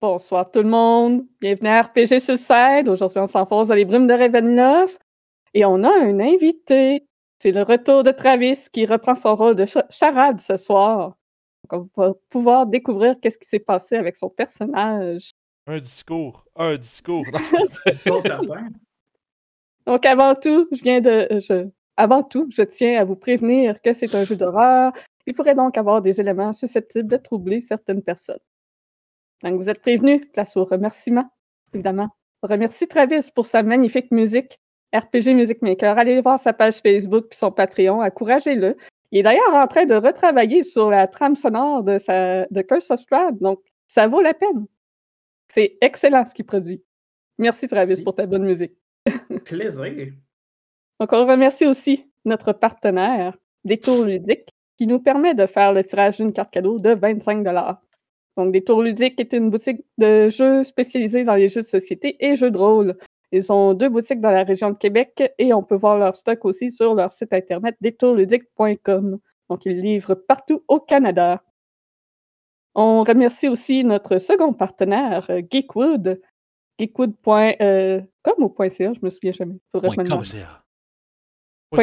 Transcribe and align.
Bonsoir 0.00 0.48
tout 0.48 0.62
le 0.62 0.68
monde. 0.68 1.26
Bienvenue 1.40 1.70
à 1.70 1.82
RPG 1.82 2.20
Suicide. 2.20 2.86
Aujourd'hui, 2.86 3.18
on 3.18 3.26
s'enfonce 3.26 3.66
dans 3.66 3.74
les 3.74 3.84
brumes 3.84 4.06
de 4.06 4.14
Ravenloft. 4.14 4.96
Et 5.54 5.64
on 5.64 5.82
a 5.82 5.90
un 5.90 6.20
invité. 6.20 7.04
C'est 7.38 7.50
le 7.50 7.62
retour 7.62 8.04
de 8.04 8.12
Travis 8.12 8.68
qui 8.72 8.86
reprend 8.86 9.16
son 9.16 9.34
rôle 9.34 9.56
de 9.56 9.66
charade 9.90 10.38
ce 10.38 10.56
soir. 10.56 11.16
Donc, 11.68 11.90
on 11.96 12.00
va 12.00 12.12
pouvoir 12.30 12.68
découvrir 12.68 13.16
qu'est-ce 13.20 13.38
qui 13.38 13.48
s'est 13.48 13.58
passé 13.58 13.96
avec 13.96 14.14
son 14.14 14.30
personnage. 14.30 15.32
Un 15.66 15.80
discours. 15.80 16.44
Un 16.54 16.76
discours. 16.76 17.24
Donc, 19.84 20.06
avant 20.06 20.36
tout, 20.36 20.68
je 20.70 20.80
viens 20.80 21.00
de. 21.00 21.26
Je, 21.40 21.66
avant 21.96 22.22
tout, 22.22 22.46
je 22.56 22.62
tiens 22.62 23.00
à 23.00 23.04
vous 23.04 23.16
prévenir 23.16 23.82
que 23.82 23.92
c'est 23.92 24.14
un 24.14 24.24
jeu 24.24 24.36
d'horreur. 24.36 24.92
Il 25.26 25.34
pourrait 25.34 25.56
donc 25.56 25.76
avoir 25.76 26.00
des 26.00 26.20
éléments 26.20 26.52
susceptibles 26.52 27.08
de 27.08 27.16
troubler 27.16 27.60
certaines 27.60 28.02
personnes. 28.02 28.38
Donc, 29.42 29.56
vous 29.56 29.70
êtes 29.70 29.80
prévenus. 29.80 30.20
Place 30.32 30.56
au 30.56 30.64
remerciement, 30.64 31.30
évidemment. 31.72 32.08
On 32.42 32.48
remercie 32.48 32.88
Travis 32.88 33.30
pour 33.34 33.46
sa 33.46 33.62
magnifique 33.62 34.10
musique. 34.10 34.58
RPG 34.94 35.34
Music 35.34 35.60
Maker. 35.60 35.98
Allez 35.98 36.20
voir 36.20 36.38
sa 36.38 36.52
page 36.52 36.76
Facebook 36.76 37.26
puis 37.28 37.38
son 37.38 37.52
Patreon. 37.52 38.02
Encouragez-le. 38.02 38.76
Il 39.10 39.20
est 39.20 39.22
d'ailleurs 39.22 39.54
en 39.54 39.66
train 39.66 39.86
de 39.86 39.94
retravailler 39.94 40.62
sur 40.62 40.90
la 40.90 41.06
trame 41.06 41.36
sonore 41.36 41.82
de, 41.82 41.98
sa, 41.98 42.46
de 42.46 42.62
Curse 42.62 42.90
of 42.90 43.00
Strahd, 43.00 43.38
donc 43.38 43.60
ça 43.86 44.06
vaut 44.06 44.20
la 44.20 44.34
peine. 44.34 44.66
C'est 45.48 45.78
excellent 45.80 46.26
ce 46.26 46.34
qu'il 46.34 46.44
produit. 46.44 46.82
Merci 47.38 47.68
Travis 47.68 47.90
Merci. 47.90 48.04
pour 48.04 48.14
ta 48.14 48.26
bonne 48.26 48.44
musique. 48.44 48.74
Plaisir. 49.44 50.12
Donc 51.00 51.12
on 51.12 51.26
remercie 51.26 51.66
aussi 51.66 52.10
notre 52.26 52.52
partenaire, 52.52 53.38
Détour 53.64 54.04
Ludique, 54.04 54.50
qui 54.76 54.86
nous 54.86 55.00
permet 55.00 55.34
de 55.34 55.46
faire 55.46 55.72
le 55.72 55.82
tirage 55.84 56.18
d'une 56.18 56.32
carte 56.32 56.52
cadeau 56.52 56.78
de 56.78 56.94
25 56.94 57.42
Donc 58.38 58.52
Détour 58.52 58.82
Ludique 58.82 59.18
est 59.18 59.32
une 59.32 59.50
boutique 59.50 59.84
de 59.98 60.28
jeux 60.28 60.62
spécialisée 60.62 61.24
dans 61.24 61.34
les 61.34 61.48
jeux 61.48 61.62
de 61.62 61.66
société 61.66 62.16
et 62.24 62.36
jeux 62.36 62.52
de 62.52 62.56
rôle. 62.56 62.96
Ils 63.32 63.52
ont 63.52 63.74
deux 63.74 63.88
boutiques 63.88 64.20
dans 64.20 64.30
la 64.30 64.44
région 64.44 64.70
de 64.70 64.76
Québec 64.76 65.34
et 65.38 65.52
on 65.52 65.64
peut 65.64 65.74
voir 65.74 65.98
leur 65.98 66.14
stock 66.14 66.44
aussi 66.44 66.70
sur 66.70 66.94
leur 66.94 67.12
site 67.12 67.32
internet 67.32 67.74
détourludique.com. 67.80 69.18
Donc, 69.50 69.66
ils 69.66 69.80
livrent 69.80 70.14
partout 70.14 70.62
au 70.68 70.78
Canada. 70.78 71.42
On 72.76 73.02
remercie 73.02 73.48
aussi 73.48 73.82
notre 73.82 74.18
second 74.18 74.52
partenaire, 74.52 75.28
euh, 75.30 75.42
Geekwood. 75.50 76.20
Geekwood.com 76.78 78.34
ou 78.38 78.54
.ca, 78.68 78.92
je 78.92 79.00
me 79.02 79.10
souviens 79.10 79.32
jamais. 79.32 79.58
Faudrait. 79.72 79.96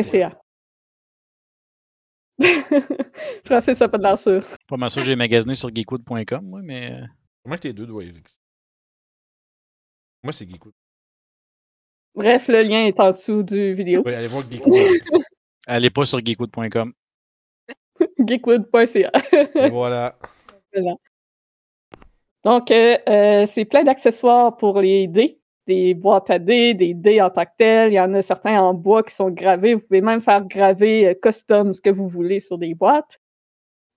CA. 0.03 0.41
Français, 3.45 3.73
ça 3.73 3.85
a 3.85 3.87
pas 3.89 3.97
de 3.97 4.03
l'air 4.03 4.17
sûr. 4.17 4.43
Pas 4.67 4.77
mal 4.77 4.89
sûr 4.89 5.01
j'ai 5.03 5.15
magasiné 5.15 5.55
sur 5.55 5.69
geekwood.com, 5.73 6.45
moi, 6.45 6.61
mais. 6.63 6.91
euh, 6.91 7.05
Comment 7.43 7.57
que 7.57 7.67
les 7.67 7.73
deux 7.73 7.85
doivent 7.85 8.07
exister? 8.07 8.41
Moi, 10.23 10.33
c'est 10.33 10.49
Geekwood. 10.49 10.73
Bref, 12.15 12.47
le 12.47 12.63
lien 12.63 12.85
est 12.85 12.99
en 12.99 13.11
dessous 13.11 13.43
du 13.43 13.73
vidéo. 13.75 14.01
Oui, 14.05 14.13
allez 14.15 14.27
voir 14.27 14.43
Geekwood. 14.49 14.73
Allez 15.67 15.89
pas 15.91 16.05
sur 16.05 16.19
geekwood.com. 16.19 16.93
Geekwood.ca. 18.19 19.11
Et 19.55 19.69
voilà. 19.69 20.17
Donc, 22.43 22.69
euh, 22.71 22.97
euh, 23.09 23.45
c'est 23.45 23.65
plein 23.65 23.83
d'accessoires 23.83 24.57
pour 24.57 24.79
les 24.81 25.07
dés, 25.07 25.39
des 25.67 25.93
boîtes 25.93 26.29
à 26.29 26.39
dés, 26.39 26.73
des 26.73 26.93
dés 26.93 27.21
en 27.21 27.29
tant 27.29 27.45
que 27.45 27.51
tels. 27.57 27.91
Il 27.91 27.95
y 27.95 27.99
en 27.99 28.13
a 28.13 28.21
certains 28.21 28.61
en 28.61 28.73
bois 28.73 29.03
qui 29.03 29.13
sont 29.13 29.29
gravés. 29.29 29.73
Vous 29.75 29.81
pouvez 29.81 30.01
même 30.01 30.21
faire 30.21 30.45
graver 30.45 31.07
euh, 31.07 31.13
custom 31.13 31.73
ce 31.73 31.81
que 31.81 31.89
vous 31.89 32.07
voulez 32.07 32.39
sur 32.39 32.57
des 32.57 32.75
boîtes. 32.75 33.19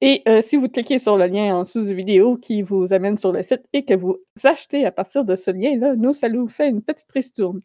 Et 0.00 0.22
euh, 0.28 0.40
si 0.40 0.56
vous 0.56 0.68
cliquez 0.68 0.98
sur 0.98 1.16
le 1.16 1.26
lien 1.26 1.56
en 1.56 1.64
dessous 1.64 1.84
du 1.84 1.94
vidéo 1.94 2.36
qui 2.36 2.62
vous 2.62 2.92
amène 2.92 3.16
sur 3.16 3.32
le 3.32 3.42
site 3.42 3.64
et 3.72 3.84
que 3.84 3.94
vous 3.94 4.16
achetez 4.44 4.86
à 4.86 4.92
partir 4.92 5.24
de 5.24 5.34
ce 5.34 5.50
lien-là, 5.50 5.96
nous, 5.96 6.12
ça 6.12 6.28
nous 6.28 6.46
fait 6.48 6.68
une 6.68 6.82
petite 6.82 7.10
ristourne. 7.12 7.60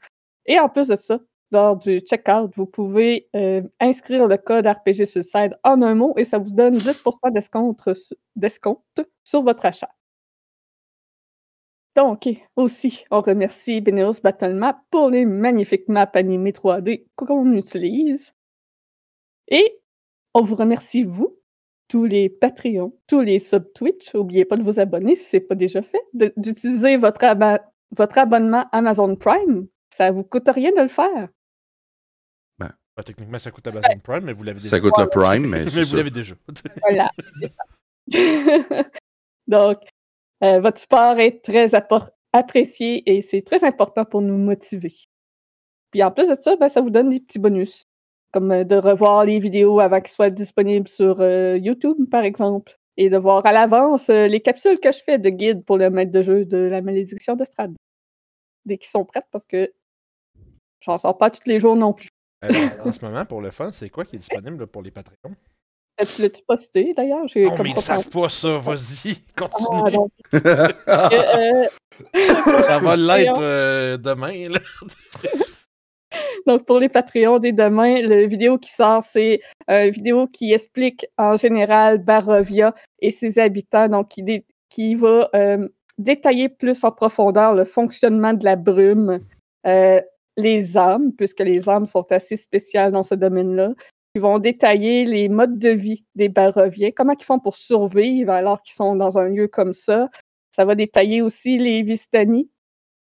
Et 0.48 0.59
en 0.59 0.68
plus 0.68 0.88
de 0.88 0.96
ça, 0.96 1.20
lors 1.52 1.78
du 1.78 2.00
checkout, 2.00 2.50
vous 2.56 2.66
pouvez 2.66 3.30
euh, 3.36 3.62
inscrire 3.80 4.28
le 4.28 4.38
code 4.38 4.66
RPG 4.66 5.06
Suicide 5.06 5.58
en 5.64 5.81
un 5.84 5.94
mot 5.94 6.14
et 6.18 6.25
ça 6.25 6.40
vous 6.40 6.52
donne 6.52 6.75
10% 6.75 7.31
d'escompte 7.31 7.88
d'escompte 8.35 9.02
sur 9.24 9.44
votre 9.44 9.66
achat. 9.66 9.90
Donc, 11.96 12.28
aussi, 12.56 13.06
on 13.12 13.22
remercie 13.22 13.81
Beneos 13.81 14.22
Battle 14.24 14.56
Map 14.56 14.81
pour 14.90 15.09
les 15.09 15.26
magnifiques 15.26 15.88
maps 15.88 16.09
animées 16.14 16.52
3D 16.52 17.06
qu'on 17.16 17.52
utilise. 17.54 18.34
Et 19.48 19.80
on 20.34 20.42
vous 20.42 20.56
remercie, 20.56 21.03
vous, 21.03 21.38
tous 21.88 22.06
les 22.06 22.30
Patreons, 22.30 22.98
tous 23.08 23.22
les 23.22 23.38
sub-Twitch. 23.38 24.14
N'oubliez 24.16 24.46
pas 24.46 24.58
de 24.58 24.64
vous 24.64 24.80
abonner 24.80 25.14
si 25.14 25.30
ce 25.30 25.38
n'est 25.38 25.42
pas 25.42 25.56
déjà 25.56 25.84
fait, 25.84 26.02
d'utiliser 26.14 26.98
votre, 26.98 27.24
abonnement 27.24 28.66
Amazon 28.72 29.16
Prime. 29.16 29.68
Ça 29.90 30.09
ne 30.09 30.16
vous 30.16 30.24
coûte 30.24 30.50
rien 30.50 30.72
de 30.72 30.82
le 30.82 30.88
faire. 30.88 31.30
Bah, 32.96 33.02
techniquement, 33.03 33.40
ça 33.40 33.50
coûte 33.50 33.66
Amazon 33.66 34.00
Prime, 34.03 34.24
mais 34.24 34.34
vous 34.34 34.44
l'avez 34.44 34.59
déjà. 34.59 34.70
Ça 34.70 34.80
coûte 34.80 34.98
le 34.98 35.08
Prime, 35.08 35.48
mais 35.48 35.64
mais 35.66 35.72
c'est 35.72 35.84
vous 35.84 35.96
l'avez 35.96 36.12
déjà. 36.12 36.36
Voilà, 36.82 37.09
ça. 37.44 37.64
Donc, 39.48 39.80
euh, 40.44 40.59
votre 40.59 40.80
support 40.80 41.20
est 41.20 41.44
très 41.44 41.72
apprécié 42.34 43.04
et 43.09 43.22
c'est 43.22 43.42
très 43.42 43.64
important 43.64 44.06
pour 44.06 44.22
nous 44.22 44.38
motiver. 44.38 44.94
Puis 45.92 46.04
en 46.04 46.12
plus 46.12 46.28
de 46.28 46.36
ça, 46.36 46.56
ben, 46.56 46.70
ça 46.70 46.81
vous 46.81 46.90
donne 46.90 47.09
des 47.09 47.20
petits 47.20 47.40
bonus, 47.40 47.86
comme 48.31 48.52
euh, 48.52 48.64
de 48.64 48.76
revoir 48.76 49.26
les 49.26 49.40
vidéos 49.40 49.80
avant 49.80 50.02
qu'elles 50.02 50.12
soient 50.12 50.30
disponibles 50.30 50.88
sur 50.88 51.22
euh, 51.22 51.58
YouTube, 51.58 52.09
par 52.09 52.24
exemple, 52.24 52.74
et 52.98 53.09
de 53.09 53.18
voir 53.18 53.46
à 53.46 53.52
l'avance 53.52 54.09
les 54.09 54.40
capsules 54.42 54.80
que 54.80 54.92
je 54.92 55.00
fais 55.03 55.18
de 55.18 55.30
guide 55.30 55.64
pour 55.66 55.78
le 55.78 55.90
maître 55.90 56.12
de 56.12 56.22
jeu 56.22 56.46
de 56.46 56.58
la 56.58 56.82
malédiction 56.82 57.36
de 57.36 57.44
Strad. 57.44 57.74
Dès 58.66 58.78
qu'ils 58.78 58.90
sont 58.90 59.06
prêtes, 59.06 59.28
parce 59.32 59.46
que 59.46 59.74
j'en 60.82 60.98
sors 60.98 61.18
pas 61.18 61.32
tous 61.32 61.48
les 61.48 61.59
jours 61.59 61.76
non 61.76 61.94
plus. 61.94 62.09
En 62.44 62.92
ce 62.92 63.03
moment, 63.03 63.26
pour 63.26 63.42
le 63.42 63.52
fun, 63.52 63.72
c'est 63.72 63.90
quoi 63.90 64.06
qui 64.06 64.18
est 64.18 64.20
disponible 64.20 64.68
pour 64.68 64.82
les 64.82 64.92
Patreons? 64.92 65.36
Euh, 66.02 66.06
Tu 66.06 66.22
l'as-tu 66.24 66.42
posté 66.48 66.94
d'ailleurs? 66.96 67.28
J'ai 67.28 67.46
Oh, 67.46 67.52
comme 67.56 67.66
mais 67.66 67.70
ils 67.72 67.76
pas 67.76 67.81
savent 67.81 68.09
pas 68.09 68.30
ça, 68.30 68.58
vas-y, 68.58 69.16
continue. 69.38 69.81
Ah, 69.86 69.92
donc, 69.92 70.12
euh, 70.34 71.68
ça 72.68 72.80
va 72.80 72.96
l'être 72.96 73.40
euh, 73.42 73.98
demain, 73.98 74.50
là. 74.50 74.59
Donc, 76.46 76.66
pour 76.66 76.78
les 76.80 76.90
Patreons 76.90 77.40
dès 77.40 77.53
demain, 77.53 78.02
la 78.02 78.28
vidéo 78.28 78.58
qui 78.58 78.70
sort, 78.70 79.02
c'est 79.02 79.40
une 79.70 79.90
vidéo 79.90 80.28
qui 80.28 80.52
explique 80.52 81.06
en 81.18 81.38
général 81.38 82.00
Barovia 82.03 82.74
et 83.00 83.09
ses 83.12 83.40
habitants, 83.40 83.88
donc 83.88 84.09
qui, 84.09 84.24
dé- 84.24 84.46
qui 84.70 84.94
va 84.96 85.30
euh, 85.36 85.68
détailler 85.98 86.50
plus 86.50 86.84
en 86.84 86.92
profondeur 86.92 87.53
le 87.56 87.64
fonctionnement 87.64 88.34
de 88.34 88.44
la 88.44 88.56
brume, 88.58 89.22
euh, 89.66 90.02
les 90.36 90.78
âmes, 90.78 91.14
puisque 91.14 91.40
les 91.40 91.70
âmes 91.70 91.86
sont 91.86 92.06
assez 92.12 92.36
spéciales 92.36 92.92
dans 92.92 93.03
ce 93.03 93.16
domaine-là. 93.16 93.70
Ils 94.16 94.22
vont 94.22 94.38
détailler 94.38 95.06
les 95.06 95.28
modes 95.28 95.57
de 95.57 95.69
vie 95.69 96.06
des 96.13 96.29
Baroviens, 96.29 96.91
comment 96.96 97.16
ils 97.19 97.24
font 97.24 97.40
pour 97.40 97.56
survivre 97.56 98.31
alors 98.31 98.62
qu'ils 98.62 98.75
sont 98.75 98.96
dans 98.96 99.18
un 99.18 99.28
lieu 99.28 99.47
comme 99.47 99.74
ça. 99.74 100.09
Ça 100.51 100.66
va 100.66 100.75
détailler 100.75 101.24
aussi 101.24 101.57
les 101.57 101.81
Vistani, 101.81 102.52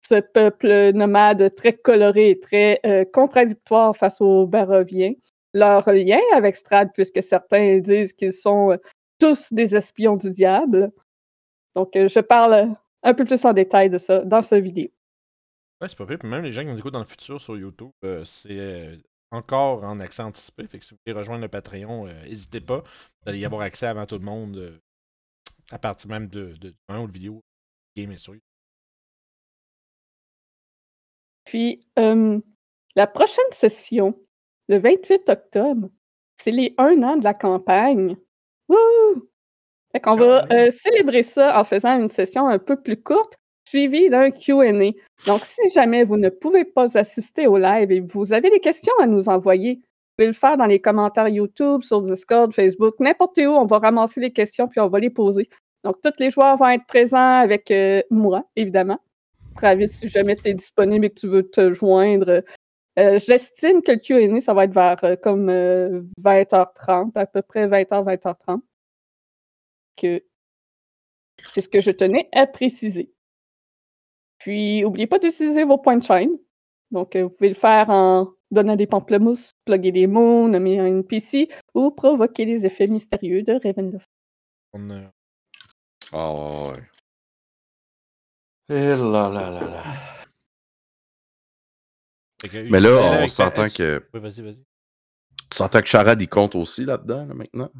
ce 0.03 0.21
peuple 0.21 0.93
nomade 0.93 1.55
très 1.55 1.73
coloré 1.73 2.31
et 2.31 2.41
très 2.41 2.81
euh, 2.85 3.07
contradictoire 3.11 3.97
face 3.97 4.21
aux 4.21 4.47
Baroviens. 4.47 5.15
Leur 5.55 5.89
lien 5.91 6.21
avec 6.35 6.55
Strad, 6.55 6.91
puisque 6.93 7.23
certains 7.23 7.79
disent 7.79 8.13
qu'ils 8.13 8.33
sont 8.33 8.73
euh, 8.73 8.77
tous 9.19 9.53
des 9.53 9.75
espions 9.75 10.17
du 10.17 10.31
diable. 10.31 10.93
Donc, 11.75 11.97
euh, 11.97 12.09
je 12.09 12.21
parle 12.21 12.77
un 13.03 13.15
peu 13.15 13.25
plus 13.25 13.43
en 13.47 13.53
détail 13.55 13.89
de 13.89 13.99
ça 13.99 14.23
dans 14.25 14.43
ce 14.43 14.55
vidéo. 14.55 14.89
Ouais, 15.81 15.89
c'est 15.89 15.97
pas 15.97 16.07
pire. 16.07 16.19
Puis 16.19 16.29
même 16.29 16.45
les 16.45 16.53
gens 16.53 16.63
qui 16.63 16.69
nous 16.69 16.79
écoutent 16.79 16.93
dans 16.93 17.01
le 17.01 17.07
futur 17.07 17.41
sur 17.41 17.57
YouTube, 17.57 17.91
c'est 18.25 18.99
encore 19.31 19.85
en 19.85 20.01
accès 20.01 20.23
anticipé. 20.23 20.67
Fait 20.67 20.79
que 20.79 20.85
si 20.85 20.93
vous 20.93 21.01
voulez 21.05 21.17
rejoindre 21.17 21.43
le 21.43 21.49
Patreon, 21.49 22.07
euh, 22.07 22.23
n'hésitez 22.25 22.61
pas. 22.61 22.83
Vous 22.83 23.29
allez 23.29 23.39
y 23.39 23.45
avoir 23.45 23.63
accès 23.63 23.87
avant 23.87 24.07
tout 24.07 24.19
le 24.19 24.25
monde 24.25 24.57
euh, 24.57 24.79
à 25.71 25.79
partir 25.79 26.11
même 26.11 26.29
de, 26.29 26.55
de, 26.57 26.75
un 26.89 27.01
ou 27.01 27.07
de 27.07 27.13
vidéo 27.13 27.43
game 27.97 28.17
sur. 28.17 28.35
Puis, 31.45 31.85
euh, 31.99 32.41
la 32.97 33.07
prochaine 33.07 33.45
session, 33.51 34.15
le 34.69 34.79
28 34.79 35.29
octobre, 35.29 35.89
c'est 36.37 36.53
les 36.53 36.75
un 36.79 37.03
an 37.03 37.17
de 37.17 37.25
la 37.25 37.35
campagne. 37.35 38.17
Wouh! 38.69 39.29
Fait 39.93 40.01
qu'on 40.01 40.17
va 40.17 40.47
Ah 40.49 40.55
euh, 40.55 40.71
célébrer 40.71 41.23
ça 41.23 41.59
en 41.61 41.65
faisant 41.65 41.99
une 41.99 42.09
session 42.09 42.47
un 42.47 42.59
peu 42.59 42.81
plus 42.81 43.03
courte, 43.03 43.40
suivie 43.71 44.11
d'un 44.11 44.31
Q&A. 44.31 44.93
Donc, 45.27 45.41
si 45.45 45.71
jamais 45.73 46.05
vous 46.05 46.17
ne 46.17 46.29
pouvez 46.29 46.65
pas 46.65 46.99
assister 46.99 47.47
au 47.47 47.57
live 47.57 47.93
et 47.93 48.01
vous 48.01 48.33
avez 48.33 48.51
des 48.51 48.61
questions 48.61 48.93
à 49.01 49.07
nous 49.07 49.29
envoyer, 49.29 49.77
vous 49.77 50.15
pouvez 50.17 50.27
le 50.27 50.33
faire 50.33 50.57
dans 50.57 50.67
les 50.67 50.81
commentaires 50.81 51.29
YouTube, 51.29 51.83
sur 51.83 52.03
Discord, 52.03 52.53
Facebook, 52.53 52.97
n'importe 52.99 53.39
où. 53.39 53.51
On 53.51 53.67
va 53.67 53.79
ramasser 53.79 54.21
les 54.21 54.33
questions 54.33 54.67
puis 54.67 54.81
on 54.81 54.89
va 54.89 54.99
les 54.99 55.11
poser. 55.11 55.49
Donc, 55.85 55.97
tous 56.03 56.13
les 56.19 56.31
joueurs 56.31 56.57
vont 56.57 56.69
être 56.69 56.87
présents 56.87 57.39
avec 57.39 57.71
euh, 57.71 58.03
moi, 58.11 58.45
évidemment. 58.57 58.99
Travis, 59.57 59.89
si 59.89 60.09
jamais 60.09 60.37
tu 60.37 60.49
es 60.49 60.55
disponible 60.55 61.07
et 61.07 61.11
que 61.11 61.21
tu 61.21 61.29
veux 61.29 61.49
te 61.49 61.71
joindre, 61.73 62.43
euh, 62.99 63.19
j'estime 63.19 63.83
que 63.83 63.93
le 63.93 63.99
Q&A, 63.99 64.41
ça 64.41 64.53
va 64.53 64.65
être 64.65 64.75
vers 64.75 65.03
euh, 65.05 65.17
comme 65.17 65.49
euh, 65.49 66.03
20h30, 66.21 67.17
à 67.17 67.27
peu 67.27 67.41
près 67.43 67.69
20h, 67.69 68.05
20h30. 68.05 68.61
Que 69.97 70.23
c'est 71.53 71.61
ce 71.61 71.69
que 71.69 71.81
je 71.81 71.91
tenais 71.93 72.29
à 72.33 72.47
préciser. 72.47 73.13
Puis, 74.41 74.83
n'oubliez 74.83 75.07
pas 75.07 75.19
d'utiliser 75.19 75.65
vos 75.65 75.79
points 75.79 75.97
de 75.97 76.03
shine. 76.03 76.37
Donc, 76.91 77.15
euh, 77.15 77.25
vous 77.25 77.31
pouvez 77.31 77.49
le 77.51 77.55
faire 77.55 77.89
en 77.91 78.33
donnant 78.51 78.75
des 78.75 78.87
pamplemousses, 78.89 79.53
plugger 79.65 79.93
des 79.93 80.09
mots, 80.09 80.49
nommer 80.49 80.81
un 80.81 80.87
NPC 80.87 81.49
ou 81.75 81.93
provoquer 81.93 82.45
les 82.47 82.67
effets 82.67 82.89
mystérieux 82.89 83.43
de 83.43 83.53
Ravenloft. 83.53 84.09
On, 84.73 84.91
euh, 84.91 85.07
Ah 86.13 86.33
ouais, 86.33 86.73
ouais. 86.73 86.83
Et 88.77 88.89
là 88.89 89.29
là 89.29 89.51
là 89.51 89.61
là. 89.61 89.83
fait 92.43 92.49
que 92.49 92.71
Mais 92.71 92.81
là, 92.81 93.21
on 93.23 93.29
s'entend 93.29 93.69
que. 93.69 94.05
Oui, 94.15 94.21
vas-y, 94.21 94.43
vas-y. 94.43 94.65
Tu 95.51 95.57
s'entend 95.57 95.81
que 95.81 95.87
Charade, 95.87 96.21
il 96.21 96.29
compte 96.29 96.55
aussi 96.55 96.85
là-dedans, 96.85 97.27
là, 97.27 97.35
maintenant? 97.35 97.71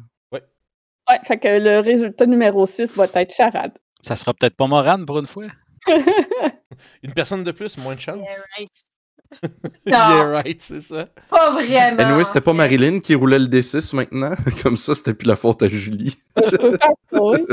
Ouais, 1.09 1.19
fait 1.23 1.39
que 1.39 1.47
le 1.47 1.79
résultat 1.79 2.25
numéro 2.25 2.65
6 2.65 2.95
va 2.95 3.05
être 3.15 3.33
charade. 3.33 3.77
Ça 4.01 4.15
sera 4.15 4.33
peut-être 4.33 4.55
pas 4.55 4.67
Morane 4.67 5.05
pour 5.05 5.19
une 5.19 5.25
fois? 5.25 5.47
Une 7.03 7.13
personne 7.13 7.43
de 7.43 7.51
plus, 7.51 7.77
moins 7.77 7.95
de 7.95 7.99
chance. 7.99 8.17
Yeah, 8.17 8.37
right. 8.57 8.83
yeah, 9.85 10.23
right, 10.23 10.61
c'est 10.61 10.81
ça. 10.81 11.07
Pas 11.29 11.51
vraiment. 11.51 11.99
Anyway, 11.99 12.23
c'était 12.25 12.41
pas 12.41 12.53
Marilyn 12.53 12.99
qui 12.99 13.15
roulait 13.15 13.39
le 13.39 13.47
D6 13.47 13.95
maintenant. 13.95 14.35
Comme 14.63 14.77
ça, 14.77 14.93
c'était 14.95 15.13
plus 15.13 15.27
la 15.27 15.35
faute 15.35 15.63
à 15.63 15.67
Julie. 15.67 16.17
Je 16.35 16.57
peux 16.57 16.77
faire 16.77 16.89
ça, 17.11 17.21
oui. 17.21 17.45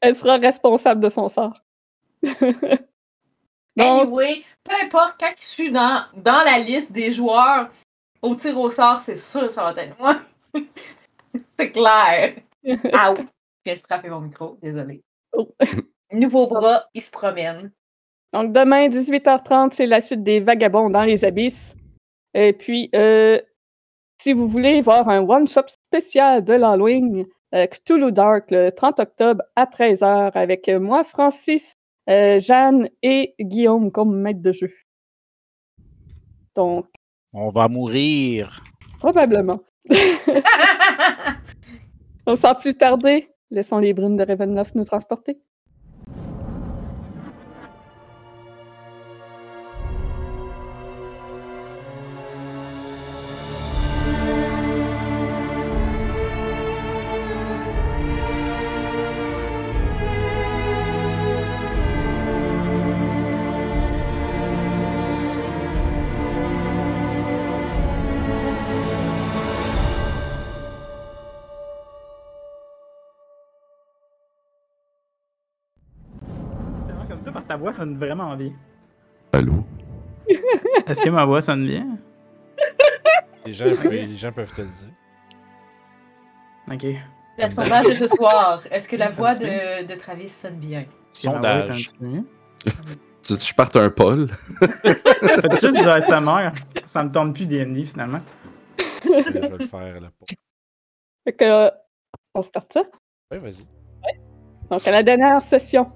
Elle 0.00 0.14
sera 0.14 0.36
responsable 0.36 1.00
de 1.00 1.08
son 1.08 1.28
sort. 1.28 1.60
Donc, 3.76 4.02
Anyway, 4.04 4.44
peu 4.62 4.72
importe, 4.82 5.14
quand 5.18 5.32
je 5.36 5.44
suis 5.44 5.72
dans, 5.72 6.04
dans 6.14 6.44
la 6.44 6.58
liste 6.58 6.92
des 6.92 7.10
joueurs 7.10 7.68
au 8.22 8.36
tir 8.36 8.58
au 8.58 8.70
sort, 8.70 9.00
c'est 9.00 9.16
sûr 9.16 9.50
ça 9.50 9.72
va 9.72 9.82
être 9.82 9.98
moi. 9.98 10.20
c'est 11.58 11.72
clair. 11.72 12.36
Out. 12.64 13.26
Je 13.66 13.72
viens 13.72 13.74
de 13.74 13.80
frapper 13.80 14.08
mon 14.08 14.20
micro, 14.20 14.58
désolé. 14.62 15.02
Oh. 15.32 15.48
Nouveau 16.14 16.46
bras, 16.46 16.84
il 16.94 17.02
se 17.02 17.10
promène. 17.10 17.72
Donc, 18.32 18.52
demain, 18.52 18.88
18h30, 18.88 19.72
c'est 19.72 19.86
la 19.86 20.00
suite 20.00 20.22
des 20.22 20.38
Vagabonds 20.40 20.88
dans 20.90 21.02
les 21.02 21.24
abysses. 21.24 21.74
Et 22.34 22.52
puis, 22.52 22.88
euh, 22.94 23.40
si 24.20 24.32
vous 24.32 24.46
voulez 24.46 24.80
voir 24.80 25.08
un 25.08 25.28
one-shot 25.28 25.66
spécial 25.68 26.44
de 26.44 26.54
l'Halloween, 26.54 27.26
euh, 27.54 27.66
Cthulhu 27.66 28.12
Dark, 28.12 28.50
le 28.50 28.70
30 28.70 29.00
octobre 29.00 29.42
à 29.56 29.66
13h, 29.66 30.30
avec 30.34 30.68
euh, 30.68 30.78
moi, 30.80 31.02
Francis, 31.04 31.72
euh, 32.08 32.38
Jeanne 32.38 32.88
et 33.02 33.34
Guillaume 33.40 33.90
comme 33.90 34.16
maître 34.16 34.42
de 34.42 34.52
jeu. 34.52 34.68
Donc, 36.54 36.86
On 37.32 37.50
va 37.50 37.68
mourir. 37.68 38.62
probablement. 38.98 39.60
Donc, 42.26 42.38
sans 42.38 42.54
plus 42.54 42.74
tarder, 42.74 43.28
laissons 43.50 43.78
les 43.78 43.92
brumes 43.94 44.16
de 44.16 44.24
Ravenloft 44.24 44.74
nous 44.76 44.84
transporter. 44.84 45.38
Ta 77.54 77.58
voix 77.58 77.72
sonne 77.72 77.96
vraiment 77.96 78.34
bien. 78.34 78.50
Allô? 79.32 79.64
Est-ce 80.88 81.00
que 81.02 81.10
ma 81.10 81.24
voix 81.24 81.40
sonne 81.40 81.64
bien? 81.64 81.86
Les 83.46 83.54
gens, 83.54 83.66
peuvent- 83.66 83.92
les 83.92 84.16
gens 84.16 84.32
peuvent 84.32 84.52
te 84.52 84.62
le 84.62 84.68
dire. 84.68 84.92
Ok. 86.72 87.00
Le 87.38 87.50
sondage 87.50 87.86
de 87.86 87.90
ce 87.94 88.08
soir. 88.08 88.60
Est-ce 88.72 88.88
que 88.88 88.96
la 88.96 89.08
Ça 89.08 89.14
voix 89.14 89.34
de, 89.36 89.84
de 89.86 89.94
Travis 89.94 90.30
sonne 90.30 90.56
bien? 90.56 90.84
Sondage. 91.12 91.90
Tu 92.00 93.32
veux 93.32 93.36
que 93.36 93.40
je 93.44 93.54
parte 93.54 93.76
un 93.76 93.88
ASMR. 95.90 96.50
Ça 96.86 97.04
me 97.04 97.12
tombe 97.12 97.34
plus 97.34 97.46
D&D 97.46 97.84
finalement. 97.84 98.20
je 99.04 99.10
vais 99.32 99.48
le 99.48 99.58
faire 99.66 100.00
là. 100.00 100.08
Pour... 100.18 100.26
Fait 101.24 101.32
que, 101.32 101.44
euh, 101.44 101.70
on 102.34 102.42
start 102.42 102.72
ça? 102.72 102.82
Ouais, 103.30 103.38
vas-y. 103.38 103.64
Donc, 104.70 104.88
à 104.88 104.90
la 104.90 105.02
dernière 105.04 105.40
session, 105.40 105.92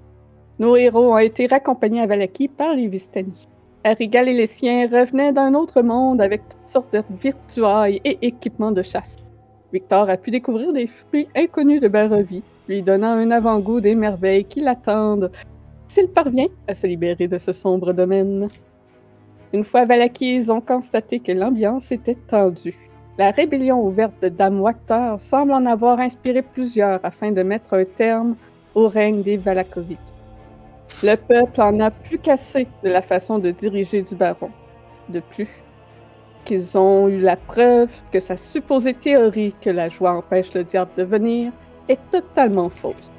nos 0.59 0.75
héros 0.75 1.13
ont 1.13 1.17
été 1.17 1.47
raccompagnés 1.47 2.01
à 2.01 2.05
Valaki 2.05 2.49
par 2.49 2.75
les 2.75 2.87
Vistani. 2.87 3.47
Arigal 3.85 4.27
et 4.27 4.33
les 4.33 4.45
siens 4.45 4.87
revenaient 4.91 5.31
d'un 5.31 5.53
autre 5.53 5.81
monde 5.81 6.21
avec 6.21 6.41
toutes 6.49 6.67
sortes 6.67 6.93
de 6.93 7.01
virtuailles 7.21 8.01
et 8.03 8.17
équipements 8.21 8.73
de 8.73 8.81
chasse. 8.81 9.15
Victor 9.71 10.09
a 10.09 10.17
pu 10.17 10.31
découvrir 10.31 10.73
des 10.73 10.87
fruits 10.87 11.29
inconnus 11.33 11.79
de 11.79 11.87
Barovie, 11.87 12.43
lui 12.67 12.81
donnant 12.81 13.13
un 13.13 13.31
avant-goût 13.31 13.79
des 13.79 13.95
merveilles 13.95 14.43
qui 14.43 14.59
l'attendent 14.59 15.31
s'il 15.87 16.09
parvient 16.09 16.47
à 16.67 16.73
se 16.73 16.87
libérer 16.87 17.27
de 17.27 17.37
ce 17.37 17.53
sombre 17.53 17.93
domaine. 17.93 18.47
Une 19.53 19.63
fois 19.63 19.81
à 19.81 19.85
Valaki, 19.85 20.35
ils 20.35 20.51
ont 20.51 20.61
constaté 20.61 21.19
que 21.19 21.31
l'ambiance 21.31 21.91
était 21.91 22.17
tendue. 22.27 22.75
La 23.17 23.31
rébellion 23.31 23.85
ouverte 23.85 24.21
de 24.21 24.29
Dame 24.29 24.61
Wachter 24.61 25.15
semble 25.19 25.53
en 25.53 25.65
avoir 25.65 25.99
inspiré 25.99 26.41
plusieurs 26.41 26.99
afin 27.03 27.31
de 27.31 27.43
mettre 27.43 27.73
un 27.73 27.85
terme 27.85 28.35
au 28.75 28.87
règne 28.87 29.23
des 29.23 29.37
Valakovic. 29.37 29.99
Le 31.01 31.15
peuple 31.15 31.61
en 31.61 31.79
a 31.79 31.91
plus 31.91 32.17
qu'assez 32.17 32.67
de 32.83 32.89
la 32.89 33.01
façon 33.01 33.39
de 33.39 33.51
diriger 33.51 34.01
du 34.01 34.15
baron. 34.15 34.51
De 35.07 35.21
plus, 35.21 35.63
qu'ils 36.43 36.77
ont 36.77 37.07
eu 37.07 37.19
la 37.19 37.37
preuve 37.37 37.89
que 38.11 38.19
sa 38.19 38.35
supposée 38.35 38.93
théorie 38.93 39.55
que 39.61 39.69
la 39.69 39.87
joie 39.87 40.11
empêche 40.11 40.53
le 40.53 40.65
diable 40.65 40.91
de 40.97 41.03
venir 41.03 41.53
est 41.87 41.99
totalement 42.11 42.69
fausse. 42.69 43.13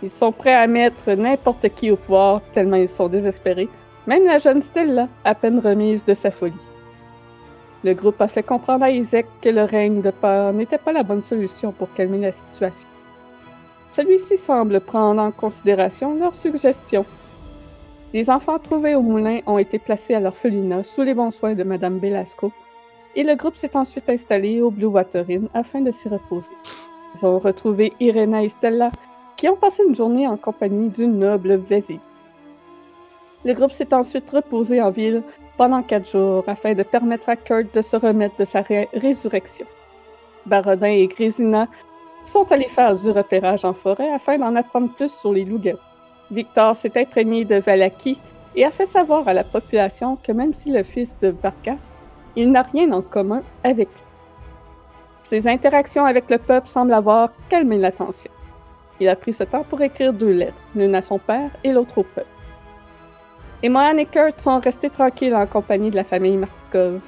Ils 0.00 0.10
sont 0.10 0.30
prêts 0.30 0.54
à 0.54 0.68
mettre 0.68 1.12
n'importe 1.12 1.68
qui 1.70 1.90
au 1.90 1.96
pouvoir 1.96 2.40
tellement 2.52 2.76
ils 2.76 2.88
sont 2.88 3.08
désespérés, 3.08 3.68
même 4.06 4.24
la 4.24 4.38
jeune 4.38 4.62
Stella, 4.62 5.08
à 5.24 5.34
peine 5.34 5.58
remise 5.58 6.04
de 6.04 6.14
sa 6.14 6.30
folie. 6.30 6.68
Le 7.82 7.94
groupe 7.94 8.20
a 8.20 8.28
fait 8.28 8.44
comprendre 8.44 8.84
à 8.84 8.90
Isaac 8.90 9.26
que 9.40 9.48
le 9.48 9.64
règne 9.64 10.02
de 10.02 10.12
peur 10.12 10.52
n'était 10.52 10.78
pas 10.78 10.92
la 10.92 11.02
bonne 11.02 11.22
solution 11.22 11.72
pour 11.72 11.92
calmer 11.94 12.18
la 12.18 12.32
situation. 12.32 12.91
Celui-ci 13.92 14.38
semble 14.38 14.80
prendre 14.80 15.20
en 15.20 15.30
considération 15.30 16.14
leurs 16.14 16.34
suggestions. 16.34 17.04
Les 18.14 18.30
enfants 18.30 18.58
trouvés 18.58 18.94
au 18.94 19.02
moulin 19.02 19.40
ont 19.46 19.58
été 19.58 19.78
placés 19.78 20.14
à 20.14 20.20
l'orphelinat 20.20 20.82
sous 20.82 21.02
les 21.02 21.14
bons 21.14 21.30
soins 21.30 21.54
de 21.54 21.62
Madame 21.62 21.98
Belasco, 21.98 22.52
et 23.14 23.22
le 23.22 23.34
groupe 23.34 23.54
s'est 23.54 23.76
ensuite 23.76 24.08
installé 24.08 24.62
au 24.62 24.70
Blue 24.70 24.86
Water 24.86 25.26
Inn 25.28 25.48
afin 25.52 25.82
de 25.82 25.90
s'y 25.90 26.08
reposer. 26.08 26.54
Ils 27.14 27.26
ont 27.26 27.38
retrouvé 27.38 27.92
Irena 28.00 28.42
et 28.42 28.48
Stella, 28.48 28.90
qui 29.36 29.48
ont 29.50 29.56
passé 29.56 29.82
une 29.86 29.94
journée 29.94 30.26
en 30.26 30.38
compagnie 30.38 30.88
du 30.88 31.06
noble 31.06 31.56
Vési. 31.56 32.00
Le 33.44 33.52
groupe 33.52 33.72
s'est 33.72 33.92
ensuite 33.92 34.30
reposé 34.30 34.80
en 34.80 34.90
ville 34.90 35.22
pendant 35.58 35.82
quatre 35.82 36.10
jours 36.10 36.44
afin 36.46 36.74
de 36.74 36.82
permettre 36.82 37.28
à 37.28 37.36
Kurt 37.36 37.74
de 37.74 37.82
se 37.82 37.96
remettre 37.96 38.36
de 38.38 38.44
sa 38.46 38.62
ré- 38.62 38.88
résurrection. 38.94 39.66
Barodin 40.46 40.86
et 40.86 41.06
Grésina 41.06 41.68
sont 42.24 42.50
allés 42.52 42.68
faire 42.68 42.94
du 42.94 43.10
repérage 43.10 43.64
en 43.64 43.72
forêt 43.72 44.12
afin 44.12 44.38
d'en 44.38 44.54
apprendre 44.56 44.92
plus 44.94 45.12
sur 45.12 45.32
les 45.32 45.44
loups-garous. 45.44 45.78
Victor 46.30 46.76
s'est 46.76 46.98
imprégné 46.98 47.44
de 47.44 47.56
Valaki 47.56 48.18
et 48.54 48.64
a 48.64 48.70
fait 48.70 48.86
savoir 48.86 49.26
à 49.28 49.34
la 49.34 49.44
population 49.44 50.16
que 50.16 50.32
même 50.32 50.54
si 50.54 50.70
le 50.70 50.82
fils 50.82 51.18
de 51.20 51.28
Varkas, 51.28 51.92
il 52.36 52.50
n'a 52.50 52.62
rien 52.62 52.90
en 52.92 53.02
commun 53.02 53.42
avec 53.64 53.88
lui. 53.88 54.02
Ses 55.22 55.48
interactions 55.48 56.04
avec 56.04 56.30
le 56.30 56.38
peuple 56.38 56.68
semblent 56.68 56.92
avoir 56.92 57.30
calmé 57.48 57.78
la 57.78 57.92
tension. 57.92 58.30
Il 59.00 59.08
a 59.08 59.16
pris 59.16 59.32
ce 59.32 59.44
temps 59.44 59.64
pour 59.64 59.80
écrire 59.80 60.12
deux 60.12 60.32
lettres, 60.32 60.62
l'une 60.74 60.94
à 60.94 61.02
son 61.02 61.18
père 61.18 61.50
et 61.64 61.72
l'autre 61.72 61.98
au 61.98 62.02
peuple. 62.02 62.26
Et 63.62 63.68
Mohan 63.68 63.96
et 63.96 64.06
Kurt 64.06 64.40
sont 64.40 64.58
restés 64.60 64.90
tranquilles 64.90 65.34
en 65.34 65.46
compagnie 65.46 65.90
de 65.90 65.96
la 65.96 66.04
famille 66.04 66.36
Martikov. 66.36 67.00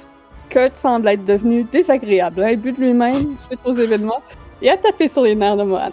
Kurt 0.49 0.77
semble 0.77 1.07
être 1.09 1.25
devenu 1.25 1.63
désagréable, 1.63 2.43
imbu 2.43 2.71
de 2.71 2.79
lui-même 2.79 3.37
suite 3.37 3.59
aux 3.65 3.73
événements, 3.73 4.21
et 4.61 4.69
a 4.69 4.77
tapé 4.77 5.07
sur 5.07 5.23
les 5.23 5.35
nerfs 5.35 5.57
de 5.57 5.63
Mohan. 5.63 5.91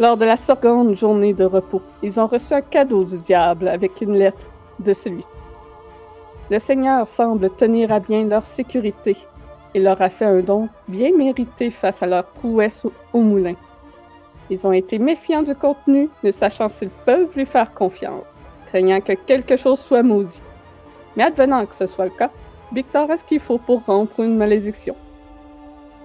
Lors 0.00 0.16
de 0.16 0.24
la 0.24 0.36
seconde 0.36 0.96
journée 0.96 1.34
de 1.34 1.44
repos, 1.44 1.82
ils 2.02 2.20
ont 2.20 2.26
reçu 2.26 2.54
un 2.54 2.60
cadeau 2.60 3.04
du 3.04 3.18
diable 3.18 3.66
avec 3.68 4.00
une 4.00 4.14
lettre 4.14 4.50
de 4.78 4.92
celui-ci. 4.92 5.28
Le 6.50 6.58
Seigneur 6.58 7.06
semble 7.08 7.50
tenir 7.50 7.92
à 7.92 8.00
bien 8.00 8.24
leur 8.24 8.46
sécurité 8.46 9.16
et 9.74 9.80
leur 9.80 10.00
a 10.00 10.08
fait 10.08 10.24
un 10.24 10.40
don 10.40 10.68
bien 10.86 11.14
mérité 11.16 11.70
face 11.70 12.02
à 12.02 12.06
leur 12.06 12.24
prouesse 12.24 12.86
au, 13.12 13.20
moulin. 13.20 13.54
Ils 14.50 14.66
ont 14.66 14.72
été 14.72 14.98
méfiants 14.98 15.42
du 15.42 15.54
contenu, 15.54 16.08
ne 16.22 16.30
sachant 16.30 16.68
s'ils 16.68 16.88
peuvent 16.88 17.34
lui 17.36 17.44
faire 17.44 17.74
confiance, 17.74 18.22
craignant 18.66 19.00
que 19.00 19.12
quelque 19.12 19.56
chose 19.56 19.78
soit 19.78 20.02
maudit. 20.02 20.42
Mais 21.16 21.24
advenant 21.24 21.66
que 21.66 21.74
ce 21.74 21.86
soit 21.86 22.06
le 22.06 22.12
cas, 22.12 22.30
Victor 22.72 23.10
a 23.10 23.16
ce 23.16 23.24
qu'il 23.24 23.40
faut 23.40 23.58
pour 23.58 23.84
rompre 23.84 24.20
une 24.20 24.36
malédiction. 24.36 24.94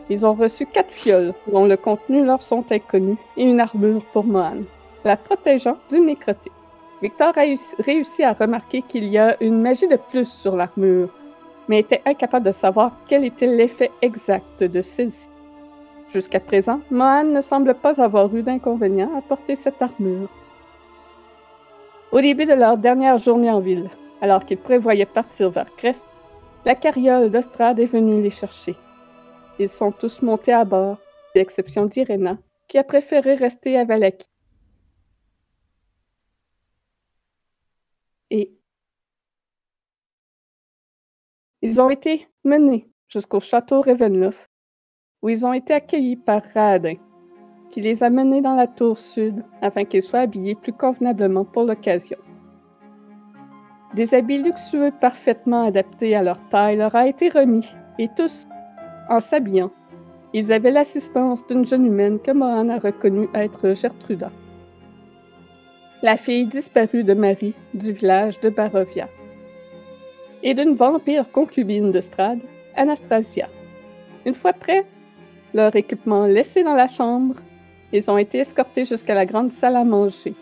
Ils 0.10 0.26
ont 0.26 0.34
reçu 0.34 0.66
quatre 0.66 0.92
fioles, 0.92 1.34
dont 1.52 1.66
le 1.66 1.78
contenu 1.78 2.26
leur 2.26 2.42
sont 2.42 2.66
inconnus, 2.72 3.18
et 3.38 3.44
une 3.44 3.60
armure 3.60 4.04
pour 4.12 4.26
Mohan, 4.26 4.64
la 5.04 5.18
protégeant 5.18 5.78
du 5.90 6.00
nécrotique. 6.00 6.52
Victor 7.02 7.30
a 7.30 7.42
réussi- 7.42 7.76
réussi 7.80 8.24
à 8.24 8.34
remarquer 8.34 8.82
qu'il 8.82 9.06
y 9.06 9.18
a 9.18 9.36
une 9.42 9.62
magie 9.62 9.88
de 9.88 9.98
plus 9.98 10.30
sur 10.30 10.56
l'armure, 10.56 11.10
mais 11.68 11.80
était 11.80 12.02
incapable 12.06 12.46
de 12.46 12.52
savoir 12.52 12.92
quel 13.08 13.24
était 13.26 13.48
l'effet 13.48 13.92
exact 14.02 14.64
de 14.64 14.82
celle-ci. 14.82 15.30
Jusqu'à 16.12 16.40
présent, 16.40 16.82
Mohan 16.92 17.24
ne 17.24 17.42
semble 17.42 17.74
pas 17.74 18.02
avoir 18.02 18.34
eu 18.36 18.44
d'inconvénient 18.44 19.18
à 19.18 19.22
porter 19.22 19.56
cette 19.56 19.82
armure. 19.82 20.30
Au 22.12 22.22
début 22.22 22.46
de 22.46 22.54
leur 22.54 22.78
dernière 22.78 23.18
journée 23.18 23.50
en 23.50 23.60
ville, 23.60 23.90
alors 24.22 24.46
qu'ils 24.46 24.60
prévoyaient 24.60 25.06
partir 25.06 25.50
vers 25.50 25.74
Crest, 25.76 26.08
la 26.66 26.76
carriole 26.76 27.32
d'Ostrade 27.32 27.80
est 27.80 27.86
venue 27.86 28.22
les 28.22 28.30
chercher. 28.30 28.76
Ils 29.60 29.70
sont 29.70 29.92
tous 29.92 30.22
montés 30.22 30.54
à 30.54 30.66
bord, 30.66 30.98
à 31.36 31.40
l'exception 31.40 31.86
d'Irena, 31.86 32.38
qui 32.68 32.78
a 32.78 32.84
préféré 32.84 33.36
rester 33.36 33.78
à 33.78 33.86
Valaki. 33.86 34.28
Et 38.32 38.52
ils 41.62 41.82
ont 41.82 41.90
été 41.90 42.28
menés 42.44 42.90
jusqu'au 43.08 43.40
château 43.40 43.82
Ravenloft, 43.82 44.50
où 45.22 45.30
ils 45.30 45.46
ont 45.46 45.54
été 45.54 45.74
accueillis 45.74 46.16
par 46.16 46.42
Radin, 46.54 46.96
qui 47.70 47.82
les 47.82 48.04
a 48.04 48.10
menés 48.10 48.42
dans 48.42 48.56
la 48.56 48.68
tour 48.68 48.98
sud 48.98 49.46
afin 49.62 49.86
qu'ils 49.86 50.02
soient 50.02 50.22
habillés 50.22 50.56
plus 50.56 50.74
convenablement 50.74 51.46
pour 51.46 51.64
l'occasion. 51.64 52.18
Des 53.94 54.16
habits 54.16 54.42
luxueux 54.42 54.92
parfaitement 55.00 55.68
adaptés 55.68 56.16
à 56.16 56.24
leur 56.24 56.40
taille 56.50 56.78
leur 56.78 56.96
a 56.96 57.08
été 57.08 57.30
remis, 57.30 57.70
et 58.00 58.08
tous, 58.18 58.48
en 59.10 59.20
s'habillant, 59.20 59.72
ils 60.34 60.52
avaient 60.52 60.72
l'assistance 60.72 61.46
d'une 61.48 61.66
jeune 61.66 61.86
humaine 61.86 62.20
que 62.20 62.32
Mohan 62.32 62.70
a 62.70 62.80
reconnue 62.80 63.30
être 63.34 63.74
Gertruda, 63.76 64.32
la 66.02 66.18
fille 66.18 66.48
disparue 66.48 67.04
de 67.04 67.14
Marie 67.14 67.54
du 67.74 67.92
village 67.92 68.40
de 68.40 68.50
Barovia, 68.50 69.10
et 70.42 70.54
d'une 70.54 70.76
vampire 70.76 71.32
concubine 71.32 71.92
de 71.92 72.02
Strade, 72.02 72.42
Anastasia. 72.76 73.48
Une 74.26 74.34
fois 74.34 74.54
prêts, 74.54 74.86
leur 75.54 75.76
équipement 75.76 76.26
laissé 76.26 76.64
dans 76.64 76.74
la 76.74 76.88
chambre, 76.88 77.36
ils 77.92 78.10
ont 78.10 78.18
été 78.18 78.40
escortés 78.40 78.86
jusqu'à 78.86 79.14
la 79.14 79.26
grande 79.26 79.52
salle 79.52 79.76
à 79.76 79.84
manger, 79.84 80.34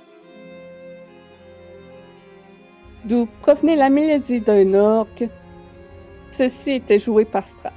d'où 3.06 3.28
provenait 3.42 3.76
la 3.76 3.90
mélodie 3.90 4.40
d'un 4.40 4.74
orgue. 4.74 5.30
Ceci 6.30 6.72
était 6.72 7.00
joué 7.00 7.26
par 7.26 7.46
Strade. 7.46 7.74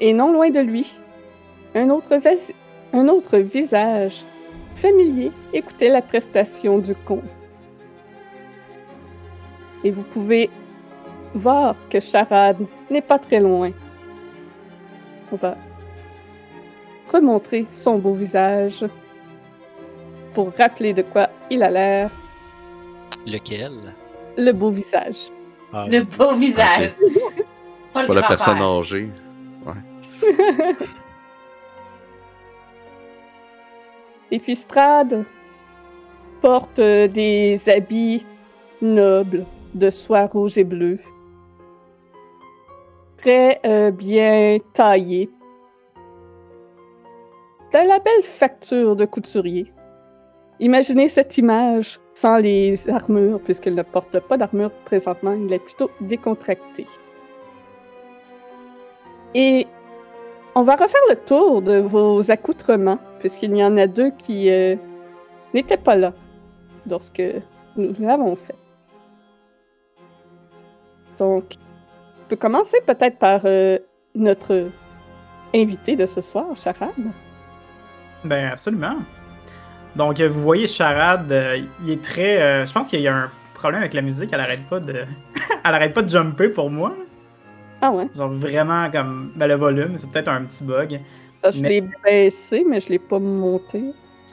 Et 0.00 0.12
non 0.12 0.32
loin 0.32 0.50
de 0.50 0.60
lui, 0.60 0.98
un 1.74 1.88
autre, 1.90 2.16
vas- 2.16 2.52
un 2.92 3.08
autre 3.08 3.38
visage 3.38 4.24
familier 4.74 5.32
écoutait 5.52 5.88
la 5.88 6.02
prestation 6.02 6.78
du 6.78 6.94
conte. 6.94 7.22
Et 9.84 9.90
vous 9.90 10.02
pouvez 10.02 10.50
voir 11.34 11.74
que 11.90 12.00
Charade 12.00 12.58
n'est 12.90 13.02
pas 13.02 13.18
très 13.18 13.40
loin. 13.40 13.70
On 15.32 15.36
va 15.36 15.56
remontrer 17.12 17.66
son 17.70 17.98
beau 17.98 18.14
visage 18.14 18.84
pour 20.34 20.50
rappeler 20.56 20.92
de 20.92 21.02
quoi 21.02 21.30
il 21.50 21.62
a 21.62 21.70
l'air. 21.70 22.10
Lequel? 23.26 23.72
Le 24.36 24.52
beau 24.52 24.70
visage. 24.70 25.30
Ah, 25.72 25.86
Le 25.88 26.02
beau 26.02 26.32
visage. 26.34 26.90
C'est 27.92 28.06
pas 28.06 28.14
la 28.14 28.22
personne 28.22 28.60
âgée. 28.60 29.08
Et 34.30 34.38
puis 34.38 34.54
Strad 34.56 35.24
porte 36.40 36.78
euh, 36.78 37.08
des 37.08 37.68
habits 37.68 38.26
nobles 38.82 39.44
de 39.74 39.90
soie 39.90 40.26
rouge 40.26 40.58
et 40.58 40.64
bleu. 40.64 40.96
Très 43.18 43.60
euh, 43.64 43.90
bien 43.90 44.58
taillés. 44.72 45.30
De 47.72 47.78
la 47.88 47.98
belle 47.98 48.22
facture 48.22 48.96
de 48.96 49.04
couturier. 49.04 49.72
Imaginez 50.60 51.08
cette 51.08 51.36
image 51.36 52.00
sans 52.14 52.38
les 52.38 52.88
armures, 52.88 53.40
puisqu'il 53.40 53.74
ne 53.74 53.82
porte 53.82 54.18
pas 54.20 54.38
d'armure 54.38 54.70
présentement, 54.86 55.32
il 55.32 55.52
est 55.52 55.58
plutôt 55.58 55.90
décontracté. 56.00 56.86
Et 59.34 59.66
on 60.56 60.62
va 60.62 60.72
refaire 60.72 61.02
le 61.10 61.16
tour 61.16 61.60
de 61.60 61.80
vos 61.80 62.30
accoutrements, 62.30 62.98
puisqu'il 63.18 63.54
y 63.54 63.62
en 63.62 63.76
a 63.76 63.86
deux 63.86 64.10
qui 64.12 64.50
euh, 64.50 64.74
n'étaient 65.52 65.76
pas 65.76 65.96
là 65.96 66.14
lorsque 66.88 67.22
nous 67.76 67.94
l'avons 67.98 68.34
fait. 68.36 68.54
Donc, 71.18 71.56
on 72.24 72.28
peut 72.30 72.36
commencer 72.36 72.78
peut-être 72.86 73.18
par 73.18 73.42
euh, 73.44 73.78
notre 74.14 74.70
invité 75.54 75.94
de 75.94 76.06
ce 76.06 76.22
soir, 76.22 76.46
Charade. 76.56 77.12
Ben, 78.24 78.52
absolument. 78.52 78.96
Donc, 79.94 80.20
euh, 80.20 80.28
vous 80.28 80.40
voyez, 80.40 80.68
Charade, 80.68 81.30
il 81.84 81.90
est 81.90 82.02
très. 82.02 82.64
je 82.64 82.72
pense 82.72 82.88
qu'il 82.88 83.02
y 83.02 83.08
a 83.08 83.14
un 83.14 83.30
problème 83.52 83.82
avec 83.82 83.92
la 83.92 84.00
musique, 84.00 84.30
elle 84.32 84.40
arrête 84.40 84.66
pas 84.70 84.80
de. 84.80 85.04
elle 85.64 85.74
arrête 85.74 85.92
pas 85.92 86.02
de 86.02 86.08
jumper 86.08 86.48
pour 86.48 86.70
moi. 86.70 86.94
Ah 87.80 87.90
ouais, 87.90 88.08
Genre 88.16 88.30
vraiment 88.30 88.90
comme. 88.90 89.32
Ben, 89.36 89.46
le 89.46 89.54
volume, 89.54 89.98
c'est 89.98 90.10
peut-être 90.10 90.28
un 90.28 90.42
petit 90.44 90.64
bug. 90.64 91.00
Ah, 91.42 91.50
je 91.50 91.60
Mais- 91.60 91.68
l'ai 91.68 91.88
baissé, 92.04 92.64
mais 92.68 92.80
je 92.80 92.88
l'ai 92.88 92.98
pas 92.98 93.18
monté. 93.18 93.82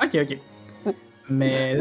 Ok, 0.02 0.16
ok. 0.16 0.38
Ouais. 0.86 0.96
Mais. 1.30 1.78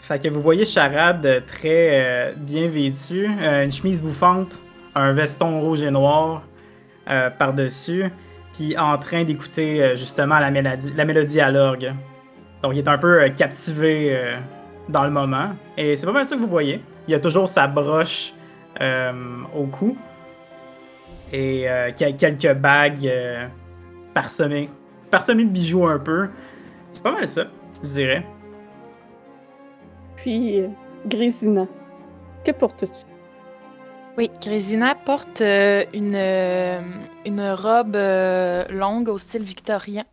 Fait 0.00 0.22
que 0.22 0.28
vous 0.28 0.40
voyez 0.40 0.64
Charade 0.64 1.42
très 1.46 1.90
euh, 1.94 2.32
bien 2.36 2.68
vêtue, 2.68 3.28
euh, 3.40 3.64
une 3.64 3.72
chemise 3.72 4.00
bouffante, 4.02 4.60
un 4.94 5.12
veston 5.12 5.60
rouge 5.60 5.82
et 5.82 5.90
noir 5.90 6.42
euh, 7.10 7.28
par-dessus, 7.30 8.04
puis 8.54 8.78
en 8.78 8.98
train 8.98 9.24
d'écouter 9.24 9.96
justement 9.96 10.38
la 10.38 10.52
mélodie, 10.52 10.92
la 10.94 11.04
mélodie 11.04 11.40
à 11.40 11.50
l'orgue. 11.50 11.92
Donc 12.62 12.72
il 12.74 12.78
est 12.78 12.88
un 12.88 12.98
peu 12.98 13.28
captivé 13.36 14.16
dans 14.88 15.02
le 15.02 15.10
moment. 15.10 15.48
Et 15.76 15.96
c'est 15.96 16.06
pas 16.06 16.12
mal 16.12 16.24
ça 16.24 16.36
que 16.36 16.40
vous 16.40 16.46
voyez. 16.46 16.80
Il 17.08 17.14
a 17.14 17.18
toujours 17.18 17.48
sa 17.48 17.66
broche 17.66 18.32
au 18.80 19.64
cou 19.66 19.96
et 21.32 21.68
euh, 21.68 21.90
quel- 21.96 22.16
quelques 22.16 22.52
bagues 22.54 23.06
euh, 23.06 23.46
parsemées, 24.14 24.70
parsemées 25.10 25.44
de 25.44 25.50
bijoux 25.50 25.86
un 25.86 25.98
peu. 25.98 26.28
C'est 26.92 27.02
pas 27.02 27.12
mal 27.12 27.28
ça, 27.28 27.44
je 27.82 27.88
dirais. 27.88 28.26
Puis, 30.16 30.60
euh, 30.60 30.68
Grésina, 31.06 31.66
que 32.44 32.52
portes-tu? 32.52 33.04
Oui, 34.16 34.30
Grésina 34.40 34.94
porte 34.94 35.42
euh, 35.42 35.84
une, 35.92 36.14
euh, 36.16 36.80
une 37.26 37.50
robe 37.50 37.96
euh, 37.96 38.64
longue 38.70 39.08
au 39.08 39.18
style 39.18 39.42
victorien. 39.42 40.04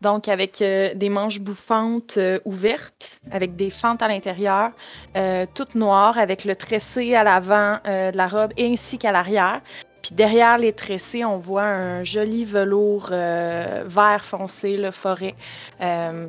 Donc, 0.00 0.28
avec 0.28 0.62
euh, 0.62 0.94
des 0.94 1.10
manches 1.10 1.40
bouffantes 1.40 2.16
euh, 2.16 2.38
ouvertes, 2.46 3.20
avec 3.30 3.56
des 3.56 3.68
fentes 3.68 4.00
à 4.00 4.08
l'intérieur, 4.08 4.70
euh, 5.14 5.44
toute 5.54 5.74
noire, 5.74 6.16
avec 6.16 6.46
le 6.46 6.56
tressé 6.56 7.14
à 7.14 7.22
l'avant 7.22 7.76
euh, 7.86 8.10
de 8.10 8.16
la 8.16 8.28
robe 8.28 8.54
ainsi 8.58 8.96
qu'à 8.96 9.12
l'arrière. 9.12 9.60
Puis 10.02 10.14
derrière 10.14 10.58
les 10.58 10.72
tressés, 10.72 11.24
on 11.24 11.38
voit 11.38 11.64
un 11.64 12.04
joli 12.04 12.44
velours 12.44 13.10
euh, 13.12 13.84
vert 13.86 14.24
foncé, 14.24 14.76
le 14.76 14.90
forêt, 14.90 15.34
euh, 15.80 16.26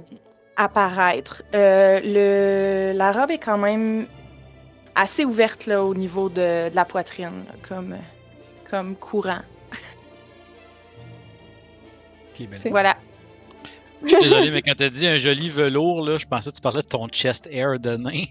apparaître. 0.57 1.43
Euh, 1.55 1.99
le, 2.03 2.97
la 2.97 3.11
robe 3.11 3.31
est 3.31 3.37
quand 3.37 3.57
même 3.57 4.07
assez 4.95 5.23
ouverte 5.23 5.67
là, 5.67 5.83
au 5.83 5.95
niveau 5.95 6.29
de, 6.29 6.69
de 6.69 6.75
la 6.75 6.85
poitrine, 6.85 7.45
là, 7.47 7.53
comme, 7.67 7.95
comme 8.69 8.95
courant. 8.95 9.41
ok, 12.33 12.47
ben, 12.49 12.59
Voilà. 12.69 12.97
Je 14.03 14.09
suis 14.09 14.23
désolé, 14.23 14.51
mais 14.51 14.63
quand 14.63 14.73
t'as 14.75 14.89
dit 14.89 15.07
un 15.07 15.17
joli 15.17 15.49
velours, 15.49 16.03
là, 16.03 16.17
je 16.17 16.25
pensais 16.25 16.49
que 16.49 16.55
tu 16.55 16.61
parlais 16.61 16.81
de 16.81 16.87
ton 16.87 17.07
chest 17.07 17.47
hair 17.51 17.79
de 17.79 17.95
nain. 17.95 18.25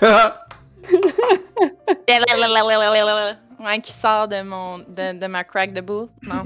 Ouais, 3.58 3.80
qui 3.80 3.92
sort 3.92 4.28
de, 4.28 4.42
mon, 4.42 4.78
de, 4.78 5.18
de 5.18 5.26
ma 5.26 5.42
crack 5.44 5.72
de 5.72 5.80
boule. 5.80 6.08
Non. 6.22 6.42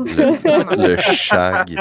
Le 0.76 0.96
shag. 0.96 1.76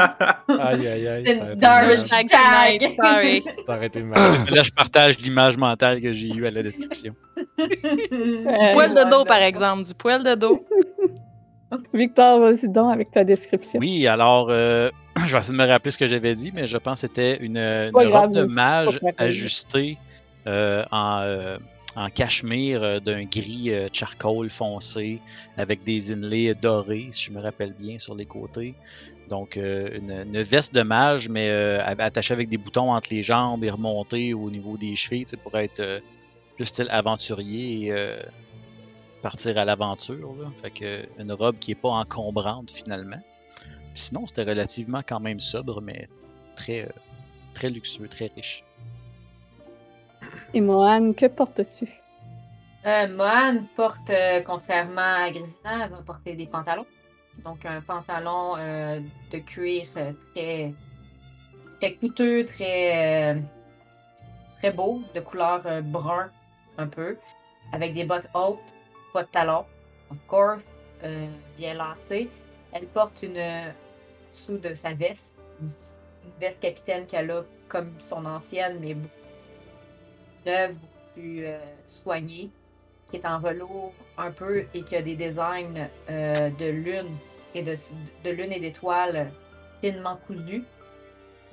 Aïe, 0.47 0.87
aïe, 0.87 1.07
aïe. 1.07 1.55
Dark. 1.55 1.97
Shag 1.97 2.27
tonight, 2.29 2.97
sorry. 3.01 3.43
Mal. 4.05 4.45
Là, 4.49 4.63
je 4.63 4.71
partage 4.71 5.19
l'image 5.19 5.57
mentale 5.57 5.99
que 5.99 6.13
j'ai 6.13 6.29
eue 6.29 6.47
à 6.47 6.51
la 6.51 6.63
description. 6.63 7.13
Poil 7.57 8.93
de 8.95 9.09
dos, 9.09 9.25
par 9.25 9.41
exemple. 9.41 9.83
Du 9.83 9.93
poil 9.93 10.23
de 10.23 10.35
dos. 10.35 10.65
Victor, 11.93 12.39
vas-y 12.39 12.69
donc 12.69 12.93
avec 12.93 13.11
ta 13.11 13.23
description. 13.23 13.79
Oui, 13.79 14.07
alors, 14.07 14.47
euh, 14.49 14.89
je 15.25 15.31
vais 15.31 15.37
essayer 15.39 15.57
de 15.57 15.61
me 15.61 15.67
rappeler 15.67 15.91
ce 15.91 15.99
que 15.99 16.07
j'avais 16.07 16.33
dit, 16.33 16.51
mais 16.53 16.65
je 16.65 16.77
pense 16.77 17.01
que 17.01 17.07
c'était 17.07 17.37
une, 17.37 17.57
une 17.57 17.91
grave, 17.91 18.23
robe 18.23 18.33
de 18.33 18.43
mage 18.43 18.99
ajustée 19.17 19.97
euh, 20.47 20.83
en, 20.91 21.19
euh, 21.21 21.57
en 21.99 22.09
cachemire 22.09 22.81
euh, 22.81 22.99
d'un 23.01 23.25
gris 23.25 23.71
euh, 23.71 23.89
charcoal 23.91 24.49
foncé 24.49 25.21
avec 25.57 25.83
des 25.83 26.13
inlays 26.13 26.53
dorés, 26.55 27.09
si 27.11 27.25
je 27.25 27.31
me 27.33 27.41
rappelle 27.41 27.73
bien, 27.73 27.99
sur 27.99 28.15
les 28.15 28.25
côtés. 28.25 28.73
Donc, 29.27 29.57
euh, 29.57 29.99
une, 29.99 30.41
veste 30.41 30.73
de 30.73 30.81
mage, 30.81 31.27
mais 31.27 31.49
attachée 31.99 32.33
avec 32.33 32.47
des 32.49 32.57
boutons 32.57 32.93
entre 32.93 33.09
les 33.11 33.21
jambes 33.21 33.63
et 33.63 33.69
remontée 33.69 34.33
au 34.33 34.49
niveau 34.49 34.77
des 34.77 34.95
chevilles, 34.95 35.25
pour 35.43 35.55
être 35.57 35.81
euh, 35.81 35.99
plus 36.55 36.65
style 36.65 36.87
aventurier 36.89 37.87
et 37.87 38.17
partir 39.21 39.57
à 39.57 39.65
l'aventure. 39.65 40.33
Fait 40.61 40.71
que 40.71 41.05
une 41.19 41.33
robe 41.33 41.59
qui 41.59 41.71
est 41.71 41.81
pas 41.85 41.89
encombrante 41.89 42.71
finalement. 42.71 43.21
Sinon, 43.93 44.25
c'était 44.25 44.43
relativement 44.43 45.01
quand 45.07 45.19
même 45.19 45.39
sobre, 45.39 45.81
mais 45.81 46.07
très 46.55 47.69
luxueux, 47.69 48.07
très 48.07 48.31
riche. 48.35 48.63
Et 50.53 50.61
Mohan, 50.61 51.13
que 51.13 51.27
portes-tu? 51.27 51.87
Euh, 52.85 53.07
Mohan 53.07 53.65
porte, 53.75 54.09
euh, 54.09 54.41
contrairement 54.41 55.25
à 55.25 55.29
Grisina, 55.29 55.85
elle 55.85 55.91
va 55.91 56.01
porter 56.01 56.33
des 56.33 56.47
pantalons. 56.47 56.87
Donc 57.43 57.65
un 57.65 57.81
pantalon 57.81 58.55
euh, 58.57 58.99
de 59.31 59.37
cuir 59.39 59.85
euh, 59.97 60.11
très, 60.33 60.73
très 61.79 61.93
coûteux, 61.93 62.45
très, 62.45 63.37
très 64.57 64.71
beau, 64.71 65.03
de 65.13 65.19
couleur 65.19 65.61
brun 65.83 66.31
un 66.77 66.87
peu, 66.87 67.17
avec 67.71 67.93
des 67.93 68.05
bottes 68.05 68.27
hautes, 68.33 68.73
pas 69.13 69.23
de 69.23 69.29
talons, 69.29 69.65
of 70.09 70.17
course, 70.27 70.81
bien 71.57 71.75
lacées. 71.75 72.29
Elle 72.71 72.87
porte 72.87 73.21
une 73.23 73.71
sous 74.31 74.57
de 74.57 74.73
sa 74.73 74.93
veste, 74.93 75.37
une, 75.61 75.67
une 75.67 76.39
veste 76.39 76.59
capitaine 76.59 77.05
qu'elle 77.05 77.31
a 77.31 77.43
comme 77.67 77.93
son 77.99 78.25
ancienne, 78.25 78.77
mais 78.81 78.95
beaucoup 78.95 79.18
beaucoup 80.45 81.13
plus 81.13 81.45
euh, 81.45 81.57
soignée 81.87 82.49
qui 83.09 83.17
est 83.17 83.25
en 83.25 83.39
velours 83.39 83.93
un 84.17 84.31
peu 84.31 84.65
et 84.73 84.83
qui 84.83 84.95
a 84.95 85.01
des 85.01 85.15
designs 85.15 85.87
euh, 86.09 86.49
de 86.51 86.65
lune 86.65 87.17
et 87.55 87.63
de, 87.63 87.73
de 88.23 88.29
lune 88.29 88.51
et 88.51 88.59
d'étoiles 88.59 89.31
finement 89.81 90.19
cousus. 90.27 90.63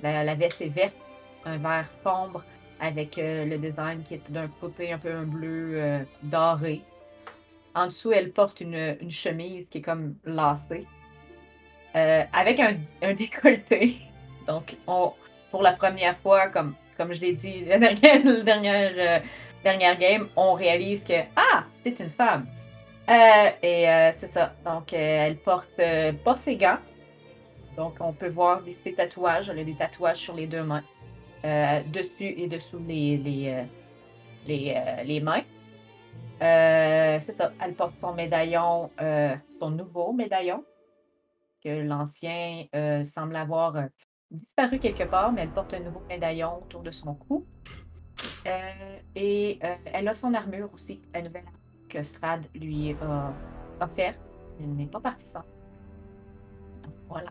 La, 0.03 0.35
veste 0.35 0.61
est 0.61 0.69
verte, 0.69 0.97
un 1.45 1.57
vert 1.57 1.89
sombre 2.03 2.43
avec 2.79 3.17
euh, 3.17 3.45
le 3.45 3.57
design 3.57 4.03
qui 4.03 4.15
est 4.15 4.31
d'un 4.31 4.47
côté 4.61 4.91
un 4.91 4.99
peu 4.99 5.11
un 5.11 5.23
bleu 5.23 6.05
doré. 6.21 6.81
En 7.73 7.87
dessous, 7.87 8.11
elle 8.11 8.31
porte 8.31 8.61
une, 8.61 8.97
chemise 9.09 9.67
qui 9.69 9.79
est 9.79 9.81
comme 9.81 10.15
lacée 10.25 10.85
avec 11.95 12.59
un, 12.59 12.77
un 13.01 13.13
décolleté. 13.15 13.97
Donc, 14.45 14.77
on, 14.85 15.13
pour 15.51 15.61
la 15.61 15.73
première 15.73 16.17
fois, 16.19 16.47
comme, 16.47 16.75
comme 16.97 17.13
je 17.13 17.21
l'ai 17.21 17.33
dit 17.33 17.63
la 17.65 17.77
dernière, 17.77 18.25
la 18.25 18.43
dernière 18.43 18.91
euh, 18.97 19.19
dernière 19.63 19.97
game, 19.97 20.27
on 20.35 20.53
réalise 20.53 21.03
que 21.03 21.21
ah, 21.35 21.63
c'est 21.83 21.99
une 21.99 22.09
femme. 22.09 22.47
Euh, 23.09 23.49
et 23.61 23.89
euh, 23.89 24.11
c'est 24.11 24.27
ça. 24.27 24.53
Donc, 24.65 24.91
elle 24.91 25.37
porte, 25.37 25.79
porte 26.23 26.39
ses 26.39 26.57
gants. 26.57 26.79
Donc, 27.77 27.95
on 27.99 28.11
peut 28.11 28.27
voir 28.27 28.61
ses 28.83 28.93
tatouages. 28.93 29.49
Elle 29.49 29.59
a 29.59 29.63
des 29.63 29.75
tatouages 29.75 30.17
sur 30.17 30.35
les 30.35 30.47
deux 30.47 30.63
mains, 30.63 30.83
dessus 31.87 32.33
et 32.37 32.47
dessous 32.47 32.79
les, 32.85 33.17
les, 33.17 33.63
les, 34.47 34.75
les 35.05 35.19
mains. 35.21 35.43
C'est 36.39 37.31
ça. 37.31 37.51
Elle 37.63 37.73
porte 37.73 37.95
son 37.95 38.13
médaillon, 38.13 38.89
son 39.59 39.69
nouveau 39.69 40.11
médaillon, 40.11 40.65
que 41.63 41.69
l'ancien 41.69 42.65
semble 43.03 43.35
avoir 43.35 43.75
euh, 44.33 44.37
disparu 44.37 44.79
quelque 44.79 45.03
part, 45.03 45.31
mais 45.31 45.41
elle 45.43 45.49
porte 45.51 45.73
un 45.73 45.79
nouveau 45.79 46.01
médaillon 46.09 46.57
autour 46.63 46.81
de 46.83 46.91
son 46.91 47.13
cou. 47.15 47.45
Euh, 48.47 48.97
et 49.15 49.59
euh, 49.63 49.75
elle 49.85 50.07
a 50.07 50.13
son 50.13 50.33
armure 50.33 50.69
aussi, 50.73 51.01
la 51.13 51.21
nouvelle 51.21 51.43
armure 51.45 51.59
que 51.89 52.01
Strad 52.01 52.45
lui 52.55 52.95
a 53.01 53.33
offerte. 53.81 54.21
Elle 54.59 54.73
n'est 54.73 54.87
pas 54.87 54.99
partie 54.99 55.25
sans. 55.27 55.39
Donc, 56.83 56.93
Voilà. 57.09 57.29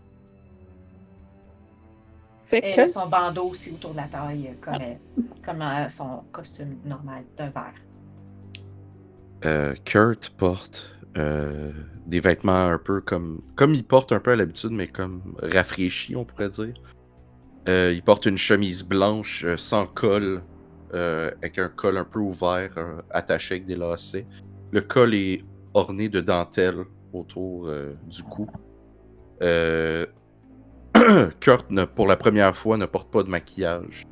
Fait 2.47 2.59
Et 2.59 2.61
que, 2.61 2.67
elle 2.67 2.81
a 2.81 2.88
son 2.88 3.07
bandeau 3.09 3.49
aussi 3.50 3.73
autour 3.73 3.91
de 3.91 3.97
la 3.97 4.07
taille, 4.07 4.49
euh, 4.49 4.55
comme, 4.61 4.75
elle- 4.81 4.99
comme 5.45 5.62
euh, 5.62 5.88
son 5.88 6.23
costume 6.33 6.79
normal 6.85 7.25
d'un 7.37 7.51
verre. 7.51 7.75
Euh, 9.44 9.75
Kurt 9.85 10.31
porte 10.31 10.92
euh, 11.16 11.73
des 12.07 12.20
vêtements 12.20 12.68
un 12.68 12.79
peu 12.79 13.01
comme. 13.01 13.42
Comme 13.57 13.75
il 13.75 13.85
porte 13.85 14.12
un 14.12 14.20
peu 14.20 14.31
à 14.33 14.37
l'habitude, 14.37 14.70
mais 14.70 14.87
comme 14.87 15.35
rafraîchi, 15.42 16.14
on 16.14 16.25
pourrait 16.25 16.49
dire. 16.51 16.75
Euh, 17.68 17.92
il 17.94 18.02
porte 18.02 18.26
une 18.26 18.38
chemise 18.38 18.85
blanche 18.85 19.44
euh, 19.44 19.57
sans 19.57 19.87
col, 19.87 20.42
euh, 20.94 21.33
avec 21.38 21.59
un 21.59 21.68
col 21.68 21.98
un 21.98 22.05
peu 22.05 22.20
ouvert, 22.20 22.70
attaché 23.11 23.57
avec 23.57 23.66
des 23.66 23.74
lacets. 23.74 24.26
Le 24.70 24.81
col 24.81 25.14
est 25.14 25.44
orné 25.74 26.09
de 26.09 26.20
dentelle 26.20 26.85
autour 27.12 27.70
du 28.07 28.22
cou. 28.22 28.48
Kurt, 31.40 31.66
pour 31.94 32.07
la 32.07 32.16
première 32.16 32.57
fois, 32.57 32.76
ne 32.76 32.87
porte 32.87 33.11
pas 33.11 33.22
de 33.22 33.29
maquillage. 33.29 34.07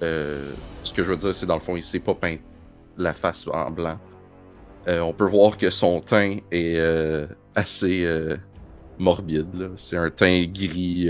Ce 0.00 0.92
que 0.94 1.02
je 1.02 1.10
veux 1.10 1.16
dire, 1.16 1.34
c'est 1.34 1.46
dans 1.46 1.54
le 1.54 1.60
fond, 1.60 1.76
il 1.76 1.82
s'est 1.82 2.00
pas 2.00 2.14
peint 2.14 2.36
la 2.96 3.12
face 3.12 3.46
en 3.48 3.70
blanc. 3.70 3.98
On 4.86 5.12
peut 5.12 5.26
voir 5.26 5.56
que 5.56 5.70
son 5.70 6.00
teint 6.00 6.36
est 6.50 6.78
assez 7.54 8.06
morbide. 8.98 9.70
C'est 9.76 9.96
un 9.96 10.10
teint 10.10 10.44
gris. 10.46 11.08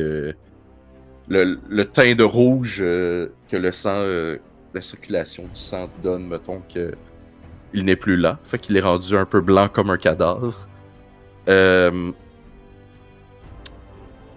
Le, 1.29 1.59
le 1.69 1.85
teint 1.85 2.15
de 2.15 2.23
rouge 2.23 2.79
euh, 2.81 3.29
que 3.49 3.57
le 3.57 3.73
sang, 3.73 3.91
euh, 3.95 4.39
la 4.75 4.81
circulation 4.81 5.45
du 5.45 5.61
sang 5.61 5.89
donne, 6.03 6.27
mettons 6.27 6.63
que 6.73 6.93
il 7.73 7.85
n'est 7.85 7.97
plus 7.97 8.17
là. 8.17 8.39
Fait 8.45 8.59
qu'il 8.59 8.77
est 8.77 8.81
rendu 8.81 9.17
un 9.17 9.27
peu 9.27 9.41
blanc 9.41 9.69
comme 9.69 9.91
un 9.91 9.99
cadavre. 9.99 10.69
Euh, 11.49 12.13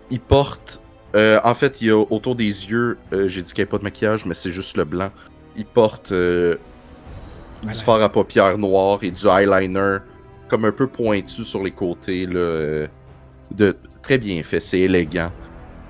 il 0.09 0.19
porte. 0.19 0.81
en 1.15 1.53
fait, 1.53 1.79
il 1.81 1.87
y 1.87 1.91
a 1.91 1.97
autour 1.97 2.35
des 2.35 2.45
yeux, 2.45 2.97
j'ai 3.11 3.41
dit 3.41 3.53
qu'il 3.53 3.61
n'y 3.61 3.67
avait 3.67 3.69
pas 3.69 3.77
de 3.77 3.83
maquillage, 3.83 4.25
mais 4.25 4.33
c'est 4.33 4.51
juste 4.51 4.75
le 4.75 4.83
blanc. 4.83 5.11
Il 5.55 5.65
porte 5.65 6.11
du 6.11 7.73
fard 7.73 8.01
à 8.01 8.09
paupières 8.09 8.57
noir 8.57 8.99
et 9.03 9.11
du 9.11 9.27
eyeliner 9.27 9.97
comme 10.49 10.65
un 10.65 10.71
peu 10.71 10.87
pointu 10.87 11.45
sur 11.45 11.63
les 11.63 11.71
côtés. 11.71 12.25
Là, 12.25 12.87
de, 13.51 13.77
très 14.01 14.17
bien 14.17 14.43
fait, 14.43 14.59
c'est 14.59 14.79
élégant. 14.79 15.31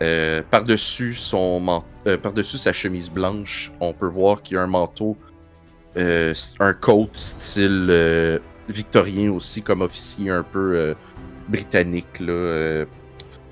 Euh, 0.01 0.41
par-dessus 0.49 1.13
son 1.13 1.83
euh, 2.07 2.17
par-dessus 2.17 2.57
sa 2.57 2.71
chemise 2.71 3.09
blanche, 3.11 3.71
on 3.81 3.91
peut 3.91 4.07
voir 4.07 4.41
qu'il 4.41 4.55
y 4.55 4.57
a 4.57 4.63
un 4.63 4.67
manteau, 4.67 5.17
euh, 5.97 6.33
un 6.59 6.73
coat 6.73 7.09
style 7.11 8.39
victorien 8.69 9.31
aussi, 9.31 9.61
comme 9.61 9.81
officier 9.81 10.29
un 10.29 10.43
peu 10.43 10.95
britannique, 11.49 12.19
là, 12.19 12.85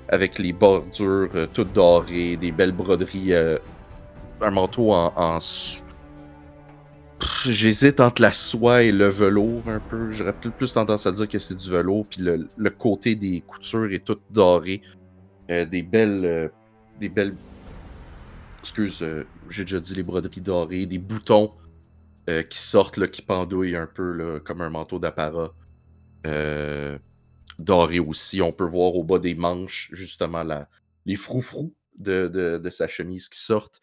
avec 0.08 0.38
les 0.38 0.52
bordures 0.54 1.48
toutes 1.52 1.72
dorées, 1.74 2.36
des 2.36 2.52
belles 2.52 2.72
broderies, 2.72 3.34
un 3.34 4.50
manteau 4.50 4.92
en, 4.92 5.38
J'hésite 7.44 7.98
entre 7.98 8.22
la 8.22 8.32
soie 8.32 8.84
et 8.84 8.92
le 8.92 9.08
velours 9.08 9.62
un 9.66 9.80
peu. 9.80 10.12
J'aurais 10.12 10.32
plus 10.32 10.72
tendance 10.72 11.04
à 11.06 11.12
dire 11.12 11.28
que 11.28 11.40
c'est 11.40 11.56
du 11.56 11.68
velours, 11.68 12.06
puis 12.06 12.22
le, 12.22 12.48
le 12.56 12.70
côté 12.70 13.16
des 13.16 13.42
coutures 13.46 13.92
est 13.92 14.04
tout 14.04 14.18
doré. 14.30 14.80
Euh, 15.50 15.64
des 15.64 15.82
belles. 15.82 16.24
euh, 16.24 16.48
des 17.00 17.08
belles. 17.08 17.34
Excuse, 18.60 18.98
euh, 19.02 19.24
j'ai 19.48 19.64
déjà 19.64 19.80
dit 19.80 19.94
les 19.94 20.02
broderies 20.02 20.40
dorées, 20.40 20.86
des 20.86 20.98
boutons 20.98 21.52
qui 22.50 22.58
sortent, 22.58 23.06
qui 23.10 23.22
pendouillent 23.22 23.76
un 23.76 23.86
peu 23.86 24.38
comme 24.44 24.60
un 24.60 24.68
manteau 24.68 24.98
d'apparat. 24.98 25.54
Doré 27.58 28.00
aussi. 28.00 28.42
On 28.42 28.52
peut 28.52 28.66
voir 28.66 28.94
au 28.96 29.02
bas 29.02 29.18
des 29.18 29.34
manches, 29.34 29.88
justement, 29.94 30.42
la, 30.42 30.68
les 31.06 31.16
froufrous 31.16 31.72
de, 31.98 32.28
de, 32.62 32.68
sa 32.68 32.86
chemise 32.86 33.30
qui 33.30 33.40
sortent. 33.40 33.80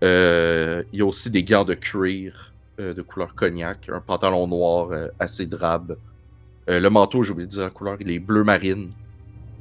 Il 0.00 0.86
y 0.92 1.00
a 1.00 1.04
aussi 1.04 1.28
des 1.28 1.42
gants 1.42 1.64
de 1.64 1.74
cuir 1.74 2.54
de 2.78 3.02
couleur 3.02 3.34
cognac, 3.34 3.88
un 3.88 4.00
pantalon 4.00 4.46
noir 4.46 5.10
assez 5.18 5.46
drabe. 5.46 5.98
Le 6.68 6.88
manteau, 6.88 7.24
j'ai 7.24 7.32
oublié 7.32 7.48
de 7.48 7.50
dire 7.50 7.64
la 7.64 7.70
couleur, 7.70 7.96
il 7.98 8.12
est 8.12 8.20
bleu 8.20 8.44
marine. 8.44 8.90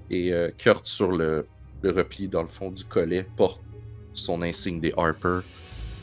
Et 0.10 0.34
euh, 0.34 0.50
Kurt, 0.58 0.86
sur 0.86 1.12
le, 1.12 1.48
le 1.82 1.91
repli 1.91 2.28
dans 2.28 2.41
le 2.41 2.48
fond 2.48 2.72
du 2.72 2.84
collet, 2.86 3.28
porte 3.36 3.62
son 4.13 4.41
insigne 4.41 4.80
des 4.80 4.94
Harper. 4.98 5.39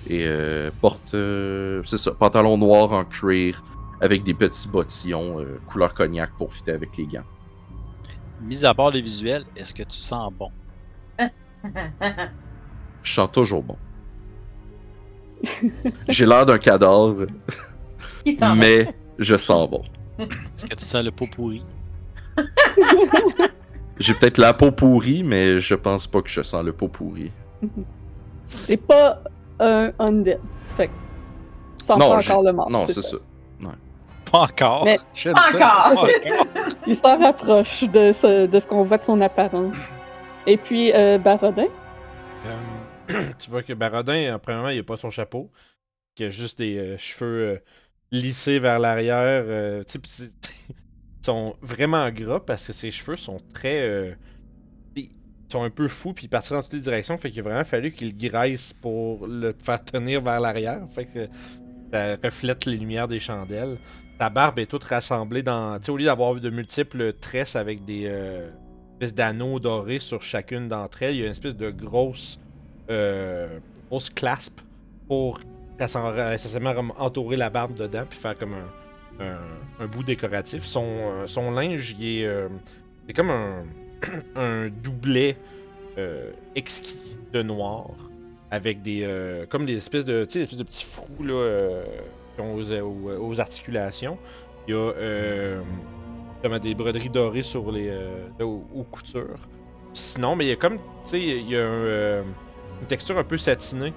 Et 0.09 0.25
euh, 0.27 0.71
porte, 0.81 1.15
euh, 1.15 1.83
c'est 1.85 1.99
ça, 1.99 2.13
pantalon 2.13 2.59
noir 2.59 2.93
en 2.93 3.05
cuir 3.05 3.63
avec 4.01 4.25
des 4.25 4.35
petits 4.35 4.69
bottillons 4.69 5.41
euh, 5.41 5.61
couleur 5.67 5.95
cognac 5.95 6.31
pour 6.37 6.53
fitter 6.53 6.73
avec 6.73 6.97
les 6.97 7.07
gants. 7.07 7.25
Mis 8.41 8.65
à 8.65 8.75
part 8.75 8.91
le 8.91 8.99
visuel, 8.99 9.45
est-ce 9.57 9.73
que 9.73 9.85
tu 9.85 9.97
sens 9.97 10.33
bon? 10.33 10.51
Je 13.05 13.13
sens 13.13 13.31
toujours 13.31 13.63
bon. 13.63 13.77
J'ai 16.09 16.27
l'air 16.27 16.47
d'un 16.47 16.59
cadavre, 16.59 17.27
mais 18.57 18.95
je 19.19 19.37
sens 19.37 19.69
bon. 19.69 19.83
Est-ce 20.19 20.67
que 20.67 20.75
tu 20.75 20.85
sens 20.85 21.03
le 21.03 21.11
pot 21.11 21.27
pourri? 21.27 21.61
J'ai 23.99 24.15
peut-être 24.15 24.39
la 24.39 24.53
peau 24.55 24.71
pourrie, 24.73 25.23
mais 25.23 25.61
je 25.61 25.75
pense 25.75 26.07
pas 26.07 26.23
que 26.23 26.29
je 26.31 26.43
sens 26.43 26.63
le 26.65 26.73
pot 26.73 26.89
pourri. 26.89 27.31
c'est 28.49 28.77
pas 28.77 29.23
un 29.61 29.93
undead. 29.99 30.41
Fait 30.77 30.89
que 30.89 30.93
Tu 31.79 31.85
sens 31.85 31.99
Non, 31.99 32.11
pas 32.13 32.21
j'ai- 32.21 32.31
encore 32.33 32.43
le 32.45 32.53
mort. 32.53 32.71
Non, 32.71 32.87
c'est 32.89 33.03
ça. 33.03 33.17
Pas 34.31 34.39
encore. 34.41 34.85
Mais- 34.85 34.99
J'aime 35.15 35.35
Pas 35.35 35.43
ça. 35.53 35.57
encore. 35.59 35.85
Pas 35.95 36.31
encore. 36.33 36.47
Il 36.87 36.97
s'en 36.97 37.19
rapproche 37.19 37.83
de 37.85 38.13
ce, 38.13 38.47
de 38.47 38.59
ce 38.59 38.67
qu'on 38.67 38.83
voit 38.85 38.99
de 38.99 39.05
son 39.05 39.21
apparence. 39.21 39.87
Et 40.47 40.57
puis, 40.57 40.91
euh, 40.95 41.19
Barodin? 41.19 41.67
Euh, 43.11 43.31
tu 43.39 43.51
vois 43.51 43.63
que 43.63 43.73
Barodin, 43.75 44.15
euh, 44.35 44.39
premièrement, 44.39 44.71
il 44.71 44.79
a 44.79 44.83
pas 44.83 44.97
son 44.97 45.11
chapeau. 45.11 45.51
Il 46.17 46.27
a 46.27 46.31
juste 46.31 46.59
des 46.59 46.79
euh, 46.79 46.97
cheveux 46.99 47.43
euh, 47.49 47.59
lissés 48.11 48.59
vers 48.59 48.79
l'arrière. 48.79 49.45
Euh, 51.29 51.33
sont 51.33 51.57
vraiment 51.63 52.11
gras 52.11 52.41
parce 52.41 52.67
que 52.69 52.73
ses 52.73 52.91
cheveux 52.91 53.17
sont 53.17 53.41
très. 53.55 53.81
euh, 53.83 54.15
ils 54.97 55.11
sont 55.53 55.63
un 55.65 55.71
peu 55.71 55.89
fous 55.89 56.15
puis 56.15 56.27
ils 56.27 56.29
partent 56.29 56.53
dans 56.53 56.63
toutes 56.63 56.75
les 56.75 56.81
directions. 56.81 57.19
Fait 57.19 57.31
qu'il 57.31 57.41
a 57.41 57.43
vraiment 57.45 57.65
fallu 57.65 57.93
qu'il 57.93 58.17
graisse 58.17 58.73
pour 58.75 59.27
le 59.27 59.55
faire 59.59 59.85
tenir 59.85 60.23
vers 60.23 60.41
l'arrière. 60.41 60.87
Fait 60.91 61.07
que 61.07 61.29
ça 61.93 62.17
reflète 62.23 62.67
les 62.67 62.77
lumières 62.79 63.09
des 63.09 63.21
chandelles. 63.21 63.81
Ta 64.19 64.31
barbe 64.31 64.59
est 64.59 64.67
toute 64.67 64.85
rassemblée 64.85 65.43
dans. 65.43 65.79
Tu 65.79 65.87
sais, 65.87 65.93
au 65.93 65.97
lieu 65.99 66.07
d'avoir 66.07 66.35
de 66.37 66.51
multiples 66.51 67.15
tresses 67.15 67.57
avec 67.57 67.85
des. 67.85 68.05
euh, 68.07 68.53
espèces 69.01 69.15
d'anneaux 69.15 69.61
dorés 69.61 70.01
sur 70.01 70.23
chacune 70.23 70.69
d'entre 70.69 71.03
elles, 71.03 71.15
il 71.17 71.19
y 71.21 71.23
a 71.23 71.27
une 71.27 71.33
espèce 71.33 71.57
de 71.57 71.71
grosse. 71.71 72.39
euh, 72.91 73.61
grosse 73.91 74.11
clasp 74.11 74.61
pour 75.09 75.41
essentiellement 75.79 76.75
comme 76.75 76.93
entourer 76.99 77.37
la 77.37 77.51
barbe 77.51 77.75
dedans 77.75 78.07
puis 78.09 78.19
faire 78.19 78.37
comme 78.39 78.55
un, 78.55 78.75
un, 79.21 79.87
bout 79.87 80.03
décoratif. 80.03 80.65
Son, 80.65 80.85
euh, 80.87 81.27
son 81.27 81.51
linge, 81.51 81.95
il 81.99 82.21
est. 82.21 82.27
euh, 82.27 82.49
comme 83.15 83.31
un, 83.31 83.65
un 84.37 84.69
doublet 84.69 85.37
euh, 85.99 86.31
exquis 86.55 87.17
de 87.33 87.43
noir 87.43 87.91
avec 88.51 88.83
des. 88.83 89.07
comme 89.51 89.67
des 89.67 89.77
espèces 89.77 90.05
de. 90.05 90.21
De 90.25 90.63
petits 90.63 90.85
frous 90.85 91.23
là. 91.25 91.83
aux, 92.39 92.73
aux- 92.73 93.29
aux 93.29 93.41
articulations. 93.41 94.19
Il 94.69 94.75
y 94.75 94.77
a. 94.77 95.63
comme 96.43 96.59
des 96.59 96.75
broderies 96.75 97.09
dorées 97.11 97.43
sur 97.43 97.71
les. 97.73 97.93
aux, 98.41 98.85
coutures. 98.91 99.39
Sinon, 99.95 100.37
mais 100.37 100.47
il 100.47 100.49
y 100.49 100.53
a 100.53 100.57
comme. 100.57 100.77
Tu 101.05 101.11
sais, 101.11 101.21
il 101.21 101.51
y 101.51 101.57
a 101.57 101.67
un, 101.69 102.21
une 102.81 102.87
texture 102.89 103.19
un 103.19 103.25
peu 103.25 103.37
satinée 103.37 103.93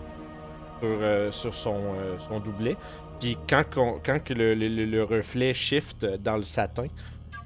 sur, 0.81 1.33
sur 1.33 1.53
son, 1.53 1.79
son 2.27 2.39
doublet. 2.39 2.75
Puis 3.19 3.37
quand, 3.47 3.63
quand 4.03 4.29
le, 4.29 4.53
le- 4.55 4.67
le- 4.67 4.85
le 4.85 5.03
reflet 5.03 5.53
shift 5.53 6.05
dans 6.05 6.37
le 6.37 6.43
satin, 6.43 6.87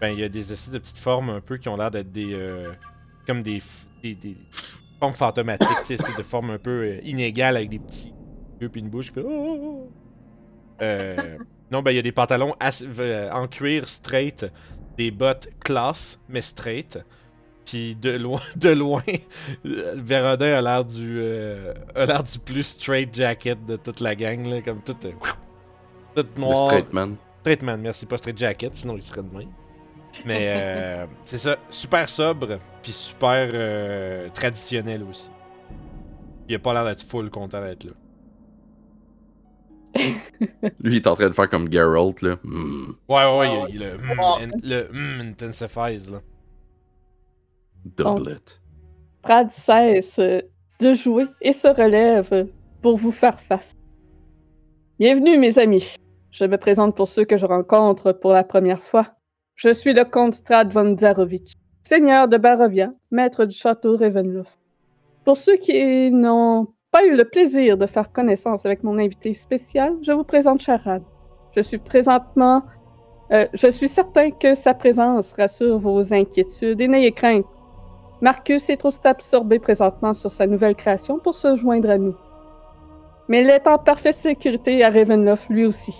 ben 0.01 0.09
il 0.11 0.19
y 0.19 0.23
a 0.23 0.29
des 0.29 0.53
espèces 0.53 0.73
de 0.73 0.79
petites 0.79 0.97
formes 0.99 1.29
un 1.29 1.41
peu 1.41 1.57
qui 1.57 1.69
ont 1.69 1.77
l'air 1.77 1.91
d'être 1.91 2.11
des. 2.11 2.33
euh, 2.33 2.73
comme 3.27 3.43
des, 3.43 3.61
des, 4.03 4.15
des 4.15 4.37
formes 4.99 5.13
fantomatiques, 5.13 5.67
sais, 5.85 5.95
espèces 5.95 6.15
de 6.17 6.23
formes 6.23 6.49
un 6.51 6.57
peu 6.59 6.71
euh, 6.85 6.99
inégales 7.03 7.57
avec 7.57 7.69
des 7.69 7.79
petits 7.79 8.13
yeux 8.61 8.69
puis 8.69 8.81
une 8.81 8.89
bouche. 8.89 9.11
Oh, 9.17 9.21
oh, 9.25 9.59
oh. 9.61 9.91
Euh, 10.81 11.37
non, 11.71 11.81
ben 11.81 11.91
il 11.91 11.95
y 11.95 11.99
a 11.99 12.03
des 12.03 12.11
pantalons 12.11 12.55
euh, 12.83 13.31
en 13.31 13.47
cuir 13.47 13.87
straight, 13.87 14.45
des 14.97 15.11
bottes 15.11 15.49
classe 15.63 16.19
mais 16.29 16.41
straight. 16.41 16.99
Puis 17.65 17.95
de 17.95 18.11
loin, 18.11 18.41
de 18.55 18.69
loin, 18.69 19.03
Vérodin 19.63 20.55
a 20.57 20.61
l'air 20.61 20.85
du, 20.85 21.19
euh, 21.21 21.73
a 21.95 22.05
l'air 22.05 22.23
du 22.23 22.39
plus 22.39 22.63
straight 22.63 23.13
jacket 23.13 23.65
de 23.65 23.75
toute 23.77 23.99
la 23.99 24.15
gang 24.15 24.45
là, 24.47 24.61
comme 24.61 24.81
tout, 24.83 24.95
tout 26.15 26.25
Le 26.35 26.41
noir. 26.41 26.67
straight 26.67 26.93
man. 26.93 27.15
Straight 27.41 27.61
man, 27.61 27.81
merci, 27.81 28.05
pas 28.05 28.17
straight 28.17 28.37
jacket, 28.37 28.75
sinon 28.75 28.95
il 28.95 29.03
serait 29.03 29.23
de 29.23 29.35
même. 29.35 29.49
Mais 30.25 30.53
euh, 30.55 31.05
c'est 31.25 31.37
ça, 31.37 31.57
super 31.69 32.07
sobre, 32.09 32.59
puis 32.81 32.91
super 32.91 33.49
euh, 33.53 34.29
traditionnel 34.33 35.03
aussi. 35.03 35.29
Il 36.47 36.55
a 36.55 36.59
pas 36.59 36.73
l'air 36.73 36.85
d'être 36.85 37.03
full 37.03 37.29
content 37.29 37.61
d'être 37.61 37.83
là. 37.85 37.91
Lui, 40.83 40.93
il 40.93 40.95
est 40.97 41.07
en 41.07 41.15
train 41.15 41.27
de 41.29 41.33
faire 41.33 41.49
comme 41.49 41.71
Geralt, 41.71 42.21
là. 42.21 42.37
Hmm, 42.43 42.93
Ouais, 43.07 43.15
ouais, 43.37 43.49
Ah, 43.63 43.65
il, 43.69 43.75
il- 43.75 43.79
le, 43.81 43.97
mm, 43.97 44.19
Oh. 44.19 44.37
in- 44.39 44.59
le 44.61 44.87
mm 44.91 45.21
intensifies 45.31 46.11
là. 46.11 46.19
doublet. 47.85 48.35
Trad 49.23 49.49
cesse 49.49 50.19
de 50.19 50.93
jouer 50.93 51.25
et 51.41 51.53
se 51.53 51.67
relève 51.67 52.47
pour 52.81 52.97
vous 52.97 53.11
faire 53.11 53.39
face. 53.41 53.71
Bienvenue, 54.99 55.37
mes 55.37 55.57
amis. 55.59 55.95
Je 56.29 56.43
me 56.43 56.57
présente 56.57 56.93
pour 56.93 57.07
ceux 57.07 57.23
que 57.23 57.37
je 57.37 57.45
rencontre 57.45 58.11
pour 58.11 58.33
la 58.33 58.43
première 58.43 58.83
fois. 58.83 59.05
Je 59.55 59.71
suis 59.71 59.93
le 59.93 60.03
comte 60.03 60.33
Strad 60.33 60.73
von 60.73 60.97
Zarovich, 60.97 61.53
seigneur 61.81 62.27
de 62.27 62.35
Barovia, 62.35 62.91
maître 63.09 63.45
du 63.45 63.55
château 63.55 63.95
Ravenloft. 63.95 64.59
Pour 65.23 65.37
ceux 65.37 65.55
qui 65.55 66.11
n'ont 66.11 66.67
pas 66.91 67.05
eu 67.05 67.15
le 67.15 67.23
plaisir 67.23 67.77
de 67.77 67.85
faire 67.85 68.11
connaissance 68.11 68.65
avec 68.65 68.83
mon 68.83 68.99
invité 68.99 69.33
spécial, 69.35 69.95
je 70.01 70.11
vous 70.11 70.25
présente 70.25 70.59
Charade. 70.59 71.03
Je 71.55 71.61
suis 71.61 71.77
présentement... 71.77 72.63
euh, 73.31 73.47
je 73.53 73.67
suis 73.71 73.87
certain 73.87 74.31
que 74.31 74.53
sa 74.53 74.73
présence 74.73 75.31
rassure 75.31 75.79
vos 75.79 76.13
inquiétudes 76.13 76.81
et 76.81 76.89
n'ayez 76.89 77.13
crainte. 77.13 77.45
Marcus 78.19 78.69
est 78.69 78.75
trop 78.75 78.91
absorbé 79.05 79.59
présentement 79.59 80.11
sur 80.11 80.29
sa 80.29 80.45
nouvelle 80.45 80.75
création 80.75 81.19
pour 81.19 81.35
se 81.35 81.55
joindre 81.55 81.89
à 81.89 81.97
nous. 81.97 82.17
Mais 83.29 83.41
il 83.41 83.49
est 83.49 83.65
en 83.67 83.77
parfaite 83.77 84.15
sécurité 84.15 84.83
à 84.83 84.89
Ravenloft 84.89 85.49
lui 85.49 85.65
aussi. 85.65 85.95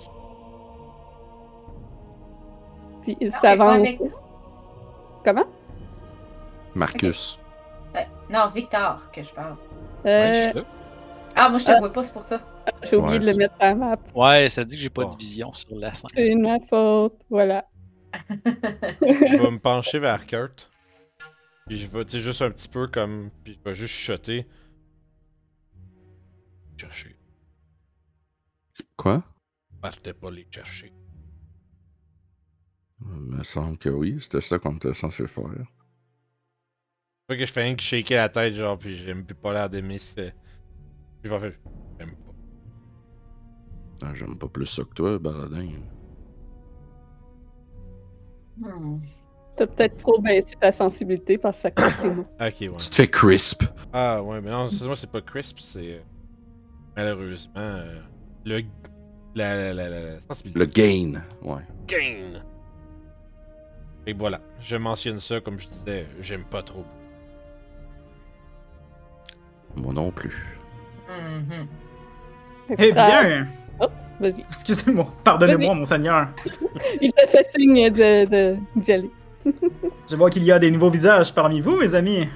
Puis 3.04 3.16
il 3.22 3.32
s'avance. 3.32 3.88
Comment? 5.24 5.46
Marcus. 6.76 7.40
Euh, 7.96 8.00
non, 8.30 8.48
Victor, 8.50 9.00
que 9.12 9.24
je 9.24 9.32
parle. 9.34 9.56
Euh, 10.06 10.34
suis 10.34 10.54
là. 10.54 10.62
Ah, 11.36 11.50
moi, 11.50 11.60
je 11.60 11.66
te 11.66 11.72
Euh. 11.72 11.80
vois 11.80 11.94
pas, 11.94 12.04
c'est 12.04 12.14
pour 12.14 12.24
ça. 12.24 12.42
J'ai 12.84 12.96
oublié 12.96 13.14
Ouais, 13.14 13.20
de 13.20 13.26
le 13.32 13.36
mettre 13.38 13.56
à 13.60 13.68
la 13.70 13.76
map. 13.76 13.98
Ouais, 14.16 14.50
ça 14.50 14.64
dit 14.64 14.76
que 14.76 14.82
j'ai 14.82 14.90
pas 14.90 15.06
de 15.06 15.16
vision 15.16 15.52
sur 15.54 15.76
la 15.76 15.94
scène. 15.94 16.10
C'est 16.14 16.36
ma 16.36 16.60
faute. 16.60 17.20
Voilà. 17.30 17.66
je 19.02 19.38
vais 19.42 19.52
me 19.52 19.60
pencher 19.60 20.00
vers 20.00 20.26
Kurt. 20.26 20.72
Puis 21.68 21.80
je 21.80 21.88
vais, 21.88 22.04
tu 22.06 22.14
sais, 22.14 22.20
juste 22.22 22.42
un 22.42 22.50
petit 22.50 22.68
peu 22.68 22.88
comme. 22.88 23.30
Puis 23.44 23.54
je 23.64 23.70
vais 23.70 23.76
juste 23.76 23.94
chuchoter. 23.94 24.48
Chercher. 26.78 27.16
Quoi? 29.00 29.24
Partez 29.82 30.14
pas 30.14 30.30
les 30.30 30.46
chercher. 30.52 30.92
Il 33.02 33.08
me 33.38 33.42
semble 33.46 33.78
que 33.78 33.88
oui, 33.90 34.18
c'était 34.20 34.42
ça 34.42 34.60
qu'on 34.60 34.76
était 34.76 34.94
censé 34.94 35.26
faire. 35.26 35.46
Pas 37.28 37.38
que 37.38 37.46
je 37.46 37.52
fais 37.54 37.64
rien 37.64 37.76
que 37.76 37.82
shaker 37.82 38.18
la 38.18 38.28
tête, 38.28 38.56
genre, 38.56 38.78
puis 38.78 38.98
j'aime 38.98 39.26
plus 39.26 39.36
pas 39.36 39.54
l'air 39.54 39.70
d'aimer 39.70 40.00
ce. 40.00 40.30
Je 41.24 41.30
vais 41.30 41.40
faire. 41.40 41.54
J'aime 41.98 42.12
pas. 42.18 42.34
Ah, 44.08 44.14
J'aime 44.16 44.38
pas 44.38 44.50
plus 44.50 44.66
ça 44.66 44.84
que 44.84 44.94
toi, 44.94 45.18
Baradin. 45.18 45.70
Hmm. 48.58 49.00
T'as 49.56 49.68
peut-être 49.68 49.98
trop 49.98 50.20
baissé 50.22 50.56
ta 50.60 50.72
sensibilité 50.72 51.38
parce 51.38 51.64
que 51.64 51.90
ça 51.90 52.04
mots. 52.10 52.26
Ok, 52.42 52.56
ouais. 52.62 52.68
Tu 52.78 52.90
te 52.90 52.96
fais 52.96 53.08
crisp. 53.08 53.64
Ah, 53.94 54.22
ouais, 54.22 54.42
mais 54.42 54.52
non, 54.52 54.70
c'est 54.70 54.86
moi, 54.86 54.96
c'est 54.98 55.10
pas 55.12 55.22
crisp, 55.22 55.60
c'est. 55.60 55.94
euh, 55.96 56.02
malheureusement. 56.98 57.54
euh, 57.58 58.02
le. 58.46 58.64
La, 59.36 59.56
la, 59.56 59.74
la, 59.74 59.90
la, 59.90 60.00
la 60.00 60.22
sensibilité. 60.28 60.60
Le 60.60 60.66
gain. 60.66 61.22
Ouais. 61.44 61.62
gain. 61.88 62.42
Et 64.08 64.14
voilà, 64.14 64.40
je 64.62 64.76
mentionne 64.76 65.20
ça 65.20 65.40
comme 65.40 65.60
je 65.60 65.68
disais, 65.68 66.08
j'aime 66.20 66.44
pas 66.46 66.64
trop. 66.64 66.84
Moi 69.76 69.94
non 69.94 70.12
plus. 70.12 70.36
Mhm. 71.10 71.68
Eh 72.78 72.92
bien, 72.92 73.48
Vas-y. 74.20 74.42
excusez-moi, 74.42 75.08
pardonnez-moi, 75.24 75.74
mon 75.76 75.86
seigneur. 75.86 76.28
Il 77.02 77.12
te 77.14 77.26
fait 77.28 77.44
signe 77.44 77.90
d'y 77.90 78.92
aller. 78.92 79.10
Je 80.10 80.16
vois 80.16 80.30
qu'il 80.30 80.44
y 80.44 80.52
a 80.52 80.60
des 80.60 80.70
nouveaux 80.72 80.90
visages 80.90 81.34
parmi 81.34 81.62
vous, 81.62 81.78
mes 81.78 81.94
amis. 81.96 82.28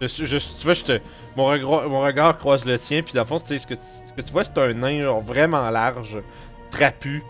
Tu 0.00 0.24
vois, 0.64 0.74
je 0.74 0.84
te, 0.84 1.00
mon, 1.36 1.46
regard, 1.46 1.88
mon 1.88 2.00
regard 2.00 2.38
croise 2.38 2.64
le 2.64 2.78
tien, 2.78 3.02
puis 3.02 3.14
dans 3.14 3.22
le 3.22 3.26
fond, 3.26 3.38
ce 3.38 3.66
que 3.66 3.74
tu, 3.74 3.80
ce 3.80 4.12
que 4.12 4.20
tu 4.20 4.32
vois, 4.32 4.44
c'est 4.44 4.58
un 4.58 4.72
nain 4.72 5.18
vraiment 5.18 5.68
large, 5.70 6.18
trapu. 6.70 7.22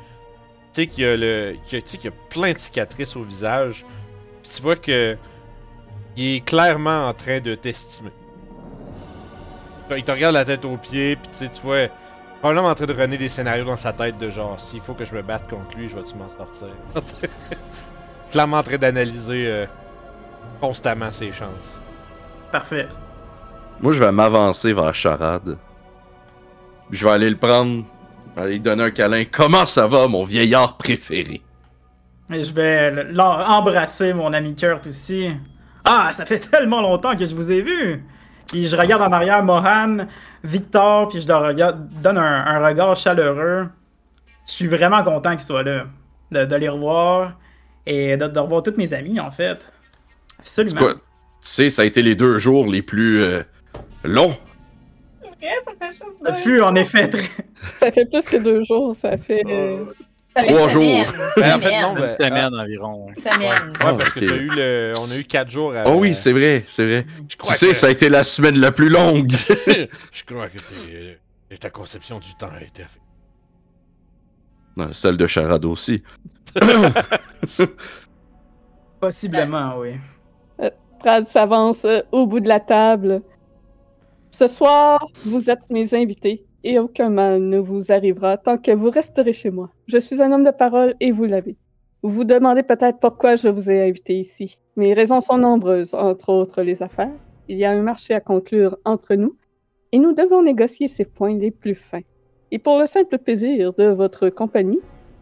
Tu 0.75 0.83
sais, 0.83 0.87
qui 0.87 1.05
a, 1.05 1.17
le, 1.17 1.57
a, 1.73 1.81
qui 1.81 2.09
a 2.09 2.11
plein 2.29 2.53
de 2.53 2.59
cicatrices 2.59 3.17
au 3.17 3.23
visage. 3.23 3.87
Puis 4.43 4.53
tu 4.55 4.63
vois 4.63 4.77
que 4.77 5.17
il 6.17 6.37
est 6.37 6.45
clairement 6.45 7.09
en 7.09 7.15
train 7.15 7.41
de 7.41 7.55
t'estimer. 7.55 8.11
Il 9.97 10.05
te 10.05 10.13
regarde 10.13 10.35
la 10.35 10.45
tête 10.45 10.65
aux 10.65 10.77
pieds, 10.77 11.17
puis 11.17 11.29
tu 11.29 11.35
sais, 11.35 11.49
tu 11.49 11.63
vois, 11.63 11.89
en 12.43 12.75
train 12.75 12.87
de 12.87 12.93
runner 12.93 13.17
des 13.17 13.29
scénarios 13.29 13.65
dans 13.65 13.79
sa 13.79 13.93
tête 13.93 14.19
de 14.19 14.29
genre, 14.29 14.61
s'il 14.61 14.81
faut 14.81 14.95
que 14.95 15.05
je 15.05 15.15
me 15.15 15.23
batte 15.23 15.49
contre 15.49 15.77
lui, 15.77 15.89
je 15.89 15.97
vais-tu 15.97 16.17
m'en 16.17 16.29
sortir? 16.29 16.69
clairement 18.31 18.59
en 18.59 18.63
train 18.63 18.77
d'analyser 18.77 19.47
euh, 19.47 19.67
constamment 20.61 21.13
ses 21.13 21.33
chances. 21.33 21.83
Parfait. 22.53 22.89
Moi, 23.81 23.93
je 23.93 24.03
vais 24.03 24.13
m'avancer 24.13 24.73
vers 24.73 24.95
Charade. 24.95 25.57
Je 26.91 27.05
vais 27.05 27.13
aller 27.13 27.31
le 27.31 27.37
prendre. 27.37 27.85
Je 28.31 28.35
vais 28.37 28.41
aller 28.43 28.53
lui 28.55 28.61
donner 28.61 28.85
un 28.85 28.91
câlin. 28.91 29.25
Comment 29.31 29.67
ça 29.67 29.87
va, 29.87 30.07
mon 30.09 30.25
vieillard 30.25 30.77
préféré? 30.77 31.43
Et 32.33 32.45
je 32.45 32.53
vais 32.53 32.93
embrasser 33.13 34.13
mon 34.13 34.33
ami 34.33 34.55
Kurt 34.55 34.87
aussi. 34.87 35.31
Ah, 35.85 36.09
ça 36.11 36.27
fait 36.27 36.39
tellement 36.51 36.81
longtemps 36.83 37.17
que 37.17 37.25
je 37.27 37.35
vous 37.35 37.51
ai 37.53 37.63
vu. 37.63 38.05
Puis 38.51 38.67
je 38.69 38.77
regarde 38.77 39.03
en 39.03 39.13
arrière 39.13 39.43
Mohan, 39.45 40.07
Victor, 40.43 41.09
puis 41.09 41.21
je 41.21 41.29
leur 41.29 41.43
regarde- 41.47 41.89
donne 42.03 42.19
un, 42.19 42.47
un 42.47 42.67
regard 42.67 42.97
chaleureux. 42.97 43.69
Je 44.47 44.53
suis 44.53 44.67
vraiment 44.69 45.03
content 45.03 45.31
qu'ils 45.33 45.41
soient 45.41 45.63
là. 45.63 45.85
De, 46.31 46.45
de 46.45 46.57
les 46.57 46.69
revoir 46.69 47.33
et 47.87 48.17
de, 48.19 48.27
de 48.27 48.39
revoir 48.39 48.63
tous 48.63 48.75
mes 48.77 48.93
amis, 48.93 49.19
en 49.19 49.31
fait. 49.31 49.73
C'est 50.43 50.63
Absolument. 50.63 50.93
Tu 51.41 51.49
sais, 51.49 51.71
ça 51.71 51.83
a 51.83 51.85
été 51.85 52.03
les 52.03 52.15
deux 52.17 52.39
jours 52.39 52.67
les 52.67 52.83
plus 52.83 53.23
euh, 53.23 53.43
longs. 54.05 54.37
ça 55.23 55.73
fait 55.81 55.91
juste 55.93 56.15
Ça 56.23 56.35
fut 56.35 56.61
en 56.61 56.75
effet 56.75 57.09
très. 57.09 57.29
Ça 57.79 57.91
fait 57.93 58.07
plus 58.07 58.27
que 58.29 58.37
deux 58.37 58.63
jours, 58.65 58.95
ça 58.95 59.17
fait. 59.17 59.43
euh, 59.47 59.85
Ça 60.35 60.43
fait 60.43 60.53
Trois 60.53 60.69
semaine, 60.69 61.05
jours. 61.07 61.15
Ben, 61.37 61.55
en 61.55 61.59
fait, 61.61 61.65
semaine, 61.69 61.83
non, 61.83 61.95
ben, 61.95 62.07
Une 62.09 62.17
semaine 62.27 62.55
environ. 62.55 63.09
une 63.09 63.15
semaine. 63.15 63.41
Ouais, 63.41 63.73
Ah, 63.81 63.95
parce 63.95 64.13
que 64.13 64.25
eu 64.25 64.51
le... 64.51 64.93
on 64.97 65.11
a 65.13 65.19
eu 65.19 65.25
4 65.25 65.51
jours 65.51 65.75
à. 65.75 65.85
Oh 65.87 65.95
oui, 66.01 66.15
c'est 66.15 66.33
vrai, 66.33 66.65
c'est 66.67 66.85
vrai. 66.85 67.07
Je 67.23 67.27
Tu 67.29 67.37
crois 67.37 67.55
sais, 67.55 67.69
que... 67.69 67.75
ça 67.75 67.87
a 67.87 67.91
été 67.91 68.09
la 68.09 68.25
semaine 68.25 68.59
la 68.59 68.71
plus 68.73 68.89
longue. 68.89 69.31
Je 70.13 70.25
crois 70.27 70.49
que 70.49 70.59
t'es- 70.59 71.19
euh, 71.53 71.57
ta 71.59 71.71
conception 71.71 72.19
du 72.19 72.35
temps 72.37 72.51
a 72.55 72.63
été 72.63 72.83
faite. 72.83 73.03
Non, 74.77 74.89
Celle 74.93 75.17
de 75.17 75.27
Charade 75.27 75.65
aussi. 75.65 76.03
Possiblement, 79.01 79.79
oui. 79.79 79.95
S'avance 81.03 81.85
euh, 81.85 82.01
au 82.13 82.27
bout 82.27 82.41
de 82.41 82.49
la 82.49 82.61
table. 82.61 83.23
Ce 84.31 84.47
soir, 84.47 85.07
vous 85.25 85.51
êtes 85.51 85.71
mes 85.71 85.95
invités 85.95 86.45
et 86.65 86.79
aucun 86.79 87.09
mal 87.09 87.41
ne 87.41 87.59
vous 87.59 87.93
arrivera 87.93 88.37
tant 88.37 88.59
que 88.59 88.73
vous 88.73 88.91
resterez 88.91 89.33
chez 89.33 89.51
moi. 89.51 89.71
Je 89.87 89.99
suis 89.99 90.23
un 90.23 90.33
homme 90.33 90.45
de 90.45 90.51
parole 90.51 90.95
et 91.01 91.13
vous 91.13 91.25
l'avez. 91.25 91.57
Vous 92.03 92.11
vous 92.11 92.25
demandez 92.25 92.63
peut-être 92.63 92.99
pourquoi 92.99 93.37
je 93.37 93.49
vous 93.49 93.71
ai 93.71 93.89
invité 93.89 94.19
ici. 94.19 94.59
Mes 94.77 94.93
raisons 94.93 95.21
sont 95.21 95.39
nombreuses, 95.39 95.95
entre 95.95 96.33
autres 96.33 96.63
les 96.63 96.83
affaires. 96.83 97.15
Il 97.49 97.59
y 97.59 97.65
a 97.65 97.71
un 97.71 97.83
marché 97.83 98.15
à 98.15 98.21
conclure 98.21 98.77
entre 98.85 99.15
nous 99.15 99.37
et 99.93 99.99
nous 99.99 100.13
devons 100.13 100.43
négocier 100.43 100.89
ces 100.89 101.05
points 101.05 101.37
les 101.37 101.51
plus 101.51 101.75
fins. 101.75 102.03
Et 102.51 102.59
pour 102.59 102.79
le 102.79 102.87
simple 102.87 103.19
plaisir 103.19 103.73
de 103.75 103.85
votre 103.85 104.29
compagnie, 104.29 104.81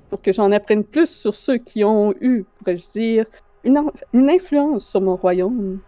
pour 0.09 0.23
que 0.23 0.33
j'en 0.33 0.53
apprenne 0.53 0.85
plus 0.85 1.11
sur 1.11 1.35
ceux 1.35 1.59
qui 1.59 1.85
ont 1.85 2.15
eu, 2.21 2.45
pourrais-je 2.59 2.89
dire, 2.89 3.27
une, 3.66 3.79
en- 3.79 3.92
une 4.12 4.31
influence 4.31 4.88
sur 4.88 5.00
mon 5.00 5.16
royaume 5.16 5.81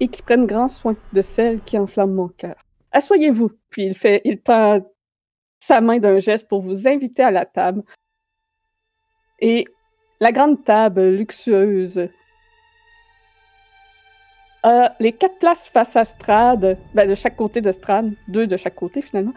et 0.00 0.08
qui 0.08 0.22
prennent 0.22 0.46
grand 0.46 0.68
soin 0.68 0.94
de 1.12 1.20
celle 1.20 1.60
qui 1.60 1.76
enflamme 1.76 2.14
mon 2.14 2.28
cœur. 2.28 2.54
Assoyez-vous, 2.92 3.50
puis 3.68 3.84
il 3.84 3.94
fait, 3.94 4.22
il 4.24 4.40
tend 4.40 4.80
sa 5.58 5.80
main 5.80 5.98
d'un 5.98 6.20
geste 6.20 6.48
pour 6.48 6.62
vous 6.62 6.86
inviter 6.86 7.22
à 7.22 7.30
la 7.30 7.44
table. 7.44 7.82
Et 9.40 9.66
la 10.20 10.32
grande 10.32 10.64
table 10.64 11.10
luxueuse 11.10 12.08
a 14.62 14.94
les 14.98 15.12
quatre 15.12 15.38
places 15.38 15.66
face 15.66 15.96
à 15.96 16.04
Strad, 16.04 16.78
ben 16.94 17.08
de 17.08 17.14
chaque 17.14 17.36
côté 17.36 17.60
de 17.60 17.72
Strad, 17.72 18.12
deux 18.28 18.46
de 18.46 18.56
chaque 18.56 18.74
côté 18.74 19.02
finalement, 19.02 19.34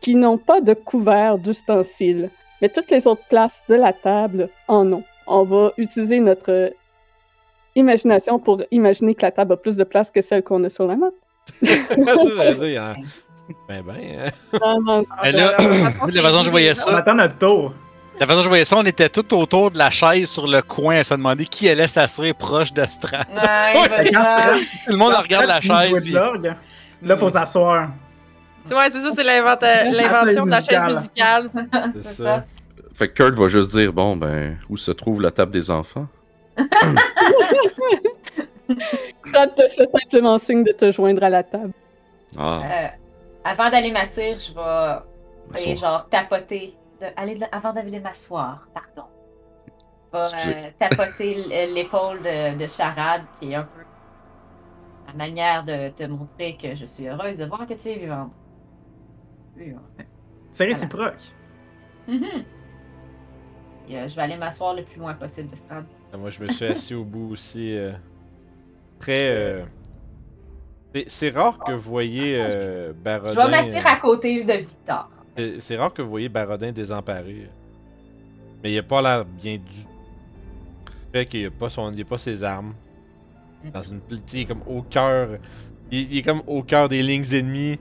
qui 0.00 0.14
n'ont 0.14 0.38
pas 0.38 0.60
de 0.60 0.74
couvert 0.74 1.38
d'ustensiles. 1.38 2.30
Mais 2.62 2.68
toutes 2.68 2.90
les 2.90 3.06
autres 3.06 3.26
places 3.28 3.64
de 3.68 3.74
la 3.74 3.92
table 3.92 4.48
en 4.68 4.92
ont. 4.92 5.04
On 5.26 5.44
va 5.44 5.72
utiliser 5.76 6.20
notre 6.20 6.72
imagination 7.76 8.38
pour 8.40 8.62
imaginer 8.72 9.14
que 9.14 9.22
la 9.22 9.30
table 9.30 9.52
a 9.52 9.56
plus 9.56 9.76
de 9.76 9.84
place 9.84 10.10
que 10.10 10.20
celle 10.20 10.42
qu'on 10.42 10.62
a 10.64 10.70
sur 10.70 10.86
la 10.86 10.96
map. 10.96 11.10
En- 11.96 12.94
Ben, 13.68 13.80
ben. 13.82 13.94
hein. 13.94 14.30
Non, 14.60 14.80
non, 14.82 15.02
Mais 15.22 15.30
là, 15.38 15.52
moi, 16.00 16.08
de 16.10 16.16
la 16.16 16.22
façon 16.22 16.42
je 16.42 16.50
voyais 16.50 16.70
On 16.72 16.74
ça, 16.74 16.96
attend 16.98 17.14
notre 17.14 17.38
tour. 17.38 17.72
la 18.18 18.26
façon 18.26 18.38
que 18.38 18.42
je 18.44 18.48
voyais 18.48 18.64
ça, 18.64 18.76
on 18.76 18.82
était 18.84 19.08
tout 19.08 19.32
autour 19.34 19.70
de 19.70 19.78
la 19.78 19.88
chaise 19.90 20.28
sur 20.28 20.48
le 20.48 20.62
coin 20.62 20.96
à 20.96 21.02
se 21.04 21.14
demander 21.14 21.44
qui 21.44 21.68
allait 21.68 21.86
s'asseoir 21.86 22.34
proche. 22.34 22.70
Ouais. 22.76 22.86
Strad- 22.88 23.26
Tout 23.28 24.90
le 24.90 24.96
monde 24.96 25.14
regarde 25.14 25.46
la 25.46 25.60
chaise. 25.60 26.00
puis- 26.02 26.12
Là, 27.02 27.16
faut 27.16 27.28
s'asseoir. 27.28 27.90
C'est 28.64 28.74
ouais, 28.74 28.90
c'est 28.90 28.98
ça, 29.00 29.10
c'est 29.12 29.22
l'invention 29.22 30.44
de 30.44 30.50
la 30.50 30.60
chaise 30.60 30.84
musicale. 30.86 31.50
C'est 31.54 32.02
C'est 32.02 32.14
ça. 32.16 32.24
ça. 32.24 32.44
Fait 32.94 33.08
que 33.08 33.12
Kurt 33.22 33.34
va 33.34 33.46
juste 33.46 33.70
dire 33.76 33.92
bon, 33.92 34.16
ben, 34.16 34.56
où 34.68 34.76
se 34.76 34.90
trouve 34.90 35.20
la 35.20 35.30
table 35.30 35.52
des 35.52 35.70
enfants? 35.70 36.06
Strad 39.26 39.54
te 39.54 39.68
fait 39.68 39.86
simplement 39.86 40.38
signe 40.38 40.64
de 40.64 40.72
te 40.72 40.90
joindre 40.92 41.22
à 41.24 41.30
la 41.30 41.42
table. 41.42 41.72
Ah, 42.38 42.60
Euh, 42.64 42.88
avant 43.44 43.70
d'aller 43.70 43.92
m'asseoir, 43.92 44.38
je 44.38 44.52
vais 44.54 45.60
aller 45.60 45.76
genre 45.76 46.08
tapoter. 46.08 46.74
De, 47.00 47.06
aller 47.16 47.34
de- 47.36 47.44
avant 47.52 47.72
d'aller 47.72 48.00
m'asseoir, 48.00 48.66
pardon. 48.74 49.08
Je 50.14 50.48
vais 50.48 50.56
euh, 50.56 50.70
tapoter 50.78 51.32
l- 51.50 51.74
l'épaule 51.74 52.22
de, 52.22 52.56
de 52.56 52.66
Charade, 52.66 53.22
qui 53.38 53.52
est 53.52 53.56
un 53.56 53.64
peu 53.64 53.82
ma 55.08 55.12
manière 55.12 55.62
de 55.64 55.90
te 55.90 56.04
montrer 56.04 56.56
que 56.56 56.74
je 56.74 56.84
suis 56.86 57.06
heureuse 57.06 57.38
de 57.38 57.44
voir 57.44 57.66
que 57.66 57.74
tu 57.74 57.88
es 57.90 57.96
vivante. 57.98 58.32
Vivante. 59.56 59.82
C'est 60.50 60.64
réciproque. 60.64 61.20
Mhm. 62.08 62.24
Et, 63.88 63.98
euh, 63.98 64.08
je 64.08 64.16
vais 64.16 64.22
aller 64.22 64.36
m'asseoir 64.36 64.74
le 64.74 64.82
plus 64.82 64.98
loin 64.98 65.12
possible 65.14 65.50
de 65.50 65.56
Strad. 65.56 65.84
Ah, 65.88 65.95
Moi, 66.16 66.30
je 66.30 66.42
me 66.42 66.50
suis 66.50 66.64
assis 66.66 66.94
au 66.94 67.04
bout 67.04 67.32
aussi. 67.32 67.76
euh, 67.76 67.92
très. 68.98 69.28
euh, 69.30 69.64
c'est- 71.08 71.30
rare 71.30 71.58
que 71.58 71.72
vous 71.72 71.90
voyez 71.90 72.38
euh, 72.40 72.92
Barodin. 73.04 73.32
Je 73.32 73.36
vais 73.36 73.50
m'asseoir 73.50 73.86
euh, 73.86 73.96
à 73.96 73.96
côté 74.00 74.44
de 74.44 74.52
Victor. 74.52 75.10
c'est- 75.60 75.76
rare 75.76 75.92
que 75.92 76.02
vous 76.02 76.08
voyez 76.08 76.28
Barodin 76.28 76.72
désemparé. 76.72 77.48
Mais 78.62 78.72
il 78.72 78.78
a 78.78 78.82
pas 78.82 79.02
l'air 79.02 79.24
bien 79.24 79.56
du. 79.56 79.86
Fait 81.12 81.26
qu'il 81.26 81.46
a 81.46 81.50
pas 81.50 81.68
son, 81.68 81.92
il 81.92 82.00
a 82.00 82.04
pas 82.04 82.18
ses 82.18 82.42
armes. 82.42 82.74
Dans 83.74 83.82
une, 83.82 84.00
est 84.34 84.44
comme 84.46 84.62
au 84.66 84.82
cœur. 84.82 85.28
Il, 85.90 86.12
il 86.12 86.18
est 86.18 86.22
comme 86.22 86.42
au 86.46 86.62
cœur 86.62 86.88
des 86.88 87.02
lignes 87.02 87.24
ennemies. 87.32 87.78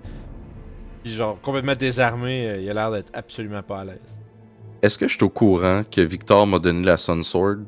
Puis 1.03 1.13
genre 1.13 1.39
complètement 1.41 1.75
désarmé. 1.75 2.59
Il 2.61 2.69
a 2.69 2.73
l'air 2.73 2.91
d'être 2.91 3.09
absolument 3.13 3.63
pas 3.63 3.81
à 3.81 3.85
l'aise. 3.85 4.19
Est-ce 4.81 4.97
que 4.97 5.07
je 5.07 5.15
suis 5.15 5.23
au 5.23 5.29
courant 5.29 5.83
que 5.89 6.01
Victor 6.01 6.45
m'a 6.45 6.59
donné 6.59 6.85
la 6.85 6.97
Sun 6.97 7.23
Sword? 7.23 7.59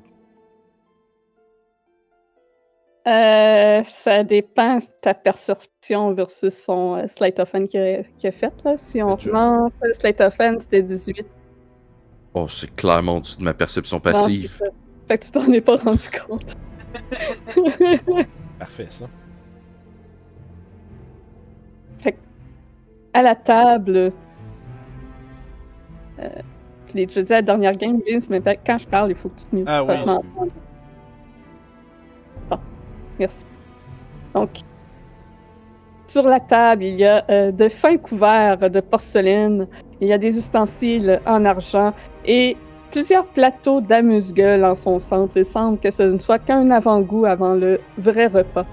Euh, 3.08 3.84
ça 3.86 4.24
dépend 4.24 4.78
de 4.78 4.84
ta 5.02 5.14
perception 5.14 6.14
versus 6.14 6.54
son 6.54 6.96
euh, 6.98 7.08
Slate 7.08 7.40
of 7.40 7.54
Hand 7.56 7.68
qu'il 7.68 7.80
a, 7.80 8.00
a 8.28 8.32
fait. 8.32 8.54
Là. 8.66 8.78
Si 8.78 9.02
on 9.02 9.16
remonte, 9.16 9.74
le 9.82 9.94
Slate 9.94 10.20
of 10.22 10.38
Hand, 10.40 10.60
c'était 10.60 10.84
18. 10.84 11.26
Oh, 12.34 12.48
c'est 12.50 12.76
clairement 12.76 13.18
au-dessus 13.18 13.38
de 13.38 13.44
ma 13.44 13.54
perception 13.54 14.00
passive. 14.02 14.52
ça. 14.52 14.66
Fait 15.08 15.18
que 15.18 15.26
tu 15.26 15.32
t'en 15.32 15.50
es 15.54 15.62
pas 15.62 15.78
rendu 15.78 16.10
compte. 16.28 16.56
Parfait 18.60 18.88
ça. 18.90 19.06
à 23.14 23.24
la 23.24 23.36
table. 23.36 24.12
Euh, 26.20 26.30
je 26.90 26.94
l'ai 26.94 27.06
déjà 27.08 27.22
dit 27.24 27.34
à 27.34 27.38
la 27.38 27.42
dernière 27.42 27.72
game, 27.72 28.00
Vince, 28.08 28.30
mais 28.30 28.42
fait- 28.42 28.60
quand 28.64 28.78
je 28.78 28.88
parle, 28.88 29.10
il 29.10 29.16
faut 29.16 29.30
que 29.30 29.40
tu 29.40 29.46
te 29.46 29.56
mutes. 29.56 29.66
Ah 29.68 29.84
que 29.88 29.92
oui. 29.92 30.50
Merci. 33.20 33.46
Donc, 34.34 34.50
sur 36.06 36.24
la 36.24 36.40
table, 36.40 36.84
il 36.84 36.96
y 36.96 37.06
a 37.06 37.26
euh, 37.30 37.52
de 37.52 37.68
fins 37.68 37.98
couverts 37.98 38.70
de 38.70 38.80
porcelaine, 38.80 39.68
il 40.00 40.08
y 40.08 40.14
a 40.14 40.18
des 40.18 40.38
ustensiles 40.38 41.22
en 41.26 41.44
argent 41.44 41.94
et 42.26 42.56
plusieurs 42.92 43.26
plateaux 43.26 43.82
d'amuse-gueule 43.82 44.64
en 44.64 44.76
son 44.76 45.00
centre. 45.00 45.36
Il 45.36 45.46
semble 45.46 45.80
que 45.80 45.92
ce 45.92 46.04
ne 46.04 46.20
soit 46.20 46.40
qu'un 46.40 46.72
avant-goût 46.72 47.26
avant 47.26 47.56
le 47.56 47.82
vrai 47.98 48.28
repas. 48.28 48.66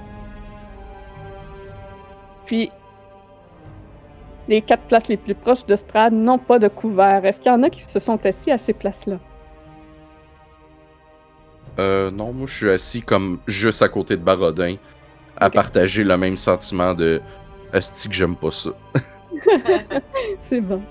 Puis, 2.47 2.71
les 4.47 4.61
quatre 4.61 4.83
places 4.83 5.09
les 5.09 5.17
plus 5.17 5.35
proches 5.35 5.65
de 5.67 5.75
Strad 5.75 6.13
n'ont 6.13 6.39
pas 6.39 6.59
de 6.59 6.69
couvert. 6.69 7.25
Est-ce 7.25 7.41
qu'il 7.41 7.51
y 7.51 7.55
en 7.55 7.63
a 7.63 7.71
qui 7.71 7.83
se 7.83 7.99
sont 7.99 8.25
assis 8.27 8.51
à 8.51 8.59
ces 8.59 8.75
places-là? 8.75 9.19
Euh, 11.79 12.11
non, 12.11 12.33
moi 12.33 12.47
je 12.47 12.55
suis 12.55 12.71
assis 12.71 13.03
comme 13.03 13.41
juste 13.47 13.83
à 13.83 13.89
côté 13.89 14.17
de 14.17 14.23
Barodin, 14.23 14.77
à 15.37 15.51
partager 15.51 16.05
le 16.05 16.17
même 16.17 16.37
sentiment 16.37 16.95
de 16.95 17.23
Asti 17.73 18.09
que 18.09 18.15
j'aime 18.15 18.37
pas 18.37 18.53
ça. 18.53 18.71
C'est 20.39 20.61
bon. 20.61 20.89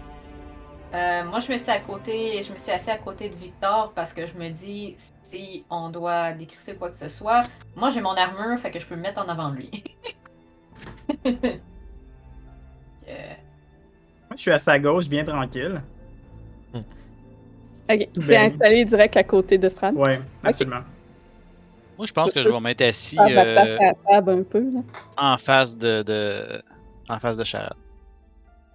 Euh, 0.94 1.24
moi, 1.26 1.40
je 1.40 1.52
me 1.52 1.58
suis 1.58 1.72
à 1.72 1.80
côté, 1.80 2.44
je 2.44 2.52
me 2.54 2.58
suis 2.58 2.72
assis 2.72 2.92
à 2.92 2.98
côté 3.00 3.30
de 3.30 3.36
Victor 3.36 3.94
parce 3.96 4.14
que 4.14 4.28
je 4.28 4.36
me 4.36 4.50
dis 4.50 4.96
si 5.24 5.66
on 5.70 5.90
doit 5.90 6.34
décrisser 6.34 6.76
quoi 6.76 6.92
que 6.92 6.98
ce 6.98 7.10
soit, 7.10 7.42
moi 7.76 7.90
j'ai 7.90 8.02
mon 8.02 8.16
armure, 8.16 8.60
fait 8.60 8.70
que 8.72 8.80
je 8.80 8.86
peux 8.86 8.96
me 8.96 9.02
mettre 9.02 9.20
en 9.22 9.28
avant 9.30 9.50
de 9.52 9.58
lui. 9.58 9.84
Euh, 13.08 13.34
Moi, 14.30 14.38
je 14.38 14.42
suis 14.58 14.70
à 14.72 14.80
gauche, 14.80 15.08
bien 15.10 15.24
tranquille. 15.26 15.82
Ok, 17.92 18.00
tu 18.14 18.20
Ben. 18.22 18.28
t'es 18.28 18.38
installé 18.38 18.86
direct 18.86 19.18
à 19.18 19.24
côté 19.24 19.58
de 19.58 19.68
Strad. 19.70 19.96
Ouais, 19.96 20.20
absolument. 20.44 20.82
Moi, 21.98 22.06
je 22.08 22.14
pense 22.14 22.32
que 22.32 22.42
je 22.42 22.50
vais 22.50 22.60
m'être 22.60 22.82
assis 22.82 23.16
Faire 23.18 23.30
la 23.30 23.44
place 23.54 23.70
euh, 23.70 23.78
à 23.80 23.86
la 23.86 23.94
table 24.10 24.32
un 24.32 24.44
peu. 24.44 24.60
Là. 24.62 24.80
en 25.18 25.38
face 25.38 25.78
de, 25.78 26.02
de- 26.04 26.62
en 27.10 27.20
face 27.20 27.38
de 27.38 27.44
Charade. 27.44 27.76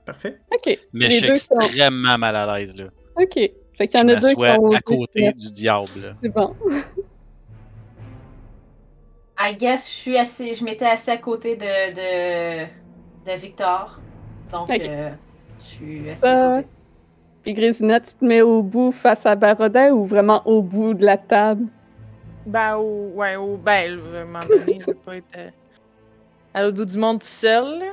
Parfait. 0.04 0.38
Ok. 0.52 0.78
Mais 0.92 1.06
Les 1.06 1.10
je 1.10 1.16
suis 1.26 1.38
sont- 1.38 1.58
extrêmement 1.60 2.16
mal 2.18 2.36
à 2.36 2.58
l'aise 2.58 2.76
là. 2.76 2.84
Ok. 3.16 3.34
Fait 3.34 3.86
qu'il 3.88 4.00
y 4.00 4.02
Je 4.02 4.04
en 4.06 4.08
a 4.08 4.14
deux 4.16 4.34
qui 4.34 4.40
m'assois 4.40 4.58
ont 4.60 4.66
osé 4.68 4.76
à 4.76 4.80
côté 4.80 5.20
mettre. 5.22 5.38
du 5.38 5.50
diable. 5.52 5.88
là. 6.02 6.12
C'est 6.22 6.28
bon. 6.28 6.54
I 9.40 9.54
guess 9.54 9.86
je 9.88 9.92
suis 9.94 10.18
assis, 10.18 10.54
je 10.54 10.64
m'étais 10.64 10.84
assis 10.86 11.10
à 11.10 11.16
côté 11.16 11.56
de, 11.56 11.64
de, 11.64 12.66
de 13.30 13.36
Victor. 13.40 14.00
Donc, 14.52 14.68
euh, 14.70 15.10
je 15.60 15.64
suis 15.64 16.10
assez 16.10 16.26
Euh, 16.26 16.56
à 16.58 16.62
côté. 16.62 16.68
Puis 17.42 17.52
Grésina, 17.52 18.00
tu 18.00 18.14
te 18.14 18.24
mets 18.24 18.42
au 18.42 18.62
bout 18.62 18.92
face 18.92 19.24
à 19.26 19.34
Barodin 19.34 19.90
ou 19.92 20.04
vraiment 20.04 20.42
au 20.46 20.62
bout 20.62 20.94
de 20.94 21.04
la 21.04 21.16
table? 21.16 21.66
Ben, 22.46 22.76
au, 22.76 23.10
ouais, 23.14 23.36
au, 23.36 23.56
ben, 23.56 23.98
à 24.14 24.20
un 24.20 24.24
moment 24.24 24.40
donné, 24.48 24.78
je 24.80 24.86
vais 24.86 24.94
pas 24.94 25.16
être 25.16 25.36
euh, 25.36 25.50
à 26.54 26.62
l'autre 26.62 26.76
bout 26.76 26.84
du 26.84 26.98
monde 26.98 27.20
tout 27.20 27.26
seul, 27.26 27.78
là. 27.78 27.92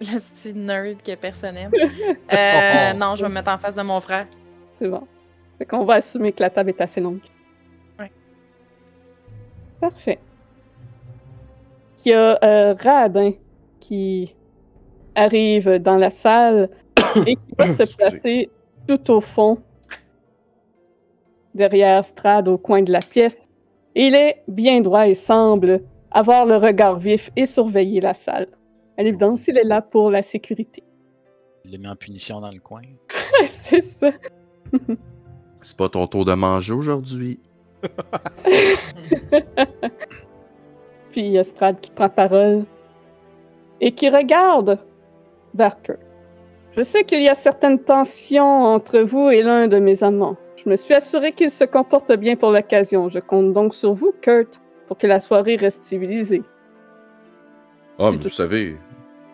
Le 0.00 0.18
style 0.18 0.62
nerd 0.62 1.02
que 1.02 1.14
personne 1.14 1.56
aime. 1.56 1.70
Euh, 2.32 2.92
non, 2.94 3.14
je 3.14 3.22
vais 3.22 3.28
me 3.28 3.34
mettre 3.34 3.50
en 3.50 3.56
face 3.56 3.76
de 3.76 3.82
mon 3.82 4.00
frère. 4.00 4.26
C'est 4.74 4.88
bon. 4.88 5.06
Fait 5.58 5.64
qu'on 5.64 5.84
va 5.84 5.94
assumer 5.94 6.32
que 6.32 6.42
la 6.42 6.50
table 6.50 6.70
est 6.70 6.80
assez 6.80 7.00
longue. 7.00 7.20
Ouais. 7.98 8.10
Parfait. 9.80 10.18
Il 12.04 12.10
y 12.10 12.12
a 12.12 12.38
euh, 12.44 12.74
Radin 12.74 13.32
qui 13.80 14.34
arrive 15.14 15.78
dans 15.78 15.96
la 15.96 16.10
salle 16.10 16.68
et 17.26 17.36
qui 17.36 17.54
va 17.58 17.66
se 17.72 17.96
placer 17.96 18.50
tout 18.86 19.10
au 19.10 19.20
fond, 19.20 19.58
derrière 21.54 22.04
Strad 22.04 22.48
au 22.48 22.58
coin 22.58 22.82
de 22.82 22.92
la 22.92 23.00
pièce. 23.00 23.48
Il 23.94 24.14
est 24.14 24.42
bien 24.46 24.80
droit 24.80 25.08
et 25.08 25.14
semble 25.14 25.82
avoir 26.10 26.46
le 26.46 26.56
regard 26.56 26.98
vif 26.98 27.30
et 27.34 27.46
surveiller 27.46 28.00
la 28.00 28.14
salle. 28.14 28.48
À 28.98 29.02
l'évidence, 29.02 29.48
il 29.48 29.58
est 29.58 29.64
là 29.64 29.82
pour 29.82 30.10
la 30.10 30.22
sécurité. 30.22 30.82
Il 31.64 31.72
l'a 31.72 31.78
mis 31.78 31.88
en 31.88 31.96
punition 31.96 32.40
dans 32.40 32.50
le 32.50 32.60
coin. 32.60 32.82
C'est 33.44 33.80
ça. 33.80 34.12
C'est 35.62 35.76
pas 35.76 35.88
ton 35.88 36.06
tour 36.06 36.24
de 36.24 36.34
manger 36.34 36.72
aujourd'hui. 36.72 37.40
Puis 41.10 41.22
il 41.22 41.32
y 41.32 41.38
a 41.38 41.42
Strad 41.42 41.80
qui 41.80 41.90
prend 41.90 42.08
parole 42.08 42.64
et 43.80 43.92
qui 43.92 44.08
regarde 44.08 44.78
Barker. 45.54 45.96
Je 46.76 46.82
sais 46.82 47.04
qu'il 47.04 47.22
y 47.22 47.28
a 47.28 47.34
certaines 47.34 47.78
tensions 47.78 48.64
entre 48.64 49.00
vous 49.00 49.30
et 49.30 49.42
l'un 49.42 49.66
de 49.66 49.78
mes 49.78 50.04
amants. 50.04 50.36
Je 50.56 50.68
me 50.68 50.76
suis 50.76 50.92
assuré 50.92 51.32
qu'il 51.32 51.50
se 51.50 51.64
comporte 51.64 52.12
bien 52.12 52.36
pour 52.36 52.50
l'occasion. 52.50 53.08
Je 53.08 53.18
compte 53.18 53.54
donc 53.54 53.74
sur 53.74 53.94
vous, 53.94 54.12
Kurt, 54.20 54.60
pour 54.86 54.98
que 54.98 55.06
la 55.06 55.20
soirée 55.20 55.56
reste 55.56 55.84
civilisée. 55.84 56.42
C'est 57.98 58.10
mais 58.10 58.16
tout. 58.18 58.24
vous 58.24 58.28
savez, 58.28 58.76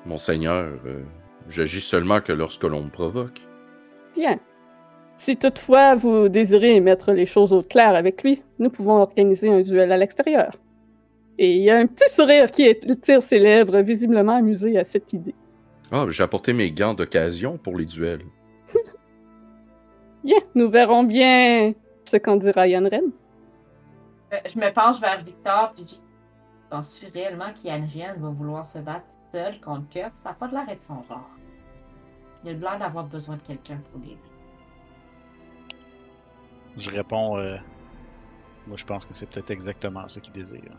monseigneur, 0.06 0.66
euh, 0.86 1.00
j'agis 1.48 1.80
seulement 1.80 2.20
que 2.20 2.32
lorsque 2.32 2.62
l'on 2.62 2.84
me 2.84 2.90
provoque. 2.90 3.40
Bien. 4.14 4.38
Si 5.16 5.36
toutefois 5.36 5.96
vous 5.96 6.28
désirez 6.28 6.80
mettre 6.80 7.10
les 7.10 7.26
choses 7.26 7.52
au 7.52 7.62
clair 7.62 7.96
avec 7.96 8.22
lui, 8.22 8.40
nous 8.60 8.70
pouvons 8.70 8.98
organiser 8.98 9.48
un 9.48 9.62
duel 9.62 9.90
à 9.90 9.96
l'extérieur. 9.96 10.52
Et 11.38 11.56
il 11.56 11.62
y 11.62 11.70
a 11.70 11.76
un 11.76 11.86
petit 11.86 12.08
sourire 12.08 12.52
qui 12.52 12.66
étire 12.66 13.20
ses 13.20 13.40
lèvres, 13.40 13.80
visiblement 13.80 14.36
amusé 14.36 14.78
à 14.78 14.84
cette 14.84 15.12
idée. 15.12 15.34
Ah, 15.94 16.06
j'ai 16.08 16.22
apporté 16.22 16.54
mes 16.54 16.72
gants 16.72 16.94
d'occasion 16.94 17.58
pour 17.58 17.76
les 17.76 17.84
duels. 17.84 18.24
Bien, 20.24 20.38
nous 20.54 20.70
verrons 20.70 21.04
bien 21.04 21.74
ce 22.04 22.16
qu'en 22.16 22.36
dira 22.36 22.66
Yann 22.66 22.86
Ren. 22.86 23.10
Euh, 24.32 24.38
je 24.50 24.58
me 24.58 24.72
penche 24.72 24.98
vers 25.00 25.22
Victor 25.22 25.72
puis 25.74 25.84
je 25.84 25.88
dis 25.90 26.02
Penses-tu 26.70 27.08
réellement 27.12 27.52
qu'Yanrian 27.52 28.14
va 28.16 28.30
vouloir 28.30 28.66
se 28.66 28.78
battre 28.78 29.04
seul 29.30 29.60
contre 29.60 29.86
Kurt 29.90 30.12
Ça 30.22 30.30
n'a 30.30 30.34
pas 30.34 30.48
de 30.48 30.54
l'air 30.54 30.66
de 30.66 30.80
son 30.80 31.02
genre. 31.02 31.28
Il 32.42 32.50
a 32.50 32.52
l'air 32.54 32.78
d'avoir 32.78 33.04
besoin 33.04 33.36
de 33.36 33.42
quelqu'un 33.42 33.78
pour 33.90 34.00
l'aider. 34.00 34.16
Je 36.78 36.90
réponds, 36.90 37.36
euh, 37.36 37.58
moi 38.66 38.78
je 38.78 38.86
pense 38.86 39.04
que 39.04 39.12
c'est 39.12 39.26
peut-être 39.26 39.50
exactement 39.50 40.08
ce 40.08 40.20
qu'il 40.20 40.32
désire. 40.32 40.72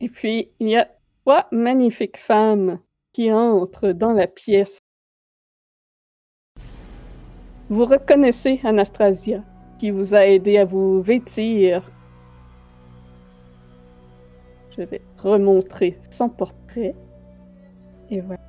Et 0.00 0.08
puis, 0.08 0.50
il 0.60 0.68
y 0.68 0.76
a 0.76 0.88
trois 1.24 1.46
magnifiques 1.52 2.18
femmes 2.18 2.78
qui 3.12 3.32
entrent 3.32 3.92
dans 3.92 4.12
la 4.12 4.26
pièce. 4.26 4.78
Vous 7.70 7.84
reconnaissez 7.84 8.60
Anastasia, 8.64 9.42
qui 9.78 9.90
vous 9.90 10.14
a 10.14 10.26
aidé 10.26 10.58
à 10.58 10.64
vous 10.64 11.00
vêtir. 11.00 11.90
Je 14.76 14.82
vais 14.82 15.00
remontrer 15.18 15.98
son 16.10 16.28
portrait. 16.28 16.94
Et 18.10 18.20
voilà. 18.20 18.40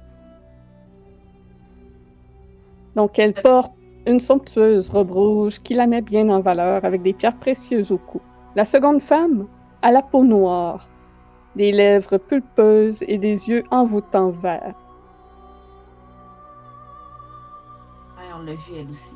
Donc, 2.96 3.20
elle 3.20 3.34
porte 3.34 3.74
une 4.08 4.20
somptueuse 4.20 4.90
robe 4.90 5.12
rouge 5.12 5.60
qui 5.60 5.74
la 5.74 5.88
met 5.88 6.02
bien 6.02 6.30
en 6.30 6.40
valeur 6.40 6.84
avec 6.86 7.02
des 7.02 7.14
pierres 7.14 7.38
précieuses 7.38 7.92
au 7.92 7.98
cou. 7.98 8.22
La 8.56 8.66
seconde 8.66 9.02
femme 9.02 9.48
a 9.82 9.92
la 9.92 10.02
peau 10.02 10.24
noire, 10.24 10.88
des 11.56 11.72
lèvres 11.72 12.18
pulpeuses 12.18 13.04
et 13.08 13.18
des 13.18 13.50
yeux 13.50 13.64
envoûtants 13.72 14.32
verts. 14.32 14.74
Ouais, 18.18 18.24
on 18.36 18.44
l'a 18.44 18.54
vu 18.54 18.74
elle 18.78 18.90
aussi. 18.90 19.16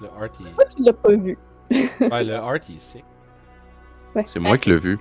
Le 0.00 0.08
art, 0.08 0.28
il... 0.40 0.46
Pourquoi 0.46 0.64
tu 0.64 0.82
l'as 0.82 0.92
pas 0.92 1.14
vu? 1.14 1.38
ouais, 1.70 2.24
le 2.24 2.34
art, 2.34 2.56
il 2.68 2.76
est 2.76 2.78
sick. 2.78 3.04
C'est 4.26 4.40
moi 4.40 4.58
qui 4.58 4.70
l'ai 4.70 4.78
vu. 4.78 4.98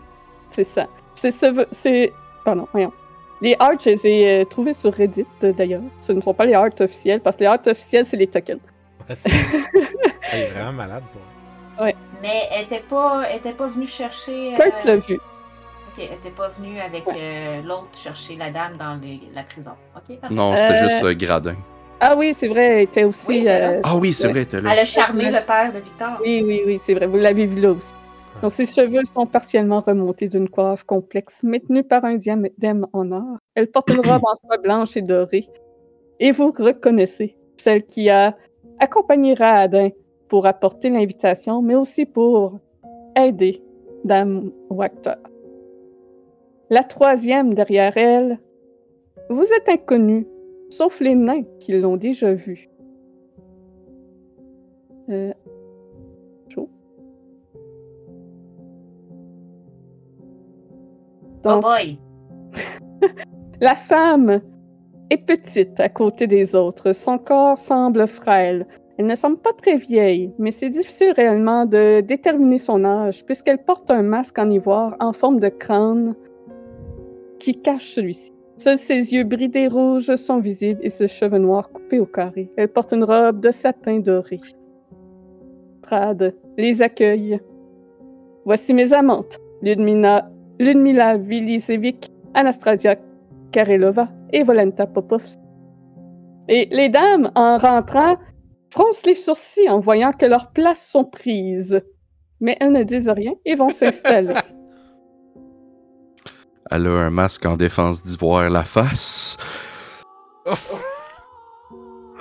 C'est 0.50 0.64
ça. 0.64 0.88
C'est 1.14 1.32
ce... 1.32 1.66
C'est... 1.72 2.14
Pardon, 2.46 2.68
voyons. 2.72 2.94
Les 3.42 3.56
arts, 3.60 3.80
je 3.80 3.90
les 3.90 4.08
ai 4.08 4.42
euh, 4.42 4.46
trouvés 4.46 4.74
sur 4.74 4.94
Reddit, 4.94 5.26
euh, 5.44 5.52
d'ailleurs. 5.52 5.82
Ce 6.00 6.12
ne 6.12 6.22
sont 6.22 6.34
pas 6.34 6.46
les 6.46 6.54
arts 6.54 6.70
officiels, 6.80 7.20
parce 7.22 7.36
que 7.36 7.42
les 7.42 7.48
arts 7.48 7.66
officiels, 7.66 8.06
c'est 8.06 8.18
les 8.18 8.28
tokens. 8.28 8.60
Ouais, 9.10 9.18
il 10.34 10.40
est 10.40 10.50
vraiment 10.52 10.74
malade 10.74 11.04
pour. 11.12 11.22
Mais 12.22 12.48
elle 12.52 12.66
était 12.66 12.82
pas, 12.82 13.24
elle 13.28 13.38
était 13.38 13.54
pas 13.54 13.66
venue 13.66 13.88
chercher. 13.88 14.54
euh, 14.54 14.58
Kurt 14.58 14.86
l'a 14.86 14.98
vu. 14.98 15.20
Ok, 15.98 16.06
elle 16.10 16.18
était 16.18 16.30
pas 16.36 16.48
venue 16.50 16.80
avec 16.80 17.04
euh, 17.08 17.62
l'autre 17.64 17.90
chercher 17.94 18.36
la 18.38 18.50
dame 18.50 18.78
dans 18.78 18.96
les- 19.02 19.22
la 19.36 19.44
prison. 19.44 19.72
Non, 20.30 20.56
c'était 20.56 20.72
Euh, 20.74 20.88
juste 20.88 21.04
euh, 21.04 21.14
Gradin. 21.14 21.56
Ah 22.00 22.16
oui, 22.18 22.34
c'est 22.34 22.48
vrai, 22.48 22.66
elle 22.78 22.82
était 22.84 23.04
aussi... 23.04 23.28
Oui, 23.42 23.46
elle 23.48 23.76
euh, 23.78 23.82
Ah 23.84 23.96
oui, 23.96 24.12
c'est 24.14 24.30
vrai, 24.30 24.46
t'es 24.46 24.60
là. 24.62 24.72
Elle 24.74 24.80
a 24.80 24.86
charmé 24.86 25.26
le 25.30 25.46
père 25.46 25.72
de 25.72 25.80
Victor. 25.80 26.18
Oui, 26.24 26.42
oui, 26.46 26.62
oui, 26.66 26.80
c'est 26.80 26.94
vrai. 26.96 27.06
Vous 27.08 27.18
l'avez 27.18 27.46
vu 27.46 27.60
là 27.62 27.72
aussi. 27.72 27.94
Donc, 28.42 28.52
ses 28.54 28.66
cheveux 28.66 29.04
sont 29.04 29.28
partiellement 29.28 29.80
remontés 29.82 30.28
d'une 30.28 30.50
coiffe 30.50 30.84
complexe, 30.84 31.42
mais 31.44 31.60
tenue 31.60 31.84
par 31.84 32.04
un 32.06 32.16
diadème 32.16 32.88
en 32.94 33.12
or. 33.12 33.38
Elle 33.54 33.68
porte 33.70 33.90
une 33.90 34.00
robe 34.00 34.24
en 34.26 34.34
soie 34.34 34.58
blanche 34.58 34.98
et 34.98 35.02
dorée. 35.04 35.46
Et 36.20 36.32
vous 36.32 36.52
reconnaissez 36.58 37.36
celle 37.56 37.84
qui 37.84 38.10
a 38.10 38.36
accompagné 38.80 39.34
Raadin 39.36 39.90
pour 40.28 40.48
apporter 40.48 40.90
l'invitation, 40.90 41.62
mais 41.62 41.76
aussi 41.76 42.06
pour 42.08 42.60
aider 43.16 43.62
Dame 44.06 44.50
Wachter. 44.70 45.16
La 46.72 46.84
troisième 46.84 47.54
derrière 47.54 47.98
elle, 47.98 48.40
vous 49.30 49.44
êtes 49.44 49.68
inconnus, 49.68 50.26
sauf 50.70 51.02
les 51.02 51.16
nains 51.16 51.44
qui 51.60 51.78
l'ont 51.78 51.98
déjà 51.98 52.34
vue. 52.34 52.70
Euh, 55.10 55.34
chaud. 56.48 56.70
Oh 61.44 61.60
boy! 61.60 62.00
la 63.60 63.76
femme 63.76 64.40
est 65.10 65.26
petite 65.26 65.78
à 65.82 65.90
côté 65.90 66.26
des 66.26 66.56
autres. 66.56 66.94
Son 66.94 67.18
corps 67.18 67.58
semble 67.58 68.08
frêle. 68.08 68.66
Elle 68.98 69.08
ne 69.08 69.16
semble 69.16 69.40
pas 69.40 69.52
très 69.62 69.76
vieille, 69.76 70.34
mais 70.40 70.52
c'est 70.52 70.70
difficile 70.70 71.12
réellement 71.18 71.66
de 71.66 72.00
déterminer 72.00 72.60
son 72.60 72.86
âge 72.86 73.26
puisqu'elle 73.26 73.62
porte 73.62 73.92
un 73.92 74.04
masque 74.04 74.40
en 74.40 74.50
ivoire 74.50 74.96
en 75.02 75.12
forme 75.12 75.42
de 75.42 75.50
crâne 75.50 76.16
qui 77.42 77.60
cache 77.60 77.90
celui-ci. 77.96 78.32
Seuls 78.58 78.78
ses 78.78 79.14
yeux 79.14 79.24
bridés 79.24 79.68
rouges 79.68 80.16
sont 80.16 80.40
visibles 80.40 80.80
et 80.84 80.90
ses 80.90 81.08
cheveux 81.08 81.40
noirs 81.40 81.72
coupés 81.72 82.00
au 82.00 82.06
carré. 82.06 82.52
Elle 82.56 82.68
porte 82.68 82.94
une 82.94 83.04
robe 83.04 83.40
de 83.40 83.50
satin 83.50 84.00
doré. 84.00 84.40
Trad 85.82 86.36
les 86.58 86.84
accueille. 86.84 87.40
Voici 88.46 88.76
mes 88.76 88.94
amantes, 88.94 89.40
Ludmila, 89.64 90.30
Ludmila 90.60 91.18
Vilisevic, 91.18 92.12
Anastasia 92.36 92.96
Karelova 93.52 94.08
et 94.32 94.44
Volenta 94.44 94.86
Popovski. 94.86 95.42
Et 96.48 96.68
les 96.72 96.90
dames, 96.90 97.32
en 97.34 97.58
rentrant, 97.58 98.18
froncent 98.70 99.08
les 99.08 99.16
sourcils 99.16 99.70
en 99.70 99.80
voyant 99.80 100.12
que 100.12 100.28
leurs 100.28 100.52
places 100.52 100.86
sont 100.86 101.06
prises. 101.06 101.82
Mais 102.40 102.58
elles 102.60 102.72
ne 102.72 102.84
disent 102.84 103.10
rien 103.10 103.34
et 103.46 103.56
vont 103.56 103.72
s'installer. 103.72 104.36
Elle 106.72 106.88
a 106.88 106.92
un 106.92 107.10
masque 107.10 107.46
en 107.46 107.58
défense 107.58 108.02
d'ivoire 108.02 108.50
la 108.50 108.64
face. 108.64 109.36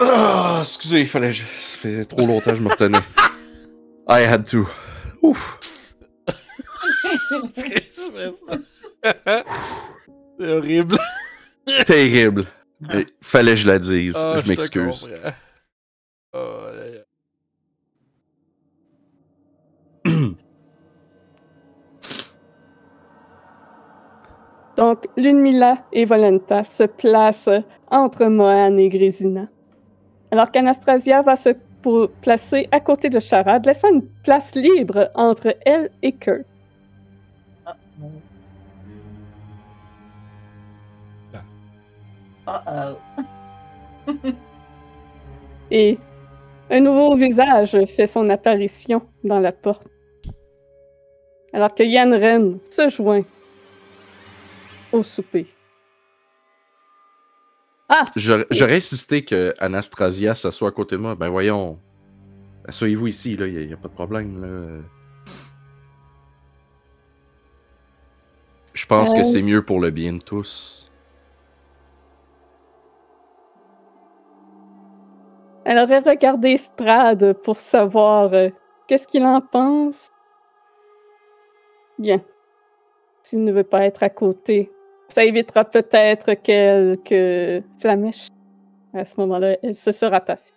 Ah, 0.00 0.58
excusez, 0.62 1.02
il 1.02 1.06
fallait. 1.06 1.32
Ça 1.32 1.78
fait 1.78 2.04
trop 2.04 2.26
longtemps 2.26 2.50
que 2.50 2.56
je 2.56 2.62
me 2.62 2.70
retenais. 2.70 2.98
I 4.08 4.24
had 4.24 4.44
to. 4.46 4.66
Ouf. 5.22 5.60
C'est 10.38 10.48
horrible. 10.48 10.98
Terrible. 11.86 12.44
Mais 12.80 13.06
fallait 13.22 13.52
que 13.52 13.60
je 13.60 13.66
la 13.68 13.78
dise. 13.78 14.16
Ah, 14.16 14.36
je 14.42 14.48
m'excuse. 14.48 15.14
Oh, 16.32 16.60
aïe. 16.72 17.04
Donc, 24.80 25.06
Lunmila 25.18 25.84
et 25.92 26.06
Volenta 26.06 26.64
se 26.64 26.84
placent 26.84 27.50
entre 27.90 28.24
Mohan 28.24 28.78
et 28.78 28.88
Grésina. 28.88 29.46
Alors 30.30 30.50
qu'Anastasia 30.50 31.20
va 31.20 31.36
se 31.36 31.50
pour 31.82 32.08
placer 32.22 32.66
à 32.72 32.80
côté 32.80 33.10
de 33.10 33.20
Charade, 33.20 33.66
laissant 33.66 33.90
une 33.92 34.06
place 34.24 34.54
libre 34.54 35.10
entre 35.14 35.54
elle 35.66 35.90
et 36.00 36.12
Kurt. 36.12 36.46
Ah. 37.66 37.76
Ah. 42.46 42.92
Uh-oh. 44.08 44.30
Et 45.70 45.98
un 46.70 46.80
nouveau 46.80 47.16
visage 47.16 47.76
fait 47.84 48.06
son 48.06 48.30
apparition 48.30 49.02
dans 49.24 49.40
la 49.40 49.52
porte. 49.52 49.88
Alors 51.52 51.74
que 51.74 51.82
Yann 51.82 52.14
Ren 52.14 52.60
se 52.70 52.88
joint 52.88 53.24
au 54.92 55.02
souper. 55.02 55.46
Ah! 57.88 58.06
J'aurais 58.14 58.46
j'aurais 58.50 58.76
insisté 58.76 59.24
que 59.24 59.52
Anastasia 59.58 60.34
s'assoie 60.34 60.68
à 60.68 60.72
côté 60.72 60.96
de 60.96 61.00
moi. 61.00 61.14
Ben 61.16 61.28
voyons. 61.28 61.78
Asseyez-vous 62.66 63.08
ici, 63.08 63.36
là, 63.36 63.46
il 63.46 63.66
n'y 63.66 63.72
a, 63.72 63.76
pas 63.76 63.88
de 63.88 63.94
problème. 63.94 64.40
Là. 64.40 64.82
Je 68.74 68.86
pense 68.86 69.12
Euh. 69.12 69.16
que 69.18 69.24
c'est 69.24 69.42
mieux 69.42 69.64
pour 69.64 69.80
le 69.80 69.90
bien 69.90 70.12
de 70.12 70.18
tous. 70.22 70.88
Elle 75.64 75.78
aurait 75.78 75.98
regardé 76.00 76.56
Strad 76.56 77.32
pour 77.42 77.58
savoir 77.58 78.32
euh, 78.32 78.48
qu'est-ce 78.86 79.06
qu'il 79.06 79.24
en 79.24 79.40
pense. 79.40 80.10
Bien. 81.98 82.20
S'il 83.22 83.44
ne 83.44 83.52
veut 83.52 83.64
pas 83.64 83.84
être 83.84 84.02
à 84.02 84.08
côté, 84.08 84.70
ça 85.12 85.24
évitera 85.24 85.64
peut-être 85.64 86.34
quelques 86.34 87.64
flamèches. 87.80 88.28
À 88.94 89.04
ce 89.04 89.14
moment-là, 89.18 89.56
elle 89.62 89.74
se 89.74 89.92
sera 89.92 90.20
passée. 90.20 90.54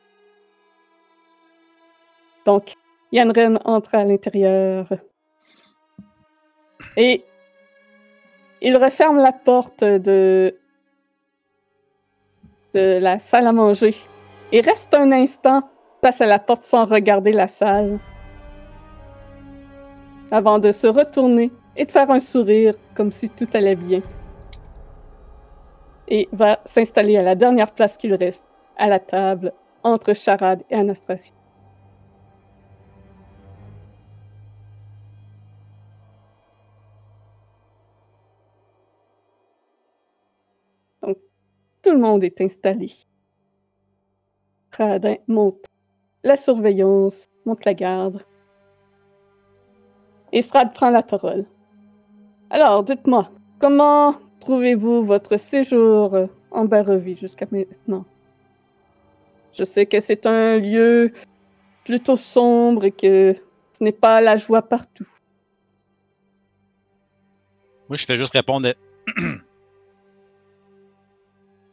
Donc, 2.45 2.74
Yann 3.12 3.32
entre 3.64 3.95
à 3.95 4.04
l'intérieur. 4.04 4.88
Et 6.97 7.24
il 8.62 8.78
referme 8.78 9.18
la 9.18 9.32
porte 9.32 9.84
de, 9.84 10.56
de 12.74 12.99
la 12.99 13.20
salle 13.20 13.47
à 13.47 13.54
manger 13.54 13.93
et 14.51 14.62
reste 14.62 14.93
un 14.93 15.12
instant 15.12 15.70
face 16.01 16.22
à 16.22 16.26
la 16.26 16.39
porte 16.39 16.64
sans 16.64 16.86
regarder 16.86 17.32
la 17.32 17.47
salle. 17.47 17.99
Avant 20.32 20.60
de 20.60 20.72
se 20.72 20.88
retourner 20.88 21.51
et 21.76 21.86
de 21.86 21.91
faire 21.91 22.10
un 22.10 22.20
sourire 22.20 22.74
comme 22.95 23.12
si 23.12 23.30
tout 23.30 23.47
allait 23.54 23.76
bien. 23.76 24.01
Et 26.08 26.28
va 26.32 26.60
s'installer 26.66 27.18
à 27.18 27.24
la 27.24 27.36
dernière 27.36 27.72
place 27.72 27.97
qu'il 27.97 28.14
reste, 28.14 28.45
à 28.78 28.88
la 28.88 28.99
table, 28.99 29.54
entre 29.84 30.14
Charade 30.14 30.64
et 30.70 30.76
Anastasia. 30.76 31.34
Donc, 41.01 41.18
tout 41.82 41.91
le 41.91 41.99
monde 41.99 42.24
est 42.24 42.39
installé. 42.41 42.91
Radin 44.78 45.16
monte 45.28 45.66
la 46.24 46.36
surveillance, 46.36 47.26
monte 47.45 47.66
la 47.66 47.74
garde. 47.74 48.22
Et 50.32 50.41
prend 50.74 50.89
la 50.89 51.04
parole. 51.04 51.45
Alors, 52.49 52.84
dites-moi, 52.84 53.30
comment 53.60 54.16
trouvez-vous 54.44 55.04
votre 55.06 55.38
séjour 55.38 56.28
en 56.52 56.66
Barovie 56.66 57.16
jusqu'à 57.16 57.46
maintenant? 57.52 58.06
Je 59.54 59.64
sais 59.64 59.86
que 59.86 60.00
c'est 60.00 60.26
un 60.26 60.58
lieu 60.58 61.12
plutôt 61.86 62.16
sombre 62.18 62.86
et 62.86 62.91
que 62.91 63.34
ce 63.72 63.84
n'est 63.84 63.91
pas 63.91 64.20
la 64.22 64.36
joie 64.36 64.62
partout. 64.62 65.08
Moi, 67.89 67.98
je 67.98 68.06
fais 68.06 68.16
juste 68.18 68.34
répondre. 68.34 68.68
de- 69.18 69.39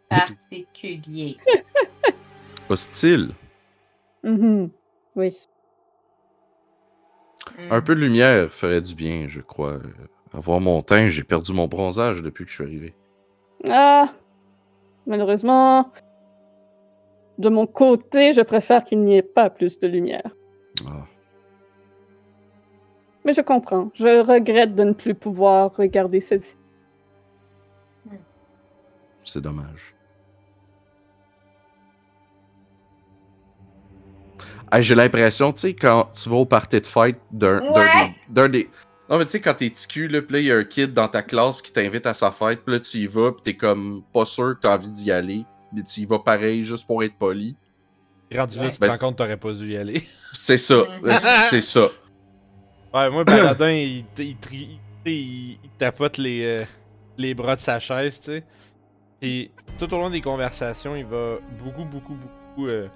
Particulier. 0.08 1.36
Hostile. 2.68 3.30
Mhm. 4.22 4.70
Oui. 5.16 5.36
Un 7.70 7.80
peu 7.80 7.94
de 7.94 8.00
lumière 8.00 8.52
ferait 8.52 8.80
du 8.80 8.94
bien, 8.94 9.26
je 9.28 9.40
crois. 9.40 9.78
Avoir 10.32 10.60
mon 10.60 10.80
teint, 10.82 11.08
j'ai 11.08 11.24
perdu 11.24 11.52
mon 11.52 11.66
bronzage 11.66 12.22
depuis 12.22 12.44
que 12.44 12.50
je 12.50 12.54
suis 12.56 12.64
arrivé. 12.64 12.94
Ah, 13.68 14.08
malheureusement, 15.06 15.90
de 17.38 17.48
mon 17.48 17.66
côté, 17.66 18.32
je 18.32 18.40
préfère 18.42 18.84
qu'il 18.84 19.00
n'y 19.02 19.16
ait 19.16 19.22
pas 19.22 19.50
plus 19.50 19.78
de 19.80 19.88
lumière. 19.88 20.34
Ah. 20.86 21.04
Mais 23.24 23.32
je 23.32 23.40
comprends. 23.42 23.90
Je 23.94 24.24
regrette 24.24 24.74
de 24.74 24.84
ne 24.84 24.92
plus 24.92 25.14
pouvoir 25.14 25.74
regarder 25.76 26.20
celle-ci. 26.20 26.56
C'est 29.24 29.40
dommage. 29.42 29.94
Hey, 34.72 34.82
J'ai 34.82 34.94
l'impression, 34.94 35.52
tu 35.52 35.60
sais, 35.60 35.74
quand 35.74 36.04
tu 36.12 36.28
vas 36.28 36.36
au 36.36 36.46
party 36.46 36.80
de 36.80 36.86
fête 36.86 37.20
d'un 37.30 37.58
d'un 37.60 37.72
Ouais. 37.72 37.84
des, 38.28 38.32
d'un 38.32 38.48
des- 38.48 38.70
Non, 39.10 39.18
mais 39.18 39.24
tu 39.24 39.32
sais, 39.32 39.40
quand 39.40 39.54
t'es 39.54 39.70
TQ, 39.70 40.06
là, 40.08 40.22
pis 40.22 40.32
là, 40.34 40.38
il 40.38 40.44
y 40.46 40.52
a 40.52 40.56
un 40.56 40.64
kid 40.64 40.92
dans 40.94 41.08
ta 41.08 41.22
classe 41.22 41.60
qui 41.60 41.72
t'invite 41.72 42.06
à 42.06 42.14
sa 42.14 42.30
fête, 42.30 42.64
pis 42.64 42.70
là, 42.70 42.78
tu 42.80 42.98
y 42.98 43.06
vas, 43.08 43.32
pis 43.32 43.42
t'es 43.42 43.56
comme 43.56 44.02
pas 44.12 44.24
sûr 44.24 44.54
que 44.54 44.60
t'as 44.60 44.74
envie 44.76 44.90
d'y 44.90 45.10
aller, 45.10 45.44
mais 45.72 45.82
tu 45.82 46.00
y 46.02 46.06
vas 46.06 46.20
pareil, 46.20 46.62
juste 46.62 46.86
pour 46.86 47.02
être 47.02 47.16
poli. 47.16 47.56
Rendu 48.32 48.58
là, 48.58 48.64
Ouais. 48.66 48.70
tu 48.70 48.76
te 48.76 48.80
Ben, 48.80 48.86
rends 48.86 48.92
c'est- 48.94 49.00
compte 49.00 49.14
que 49.14 49.18
t'aurais 49.18 49.36
pas 49.36 49.52
dû 49.52 49.72
y 49.72 49.76
aller. 49.76 50.04
C'est 50.32 50.58
ça. 50.58 50.76
Mhm. 51.02 51.08
Euh, 51.08 51.18
c'est- 51.50 51.60
ça. 51.60 51.88
Ouais, 52.94 53.08
moi, 53.10 53.22
Baladin, 53.24 53.70
il, 53.70 54.04
il, 54.18 54.36
il, 54.52 54.78
il- 55.06 55.50
il 55.64 55.70
tapote 55.78 56.16
les, 56.18 56.42
euh, 56.44 56.64
les 57.18 57.34
bras 57.34 57.54
de 57.56 57.60
sa 57.60 57.78
chaise, 57.80 58.18
tu 58.20 58.26
sais. 58.32 58.44
Puis 59.20 59.50
tout 59.78 59.92
au 59.92 59.98
long 59.98 60.10
des 60.10 60.20
conversations, 60.20 60.94
il 60.96 61.04
va 61.04 61.38
beaucoup, 61.62 61.84
beaucoup, 61.84 62.14
beaucoup 62.14 62.66
euh, 62.68 62.88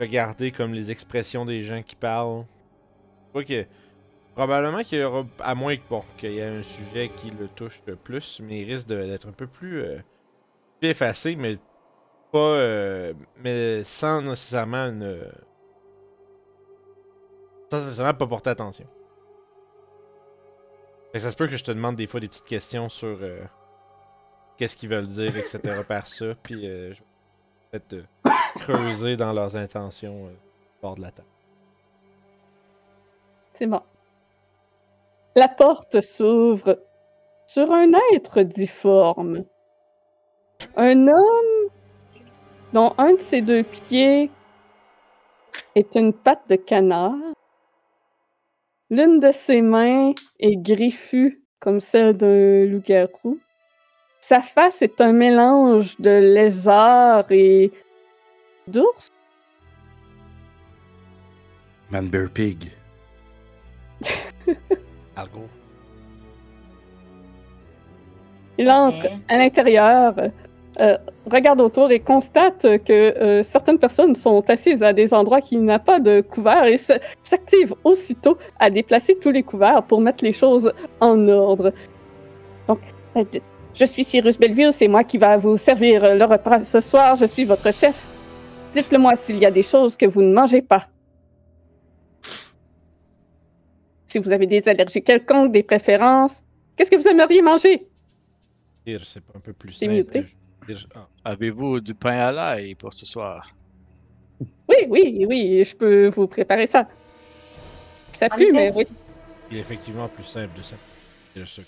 regarder 0.00 0.52
comme 0.52 0.72
les 0.74 0.90
expressions 0.90 1.44
des 1.44 1.62
gens 1.64 1.82
qui 1.82 1.96
parlent. 1.96 2.44
Tu 3.26 3.32
vois 3.34 3.44
que 3.44 3.66
probablement 4.36 4.82
qu'il 4.84 4.98
y 4.98 5.02
aura, 5.02 5.24
à 5.40 5.54
moins 5.54 5.76
que, 5.76 5.82
bon, 5.88 6.04
qu'il 6.18 6.32
y 6.32 6.38
ait 6.38 6.44
un 6.44 6.62
sujet 6.62 7.08
qui 7.08 7.30
le 7.30 7.48
touche 7.48 7.82
le 7.86 7.96
plus, 7.96 8.40
mais 8.44 8.60
il 8.60 8.72
risque 8.72 8.86
d'être 8.86 9.26
un 9.26 9.32
peu 9.32 9.46
plus, 9.46 9.80
euh, 9.80 9.98
plus 10.78 10.90
effacé, 10.90 11.34
mais 11.34 11.58
pas, 12.30 12.38
euh, 12.38 13.14
mais 13.42 13.82
sans 13.84 14.20
nécessairement 14.22 14.86
une, 14.88 15.22
sans 17.70 17.78
nécessairement 17.78 18.14
pas 18.14 18.26
porter 18.26 18.50
attention. 18.50 18.86
Fait 21.12 21.18
que 21.18 21.24
ça 21.24 21.30
se 21.30 21.36
peut 21.36 21.46
que 21.46 21.56
je 21.56 21.64
te 21.64 21.70
demande 21.72 21.96
des 21.96 22.06
fois 22.06 22.20
des 22.20 22.28
petites 22.28 22.44
questions 22.44 22.90
sur 22.90 23.18
euh, 23.22 23.40
qu'est-ce 24.58 24.76
qu'ils 24.76 24.90
veulent 24.90 25.06
dire, 25.06 25.36
etc. 25.36 25.60
par 25.88 26.06
ça, 26.06 26.34
puis 26.42 26.68
euh, 26.68 26.92
je 26.92 27.00
vais 27.00 27.80
peut-être 27.80 28.06
euh, 28.26 28.30
creuser 28.56 29.16
dans 29.16 29.32
leurs 29.32 29.56
intentions 29.56 30.26
euh, 30.26 30.32
bord 30.82 30.96
de 30.96 31.02
la 31.02 31.10
table. 31.10 31.28
C'est 33.52 33.66
bon. 33.66 33.80
La 35.36 35.48
porte 35.48 36.00
s'ouvre 36.00 36.82
sur 37.46 37.70
un 37.70 37.90
être 38.14 38.40
difforme. 38.40 39.44
Un 40.76 41.08
homme 41.08 41.70
dont 42.72 42.94
un 42.96 43.12
de 43.12 43.20
ses 43.20 43.42
deux 43.42 43.62
pieds 43.62 44.30
est 45.74 45.94
une 45.94 46.14
patte 46.14 46.48
de 46.48 46.56
canard. 46.56 47.34
L'une 48.88 49.20
de 49.20 49.30
ses 49.30 49.60
mains 49.60 50.12
est 50.40 50.56
griffue 50.56 51.42
comme 51.60 51.80
celle 51.80 52.16
d'un 52.16 52.64
loup-garou. 52.64 53.38
Sa 54.20 54.40
face 54.40 54.80
est 54.80 55.02
un 55.02 55.12
mélange 55.12 56.00
de 56.00 56.34
lézard 56.34 57.30
et 57.30 57.72
d'ours. 58.68 59.08
Man 61.90 62.08
Bear 62.08 62.30
Pig. 62.30 62.70
Algo. 65.16 65.48
Il 68.58 68.70
entre 68.70 69.06
à 69.28 69.36
l'intérieur, 69.36 70.14
euh, 70.80 70.98
regarde 71.30 71.60
autour 71.60 71.90
et 71.90 72.00
constate 72.00 72.62
que 72.84 72.92
euh, 72.92 73.42
certaines 73.42 73.78
personnes 73.78 74.14
sont 74.14 74.48
assises 74.50 74.82
à 74.82 74.92
des 74.92 75.14
endroits 75.14 75.40
qui 75.40 75.56
n'a 75.56 75.78
pas 75.78 76.00
de 76.00 76.20
couvert 76.20 76.64
et 76.64 76.76
s'active 77.22 77.74
aussitôt 77.84 78.36
à 78.58 78.68
déplacer 78.70 79.18
tous 79.18 79.30
les 79.30 79.42
couverts 79.42 79.82
pour 79.82 80.00
mettre 80.00 80.22
les 80.22 80.32
choses 80.32 80.72
en 81.00 81.28
ordre. 81.28 81.72
Donc, 82.68 82.80
euh, 83.16 83.24
je 83.74 83.84
suis 83.84 84.04
Cyrus 84.04 84.38
Belleville, 84.38 84.72
c'est 84.72 84.88
moi 84.88 85.04
qui 85.04 85.18
va 85.18 85.36
vous 85.36 85.56
servir 85.56 86.14
le 86.14 86.24
repas 86.24 86.58
ce 86.58 86.80
soir, 86.80 87.16
je 87.16 87.26
suis 87.26 87.44
votre 87.44 87.72
chef. 87.72 88.06
Dites-le 88.72 88.98
moi 88.98 89.16
s'il 89.16 89.38
y 89.38 89.46
a 89.46 89.50
des 89.50 89.62
choses 89.62 89.96
que 89.96 90.06
vous 90.06 90.22
ne 90.22 90.32
mangez 90.32 90.62
pas. 90.62 90.86
Si 94.06 94.18
vous 94.18 94.32
avez 94.32 94.46
des 94.46 94.68
allergies 94.68 95.02
quelconques, 95.02 95.52
des 95.52 95.62
préférences, 95.64 96.42
qu'est-ce 96.76 96.90
que 96.90 96.96
vous 96.96 97.08
aimeriez 97.08 97.42
manger? 97.42 97.86
c'est 98.86 99.22
un 99.34 99.40
peu 99.40 99.52
plus 99.52 99.72
simple. 99.72 100.26
ah, 100.94 101.08
Avez-vous 101.24 101.80
du 101.80 101.92
pain 101.94 102.18
à 102.18 102.30
l'ail 102.32 102.76
pour 102.76 102.94
ce 102.94 103.04
soir? 103.04 103.52
Oui, 104.68 104.76
oui, 104.88 105.26
oui, 105.28 105.64
je 105.64 105.74
peux 105.76 106.08
vous 106.08 106.28
préparer 106.28 106.66
ça. 106.66 106.88
Ça 108.12 108.28
pue, 108.28 108.52
mais 108.52 108.72
oui. 108.74 108.84
il 109.50 109.56
est 109.56 109.60
effectivement 109.60 110.08
plus 110.08 110.24
simple 110.24 110.56
de 110.56 110.62
ça. 110.62 110.76
Le 111.34 111.44
sucre. 111.44 111.66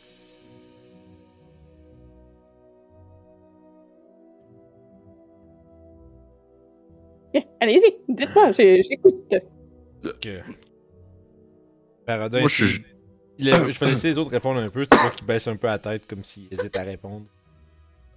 Allez-y, 7.61 7.95
dites-moi, 8.09 8.53
j'écoute. 8.53 9.35
Paradin, 12.09 12.41
Moi, 12.41 12.49
je 12.49 12.65
il- 12.65 12.71
suis- 12.73 12.85
il 13.39 13.49
est- 13.49 13.53
je 13.73 13.79
vais 13.81 13.87
laisser 13.91 14.09
les 14.09 14.19
autres 14.19 14.31
répondre 14.31 14.59
un 14.61 14.71
peu. 14.71 14.87
Tu 14.87 14.97
vois 14.97 15.11
qu'ils 15.11 15.27
baissent 15.27 15.47
un 15.47 15.57
peu 15.57 15.67
la 15.67 15.79
tête 15.79 16.07
comme 16.09 16.25
s'ils 16.25 16.49
hésitent 16.51 16.77
à 16.77 16.83
répondre. 16.83 17.27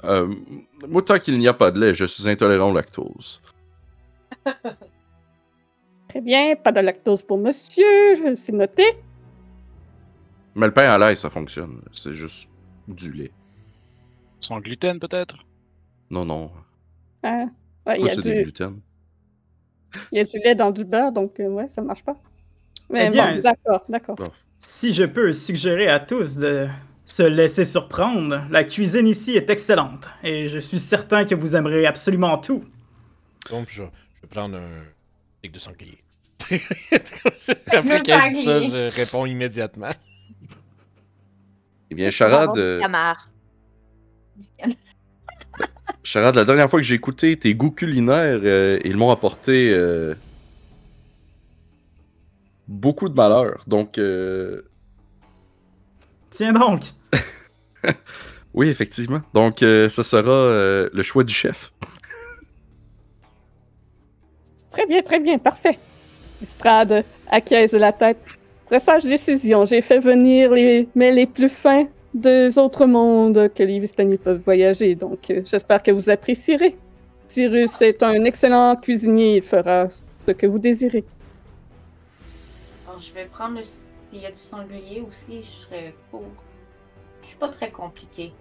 Euh, 0.05 0.33
moi, 0.87 1.01
tant 1.01 1.19
qu'il 1.19 1.37
n'y 1.37 1.47
a 1.49 1.53
pas 1.53 1.71
de 1.71 1.79
lait, 1.79 1.93
je 1.93 2.05
suis 2.05 2.27
intolérant 2.29 2.71
au 2.71 2.73
lactose. 2.73 3.41
Très 6.07 6.21
bien, 6.21 6.55
pas 6.55 6.71
de 6.71 6.79
lactose 6.79 7.21
pour 7.21 7.37
monsieur, 7.37 8.15
je- 8.15 8.33
c'est 8.35 8.53
noté. 8.53 8.83
Mais 10.55 10.67
le 10.67 10.73
pain 10.73 10.89
à 10.89 10.97
l'ail, 10.97 11.17
ça 11.17 11.29
fonctionne. 11.29 11.81
C'est 11.91 12.13
juste 12.13 12.47
du 12.87 13.11
lait. 13.11 13.31
Sans 14.39 14.59
gluten, 14.61 14.99
peut-être? 14.99 15.35
Non, 16.09 16.23
non. 16.25 16.49
Ah, 17.23 17.45
ouais, 17.87 18.01
y 18.01 18.05
a 18.05 18.09
c'est 18.15 18.21
du, 18.21 18.33
du 18.35 18.41
gluten? 18.43 18.79
il 20.13 20.17
y 20.17 20.21
a 20.21 20.23
du 20.23 20.39
lait 20.39 20.55
dans 20.55 20.71
du 20.71 20.83
beurre, 20.85 21.11
donc 21.11 21.39
euh, 21.41 21.47
ouais, 21.49 21.67
ça 21.69 21.81
marche 21.81 22.03
pas. 22.03 22.17
Mais 22.91 23.07
Eh 23.07 23.09
bien, 23.09 23.35
bon, 23.35 23.41
d'accord, 23.41 23.85
d'accord. 23.89 24.17
Si 24.59 24.93
je 24.93 25.03
peux 25.03 25.33
suggérer 25.33 25.87
à 25.87 25.99
tous 25.99 26.37
de 26.37 26.67
se 27.05 27.23
laisser 27.23 27.65
surprendre, 27.65 28.43
la 28.49 28.63
cuisine 28.63 29.07
ici 29.07 29.35
est 29.35 29.49
excellente 29.49 30.07
et 30.23 30.47
je 30.47 30.59
suis 30.59 30.79
certain 30.79 31.25
que 31.25 31.35
vous 31.35 31.55
aimerez 31.55 31.85
absolument 31.85 32.37
tout. 32.37 32.63
Donc, 33.49 33.67
je, 33.69 33.83
je 33.83 34.21
vais 34.21 34.27
prendre 34.29 34.57
un 34.57 34.69
steak 35.39 35.51
de 35.51 35.59
sanglier. 35.59 35.97
Après 37.71 38.01
qu'elle 38.01 38.33
dit 38.33 38.45
ça, 38.45 38.61
je 38.61 38.95
réponds 38.95 39.25
immédiatement. 39.25 39.89
Eh 41.89 41.95
bien, 41.95 42.09
Charade, 42.09 42.57
euh, 42.57 42.79
Canard. 42.79 43.29
Charade, 46.03 46.35
la 46.35 46.45
dernière 46.45 46.69
fois 46.69 46.79
que 46.79 46.85
j'ai 46.85 46.95
écouté 46.95 47.37
tes 47.37 47.53
goûts 47.53 47.71
culinaires, 47.71 48.39
euh, 48.43 48.79
ils 48.85 48.95
m'ont 48.95 49.11
apporté 49.11 49.71
euh, 49.71 50.15
beaucoup 52.71 53.09
de 53.09 53.13
malheur. 53.13 53.63
Donc, 53.67 53.97
euh, 53.97 54.63
Tiens 56.31 56.53
donc, 56.53 56.81
oui, 58.53 58.69
effectivement. 58.69 59.21
Donc, 59.33 59.61
euh, 59.61 59.89
ce 59.89 60.01
sera 60.01 60.31
euh, 60.31 60.89
le 60.93 61.03
choix 61.03 61.23
du 61.23 61.33
chef. 61.33 61.71
Très 64.71 64.85
bien, 64.85 65.01
très 65.01 65.19
bien, 65.19 65.37
parfait. 65.37 65.77
Strad 66.41 67.03
acquiesce 67.29 67.71
de 67.71 67.77
la 67.77 67.91
tête. 67.91 68.17
Très 68.65 68.79
sage 68.79 69.03
décision. 69.03 69.65
J'ai 69.65 69.81
fait 69.81 69.99
venir 69.99 70.51
les 70.51 70.87
mais 70.95 71.11
les 71.11 71.25
plus 71.25 71.49
fins 71.49 71.85
des 72.13 72.57
autres 72.57 72.85
mondes 72.85 73.51
que 73.53 73.63
les 73.63 73.79
Vistani 73.79 74.17
peuvent 74.17 74.41
voyager, 74.43 74.95
donc 74.95 75.29
euh, 75.29 75.41
j'espère 75.45 75.81
que 75.81 75.91
vous 75.91 76.09
apprécierez. 76.09 76.75
Cyrus 77.27 77.81
est 77.81 78.03
un 78.03 78.25
excellent 78.25 78.75
cuisinier, 78.75 79.37
il 79.37 79.43
fera 79.43 79.87
ce 79.89 80.31
que 80.31 80.45
vous 80.45 80.59
désirez. 80.59 81.05
Je 83.01 83.13
vais 83.13 83.25
prendre 83.25 83.57
le. 83.57 83.63
S'il 83.63 84.21
y 84.21 84.25
a 84.25 84.31
du 84.31 84.37
sanglier 84.37 85.01
aussi, 85.07 85.41
je 85.41 85.65
serais 85.65 85.93
pour. 86.11 86.23
Je 87.23 87.29
suis 87.29 87.37
pas 87.37 87.47
très 87.47 87.71
compliqué. 87.71 88.31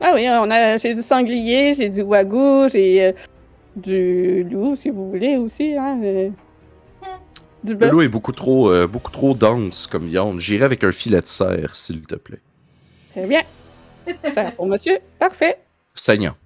Ah 0.00 0.12
oui, 0.14 0.26
on 0.30 0.50
a 0.50 0.76
j'ai 0.76 0.94
du 0.94 1.02
sanglier, 1.02 1.72
j'ai 1.72 1.88
du 1.88 2.02
wagyu, 2.02 2.68
j'ai 2.70 3.06
euh, 3.06 3.12
du 3.74 4.44
loup 4.44 4.76
si 4.76 4.90
vous 4.90 5.10
voulez 5.10 5.36
aussi, 5.36 5.74
hein. 5.76 5.98
euh, 6.02 6.30
du 7.64 7.74
Le 7.74 7.90
loup 7.90 8.02
est 8.02 8.08
beaucoup 8.08 8.32
trop, 8.32 8.70
euh, 8.70 8.86
beaucoup 8.86 9.10
trop 9.10 9.34
dense 9.34 9.86
comme 9.86 10.04
viande. 10.04 10.40
J'irai 10.40 10.64
avec 10.64 10.84
un 10.84 10.92
filet 10.92 11.20
de 11.20 11.26
serre, 11.26 11.74
s'il 11.74 12.02
te 12.02 12.14
plaît. 12.14 12.40
Très 13.10 13.26
bien. 13.26 13.42
Ça 14.28 14.50
pour 14.52 14.66
monsieur, 14.66 14.98
parfait. 15.18 15.58
Saignant. 15.94 16.36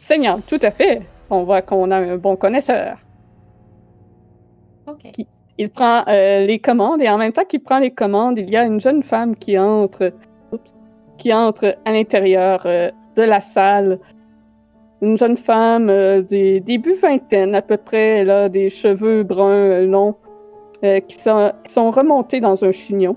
Seigneur, 0.00 0.40
tout 0.46 0.58
à 0.62 0.70
fait. 0.70 1.02
On 1.30 1.44
voit 1.44 1.62
qu'on 1.62 1.90
a 1.90 1.96
un 1.96 2.16
bon 2.16 2.36
connaisseur. 2.36 2.98
Ok. 4.86 5.26
Il 5.58 5.70
prend 5.70 6.04
euh, 6.06 6.46
les 6.46 6.60
commandes 6.60 7.02
et 7.02 7.08
en 7.08 7.18
même 7.18 7.32
temps 7.32 7.44
qu'il 7.44 7.60
prend 7.60 7.80
les 7.80 7.90
commandes, 7.90 8.38
il 8.38 8.48
y 8.48 8.56
a 8.56 8.64
une 8.64 8.80
jeune 8.80 9.02
femme 9.02 9.34
qui 9.36 9.58
entre, 9.58 10.12
qui 11.18 11.34
entre 11.34 11.76
à 11.84 11.92
l'intérieur 11.92 12.62
euh, 12.64 12.90
de 13.16 13.22
la 13.22 13.40
salle. 13.40 13.98
Une 15.02 15.18
jeune 15.18 15.36
femme 15.36 15.90
euh, 15.90 16.22
des 16.22 16.60
début 16.60 16.94
vingtaine 16.94 17.56
à 17.56 17.62
peu 17.62 17.76
près, 17.76 18.20
elle 18.20 18.30
a 18.30 18.48
des 18.48 18.70
cheveux 18.70 19.24
bruns 19.24 19.52
euh, 19.52 19.86
longs 19.86 20.14
qui, 20.80 21.16
sont, 21.16 21.52
qui 21.64 21.72
sont 21.72 21.90
remontés 21.90 22.38
dans 22.38 22.64
un 22.64 22.70
chignon. 22.70 23.16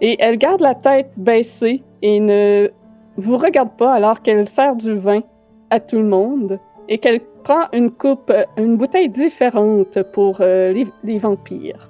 Et 0.00 0.16
elle 0.20 0.38
garde 0.38 0.60
la 0.60 0.76
tête 0.76 1.10
baissée 1.16 1.82
et 2.00 2.20
ne 2.20 2.70
vous 3.16 3.36
regarde 3.38 3.70
pas 3.76 3.92
alors 3.92 4.22
qu'elle 4.22 4.46
sert 4.46 4.76
du 4.76 4.94
vin 4.94 5.22
à 5.70 5.80
tout 5.80 5.98
le 5.98 6.06
monde 6.06 6.60
et 6.88 6.98
qu'elle 6.98 7.22
prend 7.46 7.68
une 7.72 7.92
coupe, 7.92 8.30
euh, 8.30 8.44
une 8.56 8.76
bouteille 8.76 9.08
différente 9.08 10.02
pour 10.12 10.38
euh, 10.40 10.72
les, 10.72 10.84
les 11.04 11.20
vampires. 11.20 11.88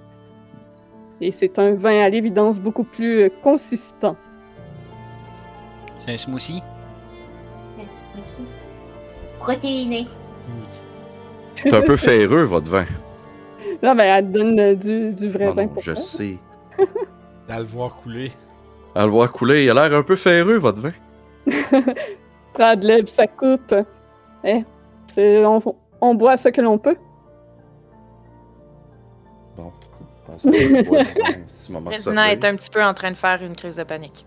Et 1.22 1.32
c'est 1.32 1.58
un 1.58 1.74
vin 1.74 2.02
à 2.02 2.10
l'évidence 2.10 2.60
beaucoup 2.60 2.84
plus 2.84 3.22
euh, 3.22 3.30
consistant. 3.42 4.16
C'est 5.96 6.12
un 6.12 6.16
smoothie? 6.18 6.62
Protéiné. 9.38 10.06
C'est 11.54 11.72
un 11.72 11.80
peu 11.80 11.96
ferreux, 11.96 12.42
votre 12.42 12.68
vin. 12.68 12.84
Là, 13.80 13.94
ben, 13.94 14.04
elle 14.04 14.30
donne 14.30 14.74
du, 14.74 15.14
du 15.14 15.30
vrai 15.30 15.46
Non, 15.46 15.54
vin 15.54 15.62
non, 15.62 15.68
pour 15.68 15.82
je 15.82 15.92
toi. 15.92 16.00
sais. 16.00 16.36
À 17.48 17.60
le 17.60 17.64
voir 17.64 17.96
couler. 18.02 18.30
À 18.94 19.06
le 19.06 19.10
voir 19.10 19.32
couler, 19.32 19.64
il 19.64 19.70
a 19.70 19.74
l'air 19.88 19.98
un 19.98 20.02
peu 20.02 20.16
ferreux, 20.16 20.58
votre 20.58 20.80
vin. 20.82 20.92
Brad 22.54 22.84
lève 22.84 23.06
sa 23.06 23.26
coupe. 23.26 23.74
Eh, 24.44 24.64
on, 25.18 25.60
on 26.00 26.14
boit 26.14 26.36
ce 26.36 26.48
que 26.48 26.60
l'on 26.60 26.78
peut. 26.78 26.96
Bon, 29.56 29.72
pensez 30.26 30.50
que 30.50 30.58
si 31.46 31.72
est 31.72 32.44
un 32.44 32.56
petit 32.56 32.70
peu 32.70 32.82
en 32.82 32.94
train 32.94 33.10
de 33.10 33.16
faire 33.16 33.42
une 33.42 33.56
crise 33.56 33.76
de 33.76 33.84
panique. 33.84 34.26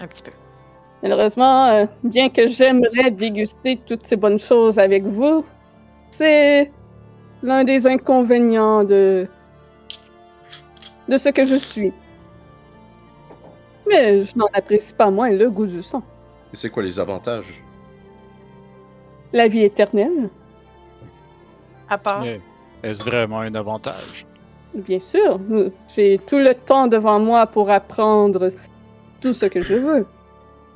Un 0.00 0.06
petit 0.06 0.22
peu. 0.22 0.32
Malheureusement, 1.02 1.66
euh, 1.66 1.86
bien 2.02 2.28
que 2.28 2.46
j'aimerais 2.46 3.10
déguster 3.10 3.80
toutes 3.86 4.06
ces 4.06 4.16
bonnes 4.16 4.38
choses 4.38 4.78
avec 4.78 5.04
vous, 5.04 5.44
c'est 6.10 6.72
l'un 7.42 7.64
des 7.64 7.86
inconvénients 7.86 8.84
de 8.84 9.28
de 11.08 11.16
ce 11.16 11.30
que 11.30 11.46
je 11.46 11.54
suis. 11.54 11.92
Mais 13.88 14.20
je 14.20 14.36
n'en 14.36 14.48
apprécie 14.52 14.92
pas 14.92 15.10
moins 15.10 15.30
le 15.30 15.50
goût 15.50 15.66
du 15.66 15.82
sang. 15.82 16.02
Et 16.52 16.56
c'est 16.56 16.68
quoi 16.68 16.82
les 16.82 16.98
avantages? 16.98 17.62
La 19.32 19.48
vie 19.48 19.62
éternelle, 19.62 20.30
À 21.88 21.98
part. 21.98 22.24
Est-ce 22.82 23.04
vraiment 23.04 23.40
un 23.40 23.54
avantage? 23.54 24.24
bien 24.74 25.00
sûr. 25.00 25.40
J'ai 25.88 26.18
tout 26.26 26.38
le 26.38 26.54
temps 26.54 26.86
devant 26.86 27.18
moi 27.18 27.46
pour 27.46 27.70
apprendre 27.70 28.48
tout 29.20 29.34
ce 29.34 29.46
que 29.46 29.60
je 29.60 29.74
veux. 29.74 30.06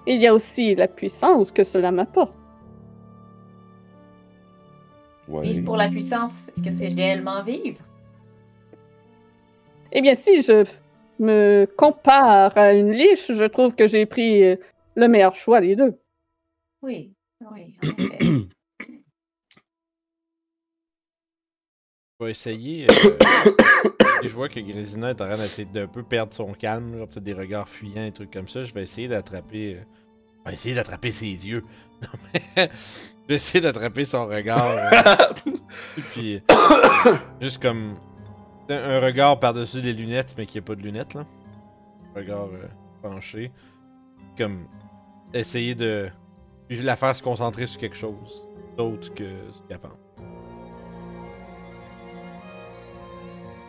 Il 0.06 0.16
y 0.20 0.26
a 0.26 0.34
aussi 0.34 0.74
la 0.74 0.88
puissance 0.88 1.52
que 1.52 1.62
cela 1.62 1.92
m'apporte. 1.92 2.36
Ouais. 5.28 5.42
Vivre 5.42 5.64
pour 5.64 5.76
la 5.76 5.88
puissance, 5.88 6.48
est-ce 6.48 6.62
que 6.64 6.72
c'est 6.72 6.88
réellement 6.88 7.42
vivre? 7.44 7.78
Eh 9.92 10.00
bien, 10.00 10.14
si 10.14 10.42
je 10.42 10.64
me 11.20 11.66
compare 11.76 12.56
à 12.58 12.72
une 12.72 12.90
liche, 12.90 13.30
je 13.32 13.44
trouve 13.44 13.74
que 13.74 13.86
j'ai 13.86 14.06
pris 14.06 14.56
le 14.96 15.08
meilleur 15.08 15.34
choix 15.34 15.60
des 15.60 15.76
deux. 15.76 15.94
Oui, 16.82 17.11
oui. 17.52 17.76
Je 22.20 22.24
vais 22.26 22.30
essayer. 22.30 22.86
euh, 22.90 22.94
si 24.22 24.28
je 24.28 24.34
vois 24.34 24.48
que 24.48 24.60
Grésina 24.60 25.10
est 25.10 25.20
en 25.20 25.26
train 25.26 25.36
d'essayer 25.36 25.66
d'un 25.66 25.86
peu 25.88 26.02
perdre 26.02 26.32
son 26.32 26.52
calme, 26.52 26.96
genre 26.96 27.08
peut-être 27.08 27.24
des 27.24 27.32
regards 27.32 27.68
fuyants, 27.68 28.04
et 28.04 28.12
trucs 28.12 28.30
comme 28.30 28.48
ça, 28.48 28.64
je 28.64 28.72
vais 28.72 28.82
essayer 28.82 29.08
d'attraper. 29.08 29.76
euh, 29.76 29.82
Je 30.44 30.48
vais 30.50 30.54
essayer 30.54 30.74
d'attraper 30.74 31.10
ses 31.10 31.26
yeux. 31.46 31.64
Non, 32.02 32.08
mais. 32.34 32.40
je 32.56 33.28
vais 33.28 33.34
essayer 33.36 33.60
d'attraper 33.60 34.04
son 34.04 34.26
regard. 34.26 34.66
euh, 34.66 35.52
puis. 36.12 36.36
euh, 36.50 37.14
juste 37.40 37.62
comme. 37.62 37.96
Un 38.68 38.74
un 38.96 39.00
regard 39.00 39.38
par-dessus 39.38 39.80
les 39.82 39.92
lunettes, 39.92 40.34
mais 40.38 40.46
qui 40.46 40.58
a 40.58 40.62
pas 40.62 40.74
de 40.74 40.82
lunettes, 40.82 41.14
là. 41.14 41.26
Un 42.14 42.18
regard 42.20 42.46
euh, 42.52 42.66
penché. 43.02 43.52
Comme. 44.36 44.66
Essayer 45.32 45.74
de. 45.76 46.10
Puis 46.72 46.80
la 46.80 46.96
faire 46.96 47.14
se 47.14 47.22
concentrer 47.22 47.66
sur 47.66 47.78
quelque 47.78 47.96
chose 47.96 48.48
d'autre 48.78 49.12
que 49.12 49.28
ce 49.52 49.68
qu'elle 49.68 49.78
pense. 49.78 49.92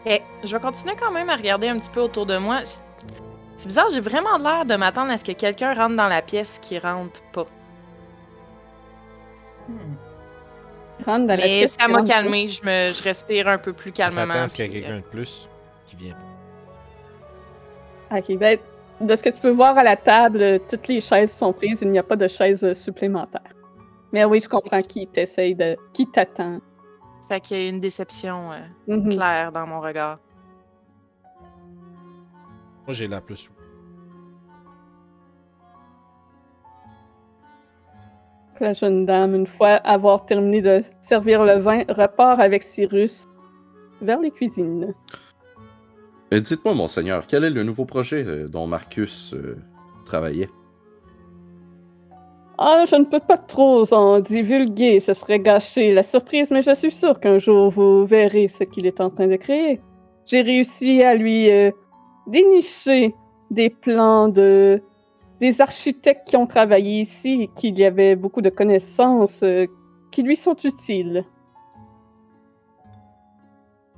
Eh, 0.06 0.22
je 0.41 0.56
vais 0.56 0.62
continuer 0.62 0.95
quand 0.97 1.12
même 1.12 1.30
à 1.30 1.36
regarder 1.36 1.68
un 1.68 1.78
petit 1.80 1.89
peu 1.89 1.99
autour 1.99 2.26
de 2.26 2.38
moi. 2.38 2.62
C'est 2.64 3.68
bizarre, 3.68 3.89
j'ai 3.91 3.99
vraiment 3.99 4.38
l'air 4.38 4.64
de 4.64 4.76
m'attendre 4.78 5.12
à 5.12 5.18
ce 5.18 5.26
que 5.26 5.34
quelqu'un 5.34 5.74
rentre 5.74 5.97
dans 5.97 6.08
la 6.08 6.22
pièce 6.22 6.60
qui 6.60 6.80
rentre 6.80 7.22
pas. 7.34 7.45
Hmm. 9.68 9.95
Rentre 11.06 11.28
dans 11.28 11.36
la 11.36 11.36
Mais 11.36 11.60
pièce 11.60 11.76
ça 11.78 11.89
m'a 11.89 12.04
calmé, 12.04 12.47
je, 12.47 12.64
me, 12.64 12.93
je 12.93 13.04
respire 13.04 13.49
un 13.49 13.58
peu 13.58 13.74
plus 13.74 13.91
calmement. 13.91 14.47
ce 14.47 14.54
qu'il 14.56 14.68
y 14.68 14.70
puis, 14.70 14.80
quelqu'un 14.80 14.99
de 14.99 15.04
plus 15.04 15.49
qui 15.88 15.97
vient 15.97 16.16
pas. 18.10 18.20
Ok, 18.20 18.38
ben, 18.38 18.58
de 19.02 19.16
ce 19.16 19.24
que 19.24 19.30
tu 19.30 19.41
peux 19.41 19.50
voir 19.52 19.78
à 19.78 19.84
la 19.84 19.96
table, 19.96 20.60
toutes 20.70 20.88
les 20.88 21.02
chaises 21.02 21.34
sont 21.34 21.52
prises, 21.54 21.82
il 21.82 21.91
n'y 21.91 22.00
a 22.00 22.04
pas 22.04 22.16
de 22.16 22.28
chaises 22.28 22.74
supplémentaires. 22.74 23.41
Mais 24.12 24.24
oui, 24.26 24.39
je 24.39 24.48
comprends 24.50 24.82
qui 24.82 25.08
t'essaye 25.08 25.56
de. 25.56 25.76
qui 25.94 26.06
t'attend. 26.08 26.60
Fait 27.28 27.39
qu'il 27.39 27.58
y 27.58 27.66
a 27.66 27.70
une 27.70 27.80
déception 27.80 28.52
euh, 28.52 28.60
Mhm. 28.88 29.10
claire 29.10 29.52
dans 29.52 29.66
mon 29.66 29.80
regard. 29.82 30.20
Moi, 32.86 32.94
j'ai 32.94 33.08
la 33.08 33.22
plus. 33.22 33.50
La 38.60 38.72
jeune 38.74 39.06
dame, 39.06 39.36
une 39.36 39.48
fois 39.48 39.72
avoir 39.84 40.26
terminé 40.26 40.62
de 40.62 40.82
servir 41.02 41.44
le 41.44 41.60
vin, 41.60 41.84
repart 41.89 42.39
avec 42.39 42.64
Cyrus 42.64 43.26
vers 44.02 44.20
les 44.20 44.32
cuisines. 44.32 44.94
Euh, 46.34 46.40
Dites-moi, 46.40 46.74
monseigneur, 46.74 47.26
quel 47.28 47.44
est 47.44 47.50
le 47.52 47.64
nouveau 47.64 47.86
projet 47.86 48.24
euh, 48.26 48.48
dont 48.48 48.66
Marcus 48.66 49.34
euh, 49.34 49.56
travaillait? 50.04 50.50
Ah, 52.58 52.86
je 52.90 52.96
ne 52.96 53.04
peux 53.04 53.20
pas 53.20 53.38
trop 53.38 53.92
en 53.94 54.20
divulguer, 54.20 55.00
ce 55.00 55.14
serait 55.14 55.40
gâcher 55.40 55.92
la 55.92 56.04
surprise, 56.04 56.50
mais 56.50 56.62
je 56.62 56.74
suis 56.74 56.92
sûre 56.92 57.20
qu'un 57.20 57.38
jour 57.38 57.70
vous 57.70 58.06
verrez 58.06 58.48
ce 58.48 58.64
qu'il 58.64 58.86
est 58.86 59.00
en 59.02 59.10
train 59.10 59.28
de 59.28 59.36
créer. 59.36 59.82
J'ai 60.26 60.42
réussi 60.42 61.04
à 61.04 61.16
lui 61.16 61.50
dénicher 62.28 63.14
des 63.52 63.70
plans 63.70 64.30
de 64.30 64.82
des 65.42 65.62
architectes 65.62 66.28
qui 66.28 66.38
ont 66.38 66.46
travaillé 66.46 67.02
ici 67.02 67.50
qu'il 67.56 67.78
y 67.78 67.84
avait 67.84 68.16
beaucoup 68.16 68.42
de 68.42 68.50
connaissances 68.50 69.44
qui 70.12 70.24
lui 70.24 70.38
sont 70.38 70.56
utiles. 70.64 71.26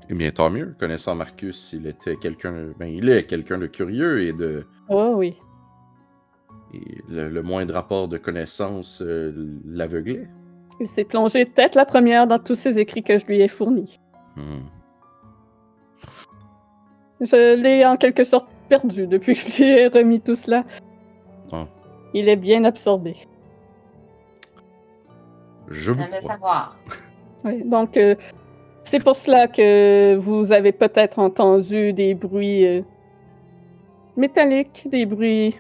Eh 0.09 0.13
bien, 0.13 0.31
tant 0.31 0.49
mieux. 0.49 0.75
Connaissant 0.79 1.15
Marcus, 1.15 1.73
il 1.73 1.87
était 1.87 2.15
quelqu'un. 2.15 2.73
Ben, 2.79 2.87
il 2.87 3.09
est 3.09 3.25
quelqu'un 3.25 3.57
de 3.57 3.67
curieux 3.67 4.21
et 4.21 4.33
de. 4.33 4.65
Oh 4.89 5.13
oui. 5.15 5.35
et 6.73 7.01
le, 7.09 7.29
le 7.29 7.41
moindre 7.41 7.73
rapport 7.73 8.07
de 8.07 8.17
connaissances 8.17 9.01
euh, 9.01 9.31
l'aveuglait. 9.65 10.27
Il 10.79 10.87
s'est 10.87 11.05
plongé 11.05 11.45
tête 11.45 11.75
la 11.75 11.85
première 11.85 12.27
dans 12.27 12.37
tous 12.39 12.55
ces 12.55 12.79
écrits 12.79 13.01
que 13.03 13.17
je 13.17 13.25
lui 13.25 13.41
ai 13.41 13.47
fournis. 13.47 13.99
Hmm. 14.35 14.65
Je 17.21 17.55
l'ai 17.55 17.85
en 17.85 17.95
quelque 17.95 18.23
sorte 18.25 18.47
perdu 18.67 19.07
depuis 19.07 19.33
que 19.33 19.39
je 19.39 19.63
lui 19.63 19.69
ai 19.69 19.87
remis 19.87 20.19
tout 20.21 20.35
cela. 20.35 20.65
Ah. 21.51 21.65
Il 22.13 22.27
est 22.29 22.35
bien 22.35 22.63
absorbé. 22.65 23.15
Je 25.69 25.91
vous 25.91 26.03
crois. 26.05 26.21
savoir. 26.21 26.77
Oui, 27.45 27.63
donc 27.63 27.95
euh, 27.97 28.15
c'est 28.85 29.03
pour 29.03 29.15
cela 29.15 29.47
que 29.47 30.15
vous 30.15 30.51
avez 30.51 30.71
peut-être 30.71 31.19
entendu 31.19 31.91
des 31.91 32.13
bruits 32.13 32.65
euh, 32.65 32.81
métalliques, 34.15 34.87
des 34.89 35.05
bruits 35.05 35.55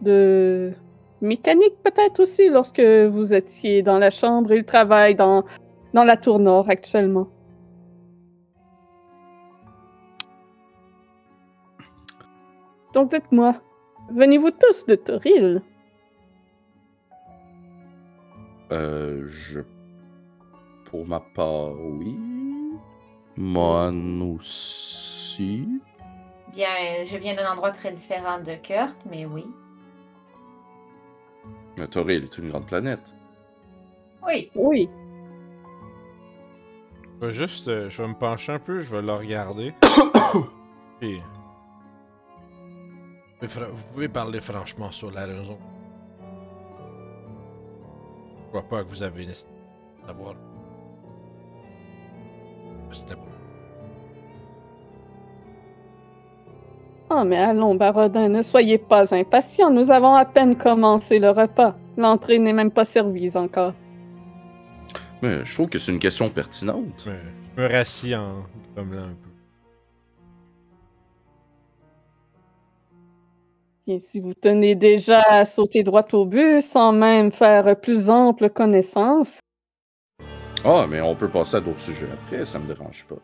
de 0.00 0.72
mécanique 1.20 1.74
peut-être 1.82 2.20
aussi 2.20 2.48
lorsque 2.48 2.80
vous 2.80 3.34
étiez 3.34 3.82
dans 3.82 3.98
la 3.98 4.10
chambre. 4.10 4.52
Il 4.52 4.64
travaille 4.64 5.16
dans, 5.16 5.44
dans 5.94 6.04
la 6.04 6.16
tour 6.16 6.38
nord 6.38 6.70
actuellement. 6.70 7.28
Donc 12.94 13.10
dites-moi, 13.10 13.54
venez-vous 14.14 14.50
tous 14.52 14.86
de 14.86 14.94
Toril? 14.94 15.60
Euh, 18.72 19.26
je. 19.26 19.60
Pour 20.86 21.06
ma 21.06 21.20
part, 21.20 21.72
oui. 21.80 22.39
Mon 23.42 24.36
aussi. 24.36 25.66
Bien, 26.52 27.06
je 27.06 27.16
viens 27.16 27.34
d'un 27.34 27.50
endroit 27.50 27.70
très 27.70 27.90
différent 27.90 28.38
de 28.38 28.54
Kurt, 28.56 28.98
mais 29.10 29.24
oui. 29.24 29.46
Mais 31.78 31.86
Toril 31.86 32.24
est 32.24 32.36
une 32.36 32.50
grande 32.50 32.66
planète. 32.66 33.14
Oui. 34.26 34.50
Oui. 34.54 34.90
Je 37.22 37.26
vais 37.26 37.32
juste. 37.32 37.68
euh, 37.68 37.88
je 37.88 38.02
vais 38.02 38.08
me 38.08 38.14
pencher 38.14 38.52
un 38.52 38.58
peu, 38.58 38.82
je 38.82 38.94
vais 38.94 39.00
le 39.00 39.14
regarder. 39.14 39.72
Puis. 41.00 41.22
Vous 43.40 43.84
pouvez 43.94 44.10
parler 44.10 44.42
franchement 44.42 44.90
sur 44.90 45.10
la 45.12 45.24
raison. 45.24 45.58
Je 48.36 48.48
crois 48.48 48.68
pas 48.68 48.84
que 48.84 48.90
vous 48.90 49.02
avez 49.02 49.28
savoir. 50.06 50.34
C'était 52.92 53.14
pas. 53.14 53.29
Oh, 57.12 57.24
mais 57.24 57.38
allons, 57.38 57.74
Barodin, 57.74 58.28
ne 58.28 58.40
soyez 58.40 58.78
pas 58.78 59.12
impatient. 59.12 59.70
Nous 59.70 59.90
avons 59.90 60.14
à 60.14 60.24
peine 60.24 60.56
commencé 60.56 61.18
le 61.18 61.30
repas. 61.30 61.74
L'entrée 61.96 62.38
n'est 62.38 62.52
même 62.52 62.70
pas 62.70 62.84
servie 62.84 63.36
encore. 63.36 63.74
Mais 65.20 65.44
je 65.44 65.52
trouve 65.54 65.68
que 65.68 65.80
c'est 65.80 65.90
une 65.90 65.98
question 65.98 66.30
pertinente. 66.30 67.04
Je 67.04 67.10
me, 67.10 67.16
je 67.56 67.62
me 67.62 67.68
rassis 67.68 68.14
en 68.14 68.44
grommelant 68.76 69.02
un 69.02 69.08
peu. 69.08 69.30
Et 73.88 73.98
si 73.98 74.20
vous 74.20 74.34
tenez 74.34 74.76
déjà 74.76 75.20
à 75.22 75.44
sauter 75.44 75.82
droit 75.82 76.04
au 76.12 76.24
but 76.24 76.62
sans 76.62 76.92
même 76.92 77.32
faire 77.32 77.74
plus 77.80 78.08
ample 78.08 78.48
connaissance, 78.50 79.40
Ah, 80.64 80.86
mais 80.88 81.00
on 81.00 81.16
peut 81.16 81.28
passer 81.28 81.56
à 81.56 81.60
d'autres 81.60 81.80
sujets 81.80 82.08
après, 82.12 82.44
ça 82.44 82.60
me 82.60 82.68
dérange 82.68 83.04
pas. 83.08 83.16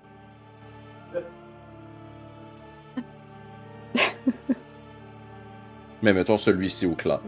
mais 6.02 6.12
mettons 6.12 6.36
celui-ci 6.36 6.86
au 6.86 6.94
clair, 6.94 7.20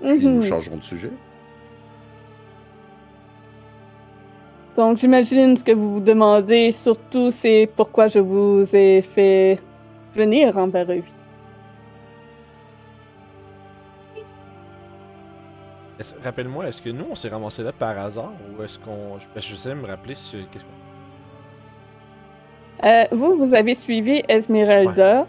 puis 0.00 0.26
mhm. 0.26 0.34
nous 0.36 0.42
changerons 0.42 0.76
de 0.76 0.84
sujet. 0.84 1.10
donc 4.78 4.98
j'imagine 4.98 5.56
ce 5.56 5.64
que 5.64 5.72
vous 5.72 5.94
vous 5.94 6.00
demandez 6.00 6.70
surtout, 6.70 7.30
c'est 7.30 7.68
pourquoi 7.74 8.06
je 8.06 8.20
vous 8.20 8.64
ai 8.76 9.02
fait 9.02 9.58
venir 10.14 10.56
en 10.56 10.68
Barovie. 10.68 11.02
Est-ce- 15.98 16.14
Rappelle-moi, 16.22 16.68
est-ce 16.68 16.80
que 16.80 16.90
nous 16.90 17.06
on 17.10 17.16
s'est 17.16 17.28
ramassé 17.28 17.64
là 17.64 17.72
par 17.72 17.98
hasard 17.98 18.32
ou 18.56 18.62
est-ce 18.62 18.78
qu'on. 18.78 19.18
Je 19.34 19.56
sais 19.56 19.74
me 19.74 19.84
rappeler 19.84 20.14
si. 20.14 20.36
Qu'est-ce 20.52 20.64
qu'on. 20.64 20.70
Euh, 22.86 23.04
vous, 23.10 23.34
vous 23.34 23.54
avez 23.56 23.74
suivi 23.74 24.22
Esmeralda. 24.28 25.26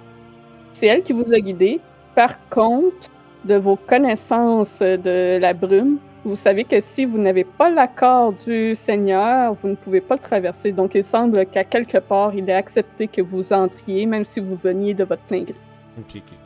C'est 0.80 0.88
elle 0.88 1.04
qui 1.04 1.12
vous 1.12 1.34
a 1.34 1.40
guidé. 1.42 1.82
Par 2.16 2.40
contre, 2.48 3.10
de 3.44 3.56
vos 3.56 3.76
connaissances 3.76 4.80
de 4.80 5.38
la 5.38 5.54
brume, 5.54 5.98
vous 6.24 6.38
savez 6.38 6.64
que 6.64 6.80
si 6.80 7.04
vous 7.04 7.18
n'avez 7.18 7.44
pas 7.44 7.70
l'accord 7.70 8.32
du 8.32 8.74
Seigneur, 8.76 9.56
vous 9.56 9.68
ne 9.68 9.76
pouvez 9.76 10.00
pas 10.00 10.16
le 10.16 10.22
traverser. 10.22 10.72
Donc, 10.72 10.96
il 10.96 11.04
semble 11.04 11.46
qu'à 11.48 11.66
quelque 11.66 11.98
part, 11.98 12.34
il 12.34 12.50
ait 12.50 12.54
accepté 12.54 13.10
que 13.10 13.22
vous 13.22 13.52
entriez, 13.52 14.06
même 14.06 14.24
si 14.24 14.40
vous 14.40 14.56
veniez 14.56 14.94
de 14.94 15.04
votre 15.04 15.22
plein 15.24 15.42
gré. 15.42 15.56
Ok, 15.98 16.16
ok. 16.16 16.38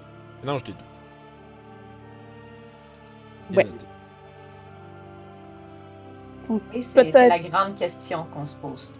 Non, 0.44 0.58
je 0.58 0.66
t'ai 0.66 0.72
dit. 0.72 0.78
Ouais. 3.56 3.68
Et 6.74 6.82
c'est 6.82 6.88
c'est 6.88 7.12
Peut-être. 7.12 7.30
la 7.30 7.38
grande 7.38 7.76
question 7.76 8.26
qu'on 8.32 8.48
se 8.48 8.56
pose. 8.56 8.92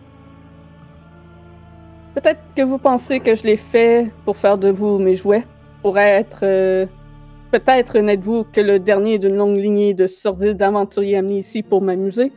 Peut-être 2.14 2.42
que 2.56 2.62
vous 2.62 2.78
pensez 2.78 3.20
que 3.20 3.36
je 3.36 3.44
l'ai 3.44 3.58
fait 3.58 4.12
pour 4.26 4.38
faire 4.38 4.58
de 4.58 4.70
vous 4.70 5.00
mes 5.00 5.16
jouets, 5.16 5.44
pour 5.82 5.98
être... 5.98 6.40
euh, 6.44 6.86
Peut-être 7.52 8.00
n'êtes-vous 8.00 8.46
que 8.46 8.62
le 8.62 8.80
dernier 8.80 9.20
d'une 9.20 9.36
longue 9.36 9.58
lignée 9.58 9.94
de 9.94 10.08
sordides 10.08 10.60
aventuriers 10.64 11.18
amenés 11.18 11.38
ici 11.38 11.62
pour 11.62 11.84
m'amuser. 11.84 12.32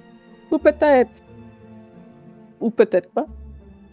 Ou 0.50 0.58
peut-être... 0.58 1.22
Ou 2.60 2.70
peut-être 2.70 3.10
pas. 3.10 3.26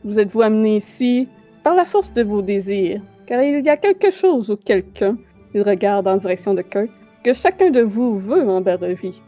Vous 0.03 0.19
êtes-vous 0.19 0.41
amené 0.41 0.75
ici 0.75 1.29
par 1.63 1.75
la 1.75 1.86
force 1.86 2.11
de 2.11 2.23
vos 2.23 2.41
désirs, 2.41 3.01
car 3.25 3.41
il 3.41 3.65
y 3.65 3.69
a 3.69 3.77
quelque 3.77 4.11
chose 4.11 4.51
ou 4.51 4.57
quelqu'un, 4.57 5.17
il 5.53 5.61
regarde 5.61 6.09
en 6.09 6.17
direction 6.17 6.53
de 6.53 6.61
Kurt, 6.61 6.89
que 7.23 7.34
chacun 7.34 7.69
de 7.69 7.81
vous 7.81 8.19
veut 8.19 8.49
en 8.49 8.59
Barovie. 8.59 9.21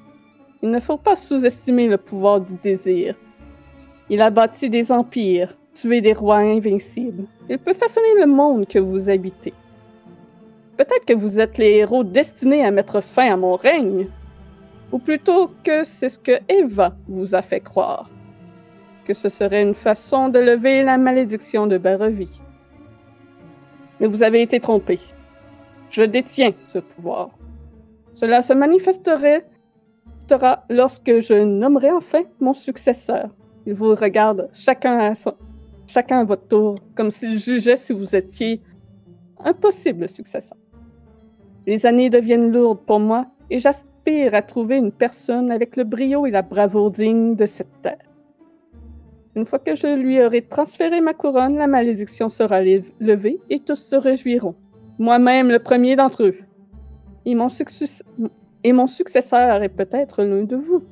Il 0.62 0.72
ne 0.72 0.82
faut 0.82 0.98
pas 0.98 1.16
sous-estimer 1.16 1.88
le 1.88 1.98
pouvoir 1.98 2.42
du 2.42 2.56
désir. 2.56 3.16
Il 4.10 4.22
a 4.22 4.30
bâti 4.30 4.70
des 4.70 4.92
empires, 4.92 5.56
tué 5.76 6.02
des 6.02 6.14
rois 6.14 6.38
invincibles. 6.38 7.26
Il 7.50 7.60
peut 7.60 7.74
façonner 7.74 8.20
le 8.20 8.26
monde 8.26 8.66
que 8.66 8.80
vous 8.80 9.10
habitez. 9.10 9.54
Peut-être 10.78 11.06
que 11.06 11.14
vous 11.14 11.40
êtes 11.40 11.58
les 11.58 11.76
héros 11.76 12.04
destinés 12.04 12.66
à 12.66 12.72
mettre 12.72 13.02
fin 13.02 13.32
à 13.32 13.38
mon 13.38 13.56
règne. 13.56 14.08
Ou 14.92 15.00
plutôt 15.00 15.52
que 15.64 15.84
c'est 15.84 16.10
ce 16.10 16.18
que 16.18 16.40
Eva 16.50 16.96
vous 17.08 17.36
a 17.36 17.42
fait 17.42 17.60
croire. 17.60 18.10
Que 19.06 19.14
ce 19.14 19.30
serait 19.30 19.62
une 19.62 19.76
façon 19.76 20.30
de 20.30 20.40
lever 20.40 20.84
la 20.84 20.98
malédiction 20.98 21.68
de 21.68 21.78
Barovie. 21.78 22.42
Mais 24.00 24.08
vous 24.08 24.24
avez 24.24 24.42
été 24.42 24.60
trompé. 24.60 25.00
Je 25.92 26.04
détiens 26.04 26.54
ce 26.64 26.80
pouvoir. 26.80 27.30
Cela 28.14 28.42
se 28.42 28.54
manifesterait 28.54 29.46
lorsque 30.70 31.20
je 31.20 31.44
nommerai 31.44 31.92
enfin 31.92 32.24
mon 32.40 32.54
successeur. 32.54 33.30
Il 33.66 33.74
vous 33.74 33.96
regarde 33.96 34.50
chacun 34.54 34.98
à, 34.98 35.16
son, 35.16 35.34
chacun 35.88 36.20
à 36.20 36.24
votre 36.24 36.48
tour, 36.48 36.80
comme 36.96 37.12
s'il 37.12 37.40
jugeait 37.40 37.76
si 37.76 37.94
vous 37.94 38.16
étiez 38.16 38.62
un 39.44 39.54
possible 39.54 40.10
successeur. 40.10 40.58
Les 41.68 41.86
années 41.86 42.10
deviennent 42.10 42.52
lourdes 42.52 42.86
pour 42.86 43.00
moi 43.00 43.26
et 43.50 43.60
j'aspire 43.60 44.34
à 44.34 44.42
trouver 44.42 44.78
une 44.78 44.92
personne 44.92 45.52
avec 45.52 45.76
le 45.76 45.84
brio 45.84 46.26
et 46.26 46.32
la 46.32 46.42
bravoure 46.42 46.92
digne 46.92 47.36
de 47.36 47.46
cette 47.46 47.82
terre. 47.82 47.98
Une 49.36 49.46
fois 49.46 49.60
que 49.60 49.76
je 49.76 49.96
lui 49.96 50.24
aurai 50.24 50.42
transféré 50.44 51.02
ma 51.02 51.14
couronne, 51.14 51.58
la 51.58 51.68
malédiction 51.68 52.30
sera 52.30 52.62
levée 52.62 53.40
et 53.50 53.60
tous 53.60 53.76
se 53.76 53.96
réjouiront. 53.96 54.56
Moi-même 54.98 55.50
le 55.50 55.60
premier 55.60 55.96
d'entre 55.96 56.24
eux. 56.24 56.36
Et 57.26 57.36
mon, 57.36 57.48
et 58.64 58.74
mon 58.74 58.88
successeur 58.88 59.62
est 59.62 59.70
peut-être 59.70 60.24
l'un 60.24 60.44
de 60.44 60.56
vous. 60.56 60.84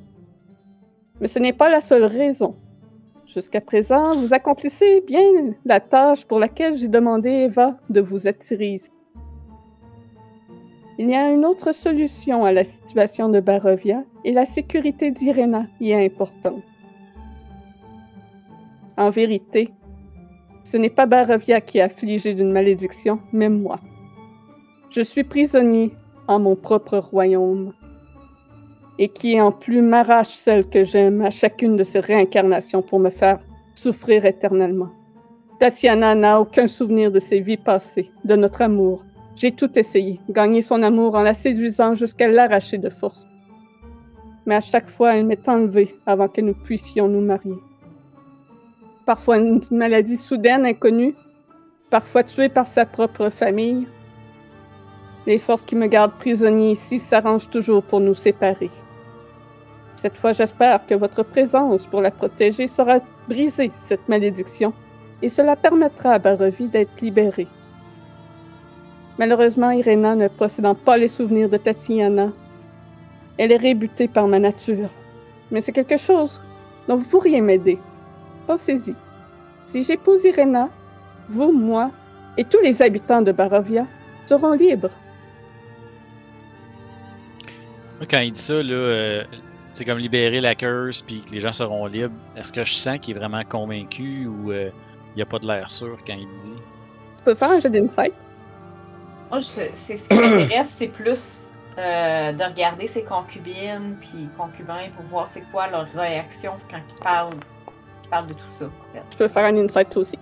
Mais 1.20 1.26
ce 1.26 1.38
n'est 1.38 1.52
pas 1.54 1.70
la 1.70 1.80
seule 1.80 2.04
raison. 2.04 2.56
Jusqu'à 3.34 3.60
présent, 3.60 4.14
vous 4.14 4.32
accomplissez 4.32 5.00
bien 5.00 5.54
la 5.64 5.80
tâche 5.80 6.24
pour 6.24 6.38
laquelle 6.38 6.78
j'ai 6.78 6.86
demandé 6.86 7.30
Eva 7.30 7.76
de 7.90 8.00
vous 8.00 8.28
attirer 8.28 8.74
ici. 8.74 8.92
Il 11.00 11.10
y 11.10 11.16
a 11.16 11.32
une 11.32 11.44
autre 11.44 11.74
solution 11.74 12.44
à 12.44 12.52
la 12.52 12.62
situation 12.62 13.28
de 13.28 13.40
Barovia 13.40 14.04
et 14.24 14.30
la 14.30 14.44
sécurité 14.44 15.10
d'Irena 15.10 15.66
y 15.80 15.90
est 15.90 16.06
importante. 16.06 16.62
En 18.96 19.10
vérité, 19.10 19.70
ce 20.62 20.76
n'est 20.76 20.88
pas 20.88 21.06
Barovia 21.06 21.60
qui 21.60 21.78
est 21.78 21.82
affligé 21.82 22.34
d'une 22.34 22.52
malédiction, 22.52 23.18
mais 23.32 23.48
moi. 23.48 23.80
Je 24.90 25.00
suis 25.00 25.24
prisonnier 25.24 25.90
en 26.28 26.38
mon 26.38 26.54
propre 26.54 26.98
royaume 26.98 27.72
et 28.98 29.08
qui 29.08 29.40
en 29.40 29.52
plus 29.52 29.82
m'arrache 29.82 30.34
celle 30.34 30.68
que 30.68 30.84
j'aime 30.84 31.22
à 31.22 31.30
chacune 31.30 31.76
de 31.76 31.84
ces 31.84 32.00
réincarnations 32.00 32.82
pour 32.82 33.00
me 33.00 33.10
faire 33.10 33.40
souffrir 33.74 34.24
éternellement. 34.24 34.90
Tatiana 35.58 36.14
n'a 36.14 36.40
aucun 36.40 36.66
souvenir 36.66 37.10
de 37.10 37.18
ses 37.18 37.40
vies 37.40 37.56
passées, 37.56 38.10
de 38.24 38.36
notre 38.36 38.62
amour. 38.62 39.04
J'ai 39.36 39.50
tout 39.50 39.78
essayé, 39.78 40.20
gagner 40.28 40.62
son 40.62 40.82
amour 40.82 41.16
en 41.16 41.22
la 41.22 41.34
séduisant 41.34 41.94
jusqu'à 41.94 42.28
l'arracher 42.28 42.78
de 42.78 42.90
force. 42.90 43.26
Mais 44.46 44.56
à 44.56 44.60
chaque 44.60 44.86
fois, 44.86 45.16
elle 45.16 45.26
m'est 45.26 45.48
enlevée 45.48 45.94
avant 46.06 46.28
que 46.28 46.40
nous 46.40 46.54
puissions 46.54 47.08
nous 47.08 47.20
marier. 47.20 47.56
Parfois 49.06 49.38
une 49.38 49.60
maladie 49.70 50.16
soudaine 50.16 50.66
inconnue, 50.66 51.14
parfois 51.90 52.22
tuée 52.22 52.48
par 52.48 52.66
sa 52.66 52.86
propre 52.86 53.28
famille, 53.28 53.86
les 55.26 55.38
forces 55.38 55.64
qui 55.64 55.76
me 55.76 55.86
gardent 55.86 56.18
prisonnier 56.18 56.72
ici 56.72 56.98
s'arrangent 56.98 57.50
toujours 57.50 57.82
pour 57.82 58.00
nous 58.00 58.14
séparer. 58.14 58.70
Cette 59.96 60.18
fois, 60.18 60.32
j'espère 60.32 60.84
que 60.86 60.94
votre 60.94 61.22
présence 61.22 61.86
pour 61.86 62.00
la 62.00 62.10
protéger 62.10 62.66
saura 62.66 62.98
briser 63.28 63.70
cette 63.78 64.08
malédiction 64.08 64.72
et 65.22 65.28
cela 65.28 65.56
permettra 65.56 66.10
à 66.10 66.18
Barovie 66.18 66.68
d'être 66.68 67.00
libérée. 67.00 67.48
Malheureusement, 69.18 69.70
Irena 69.70 70.16
ne 70.16 70.28
possédant 70.28 70.74
pas 70.74 70.96
les 70.96 71.08
souvenirs 71.08 71.48
de 71.48 71.56
Tatiana, 71.56 72.32
elle 73.38 73.52
est 73.52 73.56
rébutée 73.56 74.08
par 74.08 74.26
ma 74.26 74.38
nature. 74.38 74.90
Mais 75.50 75.60
c'est 75.60 75.72
quelque 75.72 75.96
chose 75.96 76.42
dont 76.88 76.96
vous 76.96 77.08
pourriez 77.08 77.40
m'aider. 77.40 77.78
Pensez-y. 78.46 78.94
Si 79.64 79.82
j'épouse 79.82 80.24
Irena, 80.24 80.68
vous, 81.28 81.52
moi 81.52 81.90
et 82.36 82.44
tous 82.44 82.60
les 82.60 82.82
habitants 82.82 83.22
de 83.22 83.32
Barovia 83.32 83.86
seront 84.26 84.52
libres. 84.52 84.90
Quand 88.08 88.20
il 88.20 88.32
dit 88.32 88.40
ça, 88.40 88.54
là, 88.54 89.24
c'est 89.72 89.82
euh, 89.82 89.92
comme 89.92 89.98
libérer 89.98 90.40
la 90.40 90.54
curse 90.54 91.02
puis 91.02 91.20
que 91.20 91.30
les 91.30 91.40
gens 91.40 91.52
seront 91.52 91.86
libres. 91.86 92.14
Est-ce 92.36 92.52
que 92.52 92.64
je 92.64 92.72
sens 92.72 92.98
qu'il 92.98 93.16
est 93.16 93.18
vraiment 93.18 93.44
convaincu 93.44 94.26
ou 94.26 94.52
euh, 94.52 94.70
il 95.14 95.16
n'y 95.16 95.22
a 95.22 95.26
pas 95.26 95.38
de 95.38 95.46
l'air 95.46 95.70
sûr 95.70 95.98
quand 96.06 96.14
il 96.14 96.28
dit? 96.38 96.56
Tu 97.18 97.24
peux 97.24 97.34
faire 97.34 97.50
un 97.50 97.60
jeu 97.60 97.70
d'insight? 97.70 98.14
Moi, 99.30 99.40
c'est 99.42 99.74
ce 99.74 100.08
qui 100.08 100.14
m'intéresse, 100.14 100.74
c'est 100.76 100.88
plus 100.88 101.52
euh, 101.78 102.32
de 102.32 102.44
regarder 102.44 102.86
ses 102.86 103.02
concubines 103.02 103.96
puis 104.00 104.28
concubins 104.36 104.88
pour 104.94 105.04
voir 105.06 105.28
c'est 105.28 105.42
quoi 105.50 105.68
leur 105.68 105.86
réaction 105.92 106.52
quand 106.70 106.78
ils 106.78 107.02
parlent, 107.02 108.28
de 108.28 108.32
tout 108.32 108.50
ça. 108.52 108.66
Tu 109.10 109.16
peux 109.18 109.26
faire 109.26 109.44
un 109.46 109.56
insight 109.56 109.90
toi 109.90 110.02
aussi. 110.02 110.18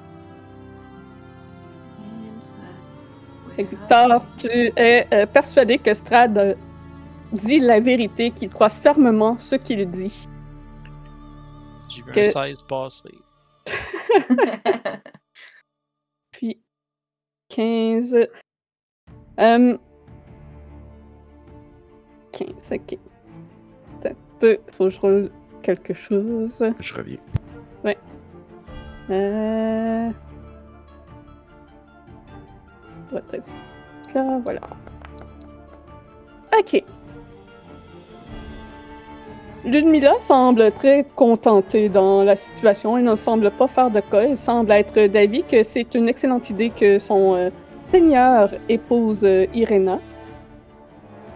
Victor, 3.58 4.24
tu 4.38 4.48
es 4.48 5.26
persuadé 5.26 5.76
que 5.76 5.92
Strad 5.92 6.56
dit 7.32 7.58
la 7.58 7.80
vérité, 7.80 8.30
qu'il 8.30 8.50
croit 8.50 8.68
fermement 8.68 9.38
ce 9.38 9.56
qu'il 9.56 9.88
dit. 9.90 10.28
J'ai 11.88 12.02
vu 12.02 12.12
un 12.16 12.24
16 12.24 12.62
passer. 12.62 13.14
Puis 16.32 16.60
15. 17.48 18.28
Um... 19.38 19.78
15, 22.32 22.72
ok. 22.72 22.98
Un 24.04 24.14
peu. 24.40 24.58
Faut 24.72 24.84
que 24.84 24.90
je 24.90 25.00
roule 25.00 25.30
quelque 25.62 25.94
chose. 25.94 26.64
Je 26.80 26.94
reviens. 26.94 27.18
Ouais. 27.84 27.98
Euh. 29.10 30.10
Là, 34.14 34.40
voilà. 34.44 34.60
Ok. 36.58 36.82
Ludmilla 39.64 40.18
semble 40.18 40.72
très 40.72 41.06
contentée 41.14 41.88
dans 41.88 42.24
la 42.24 42.34
situation 42.34 42.98
et 42.98 43.02
ne 43.02 43.14
semble 43.14 43.52
pas 43.52 43.68
faire 43.68 43.90
de 43.90 44.00
cas. 44.00 44.22
Elle 44.22 44.36
semble 44.36 44.72
être 44.72 45.06
d'avis 45.06 45.44
que 45.44 45.62
c'est 45.62 45.94
une 45.94 46.08
excellente 46.08 46.50
idée 46.50 46.70
que 46.70 46.98
son 46.98 47.36
euh, 47.36 47.50
seigneur 47.92 48.50
épouse 48.68 49.24
euh, 49.24 49.46
Irena. 49.54 50.00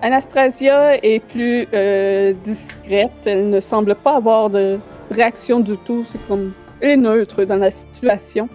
Anastasia 0.03 0.97
est 1.05 1.21
plus 1.21 1.69
euh, 1.73 2.33
discrète. 2.45 3.13
Elle 3.27 3.49
ne 3.49 3.61
semble 3.61 3.95
pas 3.95 4.17
avoir 4.17 4.51
de 4.51 4.81
réaction 5.13 5.61
du 5.61 5.77
tout. 5.79 6.03
C'est 6.05 6.19
comme. 6.27 6.53
Elle 6.81 6.91
est 6.91 6.97
neutre 6.97 7.45
dans 7.45 7.57
la 7.57 7.71
situation. 7.71 8.49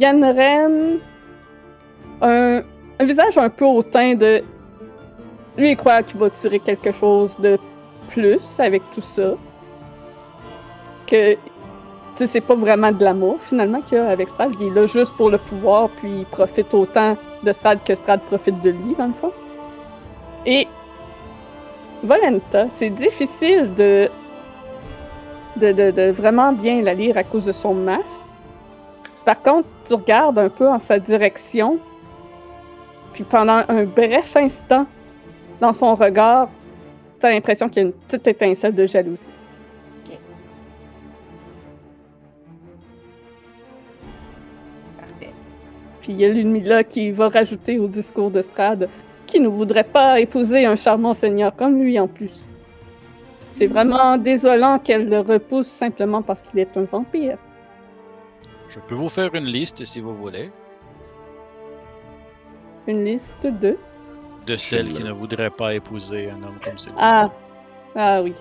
Yann 0.00 0.24
Ren, 0.24 0.98
un, 2.22 2.62
un 2.98 3.04
visage 3.04 3.36
un 3.36 3.50
peu 3.50 3.66
hautain 3.66 4.14
de. 4.14 4.40
Lui, 5.58 5.72
il 5.72 5.76
croit 5.76 6.02
qu'il 6.02 6.18
va 6.18 6.30
tirer 6.30 6.58
quelque 6.58 6.92
chose 6.92 7.36
de 7.38 7.58
plus 8.08 8.60
avec 8.60 8.82
tout 8.90 9.00
ça. 9.00 9.34
Que, 11.06 11.34
tu 11.34 11.38
sais, 12.16 12.26
c'est 12.26 12.40
pas 12.40 12.54
vraiment 12.54 12.92
de 12.92 13.04
l'amour, 13.04 13.36
finalement, 13.40 13.80
qu'il 13.80 13.98
y 13.98 14.00
a 14.00 14.08
avec 14.08 14.28
Strad. 14.28 14.54
Il 14.60 14.68
est 14.68 14.70
là 14.70 14.86
juste 14.86 15.14
pour 15.16 15.30
le 15.30 15.38
pouvoir, 15.38 15.88
puis 15.90 16.20
il 16.20 16.26
profite 16.26 16.72
autant 16.74 17.16
de 17.42 17.52
Strad 17.52 17.82
que 17.84 17.94
Strad 17.94 18.20
profite 18.22 18.60
de 18.62 18.70
lui, 18.70 18.94
dans 18.96 19.06
le 19.08 19.12
fond. 19.12 19.32
Et 20.44 20.66
Volenta, 22.02 22.68
c'est 22.70 22.90
difficile 22.90 23.74
de 23.74 24.08
de, 25.56 25.72
de, 25.72 25.90
de, 25.90 26.12
vraiment 26.12 26.52
bien 26.52 26.82
la 26.82 26.94
lire 26.94 27.16
à 27.16 27.24
cause 27.24 27.46
de 27.46 27.52
son 27.52 27.74
masque. 27.74 28.20
Par 29.24 29.40
contre, 29.42 29.68
tu 29.84 29.94
regardes 29.94 30.38
un 30.38 30.48
peu 30.48 30.68
en 30.68 30.78
sa 30.78 30.98
direction, 30.98 31.78
puis 33.12 33.24
pendant 33.24 33.62
un 33.68 33.84
bref 33.84 34.36
instant, 34.36 34.86
dans 35.60 35.72
son 35.72 35.94
regard, 35.94 36.48
T'as 37.26 37.32
l'impression 37.32 37.68
qu'il 37.68 37.82
y 37.82 37.84
a 37.84 37.88
une 37.88 37.92
petite 37.92 38.24
étincelle 38.28 38.72
de 38.72 38.86
jalousie. 38.86 39.32
Ok. 40.04 40.16
Parfait. 44.96 45.32
Puis 46.00 46.12
il 46.12 46.20
y 46.20 46.24
a 46.24 46.28
Ludmilla 46.28 46.84
qui 46.84 47.10
va 47.10 47.28
rajouter 47.28 47.80
au 47.80 47.88
discours 47.88 48.30
de 48.30 48.42
Strad 48.42 48.88
qui 49.26 49.40
ne 49.40 49.48
voudrait 49.48 49.82
pas 49.82 50.20
épouser 50.20 50.66
un 50.66 50.76
charmant 50.76 51.14
seigneur 51.14 51.56
comme 51.56 51.82
lui 51.82 51.98
en 51.98 52.06
plus. 52.06 52.44
C'est 53.52 53.66
vraiment 53.66 54.18
désolant 54.18 54.78
qu'elle 54.78 55.08
le 55.08 55.18
repousse 55.18 55.66
simplement 55.66 56.22
parce 56.22 56.42
qu'il 56.42 56.60
est 56.60 56.76
un 56.76 56.84
vampire. 56.84 57.38
Je 58.68 58.78
peux 58.78 58.94
vous 58.94 59.08
faire 59.08 59.34
une 59.34 59.46
liste 59.46 59.84
si 59.84 59.98
vous 59.98 60.14
voulez. 60.14 60.52
Une 62.86 63.04
liste 63.04 63.44
de 63.44 63.76
de 64.46 64.56
celles 64.56 64.92
qui 64.92 65.02
ne 65.02 65.12
voudraient 65.12 65.50
pas 65.50 65.74
épouser 65.74 66.30
un 66.30 66.42
homme 66.42 66.58
comme 66.64 66.78
celui 66.78 66.94
Ah, 66.98 67.30
ah 67.94 68.22
oui. 68.22 68.34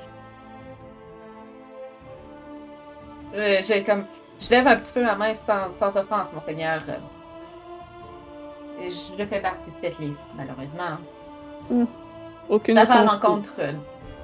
Euh, 3.33 3.59
j'ai 3.61 3.83
comme... 3.83 4.05
Je 4.39 4.49
lève 4.49 4.67
un 4.67 4.75
petit 4.75 4.93
peu 4.93 5.03
ma 5.03 5.15
main 5.15 5.33
sans, 5.33 5.69
sans 5.69 5.97
offense, 5.97 6.31
monseigneur. 6.33 6.81
Je 8.79 9.25
fais 9.25 9.39
partie 9.39 9.71
de 9.71 9.75
cette 9.81 9.99
liste, 9.99 10.19
malheureusement. 10.35 10.97
Hmm. 11.69 11.85
Aucune 12.49 12.77
Ça 12.77 12.83
va 12.83 12.99
à 12.99 13.03
l'encontre 13.05 13.59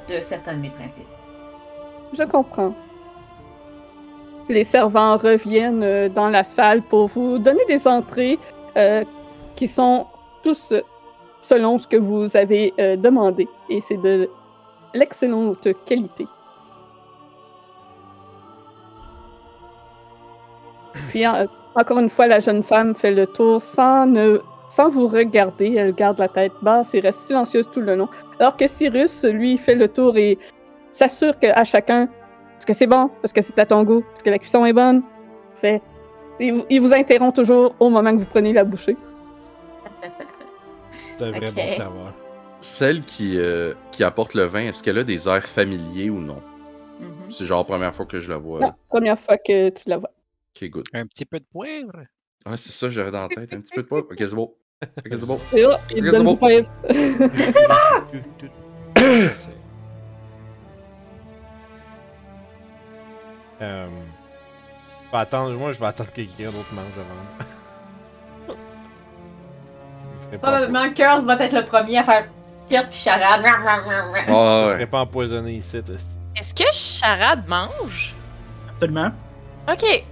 de 0.07 0.19
certains 0.19 0.53
de 0.53 0.59
mes 0.59 0.69
principes. 0.69 1.07
Je 2.13 2.23
comprends. 2.23 2.73
Les 4.49 4.63
servants 4.63 5.15
reviennent 5.15 5.83
euh, 5.83 6.09
dans 6.09 6.29
la 6.29 6.43
salle 6.43 6.81
pour 6.81 7.07
vous 7.07 7.39
donner 7.39 7.63
des 7.67 7.87
entrées 7.87 8.37
euh, 8.77 9.03
qui 9.55 9.67
sont 9.67 10.05
tous 10.43 10.73
selon 11.41 11.77
ce 11.77 11.87
que 11.87 11.97
vous 11.97 12.37
avez 12.37 12.73
euh, 12.79 12.95
demandé. 12.95 13.47
Et 13.69 13.81
c'est 13.81 13.97
de 13.97 14.29
l'excellente 14.93 15.67
qualité. 15.85 16.25
Puis, 21.09 21.25
en- 21.27 21.47
encore 21.75 21.99
une 21.99 22.09
fois, 22.09 22.27
la 22.27 22.39
jeune 22.39 22.63
femme 22.63 22.95
fait 22.95 23.11
le 23.11 23.27
tour 23.27 23.61
sans, 23.61 24.05
ne, 24.05 24.39
sans 24.69 24.89
vous 24.89 25.07
regarder. 25.07 25.73
Elle 25.75 25.93
garde 25.93 26.19
la 26.19 26.27
tête 26.27 26.53
basse 26.61 26.93
et 26.93 26.99
reste 26.99 27.21
silencieuse 27.21 27.69
tout 27.69 27.81
le 27.81 27.95
long. 27.95 28.07
Alors 28.39 28.55
que 28.55 28.67
Cyrus, 28.67 29.23
lui, 29.25 29.57
fait 29.57 29.75
le 29.75 29.87
tour 29.87 30.17
et 30.17 30.37
s'assure 30.91 31.37
qu'à 31.39 31.63
chacun, 31.63 32.03
est-ce 32.57 32.65
que 32.65 32.73
c'est 32.73 32.87
bon? 32.87 33.09
Est-ce 33.23 33.33
que 33.33 33.41
c'est 33.41 33.57
à 33.57 33.65
ton 33.65 33.83
goût? 33.83 34.03
Est-ce 34.13 34.23
que 34.23 34.29
la 34.29 34.37
cuisson 34.39 34.65
est 34.65 34.73
bonne? 34.73 35.01
Fait. 35.55 35.81
Il, 36.39 36.65
il 36.69 36.81
vous 36.81 36.93
interrompt 36.93 37.35
toujours 37.35 37.73
au 37.79 37.89
moment 37.89 38.11
que 38.11 38.17
vous 38.19 38.25
prenez 38.25 38.51
la 38.53 38.63
bouchée. 38.63 38.97
C'est 41.21 41.27
un 41.27 41.31
vrai 41.31 41.49
Ok. 41.49 41.53
bon 41.55 41.67
serveur. 41.69 42.13
Celle 42.61 43.01
qui, 43.05 43.37
euh, 43.37 43.75
qui 43.91 44.03
apporte 44.03 44.33
le 44.33 44.43
vin, 44.43 44.61
est-ce 44.61 44.81
qu'elle 44.81 44.97
a 44.97 45.03
des 45.03 45.27
airs 45.27 45.45
familiers 45.45 46.09
ou 46.09 46.19
non? 46.19 46.41
Mhm. 46.99 47.31
C'est 47.31 47.45
genre 47.45 47.59
la 47.59 47.63
première 47.65 47.93
fois 47.93 48.07
que 48.07 48.19
je 48.19 48.29
la 48.29 48.37
vois. 48.37 48.59
Non, 48.59 48.73
première 48.89 49.19
fois 49.19 49.37
que 49.37 49.69
tu 49.69 49.83
la 49.87 49.97
vois. 49.97 50.09
Ok, 50.55 50.67
good. 50.69 50.87
Un 50.93 51.05
petit 51.05 51.25
peu 51.25 51.39
de 51.39 51.45
poivre? 51.45 51.91
Ah, 52.43 52.57
c'est 52.57 52.71
ça, 52.71 52.89
j'avais 52.89 53.11
dans 53.11 53.21
la 53.21 53.29
tête. 53.29 53.53
Un 53.53 53.61
petit 53.61 53.73
peu 53.75 53.83
de 53.83 53.87
poivre. 53.87 54.07
Ok, 54.09 54.17
c'est 54.17 54.33
bon. 54.33 54.51
Ok, 54.81 54.89
c'est 55.11 55.25
bon. 55.27 55.39
Et 55.53 55.61
là, 55.61 55.79
il 55.91 56.01
te 56.03 56.07
Ok, 56.07 56.11
donne 56.11 56.27
c'est 56.27 56.33
du 56.33 56.37
pain. 56.39 57.61
Euh, 63.61 63.87
je 65.05 65.11
vais 65.11 65.17
attendre, 65.17 65.55
moi, 65.55 65.71
je 65.71 65.79
vais 65.79 65.85
attendre 65.85 66.09
que 66.09 66.15
quelqu'un 66.15 66.49
d'autre 66.51 66.73
mange 66.73 66.97
avant. 66.97 67.45
Je 70.31 70.37
Probablement 70.37 70.89
Curse 70.93 71.21
va 71.21 71.35
être 71.35 71.53
le 71.53 71.65
premier 71.65 71.97
à 71.97 72.03
faire 72.03 72.25
Curse 72.69 72.85
puis 72.89 72.99
charade. 72.99 73.41
Je 73.43 74.11
ouais. 74.11 74.73
serai 74.73 74.85
pas 74.85 75.01
empoisonné 75.01 75.53
ici. 75.53 75.77
Est-ce 76.37 76.53
que 76.53 76.63
Charade 76.71 77.43
mange? 77.47 78.15
Absolument. 78.69 79.11
Ok. 79.69 80.05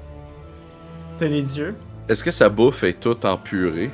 T'as 1.18 1.28
les 1.28 1.58
yeux. 1.58 1.76
Est-ce 2.08 2.24
que 2.24 2.32
sa 2.32 2.50
bouffe 2.50 2.84
est 2.84 3.00
toute 3.00 3.24
en 3.24 3.38
purée? 3.38 3.92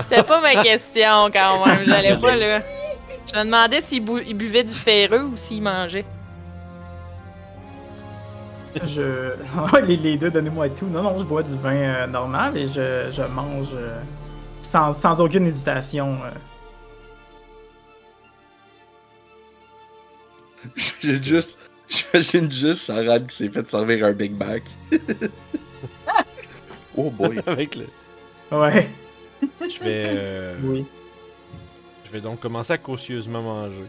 C'était 0.00 0.22
pas 0.22 0.40
ma 0.40 0.62
question 0.62 1.30
quand 1.32 1.66
même. 1.66 1.84
J'allais 1.86 2.16
pas 2.18 2.36
là. 2.36 2.62
Je 3.32 3.38
me 3.38 3.44
demandais 3.44 3.80
s'il 3.80 4.04
buvait 4.04 4.64
du 4.64 4.74
ferreux 4.74 5.24
ou 5.24 5.36
s'il 5.36 5.62
mangeait. 5.62 6.04
Je. 8.84 9.32
Les, 9.86 9.96
les 9.96 10.16
deux, 10.16 10.30
donnez-moi 10.30 10.68
tout. 10.70 10.86
Non, 10.86 11.02
non, 11.02 11.18
je 11.18 11.24
bois 11.24 11.42
du 11.42 11.56
vin 11.56 11.74
euh, 11.74 12.06
normal 12.06 12.56
et 12.56 12.66
je, 12.66 13.10
je 13.10 13.22
mange 13.22 13.74
euh, 13.74 14.00
sans, 14.60 14.90
sans 14.92 15.20
aucune 15.20 15.46
hésitation. 15.46 16.18
euh. 16.24 16.30
J'ai 21.00 21.22
juste. 21.22 21.58
J'imagine 21.88 22.50
juste 22.50 22.86
Charade 22.86 23.26
qui 23.26 23.36
s'est 23.36 23.50
fait 23.50 23.68
servir 23.68 24.06
un 24.06 24.12
Big 24.12 24.34
Mac. 24.34 24.62
oh 26.96 27.10
boy. 27.10 27.38
Avec 27.46 27.76
le. 27.76 27.86
Ouais, 28.50 28.88
Je 29.60 29.82
vais. 29.82 30.04
euh, 30.08 30.56
oui. 30.62 30.86
Je 32.06 32.12
vais 32.12 32.20
donc 32.20 32.40
commencer 32.40 32.72
à 32.72 32.78
cautieusement 32.78 33.42
manger. 33.42 33.84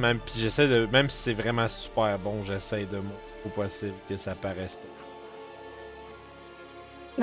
Même 0.00 0.18
puis 0.18 0.40
j'essaie 0.40 0.66
de. 0.66 0.86
Même 0.86 1.08
si 1.10 1.22
c'est 1.22 1.34
vraiment 1.34 1.68
super 1.68 2.18
bon, 2.18 2.42
j'essaie 2.42 2.86
de 2.86 2.98
au 3.44 3.48
possible 3.50 3.94
que 4.08 4.16
ça 4.16 4.34
paraisse 4.34 4.76
pas. 4.76 4.88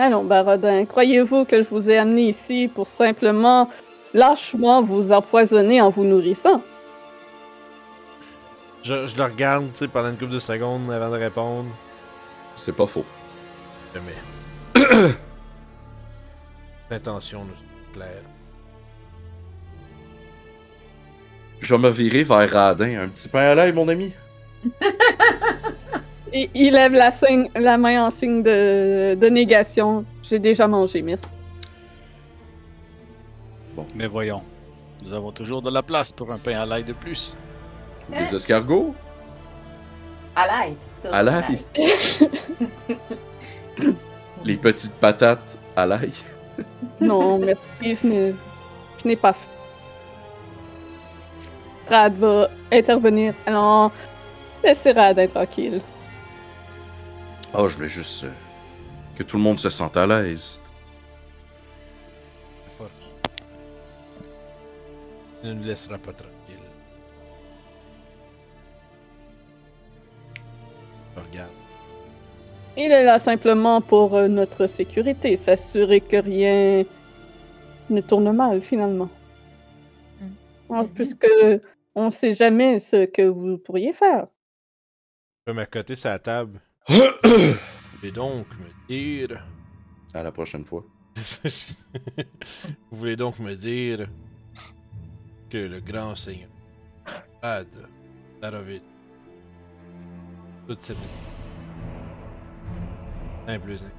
Allons, 0.04 0.24
Barodin, 0.24 0.86
croyez-vous 0.86 1.46
que 1.46 1.64
je 1.64 1.70
vous 1.70 1.90
ai 1.90 1.98
amené 1.98 2.28
ici 2.30 2.70
pour 2.74 2.88
simplement 2.88 3.68
lâchement 4.14 4.84
vous 4.84 5.12
empoisonner 5.12 5.82
en 5.82 5.90
vous 5.90 6.04
nourrissant? 6.04 6.62
Je, 8.84 9.08
je 9.08 9.18
le 9.18 9.24
regarde, 9.24 9.72
tu 9.74 9.80
sais, 9.80 9.88
pendant 9.88 10.10
une 10.10 10.18
couple 10.18 10.34
de 10.34 10.40
secondes 10.40 10.92
avant 10.92 11.10
de 11.10 11.18
répondre. 11.18 11.70
C'est 12.56 12.76
pas 12.76 12.88
faux. 12.88 13.06
Jamais. 13.94 14.14
L'intention 16.90 17.46
nous 17.46 17.54
est 17.54 17.94
claire. 17.94 18.24
Je 21.60 21.74
vais 21.76 21.82
me 21.82 21.90
virer 21.90 22.24
vers 22.24 22.50
Radin. 22.52 23.02
Un 23.02 23.08
petit 23.10 23.28
pain 23.28 23.42
à 23.52 23.56
l'ail, 23.56 23.74
mon 23.74 23.88
ami. 23.88 24.14
Et 26.34 26.50
il 26.54 26.74
lève 26.74 26.94
la, 26.94 27.10
signe- 27.10 27.50
la 27.56 27.78
main 27.78 28.06
en 28.06 28.12
signe 28.12 28.44
de, 28.44 29.16
de 29.16 29.28
négation. 29.30 30.06
J'ai 30.22 30.40
déjà 30.40 30.68
mangé, 30.68 31.02
merci. 31.02 31.32
Mais 33.96 34.08
voyons. 34.08 34.42
Nous 35.04 35.14
avons 35.14 35.32
toujours 35.32 35.62
de 35.62 35.70
la 35.72 35.82
place 35.84 36.12
pour 36.12 36.32
un 36.32 36.38
pain 36.38 36.60
à 36.60 36.66
l'ail 36.66 36.84
de 36.84 36.94
plus. 36.94 37.38
Des 38.10 38.36
escargots? 38.36 38.94
À 40.36 40.48
l'ail. 40.48 40.76
À 41.12 41.24
l'ail? 41.24 41.60
Les 44.44 44.58
petites 44.58 44.96
patates 44.96 45.58
à 45.76 45.86
l'ail? 45.86 46.12
Non, 47.00 47.38
merci, 47.40 47.96
je 47.96 48.08
n'ai, 48.08 48.36
je 49.02 49.08
n'ai 49.08 49.16
pas 49.16 49.34
fait. 49.34 49.48
Rad 51.90 52.14
va 52.18 52.50
intervenir. 52.72 53.34
Alors, 53.46 53.92
laissez 54.64 54.92
Rad 54.92 55.18
être 55.18 55.34
tranquille. 55.34 55.82
Oh, 57.54 57.68
je 57.68 57.76
voulais 57.76 57.88
juste 57.88 58.26
euh, 58.26 58.32
que 59.16 59.24
tout 59.24 59.38
le 59.38 59.44
monde 59.44 59.58
se 59.60 59.70
sente 59.70 59.98
à 59.98 60.06
l'aise. 60.06 60.60
Fuck. 62.78 62.90
Il 65.44 65.50
ne 65.50 65.54
nous 65.56 65.64
laissera 65.64 65.98
pas 65.98 66.12
tranquille. 66.12 66.34
Regarde. 71.16 71.50
Il 72.76 72.92
est 72.92 73.04
là 73.06 73.18
simplement 73.18 73.82
pour 73.82 74.14
euh, 74.16 74.28
notre 74.28 74.68
sécurité, 74.68 75.36
s'assurer 75.36 76.00
que 76.02 76.18
rien 76.18 76.84
ne 77.90 78.02
tourne 78.02 78.32
mal 78.34 78.62
finalement. 78.62 79.10
Ah, 80.70 80.84
Mhm. 80.84 80.90
Puisque 80.90 81.26
on 81.98 82.06
ne 82.06 82.10
sait 82.12 82.36
jamais 82.36 82.78
ce 82.78 83.06
que 83.06 83.24
vous 83.24 83.58
pourriez 83.58 83.92
faire. 83.92 84.28
Je 85.40 85.52
peux 85.52 85.54
m'accoter 85.54 85.96
sur 85.96 86.12
la 86.12 86.20
table. 86.20 86.62
Vous 86.88 88.02
voulez 88.02 88.12
donc 88.12 88.46
me 88.60 88.88
dire. 88.88 89.44
à 90.14 90.22
la 90.22 90.32
prochaine 90.32 90.64
fois. 90.64 90.86
Vous 92.92 92.98
voulez 93.00 93.16
donc 93.16 93.40
me 93.40 93.56
dire 93.56 94.08
que 95.50 95.58
le 95.58 95.80
grand 95.80 96.14
seigneur 96.14 96.50
Ad 97.42 97.68
Darovit, 98.42 98.84
toute 100.68 100.82
cette 100.82 100.98
un 103.48 103.58
plus 103.58 103.84
un. 103.84 103.92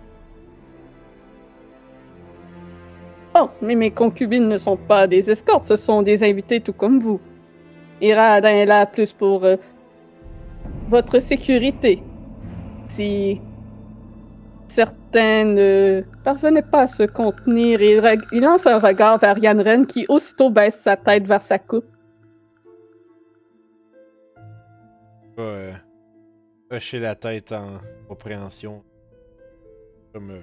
Oh, 3.40 3.51
mais 3.61 3.74
mes 3.74 3.90
concubines 3.90 4.46
ne 4.46 4.57
sont 4.57 4.76
pas 4.76 5.09
des 5.09 5.28
escortes, 5.30 5.64
ce 5.64 5.74
sont 5.74 6.03
des 6.03 6.22
invités 6.22 6.61
tout 6.61 6.72
comme 6.72 7.01
vous. 7.01 7.20
Et 8.01 8.14
Radin 8.14 8.51
est 8.51 8.66
là 8.66 8.86
plus 8.86 9.12
pour 9.12 9.44
euh, 9.44 9.57
votre 10.88 11.18
sécurité. 11.18 12.03
Si 12.86 13.40
certains 14.68 15.44
ne 15.44 16.05
parvenaient 16.24 16.62
pas 16.62 16.82
à 16.82 16.86
se 16.86 17.03
contenir, 17.03 17.80
il, 17.80 18.40
lance 18.40 18.66
un 18.66 18.78
regard 18.78 19.18
vers 19.18 19.38
Yann 19.38 19.86
qui 19.86 20.07
aussitôt 20.09 20.51
baisse 20.51 20.80
sa 20.80 20.96
tête 20.96 21.26
vers 21.26 21.42
sa 21.42 21.59
coupe. 21.59 21.86
Euh, 25.38 25.72
hocher 26.70 27.01
la 27.01 27.14
tête 27.14 27.53
en 27.53 27.78
compréhension. 28.09 28.82
Me 30.18 30.40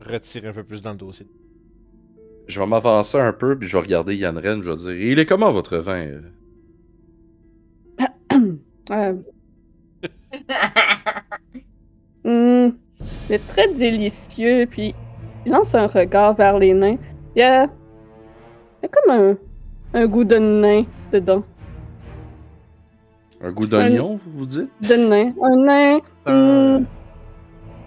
retirer 0.00 0.48
un 0.48 0.52
peu 0.52 0.64
plus 0.64 0.82
dans 0.82 0.92
le 0.92 0.96
dossier. 0.96 1.26
Je 2.46 2.60
vais 2.60 2.66
m'avancer 2.66 3.18
un 3.18 3.32
peu, 3.32 3.56
puis 3.58 3.68
je 3.68 3.76
vais 3.76 3.82
regarder 3.82 4.16
Yann 4.16 4.36
Ren, 4.36 4.60
je 4.62 4.70
vais 4.70 4.76
dire 4.76 4.92
Il 4.92 5.18
est 5.18 5.26
comment 5.26 5.50
votre 5.52 5.78
vin 5.78 6.06
euh? 6.06 6.20
Euh, 8.90 9.14
hmm, 12.68 12.74
c'est 13.00 13.46
très 13.46 13.72
délicieux, 13.72 14.66
puis 14.68 14.94
il 15.46 15.52
lance 15.52 15.74
un 15.74 15.86
regard 15.86 16.34
vers 16.34 16.58
les 16.58 16.74
nains. 16.74 16.98
Il 17.34 17.38
y 17.38 17.42
a, 17.42 17.64
il 17.64 18.82
y 18.82 18.84
a 18.84 18.88
comme 18.88 19.10
un, 19.10 19.36
un 19.94 20.06
goût 20.06 20.24
de 20.24 20.36
nain 20.36 20.84
dedans. 21.12 21.44
Un 23.40 23.52
goût 23.52 23.66
d'oignon, 23.66 24.20
vous 24.26 24.44
dites? 24.44 24.70
De 24.82 24.96
nain. 24.96 25.32
Un 25.42 25.56
nain. 25.56 26.00
Hmm, 26.26 26.84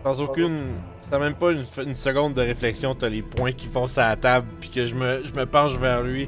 sans 0.03 0.21
aucune. 0.21 0.67
Sans 1.09 1.19
même 1.19 1.35
pas 1.35 1.51
une, 1.51 1.63
une 1.85 1.95
seconde 1.95 2.33
de 2.33 2.41
réflexion, 2.41 2.93
t'as 2.93 3.07
les 3.09 3.21
points 3.21 3.53
qui 3.53 3.67
font 3.67 3.87
sur 3.87 4.01
la 4.01 4.15
table, 4.17 4.47
puis 4.59 4.69
que 4.69 4.85
je 4.85 4.93
me, 4.93 5.21
je 5.23 5.33
me 5.33 5.45
penche 5.45 5.77
vers 5.77 6.03
lui. 6.03 6.27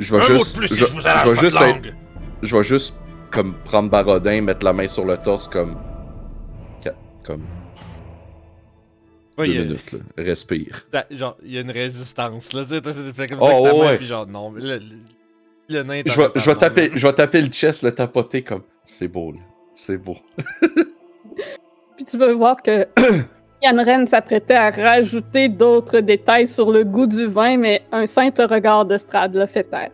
Je 0.00 0.14
vais 0.16 0.22
un 0.22 0.26
juste. 0.26 0.56
mot 0.56 0.62
de 0.62 0.66
plus, 0.66 0.76
je, 0.76 0.84
vais 0.84 1.34
juste 1.36 1.60
être- 1.60 1.94
je 2.42 2.56
vais 2.56 2.62
juste 2.64 2.96
comme 3.30 3.54
prendre 3.64 3.88
Barodin, 3.90 4.40
mettre 4.40 4.64
la 4.64 4.72
main 4.72 4.88
sur 4.88 5.04
le 5.04 5.16
torse 5.16 5.46
comme. 5.46 5.76
Comme. 7.22 7.42
Ouais, 9.38 9.46
deux 9.46 9.52
il 9.52 9.54
y 9.54 9.58
a- 9.58 9.64
minutes, 9.64 9.92
là. 9.92 9.98
Respire. 10.18 10.86
Da- 10.90 11.06
Genre, 11.10 11.36
il 11.44 11.52
y 11.52 11.58
a 11.58 11.60
une 11.60 11.70
résistance, 11.70 12.52
là. 12.52 12.64
Tu 12.64 12.74
sais, 12.74 12.80
t'as 12.80 12.92
fait 13.12 13.28
comme 13.28 13.38
Oh, 13.42 13.46
ça 13.46 13.52
avec 13.56 13.64
ta 13.64 13.72
main, 13.78 13.84
ouais. 13.90 13.96
puis 13.98 14.06
genre, 14.06 14.26
non, 14.26 14.50
mais 14.50 14.60
le, 14.62 14.78
le, 14.78 14.84
le 15.68 15.82
nain. 15.82 16.02
Je 16.06 16.16
vais, 16.20 16.28
je 16.34 16.50
vais 16.50 16.56
taper, 16.56 16.90
je 16.94 17.06
vais 17.06 17.12
taper 17.12 17.42
le 17.42 17.48
chest, 17.48 17.82
le 17.82 17.92
tapoter 17.92 18.42
comme. 18.42 18.62
C'est 18.84 19.06
beau, 19.08 19.32
là. 19.32 19.38
C'est 19.74 19.98
beau. 19.98 20.16
Puis 21.96 22.04
tu 22.06 22.18
vas 22.18 22.32
voir 22.34 22.56
que 22.62 22.88
Yann 23.62 23.78
Ren 23.78 24.06
s'apprêtait 24.06 24.54
à 24.54 24.70
rajouter 24.70 25.48
d'autres 25.48 26.00
détails 26.00 26.46
sur 26.46 26.70
le 26.70 26.84
goût 26.84 27.06
du 27.06 27.26
vin, 27.26 27.58
mais 27.58 27.82
un 27.92 28.06
simple 28.06 28.42
regard 28.42 28.86
de 28.86 28.96
Strad 28.96 29.34
l'a 29.34 29.46
fait 29.46 29.64
taire. 29.64 29.90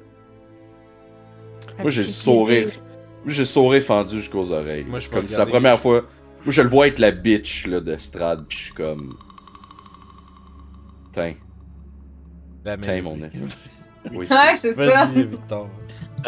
Moi, 1.81 1.91
j'ai 1.91 2.03
le 2.03 2.07
sourire. 2.07 2.69
j'ai 3.27 3.43
le 3.43 3.45
sourire 3.45 3.83
fendu 3.83 4.19
jusqu'aux 4.19 4.53
oreilles. 4.53 4.85
Moi, 4.85 4.99
je 5.01 5.11
comme 5.11 5.27
c'est 5.27 5.39
la 5.39 5.47
première 5.47 5.81
fois. 5.81 6.03
Moi, 6.45 6.53
je 6.53 6.63
le 6.63 6.69
vois 6.69 6.87
être 6.87 7.01
la 7.01 7.11
bitch 7.11 7.67
là, 7.67 7.81
de 7.81 7.97
Strad, 7.97 8.47
pis 8.47 8.57
je 8.57 8.63
suis 8.65 8.75
comme. 8.75 9.17
Tiens, 11.13 11.35
tiens, 12.81 13.03
mon 13.03 13.21
esti. 13.23 13.71
Oui, 14.13 14.29
Ouais, 14.31 14.57
c'est 14.61 14.73
ça. 14.75 15.09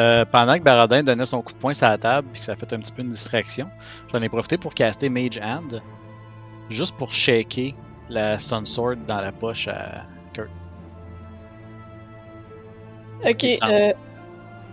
Euh, 0.00 0.24
pendant 0.24 0.58
que 0.58 0.64
Baradin 0.64 1.04
donnait 1.04 1.24
son 1.24 1.42
coup 1.42 1.52
de 1.52 1.58
poing 1.58 1.74
sur 1.74 1.86
la 1.86 1.96
table 1.96 2.26
puis 2.32 2.40
que 2.40 2.44
ça 2.44 2.52
a 2.52 2.56
fait 2.56 2.72
un 2.72 2.80
petit 2.80 2.92
peu 2.92 3.02
une 3.02 3.08
distraction, 3.08 3.68
j'en 4.12 4.20
ai 4.20 4.28
profité 4.28 4.58
pour 4.58 4.74
caster 4.74 5.08
Mage 5.08 5.38
Hand, 5.40 5.80
juste 6.68 6.96
pour 6.96 7.12
shaker 7.12 7.74
la 8.08 8.38
Sun 8.38 8.64
Sword 8.64 8.96
dans 9.06 9.20
la 9.20 9.32
poche 9.32 9.68
à 9.68 10.04
Kurt. 10.32 10.48
Ok, 13.24 13.44
euh, 13.44 13.92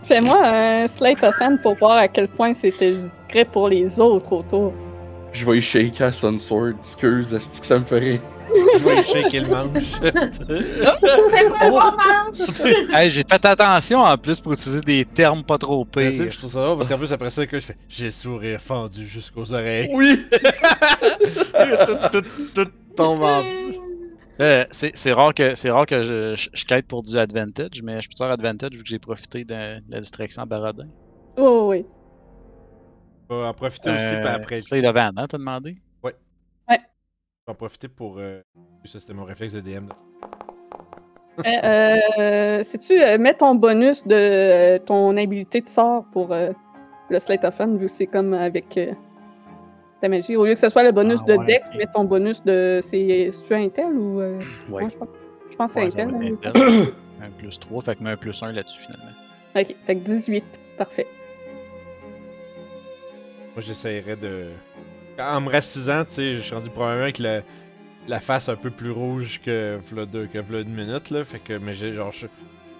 fais-moi 0.03 0.39
un 0.43 0.87
slate 0.87 1.23
of 1.23 1.35
hand 1.41 1.61
pour 1.61 1.75
voir 1.75 1.97
à 1.97 2.07
quel 2.07 2.27
point 2.27 2.53
c'était 2.53 2.93
discret 2.93 3.45
pour 3.45 3.69
les 3.69 3.99
autres 3.99 4.31
autour. 4.31 4.73
Je 5.33 5.45
vais 5.45 5.57
y 5.57 5.61
shaker 5.61 6.07
à 6.07 6.11
Sun 6.13 6.39
Sword. 6.39 6.75
Excuse, 6.79 7.33
est-ce 7.33 7.59
que 7.59 7.67
ça 7.67 7.79
me 7.79 7.85
fait 7.85 7.99
rire? 7.99 8.21
Je 8.53 8.83
vais 8.83 9.03
shaker 9.03 9.41
le 9.43 9.49
manche. 9.49 10.01
Manche. 11.71 12.93
Hey, 12.93 13.09
j'ai 13.09 13.23
fait 13.29 13.45
attention 13.45 13.99
en 13.99 14.17
plus 14.17 14.39
pour 14.39 14.53
utiliser 14.53 14.81
des 14.81 15.05
termes 15.05 15.43
pas 15.43 15.57
trop 15.57 15.85
pires. 15.85 16.29
je 16.29 16.37
trouve 16.37 16.51
ça 16.51 16.63
drôle 16.63 16.77
parce 16.77 16.89
qu'en 16.89 16.97
plus, 16.97 17.11
après 17.11 17.29
ça, 17.29 17.45
que 17.45 17.59
je 17.59 17.65
fais 17.65 17.77
J'ai 17.89 18.11
sourire 18.11 18.59
fendu 18.61 19.07
jusqu'aux 19.07 19.51
oreilles. 19.53 19.89
Oui! 19.93 20.25
tout, 22.11 22.21
tout, 22.21 22.25
tout 22.55 22.71
tombe 22.95 23.23
en. 23.23 23.43
Euh, 24.41 24.65
c'est 24.71 25.11
rare 25.13 25.33
que, 25.33 25.55
c'est 25.55 25.71
rare 25.71 25.85
que 25.85 26.03
je, 26.03 26.35
je, 26.35 26.49
je 26.53 26.65
quête 26.65 26.87
pour 26.87 27.03
du 27.03 27.17
advantage, 27.17 27.81
mais 27.81 28.01
je 28.01 28.09
peux 28.09 28.15
faire 28.17 28.31
advantage 28.31 28.71
vu 28.73 28.83
que 28.83 28.89
j'ai 28.89 28.99
profité 28.99 29.45
de, 29.45 29.53
de 29.79 29.81
la 29.89 29.99
distraction 30.01 30.41
à 30.41 30.45
Baradin. 30.45 30.87
Oh 31.37 31.67
oui. 31.69 31.85
On 33.29 33.39
va 33.39 33.47
en 33.47 33.53
profiter 33.53 33.91
aussi 33.91 34.03
Euh, 34.05 34.25
après. 34.27 34.59
Hand, 34.73 35.13
hein, 35.17 35.25
t'as 35.29 35.37
demandé? 35.37 35.77
Je 37.47 37.51
vais 37.51 37.53
en 37.53 37.57
profiter 37.57 37.87
pour. 37.87 38.15
Euh... 38.17 38.41
Ça, 38.85 38.99
c'était 38.99 39.13
mon 39.13 39.23
réflexe 39.23 39.53
de 39.53 39.59
DM. 39.61 39.87
Euh, 41.45 41.93
euh, 42.17 42.63
sais-tu, 42.63 42.99
euh, 43.03 43.17
mets 43.19 43.35
ton 43.35 43.53
bonus 43.53 44.03
de 44.07 44.15
euh, 44.15 44.79
ton 44.79 45.15
habilité 45.15 45.61
de 45.61 45.67
sort 45.67 46.05
pour 46.11 46.31
euh, 46.33 46.51
le 47.11 47.19
slate 47.19 47.43
of 47.45 47.59
hand, 47.59 47.77
vu 47.77 47.85
que 47.85 47.91
c'est 47.91 48.07
comme 48.07 48.33
avec 48.33 48.75
euh, 48.77 48.93
ta 50.01 50.09
magie. 50.09 50.35
Au 50.35 50.45
lieu 50.45 50.53
que 50.53 50.59
ce 50.59 50.69
soit 50.69 50.83
le 50.83 50.91
bonus 50.91 51.19
Ah, 51.23 51.33
de 51.33 51.37
ouais, 51.37 51.45
Dex, 51.45 51.69
mets 51.75 51.85
ton 51.93 52.05
bonus 52.05 52.41
de. 52.43 52.79
C'est 52.81 53.29
tu 53.47 53.53
Intel 53.53 53.95
ou. 53.95 54.21
euh, 54.21 54.39
Ouais. 54.69 54.81
moi, 54.81 54.89
je 54.89 54.97
pense, 54.97 55.07
je 55.51 55.55
pense 55.55 55.73
que 55.75 55.89
c'est 55.91 56.01
Intel. 56.01 56.15
hein. 56.15 56.33
Intel. 56.49 56.93
un 57.21 57.29
plus 57.37 57.59
3, 57.59 57.81
fait 57.83 57.95
que 57.95 58.03
mets 58.03 58.09
un 58.11 58.17
plus 58.17 58.41
1 58.41 58.53
là-dessus 58.53 58.81
finalement. 58.81 59.11
Ok, 59.55 59.75
fait 59.85 59.95
que 59.95 59.99
18. 60.03 60.43
Parfait. 60.79 61.07
Moi, 63.53 63.61
j'essayerais 63.61 64.15
de. 64.15 64.47
En 65.19 65.41
me 65.41 65.49
racisant, 65.49 66.03
tu 66.03 66.13
sais, 66.13 66.37
je 66.37 66.41
suis 66.41 66.53
rendu 66.53 66.69
probablement 66.69 67.03
avec 67.03 67.19
la, 67.19 68.19
face 68.19 68.49
un 68.49 68.55
peu 68.55 68.69
plus 68.69 68.91
rouge 68.91 69.39
que 69.43 69.79
v'là 69.89 70.05
deux, 70.05 70.27
que 70.27 70.37
une 70.37 70.73
minute, 70.73 71.09
là. 71.09 71.23
Fait 71.23 71.39
que, 71.39 71.53
mais 71.53 71.73
j'ai 71.73 71.93
genre, 71.93 72.11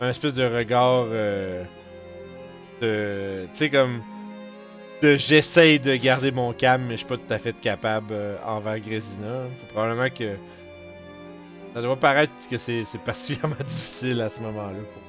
un 0.01 0.09
espèce 0.09 0.33
de 0.33 0.43
regard. 0.43 1.05
Euh, 1.09 1.63
de. 2.81 3.47
Tu 3.53 3.57
sais, 3.57 3.69
comme. 3.69 4.01
De 5.01 5.17
j'essaye 5.17 5.79
de 5.79 5.95
garder 5.95 6.31
mon 6.31 6.53
calme, 6.53 6.83
mais 6.83 6.93
je 6.93 6.99
suis 6.99 7.05
pas 7.05 7.17
tout 7.17 7.33
à 7.33 7.37
fait 7.37 7.53
capable 7.59 8.07
euh, 8.11 8.37
envers 8.45 8.79
Grésina. 8.79 9.43
Faut 9.57 9.73
probablement 9.73 10.09
que. 10.09 10.35
Ça 11.73 11.81
doit 11.81 11.97
paraître 11.97 12.31
que 12.49 12.57
c'est 12.57 12.85
c'est 12.85 13.01
particulièrement 13.01 13.55
difficile 13.65 14.21
à 14.21 14.29
ce 14.29 14.39
moment-là. 14.41 14.79
Pour... 14.93 15.01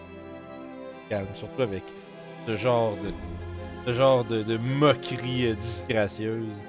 Calme, 1.09 1.29
surtout 1.35 1.63
avec 1.63 1.85
ce 2.47 2.57
genre 2.57 2.97
de 2.97 3.13
ce 3.87 3.93
genre 3.93 4.25
de, 4.25 4.43
de 4.43 4.57
moquerie 4.57 5.47
euh, 5.47 5.55
disgracieuse. 5.55 6.61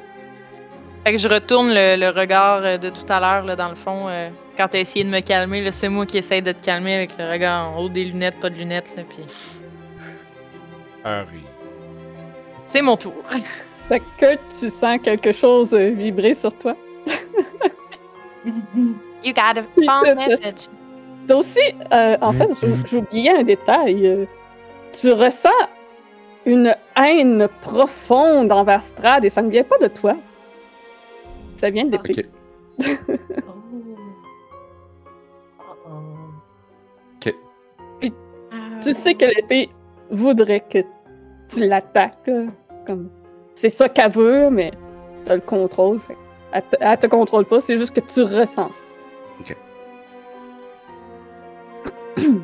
Fait 1.07 1.13
que 1.13 1.19
je 1.19 1.29
retourne 1.29 1.69
le, 1.69 1.95
le 1.95 2.09
regard 2.09 2.65
euh, 2.65 2.77
de 2.77 2.89
tout 2.89 3.05
à 3.07 3.21
l'heure, 3.21 3.45
là, 3.45 3.55
dans 3.55 3.69
le 3.69 3.75
fond. 3.75 4.09
euh, 4.09 4.27
quand 4.57 4.67
t'as 4.67 4.79
essayé 4.79 5.05
de 5.05 5.09
me 5.09 5.21
calmer, 5.21 5.71
c'est 5.71 5.87
moi 5.87 6.05
qui 6.05 6.17
essaye 6.17 6.41
de 6.41 6.51
te 6.51 6.61
calmer 6.61 6.95
avec 6.95 7.17
le 7.17 7.31
regard 7.31 7.69
en 7.69 7.77
haut 7.77 7.87
des 7.87 8.03
lunettes, 8.03 8.37
pas 8.41 8.49
de 8.49 8.55
lunettes, 8.55 8.93
là, 8.97 9.03
puis 9.07 9.23
rire. 11.05 11.25
c'est 12.65 12.81
mon 12.81 12.97
tour. 12.97 13.13
Fait 13.87 14.01
que 14.19 14.35
tu 14.59 14.69
sens 14.69 14.99
quelque 15.01 15.31
chose 15.31 15.73
euh, 15.73 15.91
vibrer 15.91 16.33
sur 16.33 16.51
toi? 16.53 16.75
You 19.23 19.31
got 19.33 19.57
a 19.57 19.63
phone 19.85 20.15
message. 20.17 20.67
T'as 21.25 21.35
aussi, 21.35 21.61
euh, 21.93 22.17
en 22.19 22.33
fait, 22.33 22.49
oublié 22.93 23.31
un 23.31 23.43
détail. 23.43 24.27
tu 24.91 25.13
ressens 25.13 25.67
une 26.45 26.75
haine 26.97 27.47
profonde 27.61 28.51
envers 28.51 28.81
Strad 28.81 29.23
et 29.23 29.29
ça 29.29 29.41
ne 29.41 29.49
vient 29.49 29.63
pas 29.63 29.77
de 29.77 29.87
toi. 29.87 30.17
Ça 31.57 31.69
vient 31.71 31.85
de 31.85 31.91
l'épée. 31.91 32.27
Ok. 32.79 32.95
Oh. 33.47 33.51
Oh, 35.59 35.89
oh. 35.89 37.29
Tu 38.83 38.93
sais 38.93 39.15
que 39.15 39.25
l'épée 39.25 39.69
voudrait 40.11 40.59
que 40.61 40.79
tu 41.49 41.59
l'attaques. 41.65 42.29
Comme... 42.85 43.09
C'est 43.55 43.69
ça 43.69 43.89
qu'elle 43.89 44.11
veut, 44.11 44.51
mais 44.51 44.71
t'as 45.25 45.33
le 45.35 45.41
contrôle. 45.41 45.99
Fait. 45.99 46.15
Elle, 46.51 46.61
te, 46.61 46.75
elle 46.79 46.97
te 46.99 47.07
contrôle 47.07 47.45
pas, 47.45 47.59
c'est 47.59 47.77
juste 47.77 47.93
que 47.93 48.01
tu 48.01 48.21
ressens 48.21 48.69
ça. 48.71 48.85
Ok. 49.39 49.57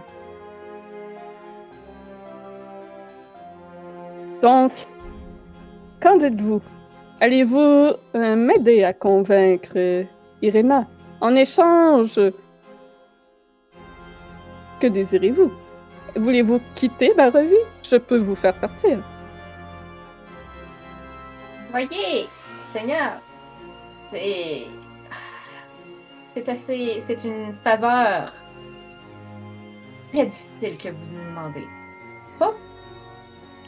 Donc, 4.41 4.71
qu'en 6.01 6.17
dites-vous? 6.17 6.61
Allez-vous 7.23 7.93
euh, 8.15 8.35
m'aider 8.35 8.83
à 8.83 8.91
convaincre 8.91 10.05
Irena? 10.41 10.85
En 11.21 11.33
échange, 11.35 12.19
que 14.81 14.87
désirez-vous? 14.87 15.49
Voulez-vous 16.17 16.59
quitter 16.75 17.13
Barovie? 17.13 17.55
Je 17.81 17.95
peux 17.95 18.17
vous 18.17 18.35
faire 18.35 18.53
partir. 18.55 18.97
Voyez, 21.71 22.27
Seigneur, 22.65 23.13
c'est. 24.11 24.63
C'est 26.35 26.49
assez. 26.49 27.03
C'est 27.07 27.23
une 27.23 27.53
faveur 27.63 28.33
très 30.11 30.25
difficile 30.25 30.77
que 30.77 30.89
vous 30.89 31.05
nous 31.13 31.29
demandez. 31.29 31.67
Pas. 32.37 32.53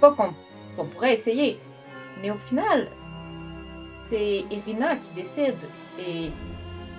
Pas 0.02 0.12
qu'on 0.12 0.86
pourrait 0.88 1.14
essayer, 1.14 1.58
mais 2.22 2.32
au 2.32 2.38
final, 2.38 2.90
c'est 4.10 4.44
Irina 4.52 4.96
qui 4.96 5.24
décide. 5.24 5.56
Et 6.00 6.30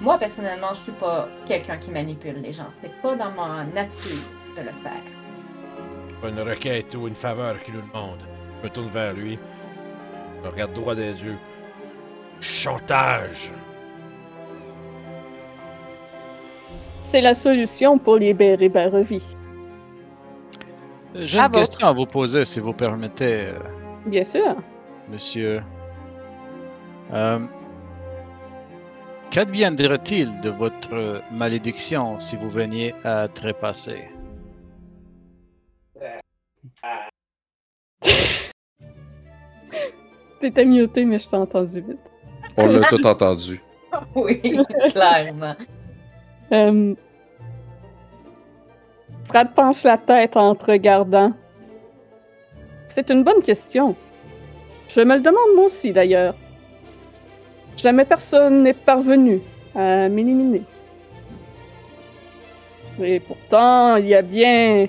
moi, 0.00 0.18
personnellement, 0.18 0.68
je 0.74 0.80
suis 0.80 0.92
pas 0.92 1.28
quelqu'un 1.46 1.76
qui 1.78 1.90
manipule 1.90 2.40
les 2.42 2.52
gens. 2.52 2.66
C'est 2.80 2.92
pas 3.02 3.14
dans 3.14 3.30
ma 3.32 3.64
nature 3.64 4.22
de 4.56 4.62
le 4.62 4.70
faire. 4.82 5.02
Pas 6.22 6.28
une 6.30 6.40
requête 6.40 6.94
ou 6.94 7.06
une 7.08 7.14
faveur 7.14 7.62
qu'il 7.62 7.74
nous 7.74 7.82
demande. 7.82 8.18
Je 8.62 8.68
me 8.68 8.72
tourne 8.72 8.88
vers 8.88 9.12
lui. 9.12 9.38
Je 10.38 10.42
le 10.44 10.48
regarde 10.48 10.72
droit 10.72 10.94
des 10.94 11.12
yeux. 11.22 11.36
Chantage! 12.40 13.52
C'est 17.02 17.20
la 17.20 17.34
solution 17.34 17.98
pour 17.98 18.16
libérer 18.16 18.68
Barovie. 18.68 19.22
Euh, 21.14 21.22
J'ai 21.26 21.38
une 21.38 21.44
votre. 21.44 21.58
question 21.60 21.86
à 21.86 21.92
vous 21.92 22.06
poser, 22.06 22.44
si 22.44 22.60
vous 22.60 22.72
permettez, 22.72 23.46
euh, 23.48 23.58
Bien 24.06 24.24
sûr. 24.24 24.56
monsieur. 25.10 25.62
Euh, 27.12 27.38
Qu'adviendrait-il 29.30 30.40
de 30.40 30.50
votre 30.50 31.22
malédiction 31.30 32.18
si 32.18 32.36
vous 32.36 32.48
veniez 32.48 32.94
à 33.04 33.28
trépasser? 33.28 34.04
T'étais 40.40 40.64
muté, 40.64 41.04
mais 41.04 41.18
je 41.18 41.28
t'ai 41.28 41.36
entendu 41.36 41.80
vite. 41.80 42.12
On 42.56 42.66
l'a 42.66 42.88
tout 42.88 43.06
entendu. 43.06 43.60
Oui, 44.14 44.42
clairement. 44.90 45.56
Euh... 46.52 46.94
Strad 49.24 49.54
penche 49.54 49.84
la 49.84 49.96
tête 49.96 50.36
en 50.36 50.54
te 50.54 50.70
regardant. 50.70 51.32
C'est 52.86 53.10
une 53.10 53.24
bonne 53.24 53.42
question. 53.42 53.96
Je 54.88 55.00
me 55.00 55.14
le 55.14 55.22
demande 55.22 55.54
moi 55.54 55.64
aussi, 55.64 55.92
d'ailleurs. 55.92 56.34
Jamais 57.76 58.04
personne 58.04 58.62
n'est 58.62 58.74
parvenu 58.74 59.40
à 59.74 60.08
m'éliminer. 60.08 60.62
Et 63.02 63.20
pourtant, 63.20 63.96
il 63.96 64.06
y 64.06 64.14
a 64.14 64.22
bien 64.22 64.86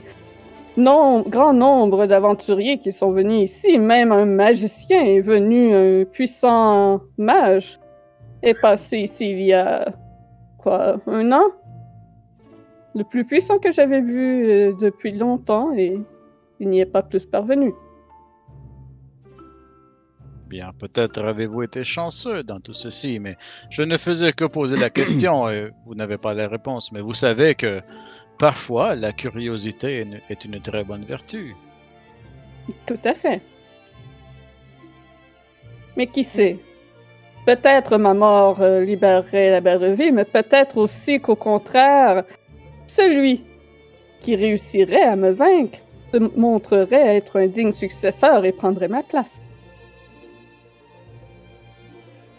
non, 0.77 1.23
grand 1.27 1.53
nombre 1.53 2.05
d'aventuriers 2.05 2.77
qui 2.77 2.91
sont 2.91 3.11
venus 3.11 3.49
ici. 3.49 3.79
Même 3.79 4.11
un 4.11 4.25
magicien 4.25 5.01
est 5.03 5.21
venu, 5.21 5.73
un 5.73 6.05
puissant 6.05 7.01
mage, 7.17 7.79
est 8.43 8.53
passé 8.53 8.99
ici 8.99 9.31
il 9.31 9.41
y 9.41 9.53
a 9.53 9.91
quoi, 10.59 10.97
un 11.07 11.31
an? 11.31 11.45
Le 12.95 13.03
plus 13.03 13.25
puissant 13.25 13.57
que 13.57 13.71
j'avais 13.71 14.01
vu 14.01 14.49
euh, 14.49 14.73
depuis 14.79 15.11
longtemps 15.11 15.71
et 15.75 15.99
il 16.59 16.69
n'y 16.69 16.79
est 16.79 16.85
pas 16.85 17.01
plus 17.01 17.25
parvenu. 17.25 17.73
Bien, 20.47 20.71
peut-être 20.79 21.25
avez-vous 21.25 21.63
été 21.63 21.83
chanceux 21.83 22.41
dans 22.41 22.61
tout 22.61 22.73
ceci, 22.73 23.19
mais 23.19 23.35
je 23.69 23.81
ne 23.81 23.97
faisais 23.97 24.31
que 24.31 24.45
poser 24.45 24.77
la 24.77 24.89
question 24.89 25.49
et 25.49 25.71
vous 25.85 25.93
n'avez 25.93 26.17
pas 26.17 26.33
la 26.33 26.47
réponse. 26.47 26.93
Mais 26.93 27.01
vous 27.01 27.13
savez 27.13 27.53
que 27.53 27.81
parfois 28.39 28.95
la 28.95 29.11
curiosité 29.11 30.05
est 30.29 30.45
une, 30.45 30.61
très 30.61 30.85
bonne 30.85 31.03
vertu. 31.03 31.53
Tout 32.85 32.99
à 33.03 33.13
fait. 33.13 33.41
Mais 35.97 36.07
qui 36.07 36.23
sait? 36.23 36.59
Peut-être 37.45 37.97
ma 37.97 38.13
mort 38.13 38.61
euh, 38.61 38.85
libérerait 38.85 39.51
la 39.51 39.59
belle 39.59 39.95
vie, 39.95 40.13
mais 40.13 40.25
peut-être 40.25 40.77
aussi 40.77 41.19
qu'au 41.19 41.35
contraire, 41.35 42.23
celui 42.85 43.43
qui 44.21 44.35
réussirait 44.35 45.03
à 45.03 45.15
me 45.17 45.31
vaincre 45.31 45.79
se 46.13 46.19
montrerait 46.37 47.17
être 47.17 47.37
un 47.37 47.47
digne 47.47 47.73
successeur 47.73 48.45
et 48.45 48.53
prendrait 48.53 48.87
ma 48.87 49.03
place. 49.03 49.41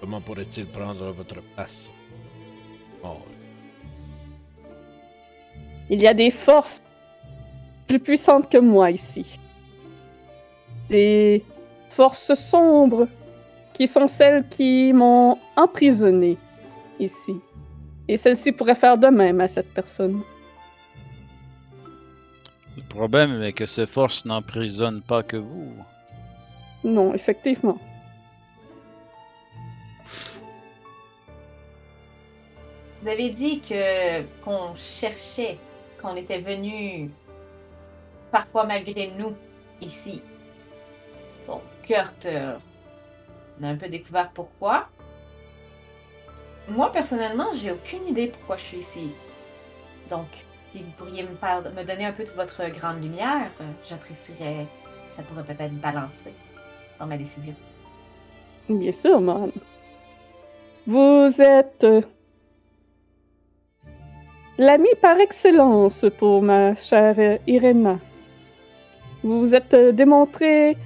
Comment 0.09 0.23
pourrait-il 0.23 0.65
prendre 0.65 1.11
votre 1.11 1.43
place? 1.55 1.91
Oh, 3.05 3.19
Il 5.91 6.01
y 6.01 6.07
a 6.07 6.15
des 6.15 6.31
forces 6.31 6.79
plus 7.87 8.01
puissantes 8.01 8.49
que 8.49 8.57
moi 8.57 8.91
ici. 8.91 9.39
Des 10.89 11.45
forces 11.91 12.33
sombres 12.33 13.07
qui 13.75 13.87
sont 13.87 14.09
celles 14.09 14.49
qui 14.49 14.95
m'ont 14.95 15.37
emprisonné 15.57 16.39
ici. 16.99 17.35
Et 18.09 18.17
celle-ci 18.17 18.53
pourrait 18.53 18.77
faire 18.77 18.97
de 18.97 19.09
même 19.09 19.43
à 19.43 19.47
cette 19.47 19.75
personne. 19.75 20.23
Le 22.79 22.83
problème 22.89 23.43
est 23.43 23.53
que 23.53 23.67
ces 23.67 23.87
forces 23.87 24.25
n'emprisonnent 24.25 25.03
pas 25.03 25.23
que 25.23 25.37
vous. 25.37 25.75
Non, 26.83 27.13
effectivement. 27.13 27.79
Vous 33.09 33.15
avez 33.15 33.31
dit 33.31 33.61
que 33.61 34.21
qu'on 34.45 34.75
cherchait, 34.75 35.57
qu'on 35.99 36.15
était 36.15 36.41
venu 36.41 37.11
parfois 38.31 38.65
malgré 38.65 39.11
nous 39.19 39.35
ici. 39.81 40.21
Bon, 41.47 41.63
Kurt, 41.85 42.27
euh, 42.27 42.59
on 43.59 43.65
a 43.65 43.69
un 43.69 43.77
peu 43.77 43.89
découvert 43.89 44.29
pourquoi. 44.35 44.89
Moi 46.69 46.93
personnellement, 46.93 47.49
j'ai 47.55 47.73
aucune 47.73 48.07
idée 48.09 48.27
pourquoi 48.27 48.59
je 48.59 48.65
suis 48.65 48.79
ici. 48.81 49.09
Donc, 50.11 50.27
si 50.73 50.83
vous 50.83 50.91
pourriez 50.99 51.23
me 51.23 51.35
faire 51.37 51.63
me 51.63 51.85
donner 51.85 52.05
un 52.05 52.13
peu 52.13 52.25
de 52.25 52.31
votre 52.33 52.69
grande 52.79 53.03
lumière, 53.03 53.51
euh, 53.63 53.71
j'apprécierais. 53.89 54.67
Ça 55.09 55.23
pourrait 55.23 55.45
peut-être 55.45 55.81
balancer 55.81 56.35
dans 57.01 57.07
ma 57.07 57.17
décision. 57.17 57.55
Bien 58.69 58.93
sûr, 58.93 59.19
Mohan. 59.19 59.49
Vous 60.87 61.41
êtes 61.41 61.85
euh, 61.85 62.03
l'ami 64.59 64.89
par 65.01 65.19
excellence 65.21 66.05
pour 66.19 66.43
ma 66.43 66.75
chère 66.75 67.39
Irena. 67.47 67.99
Vous 69.23 69.39
vous 69.39 69.55
êtes 69.55 69.75
euh, 69.75 69.93
démontré 69.93 70.77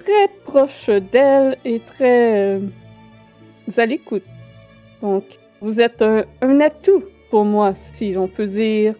très 0.00 0.28
proche 0.44 0.90
d'elle 1.12 1.56
et 1.64 1.80
très 1.80 2.56
euh, 2.56 2.60
à 3.76 3.86
l'écoute. 3.86 4.24
Donc, 5.00 5.24
vous 5.60 5.80
êtes 5.80 6.02
un, 6.02 6.24
un 6.42 6.60
atout 6.60 7.04
pour 7.30 7.44
moi, 7.44 7.74
si 7.74 8.12
l'on 8.12 8.26
peut 8.26 8.46
dire, 8.46 8.94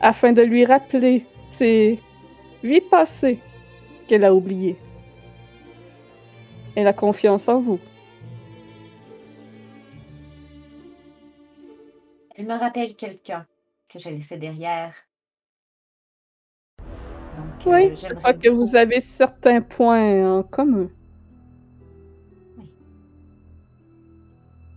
afin 0.00 0.32
de 0.32 0.42
lui 0.42 0.64
rappeler 0.64 1.24
ses 1.48 1.98
vies 2.62 2.80
passées 2.80 3.38
qu'elle 4.06 4.24
a 4.24 4.34
oubliées. 4.34 4.76
Elle 6.74 6.88
a 6.88 6.92
confiance 6.92 7.48
en 7.48 7.60
vous. 7.60 7.78
Elle 12.46 12.52
me 12.52 12.60
rappelle 12.60 12.94
quelqu'un 12.94 13.46
que 13.88 13.98
j'ai 13.98 14.10
laissé 14.10 14.36
derrière. 14.36 14.92
Donc, 16.78 17.66
euh, 17.66 17.70
Oui, 17.70 17.96
je 17.96 18.12
crois 18.12 18.34
que 18.34 18.50
vous 18.50 18.76
avez 18.76 19.00
certains 19.00 19.62
points 19.62 20.40
en 20.40 20.42
commun. 20.42 20.90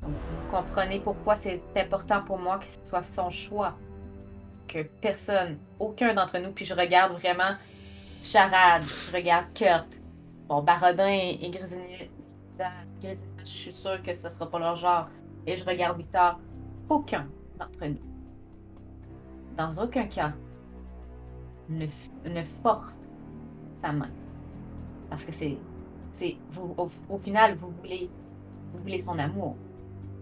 Donc, 0.01 0.13
vous 0.29 0.49
comprenez 0.49 1.01
pourquoi 1.01 1.35
c'est 1.35 1.61
important 1.75 2.23
pour 2.23 2.39
moi 2.39 2.59
que 2.59 2.67
ce 2.67 2.89
soit 2.89 3.03
son 3.03 3.29
choix. 3.29 3.77
Que 4.69 4.83
personne, 5.01 5.57
aucun 5.77 6.13
d'entre 6.13 6.37
nous, 6.37 6.53
puis 6.53 6.63
je 6.63 6.73
regarde 6.73 7.11
vraiment 7.19 7.57
Charade, 8.23 8.83
je 8.83 9.13
regarde 9.13 9.47
Kurt, 9.53 9.99
bon, 10.47 10.63
Barodin 10.63 11.09
et, 11.09 11.37
et 11.41 11.51
je 12.61 13.45
suis 13.45 13.73
sûre 13.73 14.01
que 14.01 14.13
ce 14.13 14.29
sera 14.29 14.49
pas 14.49 14.59
leur 14.59 14.77
genre. 14.77 15.09
Et 15.45 15.57
je 15.57 15.65
regarde 15.65 15.97
Victor, 15.97 16.39
aucun 16.89 17.27
d'entre 17.57 17.85
nous, 17.85 17.97
dans 19.57 19.83
aucun 19.83 20.05
cas, 20.05 20.33
ne, 21.69 21.85
force 22.61 22.99
sa 23.73 23.91
main. 23.91 24.09
Parce 25.09 25.25
que 25.25 25.31
c'est, 25.31 25.57
c'est 26.11 26.35
vous, 26.51 26.73
au, 26.77 26.89
au 27.09 27.17
final, 27.17 27.55
vous 27.55 27.71
voulez, 27.81 28.09
vous 28.71 28.79
voulez 28.79 29.01
son 29.01 29.17
amour. 29.19 29.55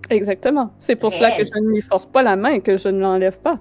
Exactement. 0.10 0.72
C'est 0.80 0.96
pour 0.96 1.12
cela 1.12 1.38
que 1.38 1.44
je 1.44 1.60
ne 1.60 1.70
lui 1.70 1.82
force 1.82 2.06
pas 2.06 2.24
la 2.24 2.36
main, 2.36 2.60
que 2.60 2.78
je 2.78 2.90
ne 2.90 3.00
l'enlève 3.00 3.40
pas. 3.40 3.60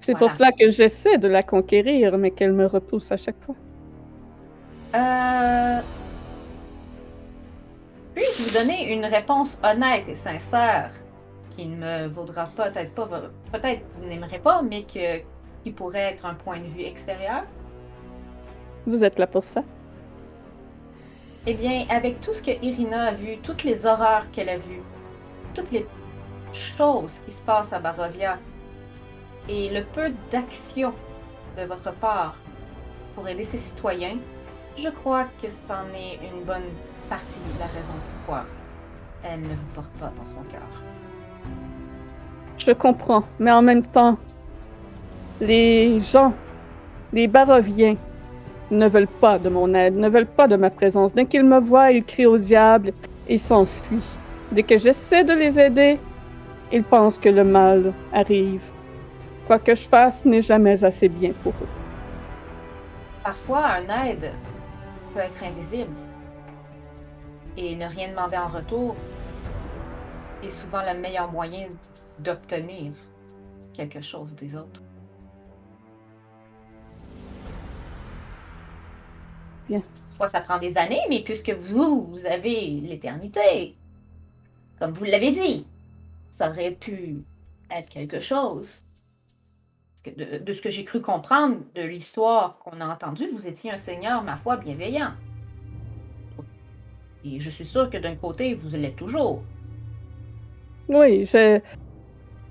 C'est 0.00 0.16
pour 0.16 0.30
cela 0.30 0.52
que 0.52 0.68
j'essaie 0.68 1.18
de 1.18 1.28
la 1.28 1.42
conquérir, 1.42 2.16
mais 2.18 2.30
qu'elle 2.30 2.52
me 2.52 2.66
repousse 2.66 3.12
à 3.12 3.16
chaque 3.16 3.40
fois. 3.42 3.56
Euh... 4.94 5.80
Puis-je 8.14 8.42
vous 8.42 8.58
donner 8.58 8.92
une 8.92 9.04
réponse 9.04 9.58
honnête 9.62 10.08
et 10.08 10.14
sincère? 10.14 10.92
Qui 11.58 11.66
ne 11.66 11.76
me 11.76 12.06
vaudra 12.06 12.46
peut-être 12.54 12.94
pas, 12.94 13.08
peut-être 13.52 13.82
vous 13.90 14.06
n'aimerez 14.06 14.38
pas, 14.38 14.62
mais 14.62 14.84
que, 14.84 15.18
qui 15.64 15.72
pourrait 15.72 16.12
être 16.12 16.24
un 16.24 16.34
point 16.34 16.60
de 16.60 16.68
vue 16.68 16.84
extérieur? 16.84 17.42
Vous 18.86 19.02
êtes 19.04 19.18
là 19.18 19.26
pour 19.26 19.42
ça? 19.42 19.64
Eh 21.48 21.54
bien, 21.54 21.84
avec 21.88 22.20
tout 22.20 22.32
ce 22.32 22.42
que 22.42 22.52
Irina 22.62 23.06
a 23.06 23.12
vu, 23.12 23.38
toutes 23.38 23.64
les 23.64 23.86
horreurs 23.86 24.30
qu'elle 24.30 24.50
a 24.50 24.56
vues, 24.56 24.82
toutes 25.52 25.72
les 25.72 25.84
choses 26.52 27.18
qui 27.24 27.32
se 27.32 27.42
passent 27.42 27.72
à 27.72 27.80
Barovia, 27.80 28.38
et 29.48 29.68
le 29.70 29.82
peu 29.82 30.12
d'action 30.30 30.94
de 31.56 31.64
votre 31.64 31.92
part 31.92 32.36
pour 33.16 33.26
aider 33.26 33.42
ses 33.42 33.58
citoyens, 33.58 34.18
je 34.76 34.90
crois 34.90 35.24
que 35.42 35.50
c'en 35.50 35.92
est 35.92 36.20
une 36.24 36.44
bonne 36.44 36.70
partie 37.08 37.40
de 37.52 37.58
la 37.58 37.66
raison 37.66 37.94
pourquoi 38.12 38.44
elle 39.24 39.40
ne 39.40 39.54
vous 39.56 39.66
porte 39.74 39.90
pas 39.98 40.12
dans 40.16 40.26
son 40.26 40.42
cœur. 40.44 40.62
Je 42.58 42.72
comprends, 42.72 43.24
mais 43.38 43.52
en 43.52 43.62
même 43.62 43.84
temps, 43.86 44.18
les 45.40 45.98
gens, 46.00 46.34
les 47.12 47.28
Baroviens, 47.28 47.96
ne 48.70 48.88
veulent 48.88 49.06
pas 49.06 49.38
de 49.38 49.48
mon 49.48 49.72
aide, 49.74 49.96
ne 49.96 50.08
veulent 50.08 50.26
pas 50.26 50.48
de 50.48 50.56
ma 50.56 50.70
présence. 50.70 51.14
Dès 51.14 51.24
qu'ils 51.24 51.44
me 51.44 51.58
voient, 51.58 51.90
ils 51.90 52.04
crient 52.04 52.26
au 52.26 52.36
diable 52.36 52.92
et 53.26 53.38
s'enfuient. 53.38 54.18
Dès 54.52 54.62
que 54.62 54.76
j'essaie 54.76 55.24
de 55.24 55.32
les 55.32 55.58
aider, 55.58 55.98
ils 56.72 56.84
pensent 56.84 57.18
que 57.18 57.28
le 57.28 57.44
mal 57.44 57.92
arrive. 58.12 58.70
Quoi 59.46 59.58
que 59.58 59.74
je 59.74 59.88
fasse 59.88 60.24
n'est 60.24 60.42
jamais 60.42 60.84
assez 60.84 61.08
bien 61.08 61.32
pour 61.42 61.52
eux. 61.62 61.68
Parfois, 63.22 63.64
un 63.66 64.06
aide 64.06 64.30
peut 65.14 65.20
être 65.20 65.42
invisible. 65.42 65.92
Et 67.56 67.74
ne 67.74 67.86
rien 67.86 68.08
demander 68.08 68.36
en 68.36 68.48
retour 68.48 68.94
est 70.42 70.50
souvent 70.50 70.82
le 70.86 70.98
meilleur 70.98 71.30
moyen 71.32 71.66
d'obtenir 72.20 72.92
quelque 73.72 74.00
chose 74.00 74.34
des 74.34 74.56
autres. 74.56 74.82
Bien. 79.68 79.82
Soit 80.16 80.28
ça 80.28 80.40
prend 80.40 80.58
des 80.58 80.78
années, 80.78 81.02
mais 81.08 81.22
puisque 81.22 81.50
vous, 81.50 82.02
vous 82.02 82.26
avez 82.26 82.80
l'éternité, 82.80 83.76
comme 84.78 84.92
vous 84.92 85.04
l'avez 85.04 85.30
dit, 85.30 85.66
ça 86.30 86.50
aurait 86.50 86.72
pu 86.72 87.24
être 87.70 87.90
quelque 87.90 88.20
chose. 88.20 88.84
Parce 89.94 90.02
que 90.02 90.10
de, 90.10 90.38
de 90.38 90.52
ce 90.52 90.60
que 90.60 90.70
j'ai 90.70 90.84
cru 90.84 91.00
comprendre 91.00 91.58
de 91.74 91.82
l'histoire 91.82 92.58
qu'on 92.58 92.80
a 92.80 92.86
entendue, 92.86 93.28
vous 93.28 93.46
étiez 93.46 93.70
un 93.70 93.78
seigneur, 93.78 94.22
ma 94.22 94.36
foi, 94.36 94.56
bienveillant. 94.56 95.12
Et 97.24 97.40
je 97.40 97.50
suis 97.50 97.66
sûre 97.66 97.90
que 97.90 97.98
d'un 97.98 98.16
côté, 98.16 98.54
vous 98.54 98.76
l'êtes 98.76 98.96
toujours. 98.96 99.42
Oui, 100.88 101.24
je... 101.24 101.60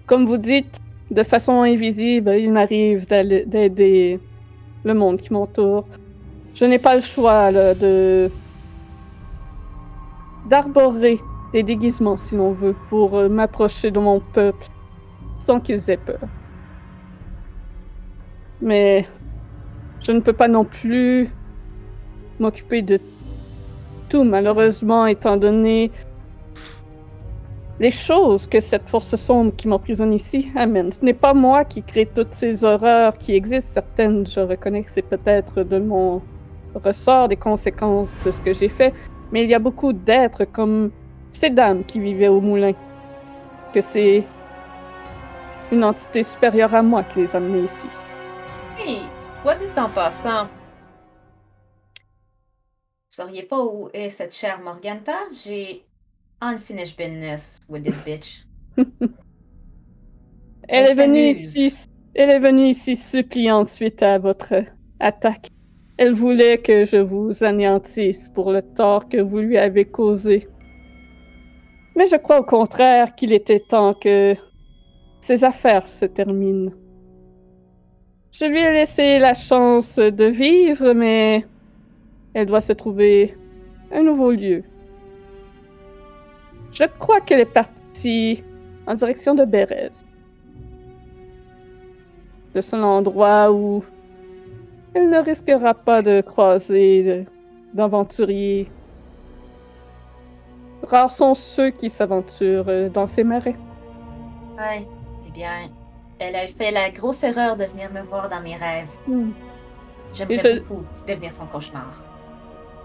Comme 0.08 0.26
vous 0.26 0.38
dites, 0.38 0.80
de 1.12 1.22
façon 1.22 1.64
invisible, 1.64 2.32
il 2.38 2.54
m'arrive 2.54 3.06
d'aider 3.08 4.22
le 4.86 4.94
monde 4.94 5.20
qui 5.20 5.34
m'entoure. 5.34 5.86
Je 6.56 6.64
n'ai 6.64 6.80
pas 6.80 6.96
le 6.96 7.02
choix 7.02 7.52
de 7.52 8.32
d'arborer 10.50 11.20
des 11.52 11.62
déguisements, 11.62 12.16
si 12.16 12.36
l'on 12.36 12.54
veut, 12.54 12.74
pour 12.88 13.18
euh, 13.18 13.28
m'approcher 13.28 13.92
de 13.92 14.00
mon 14.00 14.22
peuple 14.22 14.66
sans 15.40 15.60
qu'ils 15.60 15.92
aient 15.92 15.98
peur. 15.98 16.22
Mais 18.62 19.06
je 20.00 20.14
ne 20.14 20.22
peux 20.22 20.32
pas 20.32 20.48
non 20.48 20.64
plus 20.64 21.28
m'occuper 22.40 22.82
de 22.82 22.98
tout, 24.08 24.24
malheureusement, 24.24 25.06
étant 25.06 25.36
donné 25.36 25.92
les 27.80 27.92
choses 27.92 28.48
que 28.48 28.60
cette 28.60 28.90
force 28.90 29.16
sombre 29.16 29.56
qui 29.56 29.68
m'emprisonne 29.68 30.14
ici 30.14 30.50
amène. 30.56 30.92
Ce 30.92 31.04
n'est 31.04 31.14
pas 31.14 31.34
moi 31.34 31.64
qui 31.64 31.84
crée 31.84 32.08
toutes 32.08 32.34
ces 32.34 32.66
horreurs 32.66 33.14
qui 33.14 33.36
existent. 33.36 33.74
Certaines, 33.74 34.26
je 34.26 34.40
reconnais 34.40 34.84
que 34.84 34.90
c'est 34.90 35.04
peut-être 35.04 35.64
de 35.64 35.78
mon 35.78 36.22
ressort, 36.74 37.28
des 37.28 37.36
conséquences 37.36 38.16
de 38.26 38.32
ce 38.32 38.40
que 38.40 38.54
j'ai 38.54 38.70
fait. 38.70 38.94
Mais 39.32 39.44
il 39.44 39.50
y 39.50 39.54
a 39.54 39.60
beaucoup 39.60 39.94
d'êtres 39.94 40.46
comme 40.46 40.92
ces 41.30 41.50
dames 41.50 41.84
qui 41.84 42.00
vivaient 42.00 42.30
au 42.30 42.42
moulin. 42.42 42.74
Que 43.74 43.82
c'est 43.82 44.24
une 45.72 45.84
entité 45.84 46.24
supérieure 46.24 46.74
à 46.74 46.82
moi 46.82 47.04
qui 47.04 47.20
les 47.20 47.36
a 47.36 47.38
amenées 47.38 47.66
ici. 47.66 47.88
Hey, 48.80 49.02
soit 49.44 49.56
dit 49.56 49.66
en 49.78 49.90
passant, 49.90 50.46
vous 53.10 53.24
sauriez 53.24 53.44
pas 53.44 53.60
où 53.60 53.90
est 53.94 54.10
cette 54.10 54.34
chère 54.34 54.62
Morganta? 54.62 55.18
J'ai 55.44 55.87
unfinished 56.42 56.98
business 56.98 57.60
with 57.68 57.84
this 57.84 57.98
bitch. 58.04 58.46
Elle, 60.68 60.92
est 60.92 60.94
venue 60.94 61.30
ici. 61.30 61.86
Elle 62.14 62.30
est 62.30 62.40
venue 62.40 62.68
ici 62.68 62.96
suppliante 62.96 63.70
suite 63.70 64.04
à 64.04 64.20
votre 64.20 64.54
attaque. 65.00 65.48
Elle 65.98 66.14
voulait 66.14 66.60
que 66.60 66.86
je 66.86 66.98
vous 66.98 67.44
anéantisse 67.44 68.30
pour 68.30 68.52
le 68.52 68.62
tort 68.62 69.08
que 69.08 69.18
vous 69.18 69.40
lui 69.40 69.58
avez 69.58 69.86
causé. 69.86 70.48
Mais 71.96 72.06
je 72.06 72.18
crois 72.18 72.40
au 72.40 72.44
contraire 72.44 73.16
qu'il 73.16 73.34
était 73.34 73.60
temps 73.60 73.94
que 73.94 74.36
ses 75.22 75.44
affaires 75.44 75.88
se 75.88 76.06
terminent. 76.06 76.72
Je 78.32 78.46
lui 78.46 78.60
ai 78.60 78.72
laissé 78.72 79.18
la 79.18 79.34
chance 79.34 79.96
de 79.96 80.26
vivre, 80.26 80.94
mais 80.94 81.46
elle 82.36 82.46
doit 82.46 82.62
se 82.62 82.74
trouver 82.74 83.34
un 83.92 84.04
nouveau 84.04 84.32
lieu. 84.32 84.64
Je 86.72 86.84
crois 87.00 87.22
qu'elle 87.22 87.40
est 87.40 87.46
partie 87.46 88.44
en 88.86 88.94
direction 88.94 89.34
de 89.36 89.46
Bérez. 89.46 89.92
Le 92.54 92.62
seul 92.62 92.84
endroit 92.84 93.52
où 93.52 93.84
elle 94.94 95.10
ne 95.10 95.20
risquera 95.20 95.74
pas 95.74 96.02
de 96.02 96.22
croiser 96.22 97.26
d'aventuriers. 97.74 98.68
Rares 100.84 101.12
sont 101.12 101.34
ceux 101.34 101.70
qui 101.72 101.90
s'aventurent 101.90 102.70
euh, 102.70 102.90
dans 102.90 103.08
ces 103.08 103.24
marais. 103.24 103.56
Ouais, 104.58 104.88
eh 105.28 105.32
bien, 105.32 105.70
elle 106.20 106.36
a 106.36 106.48
fait 106.48 106.72
la 106.72 106.90
grosse 106.90 107.24
erreur 107.24 107.58
de 107.58 107.66
venir 107.66 107.92
me 107.92 108.02
voir 108.02 108.30
dans 108.30 108.40
mes 108.42 108.56
rêves. 108.56 108.88
Hmm. 109.08 109.32
J'aimerais 110.14 110.38
je- 110.56 110.62
beaucoup 110.62 110.84
devenir 111.08 111.34
son 111.34 111.46
cauchemar. 111.48 112.04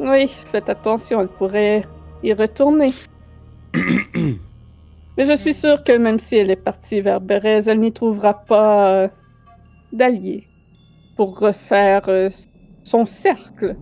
Oui, 0.00 0.26
faites 0.28 0.68
attention, 0.68 1.20
elle 1.20 1.28
pourrait 1.28 1.86
y 2.22 2.32
retourner. 2.32 2.92
Mais 5.16 5.24
je 5.24 5.36
suis 5.36 5.54
sûre 5.54 5.84
que 5.84 5.96
même 5.96 6.18
si 6.18 6.36
elle 6.36 6.50
est 6.50 6.56
partie 6.56 7.00
vers 7.00 7.20
Bérez, 7.20 7.68
elle 7.68 7.80
n'y 7.80 7.92
trouvera 7.92 8.34
pas 8.34 8.92
euh, 8.94 9.08
d'alliés 9.92 10.46
pour 11.16 11.38
refaire 11.38 12.08
euh, 12.08 12.30
son 12.84 13.04
cercle. 13.04 13.76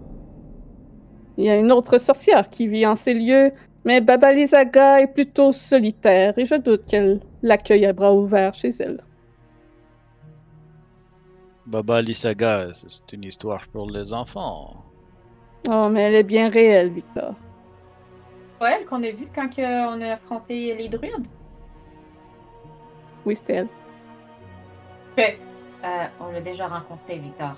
Il 1.36 1.44
y 1.44 1.50
a 1.50 1.56
une 1.56 1.72
autre 1.72 1.98
sorcière 1.98 2.50
qui 2.50 2.66
vit 2.66 2.84
en 2.84 2.96
ces 2.96 3.14
lieux, 3.14 3.52
mais 3.84 4.00
Baba 4.00 4.32
Lizaga 4.32 5.00
est 5.00 5.06
plutôt 5.06 5.52
solitaire 5.52 6.36
et 6.36 6.44
je 6.44 6.56
doute 6.56 6.84
qu'elle 6.86 7.20
l'accueille 7.42 7.86
à 7.86 7.92
bras 7.92 8.12
ouverts 8.14 8.54
chez 8.54 8.70
elle. 8.80 9.00
Baba 11.66 12.02
Lisaga, 12.02 12.74
c'est- 12.74 12.88
c'est 12.90 13.12
une 13.12 13.24
histoire 13.24 13.66
pour 13.68 13.88
les 13.88 14.12
enfants. 14.12 14.84
Oh, 15.68 15.88
mais 15.88 16.02
elle 16.02 16.14
est 16.16 16.22
bien 16.24 16.48
réelle, 16.48 16.90
Victor. 16.90 17.34
Ouais, 18.61 18.77
elle 18.81 18.87
qu'on 18.87 19.03
a 19.03 19.11
vu 19.11 19.27
quand 19.35 19.49
que 19.49 19.62
on 19.62 20.01
a 20.03 20.12
affronté 20.15 20.74
les 20.74 20.89
druides? 20.89 21.27
Oui, 23.24 23.37
c'était 23.37 23.55
elle. 23.55 23.69
Euh, 25.19 26.07
on 26.20 26.31
l'a 26.31 26.41
déjà 26.41 26.66
rencontré, 26.69 27.19
Victor. 27.19 27.55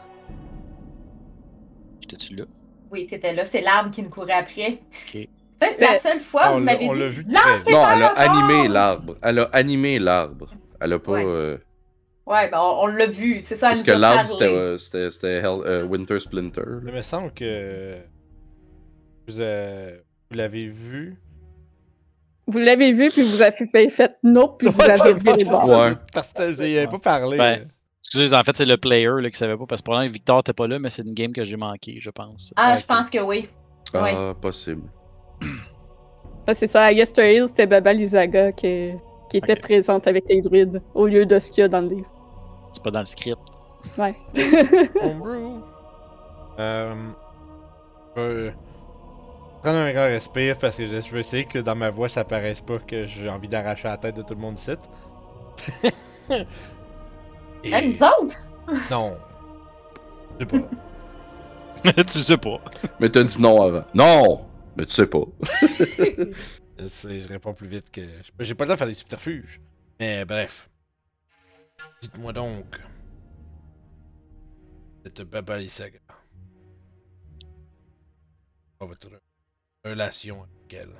J'étais-tu 2.00 2.36
là? 2.36 2.44
Oui, 2.90 3.06
t'étais 3.06 3.32
là. 3.32 3.46
C'est 3.46 3.60
l'arbre 3.62 3.90
qui 3.90 4.02
nous 4.02 4.10
courait 4.10 4.32
après. 4.34 4.80
Ok. 5.06 5.28
Peut-être 5.58 5.80
la 5.80 5.94
seule 5.98 6.20
fois 6.20 6.50
où 6.50 6.54
on 6.54 6.58
vous 6.58 6.64
m'avez 6.64 6.88
on 6.88 6.92
l'a 6.92 7.08
dit 7.08 7.14
vu 7.16 7.24
Non, 7.28 7.40
c'est 7.64 7.70
elle 7.70 7.76
a 8.02 8.08
animé 8.18 8.54
arbre! 8.54 8.72
l'arbre. 8.72 9.16
Elle 9.22 9.38
a 9.38 9.44
animé 9.52 9.98
l'arbre. 9.98 10.50
Elle 10.80 10.92
a 10.92 10.98
pas. 10.98 11.12
Ouais. 11.12 11.24
euh, 11.26 11.58
Ouais, 12.26 12.48
ben 12.48 12.58
on, 12.60 12.82
on 12.84 12.86
l'a 12.86 13.06
vu, 13.06 13.40
c'est 13.40 13.56
ça. 13.56 13.68
elle 13.70 13.74
parce 13.74 13.82
que 13.82 13.90
l'arbre, 13.92 14.28
c'était 14.28 14.44
euh, 14.46 14.78
c'était- 14.78 15.10
c'était 15.10 15.38
Hell- 15.38 15.62
euh, 15.64 15.84
Winter 15.84 16.20
Splinter. 16.20 16.62
là. 16.64 16.80
Il 16.86 16.92
me 16.94 17.02
semble 17.02 17.32
que 17.32 17.96
vous, 19.28 19.40
euh, 19.40 19.98
vous 20.32 20.38
l'avez 20.38 20.68
vu? 20.68 21.18
Vous 22.46 22.58
l'avez 22.58 22.92
vu, 22.92 23.10
puis 23.10 23.22
vous 23.22 23.42
avez 23.42 23.66
fait, 23.66 23.88
fait 23.90 24.16
nope, 24.22 24.58
puis 24.58 24.68
vous 24.68 24.80
avez 24.90 25.14
viré 25.14 25.44
de 25.44 25.48
bord. 25.48 25.68
Ouais. 25.68 25.92
Parce 26.12 26.28
que 26.28 26.52
vous 26.52 26.60
avez 26.60 26.86
pas 26.86 26.98
parlé. 26.98 27.62
Excusez, 28.04 28.34
en 28.34 28.42
fait, 28.42 28.56
c'est 28.56 28.64
le 28.66 28.76
player 28.76 29.08
là, 29.20 29.30
qui 29.30 29.36
savait 29.38 29.56
pas, 29.56 29.66
parce 29.66 29.80
que 29.80 29.84
pour 29.84 29.94
l'instant, 29.94 30.12
Victor 30.12 30.42
t'es 30.42 30.52
pas 30.52 30.66
là, 30.66 30.78
mais 30.78 30.88
c'est 30.88 31.02
une 31.02 31.14
game 31.14 31.32
que 31.32 31.44
j'ai 31.44 31.56
manqué, 31.56 31.98
je 32.00 32.10
pense. 32.10 32.52
Ah, 32.56 32.72
Ouais, 32.72 32.78
je 32.78 32.86
pense 32.86 33.08
que 33.10 33.18
oui. 33.18 33.48
Ouais. 33.94 34.14
Ah, 34.16 34.34
possible. 34.40 34.82
Ah, 36.44 36.54
c'est 36.54 36.66
ça, 36.66 36.86
à 36.86 36.92
Yester 36.92 37.36
Hill, 37.36 37.46
c'était 37.46 37.68
Baba 37.68 37.92
Lizaga 37.92 38.50
qui, 38.50 38.90
qui 39.30 39.36
était 39.36 39.54
présente 39.54 40.08
avec 40.08 40.24
les 40.28 40.42
druides, 40.42 40.82
au 40.92 41.06
lieu 41.06 41.24
de 41.24 41.38
ce 41.38 41.52
qu'il 41.52 41.60
y 41.60 41.64
a 41.64 41.68
dans 41.68 41.80
le 41.82 41.88
livre. 41.88 42.10
C'est 42.72 42.82
pas 42.82 42.90
dans 42.90 42.98
le 42.98 43.04
script. 43.06 43.38
Ouais. 43.96 44.16
Homebrew. 45.00 45.62
Euh, 46.58 48.50
prendre 49.62 49.78
un 49.78 49.92
grand 49.92 50.06
respire 50.06 50.58
parce 50.58 50.76
que 50.76 50.86
je 50.86 51.08
veux 51.10 51.20
essayer 51.20 51.44
que 51.44 51.58
dans 51.60 51.76
ma 51.76 51.90
voix 51.90 52.08
ça 52.08 52.24
paraisse 52.24 52.60
pas 52.60 52.78
que 52.80 53.06
j'ai 53.06 53.28
envie 53.28 53.48
d'arracher 53.48 53.88
la 53.88 53.96
tête 53.96 54.16
de 54.16 54.22
tout 54.22 54.34
le 54.34 54.40
monde 54.40 54.58
ici. 54.58 54.72
Et- 57.64 57.70
Même 57.70 57.88
nous 57.90 58.02
autres! 58.02 58.42
Non. 58.90 59.16
Je 60.40 60.44
sais 60.44 60.46
pas. 60.46 61.92
tu 62.04 62.18
sais 62.18 62.36
pas. 62.36 62.60
Mais 62.98 63.08
t'as 63.08 63.22
dit 63.22 63.40
non 63.40 63.62
avant. 63.62 63.84
Non! 63.94 64.46
Mais 64.76 64.84
tu 64.86 64.94
sais 64.94 65.06
pas. 65.06 65.22
Je, 66.78 66.88
sais, 66.88 67.20
je 67.20 67.28
réponds 67.28 67.54
plus 67.54 67.68
vite 67.68 67.90
que. 67.92 68.00
J'ai 68.40 68.54
pas 68.56 68.64
le 68.64 68.68
temps 68.68 68.74
de 68.74 68.78
faire 68.78 68.86
des 68.88 68.94
subterfuges. 68.94 69.60
Mais 70.00 70.24
bref. 70.24 70.68
Dites-moi 72.00 72.32
donc. 72.32 72.80
Cette 75.04 75.22
Baba 75.22 75.58
Lisaga. 75.58 75.98
Pas 78.80 78.86
votre 78.86 79.08
relation 79.84 80.36
avec 80.42 80.74
elle. 80.74 80.94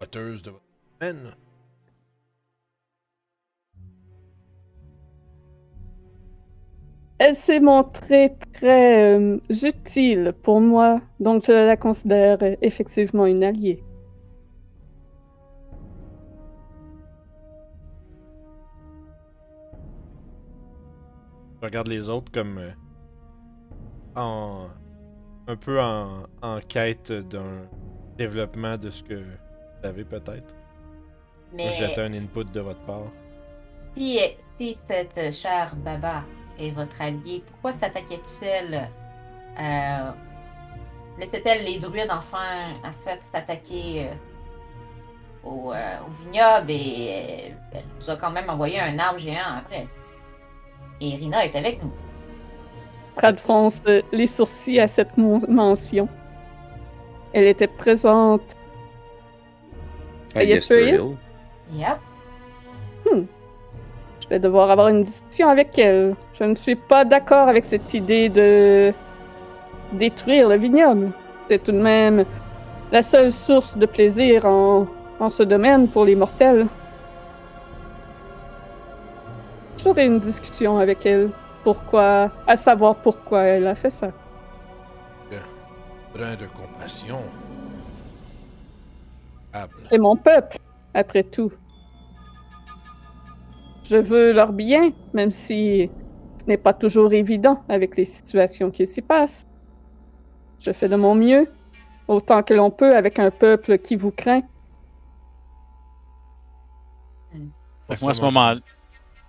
De 0.00 0.50
votre. 0.50 1.36
Elle 7.18 7.34
s'est 7.34 7.60
montrée 7.60 8.36
très 8.52 9.16
euh, 9.18 9.38
utile 9.50 10.34
pour 10.42 10.60
moi, 10.60 11.00
donc 11.18 11.44
je 11.46 11.52
la 11.52 11.76
considère 11.76 12.38
effectivement 12.62 13.26
une 13.26 13.42
alliée. 13.42 13.82
Je 21.60 21.66
regarde 21.66 21.88
les 21.88 22.08
autres 22.10 22.30
comme. 22.30 22.58
euh, 22.58 22.70
en. 24.14 24.68
Un 25.48 25.56
peu 25.56 25.80
en, 25.80 26.24
en 26.42 26.60
quête 26.60 27.12
d'un 27.12 27.68
développement 28.16 28.76
de 28.78 28.90
ce 28.90 29.02
que 29.02 29.14
vous 29.14 29.38
avez 29.84 30.04
peut-être. 30.04 30.54
Mais 31.52 31.72
J'attends 31.72 32.02
un 32.02 32.14
input 32.14 32.44
de 32.44 32.60
votre 32.60 32.82
part. 32.84 33.12
si, 33.96 34.18
si 34.58 34.74
cette 34.74 35.32
chère 35.34 35.74
Baba 35.76 36.24
est 36.58 36.70
votre 36.70 37.00
allié, 37.00 37.42
pourquoi 37.46 37.72
s'attaquait-elle 37.72 38.90
euh, 39.58 40.12
Laissait-elle 41.18 41.64
les 41.64 41.78
druides 41.78 42.10
enfin, 42.10 42.74
en 42.84 42.92
fait, 43.04 43.22
s'attaquer 43.24 44.08
euh, 44.10 44.14
au, 45.42 45.72
euh, 45.74 45.98
au 46.06 46.10
vignoble 46.10 46.70
et 46.70 47.06
elle, 47.06 47.58
elle 47.72 47.84
nous 47.98 48.10
a 48.10 48.16
quand 48.16 48.30
même 48.30 48.50
envoyé 48.50 48.80
un 48.80 48.98
arbre 48.98 49.18
géant 49.18 49.58
après. 49.58 49.90
Et 51.00 51.16
Rina 51.16 51.44
est 51.46 51.56
avec 51.56 51.82
nous. 51.82 51.92
Trad 53.16 53.40
fronce 53.40 53.82
les 54.12 54.26
sourcils 54.26 54.78
à 54.78 54.88
cette 54.88 55.16
mention. 55.16 56.08
Elle 57.32 57.46
était 57.46 57.66
présente 57.66 58.42
Ah, 60.34 60.44
Yesterhill? 60.44 61.16
Yep. 61.72 61.98
Je 63.06 64.28
vais 64.28 64.38
devoir 64.38 64.70
avoir 64.70 64.88
une 64.88 65.02
discussion 65.02 65.48
avec 65.48 65.78
elle. 65.78 66.14
Je 66.38 66.44
ne 66.44 66.54
suis 66.54 66.76
pas 66.76 67.04
d'accord 67.04 67.48
avec 67.48 67.64
cette 67.64 67.94
idée 67.94 68.28
de 68.28 68.92
détruire 69.92 70.48
le 70.48 70.56
vignoble. 70.56 71.10
C'est 71.48 71.62
tout 71.62 71.72
de 71.72 71.80
même 71.80 72.24
la 72.92 73.02
seule 73.02 73.32
source 73.32 73.76
de 73.78 73.86
plaisir 73.86 74.44
en, 74.44 74.86
en 75.20 75.28
ce 75.28 75.42
domaine 75.42 75.88
pour 75.88 76.04
les 76.04 76.16
mortels. 76.16 76.66
J'aurai 79.82 80.06
une 80.06 80.18
discussion 80.18 80.78
avec 80.78 81.06
elle. 81.06 81.30
Pourquoi, 81.66 82.30
à 82.46 82.54
savoir 82.54 82.94
pourquoi 82.94 83.42
elle 83.42 83.66
a 83.66 83.74
fait 83.74 83.90
ça. 83.90 84.12
Brin 86.14 86.36
de 86.36 86.46
compassion. 86.46 87.18
Ah, 89.52 89.66
C'est 89.82 89.98
mon 89.98 90.14
peuple, 90.14 90.58
après 90.94 91.24
tout. 91.24 91.50
Je 93.82 93.96
veux 93.96 94.32
leur 94.32 94.52
bien, 94.52 94.92
même 95.12 95.32
si 95.32 95.90
ce 96.40 96.46
n'est 96.46 96.56
pas 96.56 96.72
toujours 96.72 97.12
évident 97.12 97.64
avec 97.68 97.96
les 97.96 98.04
situations 98.04 98.70
qui 98.70 98.86
s'y 98.86 99.02
passent. 99.02 99.48
Je 100.60 100.70
fais 100.70 100.88
de 100.88 100.94
mon 100.94 101.16
mieux, 101.16 101.50
autant 102.06 102.44
que 102.44 102.54
l'on 102.54 102.70
peut 102.70 102.94
avec 102.94 103.18
un 103.18 103.32
peuple 103.32 103.78
qui 103.78 103.96
vous 103.96 104.12
craint. 104.12 104.42
Fait 107.88 107.96
que 107.96 108.00
moi, 108.02 108.10
à 108.10 108.14
ce 108.14 108.22
moment 108.22 108.54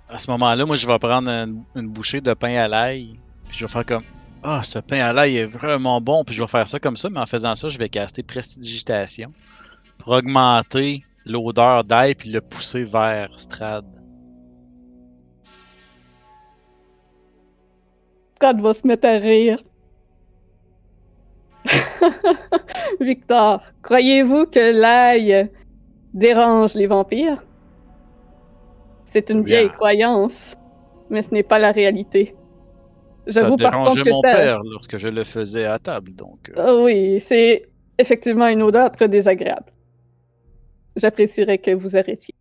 à 0.10 0.20
ce 0.20 0.32
moment-là, 0.32 0.66
moi, 0.66 0.76
je 0.76 0.88
vais 0.88 1.00
prendre 1.00 1.30
une, 1.30 1.88
bouchée 1.88 2.22
de 2.22 2.34
pain 2.34 2.56
à 2.56 2.68
l'ail. 2.68 3.20
Puis 3.48 3.58
je 3.58 3.66
vais 3.66 3.72
faire 3.72 3.86
comme 3.86 4.04
Ah, 4.44 4.62
ce 4.64 4.80
pain 4.80 5.00
à 5.00 5.14
l'ail 5.14 5.38
est 5.38 5.46
vraiment 5.46 6.00
bon. 6.00 6.24
Puis 6.24 6.36
je 6.36 6.42
vais 6.42 6.48
faire 6.48 6.68
ça 6.68 6.80
comme 6.80 6.96
ça, 6.96 7.10
mais 7.10 7.20
en 7.20 7.26
faisant 7.26 7.56
ça, 7.56 7.70
je 7.70 7.78
vais 7.78 7.90
caster 7.90 8.24
Prestidigitation 8.24 9.34
pour 9.98 10.14
augmenter 10.14 11.04
l'odeur 11.26 11.84
d'ail 11.84 12.16
puis 12.16 12.30
le 12.30 12.42
pousser 12.42 12.84
vers 12.84 13.30
Strad. 13.38 13.86
Scott 18.36 18.62
va 18.62 18.74
se 18.74 18.88
mettre 18.88 19.08
à 19.08 19.18
rire. 19.18 19.58
Victor, 23.02 23.62
croyez-vous 23.82 24.46
que 24.46 24.80
l'ail 24.80 25.50
dérange 26.14 26.76
les 26.76 26.88
vampires? 26.88 27.47
C'est 29.10 29.30
une 29.30 29.42
Bien. 29.42 29.60
vieille 29.62 29.70
croyance, 29.70 30.58
mais 31.10 31.22
ce 31.22 31.34
n'est 31.34 31.42
pas 31.42 31.60
la 31.60 31.72
réalité. 31.72 32.36
J'avoue 33.26 33.56
par 33.56 33.72
contre 33.72 34.04
que 34.04 34.10
mon 34.10 34.22
ça... 34.22 34.36
père 34.36 34.60
lorsque 34.66 34.98
je 34.98 35.08
le 35.08 35.24
faisais 35.24 35.64
à 35.64 35.80
table, 35.80 36.14
donc. 36.14 36.50
euh, 36.50 36.54
Ah 36.58 36.76
oui, 36.76 37.18
c'est 37.22 37.70
effectivement 37.98 38.48
une 38.48 38.62
odeur 38.62 38.92
très 38.92 39.08
désagréable. 39.08 39.72
J'apprécierais 40.98 41.58
que 41.58 41.72
vous 41.72 41.96
arrêtiez. 41.96 42.36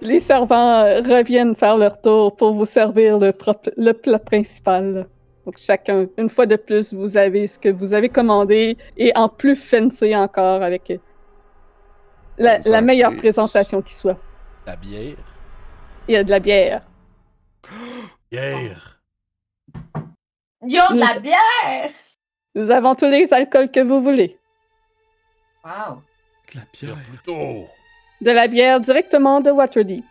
Les 0.00 0.18
servants 0.18 0.80
euh, 0.80 1.02
reviennent 1.02 1.54
faire 1.54 1.76
leur 1.76 2.00
tour 2.00 2.34
pour 2.34 2.54
vous 2.54 2.64
servir 2.64 3.18
le, 3.18 3.32
plat 3.92 4.18
principal. 4.18 5.06
Donc 5.44 5.58
chacun, 5.58 6.06
une 6.16 6.30
fois 6.30 6.46
de 6.46 6.56
plus, 6.56 6.94
vous 6.94 7.18
avez 7.18 7.46
ce 7.46 7.58
que 7.58 7.68
vous 7.68 7.92
avez 7.92 8.08
commandé 8.08 8.78
et 8.96 9.12
en 9.16 9.28
plus 9.28 9.54
fancy 9.54 10.16
encore 10.16 10.62
avec 10.62 10.98
la, 12.40 12.58
la 12.64 12.80
meilleure 12.80 13.14
présentation 13.16 13.80
qui 13.82 13.94
soit. 13.94 14.18
la 14.66 14.76
bière. 14.76 15.16
Il 16.08 16.14
y 16.14 16.16
a 16.16 16.24
de 16.24 16.30
la 16.30 16.40
bière. 16.40 16.82
Bière. 18.32 19.00
Yo, 20.62 20.82
de 20.90 20.98
la 21.00 21.18
bière! 21.18 21.90
Nous 22.54 22.70
avons 22.70 22.94
tous 22.94 23.06
les 23.06 23.32
alcools 23.32 23.70
que 23.70 23.80
vous 23.80 24.00
voulez. 24.00 24.38
Wow. 25.64 26.02
La 26.54 26.62
Bière 26.72 26.96
plutôt. 27.08 27.68
De 28.20 28.30
la 28.30 28.46
bière 28.46 28.80
directement 28.80 29.40
de 29.40 29.50
Waterdeep. 29.50 30.04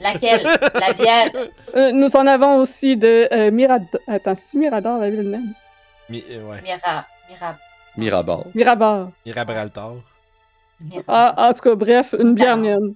Laquelle? 0.00 0.42
La 0.74 0.92
bière. 0.92 1.30
Euh, 1.76 1.90
nous 1.90 2.14
en 2.14 2.26
avons 2.28 2.56
aussi 2.58 2.96
de 2.96 3.26
euh, 3.32 3.50
Mirador. 3.50 4.00
Attends, 4.06 4.34
c'est 4.36 4.56
Mirador 4.56 4.98
la 4.98 5.10
ville 5.10 5.28
même? 5.28 5.54
Mi 6.08 6.22
euh, 6.30 6.44
ouais. 6.44 6.60
Mira. 6.62 7.04
Mira. 7.28 7.56
Mirabar. 7.96 8.44
Mirabar. 8.54 9.10
Mirabraltar. 9.26 9.92
Mira. 10.80 11.02
Ah, 11.08 11.48
en 11.48 11.52
tout 11.52 11.60
cas, 11.60 11.74
bref, 11.74 12.14
une 12.18 12.34
bière 12.34 12.54
Ah. 12.54 12.56
mienne. 12.56 12.94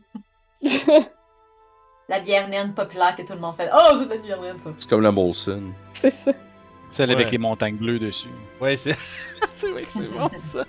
La 2.08 2.20
bière 2.20 2.48
naine 2.48 2.72
populaire 2.74 3.14
que 3.16 3.22
tout 3.22 3.34
le 3.34 3.38
monde 3.38 3.54
fait. 3.56 3.68
Oh, 3.72 3.96
c'est 3.98 4.06
de 4.06 4.10
la 4.10 4.16
bière 4.16 4.40
naine, 4.40 4.58
ça. 4.58 4.70
C'est 4.76 4.88
comme 4.88 5.02
la 5.02 5.12
Molson. 5.12 5.72
c'est 5.92 6.10
ça. 6.10 6.32
Celle 6.90 7.10
Ouais. 7.10 7.16
avec 7.16 7.30
les 7.30 7.38
montagnes 7.38 7.76
bleues 7.76 7.98
dessus. 7.98 8.30
Ouais, 8.60 8.76
c'est. 8.76 8.96
c'est 9.56 9.70
vrai 9.70 9.82
que 9.82 9.88
c'est 9.92 10.08
bon 10.08 10.30
ça. 10.52 10.64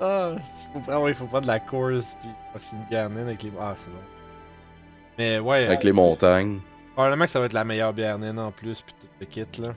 Ah, 0.00 0.32
il 0.36 0.72
faut 0.74 0.80
prendre, 0.80 1.02
ouais, 1.04 1.10
il 1.10 1.14
faut 1.14 1.24
prendre 1.26 1.42
de 1.42 1.46
la 1.48 1.58
course 1.58 2.06
puis 2.20 2.28
ah, 2.54 2.58
c'est 2.60 2.76
une 2.76 2.84
bière 2.84 3.08
naine 3.08 3.28
avec 3.28 3.42
les. 3.42 3.52
Ah, 3.58 3.74
c'est 3.78 3.90
bon. 3.90 3.98
Mais 5.16 5.38
ouais, 5.38 5.64
Avec 5.66 5.80
euh, 5.80 5.84
les 5.84 5.92
montagnes. 5.92 6.60
probablement 6.94 7.24
que 7.24 7.30
ça 7.30 7.40
va 7.40 7.46
être 7.46 7.52
la 7.54 7.64
meilleure 7.64 7.92
bière 7.94 8.18
naine 8.18 8.38
en 8.38 8.52
plus 8.52 8.82
puis 8.82 8.94
tout 9.00 9.06
le 9.20 9.26
kit 9.26 9.60
là. 9.62 9.70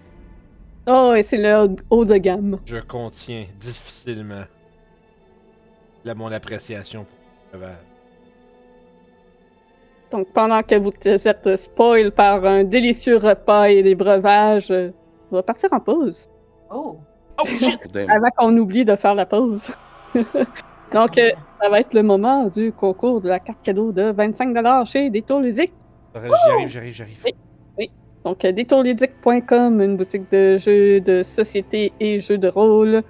Oh, 0.87 1.13
et 1.15 1.21
c'est 1.21 1.37
le 1.37 1.75
haut- 1.89 2.05
de 2.05 2.17
gamme. 2.17 2.59
Je 2.65 2.77
contiens 2.77 3.45
difficilement 3.59 4.43
la, 6.03 6.15
mon 6.15 6.31
appréciation 6.31 7.05
pour 7.05 7.17
le 7.53 7.59
breuvage. 7.59 7.77
Donc, 10.11 10.27
pendant 10.33 10.61
que 10.61 10.75
vous 10.75 10.91
êtes 11.05 11.55
spoil 11.55 12.11
par 12.11 12.43
un 12.45 12.63
délicieux 12.63 13.17
repas 13.17 13.65
et 13.69 13.81
des 13.83 13.95
breuvages, 13.95 14.71
on 14.71 15.35
va 15.35 15.43
partir 15.43 15.71
en 15.71 15.79
pause. 15.79 16.27
Oh. 16.69 16.97
Oh 17.39 17.45
shit! 17.47 17.79
Damn. 17.93 18.09
Avant 18.09 18.29
qu'on 18.37 18.57
oublie 18.57 18.83
de 18.83 18.95
faire 18.95 19.15
la 19.15 19.25
pause. 19.25 19.71
Donc, 20.93 21.17
euh, 21.17 21.31
ça 21.61 21.69
va 21.69 21.79
être 21.79 21.93
le 21.93 22.03
moment 22.03 22.47
du 22.47 22.73
concours 22.73 23.21
de 23.21 23.29
la 23.29 23.39
carte 23.39 23.59
cadeau 23.63 23.93
de 23.93 24.11
25$ 24.11 24.85
chez 24.91 25.09
Détour 25.09 25.39
Ludique. 25.39 25.71
J'y 26.13 26.19
arrive, 26.51 26.67
j'arrive, 26.67 26.93
j'arrive. 26.93 27.23
Donc, 28.23 28.45
euh, 28.45 28.51
détourludique.com, 28.51 29.81
une 29.81 29.97
boutique 29.97 30.29
de 30.31 30.57
jeux 30.57 31.01
de 31.01 31.23
société 31.23 31.91
et 31.99 32.19
jeux 32.19 32.37
de 32.37 32.47
rôle. 32.47 33.01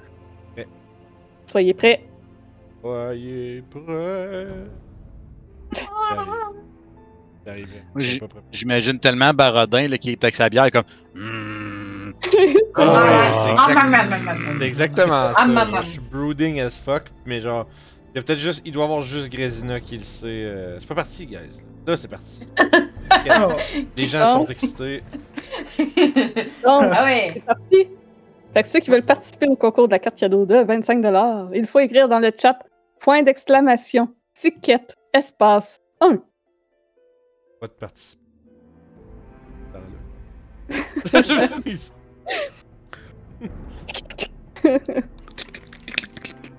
Prêt. 0.55 0.67
Soyez 1.45 1.73
prêts. 1.73 2.01
Soyez 2.81 3.63
prêts. 3.69 4.47
J'imagine 8.51 8.99
tellement 8.99 9.33
Barodin 9.33 9.87
là, 9.87 9.97
qui 9.97 10.11
est 10.11 10.23
avec 10.23 10.35
sa 10.35 10.47
bière 10.49 10.69
comme. 10.71 10.83
Exact- 12.77 14.61
exactement 14.61 15.13
Ah, 15.35 15.45
ça. 15.47 15.65
genre, 15.65 15.81
je 15.81 15.89
suis 15.89 15.99
brooding 16.11 16.59
as 16.61 16.79
fuck, 16.79 17.03
mais 17.25 17.41
genre, 17.41 17.67
il 18.13 18.17
y 18.17 18.19
a 18.19 18.23
peut-être 18.23 18.39
juste, 18.39 18.61
il 18.65 18.71
doit 18.73 18.83
y 18.83 18.85
avoir 18.85 19.01
juste 19.03 19.29
Grésina 19.31 19.79
qui 19.79 19.97
le 19.97 20.03
sait. 20.03 20.25
euh, 20.27 20.79
C'est 20.79 20.87
pas 20.87 20.95
parti, 20.95 21.25
guys. 21.25 21.61
Là, 21.87 21.95
c'est 21.95 22.07
parti. 22.07 22.47
Les 23.97 24.07
gens 24.07 24.35
Oh. 24.35 24.39
sont 24.41 24.51
excités. 24.51 25.03
Donc, 25.77 26.83
ah 26.83 27.03
ouais. 27.05 27.31
c'est 27.33 27.45
parti. 27.45 27.87
Fait 28.53 28.61
que 28.63 28.67
ceux 28.67 28.79
qui 28.81 28.89
veulent 28.91 29.05
participer 29.05 29.47
au 29.47 29.55
concours 29.55 29.87
de 29.87 29.93
la 29.93 29.99
carte 29.99 30.17
cadeau 30.17 30.45
de 30.45 30.55
25$, 30.55 31.51
il 31.55 31.65
faut 31.65 31.79
écrire 31.79 32.09
dans 32.09 32.19
le 32.19 32.29
chat 32.37 32.59
point 32.99 33.23
d'exclamation, 33.23 34.13
ticket, 34.33 34.81
espace 35.13 35.77
1. 36.01 36.17
Pas 37.61 37.67
de 37.67 37.71
participer. 37.73 38.21
Je 41.13 41.55
me 41.65 41.71
suis- 41.71 41.91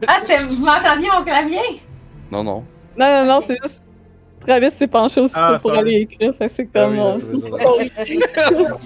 Ah, 0.06 0.18
c'est... 0.26 0.38
vous 0.42 0.64
m'entendiez 0.64 1.08
mon 1.10 1.24
clavier? 1.24 1.82
Non, 2.30 2.42
non. 2.44 2.64
Non, 2.96 3.06
non, 3.06 3.24
non, 3.26 3.40
c'est 3.40 3.56
juste. 3.62 3.84
Travis 4.40 4.70
s'est 4.70 4.88
penché 4.88 5.20
aussitôt 5.20 5.40
Ah, 5.44 5.56
pour 5.60 5.72
aller 5.72 5.94
écrire. 6.00 6.34
Fait 6.34 6.46
que 6.46 6.52
c'est 6.52 6.68
Ah 6.74 6.80
comme. 6.86 6.98
oui, 6.98 8.20
euh. 8.42 8.68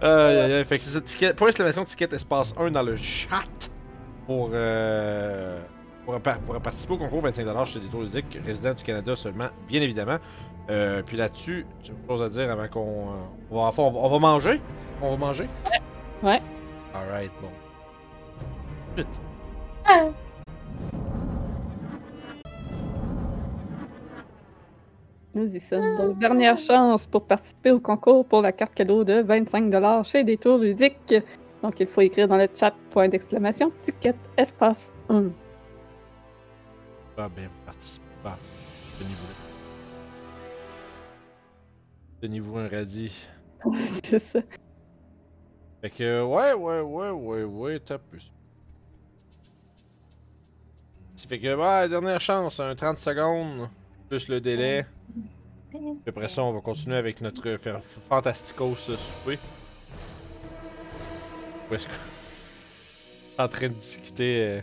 Aïe 0.00 0.36
aïe 0.40 0.52
aïe, 0.54 0.64
fait 0.64 0.78
que 0.78 0.84
c'est 0.84 0.90
ça, 0.90 1.00
ticket, 1.00 1.32
point 1.32 1.46
d'exclamation 1.46 1.84
ticket 1.84 2.12
espace 2.12 2.52
1 2.58 2.72
dans 2.72 2.82
le 2.82 2.96
chat 2.96 3.70
pour, 4.26 4.50
euh, 4.52 5.60
pour, 6.04 6.18
par- 6.20 6.40
pour 6.40 6.60
participer 6.60 6.94
au 6.94 6.98
concours 6.98 7.22
25$ 7.24 7.66
chez 7.66 7.78
Détour 7.78 8.02
Ludique, 8.02 8.36
résident 8.44 8.74
du 8.74 8.82
Canada 8.82 9.14
seulement, 9.14 9.46
bien 9.68 9.80
évidemment. 9.80 10.16
Euh, 10.70 11.02
puis 11.06 11.16
là-dessus, 11.16 11.66
j'ai 11.84 11.92
une 11.92 12.08
chose 12.08 12.20
à 12.20 12.28
dire 12.28 12.50
avant 12.50 12.66
qu'on 12.66 12.80
euh, 13.12 13.14
on 13.52 13.62
va, 13.64 13.70
on 13.78 13.90
va, 13.92 13.98
on 14.00 14.08
va 14.08 14.18
manger? 14.18 14.60
On 15.00 15.10
va 15.10 15.16
manger? 15.16 15.48
Ouais. 16.24 16.42
Alright, 16.92 17.30
bon. 17.40 17.48
Vite. 18.96 19.06
Nous 25.34 25.56
y 25.56 25.60
sommes. 25.60 25.96
Donc, 25.96 26.18
dernière 26.18 26.58
chance 26.58 27.06
pour 27.06 27.24
participer 27.24 27.70
au 27.70 27.80
concours 27.80 28.26
pour 28.26 28.42
la 28.42 28.52
carte 28.52 28.74
cadeau 28.74 29.02
de 29.02 29.22
25$ 29.22 30.04
chez 30.04 30.24
Détour 30.24 30.58
Ludique. 30.58 31.14
Donc, 31.62 31.80
il 31.80 31.86
faut 31.86 32.02
écrire 32.02 32.28
dans 32.28 32.36
le 32.36 32.48
chat 32.54 32.74
point 32.90 33.08
d'exclamation, 33.08 33.72
ticket, 33.82 34.14
espace 34.36 34.92
1. 35.08 35.30
Ah 37.16 37.28
ben, 37.34 37.44
vous 37.46 37.64
participez 37.64 38.04
pas. 38.22 38.38
Tenez-vous 38.98 39.26
Tenez-vous 42.20 42.58
un 42.58 42.68
radis. 42.68 43.26
c'est 44.04 44.18
ça. 44.18 44.40
Fait 45.80 45.90
que, 45.90 46.22
ouais, 46.24 46.52
ouais, 46.52 46.80
ouais, 46.80 47.10
ouais, 47.10 47.42
ouais, 47.44 47.80
t'as 47.80 47.98
plus. 47.98 48.30
Fait 51.28 51.38
que, 51.38 51.54
bah, 51.56 51.88
dernière 51.88 52.20
chance, 52.20 52.60
un 52.60 52.74
30 52.74 52.98
secondes, 52.98 53.68
plus 54.08 54.28
le 54.28 54.40
délai. 54.40 54.84
Puis 55.70 55.80
après 56.08 56.28
ça, 56.28 56.42
on 56.44 56.52
va 56.52 56.60
continuer 56.60 56.96
avec 56.96 57.20
notre 57.20 57.56
fa- 57.56 57.80
fantasticos 58.08 58.76
souper. 58.76 59.38
Où 61.70 61.74
est-ce 61.74 61.86
qu'on 61.86 63.42
en 63.44 63.48
train 63.48 63.68
de 63.68 63.74
discuter 63.74 64.44
euh, 64.44 64.60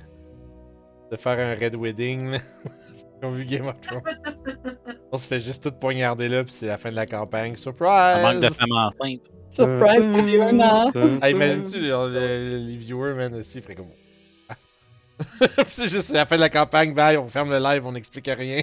de 1.11 1.17
faire 1.17 1.39
un 1.39 1.55
Red 1.55 1.75
Wedding, 1.75 2.31
là? 2.31 2.37
Comme 3.21 3.33
vu 3.35 3.43
Game 3.45 3.67
of 3.67 3.81
Thrones. 3.81 4.01
On 5.11 5.17
se 5.17 5.27
fait 5.27 5.39
juste 5.39 5.63
tout 5.63 5.71
poignarder 5.77 6.29
là, 6.29 6.43
puis 6.43 6.53
c'est 6.53 6.67
la 6.67 6.77
fin 6.77 6.91
de 6.91 6.95
la 6.95 7.05
campagne. 7.07 7.55
Un 7.81 8.21
manque 8.21 8.35
de 8.35 8.47
Surprise! 8.47 8.55
femmes 8.57 8.71
enceintes. 8.71 9.31
Surprise 9.49 10.05
pour 10.05 10.21
les 10.25 10.39
un 10.39 10.59
an. 10.59 10.91
Ah, 11.21 11.29
imagine-tu 11.31 11.79
les, 11.81 12.09
les- 12.11 12.59
les 12.59 12.77
viewers, 12.77 13.15
man, 13.15 13.33
aussi, 13.35 13.61
comme. 13.75 13.87
c'est 15.67 15.87
juste 15.87 16.09
la 16.09 16.25
fin 16.25 16.35
de 16.35 16.41
la 16.41 16.49
campagne, 16.49 16.93
bye, 16.93 17.17
on 17.17 17.27
ferme 17.27 17.49
le 17.51 17.59
live, 17.59 17.85
on 17.85 17.91
n'explique 17.91 18.27
rien. 18.27 18.61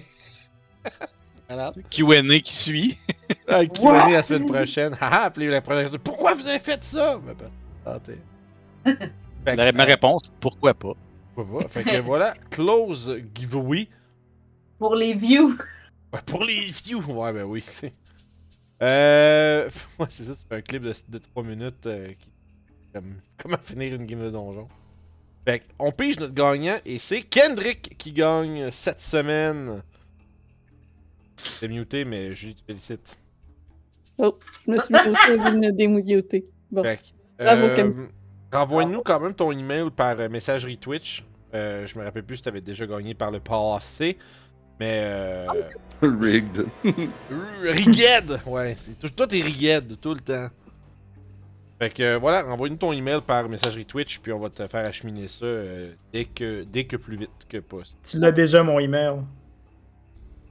voilà. 1.48 1.70
Q&A 1.90 2.38
qui 2.40 2.54
suit. 2.54 2.98
Ah, 3.48 3.64
qui 3.64 3.84
va 3.84 4.08
la 4.10 4.22
semaine 4.24 4.46
prochaine. 4.46 4.96
Haha, 5.00 5.30
puis 5.30 5.46
la 5.46 5.60
première 5.60 5.82
question, 5.82 6.00
pourquoi 6.02 6.34
vous 6.34 6.46
avez 6.48 6.58
fait 6.58 6.82
ça? 6.82 7.18
Ben, 7.24 7.34
ben. 8.04 8.98
Fait 9.44 9.56
que, 9.56 9.76
Ma 9.76 9.84
réponse, 9.84 10.22
pourquoi 10.40 10.74
pas? 10.74 10.94
pourquoi 11.34 11.62
pas? 11.62 11.68
Fait 11.68 11.84
que 11.84 12.00
voilà, 12.02 12.34
close 12.50 13.16
giveaway. 13.34 13.88
Pour 14.78 14.96
les 14.96 15.14
views. 15.14 15.56
Ouais, 16.12 16.20
pour 16.26 16.42
les 16.44 16.60
views, 16.72 17.04
ouais, 17.04 17.32
ben 17.32 17.44
oui. 17.44 17.62
c'est- 17.62 17.94
Euh. 18.82 19.68
Ouais, 19.98 20.06
c'est 20.10 20.24
ça, 20.24 20.32
c'est 20.36 20.54
un 20.56 20.60
clip 20.60 20.82
de, 20.82 20.92
de 21.08 21.18
3 21.18 21.42
minutes 21.44 21.86
euh, 21.86 22.08
qui. 22.18 22.30
Comme, 22.92 23.14
comment 23.38 23.58
finir 23.62 23.94
une 23.94 24.06
game 24.06 24.20
de 24.22 24.30
donjon. 24.30 24.68
Fait 25.46 25.62
on 25.78 25.92
pige 25.92 26.18
notre 26.18 26.34
gagnant 26.34 26.78
et 26.84 26.98
c'est 26.98 27.22
Kendrick 27.22 27.96
qui 27.96 28.12
gagne 28.12 28.70
cette 28.72 29.00
semaine. 29.00 29.82
C'est 31.36 31.68
muté, 31.68 32.04
mais 32.04 32.34
je 32.34 32.50
te 32.50 32.62
félicite. 32.66 33.16
Oh, 34.18 34.36
je 34.66 34.72
me 34.72 34.78
suis 34.78 34.92
mis 34.92 35.00
autour 35.00 35.50
d'une 35.50 35.70
démouilloté. 35.70 36.46
Bon. 36.72 36.82
Fait 36.82 36.96
que, 36.96 37.44
Bravo, 37.44 37.66
euh. 37.66 38.06
Renvoie-nous 38.52 39.02
quand 39.02 39.20
même 39.20 39.34
ton 39.34 39.52
email 39.52 39.90
par 39.94 40.16
messagerie 40.30 40.78
Twitch. 40.78 41.24
Euh, 41.54 41.86
je 41.86 41.98
me 41.98 42.04
rappelle 42.04 42.24
plus 42.24 42.38
si 42.38 42.42
t'avais 42.42 42.60
déjà 42.60 42.86
gagné 42.86 43.14
par 43.14 43.30
le 43.30 43.38
passé. 43.38 44.16
Mais. 44.80 45.02
Euh, 45.04 45.46
Rigged. 46.02 46.66
Rigged! 47.62 48.40
Ouais, 48.46 48.76
toi 49.14 49.26
t'es 49.26 49.42
Rigged 49.42 50.00
tout 50.00 50.14
le 50.14 50.20
temps. 50.20 50.48
Fait 51.78 51.90
que 51.90 52.02
euh, 52.02 52.18
voilà, 52.18 52.46
envoie-nous 52.46 52.76
ton 52.76 52.92
email 52.92 53.20
par 53.20 53.48
messagerie 53.50 53.84
Twitch, 53.84 54.18
puis 54.20 54.32
on 54.32 54.38
va 54.38 54.48
te 54.48 54.66
faire 54.66 54.86
acheminer 54.86 55.28
ça 55.28 55.44
euh, 55.44 55.92
dès, 56.12 56.24
que, 56.24 56.62
dès 56.64 56.84
que 56.84 56.96
plus 56.96 57.16
vite 57.18 57.30
que 57.48 57.58
possible. 57.58 58.00
Tu 58.02 58.18
l'as 58.18 58.32
déjà, 58.32 58.62
mon 58.62 58.78
email. 58.78 59.16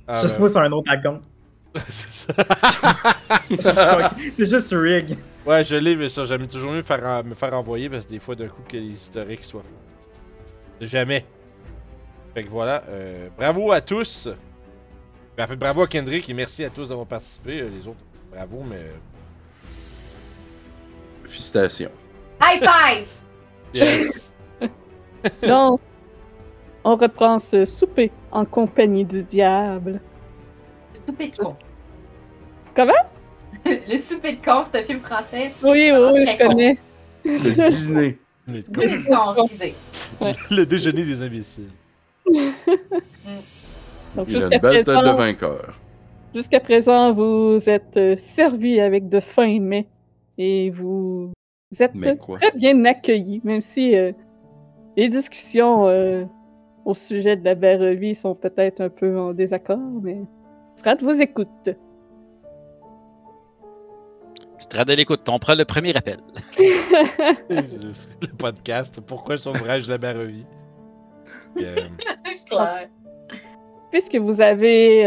Ah, 0.08 0.14
C'est 0.14 0.22
juste 0.24 0.40
moi 0.40 0.50
sur 0.50 0.62
un 0.62 0.72
autre 0.72 0.92
account. 0.92 1.22
c'est 1.90 2.12
ça. 2.12 2.34
C'est 4.38 4.46
juste- 4.46 4.72
rig. 4.78 5.18
ouais, 5.48 5.66
je 5.66 5.76
l'ai, 5.76 5.96
mais 5.96 6.10
ça, 6.10 6.26
j'aime 6.26 6.48
toujours 6.48 6.72
mieux 6.72 6.84
faire, 6.84 7.04
en- 7.04 7.24
me 7.24 7.34
faire 7.34 7.54
envoyer 7.54 7.90
parce 7.90 8.06
que 8.06 8.12
des 8.12 8.20
fois, 8.20 8.36
d'un 8.36 8.48
coup, 8.48 8.62
que 8.68 8.78
les 8.78 8.84
historiques 8.90 9.44
soient. 9.44 9.64
Jamais. 10.80 11.26
Fait 12.36 12.44
que 12.44 12.50
voilà, 12.50 12.84
euh, 12.90 13.30
bravo 13.36 13.72
à 13.72 13.82
tous. 13.82 14.30
Ben, 15.36 15.46
en 15.46 15.48
fait, 15.48 15.56
bravo 15.56 15.82
à 15.82 15.88
Kendrick 15.88 16.30
et 16.30 16.34
merci 16.34 16.64
à 16.64 16.70
tous 16.70 16.90
d'avoir 16.90 17.08
participé. 17.08 17.62
Euh, 17.62 17.70
Les 17.70 17.88
autres, 17.88 18.00
bravo, 18.32 18.64
mais. 18.70 18.92
Félicitations. 21.26 21.92
High 22.42 22.62
five! 22.64 23.08
Donc, 25.48 25.82
on 26.84 26.96
reprend 26.96 27.40
ce 27.40 27.66
souper 27.66 28.12
en 28.32 28.46
compagnie 28.46 29.04
du 29.06 29.24
diable. 29.24 30.00
Le 30.94 31.00
souper 31.08 31.28
de 31.30 31.38
con. 31.38 31.58
Comment? 32.76 32.94
Le 33.66 33.98
souper 33.98 34.34
de 34.34 34.46
con, 34.46 34.64
c'est 34.64 34.80
un 34.82 34.84
film 34.84 35.00
français? 35.02 35.52
Oui, 35.64 35.92
oui, 35.92 36.10
oui, 36.14 36.26
je 36.28 36.38
connais. 36.38 36.78
Le 37.26 37.70
dîner. 37.72 38.20
Le 38.48 38.64
Le 38.70 39.34
con, 39.36 39.48
idée. 39.48 39.76
le 40.52 40.66
déjeuner 40.66 41.04
des 41.06 41.22
imbéciles. 41.24 41.72
Donc, 44.14 44.28
Il 44.28 44.38
a 44.38 44.40
jusqu'à 44.40 44.58
une 44.58 44.62
belle 44.62 44.84
tête 44.84 45.02
de 45.02 45.02
présent, 45.02 45.16
vainqueur. 45.16 45.80
jusqu'à 46.34 46.60
présent, 46.60 47.12
vous 47.14 47.58
êtes 47.70 48.00
servis 48.20 48.80
avec 48.80 49.10
de 49.10 49.20
fins 49.20 49.60
mets 49.60 49.88
et 50.38 50.70
vous 50.70 51.32
êtes 51.80 51.94
très 52.38 52.52
bien 52.52 52.86
accueillis, 52.86 53.42
même 53.44 53.62
si 53.62 53.96
euh, 53.96 54.12
les 54.98 55.10
discussions 55.10 55.88
euh, 55.88 56.26
au 56.86 56.94
sujet 56.94 57.36
de 57.36 57.44
la 57.44 57.56
Barovie 57.56 58.16
sont 58.16 58.36
peut-être 58.36 58.82
un 58.82 58.90
peu 58.90 59.18
en 59.18 59.34
désaccord, 59.34 59.80
mais 60.02 60.22
Strat 60.76 60.96
vous 60.96 61.22
écoute. 61.22 61.70
Strad 64.58 64.90
à 64.90 64.96
l'écoute, 64.96 65.28
on 65.28 65.40
prend 65.40 65.56
le 65.56 65.66
premier 65.66 65.96
appel. 65.96 66.20
le 67.50 68.38
podcast, 68.38 69.02
pourquoi 69.02 69.38
sauverais-je 69.38 69.90
la 69.90 69.98
Barovie? 69.98 70.46
Euh, 71.58 71.74
C'est 72.26 72.44
clair. 72.44 72.90
Puisque 73.90 74.18
vous 74.18 74.42
avez 74.42 75.06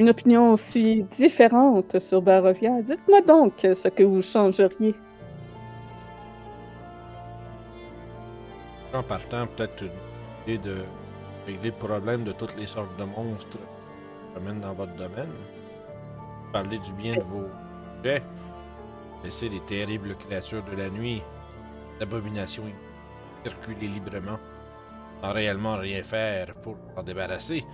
une 0.00 0.08
opinion 0.08 0.52
aussi 0.52 1.04
différente 1.04 1.98
sur 1.98 2.22
Barovia, 2.22 2.80
dites-moi 2.80 3.20
donc 3.20 3.52
ce 3.60 3.88
que 3.88 4.02
vous 4.02 4.22
changeriez. 4.22 4.94
en 8.92 9.02
partant, 9.02 9.46
peut-être 9.46 9.82
une 9.82 9.90
idée 10.42 10.58
de 10.58 10.76
régler 11.46 11.70
le 11.70 11.76
problème 11.76 12.24
de 12.24 12.32
toutes 12.32 12.56
les 12.56 12.66
sortes 12.66 12.96
de 12.98 13.04
monstres 13.04 13.46
qui 13.50 13.58
se 13.58 14.32
promènent 14.32 14.60
dans 14.60 14.72
votre 14.72 14.94
domaine. 14.94 15.30
Parler 16.52 16.78
du 16.78 16.92
bien 16.94 17.16
de 17.16 17.22
vos 17.22 17.46
objets. 17.98 18.22
Laisser 19.22 19.48
les 19.50 19.60
terribles 19.60 20.16
créatures 20.16 20.64
de 20.64 20.76
la 20.76 20.88
nuit, 20.88 21.22
l'abomination 22.00 22.64
circuler 23.44 23.86
librement, 23.86 24.38
sans 25.20 25.32
réellement 25.32 25.76
rien 25.76 26.02
faire 26.02 26.54
pour 26.62 26.76
s'en 26.96 27.02
débarrasser. 27.02 27.64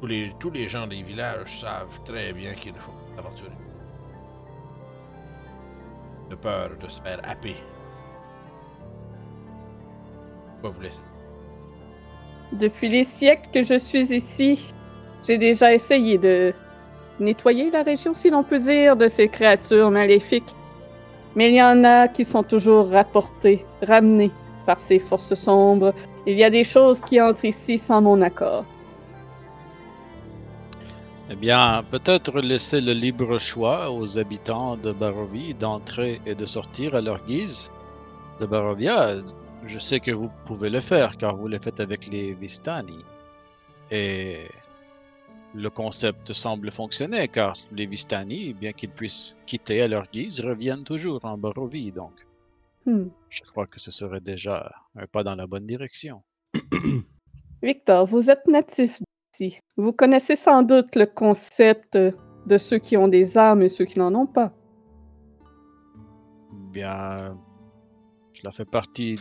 Tous 0.00 0.06
les, 0.06 0.32
tous 0.38 0.50
les 0.50 0.68
gens 0.68 0.86
des 0.86 1.02
villages 1.02 1.60
savent 1.60 2.00
très 2.04 2.32
bien 2.32 2.54
qu'il 2.54 2.74
faut 2.74 2.92
pas 2.92 3.16
s'aventurer. 3.16 3.50
De 6.30 6.36
peur 6.36 6.70
de 6.80 6.88
se 6.88 7.00
faire 7.02 7.20
happer. 7.24 7.56
Pourquoi 10.52 10.70
vous 10.70 10.80
laisser 10.82 11.00
Depuis 12.52 12.88
les 12.88 13.02
siècles 13.02 13.48
que 13.52 13.62
je 13.62 13.76
suis 13.76 14.12
ici, 14.14 14.72
j'ai 15.26 15.38
déjà 15.38 15.74
essayé 15.74 16.16
de 16.16 16.54
nettoyer 17.18 17.70
la 17.70 17.82
région, 17.82 18.14
si 18.14 18.30
l'on 18.30 18.44
peut 18.44 18.60
dire, 18.60 18.96
de 18.96 19.08
ces 19.08 19.28
créatures 19.28 19.90
maléfiques. 19.90 20.54
Mais 21.34 21.50
il 21.50 21.56
y 21.56 21.62
en 21.62 21.82
a 21.82 22.06
qui 22.06 22.24
sont 22.24 22.44
toujours 22.44 22.88
rapportées, 22.90 23.66
ramenées 23.82 24.30
par 24.64 24.78
ces 24.78 25.00
forces 25.00 25.34
sombres. 25.34 25.92
Il 26.26 26.38
y 26.38 26.44
a 26.44 26.50
des 26.50 26.64
choses 26.64 27.00
qui 27.00 27.20
entrent 27.20 27.46
ici 27.46 27.78
sans 27.78 28.00
mon 28.00 28.22
accord. 28.22 28.64
Eh 31.30 31.36
bien, 31.36 31.84
peut-être 31.90 32.40
laisser 32.40 32.80
le 32.80 32.92
libre 32.92 33.38
choix 33.38 33.90
aux 33.90 34.18
habitants 34.18 34.76
de 34.76 34.92
Barovie 34.92 35.54
d'entrer 35.54 36.20
et 36.24 36.34
de 36.34 36.46
sortir 36.46 36.94
à 36.94 37.02
leur 37.02 37.24
guise. 37.26 37.70
De 38.40 38.46
Barovia, 38.46 39.18
je 39.66 39.78
sais 39.78 40.00
que 40.00 40.10
vous 40.10 40.30
pouvez 40.46 40.70
le 40.70 40.80
faire 40.80 41.16
car 41.18 41.36
vous 41.36 41.48
le 41.48 41.58
faites 41.58 41.80
avec 41.80 42.06
les 42.06 42.32
Vistani. 42.32 43.04
Et 43.90 44.48
le 45.54 45.68
concept 45.68 46.32
semble 46.32 46.70
fonctionner 46.70 47.28
car 47.28 47.54
les 47.72 47.86
Vistani, 47.86 48.54
bien 48.54 48.72
qu'ils 48.72 48.90
puissent 48.90 49.36
quitter 49.44 49.82
à 49.82 49.88
leur 49.88 50.06
guise, 50.10 50.40
reviennent 50.40 50.84
toujours 50.84 51.24
en 51.24 51.36
Barovie. 51.36 51.92
Donc, 51.92 52.12
Hmm. 52.86 53.10
je 53.28 53.42
crois 53.42 53.66
que 53.66 53.78
ce 53.78 53.90
serait 53.90 54.20
déjà 54.20 54.72
un 54.96 55.06
pas 55.06 55.22
dans 55.22 55.34
la 55.34 55.46
bonne 55.46 55.66
direction. 55.66 56.22
Victor, 57.62 58.06
vous 58.06 58.30
êtes 58.30 58.46
natif 58.46 59.02
Vous 59.76 59.92
connaissez 59.92 60.36
sans 60.36 60.62
doute 60.62 60.96
le 60.96 61.06
concept 61.06 61.96
de 61.96 62.58
ceux 62.58 62.78
qui 62.78 62.96
ont 62.96 63.08
des 63.08 63.36
armes 63.36 63.62
et 63.62 63.68
ceux 63.68 63.84
qui 63.84 63.98
n'en 63.98 64.14
ont 64.14 64.26
pas. 64.26 64.52
Bien, 66.72 67.36
cela 68.32 68.52
fait 68.52 68.64
partie 68.64 69.18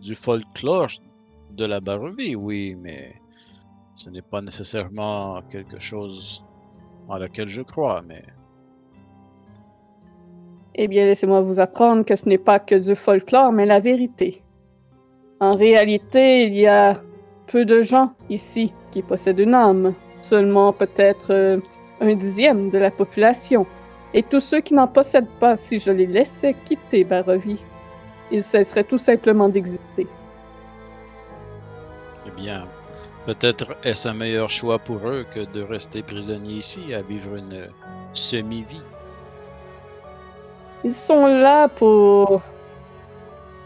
du 0.00 0.14
folklore 0.14 0.88
de 1.52 1.64
la 1.64 1.80
Barovie, 1.80 2.34
oui, 2.36 2.74
mais 2.74 3.14
ce 3.94 4.10
n'est 4.10 4.22
pas 4.22 4.42
nécessairement 4.42 5.42
quelque 5.50 5.78
chose 5.78 6.44
en 7.08 7.16
laquelle 7.16 7.48
je 7.48 7.62
crois, 7.62 8.02
mais 8.06 8.24
Eh 10.74 10.88
bien, 10.88 11.06
laissez-moi 11.06 11.40
vous 11.40 11.58
apprendre 11.58 12.04
que 12.04 12.14
ce 12.16 12.28
n'est 12.28 12.36
pas 12.36 12.58
que 12.58 12.74
du 12.74 12.94
folklore, 12.94 13.50
mais 13.50 13.64
la 13.64 13.80
vérité. 13.80 14.42
En 15.40 15.54
réalité, 15.54 16.46
il 16.46 16.54
y 16.54 16.66
a 16.66 17.00
peu 17.46 17.64
de 17.64 17.82
gens 17.82 18.12
ici 18.30 18.72
qui 18.90 19.02
possèdent 19.02 19.40
une 19.40 19.54
âme. 19.54 19.94
Seulement 20.20 20.72
peut-être 20.72 21.32
euh, 21.32 21.58
un 22.00 22.14
dixième 22.14 22.70
de 22.70 22.78
la 22.78 22.90
population. 22.90 23.66
Et 24.14 24.22
tous 24.22 24.40
ceux 24.40 24.60
qui 24.60 24.74
n'en 24.74 24.88
possèdent 24.88 25.38
pas, 25.40 25.56
si 25.56 25.78
je 25.78 25.90
les 25.90 26.06
laissais 26.06 26.54
quitter 26.64 27.04
Barovie, 27.04 27.62
ils 28.30 28.42
cesseraient 28.42 28.84
tout 28.84 28.98
simplement 28.98 29.48
d'exister. 29.48 30.06
Eh 32.26 32.30
bien, 32.40 32.64
peut-être 33.24 33.76
est-ce 33.84 34.08
un 34.08 34.14
meilleur 34.14 34.50
choix 34.50 34.78
pour 34.78 35.06
eux 35.08 35.24
que 35.34 35.40
de 35.52 35.62
rester 35.62 36.02
prisonniers 36.02 36.58
ici 36.58 36.94
à 36.94 37.02
vivre 37.02 37.36
une 37.36 37.68
semi-vie. 38.12 38.82
Ils 40.84 40.94
sont 40.94 41.26
là 41.26 41.68
pour 41.68 42.40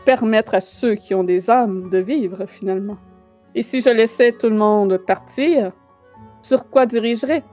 permettre 0.05 0.55
à 0.55 0.61
ceux 0.61 0.94
qui 0.94 1.15
ont 1.15 1.24
des 1.24 1.51
âmes 1.51 1.90
de 1.90 1.98
vivre, 1.98 2.47
finalement. 2.47 2.97
Et 3.55 3.63
si 3.63 3.81
je 3.81 3.91
laissais 3.91 4.33
tout 4.33 4.49
le 4.49 4.57
monde 4.57 4.99
partir, 4.99 5.73
sur 6.43 6.69
quoi 6.71 6.87
dirigerais 6.87 7.45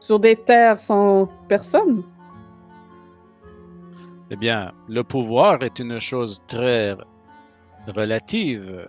Sur 0.00 0.18
des 0.18 0.36
terres 0.36 0.80
sans 0.80 1.28
personne? 1.48 2.02
Eh 4.30 4.36
bien, 4.36 4.72
le 4.88 5.02
pouvoir 5.02 5.62
est 5.62 5.78
une 5.78 5.98
chose 5.98 6.42
très 6.46 6.96
relative. 7.88 8.86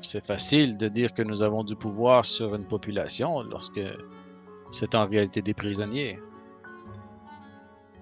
C'est 0.00 0.24
facile 0.24 0.78
de 0.78 0.88
dire 0.88 1.12
que 1.14 1.22
nous 1.22 1.42
avons 1.42 1.64
du 1.64 1.76
pouvoir 1.76 2.24
sur 2.24 2.54
une 2.54 2.66
population 2.66 3.42
lorsque 3.42 3.80
c'est 4.70 4.94
en 4.94 5.06
réalité 5.06 5.40
des 5.42 5.54
prisonniers. 5.54 6.18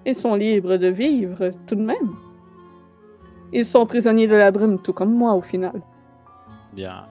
Ils 0.05 0.15
sont 0.15 0.35
libres 0.35 0.77
de 0.77 0.89
vivre, 0.89 1.51
tout 1.67 1.77
de 1.77 1.83
même. 1.83 2.17
Ils 3.53 3.65
sont 3.65 3.87
prisonniers 3.87 4.27
de 4.27 4.35
la 4.35 4.51
brume, 4.51 4.81
tout 4.81 4.93
comme 4.93 5.15
moi, 5.15 5.35
au 5.35 5.43
final. 5.43 5.81
Bien, 6.73 7.07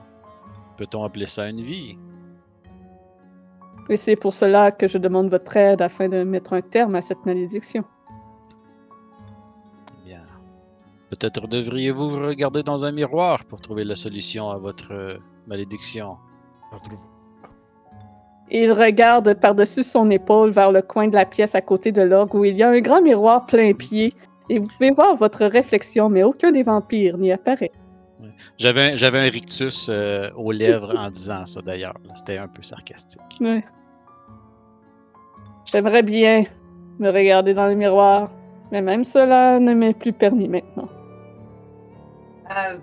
peut-on 0.82 1.04
appeler 1.04 1.28
ça 1.28 1.48
une 1.48 1.60
vie? 1.60 1.96
Et 3.88 3.96
c'est 3.96 4.16
pour 4.16 4.34
cela 4.34 4.72
que 4.72 4.88
je 4.88 4.98
demande 4.98 5.28
votre 5.30 5.56
aide 5.56 5.80
afin 5.80 6.08
de 6.08 6.24
mettre 6.24 6.52
un 6.54 6.60
terme 6.60 6.94
à 6.96 7.00
cette 7.00 7.24
malédiction. 7.24 7.84
Bien. 10.04 10.22
Peut-être 11.10 11.46
devriez-vous 11.46 12.10
vous 12.10 12.26
regarder 12.26 12.62
dans 12.62 12.84
un 12.84 12.92
miroir 12.92 13.44
pour 13.44 13.60
trouver 13.60 13.84
la 13.84 13.94
solution 13.94 14.50
à 14.50 14.58
votre 14.58 15.20
malédiction. 15.46 16.16
Il 18.50 18.72
regarde 18.72 19.34
par-dessus 19.34 19.84
son 19.84 20.10
épaule 20.10 20.50
vers 20.50 20.72
le 20.72 20.82
coin 20.82 21.06
de 21.08 21.14
la 21.14 21.26
pièce 21.26 21.54
à 21.54 21.60
côté 21.60 21.92
de 21.92 22.02
l'orgue 22.02 22.34
où 22.34 22.44
il 22.44 22.56
y 22.56 22.62
a 22.62 22.70
un 22.70 22.80
grand 22.80 23.02
miroir 23.02 23.46
plein 23.46 23.72
pied. 23.72 24.12
Et 24.48 24.58
vous 24.58 24.66
pouvez 24.66 24.90
voir 24.90 25.16
votre 25.16 25.46
réflexion, 25.46 26.08
mais 26.08 26.24
aucun 26.24 26.50
des 26.50 26.62
vampires 26.62 27.16
n'y 27.18 27.32
apparaît. 27.32 27.72
J'avais 28.58 28.96
j'avais 28.96 29.18
un 29.18 29.30
rictus 29.30 29.88
euh, 29.88 30.30
aux 30.34 30.52
lèvres 30.52 30.94
en 30.96 31.10
disant 31.10 31.46
ça 31.46 31.62
d'ailleurs. 31.62 31.94
C'était 32.14 32.38
un 32.38 32.48
peu 32.48 32.62
sarcastique. 32.62 33.38
Ouais. 33.40 33.64
J'aimerais 35.64 36.02
bien 36.02 36.44
me 36.98 37.10
regarder 37.10 37.54
dans 37.54 37.66
le 37.66 37.74
miroir, 37.74 38.30
mais 38.70 38.82
même 38.82 39.04
cela 39.04 39.58
ne 39.58 39.74
m'est 39.74 39.94
plus 39.94 40.12
permis 40.12 40.48
maintenant. 40.48 40.88
Euh, 42.50 42.76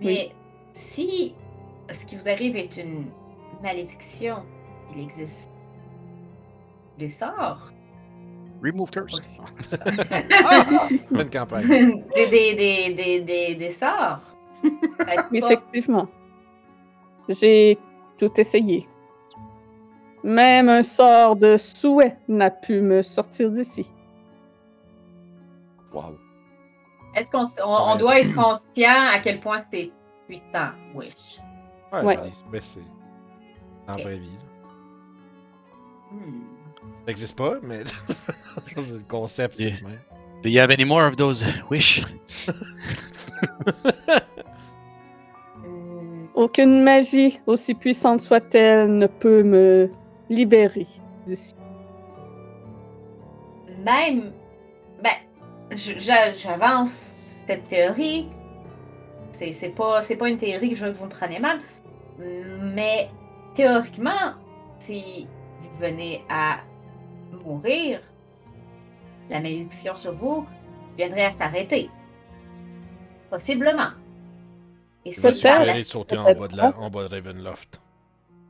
Mais 0.00 0.32
si 0.72 1.34
ce 1.90 2.06
qui 2.06 2.16
vous 2.16 2.28
arrive 2.28 2.56
est 2.56 2.76
une 2.76 3.06
malédiction, 3.62 4.36
il 4.94 5.02
existe 5.02 5.50
des 6.98 7.08
sorts. 7.08 7.72
Remove 8.62 8.90
curse. 8.90 9.20
Bonne 11.10 11.30
campagne. 11.30 11.66
des, 12.14 12.26
des, 12.26 12.54
des, 12.54 12.94
des, 12.94 13.20
des, 13.20 13.54
des 13.54 13.70
sorts. 13.70 14.20
Effectivement. 15.32 16.08
J'ai 17.28 17.78
tout 18.18 18.30
essayé. 18.38 18.86
Même 20.22 20.68
un 20.68 20.82
sort 20.82 21.36
de 21.36 21.56
souhait 21.56 22.18
n'a 22.28 22.50
pu 22.50 22.80
me 22.82 23.00
sortir 23.02 23.50
d'ici. 23.50 23.90
Wow. 25.94 26.16
Est-ce 27.14 27.30
qu'on 27.30 27.46
on, 27.64 27.92
on 27.92 27.96
doit 27.96 28.20
être 28.20 28.34
conscient 28.34 29.08
à 29.14 29.18
quel 29.20 29.40
point 29.40 29.64
c'est 29.72 29.90
puissant? 30.28 30.70
Oui. 30.94 31.08
Ouais, 31.92 32.04
Ouais. 32.04 32.16
ben, 32.52 32.60
c'est. 32.60 32.80
En 33.88 33.94
Ok. 33.94 34.02
vraie 34.02 34.18
vie. 34.18 34.38
Hmm. 36.12 36.42
N'existe 37.10 37.36
pas, 37.36 37.56
mais. 37.64 37.82
le 38.76 39.02
concept, 39.08 39.58
Yeah. 39.58 39.72
même. 39.82 39.98
Do 40.44 40.48
you 40.48 40.60
have 40.60 40.70
any 40.70 40.84
more 40.84 41.04
of 41.08 41.16
those 41.16 41.44
wish? 41.68 42.04
Hmm. 45.56 46.26
Aucune 46.34 46.84
magie, 46.84 47.40
aussi 47.48 47.74
puissante 47.74 48.20
soit-elle, 48.20 48.96
ne 48.96 49.08
peut 49.08 49.42
me 49.42 49.90
libérer 50.28 50.86
d'ici. 51.26 51.56
Même, 53.84 54.32
ben, 55.02 55.16
j'avance 55.72 56.90
cette 56.90 57.66
théorie. 57.66 58.28
C'est 59.32 59.50
c'est 59.50 59.70
pas, 59.70 60.00
c'est 60.00 60.16
pas 60.16 60.28
une 60.28 60.38
théorie 60.38 60.70
que 60.70 60.76
je 60.76 60.84
veux 60.84 60.92
que 60.92 60.96
vous 60.96 61.06
me 61.06 61.10
preniez 61.10 61.40
mal. 61.40 61.58
Mais 62.20 63.10
théoriquement, 63.54 64.34
si 64.78 65.26
vous 65.60 65.80
venez 65.80 66.22
à 66.28 66.60
mourir, 67.44 68.00
la 69.28 69.38
malédiction 69.40 69.94
sur 69.94 70.12
vous 70.14 70.46
viendrait 70.96 71.26
à 71.26 71.32
s'arrêter. 71.32 71.90
Possiblement. 73.30 73.90
Et 75.04 75.12
Tu 75.12 75.20
Peut-être. 75.20 75.42
par 75.42 75.64
la- 75.64 75.74
de 75.74 75.78
sauter 75.78 76.18
en 76.18 76.24
bas 76.24 76.34
de, 76.48 76.56
la, 76.56 76.76
en 76.78 76.90
bas 76.90 77.08
de 77.08 77.14
Ravenloft. 77.14 77.80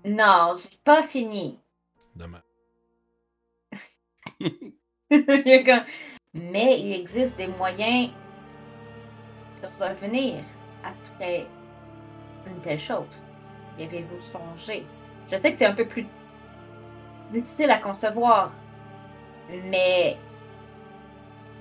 Non, 0.04 0.52
j'ai 0.54 0.76
pas 0.82 1.02
fini. 1.02 1.58
Demain. 2.16 2.42
Mais 6.34 6.80
il 6.80 6.92
existe 6.92 7.36
des 7.36 7.48
moyens 7.48 8.10
de 9.62 9.66
revenir 9.84 10.42
après 10.84 11.46
une 12.46 12.60
telle 12.60 12.78
chose. 12.78 13.24
Y 13.78 13.84
avez-vous 13.84 14.20
songé? 14.22 14.84
Je 15.30 15.36
sais 15.36 15.52
que 15.52 15.58
c'est 15.58 15.66
un 15.66 15.74
peu 15.74 15.86
plus 15.86 16.06
difficile 17.32 17.70
à 17.70 17.78
concevoir, 17.78 18.52
mais 19.70 20.16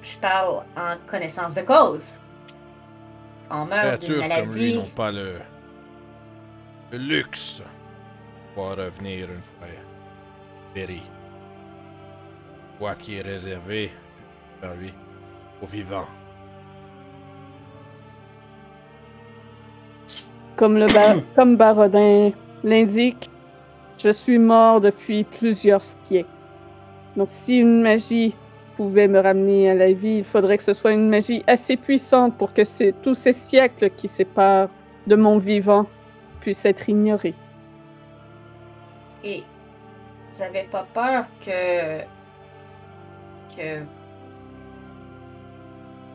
je 0.01 0.17
parle 0.17 0.63
en 0.77 0.95
connaissance 1.07 1.53
de 1.53 1.61
cause. 1.61 2.05
On 3.51 3.65
meurt 3.65 4.01
d'une 4.01 4.19
créatures 4.19 4.45
comme 4.45 4.53
lui 4.55 4.73
maladie. 4.73 4.77
n'ont 4.77 4.95
pas 4.95 5.11
le, 5.11 5.39
le 6.91 6.97
luxe 6.97 7.59
de 7.59 8.53
pouvoir 8.53 8.77
revenir 8.77 9.29
une 9.29 9.41
fois 9.41 9.67
péri. 10.73 11.01
Quoi 12.77 12.95
qui 12.95 13.17
est 13.17 13.21
réservé 13.21 13.91
par 14.61 14.73
lui 14.75 14.93
aux 15.61 15.65
vivants. 15.65 16.07
Comme, 20.55 20.77
le 20.77 20.87
ba- 20.87 21.21
comme 21.35 21.55
Barodin 21.57 22.31
l'indique, 22.63 23.29
je 23.97 24.09
suis 24.11 24.37
mort 24.37 24.81
depuis 24.81 25.23
plusieurs 25.23 25.83
siècles. 25.83 26.27
Donc 27.19 27.27
si 27.29 27.57
une 27.57 27.81
magie 27.81 28.33
pouvait 28.77 29.09
me 29.09 29.19
ramener 29.19 29.69
à 29.69 29.75
la 29.75 29.91
vie, 29.91 30.19
il 30.19 30.23
faudrait 30.23 30.55
que 30.55 30.63
ce 30.63 30.71
soit 30.71 30.93
une 30.93 31.09
magie 31.09 31.43
assez 31.47 31.75
puissante 31.75 32.37
pour 32.37 32.53
que 32.53 32.91
tous 33.01 33.13
ces 33.13 33.33
siècles 33.33 33.89
qui 33.89 34.07
séparent 34.07 34.69
de 35.05 35.17
mon 35.17 35.37
vivant 35.37 35.85
puissent 36.39 36.65
être 36.65 36.87
ignorés. 36.87 37.35
Et 39.21 39.43
avez 40.39 40.63
pas 40.71 40.87
peur 40.93 41.25
que 41.45 41.99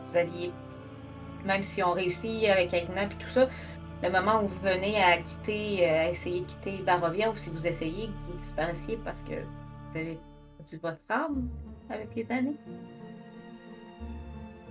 vous 0.03 0.17
alliez 0.17 0.51
même 1.45 1.61
si 1.61 1.83
on 1.83 1.91
réussit 1.91 2.45
avec 2.45 2.73
Aina 2.73 3.03
et 3.03 3.07
tout 3.09 3.29
ça, 3.29 3.47
le 4.01 4.09
moment 4.09 4.41
où 4.41 4.47
vous 4.47 4.59
venez 4.61 4.99
à 4.99 5.19
quitter, 5.19 5.87
euh, 5.87 6.07
à 6.07 6.09
essayer 6.09 6.41
de 6.41 6.45
quitter 6.45 6.81
Barovia 6.83 7.29
ou 7.29 7.35
si 7.35 7.51
vous 7.51 7.67
essayez 7.67 8.09
vous 8.25 8.37
disparaissiez 8.37 8.97
parce 9.05 9.21
que 9.21 9.35
vous 9.91 9.97
avez 9.97 10.19
perdu 10.65 10.79
votre 10.81 11.11
âme 11.11 11.47
avec 11.89 12.15
les 12.15 12.31
années? 12.31 12.55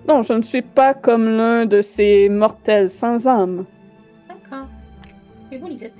Non, 0.07 0.23
je 0.23 0.35
ne 0.35 0.43
suis 0.43 0.63
pas 0.63 0.95
comme 0.95 1.29
l'un 1.37 1.67
de 1.67 1.81
ces 1.81 2.29
mortels 2.29 2.91
sans 2.91 3.27
âme. 3.27 3.65
D'accord. 4.29 4.67
Et 5.51 5.59
vous 5.59 5.69
le 5.69 5.75
dites? 5.75 5.93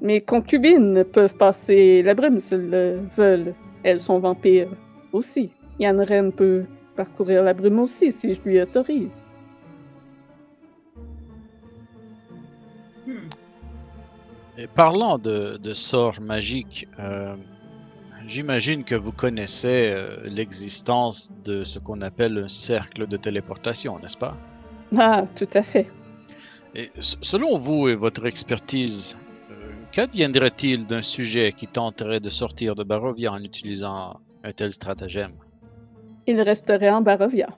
Mes 0.00 0.20
concubines 0.20 1.04
peuvent 1.04 1.36
passer 1.36 2.02
la 2.02 2.14
brume 2.14 2.40
s'ils 2.40 2.70
le 2.70 3.00
veulent. 3.16 3.54
Elles 3.82 4.00
sont 4.00 4.18
vampires 4.18 4.70
aussi. 5.12 5.50
Yann 5.78 6.00
Ren 6.00 6.30
peut 6.30 6.64
parcourir 6.96 7.42
la 7.42 7.52
brume 7.52 7.80
aussi 7.80 8.12
si 8.12 8.34
je 8.34 8.40
lui 8.42 8.60
autorise. 8.60 9.22
Hmm. 13.06 13.28
Et 14.56 14.66
parlant 14.68 15.18
de, 15.18 15.58
de 15.58 15.72
sorts 15.72 16.20
magiques, 16.20 16.88
euh, 16.98 17.34
j'imagine 18.26 18.84
que 18.84 18.94
vous 18.94 19.12
connaissez 19.12 19.92
euh, 19.92 20.16
l'existence 20.24 21.32
de 21.44 21.64
ce 21.64 21.78
qu'on 21.78 22.00
appelle 22.00 22.38
un 22.38 22.48
cercle 22.48 23.06
de 23.06 23.16
téléportation, 23.16 23.98
n'est-ce 23.98 24.16
pas? 24.16 24.36
Ah, 24.96 25.24
tout 25.34 25.48
à 25.54 25.62
fait. 25.62 25.88
Et 26.74 26.90
selon 26.98 27.56
vous 27.56 27.88
et 27.88 27.94
votre 27.94 28.26
expertise, 28.26 29.18
euh, 29.50 29.54
Qu'adviendrait-il 29.92 30.86
d'un 30.86 31.02
sujet 31.02 31.52
qui 31.52 31.68
tenterait 31.68 32.18
de 32.18 32.28
sortir 32.28 32.74
de 32.74 32.82
Barovia 32.82 33.30
en 33.32 33.42
utilisant 33.42 34.20
un 34.42 34.52
tel 34.52 34.72
stratagème? 34.72 35.34
Il 36.26 36.40
resterait 36.40 36.90
en 36.90 37.00
Barovia. 37.00 37.48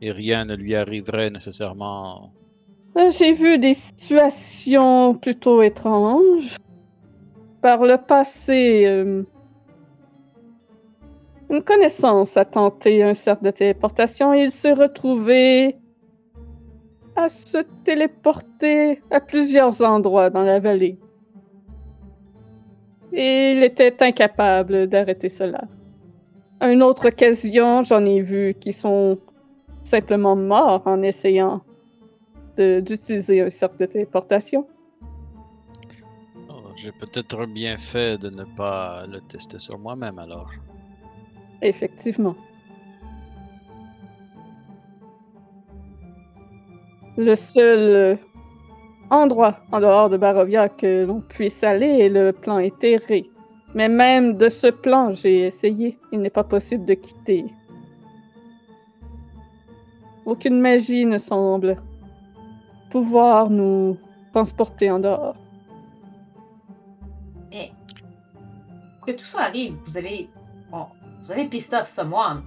Et 0.00 0.10
rien 0.10 0.46
ne 0.46 0.54
lui 0.54 0.74
arriverait 0.74 1.28
nécessairement? 1.28 2.32
Euh, 2.96 3.10
J'ai 3.10 3.32
vu 3.32 3.58
des 3.58 3.74
situations 3.74 5.14
plutôt 5.14 5.60
étranges. 5.60 6.56
Par 7.60 7.84
le 7.84 7.96
passé, 7.96 8.84
euh, 8.86 9.22
une 11.50 11.62
connaissance 11.62 12.36
a 12.36 12.44
tenté 12.44 13.02
un 13.02 13.14
cercle 13.14 13.44
de 13.44 13.50
téléportation 13.50 14.32
et 14.32 14.44
il 14.44 14.50
s'est 14.50 14.72
retrouvé 14.72 15.76
à 17.16 17.28
se 17.28 17.58
téléporter 17.84 19.02
à 19.10 19.20
plusieurs 19.20 19.82
endroits 19.82 20.30
dans 20.30 20.42
la 20.42 20.60
vallée. 20.60 20.98
Et 23.12 23.52
il 23.52 23.62
était 23.62 23.96
incapable 24.02 24.86
d'arrêter 24.86 25.28
cela. 25.28 25.64
À 26.60 26.70
une 26.70 26.82
autre 26.82 27.08
occasion, 27.08 27.82
j'en 27.82 28.04
ai 28.04 28.20
vu 28.20 28.54
qui 28.54 28.72
sont 28.72 29.18
simplement 29.82 30.36
morts 30.36 30.82
en 30.86 31.02
essayant 31.02 31.62
d'utiliser 32.56 33.40
un 33.40 33.50
cercle 33.50 33.78
de 33.78 33.86
téléportation. 33.86 34.66
J'ai 36.82 36.92
peut-être 36.92 37.44
bien 37.44 37.76
fait 37.76 38.16
de 38.16 38.30
ne 38.30 38.44
pas 38.44 39.06
le 39.06 39.20
tester 39.20 39.58
sur 39.58 39.78
moi-même 39.78 40.18
alors. 40.18 40.48
Effectivement. 41.60 42.34
Le 47.18 47.34
seul 47.34 48.18
endroit 49.10 49.58
en 49.72 49.80
dehors 49.80 50.08
de 50.08 50.16
Barovia 50.16 50.70
que 50.70 51.04
l'on 51.04 51.20
puisse 51.20 51.62
aller 51.62 51.98
est 51.98 52.08
le 52.08 52.32
plan 52.32 52.58
éthéré. 52.58 53.28
Mais 53.74 53.90
même 53.90 54.38
de 54.38 54.48
ce 54.48 54.68
plan, 54.68 55.12
j'ai 55.12 55.48
essayé. 55.48 55.98
Il 56.12 56.22
n'est 56.22 56.30
pas 56.30 56.44
possible 56.44 56.86
de 56.86 56.94
quitter. 56.94 57.44
Aucune 60.24 60.58
magie 60.62 61.04
ne 61.04 61.18
semble 61.18 61.76
pouvoir 62.90 63.50
nous 63.50 63.98
transporter 64.32 64.90
en 64.90 65.00
dehors. 65.00 65.36
Que 69.12 69.20
tout 69.20 69.26
ça 69.26 69.42
arrive, 69.42 69.76
vous 69.84 69.96
avez. 69.96 70.28
Bon, 70.70 70.86
vous 71.22 71.32
avez 71.32 71.46
pissed 71.46 71.74
off 71.74 71.88
someone. 71.88 72.42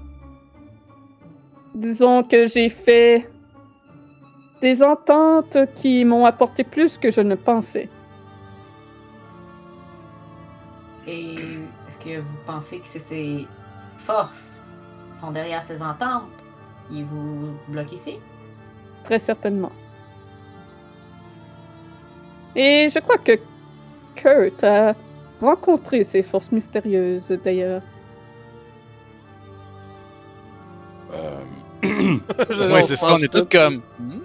Disons 1.76 2.24
que 2.24 2.46
j'ai 2.46 2.70
fait 2.70 3.30
des 4.62 4.84
ententes 4.84 5.58
qui 5.76 6.06
m'ont 6.06 6.26
apporté 6.26 6.64
plus 6.64 6.98
que 6.98 7.12
je 7.12 7.22
ne 7.22 7.36
pensais. 7.36 7.90
Et 11.06 11.34
est-ce 11.88 12.00
que 12.00 12.20
vous 12.22 12.38
pensez 12.46 12.80
que 12.80 12.88
c'est 12.88 13.00
ces 13.00 13.48
forces 13.98 14.62
qui 15.14 15.20
sont 15.20 15.32
derrière 15.32 15.62
ces 15.64 15.82
ententes 15.82 16.30
qui 16.88 17.04
vous 17.04 17.54
bloquent 17.68 17.94
ici? 17.94 18.20
Très 19.04 19.20
certainement. 19.20 19.72
Et 22.56 22.88
je 22.88 23.00
crois 23.00 23.18
que 23.18 23.34
Kurt 24.16 24.64
a 24.64 24.96
rencontré 25.44 26.04
ces 26.04 26.24
forces 26.24 26.52
mystérieuses, 26.52 27.30
d'ailleurs. 27.44 27.82
Euh, 31.14 31.40
Oui, 31.84 32.84
c'est 32.84 32.96
ça, 32.96 33.14
on 33.14 33.20
est 33.20 33.32
tous 33.32 33.46
comme. 33.46 33.82
Hmm? 34.00 34.20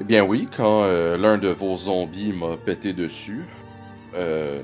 Eh 0.00 0.04
bien 0.04 0.24
oui, 0.24 0.48
quand 0.56 0.82
euh, 0.82 1.16
l'un 1.16 1.38
de 1.38 1.48
vos 1.48 1.76
zombies 1.76 2.32
m'a 2.32 2.56
pété 2.56 2.92
dessus, 2.92 3.46
euh, 4.14 4.62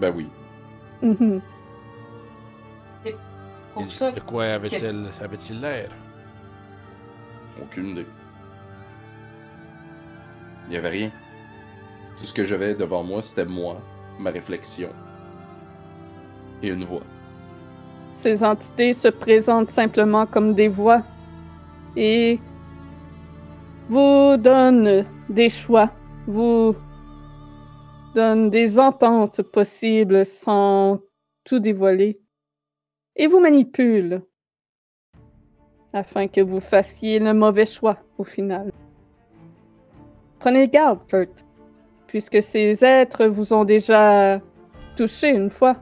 ben 0.00 0.14
oui. 0.16 0.28
Mhm. 1.02 1.42
Pour 3.74 3.90
ça, 3.90 4.10
De 4.10 4.20
quoi 4.20 4.46
avait-il 4.46 5.10
avait-il 5.20 5.60
l'air? 5.60 5.90
Aucune 7.62 7.88
idée. 7.88 8.06
Il 10.66 10.70
n'y 10.70 10.76
avait 10.76 10.88
rien. 10.88 11.10
Tout 12.18 12.24
ce 12.24 12.34
que 12.34 12.44
j'avais 12.44 12.74
devant 12.74 13.02
moi, 13.02 13.22
c'était 13.22 13.44
moi, 13.44 13.80
ma 14.18 14.30
réflexion. 14.30 14.90
Et 16.62 16.68
une 16.68 16.84
voix. 16.84 17.02
Ces 18.16 18.42
entités 18.42 18.92
se 18.92 19.08
présentent 19.08 19.70
simplement 19.70 20.26
comme 20.26 20.54
des 20.54 20.68
voix 20.68 21.02
et 21.96 22.40
vous 23.88 24.36
donnent 24.36 25.06
des 25.28 25.48
choix, 25.48 25.92
vous 26.26 26.74
donnent 28.14 28.50
des 28.50 28.80
ententes 28.80 29.42
possibles 29.42 30.26
sans 30.26 31.00
tout 31.44 31.60
dévoiler 31.60 32.20
et 33.16 33.26
vous 33.26 33.40
manipulent 33.40 34.22
afin 35.92 36.28
que 36.28 36.40
vous 36.40 36.60
fassiez 36.60 37.18
le 37.18 37.34
mauvais 37.34 37.66
choix 37.66 37.98
au 38.18 38.24
final. 38.24 38.72
Prenez 40.38 40.68
garde, 40.68 41.00
Kurt, 41.08 41.44
puisque 42.06 42.42
ces 42.42 42.84
êtres 42.84 43.26
vous 43.26 43.52
ont 43.52 43.64
déjà 43.64 44.40
touché 44.96 45.30
une 45.30 45.50
fois. 45.50 45.76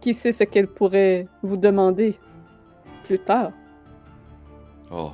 Qui 0.00 0.14
sait 0.14 0.32
ce 0.32 0.44
qu'elles 0.44 0.66
pourraient 0.66 1.28
vous 1.42 1.58
demander 1.58 2.18
plus 3.04 3.18
tard? 3.18 3.52
Oh. 4.90 5.12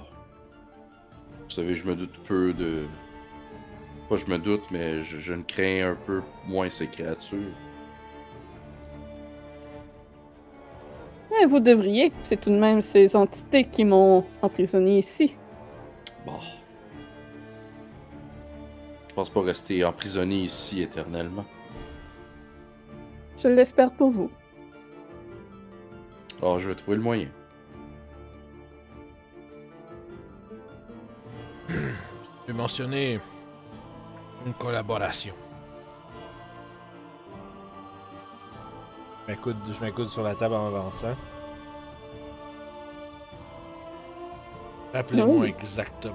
Vous 1.42 1.50
savez, 1.50 1.74
je 1.74 1.86
me 1.86 1.96
doute 1.96 2.16
peu 2.24 2.52
de. 2.52 2.84
Pas 4.08 4.16
je 4.16 4.26
me 4.26 4.38
doute, 4.38 4.62
mais 4.70 5.02
je, 5.02 5.18
je 5.18 5.34
ne 5.34 5.42
crains 5.42 5.90
un 5.90 5.96
peu 6.06 6.22
moins 6.46 6.70
ces 6.70 6.86
créatures. 6.86 7.52
Eh, 11.30 11.46
vous 11.46 11.60
devriez. 11.60 12.12
C'est 12.22 12.40
tout 12.40 12.50
de 12.50 12.58
même 12.58 12.80
ces 12.80 13.16
entités 13.16 13.64
qui 13.64 13.84
m'ont 13.84 14.24
emprisonné 14.42 14.98
ici. 14.98 15.36
Bon. 16.24 16.38
Je 19.08 19.14
pense 19.14 19.30
pas 19.30 19.42
rester 19.42 19.84
emprisonné 19.84 20.36
ici 20.36 20.82
éternellement. 20.82 21.44
Je 23.38 23.48
l'espère 23.48 23.92
pour 23.92 24.10
vous. 24.10 24.30
Alors, 26.40 26.58
je 26.58 26.68
vais 26.68 26.74
trouver 26.74 26.96
le 26.96 27.02
moyen. 27.02 27.28
Je 31.68 32.52
vais 32.52 32.58
mentionner 32.58 33.18
une 34.46 34.54
collaboration. 34.54 35.34
Je 39.28 39.80
m'accoude, 39.80 40.08
sur 40.08 40.22
la 40.22 40.34
table 40.34 40.54
en 40.54 40.66
avançant. 40.68 41.14
Rappelez-moi 44.94 45.34
Oui. 45.40 45.48
exactement. 45.60 46.14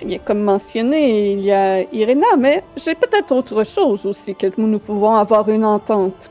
Eh 0.00 0.06
bien, 0.06 0.18
comme 0.18 0.42
mentionné, 0.42 1.32
il 1.32 1.40
y 1.40 1.52
a 1.52 1.82
Irena, 1.92 2.26
mais 2.36 2.64
j'ai 2.76 2.96
peut-être 2.96 3.30
autre 3.32 3.64
chose 3.64 4.04
aussi 4.06 4.34
que 4.34 4.48
nous, 4.58 4.66
nous 4.66 4.80
pouvons 4.80 5.14
avoir 5.14 5.48
une 5.48 5.64
entente. 5.64 6.30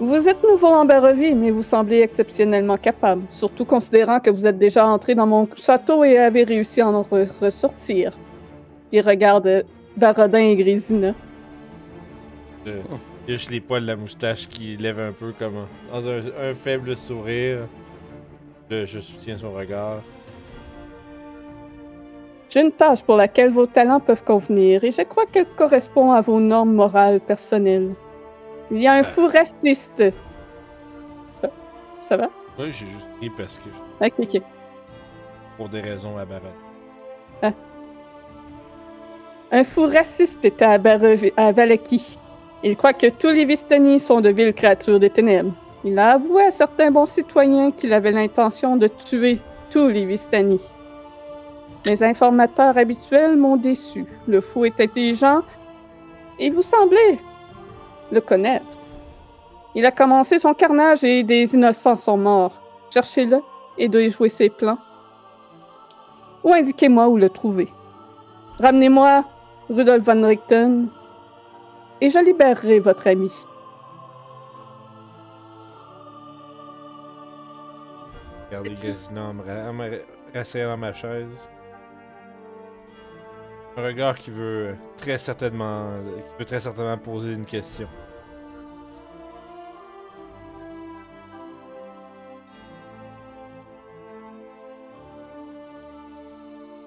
Vous 0.00 0.28
êtes 0.28 0.42
nouveau 0.42 0.66
en 0.66 0.84
Barovie, 0.84 1.36
mais 1.36 1.52
vous 1.52 1.62
semblez 1.62 2.00
exceptionnellement 2.00 2.76
capable, 2.76 3.22
surtout 3.30 3.64
considérant 3.64 4.18
que 4.18 4.30
vous 4.30 4.48
êtes 4.48 4.58
déjà 4.58 4.84
entré 4.84 5.14
dans 5.14 5.26
mon 5.28 5.48
château 5.56 6.02
et 6.02 6.18
avez 6.18 6.42
réussi 6.42 6.80
à 6.80 6.88
en 6.88 7.02
re- 7.02 7.28
ressortir. 7.40 8.12
Il 8.90 9.06
regarde 9.06 9.64
Barodin 9.96 10.38
et 10.38 10.56
Grisina. 10.56 11.12
Euh, 12.66 12.80
a 13.26 13.30
juste 13.30 13.50
les 13.50 13.60
poils 13.60 13.82
de 13.82 13.86
la 13.88 13.96
moustache 13.96 14.48
qui 14.48 14.76
lèvent 14.76 15.00
un 15.00 15.12
peu 15.12 15.32
comme 15.38 15.56
un- 15.56 15.68
dans 16.00 16.08
un, 16.08 16.20
un 16.50 16.54
faible 16.54 16.96
sourire. 16.96 17.66
Je, 18.70 18.86
je 18.86 19.00
soutiens 19.00 19.36
son 19.36 19.52
regard. 19.52 20.00
J'ai 22.48 22.60
une 22.60 22.72
tâche 22.72 23.02
pour 23.02 23.16
laquelle 23.16 23.50
vos 23.50 23.66
talents 23.66 24.00
peuvent 24.00 24.24
convenir 24.24 24.84
et 24.84 24.92
je 24.92 25.02
crois 25.02 25.24
qu'elle 25.26 25.46
correspond 25.46 26.12
à 26.12 26.20
vos 26.20 26.38
normes 26.40 26.74
morales 26.74 27.20
personnelles. 27.20 27.94
Il 28.70 28.78
y 28.78 28.86
a 28.86 28.92
un 28.94 29.02
fou 29.02 29.26
raciste. 29.26 30.02
Euh, 30.02 31.48
Ça 32.02 32.16
va? 32.16 32.28
Oui, 32.58 32.66
j'ai 32.72 32.86
juste 32.86 33.08
pris 33.18 33.30
parce 33.30 33.58
que 33.58 34.04
Ok, 34.04 34.12
ok. 34.18 34.42
pour 35.56 35.68
des 35.68 35.80
raisons 35.80 36.16
aberrantes. 36.18 36.52
Un 39.54 39.64
fou 39.64 39.82
raciste 39.82 40.46
était 40.46 40.64
à, 40.64 40.78
Valaki. 41.52 42.18
Il 42.64 42.74
croit 42.74 42.94
que 42.94 43.08
tous 43.08 43.28
les 43.28 43.44
Vistani 43.44 44.00
sont 44.00 44.22
de 44.22 44.30
viles 44.30 44.54
créatures 44.54 44.98
des 44.98 45.10
ténèbres. 45.10 45.52
Il 45.84 45.98
a 45.98 46.12
avoué 46.12 46.44
à 46.44 46.50
certains 46.50 46.90
bons 46.90 47.04
citoyens 47.04 47.70
qu'il 47.70 47.92
avait 47.92 48.12
l'intention 48.12 48.76
de 48.76 48.86
tuer 48.86 49.40
tous 49.68 49.88
les 49.88 50.06
Vistani. 50.06 50.58
Mes 51.84 52.02
informateurs 52.02 52.78
habituels 52.78 53.36
m'ont 53.36 53.58
déçu. 53.58 54.06
Le 54.26 54.40
fou 54.40 54.64
est 54.64 54.80
intelligent 54.80 55.42
et 56.38 56.48
vous 56.48 56.62
semblez 56.62 57.20
le 58.10 58.22
connaître. 58.22 58.78
Il 59.74 59.84
a 59.84 59.90
commencé 59.90 60.38
son 60.38 60.54
carnage 60.54 61.04
et 61.04 61.24
des 61.24 61.54
innocents 61.54 61.96
sont 61.96 62.16
morts. 62.16 62.58
Cherchez-le 62.88 63.42
et 63.76 63.88
de 63.88 64.08
jouer 64.08 64.30
ses 64.30 64.48
plans. 64.48 64.78
Ou 66.42 66.54
indiquez-moi 66.54 67.08
où 67.08 67.18
le 67.18 67.28
trouver? 67.28 67.68
Ramenez-moi 68.58 69.24
Rudolf 69.72 70.04
van 70.04 70.22
Richten 70.24 70.88
et 72.00 72.10
je 72.10 72.18
libérerai 72.18 72.80
votre 72.80 73.06
ami. 73.08 73.30
Regardez 78.50 78.74
Gazina 78.82 79.22
en 79.28 79.34
me 79.34 79.42
ra- 79.42 79.68
en 79.70 79.72
me 79.72 80.02
rasseyant 80.34 80.68
dans 80.70 80.76
ma 80.76 80.92
chaise. 80.92 81.50
Un 83.76 83.82
regard 83.84 84.18
qui 84.18 84.30
veut 84.30 84.76
très 84.98 85.16
certainement, 85.16 85.86
qui 86.16 86.38
veut 86.38 86.44
très 86.44 86.60
certainement 86.60 86.98
poser 86.98 87.32
une 87.32 87.46
question. 87.46 87.88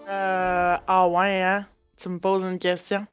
Euh, 0.07 0.77
ah 0.87 1.07
ouais, 1.07 1.41
hein? 1.41 1.65
Tu 1.97 2.09
me 2.09 2.19
poses 2.19 2.43
une 2.43 2.59
question? 2.59 3.05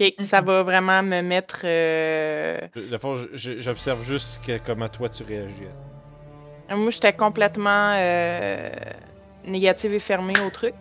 Ok, 0.00 0.14
ça 0.20 0.40
Mhm. 0.40 0.46
va 0.46 0.62
vraiment 0.62 1.02
me 1.02 1.20
mettre. 1.22 1.60
euh, 1.64 2.58
j'observe 3.34 4.02
juste 4.04 4.44
que- 4.44 4.58
comment 4.64 4.88
toi 4.88 5.08
tu 5.08 5.22
réagis. 5.24 5.66
Moi, 6.70 6.90
j'étais 6.90 7.12
complètement 7.14 7.92
euh, 7.96 8.70
négative 9.44 9.94
et 9.94 9.98
fermée 10.00 10.38
au 10.46 10.50
truc. 10.50 10.74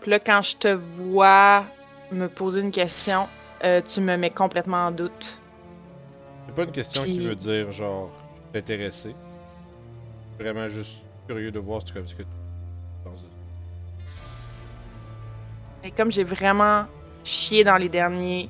Puis 0.00 0.10
là, 0.10 0.18
quand 0.20 0.42
je 0.42 0.56
te 0.56 0.68
vois 0.68 1.64
me 2.12 2.28
poser 2.28 2.60
une 2.60 2.70
question, 2.70 3.26
euh, 3.64 3.80
tu 3.82 4.00
me 4.00 4.16
mets 4.16 4.30
complètement 4.30 4.86
en 4.86 4.90
doute. 4.92 5.40
C'est 6.46 6.54
pas 6.54 6.62
une 6.64 6.72
question 6.72 7.02
qui 7.04 7.18
veut 7.18 7.34
dire 7.34 7.72
genre 7.72 8.10
je 8.36 8.48
suis 8.50 8.58
intéressé. 8.58 9.14
Vraiment 10.38 10.68
juste 10.68 10.98
curieux 11.26 11.50
de 11.50 11.58
voir 11.58 11.80
ce 11.84 11.92
que, 11.92 12.06
ce 12.06 12.14
que 12.14 12.22
Comme 15.96 16.10
j'ai 16.12 16.24
vraiment 16.24 16.86
chié 17.24 17.64
dans 17.64 17.76
les 17.76 17.88
derniers 17.88 18.48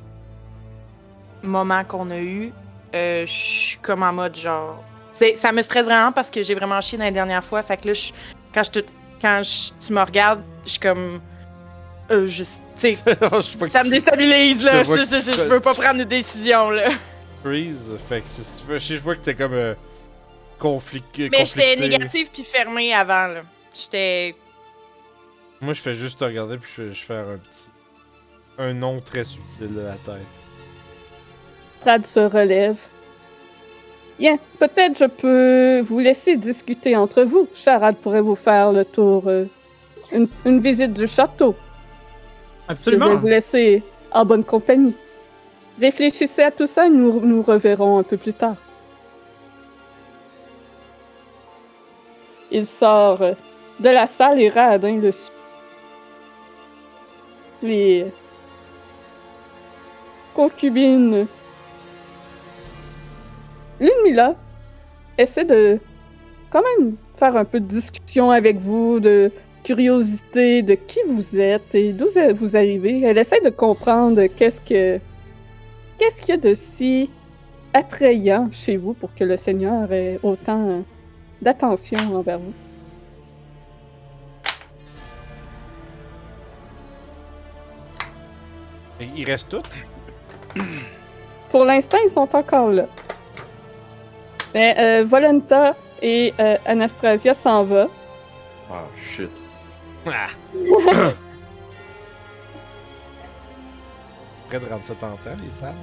moments 1.42 1.84
qu'on 1.84 2.10
a 2.10 2.18
eus, 2.18 2.52
euh, 2.94 3.24
je 3.26 3.32
suis 3.32 3.78
comme 3.78 4.02
en 4.02 4.12
mode 4.12 4.36
genre. 4.36 4.82
C'est, 5.12 5.34
ça 5.36 5.50
me 5.52 5.62
stresse 5.62 5.86
vraiment 5.86 6.12
parce 6.12 6.30
que 6.30 6.42
j'ai 6.42 6.54
vraiment 6.54 6.80
chié 6.80 6.98
dans 6.98 7.04
les 7.04 7.10
dernières 7.10 7.44
fois. 7.44 7.62
Fait 7.62 7.76
que 7.78 7.88
là, 7.88 7.94
je- 7.94 8.12
quand, 8.52 8.62
je 8.62 8.70
te, 8.70 8.78
quand 9.20 9.42
je- 9.42 9.86
tu 9.86 9.92
me 9.92 10.02
regardes, 10.02 10.42
je 10.64 10.70
suis 10.70 10.78
comme. 10.80 11.20
Euh, 12.10 12.26
je, 12.26 12.44
sais, 12.76 12.96
ça 13.66 13.82
me 13.82 13.90
déstabilise 13.90 14.62
là. 14.62 14.84
Je 14.84 14.90
Je, 14.92 15.48
peux 15.48 15.58
pas 15.60 15.74
prendre 15.74 15.98
de 15.98 16.04
décision 16.04 16.70
là. 16.70 16.90
freeze, 17.42 17.94
fait 18.08 18.20
que 18.20 18.78
je 18.78 18.94
vois 18.98 19.16
que 19.16 19.24
t'es 19.24 19.34
comme 19.34 19.54
euh, 19.54 19.74
conflicté. 20.58 21.28
Mais 21.30 21.44
j'étais 21.44 21.76
négative 21.76 22.28
puis 22.32 22.44
fermée 22.44 22.94
avant 22.94 23.26
là. 23.26 23.40
J'étais. 23.78 24.36
Moi 25.60 25.72
je 25.72 25.80
fais 25.80 25.94
juste 25.94 26.20
te 26.20 26.24
regarder 26.24 26.58
puis 26.58 26.70
je, 26.76 26.90
je 26.90 27.04
fais 27.04 27.14
un 27.14 27.38
petit. 27.38 27.68
Un 28.58 28.72
nom 28.74 29.00
très 29.00 29.24
subtil 29.24 29.74
de 29.74 29.80
la 29.80 29.94
tête. 29.94 30.26
Trad 31.80 32.06
se 32.06 32.20
relève. 32.20 32.78
Bien, 34.18 34.38
peut-être 34.58 34.98
je 34.98 35.04
peux 35.04 35.80
vous 35.82 35.98
laisser 35.98 36.36
discuter 36.36 36.96
entre 36.96 37.22
vous. 37.22 37.48
Charade 37.52 37.96
pourrait 37.96 38.22
vous 38.22 38.34
faire 38.34 38.72
le 38.72 38.84
tour, 38.84 39.24
euh, 39.28 39.44
une, 40.10 40.26
une 40.46 40.58
visite 40.58 40.94
du 40.94 41.06
château. 41.06 41.54
Je 41.54 42.66
vais 42.66 42.72
Absolument. 42.72 43.16
vous 43.16 43.26
laisser 43.26 43.82
en 44.10 44.24
bonne 44.24 44.44
compagnie. 44.44 44.94
Réfléchissez 45.78 46.42
à 46.42 46.50
tout 46.50 46.66
ça 46.66 46.86
et 46.86 46.90
nous 46.90 47.20
nous 47.20 47.42
reverrons 47.42 47.98
un 47.98 48.02
peu 48.02 48.16
plus 48.16 48.32
tard. 48.32 48.56
Il 52.50 52.64
sort 52.66 53.20
euh, 53.20 53.32
de 53.80 53.90
la 53.90 54.06
salle 54.06 54.40
et 54.40 54.48
Radin 54.48 54.98
le 54.98 55.12
suit. 55.12 55.32
Les 57.62 58.06
concubines. 60.34 61.26
L'une 63.80 64.34
essaie 65.18 65.44
de 65.44 65.78
quand 66.50 66.62
même 66.78 66.96
faire 67.16 67.36
un 67.36 67.44
peu 67.44 67.60
de 67.60 67.66
discussion 67.66 68.30
avec 68.30 68.58
vous, 68.58 69.00
de 69.00 69.30
curiosité 69.64 70.62
de 70.62 70.74
qui 70.74 71.00
vous 71.08 71.40
êtes 71.40 71.74
et 71.74 71.92
d'où 71.92 72.06
vous 72.34 72.56
arrivez. 72.56 73.02
Elle 73.02 73.18
essaie 73.18 73.40
de 73.40 73.50
comprendre 73.50 74.26
qu'est-ce 74.26 74.60
que 74.60 75.00
qu'est-ce 75.98 76.20
qu'il 76.20 76.34
y 76.34 76.38
a 76.38 76.40
de 76.40 76.54
si 76.54 77.10
attrayant 77.72 78.48
chez 78.52 78.76
vous 78.76 78.94
pour 78.94 79.14
que 79.14 79.24
le 79.24 79.36
Seigneur 79.36 79.92
ait 79.92 80.20
autant 80.22 80.68
euh, 80.68 80.80
d'attention 81.42 81.98
envers 82.14 82.38
vous. 82.38 82.52
Ils 89.00 89.24
restent 89.24 89.48
tous? 89.50 89.62
Pour 91.50 91.64
l'instant, 91.64 91.98
ils 92.04 92.10
sont 92.10 92.34
encore 92.34 92.70
là. 92.70 92.86
Mais 94.54 94.74
euh, 94.78 95.04
Volenta 95.04 95.74
et 96.02 96.32
euh, 96.40 96.56
Anastasia 96.66 97.34
s'en 97.34 97.64
va. 97.64 97.88
Ah, 98.70 98.82
shit. 98.96 99.30
Ah! 100.06 100.28
Prêt 104.48 104.60
de 104.60 104.66
rendre 104.66 104.84
ça 104.84 104.94
tentant, 104.94 105.36
les 105.42 105.50
femmes? 105.60 105.74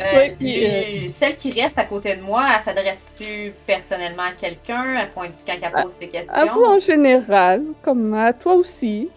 Euh, 0.00 0.04
Oui, 0.18 0.30
puis, 0.36 0.46
les- 0.60 1.08
Celle 1.10 1.36
qui 1.36 1.52
reste 1.60 1.78
à 1.78 1.84
côté 1.84 2.16
de 2.16 2.22
moi, 2.22 2.44
elle 2.56 2.64
s'adresse-tu 2.64 3.52
personnellement 3.66 4.24
à 4.24 4.32
quelqu'un? 4.32 4.96
Elle 5.00 5.10
pointe 5.10 5.32
quand 5.46 5.54
elle 5.60 5.70
pose 5.82 5.92
ses 6.00 6.08
questions? 6.08 6.32
À 6.32 6.46
vous 6.46 6.62
en 6.64 6.78
général, 6.78 7.62
comme 7.82 8.14
à 8.14 8.32
toi 8.32 8.54
aussi. 8.54 9.10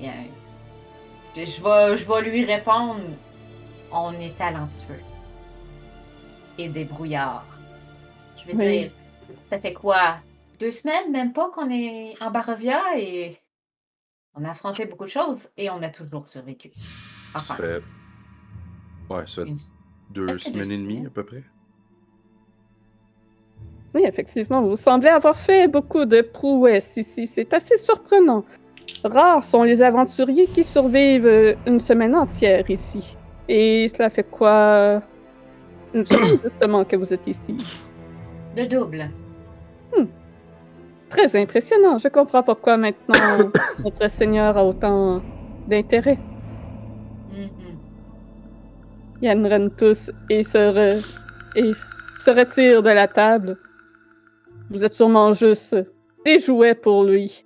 Je 0.00 1.62
vais, 1.62 1.96
je 1.96 2.08
vais 2.08 2.22
lui 2.30 2.44
répondre. 2.44 3.00
On 3.92 4.12
est 4.14 4.36
talentueux. 4.36 5.00
Et 6.58 6.68
débrouillard. 6.68 7.46
Je 8.36 8.50
veux 8.52 8.58
Oui. 8.58 8.80
dire, 8.80 8.90
ça 9.50 9.58
fait 9.58 9.72
quoi? 9.72 10.16
Deux 10.58 10.70
semaines, 10.70 11.10
même 11.10 11.32
pas 11.32 11.50
qu'on 11.50 11.70
est 11.70 12.14
en 12.22 12.30
Barovia 12.30 12.82
et 12.98 13.38
on 14.34 14.44
a 14.44 14.50
affronté 14.50 14.84
beaucoup 14.84 15.04
de 15.04 15.10
choses 15.10 15.48
et 15.56 15.70
on 15.70 15.82
a 15.82 15.88
toujours 15.88 16.28
survécu. 16.28 16.70
Ça 17.36 17.54
fait. 17.54 17.82
Ouais, 19.08 19.26
ça 19.26 19.42
fait 19.44 19.48
une- 19.48 19.58
deux 20.10 20.38
semaines 20.38 20.70
et 20.72 20.78
demie 20.78 21.06
à 21.06 21.10
peu 21.10 21.24
près. 21.24 21.42
Oui, 23.94 24.02
effectivement, 24.04 24.62
vous 24.62 24.76
semblez 24.76 25.08
avoir 25.08 25.34
fait 25.34 25.66
beaucoup 25.66 26.04
de 26.04 26.20
prouesses 26.20 26.96
ici. 26.96 27.26
C'est 27.26 27.52
assez 27.52 27.76
surprenant. 27.76 28.44
Rares 29.04 29.44
sont 29.44 29.62
les 29.62 29.82
aventuriers 29.82 30.46
qui 30.46 30.64
survivent 30.64 31.26
euh, 31.26 31.54
une 31.66 31.80
semaine 31.80 32.14
entière 32.14 32.68
ici. 32.70 33.16
Et 33.48 33.88
cela 33.88 34.10
fait 34.10 34.24
quoi? 34.30 35.00
Une 35.94 36.04
semaine 36.04 36.38
justement 36.44 36.84
que 36.84 36.96
vous 36.96 37.12
êtes 37.12 37.26
ici. 37.26 37.56
le 38.56 38.66
double. 38.66 39.08
Très 41.08 41.34
impressionnant. 41.34 41.98
Je 41.98 42.06
comprends 42.08 42.42
pourquoi 42.44 42.76
maintenant 42.76 43.50
notre 43.84 44.08
Seigneur 44.08 44.56
a 44.56 44.64
autant 44.64 45.20
d'intérêt. 45.66 46.18
Mhm. 47.32 47.48
Yann 49.22 49.44
renne 49.46 49.70
tous 49.76 50.10
et 50.30 50.42
se, 50.44 50.56
re- 50.58 51.04
et 51.56 51.72
se 52.18 52.30
retire 52.30 52.82
de 52.84 52.90
la 52.90 53.08
table. 53.08 53.56
Vous 54.70 54.84
êtes 54.84 54.94
sûrement 54.94 55.32
juste 55.32 55.76
des 56.24 56.38
jouets 56.38 56.76
pour 56.76 57.02
lui. 57.02 57.44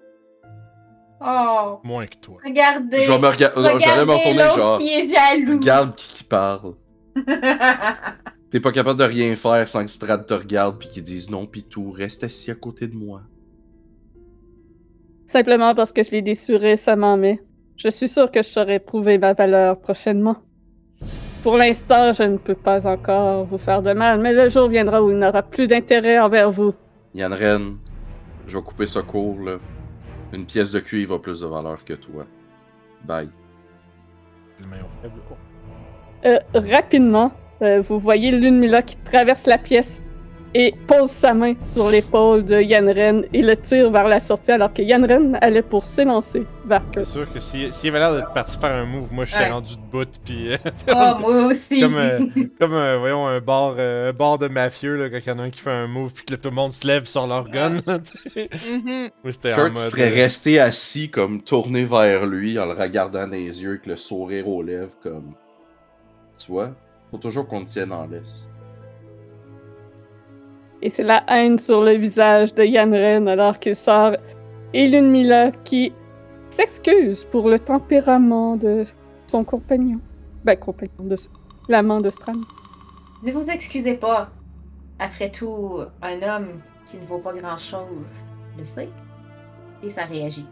Oh, 1.26 1.80
Moins 1.84 2.06
que 2.06 2.16
toi. 2.20 2.36
regardez. 2.44 3.00
Je 3.00 3.10
vais 3.10 3.18
me 3.18 3.28
rega- 3.28 3.52
J'allais 3.56 3.72
regardez 3.72 4.04
me 4.04 4.12
retourner 4.12 4.56
genre. 4.56 4.78
qui 4.78 4.88
est 4.88 5.08
jaloux. 5.12 5.52
Regarde 5.58 5.94
qui, 5.94 6.08
qui 6.18 6.24
parle. 6.24 6.74
T'es 8.50 8.60
pas 8.60 8.72
capable 8.72 8.98
de 9.00 9.04
rien 9.04 9.34
faire 9.34 9.66
sans 9.66 9.84
que 9.84 9.90
Strad 9.90 10.26
te 10.26 10.34
regarde 10.34 10.78
puis 10.78 10.88
qu'ils 10.88 11.02
disent 11.02 11.30
non 11.30 11.46
pis 11.46 11.62
tout, 11.64 11.90
reste 11.92 12.24
assis 12.24 12.50
à 12.50 12.54
côté 12.54 12.86
de 12.88 12.94
moi. 12.96 13.22
Simplement 15.26 15.74
parce 15.74 15.92
que 15.92 16.02
je 16.02 16.10
l'ai 16.10 16.22
déçu 16.22 16.54
récemment, 16.56 17.16
mais 17.16 17.40
je 17.76 17.88
suis 17.88 18.08
sûr 18.08 18.30
que 18.30 18.42
je 18.42 18.48
saurai 18.48 18.78
prouver 18.78 19.18
ma 19.18 19.32
valeur 19.32 19.80
prochainement. 19.80 20.36
Pour 21.42 21.56
l'instant, 21.56 22.12
je 22.12 22.22
ne 22.22 22.36
peux 22.36 22.54
pas 22.54 22.86
encore 22.86 23.44
vous 23.44 23.58
faire 23.58 23.82
de 23.82 23.92
mal, 23.92 24.20
mais 24.20 24.32
le 24.32 24.48
jour 24.48 24.68
viendra 24.68 25.02
où 25.02 25.10
il 25.10 25.18
n'aura 25.18 25.42
plus 25.42 25.66
d'intérêt 25.66 26.18
envers 26.18 26.50
vous. 26.50 26.74
Yann 27.14 27.32
Ren, 27.32 27.76
je 28.46 28.56
vais 28.56 28.62
couper 28.62 28.86
ce 28.86 29.00
cours 29.00 29.40
là. 29.40 29.56
Une 30.34 30.46
pièce 30.46 30.72
de 30.72 30.80
cuivre 30.80 31.14
a 31.14 31.22
plus 31.22 31.40
de 31.40 31.46
valeur 31.46 31.84
que 31.84 31.94
toi. 31.94 32.26
Bye. 33.04 33.28
Euh, 36.24 36.38
rapidement, 36.54 37.32
euh, 37.62 37.80
vous 37.82 38.00
voyez 38.00 38.32
Lunmila 38.32 38.82
qui 38.82 38.96
traverse 38.96 39.46
la 39.46 39.58
pièce 39.58 40.02
et 40.56 40.72
pose 40.86 41.10
sa 41.10 41.34
main 41.34 41.54
sur 41.58 41.90
l'épaule 41.90 42.44
de 42.44 42.60
Yanren 42.60 43.24
et 43.32 43.42
le 43.42 43.56
tire 43.56 43.90
vers 43.90 44.06
la 44.06 44.20
sortie 44.20 44.52
alors 44.52 44.72
que 44.72 44.82
Yanren 44.82 45.36
allait 45.40 45.62
pour 45.62 45.84
s'élancer 45.86 46.44
vers 46.64 46.82
C'est 46.94 47.04
sûr 47.04 47.32
que 47.32 47.40
s'il 47.40 47.72
s'il 47.72 47.90
avait 47.90 47.98
l'air 47.98 48.14
d'être 48.14 48.32
parti 48.32 48.56
faire 48.58 48.74
un 48.76 48.84
move, 48.86 49.12
moi 49.12 49.24
j'étais 49.24 49.40
Ouais. 49.44 49.50
rendu 49.50 49.74
debout, 49.76 50.04
puis 50.24 50.52
euh, 50.52 50.56
Oh, 50.88 51.14
moi 51.20 51.46
aussi. 51.46 51.80
comme, 51.80 51.96
euh, 51.96 52.18
comme 52.60 52.72
euh, 52.74 52.98
voyons, 52.98 53.26
un 53.26 53.40
bar, 53.40 53.74
euh, 53.78 54.10
un 54.10 54.12
bar 54.12 54.38
de 54.38 54.46
mafieux, 54.48 54.96
là, 54.96 55.10
quand 55.10 55.18
il 55.18 55.28
y 55.28 55.32
en 55.32 55.38
a 55.40 55.42
un 55.42 55.50
qui 55.50 55.60
fait 55.60 55.70
un 55.72 55.88
move, 55.88 56.12
puis 56.12 56.24
que 56.24 56.32
là, 56.32 56.38
tout 56.38 56.50
le 56.50 56.54
monde 56.54 56.72
se 56.72 56.86
lève 56.86 57.04
sur 57.06 57.26
leur 57.26 57.48
gun. 57.50 57.78
là, 57.86 57.98
tu 57.98 58.30
sais. 58.30 58.48
Moi 59.24 59.32
c'était 59.32 59.52
en 59.52 59.56
Kurt 59.56 59.72
mode. 59.74 59.90
serait 59.90 60.10
euh, 60.12 60.14
resté 60.14 60.60
assis, 60.60 61.10
comme 61.10 61.42
tourné 61.42 61.84
vers 61.84 62.26
lui, 62.26 62.58
en 62.60 62.66
le 62.66 62.74
regardant 62.74 63.26
dans 63.26 63.30
les 63.32 63.60
yeux, 63.62 63.70
avec 63.70 63.86
le 63.86 63.96
sourire 63.96 64.48
aux 64.48 64.62
lèvres, 64.62 64.94
comme. 65.02 65.34
Tu 66.38 66.50
vois? 66.52 66.70
Faut 67.10 67.18
toujours 67.18 67.46
qu'on 67.48 67.64
te 67.64 67.70
tienne 67.70 67.92
en 67.92 68.06
laisse. 68.06 68.48
Et 70.84 70.90
c'est 70.90 71.02
la 71.02 71.24
haine 71.28 71.58
sur 71.58 71.82
le 71.82 71.92
visage 71.92 72.52
de 72.52 72.62
Yanren 72.62 73.26
alors 73.26 73.58
qu'il 73.58 73.74
sort 73.74 74.16
Elune 74.74 75.10
Mila 75.10 75.50
qui 75.64 75.94
s'excuse 76.50 77.24
pour 77.24 77.48
le 77.48 77.58
tempérament 77.58 78.56
de 78.56 78.84
son 79.26 79.44
compagnon. 79.44 79.98
Ben, 80.44 80.56
compagnon 80.56 81.04
de 81.04 81.16
l'amant 81.70 82.02
de 82.02 82.10
Stram. 82.10 82.44
Ne 83.22 83.32
vous 83.32 83.48
excusez 83.48 83.94
pas. 83.94 84.28
Après 84.98 85.30
tout, 85.30 85.80
un 86.02 86.22
homme 86.22 86.60
qui 86.84 86.98
ne 86.98 87.06
vaut 87.06 87.18
pas 87.18 87.32
grand-chose 87.32 88.22
le 88.58 88.64
sait. 88.66 88.90
Et 89.82 89.88
ça 89.88 90.04
réagit. 90.04 90.46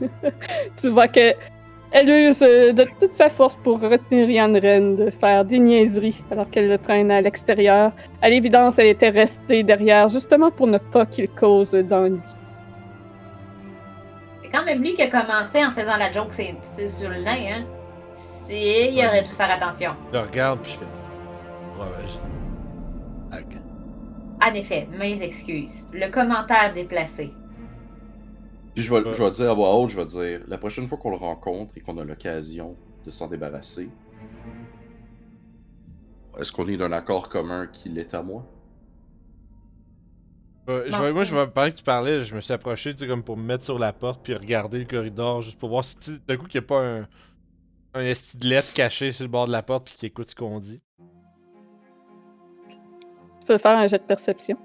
Tu 0.80 0.88
vois 0.90 1.08
que 1.08 1.34
elle 1.92 2.08
use 2.08 2.42
euh, 2.42 2.72
de 2.72 2.84
toute 2.84 3.10
sa 3.10 3.28
force 3.28 3.56
pour 3.56 3.80
retenir 3.80 4.30
Yanren 4.30 4.96
de 4.96 5.10
faire 5.10 5.44
des 5.44 5.58
niaiseries 5.58 6.22
alors 6.30 6.48
qu'elle 6.50 6.68
le 6.68 6.78
traîne 6.78 7.10
à 7.10 7.20
l'extérieur. 7.20 7.92
À 8.22 8.30
l'évidence, 8.30 8.78
elle 8.78 8.88
était 8.88 9.08
restée 9.08 9.62
derrière 9.62 10.08
justement 10.08 10.50
pour 10.50 10.66
ne 10.66 10.78
pas 10.78 11.06
qu'il 11.06 11.28
cause 11.28 11.72
d'ennui. 11.72 12.20
C'est 14.42 14.50
quand 14.50 14.64
même 14.64 14.82
lui 14.82 14.94
qui 14.94 15.02
a 15.02 15.08
commencé 15.08 15.64
en 15.64 15.70
faisant 15.70 15.96
la 15.96 16.12
joke 16.12 16.32
c'est, 16.32 16.88
sur 16.88 17.08
le 17.08 17.16
nain, 17.16 17.36
hein. 17.52 17.64
C'est... 18.14 18.92
Il 18.92 19.04
aurait 19.06 19.22
dû 19.22 19.30
faire 19.30 19.50
attention. 19.50 19.92
Je 20.12 20.18
le 20.18 20.24
regarde, 20.24 20.60
puis 20.62 20.72
je 20.72 20.78
fais. 20.78 20.84
Ouais. 21.80 22.20
En 24.42 24.54
effet, 24.54 24.88
mes 24.98 25.22
excuses. 25.22 25.86
Le 25.92 26.08
commentaire 26.08 26.72
déplacé. 26.72 27.30
Puis 28.80 28.86
je 28.86 28.94
vais, 28.94 29.02
Ouais. 29.06 29.12
je 29.12 29.22
vais 29.22 29.30
dire 29.30 29.50
à 29.50 29.52
voix 29.52 29.74
haute, 29.76 29.90
je 29.90 29.96
vais 29.98 30.06
dire, 30.06 30.40
la 30.48 30.56
prochaine 30.56 30.88
fois 30.88 30.96
qu'on 30.96 31.10
le 31.10 31.16
rencontre 31.16 31.76
et 31.76 31.82
qu'on 31.82 31.98
a 31.98 32.04
l'occasion 32.04 32.76
de 33.04 33.10
s'en 33.10 33.26
débarrasser, 33.26 33.90
est-ce 36.38 36.50
qu'on 36.50 36.66
est 36.66 36.78
d'un 36.78 36.90
accord 36.92 37.28
commun 37.28 37.66
qu'il 37.66 37.98
est 37.98 38.14
à 38.14 38.22
moi? 38.22 38.46
Je 40.66 41.12
moi, 41.12 41.24
je 41.24 41.34
vais 41.36 41.46
parler 41.48 41.72
que 41.72 41.76
tu 41.76 41.84
parlais, 41.84 42.22
je 42.22 42.34
me 42.34 42.40
suis 42.40 42.54
approché, 42.54 42.94
tu 42.94 43.00
sais, 43.00 43.06
comme 43.06 43.22
pour 43.22 43.36
me 43.36 43.42
mettre 43.42 43.64
sur 43.64 43.78
la 43.78 43.92
porte, 43.92 44.22
puis 44.22 44.32
regarder 44.32 44.78
le 44.78 44.86
corridor, 44.86 45.42
juste 45.42 45.58
pour 45.58 45.68
voir 45.68 45.84
si, 45.84 45.98
d'un 46.26 46.38
coup, 46.38 46.46
qu'il 46.46 46.58
n'y 46.58 46.64
a 46.64 46.68
pas 46.68 46.82
un. 46.82 47.08
Un 47.92 48.00
esti 48.02 48.38
de 48.38 48.48
lettre 48.48 48.72
caché 48.72 49.12
sur 49.12 49.24
le 49.24 49.30
bord 49.30 49.46
de 49.46 49.52
la 49.52 49.62
porte, 49.62 49.84
puis 49.84 49.94
qui 49.94 50.06
écoute 50.06 50.30
ce 50.30 50.34
qu'on 50.34 50.58
dit. 50.58 50.80
Tu 53.40 53.46
peux 53.46 53.58
faire 53.58 53.76
un 53.76 53.88
jet 53.88 53.98
de 53.98 54.04
perception. 54.04 54.56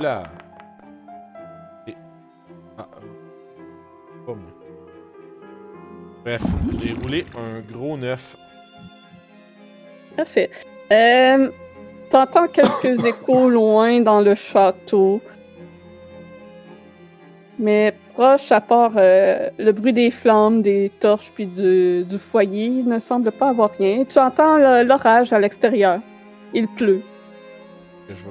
Là. 0.00 0.22
Et- 1.86 1.94
Ah, 2.78 2.86
euh, 2.96 4.34
moi. 4.34 4.36
Bref, 6.24 6.42
j'ai 6.80 6.94
roulé 6.94 7.24
un 7.36 7.60
gros 7.60 7.96
9. 7.96 8.36
Parfait. 10.16 10.50
Euh, 10.92 11.50
T'entends 12.10 12.48
quelques 12.48 13.04
échos 13.04 13.48
loin 13.50 14.00
dans 14.00 14.20
le 14.20 14.34
château. 14.34 15.20
Mais 17.58 17.94
proche, 18.14 18.50
à 18.52 18.60
part 18.60 18.92
euh, 18.96 19.50
le 19.58 19.70
bruit 19.72 19.92
des 19.92 20.10
flammes, 20.10 20.62
des 20.62 20.90
torches 20.98 21.30
puis 21.32 21.46
du, 21.46 22.04
du 22.04 22.18
foyer, 22.18 22.66
il 22.66 22.88
ne 22.88 22.98
semble 22.98 23.30
pas 23.30 23.50
avoir 23.50 23.70
rien. 23.70 24.02
Tu 24.04 24.18
entends 24.18 24.56
l'orage 24.82 25.32
à 25.32 25.38
l'extérieur. 25.38 26.00
Il 26.54 26.66
pleut. 26.68 27.02
je 28.08 28.14
vais 28.14 28.30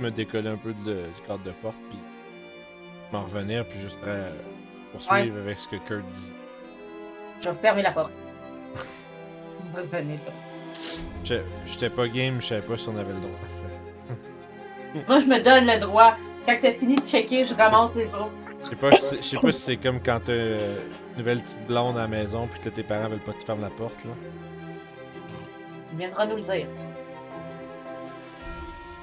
me 0.00 0.10
décoller 0.10 0.48
un 0.48 0.56
peu 0.56 0.72
de, 0.72 0.94
du 1.02 1.22
cadre 1.26 1.42
de 1.44 1.50
porte, 1.62 1.76
puis 1.90 1.98
m'en 3.12 3.22
revenir, 3.24 3.66
puis 3.66 3.78
juste 3.78 3.98
euh, 4.06 4.30
poursuivre 4.92 5.38
avec 5.38 5.58
ce 5.58 5.68
que 5.68 5.76
Kurt 5.76 6.04
dit. 6.12 6.32
Je 7.40 7.48
vais 7.50 7.56
fermer 7.56 7.82
la 7.82 7.92
porte. 7.92 8.12
Là. 9.74 9.80
Je- 11.24 11.34
J'étais 11.66 11.90
pas 11.90 12.08
game, 12.08 12.40
je 12.40 12.46
savais 12.46 12.62
pas 12.62 12.76
si 12.76 12.88
on 12.88 12.96
avait 12.96 13.12
le 13.12 13.20
droit. 13.20 13.38
Moi, 15.08 15.20
je 15.20 15.26
me 15.26 15.40
donne 15.42 15.66
le 15.66 15.78
droit. 15.78 16.16
Quand 16.46 16.56
t'as 16.60 16.72
fini 16.72 16.96
de 16.96 17.02
checker, 17.02 17.44
je 17.44 17.54
ramasse 17.54 17.94
les 17.94 18.06
bras. 18.06 18.28
Je 18.64 18.70
sais 18.70 18.76
pas, 18.76 18.90
je 18.90 19.20
sais 19.22 19.36
pas 19.38 19.52
si 19.52 19.60
c'est 19.60 19.76
comme 19.76 20.00
quand 20.02 20.20
t'as 20.24 20.32
euh, 20.32 20.78
une 21.12 21.18
nouvelle 21.18 21.40
petite 21.42 21.66
blonde 21.66 21.96
à 21.96 22.02
la 22.02 22.08
maison, 22.08 22.46
puis 22.46 22.60
que 22.60 22.68
tes 22.68 22.82
parents 22.82 23.08
veulent 23.08 23.20
pas 23.20 23.32
que 23.32 23.38
tu 23.40 23.46
fermes 23.46 23.60
la 23.62 23.70
porte, 23.70 24.04
là. 24.04 24.10
Il 25.92 25.98
viendra 25.98 26.26
nous 26.26 26.36
le 26.36 26.42
dire. 26.42 26.66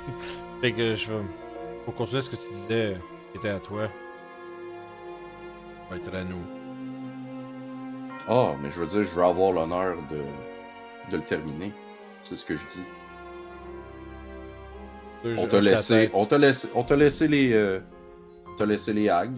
Fait 0.62 0.72
que 0.72 0.96
je 0.96 1.14
vais. 1.14 1.24
Pour 1.86 1.96
continuer 1.96 2.22
ce 2.22 2.30
que 2.30 2.36
tu 2.36 2.50
disais, 2.52 2.98
qui 3.32 3.38
était 3.38 3.50
à 3.50 3.60
toi. 3.60 3.88
Va 5.90 5.96
être 5.96 6.14
à 6.14 6.24
nous. 6.24 6.44
Ah, 8.28 8.56
mais 8.62 8.72
je 8.72 8.82
veux 8.82 8.88
dire, 8.88 9.04
je 9.04 9.16
veux 9.16 9.24
avoir 9.24 9.54
l'honneur 9.54 9.96
de, 10.12 10.18
de 11.12 11.18
le 11.18 11.24
terminer. 11.24 11.72
C'est 12.24 12.36
ce 12.36 12.46
que 12.46 12.58
je 12.58 12.68
dis. 12.68 12.84
Je 15.24 15.40
On 15.40 15.48
t'a 15.48 15.62
laissé, 15.62 16.10
on 16.14 16.26
t'a 16.26 16.38
laissé, 16.38 16.68
on 16.76 16.84
t'a 16.84 16.96
laissé 16.96 17.28
les, 17.28 17.54
euh, 17.54 17.80
on 18.48 18.56
t'a 18.58 18.66
laissé 18.66 18.94
les 18.94 19.10
hags. 19.10 19.34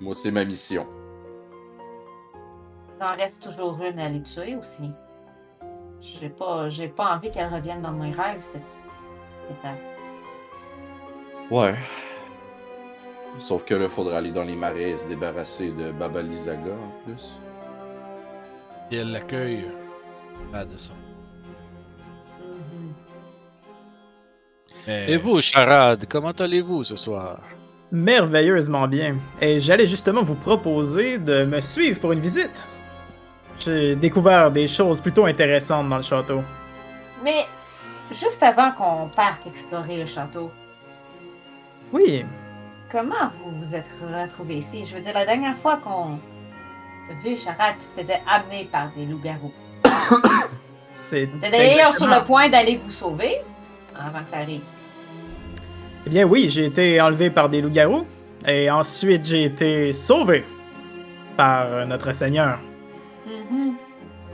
Moi, 0.00 0.14
c'est 0.14 0.30
ma 0.30 0.44
mission. 0.44 0.86
Il 2.98 3.04
en 3.04 3.16
reste 3.16 3.42
toujours 3.42 3.78
une 3.82 3.98
à 3.98 4.08
les 4.08 4.22
tuer 4.22 4.56
aussi. 4.56 4.90
J'ai 6.02 6.28
pas, 6.28 6.68
j'ai 6.68 6.88
pas 6.88 7.14
envie 7.14 7.30
qu'elle 7.30 7.52
revienne 7.52 7.82
dans 7.82 7.92
mes 7.92 8.12
rêves, 8.12 8.40
cette, 8.42 8.62
cette 9.48 9.64
as. 9.64 9.76
Ouais. 11.54 11.74
Sauf 13.38 13.64
que 13.64 13.74
là, 13.74 13.88
faudra 13.88 14.16
aller 14.18 14.32
dans 14.32 14.44
les 14.44 14.56
marais 14.56 14.90
et 14.90 14.96
se 14.96 15.08
débarrasser 15.08 15.70
de 15.70 15.92
Baba 15.92 16.22
Lizaga 16.22 16.72
en 16.72 17.04
plus. 17.04 17.38
Et 18.90 18.96
elle 18.96 19.12
l'accueille. 19.12 19.66
Pas 20.52 20.64
de 20.64 20.76
ça. 20.76 20.92
Mhm. 22.40 22.92
Mais- 24.86 25.10
Et 25.12 25.16
vous, 25.16 25.40
charade, 25.40 26.06
comment 26.08 26.30
allez-vous 26.32 26.84
ce 26.84 26.96
soir? 26.96 27.38
Merveilleusement 27.92 28.86
bien. 28.88 29.16
Et 29.40 29.60
j'allais 29.60 29.86
justement 29.86 30.22
vous 30.22 30.34
proposer 30.36 31.18
de 31.18 31.44
me 31.44 31.60
suivre 31.60 32.00
pour 32.00 32.12
une 32.12 32.20
visite. 32.20 32.64
J'ai 33.60 33.94
découvert 33.94 34.50
des 34.50 34.66
choses 34.66 35.00
plutôt 35.00 35.26
intéressantes 35.26 35.88
dans 35.88 35.98
le 35.98 36.02
château. 36.02 36.42
Mais 37.22 37.44
juste 38.10 38.42
avant 38.42 38.72
qu'on 38.72 39.08
parte 39.14 39.46
explorer 39.46 39.98
le 39.98 40.06
château, 40.06 40.50
Oui, 41.92 42.24
comment 42.90 43.30
vous 43.44 43.66
vous 43.66 43.74
êtes 43.74 43.84
retrouvés 44.02 44.58
ici? 44.58 44.86
Je 44.86 44.96
veux 44.96 45.02
dire, 45.02 45.12
la 45.12 45.26
dernière 45.26 45.56
fois 45.56 45.78
qu'on 45.82 46.14
a 46.14 47.22
vu 47.22 47.36
Charade, 47.36 47.74
tu 47.78 47.86
te 47.94 48.00
faisais 48.00 48.20
amener 48.26 48.68
par 48.72 48.90
des 48.96 49.04
loups-garous. 49.04 49.52
c'est. 50.94 51.28
D'ailleurs 51.40 51.94
sur 51.96 52.06
le 52.06 52.24
point 52.24 52.48
d'aller 52.48 52.76
vous 52.76 52.90
sauver 52.90 53.38
avant 53.94 54.20
que 54.20 54.30
ça 54.30 54.38
arrive. 54.38 54.62
Eh 56.06 56.10
bien 56.10 56.24
oui, 56.24 56.48
j'ai 56.48 56.64
été 56.66 56.98
enlevé 57.00 57.28
par 57.28 57.50
des 57.50 57.60
loups-garous. 57.60 58.06
Et 58.46 58.70
ensuite, 58.70 59.26
j'ai 59.26 59.44
été 59.44 59.92
sauvé 59.92 60.44
par 61.36 61.86
notre 61.86 62.14
Seigneur. 62.14 62.58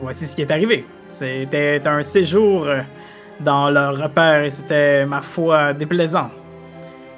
Voici 0.00 0.26
ce 0.26 0.34
qui 0.36 0.42
est 0.42 0.50
arrivé. 0.50 0.84
C'était 1.08 1.80
un 1.86 2.02
séjour 2.02 2.64
euh, 2.66 2.80
dans 3.40 3.70
leur 3.70 3.96
repère 3.96 4.44
et 4.44 4.50
c'était, 4.50 5.06
ma 5.06 5.22
foi, 5.22 5.72
déplaisant. 5.72 6.30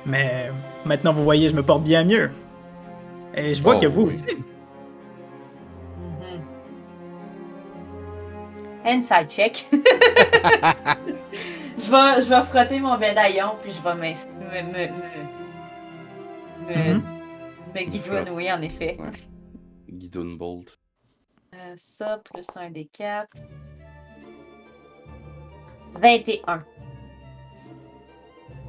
Mais 0.06 0.50
maintenant, 0.84 1.12
vous 1.12 1.24
voyez, 1.24 1.48
je 1.48 1.54
me 1.56 1.62
porte 1.62 1.82
bien 1.82 2.04
mieux. 2.04 2.30
Et 3.34 3.54
je 3.54 3.62
vois 3.62 3.76
Oh, 3.76 3.78
que 3.80 3.86
vous 3.86 4.02
oui. 4.02 4.08
aussi. 4.08 4.26
Inside 8.84 9.28
check. 9.28 9.66
je, 9.72 9.78
vais, 11.90 12.22
je 12.22 12.28
vais 12.28 12.42
frotter 12.44 12.80
mon 12.80 12.96
médaillon, 12.96 13.50
puis 13.62 13.72
je 13.72 13.82
vais 13.82 13.94
me, 13.94 14.00
me, 14.08 14.62
me, 14.62 14.86
me, 14.88 14.92
Mhm. 16.68 17.02
me 17.74 17.80
guidouinouer, 17.84 18.52
en 18.52 18.60
effet. 18.62 18.96
Ouais. 18.98 19.10
Guidon 19.90 20.36
Bolt. 20.36 20.78
Euh, 21.58 21.74
ça, 21.76 22.20
plus 22.24 22.46
un 22.56 22.70
des 22.70 22.84
quatre. 22.86 23.34
21. 26.00 26.64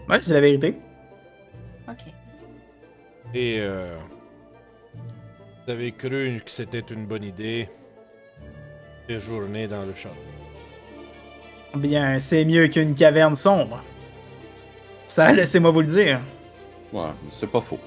Ouais, 0.10 0.22
c'est 0.22 0.34
la 0.34 0.42
vérité. 0.42 0.76
Ok. 1.88 2.00
Et 3.36 3.58
euh, 3.60 3.96
Vous 5.66 5.72
avez 5.72 5.92
cru 5.92 6.42
que 6.44 6.50
c'était 6.50 6.80
une 6.80 7.06
bonne 7.06 7.24
idée. 7.24 7.70
Séjourner 9.08 9.68
dans 9.68 9.86
le 9.86 9.94
château. 9.94 10.16
Bien, 11.76 12.18
c'est 12.18 12.44
mieux 12.46 12.68
qu'une 12.68 12.96
caverne 12.96 13.36
sombre. 13.36 13.84
Ça, 15.06 15.32
laissez-moi 15.34 15.70
vous 15.70 15.82
le 15.82 15.88
dire. 15.88 16.22
Ouais, 16.92 17.12
c'est 17.30 17.52
pas 17.52 17.62
faux. 17.62 17.80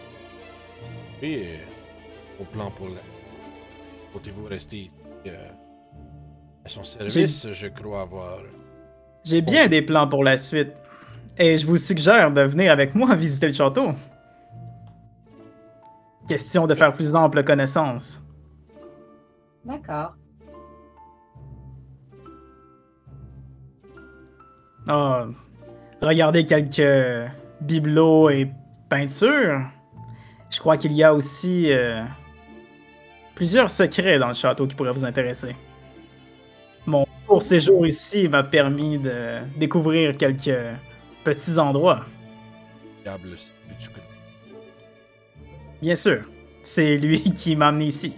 Et 1.21 1.47
euh, 1.47 2.43
au 2.43 2.45
plan 2.45 2.71
pour 2.71 2.89
la. 2.89 3.01
Comptez-vous 4.13 4.45
rester 4.45 4.77
ici, 4.77 4.91
euh, 5.27 5.49
à 6.65 6.69
son 6.69 6.85
service, 6.85 7.51
je 7.51 7.67
crois 7.69 8.03
avoir. 8.03 8.41
J'ai 9.25 9.41
bien 9.41 9.69
des 9.69 9.83
plans 9.83 10.09
pour 10.09 10.25
la 10.25 10.37
suite. 10.37 10.73
Et 11.39 11.57
je 11.57 11.67
vous 11.67 11.79
suggère 11.79 12.31
de 12.31 12.43
venir 12.43 12.71
avec 12.73 12.95
moi 12.95 13.15
visiter 13.17 13.47
le 13.47 13.53
château. 13.55 13.93
Question 16.29 16.67
de 16.67 16.75
faire 16.75 16.93
plus 16.93 17.15
ample 17.15 17.43
connaissance. 17.43 18.21
D'accord. 19.65 20.15
Ah, 24.89 25.27
regardez 26.01 26.45
quelques 26.45 27.31
bibelots 27.61 28.31
et 28.31 28.51
peintures. 28.89 29.63
Je 30.51 30.59
crois 30.59 30.77
qu'il 30.77 30.93
y 30.93 31.03
a 31.03 31.15
aussi 31.15 31.73
euh, 31.73 32.03
plusieurs 33.35 33.71
secrets 33.71 34.19
dans 34.19 34.29
le 34.29 34.35
château 34.35 34.67
qui 34.67 34.75
pourraient 34.75 34.93
vous 34.93 35.05
intéresser. 35.05 35.55
Mon 36.87 37.07
court 37.27 37.43
séjour 37.43 37.87
ici 37.87 38.29
m'a 38.29 38.43
permis 38.43 38.99
de 38.99 39.39
découvrir 39.57 40.17
quelques 40.17 40.57
petits 41.25 41.59
endroits. 41.59 42.05
Bien 45.81 45.97
sûr, 45.97 46.23
c'est 46.63 46.97
lui 46.99 47.21
qui 47.33 47.57
m'a 47.57 47.69
amené 47.69 47.87
ici. 47.87 48.13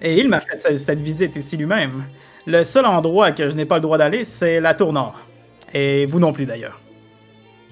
Et 0.00 0.18
il 0.18 0.28
m'a 0.28 0.40
fait 0.40 0.58
ce- 0.58 0.76
cette 0.76 1.00
visite 1.00 1.36
aussi 1.36 1.56
lui-même. 1.56 2.04
Le 2.46 2.62
seul 2.64 2.86
endroit 2.86 3.32
que 3.32 3.48
je 3.48 3.54
n'ai 3.54 3.64
pas 3.66 3.76
le 3.76 3.80
droit 3.80 3.98
d'aller, 3.98 4.24
c'est 4.24 4.60
la 4.60 4.74
tour 4.74 4.92
nord. 4.92 5.20
Et 5.74 6.06
vous 6.06 6.20
non 6.20 6.32
plus 6.32 6.46
d'ailleurs. 6.46 6.80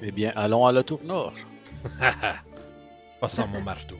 Eh 0.03 0.11
bien, 0.11 0.33
allons 0.35 0.66
à 0.66 0.73
la 0.73 0.83
tour 0.83 1.01
nord. 1.05 1.35
Pas 3.21 3.29
sans 3.29 3.47
mon 3.47 3.61
marteau. 3.62 3.97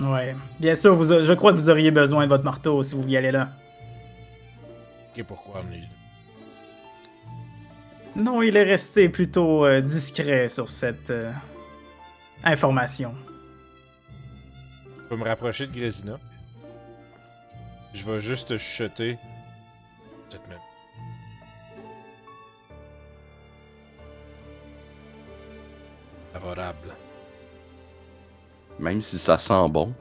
Ouais. 0.00 0.36
Bien 0.60 0.74
sûr, 0.74 0.94
vous 0.94 1.12
a- 1.12 1.22
je 1.22 1.32
crois 1.32 1.52
que 1.52 1.56
vous 1.56 1.70
auriez 1.70 1.90
besoin 1.90 2.24
de 2.24 2.28
votre 2.28 2.44
marteau 2.44 2.82
si 2.82 2.94
vous 2.94 3.02
vouliez 3.02 3.16
aller 3.18 3.32
là. 3.32 3.50
Et 5.16 5.24
pourquoi 5.24 5.62
Non, 8.14 8.40
il 8.40 8.56
est 8.56 8.62
resté 8.62 9.08
plutôt 9.08 9.66
euh, 9.66 9.80
discret 9.80 10.46
sur 10.46 10.68
cette 10.68 11.10
euh, 11.10 11.32
information. 12.44 13.14
Je 14.96 15.08
peux 15.08 15.16
me 15.16 15.24
rapprocher 15.24 15.66
de 15.66 15.72
Grésina. 15.72 16.18
Je 17.94 18.04
vais 18.08 18.20
juste 18.20 18.56
chuchoter. 18.58 19.18
Cette 20.30 20.46
même. 20.48 20.58
Favorable. 26.32 26.94
Même 28.78 29.02
si 29.02 29.18
ça 29.18 29.38
sent 29.38 29.68
bon. 29.70 29.92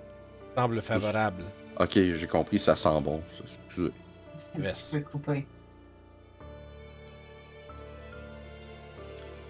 Semble 0.56 0.82
favorable. 0.82 1.44
Ok, 1.80 1.92
j'ai 1.94 2.28
compris, 2.28 2.60
ça 2.60 2.76
sent 2.76 3.02
bon. 3.02 3.22
Excusez. 3.68 3.92
C'est 4.40 4.60
un 4.60 4.64
Yes. 4.64 4.84
petit 4.84 4.98
peu 4.98 5.10
coupé. 5.12 5.46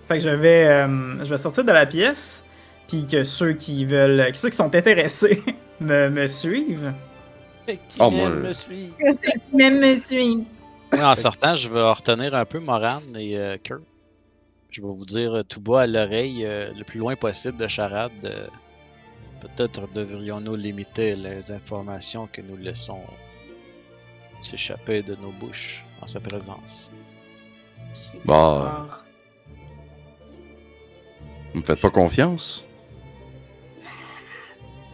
Fait 0.07 0.15
que 0.17 0.23
je 0.23 0.29
vais, 0.29 0.65
euh, 0.67 1.23
je 1.23 1.29
vais 1.29 1.37
sortir 1.37 1.63
de 1.65 1.71
la 1.71 1.85
pièce, 1.85 2.45
puis 2.87 3.05
que 3.05 3.23
ceux 3.23 3.53
qui 3.53 3.83
veulent, 3.85 4.31
que 4.31 4.37
ceux 4.37 4.49
qui 4.49 4.55
sont 4.57 4.73
intéressés 4.73 5.43
me, 5.81 6.09
me 6.09 6.27
suivent. 6.27 6.93
Qui 7.67 7.97
Oh, 7.99 8.09
moi, 8.09 8.29
me 8.29 8.53
suit? 8.53 8.93
Même 9.53 9.79
me 9.79 9.99
suivent. 9.99 10.45
En 10.97 11.15
sortant, 11.15 11.53
je 11.53 11.67
vais 11.67 11.81
retenir 11.81 12.33
un 12.33 12.45
peu 12.45 12.59
Moran 12.59 13.01
et 13.17 13.37
euh, 13.37 13.57
Kurt. 13.61 13.81
Je 14.71 14.81
vais 14.81 14.87
vous 14.87 15.03
dire 15.05 15.33
euh, 15.39 15.43
tout 15.43 15.59
bas 15.59 15.81
à 15.81 15.87
l'oreille, 15.87 16.45
euh, 16.45 16.71
le 16.77 16.85
plus 16.85 16.99
loin 16.99 17.17
possible 17.17 17.57
de 17.57 17.67
charade. 17.67 18.11
Peut-être 19.41 19.87
devrions-nous 19.93 20.55
limiter 20.55 21.15
les 21.15 21.51
informations 21.51 22.27
que 22.27 22.41
nous 22.41 22.57
laissons 22.57 23.01
s'échapper 24.41 25.01
de 25.03 25.15
nos 25.15 25.31
bouches 25.31 25.85
en 26.01 26.07
sa 26.07 26.19
présence. 26.19 26.91
Suis 27.93 28.19
Bah. 28.25 29.03
Vous 31.53 31.59
me 31.59 31.65
faites 31.65 31.81
pas 31.81 31.89
confiance? 31.89 32.63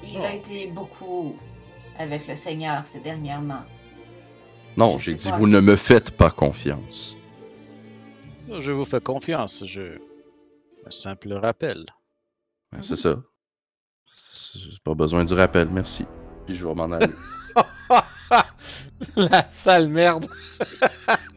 Il 0.04 0.18
a 0.20 0.34
été 0.36 0.68
beaucoup 0.68 1.36
avec 1.98 2.28
le 2.28 2.36
Seigneur 2.36 2.86
ces 2.86 3.00
dernièrement. 3.00 3.64
Non, 4.78 4.98
j'ai 5.00 5.14
dit 5.14 5.30
pas. 5.30 5.38
vous 5.38 5.48
ne 5.48 5.60
me 5.60 5.76
faites 5.76 6.12
pas 6.12 6.32
confiance. 6.32 7.16
Je 8.58 8.72
vous 8.72 8.86
fais 8.86 9.02
confiance. 9.02 9.64
Je... 9.66 9.98
Un 10.86 10.92
simple 10.92 11.34
rappel. 11.34 11.86
Ouais, 12.72 12.80
C'est 12.82 12.96
ça. 12.96 13.14
C'est- 13.16 13.33
pas 14.84 14.94
besoin 14.94 15.26
du 15.26 15.34
rappel, 15.34 15.70
merci. 15.70 16.06
Puis 16.46 16.56
je 16.56 16.68
vais 16.68 16.74
m'en 16.74 16.92
aller. 16.92 17.14
La 19.16 19.48
sale 19.64 19.88
merde! 19.90 20.28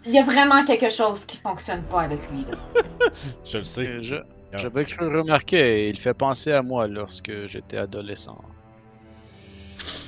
Il 0.05 0.13
y 0.13 0.19
a 0.19 0.23
vraiment 0.23 0.65
quelque 0.65 0.89
chose 0.89 1.25
qui 1.25 1.37
fonctionne 1.37 1.83
pas 1.85 2.03
avec 2.03 2.21
lui. 2.31 2.45
Là. 2.45 2.83
Je 3.45 3.59
le 3.59 3.65
sais. 3.65 4.01
Je... 4.01 4.17
J'avais 4.53 4.85
cru 4.85 5.09
remarquer, 5.09 5.87
il 5.87 5.99
fait 5.99 6.15
penser 6.15 6.53
à 6.53 6.63
moi 6.63 6.87
lorsque 6.87 7.47
j'étais 7.47 7.77
adolescent. 7.77 8.41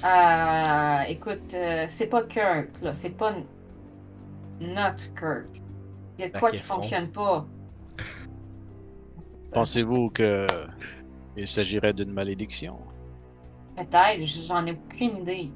Euh, 0.05 1.01
écoute, 1.09 1.53
euh, 1.55 1.85
c'est 1.89 2.07
pas 2.07 2.23
Kurt, 2.23 2.81
là. 2.81 2.95
C'est 2.95 3.11
pas 3.11 3.35
notre 4.61 5.13
Kurt. 5.15 5.61
Il 6.19 6.23
y 6.23 6.25
a 6.25 6.29
de 6.31 6.39
quoi 6.39 6.51
qui 6.51 6.63
fonctionne 6.63 7.09
pas. 7.09 7.47
Pensez-vous 9.53 10.11
que 10.11 10.47
il 11.37 11.47
s'agirait 11.47 11.93
d'une 11.93 12.13
malédiction? 12.13 12.79
Peut-être, 13.79 14.25
j'en 14.49 14.67
ai 14.67 14.73
aucune 14.73 15.19
idée. 15.19 15.51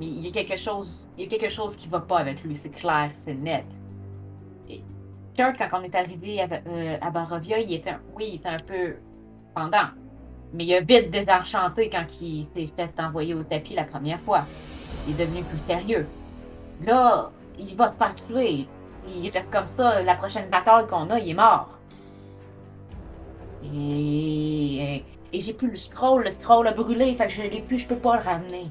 Mais 0.00 0.06
il 0.06 0.26
y 0.26 0.28
a 0.28 0.32
quelque 0.32 0.56
chose, 0.58 1.08
il 1.16 1.24
y 1.24 1.26
a 1.26 1.30
quelque 1.30 1.48
chose 1.48 1.76
qui 1.76 1.86
va 1.88 2.00
pas 2.00 2.18
avec 2.18 2.42
lui, 2.42 2.56
c'est 2.56 2.70
clair, 2.70 3.12
c'est 3.14 3.34
net. 3.34 3.64
Et 4.68 4.82
Kurt, 5.36 5.56
quand 5.58 5.80
on 5.80 5.82
est 5.82 5.94
arrivé 5.94 6.40
à, 6.40 6.48
euh, 6.66 6.96
à 7.00 7.10
Barovia, 7.10 7.60
il 7.60 7.72
était, 7.72 7.90
un- 7.90 8.00
oui, 8.16 8.30
il 8.30 8.34
était 8.36 8.48
un 8.48 8.58
peu 8.58 8.96
pendant. 9.54 9.88
Mais 10.52 10.64
il 10.64 10.74
a 10.74 10.80
vite 10.80 11.10
désenchanté 11.10 11.88
quand 11.88 12.06
il 12.20 12.46
s'est 12.54 12.70
fait 12.74 12.90
envoyer 13.00 13.34
au 13.34 13.42
tapis 13.44 13.74
la 13.74 13.84
première 13.84 14.20
fois. 14.20 14.44
Il 15.06 15.14
est 15.14 15.24
devenu 15.24 15.42
plus 15.44 15.60
sérieux. 15.60 16.06
Là, 16.84 17.30
il 17.58 17.76
va 17.76 17.92
se 17.92 17.96
faire 17.98 18.14
tuer. 18.14 18.66
Il 19.06 19.30
reste 19.30 19.50
comme 19.50 19.68
ça, 19.68 20.02
la 20.02 20.14
prochaine 20.16 20.48
bataille 20.50 20.86
qu'on 20.86 21.10
a, 21.10 21.18
il 21.20 21.30
est 21.30 21.34
mort. 21.34 21.70
Et, 23.64 25.04
et 25.32 25.40
j'ai 25.40 25.52
plus 25.52 25.70
le 25.70 25.76
scroll, 25.76 26.24
le 26.24 26.32
scroll 26.32 26.66
a 26.66 26.72
brûlé, 26.72 27.14
fait 27.14 27.26
que 27.28 27.32
je 27.32 27.42
l'ai 27.42 27.60
plus, 27.62 27.78
je 27.78 27.88
peux 27.88 27.96
pas 27.96 28.16
le 28.16 28.22
ramener. 28.22 28.66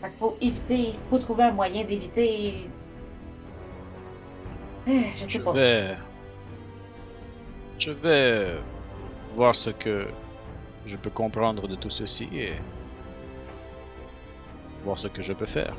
Fait 0.00 0.08
qu'il 0.08 0.18
faut 0.18 0.36
éviter, 0.40 0.94
faut 1.10 1.18
trouver 1.18 1.44
un 1.44 1.52
moyen 1.52 1.84
d'éviter. 1.84 2.68
Euh, 4.88 5.00
Je 5.14 5.20
sais 5.20 5.28
Je 5.28 5.38
pas. 5.40 5.52
vais. 5.52 5.96
Je 7.78 7.90
vais 7.90 8.56
voir 9.30 9.54
ce 9.54 9.70
que 9.70 10.06
je 10.86 10.96
peux 10.96 11.10
comprendre 11.10 11.66
de 11.66 11.74
tout 11.74 11.90
ceci 11.90 12.28
et 12.32 12.52
voir 14.84 14.98
ce 14.98 15.08
que 15.08 15.22
je 15.22 15.32
peux 15.32 15.46
faire. 15.46 15.74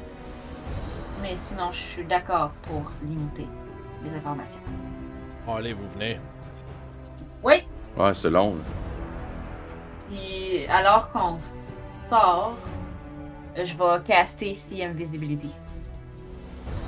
Mais 1.21 1.35
sinon, 1.37 1.71
je 1.71 1.79
suis 1.79 2.03
d'accord 2.05 2.49
pour 2.63 2.91
limiter 3.03 3.45
les 4.03 4.13
informations. 4.15 4.59
Bon, 5.45 5.55
allez, 5.55 5.73
vous 5.73 5.87
venez. 5.93 6.19
Oui, 7.43 7.63
Ouais, 7.97 8.13
c'est 8.13 8.29
long. 8.29 8.55
là. 8.55 8.61
Puis 10.09 10.65
alors 10.67 11.11
qu'on 11.11 11.37
sort, 12.09 12.55
je 13.55 13.75
vais 13.75 14.03
caster 14.03 14.51
ici 14.51 14.83
Invisibility. 14.83 15.53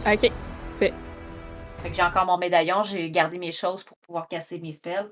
Ok. 0.06 0.31
Fait 0.80 1.89
que 1.89 1.95
j'ai 1.95 2.03
encore 2.03 2.26
mon 2.26 2.38
médaillon, 2.38 2.81
j'ai 2.81 3.11
gardé 3.11 3.38
mes 3.38 3.52
choses 3.52 3.84
pour 3.84 3.98
pouvoir 3.99 4.27
casser 4.27 4.60
mes 4.60 4.72
spells. 4.72 5.11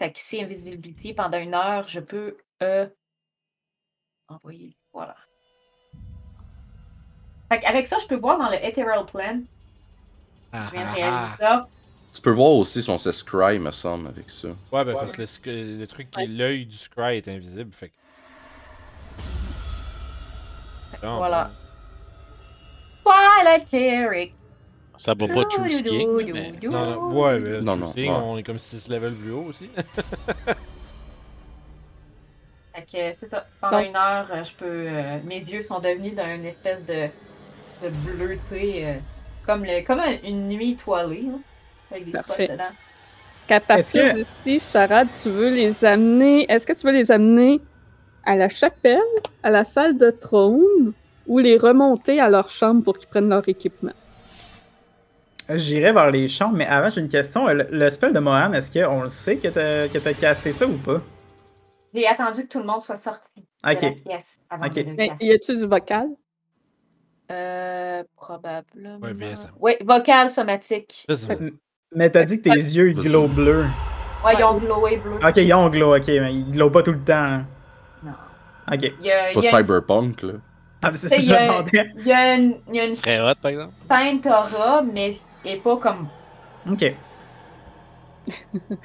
Fait 0.00 0.12
que 0.12 0.18
si 0.18 0.42
Invisibility 0.42 1.14
pendant 1.14 1.38
une 1.38 1.54
heure, 1.54 1.86
je 1.86 2.00
peux 2.00 2.36
euh, 2.62 2.86
envoyer. 4.28 4.76
Voilà. 4.92 5.16
Fait 7.50 7.60
qu'avec 7.60 7.86
ça, 7.86 7.98
je 8.00 8.06
peux 8.06 8.16
voir 8.16 8.38
dans 8.38 8.48
le 8.50 8.56
Ethereal 8.56 9.06
Plan. 9.06 9.42
Ah, 10.52 10.66
Je 10.66 10.72
viens 10.72 10.84
de 10.84 10.88
ah, 10.88 10.92
réaliser 10.92 11.32
ah. 11.32 11.36
ça. 11.38 11.68
Tu 12.14 12.20
peux 12.20 12.30
voir 12.30 12.52
aussi 12.52 12.82
son 12.82 12.98
scry, 12.98 13.58
me 13.58 13.70
semble, 13.70 14.08
avec 14.08 14.28
ça. 14.30 14.48
Ouais, 14.70 14.84
ben, 14.84 14.92
parce 14.94 15.38
que 15.38 15.50
le, 15.50 15.86
truc 15.86 16.10
qui 16.10 16.20
est 16.20 16.26
l'œil 16.26 16.66
du 16.66 16.76
Scry 16.76 17.16
est 17.16 17.28
invisible, 17.28 17.72
fait 17.72 17.88
que. 17.88 17.94
Non, 21.06 21.16
Voilà. 21.16 21.50
Twilight 23.02 23.68
Cleric. 23.68 24.34
Ça 24.96 25.12
va 25.14 25.26
pas 25.26 25.26
mais 26.32 26.52
Non, 26.70 26.92
non, 26.92 27.20
ouais, 27.20 27.38
mais 27.40 27.60
Non, 27.60 27.76
non, 27.76 27.92
ouais. 27.96 28.08
on 28.08 28.36
est 28.36 28.42
comme 28.42 28.58
6 28.58 28.88
levels 28.88 29.14
plus 29.16 29.32
haut 29.32 29.44
aussi. 29.48 29.70
Fait 32.74 32.82
que 32.82 33.14
c'est 33.18 33.26
ça. 33.26 33.46
Pendant 33.60 33.78
Donc- 33.80 33.88
une 33.88 33.96
heure, 33.96 34.28
euh, 34.32 34.44
je 34.44 34.54
peux. 34.54 34.64
euh, 34.66 35.18
mes 35.24 35.38
yeux 35.38 35.62
sont 35.62 35.78
devenus 35.80 36.14
d'une 36.14 36.44
espèce 36.46 36.84
de, 36.86 37.08
de 37.82 37.88
bleuté, 37.88 38.86
euh, 38.86 38.94
comme, 39.44 39.64
le, 39.64 39.82
comme 39.84 39.98
un- 40.00 40.18
une 40.22 40.48
nuit 40.48 40.72
étoilée, 40.72 41.22
là, 41.22 41.38
avec 41.92 42.04
des 42.06 42.12
spots 42.12 42.26
Parfait. 42.28 42.48
dedans. 42.48 42.64
Qu'à 43.46 43.60
partir 43.60 44.14
que- 44.14 44.24
d'ici, 44.44 44.70
Charade, 44.72 45.08
tu 45.22 45.28
veux 45.28 45.50
les 45.50 45.84
amener. 45.84 46.50
Est-ce 46.50 46.66
que 46.66 46.72
tu 46.72 46.86
veux 46.86 46.92
les 46.92 47.10
amener 47.10 47.60
à 48.24 48.36
la 48.36 48.48
chapelle, 48.48 48.98
à 49.42 49.50
la 49.50 49.64
salle 49.64 49.96
de 49.98 50.10
trône, 50.10 50.92
ou 51.26 51.38
les 51.38 51.56
remonter 51.56 52.20
à 52.20 52.28
leur 52.28 52.48
chambre 52.50 52.82
pour 52.84 52.98
qu'ils 52.98 53.08
prennent 53.08 53.28
leur 53.28 53.48
équipement? 53.48 53.92
J'irai 55.48 55.92
vers 55.92 56.10
les 56.10 56.28
chambres, 56.28 56.56
mais 56.56 56.66
avant, 56.66 56.88
j'ai 56.88 57.00
une 57.00 57.08
question. 57.08 57.46
Le, 57.48 57.66
le 57.70 57.90
spell 57.90 58.12
de 58.12 58.20
Mohan, 58.20 58.52
est-ce 58.52 58.70
qu'on 58.70 59.02
le 59.02 59.08
sait 59.08 59.36
que 59.38 59.48
t'as 59.48 59.88
que 59.88 59.98
t'as 59.98 60.14
casté 60.14 60.52
ça 60.52 60.66
ou 60.66 60.78
pas? 60.78 61.02
J'ai 61.92 62.06
attendu 62.06 62.42
que 62.44 62.48
tout 62.48 62.58
le 62.60 62.64
monde 62.64 62.80
soit 62.80 62.96
sorti 62.96 63.28
de 63.36 63.42
la 63.64 63.72
Ok. 63.72 64.02
pièce 64.04 64.38
avant 64.48 64.66
Ok. 64.66 64.74
de 64.74 64.80
le 64.90 64.94
Mais 64.96 65.08
caster. 65.08 65.26
y 65.26 65.32
a-tu 65.32 65.56
du 65.56 65.66
vocal? 65.66 66.08
Euh, 67.30 68.02
probablement. 68.16 68.98
Ouais, 69.00 69.12
VSM. 69.14 69.50
Oui, 69.60 69.72
vocal, 69.82 70.30
somatique. 70.30 71.04
Ça, 71.08 71.16
Mais 71.94 72.10
t'as 72.10 72.24
dit 72.24 72.38
que 72.40 72.48
tes 72.48 72.56
yeux 72.56 72.90
ils 72.90 72.96
Vas-y. 72.96 73.08
glow 73.08 73.28
bleu. 73.28 73.66
Ouais, 74.24 74.34
ils 74.38 74.44
ont 74.44 74.56
glowé 74.58 74.96
bleu. 74.98 75.16
Ok, 75.16 75.36
ils 75.36 75.52
ont 75.52 75.68
glow, 75.68 75.96
ok, 75.96 76.06
mais 76.06 76.34
ils 76.34 76.50
glow 76.50 76.70
pas 76.70 76.82
tout 76.82 76.92
le 76.92 77.00
temps. 77.00 77.12
hein. 77.14 77.46
Non. 78.04 78.12
Ok. 78.72 78.82
Il 79.00 79.06
y 79.06 79.10
a, 79.10 79.24
Pas 79.24 79.30
il 79.40 79.42
y 79.44 79.46
a 79.48 79.50
une- 79.50 79.56
cyberpunk, 79.66 80.22
là. 80.22 80.32
Ah, 80.84 80.90
c'est 80.94 81.08
Tu 81.08 81.14
sais, 81.16 81.20
ça 81.22 81.36
que 81.36 81.38
je 81.38 81.42
me 81.44 81.48
demandais. 81.48 81.92
il 81.98 82.06
y 82.06 82.12
a 82.12 82.34
une, 82.36 82.54
il 82.68 82.74
y 82.76 82.80
a 82.80 82.84
une 82.86 82.92
Ce 82.92 83.00
serait 83.02 83.20
hot, 83.20 83.34
par 83.40 83.50
exemple. 83.50 83.72
feinte 83.88 84.26
aura, 84.26 84.82
mais 84.82 85.18
elle 85.44 85.52
est 85.52 85.56
pas 85.56 85.76
comme. 85.76 86.08
Ok. 86.70 86.94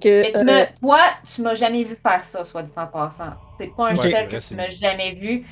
Que, 0.00 0.22
Mais 0.22 0.30
tu 0.30 0.38
euh, 0.38 0.44
m'as- 0.44 0.66
toi, 0.80 1.00
tu 1.26 1.42
m'as 1.42 1.54
jamais 1.54 1.82
vu 1.82 1.96
faire 2.00 2.24
ça, 2.24 2.44
soit 2.44 2.62
dit 2.62 2.72
en 2.76 2.86
passant. 2.86 3.32
C'est 3.58 3.74
pas 3.76 3.88
un 3.90 3.96
C'est 3.96 4.10
que 4.10 4.14
vrai, 4.14 4.28
tu 4.28 4.40
c'est 4.40 4.54
m'as 4.54 4.68
jamais 4.68 5.14
vu. 5.14 5.44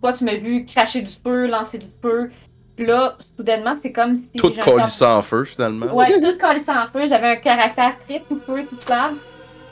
Toi, 0.00 0.12
tu 0.12 0.24
m'as 0.24 0.34
vu 0.34 0.64
cracher 0.66 1.02
du 1.02 1.12
feu, 1.24 1.46
lancer 1.46 1.78
du 1.78 1.86
feu. 2.02 2.32
Là, 2.76 3.16
soudainement, 3.36 3.76
c'est 3.80 3.92
comme 3.92 4.16
si. 4.16 4.28
Tout 4.36 4.52
collissé 4.60 5.04
en 5.04 5.22
feu, 5.22 5.44
finalement. 5.44 5.94
Ouais, 5.94 6.18
tout 6.20 6.36
collé 6.38 6.60
en 6.68 6.88
feu. 6.92 7.08
J'avais 7.08 7.28
un 7.28 7.36
caractère 7.36 7.94
très 8.04 8.20
tout 8.28 8.40
feu, 8.44 8.64
tout 8.64 8.76
flamme. 8.80 9.18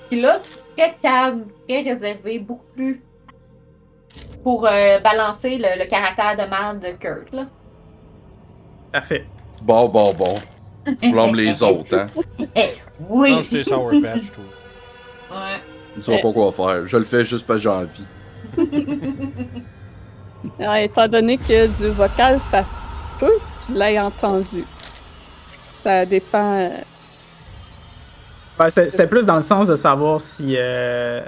Puis 0.08 0.20
là, 0.20 0.38
je 0.38 0.44
suis 0.44 0.60
très 0.76 0.96
calme, 1.02 1.46
très 1.68 1.82
réservé, 1.82 2.38
beaucoup 2.38 2.64
plus. 2.74 3.02
Pour 4.44 4.66
euh, 4.66 5.00
balancer 5.00 5.58
le, 5.58 5.82
le 5.82 5.88
caractère 5.88 6.36
de 6.36 6.48
merde 6.48 6.78
de 6.80 6.92
Kurt, 6.92 7.32
là. 7.32 7.46
Parfait. 8.92 9.26
Bon, 9.62 9.88
bon, 9.88 10.12
bon. 10.12 10.34
Blâme 11.10 11.34
les 11.34 11.62
autres, 11.62 11.96
hein. 11.96 12.06
Oui! 13.08 13.30
Non, 13.30 13.42
j'étais 13.42 13.64
Sour 13.64 13.90
Patch, 14.02 14.30
tout. 14.32 14.40
Ouais. 15.30 15.60
Ils 15.96 16.04
sauront 16.04 16.20
pas 16.20 16.32
quoi 16.32 16.52
faire. 16.52 16.86
Je 16.86 16.96
le 16.96 17.04
fais 17.04 17.24
juste 17.24 17.46
parce 17.46 17.58
que 17.58 17.62
j'ai 17.62 17.68
envie. 17.68 18.04
alors, 20.58 20.74
étant 20.76 21.08
donné 21.08 21.38
que 21.38 21.66
du 21.66 21.88
vocal, 21.90 22.38
ça 22.38 22.64
se 22.64 22.76
peut 23.22 23.38
que 23.38 23.66
tu 23.66 23.72
l'aies 23.74 23.98
entendu. 24.00 24.64
Ça 25.84 26.04
dépend. 26.06 26.54
euh, 26.54 26.68
Ouais, 28.60 28.70
C'était 28.70 29.06
plus 29.06 29.24
dans 29.24 29.36
le 29.36 29.42
sens 29.42 29.66
de 29.66 29.76
savoir 29.76 30.20
si, 30.20 30.54
euh, 30.58 31.22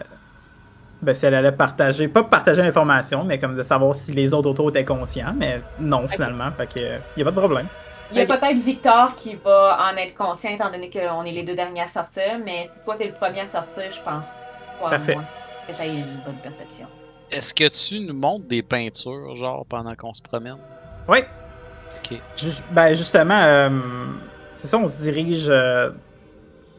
ben, 1.00 1.14
si 1.14 1.24
elle 1.26 1.34
allait 1.34 1.52
partager, 1.52 2.06
pas 2.06 2.22
partager 2.22 2.62
l'information, 2.62 3.24
mais 3.24 3.38
comme 3.38 3.56
de 3.56 3.62
savoir 3.62 3.94
si 3.94 4.12
les 4.12 4.34
autres 4.34 4.50
autour 4.50 4.68
étaient 4.68 4.84
conscients, 4.84 5.32
mais 5.34 5.60
non 5.80 6.06
finalement, 6.06 6.50
fait 6.52 6.66
que 6.66 6.80
euh, 6.80 6.98
y 7.16 7.22
a 7.22 7.24
pas 7.24 7.30
de 7.30 7.38
problème. 7.40 7.66
Il 8.12 8.18
y 8.18 8.20
a 8.20 8.26
peut-être 8.26 8.58
Victor 8.58 9.14
qui 9.16 9.34
va 9.36 9.78
en 9.90 9.96
être 9.96 10.14
conscient 10.14 10.50
étant 10.50 10.70
donné 10.70 10.90
qu'on 10.90 11.24
est 11.24 11.32
les 11.32 11.42
deux 11.42 11.54
derniers 11.54 11.80
à 11.82 11.88
sortir, 11.88 12.38
mais 12.44 12.64
si 12.64 12.74
toi 12.84 12.96
t'es 12.96 13.06
le 13.06 13.14
premier 13.14 13.40
à 13.40 13.46
sortir, 13.46 13.84
je 13.90 14.00
pense. 14.02 14.26
Parfait. 14.78 15.16
que 15.66 15.72
t'as 15.72 15.86
une 15.86 16.20
bonne 16.26 16.38
perception. 16.42 16.86
Est-ce 17.30 17.54
que 17.54 17.68
tu 17.68 18.00
nous 18.06 18.14
montres 18.14 18.46
des 18.46 18.62
peintures, 18.62 19.34
genre, 19.34 19.64
pendant 19.66 19.94
qu'on 19.94 20.12
se 20.12 20.22
promène? 20.22 20.58
Oui. 21.08 21.20
Ok. 22.10 22.18
Ben 22.72 22.94
justement, 22.94 23.40
euh, 23.43 23.70
c'est 24.56 24.66
ça, 24.66 24.78
on 24.78 24.89
se 24.89 24.98
dirige. 25.01 25.47
euh, 25.48 25.90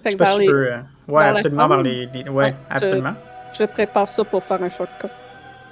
fait 0.04 0.10
je 0.10 0.12
sais 0.12 0.18
pas 0.18 0.26
si 0.28 0.40
les- 0.42 0.46
peux. 0.48 0.68
euh, 0.74 0.78
ouais, 1.08 1.24
absolument 1.26 1.68
vers 1.68 1.82
les. 1.82 2.06
les- 2.14 2.30
ouais, 2.30 2.56
absolument. 2.70 3.16
Je 3.58 3.64
prépare 3.66 4.10
ça 4.10 4.24
pour 4.24 4.44
faire 4.44 4.62
un 4.62 4.70
shortcut. 4.70 5.08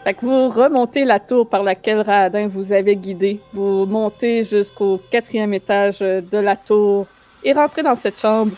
Fait 0.04 0.14
que 0.14 0.26
vous 0.26 0.50
remontez 0.50 1.06
la 1.06 1.20
tour 1.20 1.48
par 1.48 1.64
laquelle 1.64 2.02
Radin 2.02 2.48
vous 2.48 2.74
avait 2.74 2.96
guidé. 2.96 3.40
Vous 3.54 3.86
montez 3.86 4.44
jusqu'au 4.44 4.98
quatrième 5.10 5.54
étage 5.54 6.00
de 6.00 6.38
la 6.38 6.56
tour 6.58 7.08
et 7.44 7.54
rentrez 7.54 7.84
dans 7.84 7.96
cette 7.96 8.20
chambre. 8.20 8.52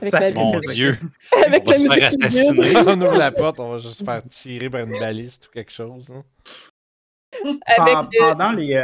Avec 0.00 0.10
Ça 0.10 0.20
la, 0.20 0.32
Mon 0.32 0.52
plaisir. 0.52 0.74
Dieu! 0.74 1.08
avec 1.46 1.62
On 1.66 1.70
va 1.88 1.96
la 1.96 2.10
se 2.10 2.16
faire 2.18 2.26
assassiner. 2.28 2.76
on 2.76 3.00
ouvre 3.00 3.16
la 3.16 3.32
porte, 3.32 3.58
on 3.58 3.72
va 3.72 3.78
juste 3.78 4.04
faire 4.04 4.22
tirer 4.30 4.70
par 4.70 4.82
une 4.82 4.98
baliste 5.00 5.46
ou 5.46 5.50
quelque 5.54 5.72
chose. 5.72 6.06
hein. 6.14 6.22
Avec, 7.76 7.96
euh, 7.96 8.32
Pendant 8.32 8.52
les. 8.52 8.74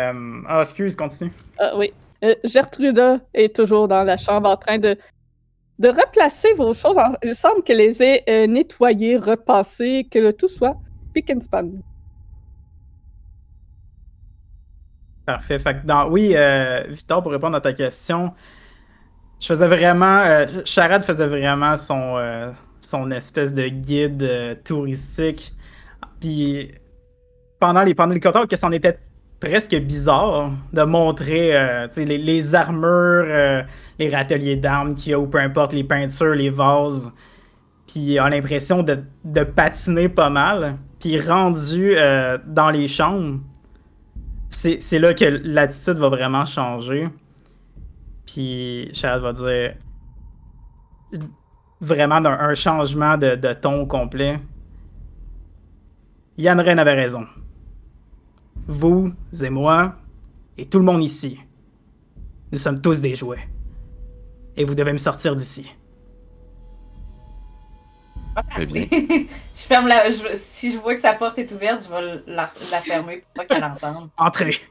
Ah, 0.49 0.61
excuse, 0.63 0.97
continue. 0.97 1.33
Ah 1.59 1.77
oui. 1.77 1.93
Euh, 2.23 2.35
Gertruda 2.45 3.19
est 3.35 3.55
toujours 3.55 3.87
dans 3.89 4.03
la 4.03 4.17
chambre 4.17 4.49
en 4.49 4.57
train 4.57 4.79
de, 4.79 4.97
de 5.79 5.89
replacer 5.89 6.55
vos 6.55 6.73
choses. 6.73 6.97
En- 6.97 7.15
Il 7.23 7.35
semble 7.35 7.63
qu'elle 7.63 7.79
les 7.79 8.03
ait 8.03 8.25
euh, 8.29 8.47
nettoyées, 8.47 9.17
repassées, 9.17 10.07
que 10.11 10.19
le 10.19 10.33
tout 10.33 10.49
soit 10.49 10.77
pick 11.13 11.31
and 11.31 11.41
span. 11.41 11.69
Parfait. 15.27 15.59
Fait 15.59 15.75
que 15.81 15.87
dans... 15.87 16.09
Oui, 16.09 16.33
euh, 16.35 16.85
Victor, 16.89 17.23
pour 17.23 17.33
répondre 17.33 17.57
à 17.57 17.61
ta 17.61 17.73
question, 17.73 18.33
je 19.41 19.47
faisais 19.47 19.67
vraiment. 19.69 20.21
Euh, 20.21 20.47
Charade 20.65 21.03
faisait 21.03 21.27
vraiment 21.27 21.77
son, 21.77 22.53
son 22.81 23.11
espèce 23.11 23.55
de 23.55 23.69
guide 23.69 24.61
touristique. 24.65 25.53
Puis 26.21 26.73
pendant 27.65 28.13
les, 28.13 28.21
quatorze, 28.21 28.47
que 28.47 28.57
c'en 28.57 28.73
était 28.73 28.99
presque 29.41 29.75
bizarre 29.77 30.53
de 30.73 30.83
montrer 30.83 31.57
euh, 31.57 31.87
les, 31.97 32.55
armures, 32.55 33.25
euh, 33.27 33.63
les 33.99 34.15
râteliers 34.15 34.57
d'armes 34.57 34.95
qu'il 34.95 35.13
y 35.13 35.15
a, 35.15 35.19
ou 35.19 35.27
peu 35.27 35.39
importe, 35.39 35.73
les 35.73 35.85
peintures, 35.85 36.35
les 36.35 36.51
vases. 36.51 37.11
Puis 37.87 38.19
on 38.21 38.25
a 38.25 38.31
l'impression 38.31 38.83
de, 38.83 39.45
patiner 39.45 40.09
pas 40.09 40.31
mal. 40.31 40.77
Puis 41.01 41.19
rendu 41.21 41.95
euh, 41.97 42.39
dans 42.47 42.71
les 42.71 42.89
chambres, 42.89 43.41
c'est 44.51 44.99
là 44.99 45.13
que 45.15 45.25
l'attitude 45.25 45.97
va 45.99 46.09
vraiment 46.09 46.45
changer. 46.45 47.09
Puis 48.27 48.91
Charles 48.95 49.21
va 49.21 49.33
dire 49.33 49.75
vraiment 51.81 52.17
un 52.25 52.55
changement 52.55 53.17
de, 53.19 53.37
de 53.37 53.53
ton 53.53 53.85
complet. 53.85 54.39
Yann 56.39 56.61
Ren 56.61 56.79
avait 56.79 56.95
raison. 56.95 57.27
Vous 58.67 59.13
et 59.43 59.51
moi, 59.51 59.97
et 60.57 60.65
tout 60.67 60.79
le 60.79 60.85
monde 60.85 61.03
ici, 61.03 61.39
nous 62.53 62.59
sommes 62.59 62.81
tous 62.81 63.01
des 63.01 63.15
jouets. 63.15 63.47
Et 64.57 64.65
vous 64.65 64.75
devez 64.75 64.93
me 64.93 64.99
sortir 64.99 65.35
d'ici. 65.35 65.71
Eh 68.59 68.67
bien. 68.67 68.87
je 68.91 69.63
ferme 69.63 69.87
la. 69.89 70.11
je- 70.11 70.37
si 70.37 70.73
je 70.73 70.79
vois 70.79 70.95
que 70.95 71.01
sa 71.01 71.13
porte 71.15 71.39
est 71.39 71.51
ouverte, 71.53 71.85
je 71.85 71.89
vais 71.91 72.23
la, 72.27 72.51
la 72.71 72.81
fermer 72.81 73.19
pour 73.19 73.33
pas 73.35 73.45
qu'elle 73.45 73.65
entende. 73.65 74.11
Entrez. 74.19 74.53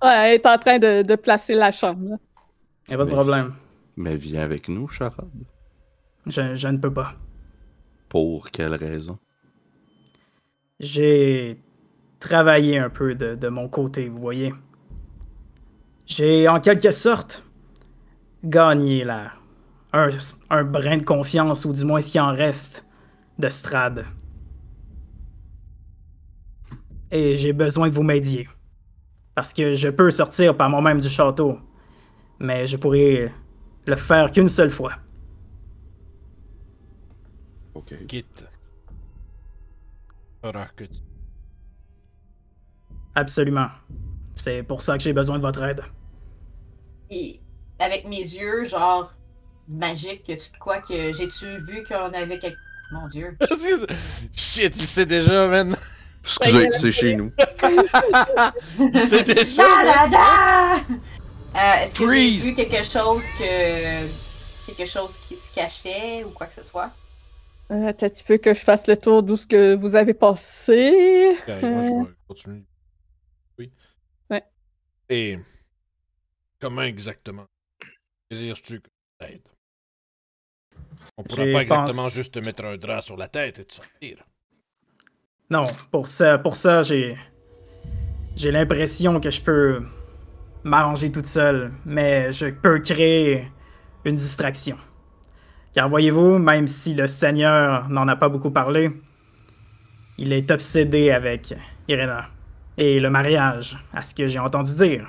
Ouais, 0.00 0.28
elle 0.28 0.34
est 0.34 0.46
en 0.46 0.56
train 0.58 0.78
de, 0.78 1.02
de 1.02 1.16
placer 1.16 1.54
la 1.54 1.72
chambre. 1.72 2.10
là. 2.10 2.16
Y 2.88 2.94
a 2.94 2.98
pas 2.98 3.04
de 3.04 3.10
problème. 3.10 3.52
Mais 3.96 4.14
viens 4.14 4.42
avec 4.42 4.68
nous, 4.68 4.86
Charade. 4.86 5.26
Je, 6.24 6.54
je 6.54 6.68
ne 6.68 6.76
peux 6.78 6.92
pas. 6.92 7.14
Pour 8.08 8.48
quelle 8.52 8.74
raison? 8.74 9.18
J'ai 10.78 11.58
travaillé 12.20 12.78
un 12.78 12.90
peu 12.90 13.14
de, 13.14 13.34
de 13.34 13.48
mon 13.48 13.68
côté, 13.68 14.08
vous 14.08 14.18
voyez. 14.20 14.54
J'ai 16.06 16.48
en 16.48 16.60
quelque 16.60 16.90
sorte 16.90 17.44
gagné 18.44 19.04
là, 19.04 19.32
un, 19.92 20.08
un 20.50 20.64
brin 20.64 20.98
de 20.98 21.04
confiance, 21.04 21.64
ou 21.64 21.72
du 21.72 21.84
moins 21.84 22.00
ce 22.00 22.10
qui 22.10 22.20
en 22.20 22.32
reste, 22.32 22.84
de 23.38 23.48
Strad. 23.48 24.04
Et 27.10 27.36
j'ai 27.36 27.52
besoin 27.52 27.88
que 27.88 27.94
vous 27.94 28.02
m'aidiez. 28.02 28.48
Parce 29.34 29.52
que 29.52 29.74
je 29.74 29.88
peux 29.88 30.10
sortir 30.10 30.56
par 30.56 30.68
moi-même 30.68 31.00
du 31.00 31.08
château, 31.08 31.58
mais 32.38 32.66
je 32.66 32.76
pourrais 32.76 33.32
le 33.86 33.96
faire 33.96 34.30
qu'une 34.30 34.48
seule 34.48 34.70
fois. 34.70 34.94
Ok. 37.74 37.94
Quitte. 38.06 38.44
Faudra 40.42 40.68
que 40.76 40.84
tu- 40.84 41.07
Absolument. 43.14 43.68
C'est 44.34 44.62
pour 44.62 44.82
ça 44.82 44.96
que 44.96 45.02
j'ai 45.02 45.12
besoin 45.12 45.36
de 45.38 45.42
votre 45.42 45.62
aide. 45.64 45.82
Et 47.10 47.40
avec 47.78 48.06
mes 48.06 48.16
yeux, 48.20 48.64
genre, 48.64 49.12
magiques, 49.68 50.28
y 50.28 50.32
a-tu 50.32 50.50
de 50.52 50.58
quoi 50.58 50.80
que. 50.80 51.12
J'ai-tu 51.12 51.56
vu 51.66 51.84
qu'on 51.84 52.12
avait 52.12 52.38
quelque. 52.38 52.56
Mon 52.92 53.06
dieu. 53.08 53.36
Shit, 54.34 54.76
il 54.76 54.86
sait 54.86 55.04
déjà, 55.06 55.46
man. 55.48 55.76
Excusez, 56.24 56.68
c'est 56.72 56.92
chez 56.92 57.16
nous. 57.16 57.32
Sait 59.08 59.24
déjà. 59.24 59.62
Da, 59.62 59.84
da, 59.84 60.08
da! 60.08 60.76
Euh, 61.56 61.84
Est-ce 61.84 61.98
que 62.00 62.10
j'ai 62.12 62.36
vu 62.50 62.54
quelque 62.54 62.82
chose 62.84 63.22
que. 63.38 64.06
quelque 64.66 64.86
chose 64.88 65.16
qui 65.26 65.36
se 65.36 65.54
cachait 65.54 66.24
ou 66.24 66.30
quoi 66.30 66.46
que 66.46 66.54
ce 66.54 66.62
soit? 66.62 66.90
Euh, 67.70 67.92
petit 67.92 68.24
peu 68.24 68.38
que 68.38 68.54
je 68.54 68.60
fasse 68.60 68.86
le 68.86 68.96
tour 68.96 69.22
d'où 69.22 69.36
ce 69.36 69.46
que 69.46 69.74
vous 69.76 69.94
avez 69.96 70.14
passé? 70.14 71.36
Ok, 71.40 71.48
moi, 71.48 71.58
je 71.60 71.66
Euh. 71.66 72.02
vais 72.04 72.14
continuer. 72.26 72.62
Oui. 73.58 73.72
Ouais. 74.30 74.42
Et 75.10 75.38
comment 76.60 76.82
exactement? 76.82 77.46
Désires-tu 78.30 78.80
que 78.80 78.88
t'aide? 79.18 79.48
On 81.16 81.22
pourra 81.22 81.44
J'ai 81.44 81.52
pas 81.52 81.62
exactement 81.62 82.04
pensé- 82.04 82.14
juste 82.16 82.34
te 82.34 82.38
mettre 82.40 82.64
un 82.64 82.76
drap 82.76 83.00
sur 83.00 83.16
la 83.16 83.28
tête 83.28 83.58
et 83.58 83.64
te 83.64 83.74
sortir. 83.74 84.24
Non, 85.50 85.66
pour 85.90 86.08
ça, 86.08 86.38
pour 86.38 86.56
ça 86.56 86.82
j'ai. 86.82 87.16
J'ai 88.36 88.52
l'impression 88.52 89.18
que 89.18 89.30
je 89.30 89.40
peux 89.40 89.82
m'arranger 90.62 91.10
toute 91.10 91.26
seule, 91.26 91.72
mais 91.84 92.30
je 92.32 92.46
peux 92.46 92.78
créer 92.78 93.48
une 94.04 94.14
distraction. 94.14 94.76
Car 95.72 95.88
voyez-vous, 95.88 96.38
même 96.38 96.68
si 96.68 96.94
le 96.94 97.06
Seigneur 97.08 97.88
n'en 97.88 98.06
a 98.06 98.14
pas 98.16 98.28
beaucoup 98.28 98.50
parlé, 98.50 98.90
il 100.18 100.32
est 100.32 100.50
obsédé 100.50 101.10
avec 101.10 101.54
Irena 101.88 102.28
et 102.78 103.00
le 103.00 103.10
mariage, 103.10 103.76
à 103.92 104.02
ce 104.02 104.14
que 104.14 104.26
j'ai 104.26 104.38
entendu 104.38 104.74
dire, 104.76 105.06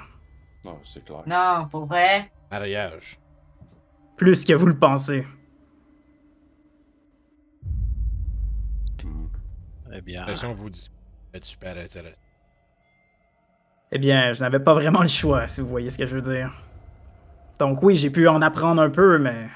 Non, 0.65 0.79
c'est 0.83 1.05
clair. 1.05 1.21
Non, 1.27 1.67
pour 1.69 1.85
vrai? 1.85 2.31
Mariage. 2.51 3.19
plus 4.17 4.43
que 4.43 4.53
vous 4.53 4.65
le 4.65 4.77
pensez. 4.77 5.23
Eh 9.93 10.01
bien, 10.01 10.25
vous 10.53 10.69
super 11.41 11.77
intéressant. 11.77 12.17
Eh 13.91 13.97
bien, 13.97 14.33
je 14.33 14.41
n'avais 14.41 14.59
pas 14.59 14.73
vraiment 14.73 15.01
le 15.01 15.07
choix, 15.07 15.47
si 15.47 15.61
vous 15.61 15.67
voyez 15.67 15.89
ce 15.89 15.97
que 15.97 16.05
je 16.05 16.15
veux 16.15 16.21
dire. 16.21 16.51
Donc 17.59 17.81
oui, 17.83 17.95
j'ai 17.95 18.09
pu 18.09 18.27
en 18.27 18.41
apprendre 18.41 18.81
un 18.81 18.89
peu, 18.89 19.17
mais... 19.17 19.47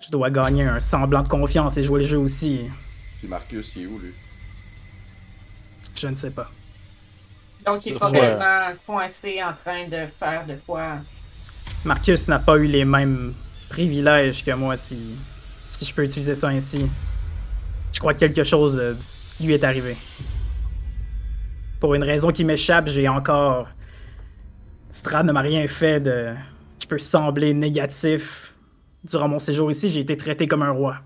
Je 0.00 0.10
dois 0.10 0.30
gagner 0.30 0.64
un 0.64 0.80
semblant 0.80 1.22
de 1.22 1.28
confiance 1.28 1.76
et 1.76 1.82
jouer 1.82 2.00
le 2.00 2.06
jeu 2.06 2.18
aussi. 2.18 2.68
Puis 3.18 3.28
Marcus, 3.28 3.76
il 3.76 3.82
est 3.82 3.86
où, 3.86 3.98
lui? 3.98 4.12
Je 6.02 6.08
ne 6.08 6.16
sais 6.16 6.32
pas. 6.32 6.50
Donc, 7.64 7.86
il 7.86 7.92
est 7.92 7.94
probablement 7.94 8.74
coincé 8.84 9.40
en 9.40 9.52
train 9.52 9.86
de 9.86 10.08
faire 10.18 10.44
de 10.44 10.56
quoi? 10.66 10.96
Marcus 11.84 12.26
n'a 12.26 12.40
pas 12.40 12.56
eu 12.56 12.66
les 12.66 12.84
mêmes 12.84 13.34
privilèges 13.68 14.44
que 14.44 14.50
moi, 14.50 14.76
si, 14.76 15.14
si 15.70 15.84
je 15.84 15.94
peux 15.94 16.02
utiliser 16.02 16.34
ça 16.34 16.48
ainsi. 16.48 16.90
Je 17.92 18.00
crois 18.00 18.14
que 18.14 18.18
quelque 18.18 18.42
chose 18.42 18.76
euh, 18.76 18.94
lui 19.40 19.52
est 19.52 19.62
arrivé. 19.62 19.96
Pour 21.78 21.94
une 21.94 22.02
raison 22.02 22.32
qui 22.32 22.44
m'échappe, 22.44 22.88
j'ai 22.88 23.06
encore... 23.06 23.68
Strad 24.90 25.24
ne 25.24 25.30
m'a 25.30 25.42
rien 25.42 25.68
fait 25.68 26.00
de... 26.00 26.34
qui 26.80 26.88
peut 26.88 26.98
sembler 26.98 27.54
négatif. 27.54 28.54
Durant 29.04 29.28
mon 29.28 29.38
séjour 29.38 29.70
ici, 29.70 29.88
j'ai 29.88 30.00
été 30.00 30.16
traité 30.16 30.48
comme 30.48 30.62
un 30.64 30.72
roi. 30.72 30.96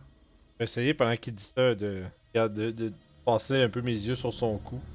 Essayer 0.59 0.95
pendant 0.95 1.17
qu'il 1.17 1.35
dit 1.35 1.53
ça 1.55 1.75
de, 1.75 2.03
de, 2.35 2.71
de 2.71 2.93
passer 3.27 3.63
un 3.63 3.69
peu 3.69 3.83
mes 3.83 3.93
yeux 3.93 4.17
sur 4.17 4.33
son 4.33 4.59
cou. 4.59 4.87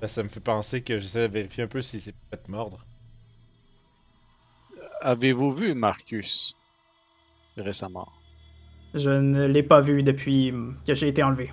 Ben, 0.00 0.08
Ça 0.08 0.22
me 0.22 0.28
fait 0.30 0.40
penser 0.40 0.82
que 0.82 0.98
j'essaie 0.98 1.28
de 1.28 1.34
vérifier 1.34 1.64
un 1.64 1.68
peu 1.68 1.82
s'il 1.82 2.00
s'est 2.00 2.14
fait 2.30 2.48
mordre. 2.48 2.86
avez-vous 5.00 5.50
vu 5.50 5.74
Marcus 5.74 6.54
récemment? 7.56 8.12
Je 8.94 9.10
ne 9.10 9.46
l'ai 9.46 9.62
pas 9.62 9.80
vu 9.80 10.02
depuis 10.02 10.52
que 10.84 10.94
j'ai 10.94 11.06
été 11.08 11.22
enlevé. 11.22 11.52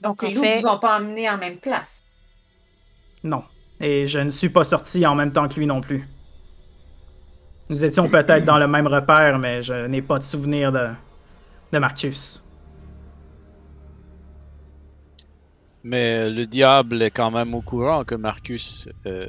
Donc, 0.00 0.22
Les 0.22 0.32
loups 0.32 0.40
fait, 0.42 0.56
vous 0.56 0.66
ont 0.66 0.78
pas 0.80 0.98
emmené 0.98 1.30
en 1.30 1.38
même 1.38 1.60
place? 1.60 2.04
Non. 3.22 3.44
Et 3.80 4.06
je 4.06 4.18
ne 4.18 4.30
suis 4.30 4.50
pas 4.50 4.64
sorti 4.64 5.06
en 5.06 5.14
même 5.14 5.30
temps 5.30 5.48
que 5.48 5.54
lui 5.54 5.66
non 5.66 5.80
plus. 5.80 6.08
Nous 7.70 7.84
étions 7.84 8.08
peut-être 8.10 8.44
dans 8.44 8.58
le 8.58 8.68
même 8.68 8.86
repère, 8.86 9.38
mais 9.38 9.62
je 9.62 9.86
n'ai 9.86 10.02
pas 10.02 10.18
de 10.18 10.24
souvenir 10.24 10.72
de, 10.72 10.88
de 11.72 11.78
Marcus. 11.78 12.47
Mais 15.84 16.28
le 16.30 16.44
diable 16.46 17.00
est 17.02 17.10
quand 17.10 17.30
même 17.30 17.54
au 17.54 17.62
courant 17.62 18.02
que 18.04 18.14
Marcus 18.14 18.88
euh, 19.06 19.28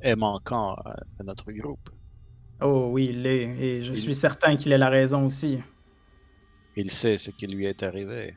est 0.00 0.16
manquant 0.16 0.74
à, 0.74 0.94
à 1.18 1.22
notre 1.24 1.50
groupe. 1.52 1.90
Oh 2.60 2.88
oui, 2.92 3.06
il 3.10 3.22
l'est, 3.22 3.42
et 3.58 3.82
je 3.82 3.90
Il- 3.92 3.96
suis 3.96 4.14
certain 4.14 4.56
qu'il 4.56 4.72
a 4.72 4.78
la 4.78 4.88
raison 4.88 5.26
aussi. 5.26 5.58
Il 6.76 6.90
sait 6.90 7.16
ce 7.16 7.30
qui 7.32 7.46
lui 7.46 7.66
est 7.66 7.82
arrivé. 7.82 8.34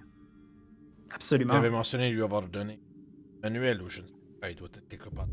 Il 1.08 1.14
Absolument. 1.14 1.54
avait 1.54 1.70
mentionné 1.70 2.10
lui 2.10 2.24
avoir 2.24 2.42
donné 2.48 2.80
manuel 3.44 3.82
ou 3.82 3.90
je 3.90 4.02
ne 4.02 4.08
sais 4.08 4.14
pas, 4.42 4.50
il 4.50 4.56
doit 4.58 4.68
être 4.76 4.88
quelque 4.90 5.10
part. 5.10 5.28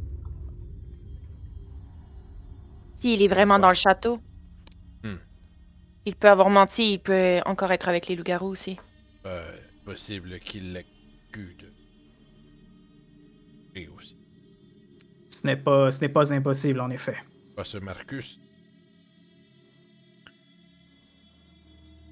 s'il 2.95 3.21
est 3.23 3.27
vraiment 3.29 3.59
dans 3.59 3.69
le 3.69 3.75
château, 3.75 4.21
Hmm. 5.03 5.17
il 6.07 6.15
peut 6.15 6.29
avoir 6.31 6.51
menti, 6.51 6.93
il 6.93 6.99
peut 7.01 7.41
encore 7.47 7.73
être 7.73 7.89
avec 7.89 8.07
les 8.07 8.15
loups-garous 8.15 8.47
aussi. 8.51 8.79
Euh, 9.27 9.57
possible 9.85 10.39
qu'il 10.39 10.73
l'ait 10.73 10.87
eu 11.35 11.55
de. 11.59 11.67
Et 13.75 13.89
aussi. 13.89 14.17
Ce 15.31 15.47
n'est 15.47 15.57
pas, 15.57 15.91
ce 15.91 16.01
n'est 16.03 16.09
pas 16.11 16.33
impossible, 16.33 16.81
en 16.81 16.91
effet. 16.91 17.17
Pas 17.57 17.65
ce 17.65 17.79
Marcus. 17.79 18.41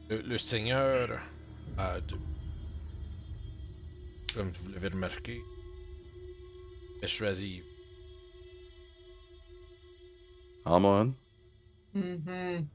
Le, 0.09 0.23
le 0.23 0.39
Seigneur 0.39 1.21
a 1.77 2.01
de. 2.01 2.17
Comme 4.35 4.51
vous 4.53 4.71
l'avez 4.73 4.89
remarqué, 4.89 5.41
persuasive. 7.01 7.65
Amon? 10.65 11.15
Mhm. 11.95 12.67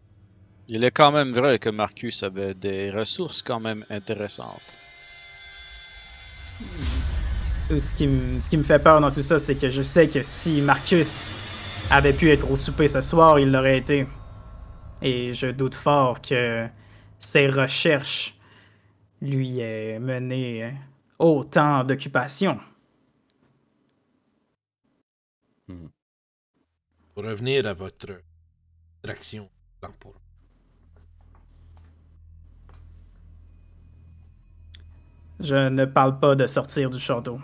Il 0.68 0.84
est 0.84 0.92
quand 0.92 1.12
même 1.12 1.32
vrai 1.32 1.60
que 1.60 1.70
Marcus 1.70 2.24
avait 2.24 2.56
des 2.56 2.90
ressources 2.92 3.42
quand 3.42 3.60
même 3.60 3.86
intéressantes. 3.90 4.76
Tout 7.68 7.80
Ce 7.80 7.96
qui, 7.96 8.08
me- 8.08 8.40
ce 8.40 8.50
qui 8.50 8.58
me 8.58 8.64
fait 8.64 8.80
peur 8.80 9.02
dans 9.02 9.12
tout 9.12 9.24
ça, 9.24 9.40
c'est 9.40 9.56
que 9.56 9.70
je 9.70 9.82
sais 9.82 10.08
que 10.08 10.22
si 10.22 10.62
Marcus 10.62 11.36
avait 11.90 12.14
pu 12.14 12.30
être 12.30 12.50
au 12.52 12.56
souper 12.56 12.88
ce 12.88 13.02
soir, 13.02 13.40
il 13.40 13.52
l'aurait 13.52 13.78
été. 13.78 14.08
Et 15.02 15.34
je 15.34 15.48
doute 15.48 15.76
fort 15.76 16.22
que 16.22 16.68
ses 17.20 17.48
recherches 17.48 18.36
lui 19.22 19.60
aient 19.60 20.00
mené 20.00 20.74
autant 21.20 21.84
d'occupations. 21.84 22.60
Pour 27.16 27.24
revenir 27.24 27.66
à 27.66 27.74
votre 27.74 28.22
traction. 29.02 29.50
Je 35.40 35.70
ne 35.70 35.86
parle 35.86 36.20
pas 36.20 36.36
de 36.36 36.46
sortir 36.46 36.90
du 36.90 37.00
château. 37.00 37.40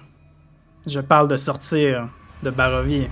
Je 0.88 1.00
parle 1.00 1.28
de 1.28 1.38
sortir 1.38 2.10
de 2.44 2.50
Barovie. 2.50 3.08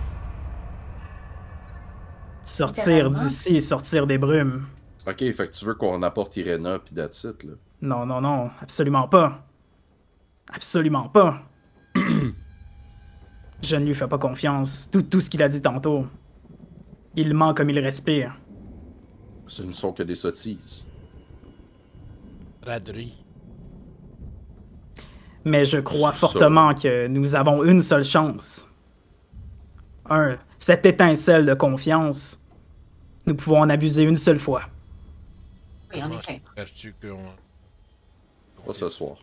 Sortir 2.44 3.12
d'ici, 3.12 3.62
sortir 3.62 4.08
des 4.08 4.18
brumes. 4.18 4.66
Ok, 5.08 5.20
fait 5.20 5.34
que 5.34 5.52
tu 5.52 5.66
veux 5.66 5.76
qu'on 5.76 6.02
apporte 6.02 6.36
Irena 6.38 6.80
pis 6.80 6.94
that's 6.94 7.24
it, 7.24 7.44
là. 7.44 7.54
Non, 7.82 8.06
non, 8.06 8.22
non, 8.22 8.50
absolument 8.62 9.08
pas. 9.08 9.46
Absolument 10.52 11.10
pas. 11.10 11.44
Je 11.96 13.76
ne 13.76 13.86
lui 13.86 13.94
fais 13.94 14.08
pas 14.08 14.18
confiance. 14.18 14.90
Tout, 14.92 15.04
tout 15.04 15.22
ce 15.22 15.30
qu'il 15.30 15.44
a 15.44 15.50
dit 15.50 15.62
tantôt. 15.62 16.08
Il 17.16 17.34
ment 17.34 17.54
comme 17.54 17.70
il 17.70 17.80
respire. 17.80 18.36
Ce 19.48 19.64
ne 19.64 19.72
sont 19.72 19.94
que 19.94 20.04
des 20.04 20.16
sottises. 20.16 20.86
Raderie. 22.64 23.24
Mais 25.50 25.66
je 25.66 25.80
crois 25.80 26.12
Ça. 26.12 26.20
fortement 26.20 26.76
que 26.76 27.08
nous 27.08 27.36
avons 27.36 27.64
une 27.64 27.82
seule 27.82 28.04
chance. 28.04 28.70
Un, 30.10 30.38
cette 30.60 30.86
étincelle 30.86 31.46
de 31.46 31.56
confiance. 31.56 32.40
Nous 33.26 33.36
pouvons 33.36 33.62
en 33.62 33.70
abuser 33.70 34.04
une 34.04 34.16
seule 34.16 34.40
fois. 34.40 34.62
Oui, 35.92 36.04
en 36.04 36.12
effet. 36.12 36.36
espères-tu 36.36 36.94
qu'on. 37.02 37.18
Pas 38.66 38.74
ce 38.74 38.90
soir. 38.90 39.18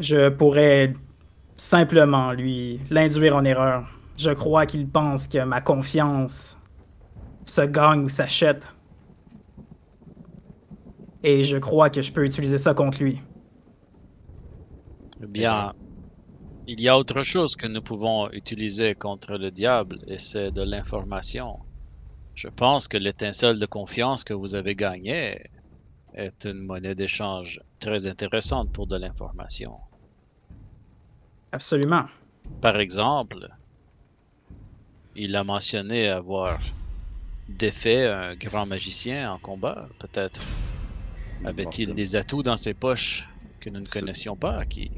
Je 0.00 0.28
pourrais 0.28 0.92
simplement 1.56 2.32
lui 2.32 2.80
l'induire 2.90 3.36
en 3.36 3.44
erreur. 3.44 3.88
Je 4.16 4.30
crois 4.30 4.66
qu'il 4.66 4.88
pense 4.88 5.28
que 5.28 5.44
ma 5.44 5.60
confiance 5.60 6.58
se 7.44 7.60
gagne 7.60 8.00
ou 8.00 8.08
s'achète. 8.08 8.72
Et 11.22 11.44
je 11.44 11.56
crois 11.56 11.88
que 11.90 12.02
je 12.02 12.10
peux 12.10 12.24
utiliser 12.24 12.58
ça 12.58 12.74
contre 12.74 13.02
lui. 13.02 13.20
Eh 15.22 15.26
bien, 15.26 15.72
il 16.66 16.80
y 16.80 16.88
a 16.88 16.98
autre 16.98 17.22
chose 17.22 17.56
que 17.56 17.66
nous 17.66 17.82
pouvons 17.82 18.30
utiliser 18.30 18.94
contre 18.94 19.36
le 19.36 19.50
diable, 19.50 19.98
et 20.06 20.18
c'est 20.18 20.50
de 20.50 20.62
l'information. 20.62 21.58
Je 22.34 22.48
pense 22.48 22.88
que 22.88 22.96
l'étincelle 22.96 23.58
de 23.58 23.66
confiance 23.66 24.22
que 24.22 24.34
vous 24.34 24.54
avez 24.54 24.74
gagnée 24.76 25.40
est 26.14 26.44
une 26.44 26.66
monnaie 26.66 26.94
d'échange 26.94 27.60
très 27.80 28.06
intéressante 28.06 28.72
pour 28.72 28.86
de 28.86 28.96
l'information. 28.96 29.72
Absolument. 31.52 32.06
Par 32.60 32.78
exemple, 32.78 33.48
il 35.16 35.34
a 35.36 35.44
mentionné 35.44 36.08
avoir 36.08 36.60
défait 37.48 38.06
un 38.06 38.34
grand 38.36 38.66
magicien 38.66 39.32
en 39.32 39.38
combat, 39.38 39.88
peut-être. 39.98 40.42
Avait-il 41.44 41.94
des 41.94 42.16
atouts 42.16 42.42
dans 42.42 42.56
ses 42.56 42.74
poches? 42.74 43.27
Que 43.60 43.70
nous 43.70 43.80
ne 43.80 43.86
connaissions 43.86 44.36
pas 44.36 44.64
qui... 44.66 44.90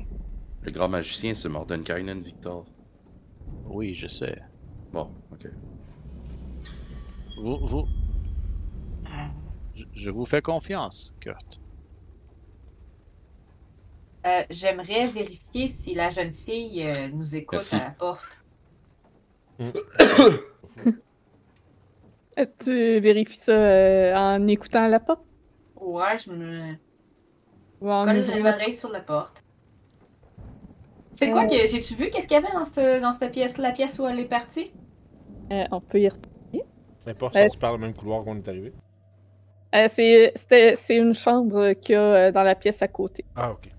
Le 0.63 0.71
grand 0.71 0.89
magicien, 0.89 1.33
c'est 1.33 1.49
Mordenkainen, 1.49 2.21
Victor. 2.21 2.67
Oui, 3.65 3.95
je 3.95 4.07
sais. 4.07 4.43
Bon, 4.93 5.11
ok. 5.33 5.47
Vous, 7.43 7.67
vous... 7.67 7.89
Je, 9.75 9.85
je 9.93 10.11
vous 10.11 10.27
fais 10.27 10.43
confiance, 10.43 11.15
Kurt. 11.21 11.61
Euh, 14.27 14.43
J'aimerais 14.51 15.09
vérifier 15.09 15.69
si 15.69 15.95
la 15.95 16.11
jeune 16.11 16.33
fille 16.33 16.83
euh, 16.87 17.09
nous 17.09 17.35
écoute 17.35 17.61
Merci. 17.61 17.77
à 17.77 17.85
la 17.85 17.91
porte. 17.91 18.45
Tu 22.59 23.01
vérifies 23.01 23.37
ça 23.37 23.53
euh, 23.53 24.15
en 24.17 24.47
écoutant 24.47 24.89
la 24.89 24.99
porte? 25.01 25.25
Ouais, 25.77 26.19
je 26.19 26.31
me 26.31 26.75
ou 27.81 27.91
en 27.91 28.05
colle 28.05 28.17
la 28.21 28.39
l'oreille 28.53 28.75
sur 28.75 28.91
la 28.91 29.01
porte. 29.01 29.43
C'est 31.13 31.31
quoi 31.33 31.47
que 31.47 31.55
j'ai-tu 31.67 31.95
vu 31.95 32.11
qu'est-ce 32.11 32.27
qu'il 32.29 32.37
y 32.37 32.45
avait 32.45 32.53
dans 32.53 32.65
cette, 32.65 33.03
dans 33.03 33.13
cette 33.13 33.33
pièce, 33.33 33.59
la 33.59 33.73
pièce 33.73 33.99
où 33.99 34.07
elle 34.07 34.21
est 34.21 34.25
partie? 34.25 34.73
Euh, 35.53 35.65
on 35.71 35.81
peut 35.81 36.01
y 36.01 36.09
retourner. 36.09 36.65
N'importe 37.07 37.37
Euh, 37.37 37.41
si 37.41 37.47
on 37.47 37.49
se 37.51 37.59
parle 37.59 37.75
le 37.75 37.87
même 37.87 37.95
couloir 37.95 38.25
qu'on 38.25 38.37
est 38.37 38.49
arrivé. 38.49 38.73
Euh, 39.75 39.87
c'est 39.89 40.33
c'était- 40.35 40.75
c'est 40.77 40.97
une 40.97 41.15
chambre 41.15 41.73
qu'il 41.75 41.95
y 41.95 41.97
a 41.97 42.01
euh, 42.01 42.33
dans 42.33 42.43
la 42.43 42.55
pièce 42.55 42.83
à 42.83 42.89
côté. 42.89 43.25
Ah, 43.37 43.53
ok. 43.53 43.71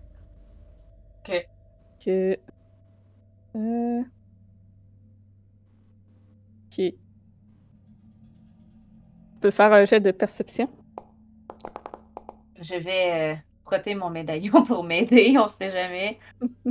Que... 2.03 2.37
Euh... 3.55 4.01
Ok. 6.65 6.75
Tu 6.75 6.95
peux 9.39 9.51
faire 9.51 9.71
un 9.73 9.85
jet 9.85 9.99
de 9.99 10.11
perception? 10.11 10.67
Je 12.59 12.75
vais 12.75 13.33
euh, 13.33 13.35
mon 13.95 14.09
médaillon 14.09 14.63
pour 14.67 14.83
m'aider, 14.83 15.35
on 15.37 15.47
sait 15.47 15.69
jamais. 15.69 16.19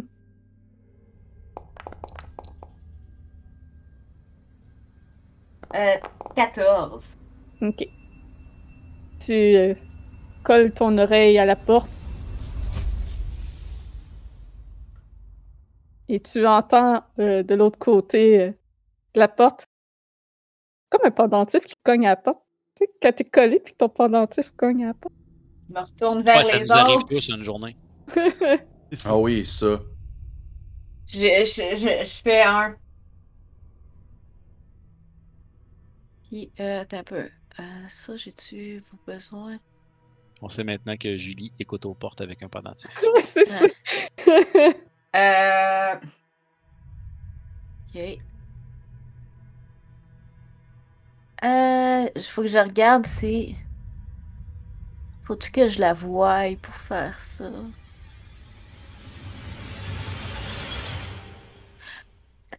euh, 5.74 5.96
14. 6.36 7.16
Ok. 7.62 7.88
Tu 9.18 9.32
euh, 9.32 9.74
colles 10.42 10.72
ton 10.72 10.96
oreille 10.98 11.38
à 11.38 11.44
la 11.44 11.56
porte. 11.56 11.90
Et 16.08 16.20
tu 16.20 16.46
entends 16.46 17.04
euh, 17.18 17.42
de 17.42 17.54
l'autre 17.54 17.78
côté 17.78 18.40
euh, 18.40 18.50
de 19.14 19.20
la 19.20 19.28
porte 19.28 19.64
comme 20.90 21.02
un 21.04 21.12
pendentif 21.12 21.64
qui 21.64 21.74
cogne 21.84 22.06
à 22.06 22.10
la 22.10 22.16
porte. 22.16 22.42
Tu 22.76 22.86
quand 23.00 23.12
t'es 23.14 23.24
collé 23.24 23.60
puis 23.60 23.74
ton 23.74 23.88
pendentif 23.88 24.50
cogne 24.56 24.84
à 24.84 24.88
la 24.88 24.94
porte. 24.94 25.19
Je 25.70 25.74
me 25.74 25.80
retourne 25.80 26.22
vers 26.22 26.36
Ouais, 26.38 26.44
ça 26.44 26.56
les 26.58 26.64
nous 26.64 26.72
arrive 26.72 26.96
autres. 26.96 27.06
tous 27.08 27.28
une 27.28 27.42
journée. 27.42 27.76
Ah 29.04 29.16
oui, 29.16 29.46
ça. 29.46 29.80
Je, 31.06 31.18
je, 31.20 31.76
je, 31.76 32.04
je 32.04 32.22
fais 32.24 32.42
un. 32.42 32.74
Puis, 36.24 36.50
euh, 36.58 36.80
attends 36.80 36.98
un 36.98 37.04
peu. 37.04 37.28
Euh, 37.60 37.62
ça, 37.88 38.16
j'ai-tu 38.16 38.82
besoin? 39.06 39.58
On 40.42 40.48
sait 40.48 40.64
maintenant 40.64 40.96
que 40.96 41.16
Julie 41.16 41.52
écoute 41.60 41.86
aux 41.86 41.94
portes 41.94 42.20
avec 42.20 42.42
un 42.42 42.48
pendentif. 42.48 42.90
Ouais, 43.14 43.22
c'est 43.22 43.44
ça. 43.44 43.64
Euh, 45.16 45.94
Ok. 47.94 48.18
Euh, 51.44 52.08
faut 52.28 52.42
que 52.42 52.48
je 52.48 52.58
regarde 52.58 53.06
si. 53.06 53.56
Faut-tu 55.30 55.52
que 55.52 55.68
je 55.68 55.78
la 55.78 55.92
voie 55.92 56.42
pour 56.60 56.74
faire 56.74 57.20
ça? 57.20 57.44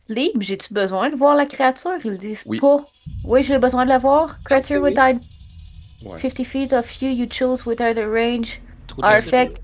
Libre, 0.07 0.41
j'ai-tu 0.41 0.73
besoin 0.73 1.09
de 1.09 1.17
voir 1.17 1.35
la 1.35 1.45
créature? 1.45 1.97
Ils 2.05 2.11
le 2.11 2.17
disent 2.17 2.45
Oui. 2.45 2.61
pas. 2.61 2.89
Oui, 3.25 3.43
j'ai 3.43 3.59
besoin 3.59 3.83
de 3.83 3.89
la 3.89 3.97
voir. 3.97 4.41
Creature 4.45 4.81
oui. 4.81 4.91
within 4.91 5.19
Ouais. 6.01 6.17
50 6.17 6.45
feet 6.45 6.71
of 6.71 7.01
you, 7.01 7.09
you 7.09 7.27
choose 7.29 7.65
within 7.65 7.97
a 7.97 8.07
range. 8.07 8.61
Possible. 8.87 9.17
effect. 9.17 9.61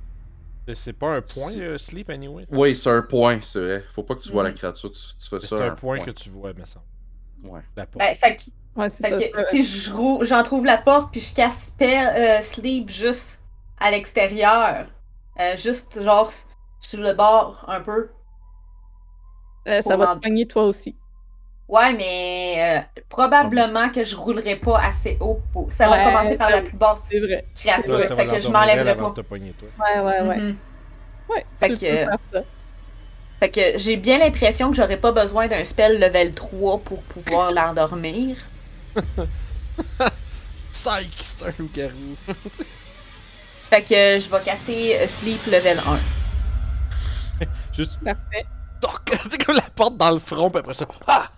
C'est- 0.67 0.75
C'est 0.75 0.91
pas 0.91 1.15
un 1.15 1.21
point, 1.21 1.53
euh, 1.61 1.77
sleep, 1.77 2.09
anyway? 2.09 2.45
ça? 2.49 2.57
Oui, 2.57 2.75
c'est 2.75 2.89
un 2.89 3.01
point, 3.03 3.39
c'est 3.41 3.59
vrai. 3.59 3.83
Faut 3.95 4.03
pas 4.03 4.15
que 4.15 4.19
tu 4.23 4.33
vois 4.33 4.43
Mm. 4.43 4.47
la 4.47 4.51
créature, 4.51 4.91
tu, 4.91 4.99
tu 5.17 5.29
fais 5.29 5.39
C'est 5.39 5.47
ça. 5.47 5.65
un 5.71 5.75
point 5.75 5.99
que 6.03 6.11
tu 6.11 6.29
vois, 6.29 6.53
me 6.53 6.65
semble. 6.65 6.85
Ouais. 7.43 7.61
La 7.75 7.85
porte. 7.85 7.97
ben, 8.05 8.15
fait 8.15 8.35
que, 8.37 8.43
Ouais, 8.79 8.89
c'est 8.89 9.07
fait 9.07 9.15
ça. 9.33 9.43
que 9.43 9.49
si 9.49 9.63
je 9.63 9.91
j'en 10.21 10.43
trouve 10.43 10.65
la 10.65 10.77
porte 10.77 11.11
puis 11.11 11.21
je 11.21 11.33
casse 11.33 11.65
spell, 11.67 12.07
euh, 12.15 12.41
sleep 12.41 12.89
juste 12.89 13.41
à 13.79 13.89
l'extérieur, 13.91 14.85
euh, 15.39 15.55
juste 15.55 16.01
genre 16.01 16.31
sur 16.79 16.99
le 17.01 17.13
bord 17.13 17.63
un 17.67 17.81
peu. 17.81 18.09
Euh, 19.67 19.81
ça 19.81 19.97
va 19.97 20.11
en- 20.11 20.15
te 20.15 20.21
pogner 20.21 20.45
toi 20.47 20.63
aussi. 20.65 20.95
Ouais, 21.67 21.91
mais 21.93 22.55
euh, 22.95 23.01
probablement 23.09 23.89
que 23.89 24.01
je 24.01 24.15
roulerai 24.15 24.55
pas 24.55 24.79
assez 24.79 25.17
haut. 25.19 25.41
Pour... 25.51 25.69
Ça 25.71 25.89
va 25.89 26.03
commencer 26.05 26.37
par 26.37 26.49
la 26.49 26.61
plus 26.61 26.77
basse 26.77 26.99
créature, 27.55 28.01
fait 28.03 28.27
que 28.27 28.39
je 28.39 28.47
m'enlèverai 28.47 28.95
pas. 28.95 29.11
te 29.11 29.21
pogner, 29.21 29.51
toi. 29.53 29.67
Ouais, 29.79 29.99
ouais, 29.99 30.27
ouais. 30.27 30.37
Mhm. 30.37 30.57
Ouais, 31.29 31.45
Fait 31.59 31.67
tu 31.69 31.73
que- 31.73 31.79
peux 31.79 31.97
faire 31.97 32.17
ça. 32.31 32.43
Fait 33.39 33.51
que 33.51 33.77
j'ai 33.77 33.97
bien 33.97 34.17
l'impression 34.17 34.71
que 34.71 34.77
j'aurais 34.77 34.97
pas 34.97 35.11
besoin 35.11 35.47
d'un 35.47 35.63
spell 35.63 35.99
level 35.99 36.33
3 36.33 36.79
pour 36.79 37.01
pouvoir 37.03 37.51
l'endormir. 37.51 38.37
Psych, 40.73 41.13
c'est 41.19 41.43
un 41.45 41.53
loup-garou. 41.59 42.15
Fait 43.69 43.81
que 43.81 44.19
je 44.19 44.29
vais 44.29 44.41
casser 44.43 44.95
euh, 44.95 45.07
Sleep 45.07 45.45
level 45.45 45.79
1. 45.79 45.99
Juste, 47.73 47.99
Parfait. 48.03 48.45
toc, 48.81 49.01
c'est 49.29 49.45
comme 49.45 49.55
la 49.55 49.69
porte 49.75 49.97
dans 49.97 50.11
le 50.11 50.19
front, 50.19 50.49
puis 50.49 50.59
après 50.59 50.73
ça, 50.73 50.87
ah! 51.05 51.29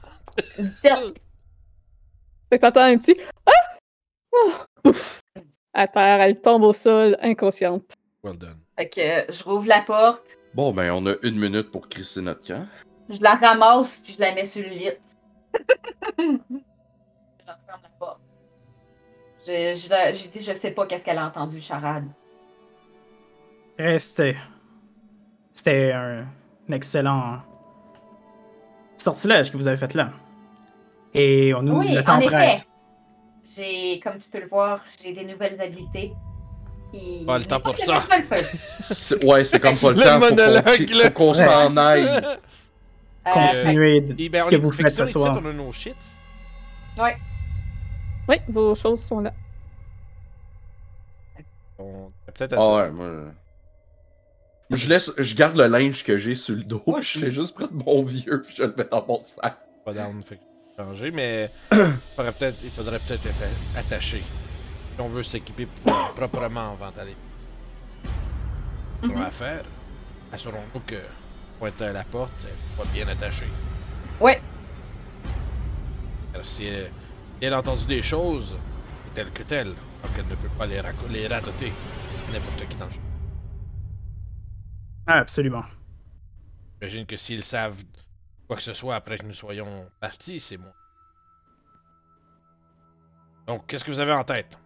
17. 0.57 1.19
Fait 2.49 2.57
que 2.57 2.61
t'entends 2.61 2.81
un 2.81 2.97
petit 2.97 3.17
Ah! 3.45 3.51
Oh! 4.31 4.51
Pouf! 4.83 5.21
À 5.73 5.87
terre, 5.87 6.21
elle 6.21 6.39
tombe 6.39 6.63
au 6.63 6.73
sol, 6.73 7.17
inconsciente. 7.21 7.93
Well 8.23 8.37
done. 8.37 8.57
Fait 8.77 8.89
que 8.89 9.01
euh, 9.01 9.25
je 9.29 9.43
rouvre 9.43 9.67
la 9.67 9.81
porte, 9.81 10.37
Bon, 10.53 10.71
ben, 10.71 10.91
on 10.91 11.05
a 11.07 11.13
une 11.23 11.37
minute 11.39 11.71
pour 11.71 11.87
crisser 11.87 12.21
notre 12.21 12.43
camp. 12.45 12.65
je 13.09 13.21
la 13.21 13.35
ramasse 13.35 13.99
puis 13.99 14.13
je 14.13 14.19
la 14.19 14.33
mets 14.33 14.45
sur 14.45 14.63
le 14.63 14.69
lit. 14.69 14.89
je 16.17 16.23
referme 16.23 17.81
la 17.83 17.89
porte. 17.99 18.19
J'ai 19.45 19.73
dit 20.29 20.41
je 20.43 20.53
sais 20.53 20.71
pas 20.71 20.85
qu'est-ce 20.85 21.05
qu'elle 21.05 21.17
a 21.17 21.25
entendu, 21.27 21.61
charade. 21.61 22.05
C'était. 23.97 24.35
C'était 25.53 25.91
un, 25.93 26.25
un 26.69 26.73
excellent 26.73 27.41
sortilège 28.97 29.51
que 29.51 29.57
vous 29.57 29.67
avez 29.67 29.77
fait 29.77 29.93
là. 29.93 30.11
Et 31.13 31.53
on 31.53 31.61
nous 31.61 31.79
Oui, 31.79 31.93
le 31.93 32.03
temps 32.03 32.15
en 32.15 32.19
effet. 32.19 32.29
presse. 32.29 32.67
J'ai, 33.55 33.99
comme 33.99 34.17
tu 34.17 34.29
peux 34.29 34.39
le 34.39 34.47
voir, 34.47 34.83
j'ai 35.01 35.11
des 35.11 35.25
nouvelles 35.25 35.59
habiletés. 35.59 36.13
Qui... 36.91 37.23
Pas 37.25 37.37
le 37.37 37.45
temps 37.45 37.59
pour 37.59 37.75
Je 37.75 37.85
ça. 37.85 38.03
pas 38.07 38.17
le 38.19 39.25
Ouais, 39.27 39.43
c'est 39.43 39.59
comme 39.59 39.77
pas 39.77 39.91
le, 39.91 39.97
Le 39.97 40.03
temps. 40.03 40.19
Monologue. 40.19 41.03
Faut 41.03 41.11
qu'on 41.11 41.33
s'en 41.33 41.77
aille. 41.77 42.07
Euh, 42.07 42.35
Continuez 43.31 44.01
ben, 44.01 44.41
ce 44.41 44.47
on 44.47 44.49
que 44.49 44.55
vous 44.55 44.71
faites 44.71 44.89
ça, 44.89 45.05
ce 45.05 45.11
ici, 45.11 45.13
soir. 45.13 45.39
On 45.41 45.45
a 45.49 45.53
nos 45.53 45.71
shits. 45.71 45.93
Oui, 48.27 48.37
vos 48.47 48.75
choses 48.75 49.01
sont 49.01 49.19
là. 49.19 49.33
On 51.77 52.11
peut-être 52.33 52.55
Ah 52.57 52.75
ouais, 52.75 52.91
moi. 52.91 53.07
Je 54.71 54.87
laisse, 54.87 55.11
je 55.17 55.35
garde 55.35 55.57
le 55.57 55.65
linge 55.65 56.03
que 56.03 56.17
j'ai 56.17 56.35
sur 56.35 56.55
le 56.55 56.63
dos, 56.63 56.79
puis 56.79 57.01
je 57.01 57.19
fais 57.19 57.31
juste 57.31 57.55
prendre 57.55 57.73
mon 57.73 58.03
vieux, 58.03 58.43
puis 58.45 58.55
je 58.55 58.63
le 58.63 58.73
mets 58.77 58.87
dans 58.89 59.03
mon 59.07 59.19
sac. 59.19 59.57
pas 59.83 59.93
down, 59.93 60.21
fait 60.21 60.35
que 60.35 60.41
je 60.77 60.83
vais 60.83 60.89
changer, 60.89 61.11
mais 61.11 61.49
il 61.71 61.77
faudrait 62.15 62.31
peut-être, 62.33 62.57
il 62.63 62.69
faudrait 62.69 62.99
peut-être 62.99 63.25
être 63.25 63.77
attaché. 63.77 64.21
Si 64.99 65.03
on 65.03 65.07
veut 65.07 65.23
s'équiper 65.23 65.65
pro- 65.65 66.11
proprement 66.13 66.73
avant 66.73 66.91
d'aller. 66.91 67.15
Ce 68.03 69.07
qu'on 69.07 69.13
Mhm. 69.15 69.23
va 69.23 69.31
faire, 69.31 69.63
assurons-nous 70.33 70.81
que 70.81 71.01
pointe 71.57 71.81
à 71.81 71.93
la 71.93 72.03
porte, 72.03 72.33
elle 72.45 72.75
soit 72.75 72.91
bien 72.91 73.07
attachée. 73.07 73.47
Ouais. 74.19 74.41
Alors, 76.33 76.45
si 76.45 76.65
elle, 76.65 76.91
elle 77.39 77.53
a 77.53 77.59
entendu 77.59 77.85
des 77.85 78.01
choses, 78.01 78.57
telles 79.13 79.31
que 79.31 79.43
telles, 79.43 79.69
donc 79.73 80.11
elle 80.17 80.27
ne 80.27 80.35
peut 80.35 80.49
pas 80.57 80.65
les, 80.65 80.81
les 81.11 81.27
radoter 81.27 81.71
n'importe 82.33 82.67
qui 82.67 82.75
dans 82.75 82.85
le 82.87 82.91
jeu. 82.91 82.99
Ah, 85.07 85.19
absolument. 85.19 85.63
J'imagine 86.81 87.05
que 87.05 87.15
s'ils 87.15 87.45
savent 87.45 87.81
quoi 88.47 88.57
que 88.57 88.63
ce 88.63 88.73
soit 88.73 88.95
après 88.95 89.17
que 89.17 89.25
nous 89.25 89.33
soyons 89.33 89.89
partis, 90.01 90.41
c'est 90.41 90.57
bon. 90.57 90.73
Donc, 93.47 93.65
qu'est-ce 93.65 93.85
que 93.85 93.91
vous 93.91 93.99
avez 94.01 94.11
en 94.11 94.25
tête? 94.25 94.59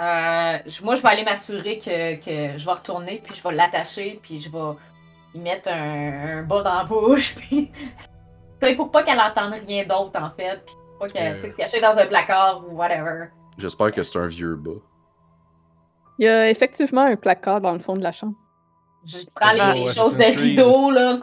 Euh, 0.00 0.58
moi, 0.82 0.94
je 0.96 1.02
vais 1.02 1.08
aller 1.08 1.24
m'assurer 1.24 1.78
que, 1.78 2.16
que 2.16 2.58
je 2.58 2.64
vais 2.66 2.72
retourner, 2.72 3.20
puis 3.24 3.34
je 3.34 3.42
vais 3.48 3.54
l'attacher, 3.54 4.18
puis 4.22 4.40
je 4.40 4.50
vais 4.50 4.74
y 5.34 5.38
mettre 5.38 5.68
un, 5.70 6.38
un 6.38 6.42
bas 6.42 6.62
dans 6.62 6.74
la 6.78 6.84
bouche, 6.84 7.34
puis... 7.36 7.70
C'est 8.62 8.74
pour 8.76 8.90
pas 8.90 9.02
qu'elle 9.02 9.20
entende 9.20 9.54
rien 9.66 9.84
d'autre, 9.84 10.18
en 10.20 10.30
fait. 10.30 10.62
Puis 10.64 10.74
Ok, 11.00 11.10
Euh. 11.16 11.36
c'est 11.40 11.54
caché 11.56 11.80
dans 11.80 11.96
un 11.96 12.06
placard 12.06 12.62
ou 12.66 12.76
whatever. 12.76 13.26
J'espère 13.58 13.92
que 13.92 14.02
c'est 14.02 14.18
un 14.18 14.26
vieux 14.28 14.54
bas. 14.54 14.80
Il 16.18 16.24
y 16.24 16.28
a 16.28 16.48
effectivement 16.48 17.02
un 17.02 17.16
placard 17.16 17.60
dans 17.60 17.72
le 17.72 17.80
fond 17.80 17.94
de 17.94 18.02
la 18.02 18.12
chambre. 18.12 18.34
Je 19.04 19.18
prends 19.34 19.52
les, 19.74 19.84
choses 19.92 20.16
de 20.16 20.24
rideau, 20.24 20.90
là. 20.90 21.18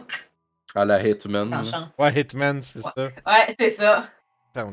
À 0.74 0.84
la 0.84 1.06
Hitman. 1.06 1.62
Ouais, 1.98 2.20
Hitman, 2.20 2.62
c'est 2.62 2.78
Ouais. 2.78 2.92
ça. 2.94 3.02
Ouais, 3.26 3.56
c'est 3.58 3.70
ça. 3.72 4.04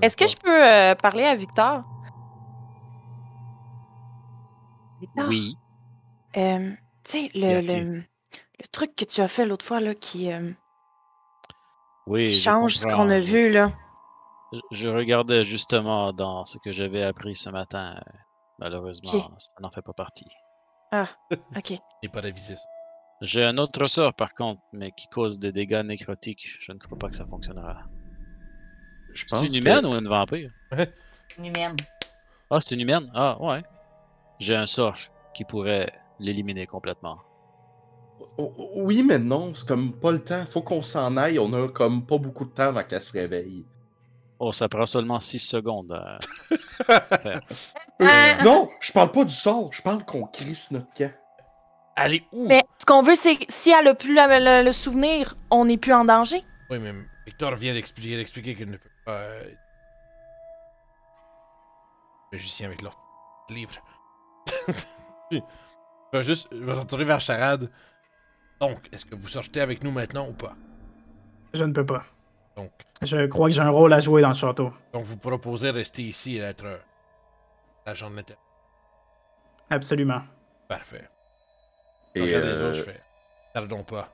Est-ce 0.01 0.15
est 0.15 0.19
que 0.19 0.27
je 0.27 0.35
peux 0.35 0.63
euh, 0.63 0.93
parler 0.95 1.23
à 1.25 1.33
Victor? 1.35 1.83
Oui. 5.17 5.55
Euh, 6.37 6.69
tu 7.03 7.11
sais, 7.11 7.31
le, 7.35 7.61
le, 7.61 7.95
le 8.01 8.67
truc 8.71 8.95
que 8.95 9.05
tu 9.05 9.21
as 9.21 9.27
fait 9.27 9.45
l'autre 9.45 9.65
fois, 9.65 9.79
là, 9.79 9.95
qui, 9.95 10.31
euh, 10.31 10.51
Oui. 12.07 12.21
qui 12.21 12.35
change 12.37 12.75
ce 12.77 12.85
qu'on 12.87 13.09
a 13.09 13.19
vu, 13.19 13.51
là. 13.51 13.71
Je- 14.71 14.89
regardais 14.89 15.43
justement 15.43 16.11
dans 16.11 16.43
ce 16.45 16.57
que 16.57 16.71
j'avais 16.71 17.03
appris 17.03 17.35
ce 17.35 17.49
matin. 17.49 17.99
Malheureusement, 18.57 19.09
ça 19.37 19.51
n'en 19.61 19.69
fait 19.69 19.81
pas 19.83 19.93
partie. 19.93 20.27
OK. 20.91 21.71
n'est 22.03 22.09
pas 22.11 22.19
révisé 22.21 22.55
ça. 22.55 22.63
J'ai 23.21 23.43
un 23.43 23.57
autre 23.57 23.85
sort 23.85 24.13
par 24.13 24.33
contre, 24.33 24.61
mais 24.73 24.91
qui 24.91 25.07
cause 25.09 25.37
des 25.39 25.51
dégâts 25.51 25.83
nécrotiques. 25.85 26.57
Je 26.61 26.71
ne 26.71 26.79
crois 26.79 26.97
pas 26.97 27.09
que 27.09 27.15
ça 27.15 27.25
fonctionnera. 27.25 27.83
Je 29.13 29.19
C'est 29.21 29.29
pense 29.29 29.43
une 29.43 29.51
que- 29.51 29.57
humaine 29.57 29.85
ou 29.85 29.93
une 29.93 30.07
vampire? 30.07 30.51
Une 31.37 31.45
humaine. 31.45 31.75
Ah, 32.49 32.59
c'est 32.59 32.73
une 32.75 32.81
humaine? 32.81 33.11
Ah, 33.13 33.37
ouais. 33.41 33.61
J'ai 34.39 34.55
un 34.55 34.65
sort 34.65 34.95
qui 35.33 35.43
pourrait 35.43 35.91
l'éliminer 36.19 36.65
complètement. 36.65 37.19
Oui, 38.75 39.03
mais 39.03 39.19
non, 39.19 39.53
c'est 39.55 39.67
comme 39.67 39.93
pas 39.93 40.11
le 40.11 40.23
temps. 40.23 40.45
Faut 40.45 40.61
qu'on 40.61 40.81
s'en 40.81 41.17
aille. 41.17 41.39
On 41.39 41.51
a 41.53 41.67
comme 41.69 42.05
pas 42.05 42.17
beaucoup 42.17 42.45
de 42.45 42.51
temps 42.51 42.63
avant 42.69 42.83
qu'elle 42.83 43.03
se 43.03 43.11
réveille. 43.11 43.65
Oh, 44.39 44.53
ça 44.53 44.69
prend 44.69 44.85
seulement 44.85 45.19
6 45.19 45.39
secondes 45.39 45.91
à 46.87 47.17
faire. 47.19 47.41
Euh, 48.01 48.07
Ah. 48.07 48.43
non, 48.43 48.69
je 48.79 48.91
parle 48.93 49.11
pas 49.11 49.25
du 49.25 49.33
sort. 49.33 49.71
Je 49.73 49.81
parle 49.81 50.05
qu'on 50.05 50.23
crisse 50.25 50.71
notre 50.71 50.91
camp. 50.93 51.11
Allez 51.97 52.23
où? 52.31 52.47
Mais 52.47 52.63
ce 52.77 52.85
qu'on 52.85 53.01
veut, 53.01 53.15
c'est 53.15 53.35
que 53.35 53.45
si 53.49 53.71
elle 53.71 53.89
a 53.89 53.93
plus 53.95 54.13
la- 54.13 54.39
le, 54.39 54.63
le 54.65 54.71
souvenir, 54.71 55.35
on 55.51 55.65
n'est 55.65 55.77
plus 55.77 55.91
en 55.93 56.05
danger. 56.05 56.41
Oui, 56.69 56.79
mais 56.79 56.93
Victor 57.25 57.55
vient 57.55 57.73
d'expliquer 57.73 58.15
d'expliquer 58.15 58.55
qu'il 58.55 58.69
ne 58.71 58.77
peut 58.77 58.89
pas. 59.05 59.11
euh, 59.11 59.43
Magicien 62.31 62.67
avec 62.67 62.81
leur 62.81 62.97
livre. 63.49 63.71
je 65.31 65.39
vais 66.13 66.23
juste. 66.23 66.47
Je 66.51 66.63
vais 66.63 66.73
retourner 66.73 67.03
vers 67.05 67.19
Charade. 67.21 67.69
Donc, 68.59 68.89
est-ce 68.91 69.05
que 69.05 69.15
vous 69.15 69.27
sortez 69.27 69.61
avec 69.61 69.83
nous 69.83 69.91
maintenant 69.91 70.27
ou 70.27 70.33
pas? 70.33 70.55
Je 71.53 71.63
ne 71.63 71.71
peux 71.73 71.85
pas. 71.85 72.03
Donc, 72.57 72.71
Je 73.01 73.25
crois 73.27 73.47
que 73.47 73.55
j'ai 73.55 73.61
un 73.61 73.69
rôle 73.69 73.93
à 73.93 73.99
jouer 73.99 74.21
dans 74.21 74.29
le 74.29 74.35
château. 74.35 74.73
donc 74.91 75.03
vous 75.03 75.17
proposez 75.17 75.69
rester 75.69 76.01
ici 76.03 76.35
et 76.37 76.39
être 76.41 76.65
euh, 76.65 76.77
l'agent 77.85 78.09
de 78.09 78.15
l'intérieur. 78.17 78.43
Absolument. 79.69 80.21
Parfait. 80.67 81.07
Et 82.15 82.21
Regardez 82.21 82.47
les 82.47 82.53
euh, 82.53 82.73
je 82.73 82.81
fais. 82.83 83.01
Tardons 83.53 83.83
pas. 83.83 84.09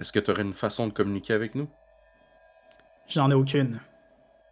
est-ce 0.00 0.10
que 0.12 0.18
tu 0.18 0.30
aurais 0.30 0.42
une 0.42 0.54
façon 0.54 0.86
de 0.88 0.92
communiquer 0.92 1.34
avec 1.34 1.54
nous? 1.54 1.68
J'en 3.06 3.30
ai 3.30 3.34
aucune. 3.34 3.80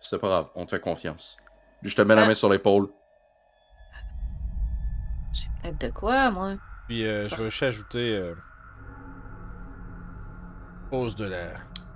C'est 0.00 0.18
pas 0.18 0.28
grave, 0.28 0.48
on 0.54 0.64
te 0.66 0.70
fait 0.70 0.80
confiance. 0.80 1.36
Je 1.82 1.94
te 1.96 2.02
mets 2.02 2.14
la 2.14 2.22
Ah. 2.22 2.26
main 2.26 2.34
sur 2.34 2.48
l'épaule. 2.48 2.88
De 5.64 5.90
quoi, 5.90 6.30
moi? 6.30 6.54
Puis 6.88 7.06
euh, 7.06 7.28
je 7.28 7.36
vais 7.36 7.50
juste 7.50 7.62
ajouter. 7.62 8.16
Euh, 8.16 8.34
dispose 10.82 11.16
de 11.16 11.26
la. 11.26 11.46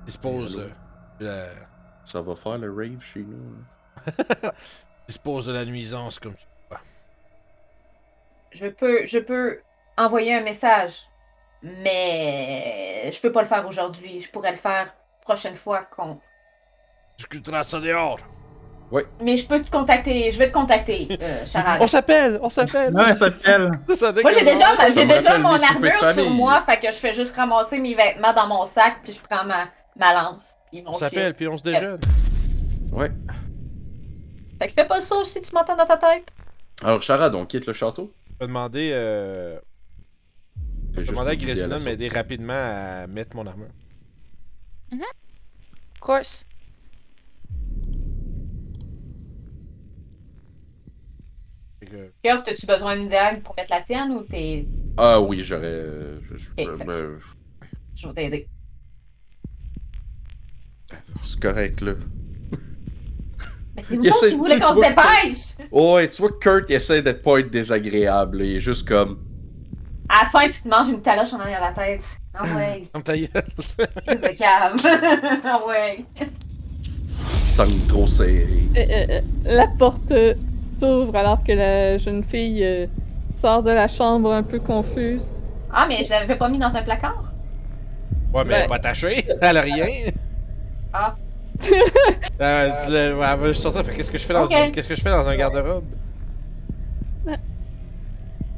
Dispose 0.07 0.59
euh, 0.59 0.71
de 1.19 1.27
la. 1.27 1.49
Ça 2.05 2.21
va 2.21 2.37
faire 2.37 2.59
le 2.59 2.73
rave 2.73 3.03
chez 3.03 3.21
nous. 3.21 3.57
Dispose 5.09 5.47
de 5.47 5.53
la 5.53 5.65
nuisance 5.65 6.19
comme 6.19 6.35
tu. 6.35 6.47
Je 8.53 8.69
peux, 8.69 9.05
je 9.05 9.19
peux 9.19 9.61
envoyer 9.97 10.35
un 10.35 10.43
message, 10.43 11.09
mais 11.63 13.11
je 13.11 13.21
peux 13.21 13.33
pas 13.33 13.43
le 13.43 13.49
faire 13.49 13.67
aujourd'hui. 13.67 14.21
Je 14.21 14.31
pourrais 14.31 14.53
le 14.53 14.57
faire 14.57 14.95
prochaine 15.23 15.57
fois 15.57 15.83
qu'on. 15.83 16.21
Discutera 17.19 17.65
ça 17.65 17.81
dehors. 17.81 18.21
Mais 19.21 19.37
je 19.37 19.47
peux 19.47 19.63
te 19.63 19.71
contacter, 19.71 20.31
je 20.31 20.39
vais 20.39 20.49
te 20.49 20.53
contacter, 20.53 21.09
euh, 21.21 21.47
Charade. 21.47 21.81
On 21.81 21.87
s'appelle, 21.87 22.39
on 22.43 22.49
s'appelle. 22.49 22.95
Ouais, 22.95 23.15
ça 23.15 23.31
s'appelle. 23.31 23.71
Moi, 23.89 24.33
j'ai 24.33 24.45
déjà, 24.45 24.77
Ça 24.77 24.89
j'ai 24.91 25.07
déjà 25.07 25.39
mon 25.39 25.55
armure 25.55 26.13
sur 26.13 26.31
moi, 26.31 26.63
fait 26.69 26.79
que 26.79 26.87
je 26.93 26.97
fais 26.99 27.13
juste 27.13 27.35
ramasser 27.35 27.79
mes 27.79 27.95
vêtements 27.95 28.33
dans 28.33 28.47
mon 28.47 28.67
sac, 28.67 28.99
puis 29.03 29.13
je 29.13 29.21
prends 29.21 29.45
ma, 29.45 29.67
ma 29.97 30.15
lance, 30.15 30.57
puis 30.71 30.83
mon 30.83 30.91
On 30.93 30.95
s'appelle 30.95 31.35
puis 31.35 31.49
on 31.49 31.59
se 31.59 31.63
déjeune. 31.65 32.01
Ouais. 32.93 33.11
Fait 34.61 34.69
que 34.69 34.75
fais 34.75 34.87
pas 34.87 35.01
ça 35.01 35.17
si 35.25 35.43
tu 35.43 35.53
m'entends 35.55 35.77
dans 35.77 35.87
ta 35.87 35.97
tête? 35.97 36.29
Alors, 36.83 37.03
Charade, 37.03 37.35
on 37.35 37.47
quitte 37.47 37.67
le 37.67 37.73
château? 37.73 38.13
Je 38.29 38.39
vais 38.41 38.47
demander, 38.47 38.91
euh, 38.93 39.59
je 40.93 41.01
vais 41.01 41.07
demander 41.07 41.31
à 41.31 41.37
Grésina 41.37 41.79
de 41.79 41.85
m'aider 41.85 42.09
rapidement 42.09 42.53
à 42.55 43.07
mettre 43.07 43.37
mon 43.37 43.47
armure. 43.47 43.69
Of 44.93 46.01
course. 46.01 46.47
Que- 51.95 52.29
Kurt, 52.29 52.49
as-tu 52.49 52.67
besoin 52.67 52.97
d'une 52.97 53.09
dague 53.09 53.43
pour 53.43 53.55
mettre 53.57 53.71
la 53.71 53.81
tienne 53.81 54.11
ou 54.13 54.23
t'es. 54.23 54.67
Ah 54.97 55.21
oui, 55.21 55.43
j'aurais. 55.43 55.63
euh, 55.65 56.19
je- 56.35 56.51
vais 56.57 58.13
t'aider. 58.15 58.49
c'est 61.23 61.41
correct, 61.41 61.81
là. 61.81 61.93
Mais 63.77 63.83
c'est 63.89 63.97
vous 63.97 64.05
essaie- 64.07 64.29
qui 64.31 64.37
voulez 64.37 64.61
qu'on 64.61 64.75
se 64.75 64.89
dépêche! 64.89 65.67
Oh, 65.73 65.95
ouais, 65.97 66.09
tu 66.09 66.23
vois 66.23 66.31
que 66.31 66.39
Kurt 66.39 66.67
il 66.71 66.75
essaie 66.77 67.03
d'être 67.03 67.23
pas 67.23 67.39
être 67.41 67.51
désagréable. 67.51 68.39
là. 68.39 68.45
Il 68.45 68.57
est 68.57 68.61
juste 68.61 68.87
comme. 68.87 69.19
À 70.09 70.25
la 70.25 70.31
fin, 70.31 70.49
tu 70.49 70.63
te 70.63 70.69
manges 70.69 70.89
une 70.91 71.03
taloche 71.03 71.33
en 71.33 71.41
arrière 71.41 71.61
la 71.61 71.73
tête. 71.73 72.05
Ah 72.35 72.45
ouais, 72.57 72.83
Ferme 72.93 73.03
ta 73.03 73.17
gueule. 73.17 73.29
c'est 73.57 74.37
ah 75.45 75.61
ouais. 75.67 76.05
Sang 76.83 77.65
trop 77.89 78.07
serré. 78.07 78.47
Euh, 78.77 78.81
euh, 78.81 79.07
euh, 79.11 79.21
la 79.45 79.67
porte 79.69 80.11
euh, 80.13 80.35
s'ouvre 80.85 81.17
alors 81.17 81.43
que 81.43 81.53
la 81.53 81.99
jeune 81.99 82.23
fille 82.23 82.65
euh, 82.65 82.87
sort 83.35 83.63
de 83.63 83.71
la 83.71 83.89
chambre 83.89 84.33
un 84.33 84.43
peu 84.43 84.59
confuse. 84.59 85.31
Ah, 85.73 85.87
mais 85.89 86.03
je 86.05 86.11
l'avais 86.11 86.37
pas 86.37 86.49
mis 86.49 86.59
dans 86.59 86.75
un 86.77 86.83
placard? 86.83 87.33
Ouais, 88.33 88.45
mais 88.45 88.55
elle 88.55 88.61
Ouais. 88.61 88.65
est 88.65 88.69
pas 88.69 88.77
attachée. 88.77 89.25
Elle 89.41 89.57
a 89.57 89.61
rien. 89.63 89.87
Ah. 90.93 91.15
Euh, 92.41 92.71
tu 92.85 92.91
ouais, 92.93 92.99
elle 92.99 93.15
va 93.15 93.47
juste 93.49 93.63
sortir. 93.63 93.85
Fait 93.85 93.95
qu'est-ce 93.95 94.11
que 94.11 94.19
je 94.19 94.27
fais 94.27 94.33
dans 94.35 94.45
Ok. 94.45 94.53
un... 94.53 94.71
qu'est-ce 94.71 94.89
que 94.89 94.97
je 94.97 95.03
fais 95.03 95.11
dans 95.11 95.27
un 95.29 95.37
garde-robe? 95.37 95.85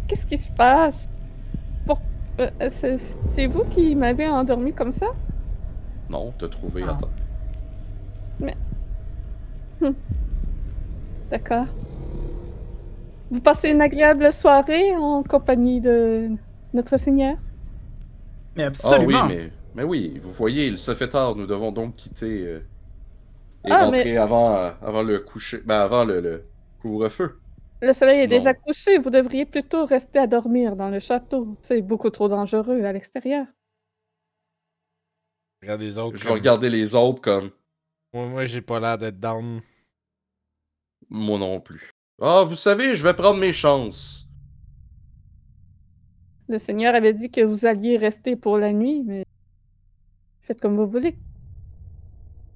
Qu'est-ce 0.09 0.25
qui 0.27 0.39
se 0.39 0.51
passe? 0.53 1.09
Pour... 1.87 2.01
euh, 2.41 2.51
euh, 2.63 2.69
c'est 2.71 2.97
c'est 3.29 3.47
vous 3.47 3.65
qui 3.65 3.95
m'avez 3.95 4.27
endormi 4.29 4.73
comme 4.73 4.93
ça? 4.93 5.09
Non, 6.09 6.33
t'as 6.39 6.49
trouvé, 6.49 6.85
Ah. 6.89 6.93
attends. 6.93 7.11
D'accord. 11.31 11.67
Vous 13.31 13.41
passez 13.41 13.71
une 13.71 13.81
agréable 13.81 14.33
soirée 14.33 14.95
en 14.95 15.23
compagnie 15.23 15.81
de 15.81 16.31
notre 16.73 16.97
Seigneur? 16.97 17.37
Mais 18.57 18.65
Ah 18.65 18.67
absolument. 18.69 19.27
oui, 19.27 19.35
mais, 19.35 19.53
mais 19.75 19.83
oui, 19.83 20.19
vous 20.23 20.33
voyez, 20.33 20.67
il 20.67 20.79
se 20.79 20.95
fait 20.95 21.09
tard. 21.09 21.35
Nous 21.37 21.47
devons 21.47 21.73
donc 21.73 21.97
quitter 21.97 22.47
euh, 22.47 22.59
et 23.65 23.71
Ah, 23.71 23.85
rentrer 23.87 24.17
avant, 24.17 24.57
euh, 24.57 24.71
avant 24.81 25.03
le 25.03 25.19
coucher. 25.21 25.59
Ben, 25.59 25.81
avant 25.81 26.05
le, 26.05 26.21
le 26.21 26.45
couvre-feu. 26.81 27.41
Le 27.83 27.93
soleil 27.93 28.21
est 28.21 28.27
Non. 28.27 28.31
déjà 28.31 28.55
couché, 28.55 28.99
vous 28.99 29.11
devriez 29.11 29.45
plutôt 29.45 29.85
rester 29.85 30.19
à 30.19 30.27
dormir 30.27 30.77
dans 30.77 30.89
le 30.89 30.99
château. 30.99 31.57
C'est 31.61 31.83
beaucoup 31.83 32.09
trop 32.11 32.29
dangereux 32.29 32.83
à 32.85 32.93
l'extérieur. 32.93 33.47
Regarde 35.63 35.81
les 35.83 35.99
autres. 35.99 36.17
Je 36.17 36.23
vais 36.23 36.29
comme- 36.29 36.39
regarder 36.39 36.71
les 36.71 36.95
autres 36.95 37.21
comme 37.21 37.51
Moi, 38.15 38.29
moi 38.29 38.45
j'ai 38.47 38.63
pas 38.63 38.79
l'air 38.81 38.97
d'être 38.97 39.19
down. 39.21 39.61
moi 41.11 41.39
non 41.39 41.61
plus. 41.61 41.91
Ah, 42.21 42.45
vous 42.45 42.55
savez, 42.57 42.95
je 42.97 43.03
vais 43.03 43.15
prendre 43.15 43.39
mes 43.39 43.53
chances. 43.53 44.27
Le 46.49 46.59
Seigneur 46.59 46.95
avait 46.95 47.13
dit 47.13 47.31
que 47.31 47.41
vous 47.43 47.67
alliez 47.67 47.97
rester 47.97 48.37
pour 48.37 48.57
la 48.57 48.73
nuit, 48.73 49.03
mais 49.05 49.25
faites 50.43 50.61
comme 50.61 50.77
vous 50.77 50.87
voulez. 50.87 51.17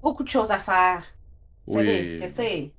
Beaucoup 0.00 0.22
de 0.22 0.28
choses 0.28 0.50
à 0.50 0.58
faire. 0.58 1.02
Vous 1.66 1.74
savez 1.74 2.04
ce 2.04 2.14
Oui, 2.14 2.20
que 2.20 2.28
c'est. 2.28 2.70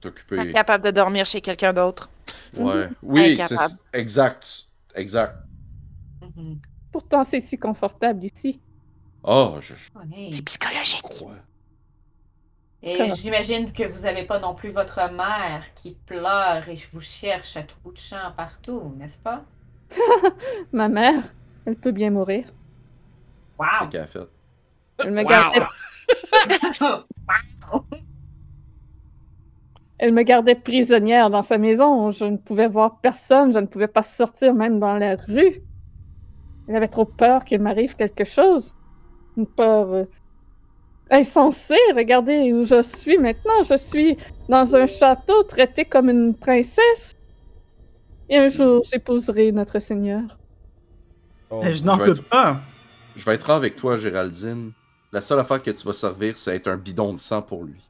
t'occuper. 0.00 0.38
Incapable 0.38 0.84
de 0.84 0.90
dormir 0.92 1.26
chez 1.26 1.40
quelqu'un 1.40 1.72
d'autre. 1.72 2.08
Ouais. 2.56 2.88
Oui, 3.02 3.36
c'est 3.36 3.56
exact. 3.98 4.66
Exact. 4.94 5.36
Mhm. 6.36 6.60
Pourtant, 6.92 7.24
c'est 7.24 7.40
si 7.40 7.58
confortable 7.58 8.24
ici. 8.24 8.60
Ah, 9.24 9.56
je, 9.60 9.74
je. 9.74 9.90
C'est 10.30 10.44
psychologique. 10.44 11.02
crois. 11.02 11.36
Et 12.82 13.08
j'imagine 13.10 13.72
que 13.72 13.84
vous 13.84 14.06
avez 14.06 14.24
pas 14.24 14.38
non 14.38 14.54
plus 14.54 14.70
votre 14.70 15.00
mère 15.12 15.64
qui 15.74 15.92
pleure 16.06 16.68
et 16.68 16.76
vous 16.92 17.00
cherche 17.00 17.56
à 17.56 17.62
tout 17.62 17.76
bout 17.84 17.92
de 17.92 17.98
champ 17.98 18.32
partout, 18.36 18.94
n'est-ce 18.96 19.18
pas? 19.18 19.44
Ma 20.72 20.88
mère, 20.88 21.24
elle 21.66 21.76
peut 21.76 21.92
bien 21.92 22.10
mourir. 22.10 22.52
Wow! 23.58 23.66
C'est 23.80 23.88
qu'elle 23.90 24.00
a 24.02 24.06
fait. 24.06 24.28
Elle 24.98 25.12
me 25.12 25.22
Wow! 25.22 25.28
gardait, 25.28 25.60
Wow! 26.80 27.84
Elle 29.98 30.14
me 30.14 30.22
gardait 30.22 30.54
prisonnière 30.54 31.28
dans 31.28 31.42
sa 31.42 31.58
maison. 31.58 32.10
Je 32.10 32.24
ne 32.24 32.38
pouvais 32.38 32.68
voir 32.68 33.00
personne. 33.02 33.52
Je 33.52 33.58
ne 33.58 33.66
pouvais 33.66 33.86
pas 33.88 34.02
sortir 34.02 34.54
même 34.54 34.80
dans 34.80 34.96
la 34.96 35.16
rue. 35.16 35.62
Elle 36.66 36.76
avait 36.76 36.88
trop 36.88 37.04
peur 37.04 37.44
qu'il 37.44 37.60
m'arrive 37.60 37.96
quelque 37.96 38.24
chose. 38.24 38.74
Une 39.36 39.46
peur 39.46 40.06
insensée. 41.10 41.78
Regardez 41.94 42.52
où 42.52 42.64
je 42.64 42.82
suis 42.82 43.18
maintenant. 43.18 43.62
Je 43.64 43.76
suis 43.76 44.16
dans 44.48 44.74
un 44.76 44.86
château 44.86 45.42
traité 45.44 45.84
comme 45.84 46.08
une 46.10 46.34
princesse. 46.34 47.14
Et 48.28 48.36
un 48.38 48.48
jour, 48.48 48.82
j'épouserai 48.90 49.50
notre 49.52 49.78
Seigneur. 49.80 50.22
Oh, 51.50 51.60
Eh, 51.64 51.74
je 51.74 51.82
n'en 51.84 51.96
doute 51.96 52.18
être- 52.18 52.28
pas. 52.28 52.60
Je 53.16 53.24
vais 53.24 53.34
être 53.34 53.50
avec 53.50 53.74
toi, 53.76 53.96
Géraldine. 53.98 54.72
La 55.12 55.20
seule 55.20 55.40
affaire 55.40 55.60
que 55.60 55.72
tu 55.72 55.84
vas 55.84 55.92
servir, 55.92 56.36
c'est 56.36 56.54
être 56.54 56.68
un 56.68 56.76
bidon 56.76 57.12
de 57.12 57.18
sang 57.18 57.42
pour 57.42 57.64
lui. 57.64 57.80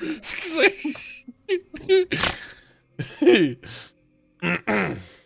Excusez. 0.00 0.74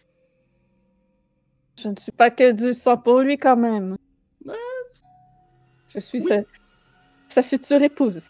Je 1.85 1.89
ne 1.91 1.97
suis 1.97 2.13
pas 2.13 2.31
que 2.31 2.53
du 2.53 2.73
sang 2.73 2.97
pour 2.97 3.21
lui 3.21 3.37
quand 3.37 3.57
même. 3.57 3.97
Je 5.89 6.01
suis 6.01 6.23
sa, 6.23 6.37
sa 7.29 7.43
future 7.43 7.83
épouse. 7.83 8.29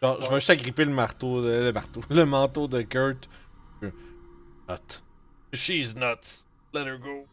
Genre, 0.00 0.22
je 0.22 0.28
vais 0.28 0.34
juste 0.36 0.50
agripper 0.50 0.84
le 0.86 0.92
marteau, 0.92 1.42
de- 1.42 1.48
le 1.64 1.72
marteau, 1.72 2.00
le 2.10 2.24
manteau 2.24 2.68
de 2.68 2.80
Kurt. 2.82 3.28
Not. 3.82 5.02
She's 5.52 5.94
nuts. 5.94 6.44
Let 6.72 6.86
her 6.86 6.98
go. 6.98 7.26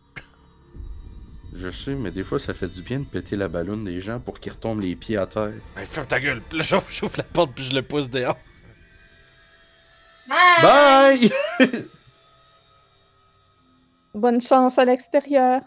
Je 1.53 1.69
sais, 1.69 1.93
mais 1.95 2.11
des 2.11 2.23
fois, 2.23 2.39
ça 2.39 2.53
fait 2.53 2.68
du 2.68 2.81
bien 2.81 2.99
de 2.99 3.05
péter 3.05 3.35
la 3.38 3.47
ballonne 3.47 3.85
des 3.85 4.01
gens 4.01 4.19
pour 4.19 4.39
qu'ils 4.39 4.51
retombent 4.51 4.81
les 4.81 4.95
pieds 4.95 5.15
à 5.18 5.27
terre. 5.27 5.53
Hey, 5.77 5.85
ferme 5.85 6.07
ta 6.07 6.19
gueule. 6.19 6.41
Puis 6.49 6.57
là, 6.57 6.64
j'ouvre 6.65 6.85
j'ouvre 6.89 7.14
la 7.18 7.23
porte 7.23 7.53
puis 7.53 7.64
je 7.64 7.73
le 7.76 7.84
pousse 7.84 8.09
dehors. 8.09 8.38
Bye! 10.27 11.30
Bye! 11.59 11.85
Bonne 14.18 14.41
chance 14.41 14.80
à 14.80 14.85
l'extérieur. 14.85 15.61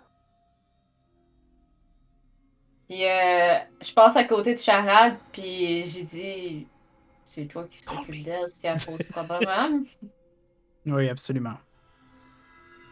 Puis 2.89 3.07
euh, 3.07 3.59
je 3.81 3.93
passe 3.93 4.17
à 4.17 4.25
côté 4.25 4.55
de 4.55 4.59
Charade, 4.59 5.15
puis 5.31 5.85
j'ai 5.85 6.03
dit 6.03 6.67
c'est 7.27 7.45
toi 7.45 7.65
qui 7.71 7.79
s'occupe 7.79 8.25
d'elle 8.25 8.49
si 8.49 8.67
elle 8.67 8.81
pose 8.85 8.99
problème. 9.13 9.85
Oui, 10.85 11.09
absolument. 11.09 11.55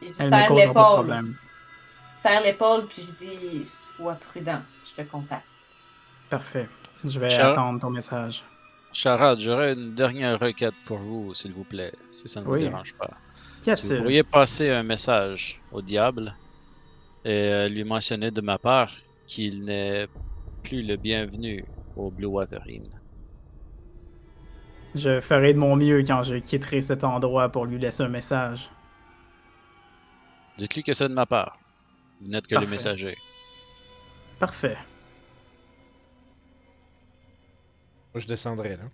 Puis 0.00 0.12
Elle 0.20 0.30
ne 0.30 0.36
serre 0.36 0.46
causera 0.46 0.74
pas 0.74 0.80
de 0.90 0.94
problème. 0.94 1.36
Serre 2.22 2.42
l'épaule, 2.42 2.86
puis 2.86 3.02
je 3.02 3.24
dis 3.26 3.64
sois 3.96 4.14
prudent, 4.14 4.60
je 4.84 5.02
te 5.02 5.08
contacte. 5.08 5.44
Parfait. 6.30 6.68
Je 7.02 7.18
vais 7.18 7.34
attendre 7.34 7.80
ton 7.80 7.90
message. 7.90 8.44
Charade, 8.92 9.40
j'aurais 9.40 9.72
une 9.72 9.94
dernière 9.96 10.38
requête 10.38 10.74
pour 10.84 10.98
vous, 10.98 11.34
s'il 11.34 11.52
vous 11.52 11.64
plaît, 11.64 11.92
si 12.10 12.28
ça 12.28 12.40
ne 12.42 12.46
Oui. 12.46 12.60
vous 12.60 12.64
dérange 12.70 12.94
pas. 12.94 13.10
Qu'y 13.62 13.76
Si 13.76 13.88
vous 13.88 14.02
pourriez 14.02 14.22
passer 14.22 14.70
un 14.70 14.82
message 14.82 15.60
au 15.72 15.82
diable 15.82 16.34
et 17.24 17.30
euh, 17.50 17.68
lui 17.68 17.84
mentionner 17.84 18.30
de 18.30 18.40
ma 18.40 18.58
part 18.58 18.92
qu'il 19.26 19.64
n'est 19.64 20.06
plus 20.62 20.82
le 20.82 20.96
bienvenu 20.96 21.64
au 21.96 22.10
Blue 22.10 22.26
Water 22.26 22.62
Inn. 22.68 22.88
Je 24.94 25.20
ferai 25.20 25.52
de 25.52 25.58
mon 25.58 25.76
mieux 25.76 26.02
quand 26.02 26.22
je 26.22 26.36
quitterai 26.36 26.80
cet 26.80 27.04
endroit 27.04 27.50
pour 27.50 27.66
lui 27.66 27.78
laisser 27.78 28.02
un 28.04 28.08
message. 28.08 28.70
Dites-lui 30.56 30.82
que 30.82 30.92
c'est 30.92 31.08
de 31.08 31.14
ma 31.14 31.26
part. 31.26 31.58
Vous 32.20 32.28
n'êtes 32.28 32.46
que 32.46 32.54
Parfait. 32.54 32.70
messagers. 32.70 33.16
Parfait. 34.38 34.76
Moi, 38.14 38.20
je 38.20 38.26
descendrai 38.26 38.76
là. 38.76 38.84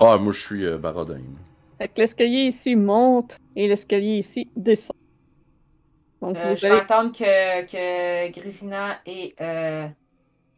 Ah, 0.00 0.16
moi, 0.18 0.32
je 0.32 0.40
suis 0.40 0.64
euh, 0.64 0.78
Barodin. 0.78 1.20
Fait 1.78 1.88
que 1.88 2.00
l'escalier 2.00 2.46
ici 2.46 2.74
monte 2.76 3.38
et 3.54 3.68
l'escalier 3.68 4.18
ici 4.18 4.48
descend. 4.56 4.96
Donc 6.20 6.36
Euh, 6.36 6.50
vous 6.50 6.56
je 6.56 6.62
vais 6.62 6.70
allez... 6.72 6.80
attendre 6.80 7.12
que, 7.12 7.62
que 7.66 8.30
Grisina 8.32 8.98
et 9.06 9.34
euh, 9.40 9.86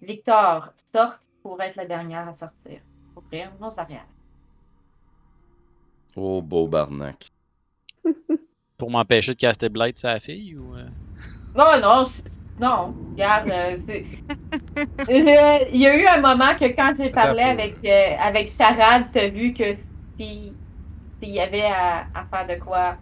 Victor 0.01 0.73
sortent 0.93 1.21
pour 1.43 1.61
être 1.61 1.77
la 1.77 1.85
dernière 1.87 2.27
à 2.29 2.33
sortir. 2.33 2.81
Ouvrir 3.17 3.53
nos 3.61 3.79
arrières. 3.79 4.07
Oh, 6.17 6.41
beau 6.43 6.67
barnac. 6.67 7.31
Pour 8.79 8.91
m'empêcher 8.91 9.35
de 9.35 9.39
caster 9.39 9.69
Blight 9.69 9.99
sa 9.99 10.19
fille 10.19 10.57
ou. 10.57 10.75
euh? 10.75 10.87
Non, 11.55 11.79
non, 11.81 12.05
non, 12.59 12.95
regarde, 13.13 13.53
c'est- 13.79 14.05
Il 15.11 15.79
y 15.81 15.87
a 15.87 15.97
eu 15.97 16.07
un 16.07 16.21
moment 16.21 16.55
que 16.59 16.65
quand 16.75 16.95
j'ai 16.99 17.11
parlé 17.11 17.43
avec, 17.43 17.77
euh, 17.85 18.17
avec 18.19 18.53
Charade, 18.57 19.09
t'as 19.13 19.29
vu 19.29 19.53
que 19.53 19.75
si 20.19 20.53
s'il 21.21 21.31
y 21.31 21.41
avait 21.41 21.63
à, 21.67 22.07
à 22.15 22.27
faire 22.27 22.47
de 22.47 22.63
quoi, 22.63 22.97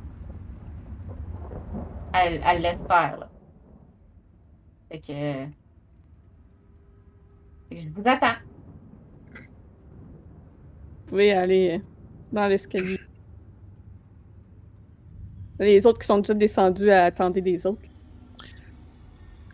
elle, 2.12 2.40
elle 2.44 2.62
laisse 2.62 2.82
faire, 2.82 3.18
là. 3.18 3.28
Fait 4.90 5.00
que... 5.00 5.06
fait 7.68 7.76
que 7.76 7.80
je 7.82 7.88
vous 7.88 8.02
attends. 8.06 8.38
Vous 9.34 11.10
pouvez 11.12 11.32
aller 11.32 11.78
euh, 11.78 11.84
dans 12.32 12.46
l'escalier. 12.48 13.00
Les 15.58 15.86
autres 15.86 15.98
qui 15.98 16.06
sont 16.06 16.18
déjà 16.18 16.34
descendus 16.34 16.90
à 16.90 17.04
attendre 17.06 17.38
les 17.40 17.66
autres. 17.66 17.82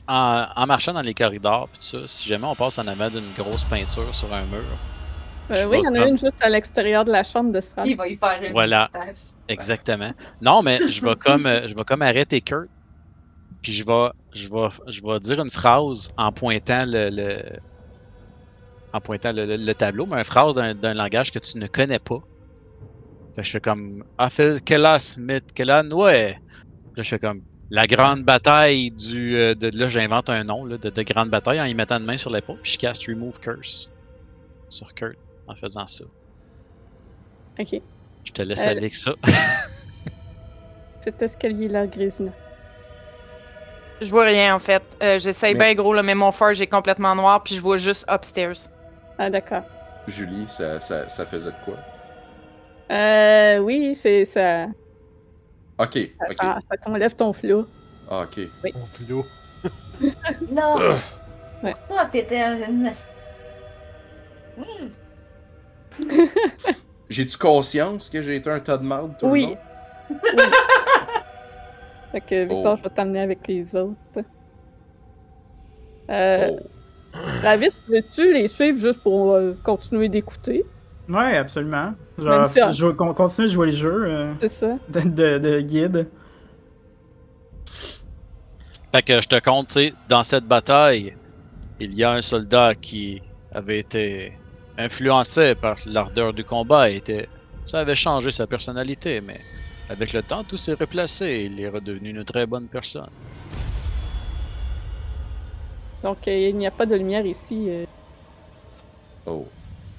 En, 0.07 0.47
en 0.55 0.67
marchant 0.67 0.93
dans 0.93 1.01
les 1.01 1.15
corridors, 1.15 1.69
pis 1.71 1.79
ça, 1.81 2.07
si 2.07 2.29
jamais 2.29 2.47
on 2.47 2.55
passe 2.55 2.79
en 2.79 2.87
avant 2.87 3.09
d'une 3.11 3.33
grosse 3.33 3.65
peinture 3.65 4.15
sur 4.15 4.33
un 4.35 4.45
mur, 4.47 4.79
Euh, 5.51 5.67
oui, 5.69 5.79
il 5.81 5.85
y 5.85 5.89
en 5.89 5.95
a 5.95 6.09
une 6.09 6.19
juste 6.19 6.43
à 6.43 6.49
l'extérieur 6.49 7.05
de 7.05 7.13
la 7.13 7.23
chambre 7.23 7.53
de 7.53 7.61
Strad. 7.61 7.87
Il 7.87 7.97
va 7.97 8.09
y 8.09 8.17
faire 8.17 8.41
une 8.43 8.51
Voilà. 8.53 8.89
moustache. 8.95 9.33
Exactement. 9.49 10.13
Non, 10.41 10.63
mais 10.63 10.79
je 10.89 11.05
vais 11.05 11.17
comme 11.17 11.47
euh, 11.47 11.69
je 11.69 11.75
vais 11.75 11.85
comme 11.85 12.03
arrêter 12.03 12.41
Kurt. 12.41 12.69
Puis 13.63 13.73
je 13.73 13.85
vais 13.85 14.09
je 14.35 14.49
vais 14.49 14.69
je 14.87 15.03
vais 15.03 15.21
dire 15.21 15.41
une 15.41 15.51
phrase 15.51 16.11
en 16.17 16.33
pointant 16.33 16.85
le, 16.87 17.11
le- 17.11 17.59
en 18.93 19.01
pointant 19.01 19.33
le, 19.33 19.45
le- 19.45 19.57
le 19.57 19.75
tableau, 19.75 20.07
mais 20.07 20.17
une 20.19 20.25
phrase 20.25 20.55
d'un 20.55 20.75
d'un 20.75 20.95
langage 20.95 21.31
que 21.31 21.39
tu 21.39 21.59
ne 21.59 21.67
connais 21.67 21.99
pas. 21.99 22.21
Fait 23.35 23.43
que 23.43 23.47
je 23.47 23.51
fais 23.53 23.61
comme 23.61 24.05
Afel 24.17 24.63
Kelas 24.63 25.01
Smith 25.15 25.53
Kelan 25.55 25.91
ouais. 25.91 26.39
Là 26.97 27.03
je 27.03 27.09
fais 27.09 27.19
comme 27.19 27.43
la 27.71 27.87
grande 27.87 28.23
bataille 28.23 28.91
du 28.93 29.37
euh, 29.37 29.55
de 29.55 29.71
là 29.77 29.89
j'invente 29.89 30.31
un 30.31 30.45
nom 30.45 30.65
là, 30.65 30.79
de, 30.79 30.89
de 30.91 31.03
grande 31.03 31.31
bataille 31.31 31.61
en 31.61 31.65
y 31.65 31.75
mettant 31.75 31.99
une 31.99 32.05
main 32.05 32.17
sur 32.17 32.31
l'épaule 32.31 32.61
puis 32.63 32.73
je 32.73 32.79
caste 32.79 33.07
remove 33.09 33.41
curse 33.41 33.91
sur 34.69 34.95
Kurt 34.95 35.17
en 35.47 35.55
faisant 35.55 35.87
ça. 35.87 36.05
Ok. 37.59 37.81
Je 38.25 38.33
te 38.33 38.43
laisse 38.43 38.67
Euh, 38.67 38.71
aller 38.71 38.79
avec 38.79 38.95
ça. 38.95 39.13
Cet 40.99 41.21
escalier-là, 41.23 41.87
Grisina. 41.87 42.33
Je 44.01 44.11
vois 44.11 44.25
rien 44.25 44.55
en 44.55 44.59
fait. 44.59 44.83
Euh, 45.03 45.19
J'essaye 45.19 45.55
Mais- 45.55 45.65
bien 45.67 45.75
gros, 45.75 45.93
là, 45.95 46.03
mais 46.03 46.15
mon 46.15 46.33
phare 46.33 46.53
j'ai 46.55 46.67
complètement 46.67 47.15
noir, 47.15 47.43
puis 47.43 47.55
je 47.55 47.61
vois 47.61 47.77
juste 47.77 48.05
upstairs. 48.11 48.69
Ah, 49.19 49.31
d'accord. 49.31 49.63
Julie, 50.09 50.47
ça, 50.49 50.81
ça, 50.81 51.09
ça 51.09 51.25
faisait 51.27 51.51
de 51.51 51.57
quoi? 51.65 51.77
Euh, 52.91 53.59
oui, 53.59 53.95
c'est 53.95 54.25
ça. 54.25 54.67
Ok, 55.79 55.99
ok. 56.29 56.37
Ah, 56.41 56.59
ça 56.69 56.77
t'enlève 56.77 57.15
ton 57.15 57.33
flou. 57.33 57.67
Ah, 58.11 58.23
ok. 58.25 58.41
Mon 58.75 58.87
flot. 58.87 59.27
Non! 60.51 60.79
Ugh. 60.79 60.99
Ouais. 61.63 61.75
Ça, 61.89 62.07
t'étais 62.13 62.41
une... 62.43 62.91
Hmm. 64.59 64.89
J'ai-tu 67.11 67.37
conscience 67.39 68.09
que 68.09 68.23
j'ai 68.23 68.37
été 68.37 68.51
un 68.51 68.61
tas 68.61 68.79
de 68.79 68.85
marde 68.85 69.13
tout 69.19 69.27
Oui. 69.27 69.43
le 69.43 69.47
long? 69.49 69.59
Oui. 70.11 70.43
fait 72.13 72.21
que 72.21 72.43
Victor, 72.45 72.73
Oh. 72.75 72.77
je 72.79 72.83
vais 72.83 72.95
t'amener 72.95 73.21
avec 73.21 73.47
les 73.49 73.75
autres. 73.77 73.97
Euh, 76.11 76.51
Oh. 77.17 77.19
Travis, 77.41 77.79
veux-tu 77.89 78.33
les 78.33 78.49
suivre 78.49 78.77
juste 78.77 79.01
pour 79.01 79.35
euh, 79.35 79.53
continuer 79.63 80.09
d'écouter? 80.09 80.65
Ouais, 81.09 81.37
absolument. 81.37 81.93
Vais 82.19 82.47
si, 82.49 82.61
ah. 82.61 82.71
jouer- 82.71 82.97
con- 82.97 83.15
continuer 83.15 83.47
de 83.49 83.53
jouer 83.53 83.67
le 83.67 83.73
jeu 83.73 84.05
euh, 84.05 84.35
C'est 84.35 84.49
ça? 84.49 84.77
de, 84.89 85.01
de- 85.01 85.39
de 85.39 85.61
guide. 85.61 86.09
Fait 88.93 89.03
que 89.03 89.21
je 89.21 89.29
te 89.29 89.39
compte, 89.41 89.69
tu 89.69 89.75
sais, 89.75 89.95
dans 90.09 90.25
cette 90.25 90.45
bataille, 90.45 91.15
il 91.79 91.95
y 91.95 92.03
a 92.03 92.11
un 92.13 92.21
soldat 92.21 92.75
qui 92.75 93.23
avait 93.53 93.79
été 93.79 94.33
influencé 94.79 95.55
par 95.55 95.77
l'ardeur 95.87 96.33
du 96.33 96.45
combat 96.45 96.91
était... 96.91 97.29
ça 97.65 97.81
avait 97.81 97.95
changé 97.95 98.31
sa 98.31 98.47
personnalité, 98.47 99.21
mais 99.21 99.41
avec 99.89 100.13
le 100.13 100.23
temps, 100.23 100.45
tout 100.45 100.57
s'est 100.57 100.75
replacé 100.75 101.27
et 101.27 101.45
il 101.47 101.61
est 101.61 101.69
redevenu 101.69 102.11
une 102.11 102.25
très 102.25 102.47
bonne 102.47 102.69
personne. 102.69 103.11
Donc, 106.03 106.29
euh, 106.29 106.33
il 106.51 106.57
n'y 106.57 106.67
a 106.67 106.71
pas 106.71 106.87
de 106.87 106.95
lumière 106.97 107.25
ici. 107.27 107.69
euh. 107.71 107.85
Oh. 109.27 109.47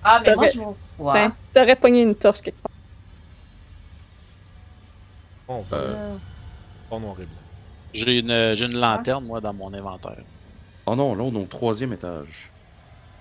Ah, 0.04 0.20
mais 0.24 0.36
moi, 0.36 0.48
T'aurais- 0.48 0.52
je 0.54 0.60
vous 0.60 0.78
vois. 0.98 1.14
Ben, 1.14 1.34
t'aurais 1.54 1.76
pogné 1.76 2.02
une 2.04 2.16
torche 2.16 2.42
quelque 2.42 2.62
part. 2.62 2.72
On 5.48 5.62
va. 5.62 5.78
Euh, 5.78 6.18
Pas 6.90 7.00
noir 7.00 7.20
et 7.22 7.26
blanc. 7.26 7.36
J'ai 7.94 8.20
une, 8.20 8.54
j'ai 8.56 8.66
une 8.66 8.78
lanterne, 8.78 9.26
moi, 9.26 9.42
dans 9.42 9.54
mon 9.54 9.74
inventaire. 9.74 10.24
Oh 10.88 10.96
non, 10.96 11.16
là, 11.16 11.24
on 11.24 11.34
est 11.34 11.44
au 11.44 11.48
troisième 11.48 11.94
étage. 11.94 12.55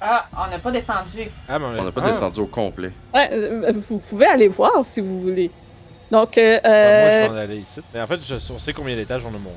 Ah, 0.06 0.26
on 0.36 0.50
n'a 0.50 0.58
pas 0.58 0.70
descendu. 0.70 1.30
Ah, 1.48 1.58
mais 1.58 1.64
On 1.64 1.84
n'a 1.84 1.92
pas 1.92 2.02
ah, 2.04 2.08
descendu 2.08 2.40
au 2.40 2.46
complet. 2.46 2.92
Ouais, 3.14 3.28
euh, 3.32 3.72
vous 3.72 3.98
pouvez 3.98 4.26
aller 4.26 4.48
voir 4.48 4.84
si 4.84 5.00
vous 5.00 5.22
voulez. 5.22 5.50
Donc, 6.10 6.36
euh, 6.36 6.60
ben, 6.62 7.00
moi, 7.00 7.10
je 7.10 7.16
euh, 7.16 7.20
vais 7.22 7.28
en 7.28 7.36
aller 7.36 7.56
ici. 7.56 7.80
Mais 7.94 8.02
en 8.02 8.06
fait, 8.06 8.20
je, 8.22 8.34
on 8.52 8.58
sait 8.58 8.74
combien 8.74 8.96
d'étages 8.96 9.24
on 9.24 9.30
a 9.30 9.38
monté. 9.38 9.56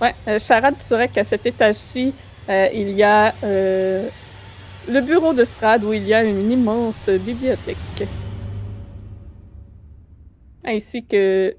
Ouais, 0.00 0.14
euh, 0.26 0.38
Charade, 0.40 0.74
tu 0.78 0.86
saurais 0.86 1.08
qu'à 1.08 1.22
cet 1.22 1.46
étage-ci, 1.46 2.12
euh, 2.48 2.68
il 2.74 2.90
y 2.90 3.04
a 3.04 3.32
euh, 3.44 4.08
le 4.88 5.00
bureau 5.02 5.32
de 5.34 5.44
Strad 5.44 5.84
où 5.84 5.92
il 5.92 6.04
y 6.04 6.14
a 6.14 6.24
une 6.24 6.50
immense 6.50 7.08
bibliothèque. 7.08 8.08
Ainsi 10.64 11.06
que 11.06 11.54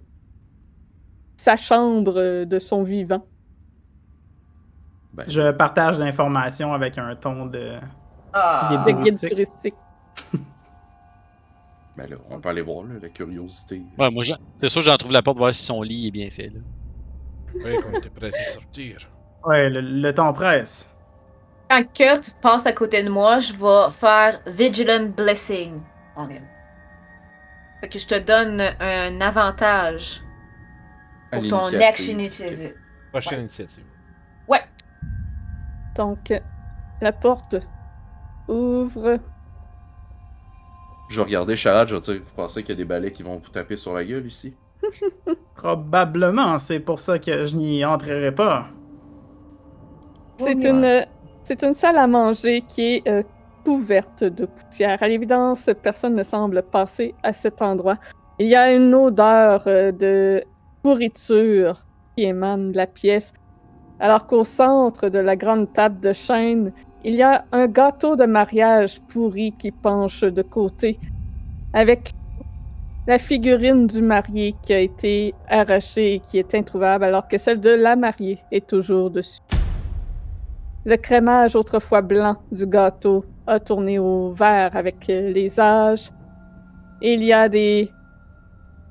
sa 1.37 1.55
chambre 1.55 2.15
euh, 2.17 2.45
de 2.45 2.59
son 2.59 2.83
vivant. 2.83 3.25
Ben, 5.13 5.23
Je 5.27 5.51
partage 5.51 5.97
l'information 5.97 6.73
avec 6.73 6.97
un 6.97 7.15
ton 7.15 7.45
de 7.45 7.73
Ah, 8.33 8.67
Guide 8.69 8.83
De 8.97 9.03
guide 9.03 9.29
Touristique. 9.29 9.75
ben 11.97 12.09
là, 12.09 12.15
on 12.29 12.39
peut 12.39 12.49
aller 12.49 12.61
voir, 12.61 12.83
là, 12.85 12.95
la 13.01 13.09
curiosité. 13.09 13.81
Ouais, 13.97 14.09
moi, 14.09 14.23
c'est 14.55 14.69
sûr, 14.69 14.81
j'en 14.81 14.95
trouve 14.97 15.11
la 15.11 15.21
porte 15.21 15.37
voir 15.37 15.53
si 15.53 15.63
son 15.63 15.81
lit 15.81 16.07
est 16.07 16.11
bien 16.11 16.29
fait. 16.29 16.49
Là. 16.49 16.59
Oui, 17.55 17.75
qu'on 17.81 17.97
était 17.97 18.09
pressé 18.09 18.37
de 18.47 18.51
sortir. 18.51 18.97
Ouais, 19.45 19.69
le, 19.69 19.81
le 19.81 20.13
temps 20.13 20.31
presse. 20.31 20.89
Quand 21.69 21.83
Kurt 21.93 22.35
passe 22.41 22.65
à 22.65 22.71
côté 22.73 23.03
de 23.03 23.09
moi, 23.09 23.39
je 23.39 23.53
vais 23.53 23.89
faire 23.91 24.39
Vigilant 24.47 25.07
Blessing 25.15 25.81
on 26.15 26.29
him. 26.29 26.41
Fait 27.79 27.89
que 27.89 27.97
je 27.97 28.07
te 28.07 28.19
donne 28.19 28.61
un 28.79 29.19
avantage 29.21 30.21
pour 31.31 31.47
ton 31.47 31.71
next 31.71 32.07
initiative. 32.07 32.73
Prochaine 33.11 33.33
Ouais. 33.35 33.41
initiative. 33.41 33.83
Donc, 35.95 36.31
la 37.01 37.11
porte 37.11 37.55
ouvre. 38.47 39.19
Je 41.09 41.17
vais 41.17 41.23
regarder 41.23 41.55
Charade, 41.55 41.89
je 41.89 41.95
vais 41.95 42.01
dire, 42.01 42.21
vous 42.23 42.35
pensez 42.35 42.63
qu'il 42.63 42.69
y 42.69 42.77
a 42.77 42.77
des 42.77 42.85
balais 42.85 43.11
qui 43.11 43.23
vont 43.23 43.37
vous 43.37 43.49
taper 43.49 43.75
sur 43.75 43.93
la 43.93 44.03
gueule 44.03 44.25
ici? 44.25 44.53
Probablement, 45.55 46.57
c'est 46.57 46.79
pour 46.79 46.99
ça 46.99 47.19
que 47.19 47.45
je 47.45 47.57
n'y 47.57 47.83
entrerai 47.83 48.33
pas. 48.33 48.67
C'est 50.37 50.63
une, 50.63 51.05
c'est 51.43 51.63
une 51.63 51.73
salle 51.73 51.97
à 51.97 52.07
manger 52.07 52.61
qui 52.61 52.95
est 52.95 53.07
euh, 53.07 53.23
couverte 53.63 54.23
de 54.23 54.45
poussière. 54.45 55.01
À 55.01 55.07
l'évidence, 55.07 55.69
personne 55.83 56.15
ne 56.15 56.23
semble 56.23 56.63
passer 56.63 57.13
à 57.23 57.33
cet 57.33 57.61
endroit. 57.61 57.97
Il 58.39 58.47
y 58.47 58.55
a 58.55 58.73
une 58.73 58.93
odeur 58.95 59.63
euh, 59.67 59.91
de 59.91 60.43
pourriture 60.81 61.83
qui 62.15 62.23
émane 62.23 62.71
de 62.71 62.77
la 62.77 62.87
pièce, 62.87 63.33
alors 63.99 64.25
qu'au 64.25 64.43
centre 64.43 65.09
de 65.09 65.19
la 65.19 65.35
grande 65.35 65.71
table 65.73 65.99
de 65.99 66.13
chêne, 66.13 66.73
il 67.03 67.15
y 67.15 67.23
a 67.23 67.45
un 67.51 67.67
gâteau 67.67 68.15
de 68.15 68.25
mariage 68.25 69.01
pourri 69.01 69.53
qui 69.53 69.71
penche 69.71 70.21
de 70.21 70.41
côté, 70.41 70.99
avec 71.73 72.11
la 73.07 73.17
figurine 73.17 73.87
du 73.87 74.01
marié 74.01 74.53
qui 74.61 74.73
a 74.73 74.79
été 74.79 75.33
arrachée 75.49 76.15
et 76.15 76.19
qui 76.19 76.37
est 76.37 76.53
introuvable, 76.53 77.03
alors 77.05 77.27
que 77.27 77.37
celle 77.37 77.59
de 77.59 77.71
la 77.71 77.95
mariée 77.95 78.39
est 78.51 78.67
toujours 78.67 79.09
dessus. 79.09 79.41
Le 80.85 80.95
crémage 80.97 81.55
autrefois 81.55 82.01
blanc 82.01 82.37
du 82.51 82.65
gâteau 82.65 83.25
a 83.47 83.59
tourné 83.59 83.99
au 83.99 84.31
vert 84.31 84.75
avec 84.75 85.07
les 85.07 85.59
âges. 85.59 86.11
Il 87.01 87.23
y 87.23 87.33
a 87.33 87.49
des 87.49 87.91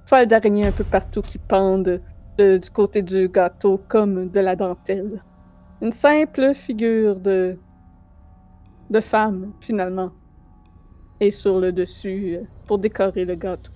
toiles 0.06 0.26
d'araignée 0.26 0.66
un 0.66 0.72
peu 0.72 0.84
partout 0.84 1.22
qui 1.22 1.38
pendent 1.38 2.00
de- 2.38 2.58
du 2.58 2.70
côté 2.70 3.02
du 3.02 3.28
gâteau 3.28 3.80
comme 3.88 4.28
de 4.28 4.40
la 4.40 4.56
dentelle. 4.56 5.22
Une 5.82 5.92
simple 5.92 6.54
figure 6.54 7.18
de, 7.18 7.58
de 8.90 9.00
femme, 9.00 9.52
finalement, 9.60 10.12
est 11.20 11.30
sur 11.30 11.60
le 11.60 11.72
dessus 11.72 12.36
euh, 12.36 12.44
pour 12.66 12.78
décorer 12.78 13.24
le 13.24 13.34
gâteau. 13.36 13.70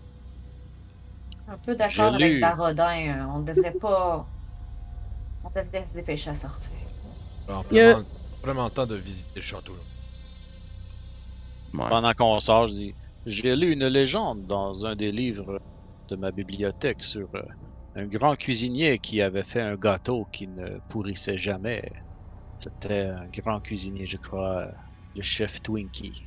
Un 1.47 1.59
peu 1.59 1.75
d'accord 1.75 2.15
avec. 2.15 2.41
Barodin. 2.41 3.21
euh, 3.21 3.27
On 3.35 3.41
devrait 3.41 3.73
pas. 3.75 4.27
On 5.45 5.51
devrait 5.55 5.87
se 5.87 5.95
dépêcher 5.95 6.31
à 6.31 6.35
sortir. 6.35 6.73
Alors, 7.49 7.65
Il 7.71 7.77
y 7.77 7.81
a- 7.81 8.03
vraiment, 8.43 8.71
temps 8.71 8.87
de 8.87 8.97
visiter 8.97 9.33
le 9.37 9.41
château. 9.43 9.77
Ouais. 11.73 11.89
Pendant 11.89 12.13
qu'on 12.15 12.39
sort, 12.41 12.67
je 12.67 12.73
dis 12.75 12.97
J'ai 13.27 13.57
lu 13.57 13.73
une 13.73 13.87
légende 13.87 14.47
dans 14.47 14.87
un 14.87 14.97
des 14.97 15.13
livres 15.13 15.59
de 16.09 16.17
ma 16.17 16.31
bibliothèque 16.33 17.03
sur 17.03 17.29
euh, 17.35 17.43
un 17.95 18.07
grand 18.07 18.37
cuisinier 18.37 18.99
qui 18.99 19.21
avait 19.23 19.45
fait 19.45 19.61
un 19.61 19.77
gâteau 19.77 20.27
qui 20.33 20.49
ne 20.49 20.79
pourrissait 20.89 21.39
jamais. 21.39 21.83
C'était 22.59 23.03
un 23.03 23.29
grand 23.29 23.61
cuisinier, 23.61 24.07
je 24.07 24.17
crois, 24.19 24.69
le 25.15 25.23
chef 25.23 25.63
Twinkie. 25.63 26.25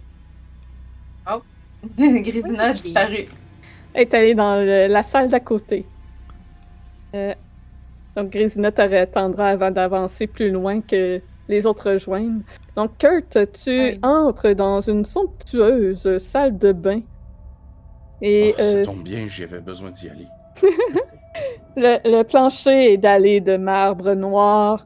Grisina 1.97 2.63
a 2.65 2.73
disparu. 2.73 3.27
est 3.93 4.13
allée 4.13 4.33
dans 4.35 4.57
le- 4.59 4.87
la 4.87 5.03
salle 5.03 5.29
d'à 5.29 5.39
côté. 5.39 5.85
Euh, 7.15 7.33
donc, 8.15 8.31
Grisina 8.31 8.71
t'attendra 8.71 9.49
avant 9.49 9.71
d'avancer 9.71 10.25
plus 10.27 10.49
loin 10.49 10.81
que 10.81 11.21
les 11.47 11.65
autres 11.67 11.91
rejoignent. 11.91 12.41
Donc, 12.75 12.97
Kurt, 12.97 13.37
tu 13.53 13.69
Oui. 13.69 13.99
entres 14.03 14.53
dans 14.53 14.81
une 14.81 15.05
somptueuse 15.05 16.17
salle 16.17 16.57
de 16.57 16.71
bain. 16.71 17.01
Et 18.21 18.55
Ah, 18.57 18.61
euh, 18.61 18.85
ça 18.85 18.91
tombe 18.91 19.03
bien, 19.03 19.27
j'avais 19.27 19.61
besoin 19.61 19.91
d'y 19.91 20.09
aller. 20.09 20.27
le, 21.77 21.99
le 22.03 22.23
plancher 22.23 22.93
est 22.93 22.97
dallé 22.97 23.39
de 23.39 23.55
marbre 23.57 24.13
noir. 24.15 24.83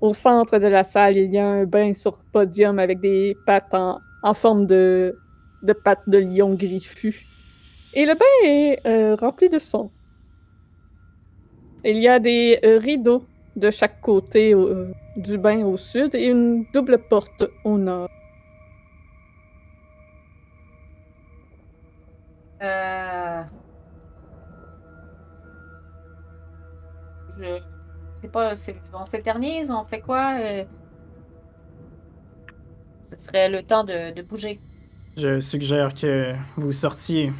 Au 0.00 0.12
centre 0.12 0.58
de 0.58 0.66
la 0.66 0.84
salle, 0.84 1.16
il 1.16 1.32
y 1.32 1.38
a 1.38 1.46
un 1.46 1.64
bain 1.64 1.92
sur 1.94 2.18
podium 2.32 2.78
avec 2.78 3.00
des 3.00 3.36
pattes 3.46 3.74
en, 3.74 4.34
forme 4.34 4.66
de, 4.66 5.16
pattes 5.84 6.06
de 6.06 6.18
lion 6.18 6.54
griffu. 6.54 7.26
Et 7.94 8.04
le 8.04 8.14
bain 8.14 8.26
est 8.44 8.86
euh, 8.86 9.14
rempli 9.14 9.48
de 9.48 9.58
son. 9.58 9.90
Il 11.84 11.96
y 11.98 12.08
a 12.08 12.18
des 12.18 12.58
euh, 12.64 12.78
rideaux 12.78 13.24
de 13.54 13.70
chaque 13.70 14.00
côté 14.02 14.52
euh, 14.52 14.92
du 15.16 15.38
bain 15.38 15.64
au 15.64 15.78
sud 15.78 16.14
et 16.14 16.26
une 16.26 16.66
double 16.74 16.98
porte 16.98 17.44
au 17.64 17.78
nord. 17.78 18.10
Euh... 22.62 23.42
Je 27.38 27.75
sais 28.26 28.32
pas, 28.32 28.56
c'est- 28.56 28.80
on 28.92 29.04
s'éternise, 29.06 29.70
on 29.70 29.84
fait 29.84 30.00
quoi? 30.00 30.36
euh? 30.40 30.64
Ce 33.02 33.16
serait 33.16 33.48
le 33.48 33.62
temps 33.62 33.84
de, 33.84 34.12
de 34.12 34.22
bouger. 34.22 34.60
Je 35.16 35.40
suggère 35.40 35.94
que 35.94 36.34
vous 36.56 36.72
sortiez, 36.72 37.32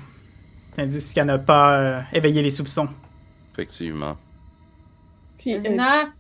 tandis 0.76 1.12
qu'à 1.12 1.24
ne 1.24 1.36
pas 1.36 1.78
euh, 1.78 2.00
éveiller 2.12 2.42
les 2.42 2.50
soupçons. 2.50 2.89
Effectivement. 3.52 4.16
Puis, 5.39 5.55
euh, 5.55 5.58
Grisina, 5.58 6.12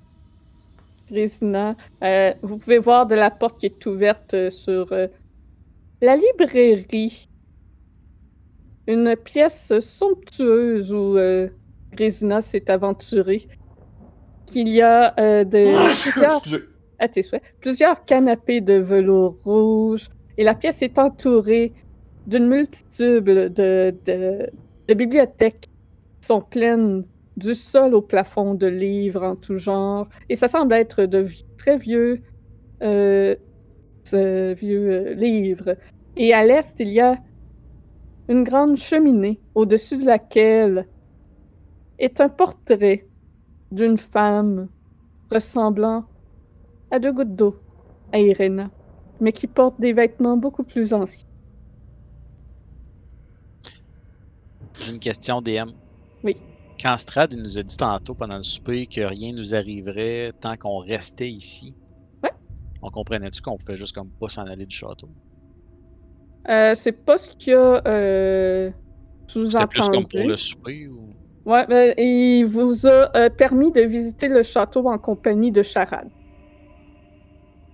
Grésina. 1.08 1.76
Euh, 2.02 2.34
vous 2.42 2.58
pouvez 2.58 2.78
voir 2.78 3.06
de 3.06 3.14
la 3.14 3.30
porte 3.30 3.58
qui 3.58 3.66
est 3.66 3.86
ouverte 3.86 4.50
sur 4.50 4.92
euh, 4.92 5.06
la 6.00 6.16
librairie. 6.16 7.28
Une 8.88 9.16
pièce 9.16 9.78
somptueuse 9.80 10.92
où 10.92 11.16
euh, 11.16 11.48
Grésina 11.92 12.40
s'est 12.40 12.70
aventurée. 12.70 13.48
Qu'il 14.46 14.68
y 14.68 14.80
a 14.80 15.14
euh, 15.18 15.44
de, 15.44 15.64
plusieurs, 16.10 16.42
à 16.98 17.08
tes 17.08 17.22
souhaits, 17.22 17.42
plusieurs 17.60 18.04
canapés 18.04 18.60
de 18.60 18.74
velours 18.74 19.36
rouge. 19.44 20.08
Et 20.38 20.44
la 20.44 20.54
pièce 20.54 20.82
est 20.82 20.98
entourée 20.98 21.72
d'une 22.26 22.46
multitude 22.46 23.24
de, 23.24 23.94
de, 24.04 24.50
de 24.88 24.94
bibliothèques 24.94 25.68
qui 26.20 26.26
sont 26.26 26.40
pleines 26.40 27.04
du 27.36 27.54
sol 27.54 27.94
au 27.94 28.02
plafond 28.02 28.54
de 28.54 28.66
livres 28.66 29.22
en 29.22 29.36
tout 29.36 29.58
genre. 29.58 30.08
Et 30.28 30.36
ça 30.36 30.48
semble 30.48 30.72
être 30.74 31.04
de 31.04 31.26
très 31.58 31.76
vieux, 31.76 32.22
euh, 32.82 33.36
ce 34.04 34.54
vieux 34.54 34.90
euh, 34.90 35.14
livres. 35.14 35.76
Et 36.16 36.32
à 36.32 36.44
l'est, 36.44 36.78
il 36.80 36.88
y 36.88 37.00
a 37.00 37.18
une 38.28 38.42
grande 38.42 38.76
cheminée 38.76 39.38
au-dessus 39.54 39.98
de 39.98 40.06
laquelle 40.06 40.86
est 41.98 42.20
un 42.20 42.28
portrait 42.28 43.06
d'une 43.72 43.98
femme 43.98 44.68
ressemblant 45.32 46.04
à 46.90 46.98
deux 46.98 47.12
gouttes 47.12 47.34
d'eau, 47.34 47.56
à 48.12 48.18
Irena, 48.18 48.70
mais 49.20 49.32
qui 49.32 49.46
porte 49.46 49.80
des 49.80 49.92
vêtements 49.92 50.36
beaucoup 50.36 50.62
plus 50.62 50.92
anciens. 50.92 51.26
J'ai 54.80 54.92
une 54.92 54.98
question, 54.98 55.40
DM. 55.40 55.70
Oui. 56.22 56.36
Quand 56.80 56.96
Strad 56.98 57.34
nous 57.34 57.58
a 57.58 57.62
dit 57.62 57.76
tantôt 57.76 58.14
pendant 58.14 58.36
le 58.36 58.42
souper 58.42 58.86
que 58.86 59.00
rien 59.00 59.32
nous 59.32 59.54
arriverait 59.54 60.32
tant 60.40 60.56
qu'on 60.56 60.78
restait 60.78 61.30
ici, 61.30 61.74
Ouais. 62.22 62.30
on 62.82 62.90
comprenait-tu 62.90 63.40
qu'on 63.40 63.56
pouvait 63.56 63.76
juste 63.76 63.94
comme 63.94 64.10
pas 64.10 64.28
s'en 64.28 64.44
aller 64.46 64.66
du 64.66 64.76
château? 64.76 65.08
Euh, 66.48 66.74
c'est 66.74 66.92
pas 66.92 67.16
ce 67.16 67.30
qu'il 67.30 67.52
y 67.54 67.56
a 67.56 67.82
euh, 67.86 68.70
C'était 69.26 69.40
plus 69.66 69.88
comme 69.88 70.02
pour 70.02 70.12
sous-entendu. 70.12 70.26
le 70.28 70.36
souper 70.36 70.86
ou. 70.88 71.08
Ouais, 71.46 71.64
ben, 71.68 71.94
il 71.96 72.44
vous 72.44 72.88
a 72.88 73.16
euh, 73.16 73.30
permis 73.30 73.70
de 73.70 73.82
visiter 73.82 74.26
le 74.26 74.42
château 74.42 74.88
en 74.88 74.98
compagnie 74.98 75.52
de 75.52 75.62
Charade. 75.62 76.10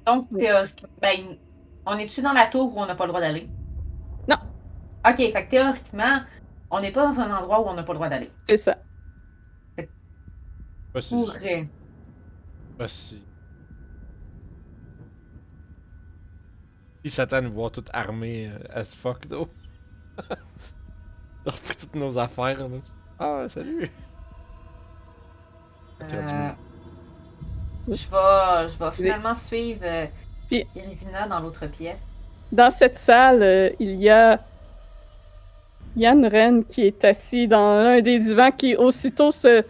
Donc, 0.07 0.26
Oui. 0.31 0.41
théoriquement, 0.41 0.89
ben, 1.01 1.39
on 1.86 1.97
est-tu 1.97 2.20
dans 2.20 2.34
la 2.34 2.47
tour 2.47 2.76
où 2.76 2.81
on 2.81 2.86
n'a 2.86 2.94
pas 2.94 3.05
le 3.05 3.09
droit 3.09 3.20
d'aller? 3.23 3.49
Non. 4.28 4.36
Ok, 5.09 5.17
fait 5.17 5.33
que 5.47 5.51
théoriquement, 5.51 6.20
on 6.70 6.81
n'est 6.81 6.92
pas 6.92 7.07
dans 7.07 7.18
un 7.18 7.34
endroit 7.34 7.60
où 7.60 7.68
on 7.68 7.75
n'a 7.75 7.83
pas 7.83 7.92
le 7.92 7.99
droit 7.99 8.10
d'aller. 8.10 8.31
C'est 8.44 8.59
ça. 8.59 8.76
Pas 10.92 11.01
si. 11.01 11.15
Pourrait. 11.15 11.67
Pas 12.76 12.89
si. 12.89 13.23
Si 17.05 17.10
Satan 17.10 17.41
nous 17.42 17.52
voit 17.52 17.70
tout 17.70 17.84
armés 17.94 18.49
euh, 18.49 18.59
as 18.70 18.94
fuck, 18.94 19.26
though. 19.28 19.49
On 21.47 21.51
a 21.51 21.52
repris 21.52 21.76
toutes 21.76 21.97
nos 21.97 22.18
affaires, 22.18 22.68
là. 22.68 22.78
Ah, 23.25 23.47
salut! 23.49 23.89
Euh, 26.02 26.51
je 27.86 27.92
vais, 27.92 28.68
je 28.68 28.78
vais 28.78 28.91
finalement 28.91 29.34
suivre 29.36 29.81
euh, 29.84 30.07
Puis- 30.49 30.67
Grisina 30.75 31.28
dans 31.28 31.39
l'autre 31.39 31.67
pièce. 31.67 31.99
Dans 32.51 32.70
cette 32.70 32.99
salle, 32.99 33.42
euh, 33.42 33.70
il 33.78 33.92
y 34.01 34.10
a 34.10 34.41
Yann 35.97 36.26
Ren 36.26 36.62
qui 36.65 36.83
est 36.86 37.05
assis 37.05 37.47
dans 37.47 37.76
l'un 37.76 38.01
des 38.01 38.18
divans 38.18 38.51
qui 38.51 38.75
aussitôt 38.76 39.31
se, 39.31 39.62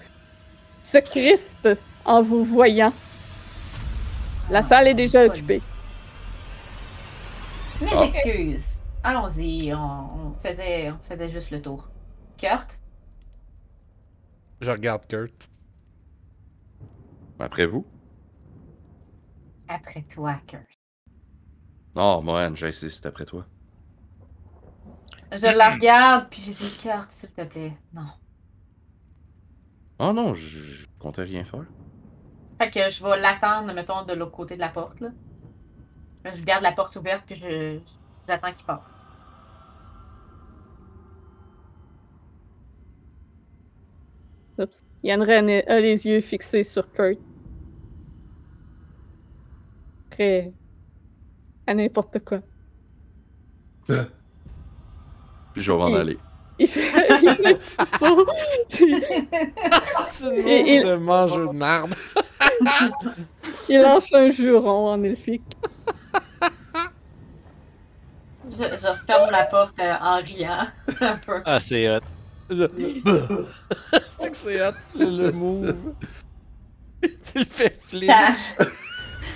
se 0.82 0.98
crispe 0.98 1.68
en 2.06 2.22
vous 2.22 2.44
voyant. 2.44 2.92
La 4.50 4.62
salle 4.62 4.88
est 4.88 4.94
déjà 4.94 5.24
occupée. 5.26 5.60
Mes 7.82 7.88
Ah. 7.94 8.04
excuses. 8.04 8.78
Allons-y, 9.04 9.74
on, 9.74 9.78
on 9.78 10.32
faisait, 10.42 10.90
on 10.90 10.98
faisait 11.12 11.28
juste 11.28 11.50
le 11.50 11.60
tour. 11.60 11.88
Kurt? 12.38 12.78
Je 14.62 14.70
regarde 14.70 15.04
Kurt. 15.08 15.50
Après 17.40 17.66
vous? 17.66 17.84
Après 19.66 20.02
toi, 20.02 20.36
Kurt. 20.46 20.62
Non, 21.96 22.22
Mohan, 22.22 22.54
j'insiste 22.54 23.04
après 23.04 23.24
toi. 23.24 23.44
Je 25.32 25.56
la 25.56 25.70
regarde, 25.70 26.28
puis 26.30 26.42
je 26.42 26.52
dis 26.52 26.78
Kurt, 26.80 27.10
s'il 27.10 27.30
te 27.30 27.42
plaît. 27.42 27.76
Non. 27.92 28.06
Oh 29.98 30.12
non, 30.12 30.34
je, 30.34 30.46
je 30.46 30.86
comptais 31.00 31.24
rien 31.24 31.42
faire. 31.42 31.66
Fait 32.60 32.70
que 32.70 32.88
je 32.88 33.02
vais 33.02 33.18
l'attendre, 33.18 33.72
mettons, 33.74 34.04
de 34.04 34.12
l'autre 34.12 34.30
côté 34.30 34.54
de 34.54 34.60
la 34.60 34.68
porte, 34.68 35.00
là. 35.00 35.08
Je 36.24 36.40
garde 36.42 36.62
la 36.62 36.70
porte 36.70 36.94
ouverte, 36.94 37.24
puis 37.26 37.34
je 37.34 37.80
j'attends 38.28 38.52
qu'il 38.52 38.64
passe. 38.64 38.91
Oups. 44.58 44.84
Yann 45.02 45.22
Ren 45.22 45.48
a 45.66 45.80
les 45.80 46.06
yeux 46.06 46.20
fixés 46.20 46.62
sur 46.62 46.90
Kurt. 46.92 47.18
Prêt 50.10 50.52
à 51.66 51.74
n'importe 51.74 52.18
quoi. 52.24 52.40
Puis 53.86 55.62
je 55.62 55.72
vais 55.72 55.78
m'en 55.78 55.94
aller. 55.94 56.18
Il 56.58 56.66
fait, 56.68 56.80
il 57.22 57.34
fait 57.34 57.46
un 57.46 57.54
petit 57.54 57.86
saut. 57.98 58.26
puis 58.68 58.94
une 60.22 60.48
Et- 60.48 60.84
de 60.84 60.94
mangeur 60.96 61.52
de 61.52 61.56
marde. 61.58 61.94
il 63.68 63.80
lance 63.80 64.12
un 64.14 64.30
juron 64.30 64.88
en 64.92 65.02
elfique. 65.02 65.42
Je, 68.50 68.56
je 68.56 68.88
referme 68.88 69.30
la 69.30 69.44
porte 69.44 69.78
euh, 69.80 69.94
en 70.00 70.16
riant 70.16 70.66
un 71.00 71.16
peu. 71.16 71.40
Ah, 71.44 71.58
c'est 71.58 71.88
hot. 71.88 72.00
Je- 72.50 72.66
c'est 74.20 74.30
que 74.30 74.36
c'est 74.36 74.66
hot, 74.66 74.72
le, 74.98 75.04
le 75.26 75.32
move. 75.32 75.74
Il 77.34 77.44
fait 77.46 77.80
flip. 77.88 78.10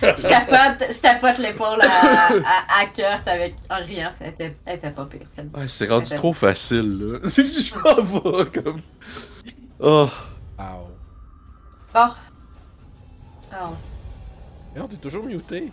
Je 0.02 0.28
tapote, 0.28 0.88
je 0.92 1.00
tapote 1.00 1.38
l'épaule 1.38 1.80
à, 1.82 2.26
à, 2.28 2.80
à 2.82 2.86
Kurt 2.86 3.26
avec, 3.26 3.54
en 3.70 3.76
riant. 3.76 4.10
Ça 4.18 4.26
était, 4.28 4.54
elle 4.66 4.76
était 4.76 4.90
pas 4.90 5.06
pire, 5.06 5.26
celle-là. 5.34 5.58
Ouais, 5.60 5.68
c'est 5.68 5.88
rendu 5.88 6.10
trop 6.14 6.32
facile, 6.34 6.98
là. 6.98 7.18
je 7.24 7.78
m'en 7.78 8.02
vais, 8.36 8.50
comme. 8.50 8.80
Oh. 9.80 10.08
Wow. 10.58 10.88
Bon. 11.94 12.08
Mais 14.74 14.80
on 14.82 14.88
est 14.88 15.00
toujours 15.00 15.24
muté. 15.24 15.72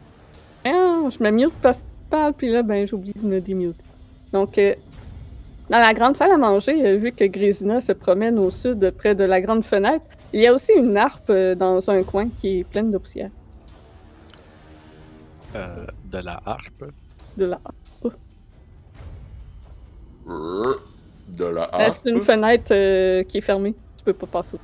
Ah, 0.65 1.01
je 1.09 1.21
me 1.21 1.31
mute 1.31 1.53
parce 1.61 1.79
que 1.79 1.87
tu 1.87 2.09
parles, 2.09 2.33
puis 2.33 2.49
là, 2.49 2.63
ben, 2.63 2.87
j'oublie 2.87 3.11
de 3.13 3.27
me 3.27 3.41
démute. 3.41 3.75
Donc, 4.31 4.57
euh, 4.57 4.73
dans 5.69 5.79
la 5.79 5.93
grande 5.93 6.15
salle 6.15 6.31
à 6.31 6.37
manger, 6.37 6.85
euh, 6.85 6.97
vu 6.97 7.11
que 7.11 7.23
Grésina 7.25 7.79
se 7.81 7.91
promène 7.93 8.37
au 8.39 8.51
sud, 8.51 8.91
près 8.97 9.15
de 9.15 9.23
la 9.23 9.41
grande 9.41 9.63
fenêtre, 9.65 10.05
il 10.33 10.41
y 10.41 10.47
a 10.47 10.53
aussi 10.53 10.71
une 10.75 10.97
harpe 10.97 11.29
euh, 11.29 11.55
dans 11.55 11.89
un 11.89 12.03
coin 12.03 12.29
qui 12.29 12.59
est 12.59 12.63
pleine 12.63 12.91
de 12.91 12.97
poussière. 12.97 13.29
Euh, 15.55 15.85
de 16.11 16.17
la 16.19 16.41
harpe. 16.45 16.83
De 17.37 17.45
la 17.45 17.59
harpe. 17.63 18.15
De 21.27 21.45
la 21.45 21.61
Euh, 21.63 21.67
harpe. 21.85 21.99
c'est 22.03 22.09
une 22.09 22.21
fenêtre 22.21 22.71
euh, 22.71 23.23
qui 23.23 23.37
est 23.37 23.41
fermée. 23.41 23.73
Tu 23.97 24.03
peux 24.05 24.13
pas 24.13 24.27
passer. 24.27 24.57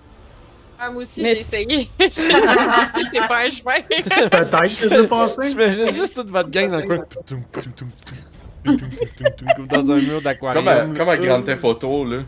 Ah, 0.80 0.90
moi 0.92 1.02
aussi, 1.02 1.22
Mais- 1.22 1.34
j'ai 1.36 1.42
essayé. 1.42 1.90
c'est 2.10 3.28
pas 3.28 3.46
un 3.46 3.50
chemin. 3.50 3.82
Peut-être 3.90 4.62
que 4.62 4.90
je 4.90 4.96
vais 5.02 5.08
passer. 5.08 5.50
J'imagine 5.50 5.88
juste 5.94 6.16
toute 6.16 6.30
votre 6.30 6.50
gang 6.50 6.72
dans 6.72 6.80
le 6.80 6.88
coin 6.88 7.06
dans 9.70 9.92
un 9.92 9.96
mur 9.96 10.22
d'aquarium. 10.22 10.66
Comme 10.66 10.68
euh, 10.68 10.98
comme 10.98 11.10
à 11.10 11.18
Grand 11.18 11.42
Theft 11.42 11.64
là. 11.84 12.24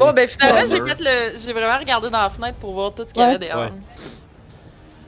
Oh, 0.00 0.12
ben 0.14 0.26
finalement, 0.26 0.60
j'ai 0.60 0.80
fait 0.86 1.00
le... 1.00 1.38
J'ai 1.38 1.52
vraiment 1.52 1.78
regardé 1.78 2.08
dans 2.08 2.22
la 2.22 2.30
fenêtre 2.30 2.56
pour 2.58 2.72
voir 2.72 2.94
tout 2.94 3.04
ce 3.04 3.12
qu'il 3.12 3.22
y 3.22 3.26
avait 3.26 3.38
dehors. 3.38 3.70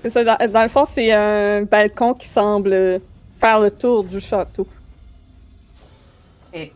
C'est 0.00 0.10
ça, 0.10 0.24
dans, 0.24 0.62
le 0.62 0.68
fond, 0.68 0.84
c'est 0.84 1.12
un 1.12 1.62
balcon 1.62 2.12
qui 2.14 2.26
semble 2.28 3.00
faire 3.40 3.60
le 3.60 3.70
tour 3.70 4.04
du 4.04 4.20
château. 4.20 4.66
Et... 6.52 6.72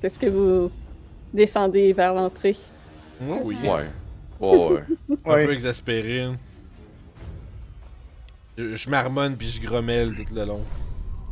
Qu'est-ce 0.00 0.18
que 0.18 0.26
vous 0.26 0.70
descendez 1.32 1.92
vers 1.92 2.12
l'entrée? 2.12 2.56
Oui. 3.20 3.56
Ouais. 3.62 3.84
Ouais. 4.38 4.82
un 5.24 5.46
peu 5.46 5.52
exaspéré. 5.52 6.28
Je, 8.56 8.88
marmonne 8.90 9.36
puis 9.36 9.48
je 9.48 9.60
grommelle 9.60 10.14
tout 10.14 10.34
le 10.34 10.44
long. 10.44 10.64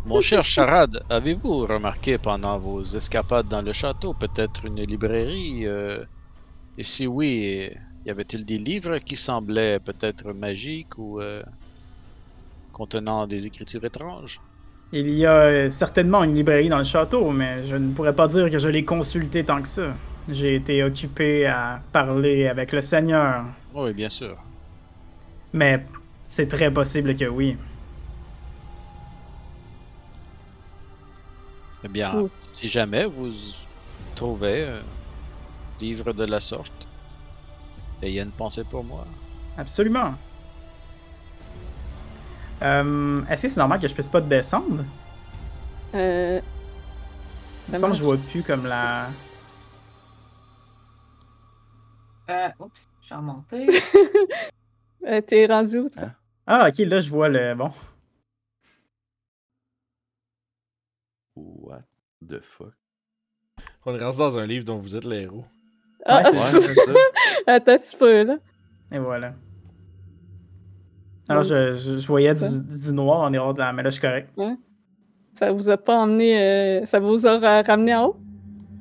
Mon 0.05 0.21
cher 0.21 0.45
Charade, 0.45 1.03
avez-vous 1.09 1.67
remarqué 1.67 2.19
pendant 2.19 2.59
vos 2.59 2.83
escapades 2.85 3.49
dans 3.49 3.63
le 3.63 3.73
château 3.73 4.13
peut-être 4.15 4.67
une 4.67 4.83
librairie 4.83 5.67
euh, 5.67 6.05
Et 6.77 6.83
si 6.85 7.07
oui, 7.07 7.71
y 8.07 8.11
avait-il 8.11 8.45
des 8.45 8.59
livres 8.59 8.99
qui 8.99 9.17
semblaient 9.17 9.81
peut-être 9.81 10.33
magiques 10.35 10.99
ou 10.99 11.21
euh, 11.21 11.43
contenant 12.73 13.27
des 13.27 13.47
écritures 13.47 13.85
étranges? 13.85 14.43
Il 14.93 15.09
y 15.11 15.27
a 15.27 15.33
euh, 15.43 15.71
certainement 15.71 16.25
une 16.25 16.35
librairie 16.35 16.69
dans 16.69 16.79
le 16.79 16.85
château, 16.85 17.31
mais 17.31 17.65
je 17.67 17.77
ne 17.77 17.93
pourrais 17.95 18.15
pas 18.15 18.29
dire 18.29 18.51
que 18.51 18.59
je 18.59 18.69
l'ai 18.69 18.85
consulté 18.85 19.45
tant 19.45 19.63
que 19.63 19.69
ça. 19.69 19.95
J'ai 20.29 20.55
été 20.57 20.83
occupé 20.85 21.47
à 21.47 21.83
parler 21.93 22.47
avec 22.49 22.73
le 22.73 22.81
Seigneur, 22.81 23.45
Oui, 23.75 23.93
bien 23.93 24.09
sûr. 24.09 24.37
mais 25.53 25.85
c'est 26.35 26.49
très 26.49 26.69
possible 26.73 27.15
que 27.15 27.27
oui. 27.27 27.57
Eh 31.85 31.89
bien, 31.89 32.19
Ouh. 32.19 32.31
si 32.41 32.67
jamais 32.67 33.05
vous 33.07 33.31
trouvez 34.17 34.65
un 34.67 34.83
livre 35.81 36.13
de 36.13 36.25
la 36.25 36.41
sorte, 36.41 36.89
ayez 38.03 38.21
une 38.21 38.33
pensée 38.33 38.65
pour 38.65 38.83
moi. 38.83 39.07
Absolument. 39.57 40.15
Euh, 42.63 43.25
Est-ce 43.29 43.43
que 43.43 43.49
c'est 43.51 43.61
normal 43.61 43.79
que 43.79 43.87
je 43.87 43.95
puisse 43.95 44.09
pas 44.09 44.21
descendre? 44.21 44.85
Euh, 45.95 46.41
Il 47.69 47.75
me 47.75 47.79
semble 47.79 47.93
que 47.93 47.99
je 47.99 48.05
vois 48.05 48.17
plus 48.17 48.43
comme 48.43 48.67
la... 48.67 49.11
Euh, 52.29 52.49
oups, 52.59 52.89
je 53.03 53.07
suis 53.07 53.15
remontée. 53.15 53.67
euh, 55.07 55.21
T'es 55.21 55.47
rendu 55.47 55.79
où? 55.79 55.89
toi? 55.89 56.09
Ah, 56.47 56.69
ok, 56.69 56.79
là 56.87 57.01
je 57.01 57.11
vois 57.11 57.29
le... 57.29 57.55
Bon. 57.55 57.71
What 61.37 61.83
the 62.27 62.41
fuck? 62.43 62.75
On 63.87 63.95
est 63.95 64.03
rendu 64.03 64.19
dans 64.19 64.39
un 64.39 64.47
livre 64.47 64.65
dont 64.65 64.79
vous 64.79 64.97
êtes 64.97 65.05
les 65.05 65.23
héros. 65.23 65.45
Ah, 66.07 66.23
Ouais, 66.23 66.31
Ouais, 66.31 66.61
c'est 66.61 66.75
ça. 66.75 66.93
Attends 67.47 67.73
un 67.73 67.79
petit 67.79 67.97
peu, 67.97 68.23
là. 68.25 68.37
Et 68.93 68.99
voilà. 68.99 69.35
Alors, 71.29 71.43
je, 71.43 71.75
je- 71.77 71.99
je 71.99 72.07
voyais 72.07 72.33
du, 72.35 72.41
du 72.85 72.93
noir 72.93 73.21
en 73.23 73.31
dehors 73.31 73.55
de 73.55 73.59
la... 73.61 73.73
Mais 73.73 73.83
là, 73.83 73.89
je 73.91 73.95
suis 73.95 74.03
correct. 74.03 74.31
Ça 75.33 75.51
vous 75.53 75.71
a 75.71 75.77
pas 75.77 75.97
emmené... 75.97 76.39
euh, 76.41 76.85
ça 76.85 77.01
vous 77.01 77.27
a 77.27 77.39
ra- 77.39 77.63
ramené 77.63 77.95
en 77.95 78.07
haut? 78.09 78.17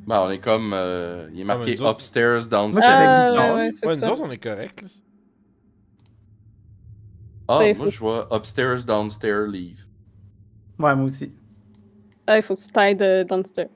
Ben, 0.06 0.20
on 0.22 0.30
est 0.30 0.40
comme. 0.40 0.74
euh, 0.74 1.30
il 1.34 1.40
est 1.40 1.44
marqué 1.46 1.76
nous 1.76 1.82
autres- 1.84 1.92
upstairs, 1.94 2.40
Moi, 2.42 2.50
downstairs. 2.50 2.84
j'avais 2.84 3.06
Ah, 3.06 3.32
ouais, 3.32 3.48
non. 3.50 3.56
ouais, 3.56 3.72
c'est 3.72 3.88
Ouais, 3.88 3.94
nous 3.96 4.00
ça. 4.02 4.12
autres, 4.12 4.22
on 4.26 4.32
est 4.32 4.38
corrects. 4.38 4.82
là. 4.82 4.88
Ah, 7.48 7.60
moi 7.76 7.90
je 7.90 8.00
vois 8.00 8.28
upstairs, 8.32 8.84
downstairs, 8.86 9.48
leave. 9.48 9.86
Ouais, 10.80 10.96
moi 10.96 11.06
aussi. 11.06 11.34
Ah, 12.26 12.38
il 12.38 12.44
faut 12.44 12.56
que 12.56 12.62
tu 12.62 12.68
t'aides 12.68 13.02
euh, 13.02 13.24
downstairs. 13.24 13.70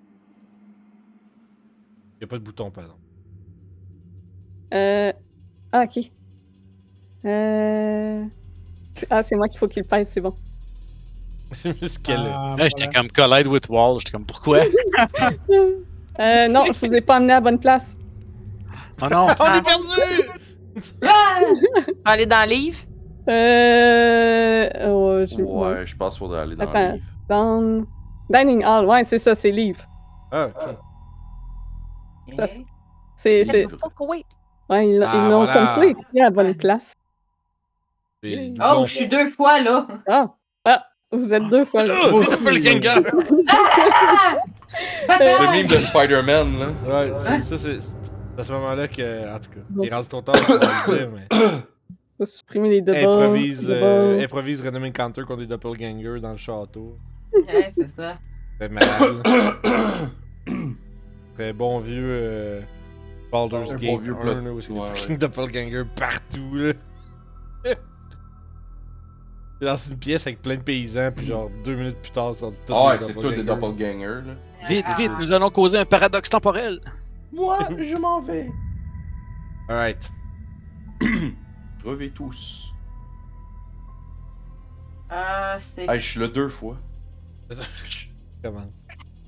Y 2.21 2.23
a 2.23 2.27
pas 2.27 2.37
de 2.37 2.43
bouton, 2.43 2.71
par 2.71 2.85
exemple. 2.85 3.01
Euh... 4.73 5.13
Ah, 5.71 5.83
ok. 5.83 6.11
Euh... 7.25 8.25
Ah, 9.09 9.21
c'est 9.21 9.35
moi 9.35 9.47
qu'il 9.47 9.59
faut 9.59 9.67
qu'il 9.67 9.83
pèse, 9.83 10.09
c'est 10.09 10.21
bon. 10.21 10.33
C'est 11.53 11.79
juste 11.79 11.99
qu'elle. 12.01 12.29
Ah, 12.33 12.55
Là, 12.57 12.67
j'étais 12.67 12.91
comme 12.93 13.09
collide 13.09 13.47
with 13.47 13.69
wall. 13.69 13.99
J'étais 13.99 14.11
comme 14.11 14.25
pourquoi? 14.25 14.63
Euh, 16.19 16.47
non, 16.47 16.65
je 16.65 16.71
vous 16.71 16.95
ai 16.95 17.01
pas 17.01 17.17
amené 17.17 17.33
à 17.33 17.35
la 17.35 17.41
bonne 17.41 17.59
place. 17.59 17.95
Oh 19.01 19.07
non! 19.07 19.27
On 19.39 19.53
est 19.53 19.61
perdu! 19.61 20.29
Ah! 21.05 21.41
Aller 22.05 22.25
dans 22.25 22.43
le 22.49 22.55
livre. 22.55 22.79
Euh... 23.29 24.69
oh, 24.89 25.25
Ouais, 25.39 25.85
je 25.85 25.95
pense 25.95 26.13
qu'il 26.15 26.19
faudrait 26.19 26.41
aller 26.41 26.55
dans 26.55 26.63
Attends. 26.65 26.87
le 26.87 26.93
livre. 26.93 27.05
Down... 27.29 27.85
Dining 28.29 28.63
Hall, 28.65 28.85
ouais, 28.85 29.03
c'est 29.05 29.19
ça, 29.19 29.35
c'est 29.35 29.51
livre. 29.51 29.81
Ah, 30.31 30.49
ok. 32.27 32.37
C'est, 33.15 33.43
c'est... 33.45 33.65
Ouais, 34.69 34.89
ils, 34.89 35.01
Ah, 35.03 35.11
ils 35.15 35.29
l'ont 35.29 35.43
voilà. 35.45 35.53
comme 35.53 35.65
pas 35.75 35.85
écrit 35.85 36.19
à 36.19 36.23
la 36.25 36.29
bonne 36.29 36.53
place. 36.55 36.93
Et- 38.23 38.53
Oh, 38.59 38.75
bon. 38.77 38.85
je 38.85 38.93
suis 38.95 39.07
deux 39.07 39.27
fois 39.27 39.59
là. 39.61 39.87
Ah! 40.09 40.27
Ah! 40.65 40.83
Vous 41.11 41.33
êtes 41.33 41.47
deux 41.49 41.63
fois 41.63 41.85
là. 41.85 41.95
Oh, 42.11 42.21
c'est 42.27 42.41
pas 42.43 42.51
le 42.51 42.59
Gengar! 42.61 42.99
Ah! 45.09 45.17
Le 45.19 45.51
meme 45.57 45.67
de 45.67 45.77
Spider-Man, 45.79 46.59
là. 46.59 46.67
Ouais, 46.85 47.13
c'est- 47.17 47.41
ça, 47.41 47.57
c'est 47.57 47.79
c'est 47.79 48.41
à 48.41 48.43
ce 48.43 48.51
moment-là 48.51 48.87
que, 48.87 49.33
en 49.35 49.39
tout 49.39 49.49
cas, 49.49 49.59
Bon. 49.69 49.83
il 49.83 49.93
reste 49.93 50.11
ton 50.11 50.21
temps 50.21 50.33
mais. 50.87 51.27
Faut 52.17 52.25
supprimer 52.25 52.69
les 52.69 52.81
doubles. 52.81 52.97
Improvise, 52.97 53.65
euh, 53.69 54.21
improvise 54.23 54.61
Random 54.65 54.83
Encounter 54.85 55.21
contre 55.23 55.39
des 55.39 55.47
doppelgangers 55.47 56.19
dans 56.19 56.31
le 56.31 56.37
château. 56.37 56.97
Ouais, 57.33 57.69
c'est 57.71 57.89
ça. 57.89 58.17
Très 58.59 58.69
malade. 58.69 59.21
Très 61.35 61.53
bon 61.53 61.79
vieux 61.79 62.03
euh, 62.09 62.61
Baldur's 63.31 63.71
Un 63.71 63.75
Gate 63.75 63.91
bon 63.91 63.97
vieux 63.97 64.13
1, 64.13 64.15
plot. 64.15 64.33
là, 64.41 64.51
où 64.51 64.61
c'est 64.61 64.71
Ouais, 64.71 64.79
des 64.79 64.81
ouais. 64.91 64.97
fucking 64.97 65.17
doppelgangers 65.17 65.83
partout, 65.95 66.53
là. 66.55 66.73
T'es 67.63 67.75
dans 69.65 69.77
une 69.77 69.97
pièce 69.97 70.25
avec 70.25 70.41
plein 70.41 70.55
de 70.55 70.61
paysans, 70.61 71.11
puis 71.15 71.27
genre 71.27 71.51
deux 71.63 71.75
minutes 71.75 71.97
plus 72.01 72.11
tard, 72.11 72.31
c'est 72.35 72.45
rendu 72.45 72.57
tout 72.65 72.73
Ah 72.73 72.87
ouais, 72.87 72.99
c'est 72.99 73.13
tout 73.13 73.29
des 73.29 73.43
doppelgangers, 73.43 74.21
là. 74.25 74.33
Vite, 74.67 74.85
Ah. 74.87 74.95
vite, 74.97 75.11
nous 75.19 75.31
allons 75.31 75.49
causer 75.51 75.77
un 75.77 75.85
paradoxe 75.85 76.29
temporel. 76.29 76.79
Moi, 77.31 77.59
je 77.77 77.95
m'en 77.97 78.19
vais. 78.21 78.49
Alright. 79.69 80.09
Crevez 81.87 82.09
tous. 82.09 82.73
Ah, 85.09 85.57
c'est. 85.73 85.83
Hey, 85.89 86.01
je 86.01 86.05
suis 86.05 86.19
là 86.19 86.27
deux 86.27 86.49
fois. 86.49 86.75
Comment? 88.43 88.69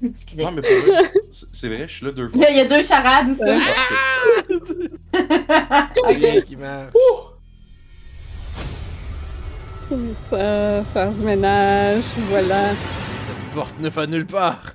Excusez. 0.04 0.44
Non, 0.44 0.52
mais 0.52 0.62
pour 0.62 0.70
vrai, 0.94 1.14
c'est 1.54 1.70
vrai, 1.70 1.88
je 1.88 1.94
suis 1.96 2.06
là 2.06 2.12
deux 2.12 2.30
Il 2.34 2.38
fois. 2.38 2.42
y, 2.42 2.46
a, 2.48 2.52
il 2.52 2.58
y 2.58 2.60
a 2.60 2.68
deux 2.68 2.82
charades 2.82 3.30
aussi. 3.30 3.40
Ah, 5.14 5.90
Ok, 6.10 6.44
qui 6.44 6.58
marche. 6.58 6.94
Ça, 10.16 10.84
faire 10.84 11.14
du 11.14 11.22
ménage, 11.22 12.04
voilà. 12.30 12.74
Porte 13.54 13.80
neuf 13.80 13.98
à 13.98 14.06
nulle 14.06 14.26
part. 14.28 14.74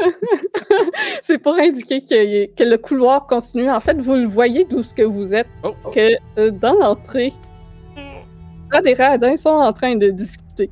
C'est 1.22 1.38
pour 1.38 1.54
indiquer 1.54 2.02
que, 2.02 2.46
que 2.54 2.64
le 2.64 2.78
couloir 2.78 3.26
continue. 3.26 3.70
En 3.70 3.80
fait, 3.80 4.00
vous 4.00 4.14
le 4.14 4.26
voyez 4.26 4.64
d'où 4.64 4.82
ce 4.82 4.94
que 4.94 5.02
vous 5.02 5.34
êtes, 5.34 5.48
oh, 5.62 5.74
oh. 5.84 5.90
que 5.90 6.10
euh, 6.38 6.50
dans 6.50 6.74
l'entrée, 6.74 7.32
là, 8.72 8.80
des 8.80 8.94
radins 8.94 9.36
sont 9.36 9.50
en 9.50 9.72
train 9.72 9.96
de 9.96 10.10
discuter. 10.10 10.70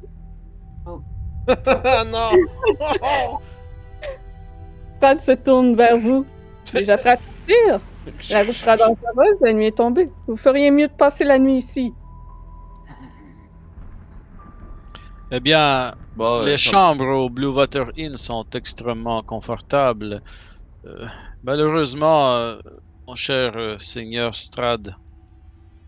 Ah 1.47 2.05
non! 2.07 2.31
Fred 5.01 5.21
se 5.21 5.33
tourne 5.33 5.77
vers 5.77 5.97
vous. 5.97 6.27
Déjà 6.73 6.99
prêt 6.99 7.11
à 7.11 7.17
partir? 7.17 7.81
La 8.31 8.43
route 8.43 8.53
sera 8.53 8.77
dangereuse, 8.77 9.41
la 9.43 9.53
nuit 9.53 9.67
est 9.67 9.77
tombée. 9.77 10.11
Vous 10.27 10.37
feriez 10.37 10.71
mieux 10.71 10.89
de 10.89 10.93
passer 10.93 11.25
la 11.25 11.39
nuit 11.39 11.57
ici. 11.57 11.93
Eh 15.31 15.41
bien, 15.41 15.95
Bon, 16.19 16.43
les 16.43 16.55
euh, 16.55 16.57
chambres 16.57 17.07
au 17.07 17.31
Blue 17.31 17.47
Water 17.47 17.93
Inn 17.97 18.17
sont 18.17 18.45
extrêmement 18.53 19.23
confortables. 19.23 20.21
Euh, 20.85 21.07
malheureusement, 21.45 22.35
euh, 22.35 22.59
mon 23.07 23.15
cher 23.15 23.53
euh, 23.55 23.79
seigneur 23.79 24.35
Strad, 24.35 24.97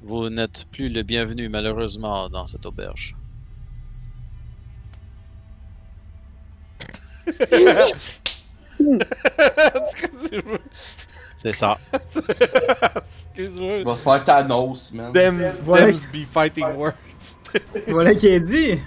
vous 0.01 0.31
n'êtes 0.31 0.67
plus 0.71 0.89
le 0.89 1.03
bienvenu 1.03 1.49
malheureusement 1.49 2.31
dans 2.31 2.47
cette 2.47 2.65
auberge. 2.65 3.17
C'est 11.35 11.55
ça. 11.55 11.77
Excuse-moi. 13.35 13.79
Il 13.79 13.85
va 13.85 13.97
se 13.97 14.03
faire 14.03 14.23
Thanos, 14.23 14.93
man. 14.93 15.13
Them, 15.13 15.43
Voilà. 15.65 15.91
be 16.13 16.25
fighting 16.31 16.67
words. 16.77 16.95
Voilà 17.89 18.15
qui 18.15 18.29
est 18.29 18.39
dit. 18.39 18.79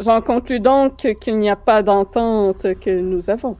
J'en 0.00 0.22
conclus 0.22 0.60
donc 0.60 1.06
qu'il 1.20 1.36
n'y 1.36 1.50
a 1.50 1.56
pas 1.56 1.82
d'entente 1.82 2.66
que 2.80 3.00
nous 3.00 3.28
avons. 3.28 3.56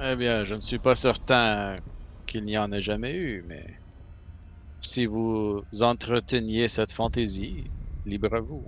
Eh 0.00 0.14
bien, 0.14 0.44
je 0.44 0.54
ne 0.54 0.60
suis 0.60 0.78
pas 0.78 0.94
certain 0.94 1.74
qu'il 2.24 2.44
n'y 2.44 2.56
en 2.56 2.70
ait 2.70 2.80
jamais 2.80 3.14
eu, 3.14 3.44
mais 3.48 3.64
si 4.78 5.06
vous 5.06 5.62
entreteniez 5.80 6.68
cette 6.68 6.92
fantaisie, 6.92 7.64
libre 8.04 8.32
à 8.32 8.40
vous. 8.40 8.62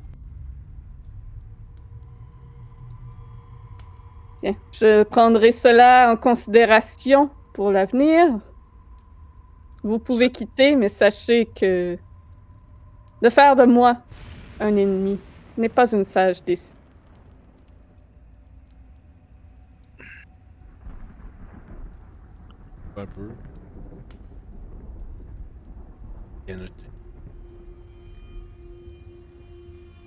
Bien. 4.43 4.57
Je 4.73 5.05
prendrai 5.05 5.53
cela 5.53 6.13
en 6.13 6.17
considération 6.17 7.31
pour 7.55 7.71
l'avenir. 7.71 8.27
Vous 9.85 10.01
pouvez 10.01 10.31
quitter, 10.31 10.75
mais 10.75 10.89
sachez 10.89 11.47
que 11.47 11.97
de 13.23 13.31
faire 13.31 13.55
de 13.55 13.65
moi 13.65 13.99
un 14.61 14.77
ennemi 14.77 15.19
n'est 15.57 15.69
pas 15.69 15.93
une 15.93 16.05
sage 16.05 16.43
décision. 16.45 16.77
Un 22.97 23.07
peu. 23.07 23.31
Bien 26.47 26.57
noté. 26.57 26.87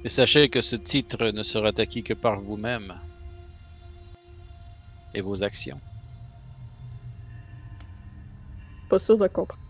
Et 0.04 0.10
sachez 0.10 0.50
que 0.50 0.62
ce 0.62 0.76
titre 0.76 1.26
ne 1.28 1.44
sera 1.44 1.70
acquis 1.78 2.04
que 2.04 2.14
par 2.14 2.42
vous-même 2.42 2.94
et 5.14 5.22
vos 5.22 5.44
actions. 5.44 5.80
Pas 8.90 9.00
sûr 9.00 9.18
de 9.18 9.28
comprendre. 9.28 9.62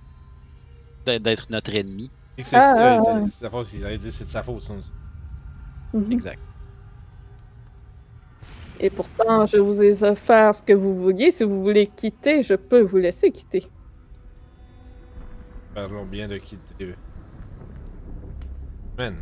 D'être- 1.06 1.22
D'être 1.24 1.50
notre 1.50 1.76
ennemi. 1.76 2.10
C'est 2.38 2.44
que 2.44 2.50
Ah, 2.54 2.74
euh, 2.76 3.00
ah, 3.00 3.04
c'est- 3.04 3.12
ah. 3.12 3.26
c'est 3.38 3.44
la 3.44 3.50
faute, 3.50 3.66
c'est 3.68 3.80
j'allais 3.80 3.98
dire, 3.98 4.14
c'est 4.14 4.26
de 4.26 4.30
sa 4.30 4.44
faute, 4.44 4.62
ça. 4.62 4.74
Mhm. 5.94 6.12
Exact. 6.12 6.40
Et 8.80 8.90
pourtant, 8.90 9.46
je 9.46 9.58
vous 9.58 9.84
ai 9.84 10.02
offert 10.04 10.56
ce 10.56 10.64
que 10.64 10.74
vous 10.74 10.96
vouliez. 10.96 11.30
Si 11.32 11.44
vous 11.44 11.62
voulez 11.62 11.86
quitter, 11.88 12.42
je 12.42 12.56
peux 12.56 12.82
vous 12.82 12.98
laisser 12.98 13.30
quitter. 13.32 13.66
Parlons 15.76 16.06
bien 16.06 16.28
de 16.28 16.38
quitter. 16.38 16.96
Man, 18.98 19.16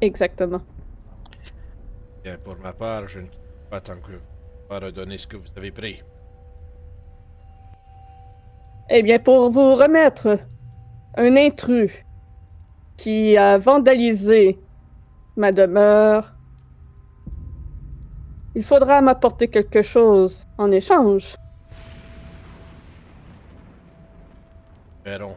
Exactement. 0.00 0.60
bien, 2.24 2.36
pour 2.38 2.56
ma 2.58 2.72
part, 2.72 3.06
je 3.08 3.20
ne 3.20 3.26
quitte 3.26 3.40
pas 3.70 3.80
tant 3.80 3.96
que 4.00 4.12
vous 4.12 4.18
pas 4.68 4.80
redonner 4.80 5.16
ce 5.18 5.26
que 5.26 5.36
vous 5.36 5.46
avez 5.56 5.70
pris. 5.70 6.02
Eh 8.90 9.02
bien, 9.02 9.18
pour 9.18 9.48
vous 9.50 9.74
remettre 9.76 10.38
un 11.16 11.36
intrus 11.36 11.92
qui 12.96 13.36
a 13.36 13.58
vandalisé 13.58 14.58
ma 15.36 15.50
demeure, 15.52 16.34
il 18.54 18.62
faudra 18.62 19.00
m'apporter 19.00 19.48
quelque 19.48 19.82
chose 19.82 20.46
en 20.58 20.70
échange. 20.70 21.36
Verrons. 25.04 25.36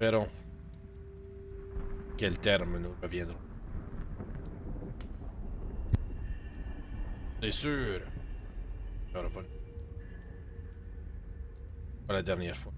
Verrons. 0.00 0.28
Quel 2.16 2.38
terme 2.38 2.78
nous 2.78 2.94
reviendront. 3.02 3.36
C'est 7.42 7.52
sûr. 7.52 8.00
Pas 12.06 12.12
la 12.14 12.22
dernière 12.22 12.56
fois. 12.56 12.72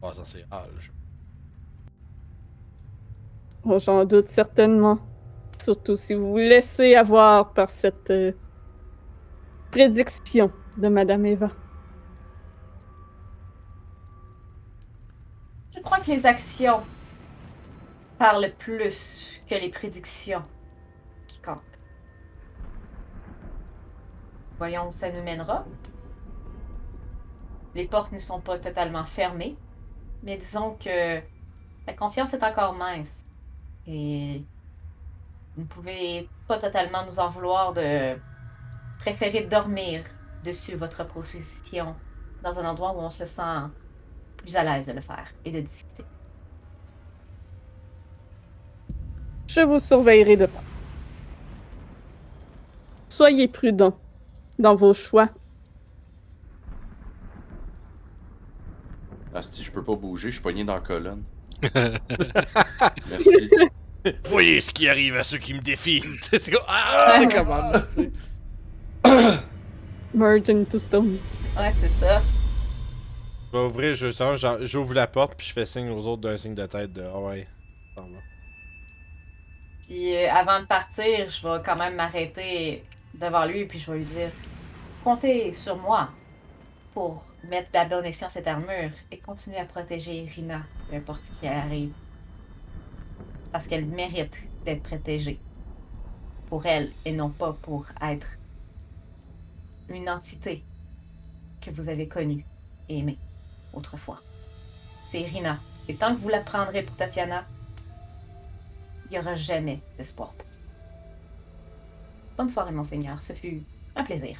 Pas 0.00 0.12
je- 0.12 0.42
Oh, 0.52 0.97
J'en 3.76 4.06
doute 4.06 4.28
certainement. 4.28 4.98
Surtout 5.58 5.96
si 5.96 6.14
vous 6.14 6.30
vous 6.30 6.36
laissez 6.38 6.94
avoir 6.94 7.52
par 7.52 7.68
cette 7.68 8.10
euh, 8.10 8.32
prédiction 9.70 10.50
de 10.78 10.88
Madame 10.88 11.26
Eva. 11.26 11.50
Je 15.74 15.80
crois 15.80 15.98
que 15.98 16.10
les 16.10 16.24
actions 16.24 16.80
parlent 18.18 18.52
plus 18.58 19.42
que 19.46 19.54
les 19.54 19.68
prédictions 19.68 20.42
qui 21.26 21.38
comptent. 21.40 21.58
Voyons 24.56 24.88
où 24.88 24.92
ça 24.92 25.12
nous 25.12 25.22
mènera. 25.22 25.66
Les 27.74 27.84
portes 27.84 28.12
ne 28.12 28.18
sont 28.18 28.40
pas 28.40 28.58
totalement 28.58 29.04
fermées. 29.04 29.56
Mais 30.22 30.36
disons 30.36 30.76
que 30.82 31.20
la 31.86 31.92
confiance 31.92 32.32
est 32.32 32.42
encore 32.42 32.74
mince. 32.74 33.27
Et 33.88 34.44
vous 35.56 35.62
ne 35.62 35.66
pouvez 35.66 36.28
pas 36.46 36.58
totalement 36.58 37.04
nous 37.06 37.18
en 37.18 37.28
vouloir 37.28 37.72
de 37.72 38.16
préférer 38.98 39.42
dormir 39.42 40.04
dessus 40.44 40.74
votre 40.74 41.04
proposition 41.04 41.96
dans 42.42 42.58
un 42.58 42.64
endroit 42.64 42.92
où 42.94 42.98
on 42.98 43.10
se 43.10 43.24
sent 43.24 43.62
plus 44.36 44.54
à 44.56 44.62
l'aise 44.62 44.86
de 44.86 44.92
le 44.92 45.00
faire 45.00 45.32
et 45.44 45.50
de 45.50 45.60
discuter. 45.60 46.04
Je 49.48 49.62
vous 49.62 49.78
surveillerai 49.78 50.36
de 50.36 50.46
près. 50.46 50.64
Soyez 53.08 53.48
prudents 53.48 53.98
dans 54.58 54.74
vos 54.74 54.92
choix. 54.92 55.28
Ah, 59.34 59.42
si 59.42 59.64
je 59.64 59.72
peux 59.72 59.82
pas 59.82 59.96
bouger, 59.96 60.28
je 60.28 60.34
suis 60.34 60.42
pogné 60.42 60.64
dans 60.64 60.74
la 60.74 60.80
colonne. 60.80 61.22
Merci. 61.74 63.50
Voyez 64.24 64.60
ce 64.60 64.72
qui 64.72 64.88
arrive 64.88 65.16
à 65.16 65.24
ceux 65.24 65.38
qui 65.38 65.54
me 65.54 65.60
défient. 65.60 66.02
C'est 66.30 66.50
comme, 66.50 66.62
ah, 66.66 67.20
comment 67.32 67.72
Merge 70.14 70.50
into 70.50 70.78
stone. 70.78 71.18
Ouais, 71.56 71.72
c'est 71.72 71.88
ça. 71.88 72.22
Je 73.52 73.58
vais 73.58 73.64
ouvrir, 73.64 73.94
je, 73.94 74.10
j'en- 74.10 74.64
j'ouvre 74.64 74.94
la 74.94 75.06
porte 75.06 75.34
puis 75.36 75.46
je 75.48 75.52
fais 75.52 75.66
signe 75.66 75.90
aux 75.90 76.06
autres 76.06 76.22
d'un 76.22 76.36
signe 76.36 76.54
de 76.54 76.66
tête 76.66 76.92
de 76.92 77.02
ah 77.02 77.18
ouais. 77.20 77.46
ça 77.96 78.02
va. 78.02 78.18
Puis 79.86 80.16
euh, 80.16 80.30
avant 80.30 80.60
de 80.60 80.66
partir, 80.66 81.28
je 81.28 81.46
vais 81.48 81.62
quand 81.64 81.76
même 81.76 81.94
m'arrêter 81.94 82.84
devant 83.14 83.44
lui 83.44 83.66
puis 83.66 83.78
je 83.78 83.90
vais 83.90 83.98
lui 83.98 84.04
dire 84.04 84.30
Comptez 85.04 85.52
sur 85.52 85.76
moi 85.76 86.10
pour 86.92 87.24
mettre 87.48 87.70
bon 87.88 88.04
escient 88.04 88.30
cette 88.30 88.46
armure 88.46 88.90
et 89.10 89.18
continuer 89.18 89.58
à 89.58 89.64
protéger 89.64 90.26
Rina, 90.34 90.62
peu 90.90 90.96
importe 90.96 91.20
ce 91.24 91.40
qui 91.40 91.46
arrive. 91.46 91.92
Parce 93.52 93.66
qu'elle 93.66 93.86
mérite 93.86 94.36
d'être 94.64 94.82
protégée. 94.82 95.38
Pour 96.48 96.66
elle 96.66 96.92
et 97.04 97.12
non 97.12 97.30
pas 97.30 97.52
pour 97.52 97.86
être 98.00 98.38
une 99.88 100.08
entité 100.08 100.64
que 101.60 101.70
vous 101.70 101.88
avez 101.88 102.08
connue 102.08 102.44
et 102.88 102.98
aimée 102.98 103.18
autrefois. 103.72 104.20
C'est 105.10 105.24
Rina. 105.24 105.58
Et 105.88 105.94
tant 105.94 106.14
que 106.14 106.20
vous 106.20 106.28
la 106.28 106.40
prendrez 106.40 106.82
pour 106.82 106.96
Tatiana, 106.96 107.44
il 109.06 109.12
n'y 109.12 109.18
aura 109.18 109.34
jamais 109.34 109.80
d'espoir 109.96 110.32
pour 110.34 110.46
vous. 110.46 110.58
Bonne 112.36 112.50
soirée, 112.50 112.72
monseigneur. 112.72 113.22
Ce 113.22 113.32
fut 113.32 113.62
un 113.96 114.04
plaisir. 114.04 114.36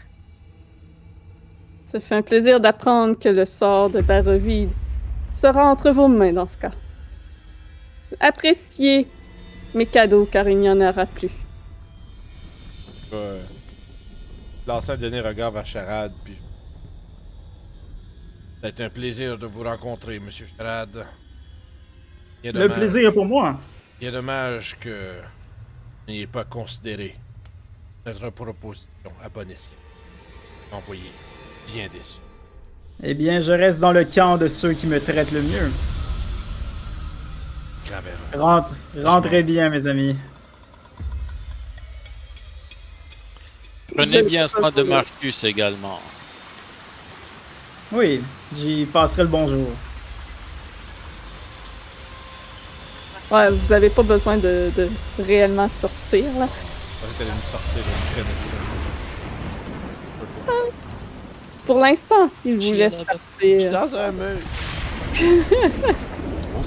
Ce 1.84 1.98
fait 1.98 2.16
un 2.16 2.22
plaisir 2.22 2.60
d'apprendre 2.60 3.18
que 3.18 3.30
le 3.30 3.46
sort 3.46 3.88
de 3.88 4.02
Barovide 4.02 4.72
sera 5.32 5.70
entre 5.70 5.90
vos 5.90 6.08
mains 6.08 6.34
dans 6.34 6.46
ce 6.46 6.58
cas. 6.58 6.72
Appréciez 8.20 9.06
mes 9.74 9.86
cadeaux 9.86 10.26
car 10.30 10.48
il 10.48 10.58
n'y 10.58 10.68
en 10.70 10.80
aura 10.80 11.06
plus. 11.06 11.30
Je 13.10 13.10
vais 13.10 13.16
euh, 13.22 13.42
lancer 14.66 14.90
un 14.90 14.96
dernier 14.96 15.20
regard 15.20 15.50
vers 15.52 15.66
Charade 15.66 16.12
puis. 16.24 16.36
C'est 18.62 18.80
un 18.80 18.90
plaisir 18.90 19.38
de 19.38 19.46
vous 19.46 19.62
rencontrer, 19.62 20.18
monsieur 20.18 20.46
Charade. 20.56 21.06
Le 22.42 22.52
dommage- 22.52 22.76
plaisir 22.76 23.08
est 23.08 23.12
pour 23.12 23.24
moi. 23.26 23.58
Il 24.00 24.08
est 24.08 24.12
dommage 24.12 24.76
que 24.80 24.88
vous 25.20 26.12
n'ayez 26.12 26.26
pas 26.26 26.44
considéré 26.44 27.14
notre 28.06 28.30
proposition 28.30 28.88
à 29.22 29.28
bon 29.28 29.48
escient. 29.50 29.74
Envoyé 30.72 31.02
bien 31.72 31.88
déçu. 31.88 32.14
Eh 33.02 33.14
bien, 33.14 33.40
je 33.40 33.52
reste 33.52 33.78
dans 33.80 33.92
le 33.92 34.04
camp 34.04 34.36
de 34.38 34.48
ceux 34.48 34.72
qui 34.72 34.86
me 34.86 34.98
traitent 35.00 35.30
le 35.32 35.40
mieux. 35.42 35.70
Rentre, 38.34 38.74
rentrez 38.96 39.42
bien, 39.42 39.70
mes 39.70 39.86
amis. 39.86 40.16
Prenez 43.96 44.22
bien 44.22 44.46
soin 44.46 44.70
de 44.70 44.82
Marcus 44.82 45.44
également. 45.44 46.00
Oui, 47.90 48.22
j'y 48.54 48.84
passerai 48.86 49.22
le 49.22 49.28
bonjour. 49.28 49.70
Ouais, 53.30 53.50
vous 53.50 53.72
avez 53.72 53.90
pas 53.90 54.02
besoin 54.02 54.36
de, 54.36 54.70
de 54.76 54.88
réellement 55.18 55.68
sortir 55.68 56.24
là. 56.38 56.48
Je. 57.16 58.22
Pour 61.66 61.78
l'instant, 61.80 62.30
il 62.44 62.58
vous 62.58 62.72
laisse 62.72 62.96
partir. 62.96 63.72
Dans 63.72 63.94
un 63.94 64.12
mur. 64.12 64.38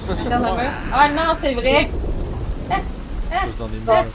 Aussi. 0.09 0.23
Dans 0.23 0.35
un 0.35 0.39
mur? 0.55 0.71
Ah 0.93 1.09
non, 1.09 1.35
c'est 1.41 1.53
vrai! 1.53 1.89
Tous 2.69 3.57
dans 3.59 3.67
des 3.67 3.77
murs. 3.77 4.05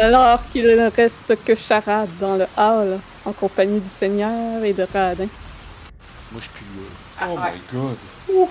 Alors 0.00 0.40
qu'il 0.52 0.64
ne 0.66 0.90
reste 0.90 1.36
que 1.44 1.54
Charade 1.54 2.08
dans 2.20 2.36
le 2.36 2.46
hall, 2.56 2.98
en 3.24 3.32
compagnie 3.32 3.80
du 3.80 3.88
Seigneur 3.88 4.62
et 4.64 4.72
de 4.72 4.86
Radin. 4.92 5.26
Moi, 6.32 6.38
je 6.38 6.40
suis 6.40 6.50
plus 6.50 6.64
là. 6.64 6.88
Ah, 7.20 7.26
Oh 7.28 7.34
ouais. 7.38 7.52
my 7.52 8.38
god. 8.38 8.48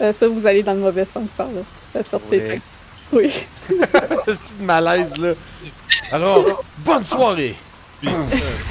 Euh, 0.00 0.12
ça, 0.12 0.28
vous 0.28 0.46
allez 0.46 0.62
dans 0.62 0.72
le 0.74 0.80
mauvais 0.80 1.04
sens 1.04 1.28
par 1.36 1.48
là. 1.48 1.60
La 1.94 2.02
sortie 2.02 2.36
Ouais. 2.36 2.60
Oui. 3.12 3.32
C'est 3.68 4.32
de 4.60 4.64
malaise 4.64 5.16
là. 5.18 5.32
Alors, 6.12 6.62
bonne 6.78 7.04
soirée! 7.04 7.56
Puis, 8.00 8.08
euh, 8.08 8.12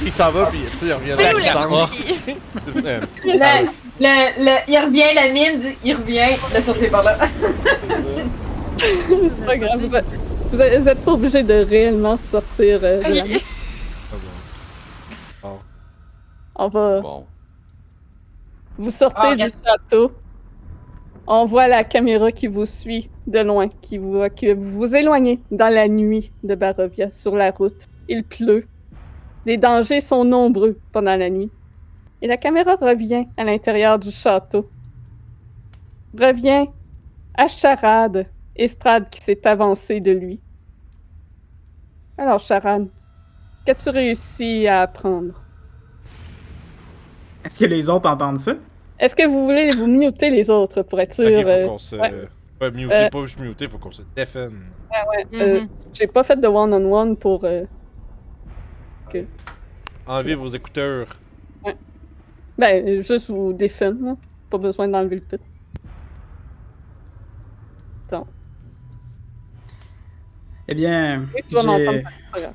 il 0.02 0.12
s'en 0.12 0.30
va, 0.32 0.46
puis 0.46 0.58
il 0.82 0.92
revient 0.92 1.14
Mais 1.16 1.34
où 1.34 1.38
dans 1.54 2.82
la 2.82 3.60
le 4.00 4.44
Le, 4.44 4.56
il 4.68 4.78
revient, 4.78 5.14
la 5.14 5.28
mine 5.28 5.60
dit, 5.60 5.76
il 5.84 5.94
revient, 5.94 6.36
le 6.54 6.60
sortir 6.60 6.90
par 6.90 7.02
là. 7.04 7.16
c'est 9.28 9.44
pas 9.44 9.56
grave. 9.56 9.78
Vous 9.78 9.94
êtes, 9.94 10.04
vous 10.50 10.60
êtes- 10.62 10.80
vous 10.80 10.88
êtes 10.88 11.04
pas 11.04 11.12
obligé 11.12 11.42
de 11.42 11.54
réellement 11.64 12.16
sortir 12.16 12.80
euh, 12.82 12.98
de 13.02 13.14
la 13.14 13.22
Ok. 13.24 13.42
On 16.56 16.68
va. 16.68 17.00
Bon. 17.00 17.24
Vous 18.78 18.90
sortez 18.90 19.16
Ah, 19.22 19.36
du 19.36 19.44
château. 19.64 20.12
On 21.26 21.44
voit 21.44 21.68
la 21.68 21.84
caméra 21.84 22.32
qui 22.32 22.46
vous 22.48 22.66
suit 22.66 23.08
de 23.26 23.40
loin, 23.40 23.68
qui 23.82 23.98
vous 23.98 24.22
vous 24.54 24.96
éloignez 24.96 25.38
dans 25.50 25.72
la 25.72 25.86
nuit 25.88 26.32
de 26.42 26.54
Barovia 26.54 27.08
sur 27.10 27.36
la 27.36 27.50
route. 27.50 27.86
Il 28.08 28.24
pleut. 28.24 28.64
Les 29.46 29.56
dangers 29.56 30.00
sont 30.00 30.24
nombreux 30.24 30.78
pendant 30.92 31.16
la 31.16 31.30
nuit. 31.30 31.50
Et 32.22 32.26
la 32.26 32.36
caméra 32.36 32.76
revient 32.76 33.26
à 33.36 33.44
l'intérieur 33.44 33.98
du 33.98 34.10
château. 34.10 34.70
Revient 36.18 36.66
à 37.34 37.46
Charade, 37.48 38.26
Estrade 38.56 39.08
qui 39.10 39.20
s'est 39.20 39.46
avancée 39.46 40.00
de 40.00 40.12
lui. 40.12 40.40
Alors, 42.18 42.40
Charade, 42.40 42.88
qu'as-tu 43.64 43.88
réussi 43.90 44.66
à 44.66 44.82
apprendre? 44.82 45.42
Est-ce 47.44 47.58
que 47.58 47.64
les 47.64 47.88
autres 47.88 48.08
entendent 48.10 48.38
ça? 48.38 48.54
Est-ce 48.98 49.16
que 49.16 49.26
vous 49.26 49.44
voulez 49.46 49.70
vous 49.70 49.86
muter 49.86 50.28
les 50.28 50.50
autres 50.50 50.82
pour 50.82 51.00
être 51.00 51.14
sûr? 51.14 51.24
Ok, 51.24 51.42
faut 51.42 51.48
euh, 51.48 51.66
qu'on 51.68 51.78
se. 51.78 51.96
ouais. 51.96 52.28
Pas 52.58 52.70
muter, 52.70 52.94
Euh, 52.94 53.08
pas 53.08 53.24
juste 53.24 53.40
muter, 53.40 53.68
faut 53.68 53.78
qu'on 53.78 53.90
se 53.90 54.02
défende. 54.14 54.52
euh, 55.32 55.60
Mhm. 55.60 55.68
J'ai 55.94 56.06
pas 56.06 56.22
fait 56.22 56.36
de 56.38 56.46
one-on-one 56.46 57.16
pour. 57.16 57.44
euh, 57.44 57.64
Enlevez 60.06 60.34
vos 60.34 60.48
écouteurs. 60.48 61.06
Ben, 62.60 63.00
juste 63.02 63.30
vous 63.30 63.52
défendre, 63.52 64.04
là. 64.04 64.16
Pas 64.50 64.58
besoin 64.58 64.88
d'enlever 64.88 65.16
le 65.16 65.26
tout. 65.26 65.38
Eh 70.68 70.74
bien, 70.74 71.26
Oui, 71.34 71.42
tu 71.48 71.54
vas 71.54 71.62
m'entendre. 71.62 72.00
c'est. 72.00 72.48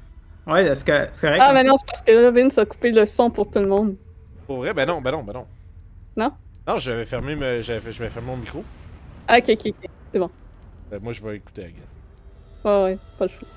Ouais, 0.48 0.75
c'est 0.75 0.85
correct? 0.85 1.22
Ah, 1.40 1.51
mais 1.53 1.64
non, 1.64 1.75
c'est 1.77 1.85
parce 1.88 2.01
que 2.01 2.11
là, 2.11 2.32
Vince 2.32 2.58
a 2.58 2.66
coupé 2.66 2.92
le 2.92 3.06
son 3.06 3.32
pour 3.32 3.50
tout 3.50 3.59
le 3.59 3.67
monde. 3.67 3.98
Pour 4.48 4.58
vrai? 4.58 4.74
Ben 4.74 4.85
non, 4.88 5.01
ben 5.01 5.11
non, 5.11 5.24
ben 5.24 5.34
non. 5.34 5.48
Non? 6.16 6.32
Non, 6.67 6.77
j'avais 6.77 7.06
fermé, 7.06 7.35
me... 7.35 7.61
j'avais 7.61 7.92
j'avais 7.92 8.09
fermé 8.09 8.27
mon 8.27 8.38
micro. 8.38 8.64
Ah, 9.27 9.38
ok, 9.40 9.50
ok, 9.50 9.66
ok. 10.14 10.32
Ben, 10.92 11.00
moi, 11.01 11.14
je 11.14 11.22
vais 11.24 11.38
écouter, 11.38 11.64
I 11.64 11.72
guess. 11.74 11.84
Ouais, 12.66 12.84
ouais, 12.84 13.00
pas 13.17 13.25
le 13.25 13.30
choix. 13.30 13.48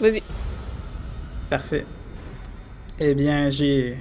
Vas-y. 0.00 0.22
Parfait. 1.50 1.84
Eh 2.98 3.14
bien, 3.14 3.50
j'ai. 3.50 3.96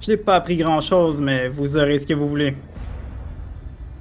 Je 0.00 0.10
n'ai 0.10 0.16
pas 0.16 0.36
appris 0.36 0.56
grand 0.56 0.80
chose, 0.80 1.20
mais 1.20 1.48
vous 1.48 1.76
aurez 1.76 1.98
ce 1.98 2.06
que 2.06 2.14
vous 2.14 2.28
voulez. 2.28 2.56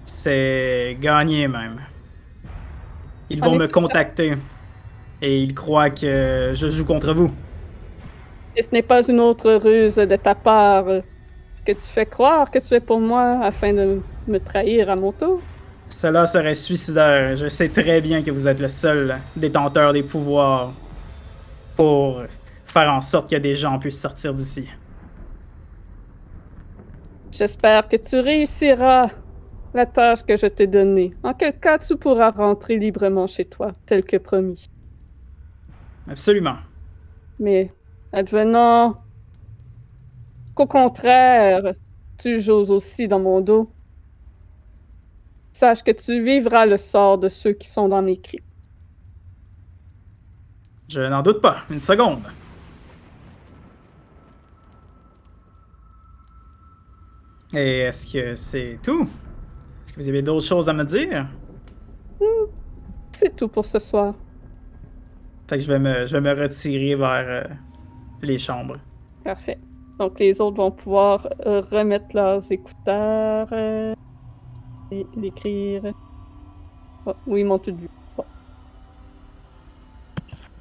C'est 0.05 0.97
gagné 0.99 1.47
même. 1.47 1.81
Ils 3.29 3.43
En 3.43 3.51
vont 3.51 3.55
me 3.57 3.67
contacter. 3.67 4.35
Et 5.21 5.39
ils 5.39 5.53
croient 5.53 5.89
que 5.89 6.51
je 6.53 6.69
joue 6.69 6.85
contre 6.85 7.13
vous. 7.13 7.31
Et 8.55 8.61
ce 8.61 8.69
n'est 8.71 8.81
pas 8.81 9.05
une 9.07 9.19
autre 9.19 9.51
ruse 9.55 9.95
de 9.95 10.15
ta 10.15 10.33
part 10.35 10.85
que 11.65 11.73
tu 11.73 11.81
fais 11.81 12.05
croire 12.05 12.49
que 12.49 12.59
tu 12.59 12.73
es 12.73 12.79
pour 12.79 12.99
moi 13.01 13.39
afin 13.43 13.73
de 13.73 14.01
me 14.27 14.39
trahir 14.39 14.89
à 14.89 14.95
mon 14.95 15.11
tour? 15.11 15.41
Cela 15.89 16.25
serait 16.25 16.55
suicidaire. 16.55 17.35
Je 17.35 17.49
sais 17.49 17.67
très 17.67 17.99
bien 17.99 18.23
que 18.23 18.31
vous 18.31 18.47
êtes 18.47 18.59
le 18.59 18.69
seul 18.69 19.19
détenteur 19.35 19.91
des 19.91 20.03
pouvoirs 20.03 20.71
pour 21.75 22.23
faire 22.65 22.91
en 22.93 23.01
sorte 23.01 23.29
que 23.29 23.35
des 23.35 23.55
gens 23.55 23.77
puissent 23.79 23.99
sortir 23.99 24.33
d'ici. 24.33 24.65
J'espère 27.39 27.87
que 27.87 27.95
tu 27.95 28.19
réussiras 28.19 29.07
la 29.73 29.85
tâche 29.85 30.23
que 30.23 30.35
je 30.35 30.47
t'ai 30.47 30.67
donnée. 30.67 31.13
En 31.23 31.33
quel 31.33 31.57
cas, 31.57 31.77
tu 31.77 31.95
pourras 31.95 32.31
rentrer 32.31 32.77
librement 32.77 33.27
chez 33.27 33.45
toi, 33.45 33.71
tel 33.85 34.03
que 34.03 34.17
promis. 34.17 34.65
Absolument. 36.09 36.57
Mais 37.39 37.71
advenant 38.11 39.01
qu'au 40.53 40.67
contraire, 40.67 41.75
tu 42.17 42.41
joues 42.41 42.71
aussi 42.71 43.07
dans 43.07 43.21
mon 43.21 43.39
dos, 43.39 43.71
sache 45.53 45.81
que 45.81 45.91
tu 45.91 46.21
vivras 46.21 46.65
le 46.65 46.75
sort 46.75 47.19
de 47.19 47.29
ceux 47.29 47.53
qui 47.53 47.69
sont 47.69 47.87
dans 47.87 48.01
mes 48.01 48.19
cris. 48.19 48.43
Je 50.89 50.99
n'en 50.99 51.21
doute 51.21 51.39
pas. 51.39 51.59
Une 51.69 51.79
seconde. 51.79 52.23
Et 57.53 57.79
est-ce 57.79 58.11
que 58.11 58.35
c'est 58.35 58.77
tout? 58.83 59.03
Est-ce 59.83 59.93
que 59.93 59.99
vous 59.99 60.07
avez 60.07 60.21
d'autres 60.21 60.45
choses 60.45 60.69
à 60.69 60.73
me 60.73 60.83
dire? 60.83 61.27
C'est 63.11 63.35
tout 63.35 63.47
pour 63.47 63.65
ce 63.65 63.79
soir. 63.79 64.13
Fait 65.47 65.57
que 65.57 65.63
je 65.63 65.71
vais 65.71 65.79
me, 65.79 66.05
je 66.05 66.15
vais 66.15 66.21
me 66.21 66.39
retirer 66.39 66.95
vers 66.95 67.25
euh, 67.27 67.43
les 68.21 68.37
chambres. 68.37 68.77
Parfait. 69.23 69.57
Donc 69.97 70.19
les 70.19 70.39
autres 70.39 70.57
vont 70.57 70.71
pouvoir 70.71 71.27
euh, 71.45 71.61
remettre 71.71 72.15
leurs 72.15 72.51
écouteurs 72.51 73.47
euh, 73.51 73.95
et 74.91 75.05
l'écrire. 75.17 75.91
Oh, 77.05 77.13
oui, 77.25 77.41
ils 77.41 77.45
m'ont 77.45 77.57
tout 77.57 77.75
vu. 77.75 77.89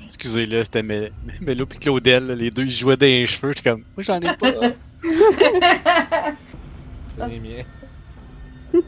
Excusez-le, 0.06 0.64
c'était 0.64 0.82
Mélo 0.82 1.66
et 1.66 1.78
Claudel, 1.78 2.28
là, 2.28 2.34
les 2.34 2.50
deux 2.50 2.62
ils 2.62 2.70
jouaient 2.70 2.96
des 2.96 3.26
cheveux. 3.26 3.52
J'étais 3.52 3.70
comme, 3.70 3.84
moi 3.94 4.02
j'en 4.02 4.18
ai 4.18 4.34
pas. 4.36 4.52
C'est 7.18 7.28
les 7.28 7.40
miens. 7.40 7.64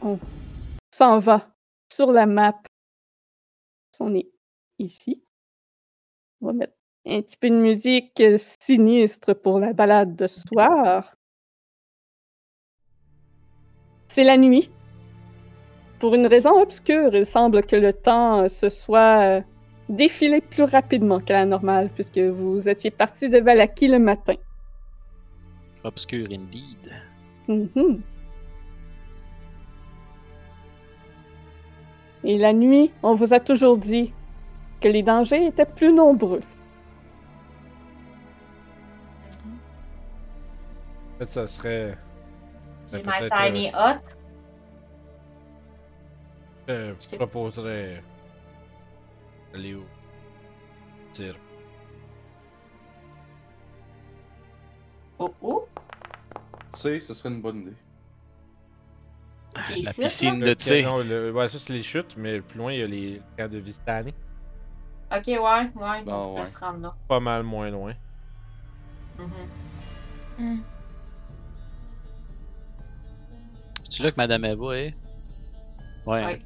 On 0.00 0.18
s'en 0.92 1.18
va 1.18 1.48
sur 1.92 2.12
la 2.12 2.26
map. 2.26 2.62
On 3.98 4.14
est 4.14 4.30
ici. 4.78 5.24
On 6.40 6.46
va 6.46 6.52
mettre 6.52 6.74
un 7.06 7.20
petit 7.20 7.36
peu 7.36 7.50
de 7.50 7.56
musique 7.56 8.20
euh, 8.20 8.36
sinistre 8.38 9.34
pour 9.34 9.58
la 9.58 9.72
balade 9.72 10.14
de 10.14 10.28
ce 10.28 10.42
soir. 10.48 11.16
C'est 14.06 14.24
la 14.24 14.36
nuit. 14.36 14.70
Pour 15.98 16.14
une 16.14 16.26
raison 16.26 16.60
obscure, 16.60 17.14
il 17.14 17.26
semble 17.26 17.64
que 17.64 17.76
le 17.76 17.92
temps 17.92 18.42
euh, 18.42 18.48
se 18.48 18.68
soit 18.68 19.42
euh, 19.90 19.94
défilé 19.94 20.40
plus 20.40 20.64
rapidement 20.64 21.20
qu'à 21.20 21.34
la 21.40 21.46
normale, 21.46 21.90
puisque 21.94 22.18
vous 22.18 22.68
étiez 22.68 22.90
parti 22.90 23.28
de 23.28 23.38
Valaki 23.40 23.88
le 23.88 23.98
matin. 23.98 24.34
Obscur 25.84 26.26
indeed. 26.30 26.92
Mhm. 27.48 28.00
Et 32.24 32.38
la 32.38 32.52
nuit, 32.54 32.90
on 33.02 33.14
vous 33.14 33.34
a 33.34 33.40
toujours 33.40 33.76
dit 33.76 34.14
que 34.80 34.88
les 34.88 35.02
dangers 35.02 35.46
étaient 35.46 35.66
plus 35.66 35.92
nombreux. 35.92 36.40
En 41.14 41.18
fait, 41.18 41.28
ça 41.30 41.46
serait. 41.46 41.98
J'ai 42.90 43.02
ma 43.02 43.18
peut-être, 43.18 43.36
tiny 43.36 43.68
hut. 43.68 44.00
euh, 46.70 46.94
je 46.98 47.16
proposerais. 47.16 48.02
Aller 49.54 49.74
au. 49.74 49.84
Dire. 51.12 51.36
Oh 55.18 55.32
oh. 55.42 55.68
Tu 56.72 56.80
sais, 56.80 57.00
ce 57.00 57.14
serait 57.14 57.32
une 57.32 57.40
bonne 57.40 57.60
idée. 57.62 57.76
Et 59.76 59.82
La 59.82 59.92
piscine 59.92 60.40
de 60.40 60.54
tu 60.54 60.64
sais. 60.64 60.82
non, 60.82 60.98
le- 60.98 61.32
Ouais, 61.32 61.48
ça 61.48 61.58
c'est 61.60 61.72
les 61.72 61.84
chutes, 61.84 62.16
mais 62.16 62.40
plus 62.40 62.58
loin 62.58 62.72
il 62.72 62.80
y 62.80 62.82
a 62.82 62.86
les 62.88 63.22
camps 63.38 63.48
de 63.48 63.58
Vistani. 63.58 64.12
Ok, 65.12 65.26
ouais, 65.28 65.36
ouais. 65.36 65.70
Ah, 65.76 66.02
on 66.08 66.34
peut 66.34 66.40
ouais. 66.40 66.46
se 66.46 66.58
rendre 66.58 66.80
là. 66.80 66.94
Pas 67.06 67.20
mal 67.20 67.44
moins 67.44 67.70
loin. 67.70 67.94
Mhm. 70.38 70.62
C'est 73.88 74.02
là 74.02 74.10
que 74.10 74.16
Madame 74.16 74.44
Eva 74.44 74.76
est? 74.76 74.94
Ouais. 76.04 76.24
Ouais. 76.24 76.42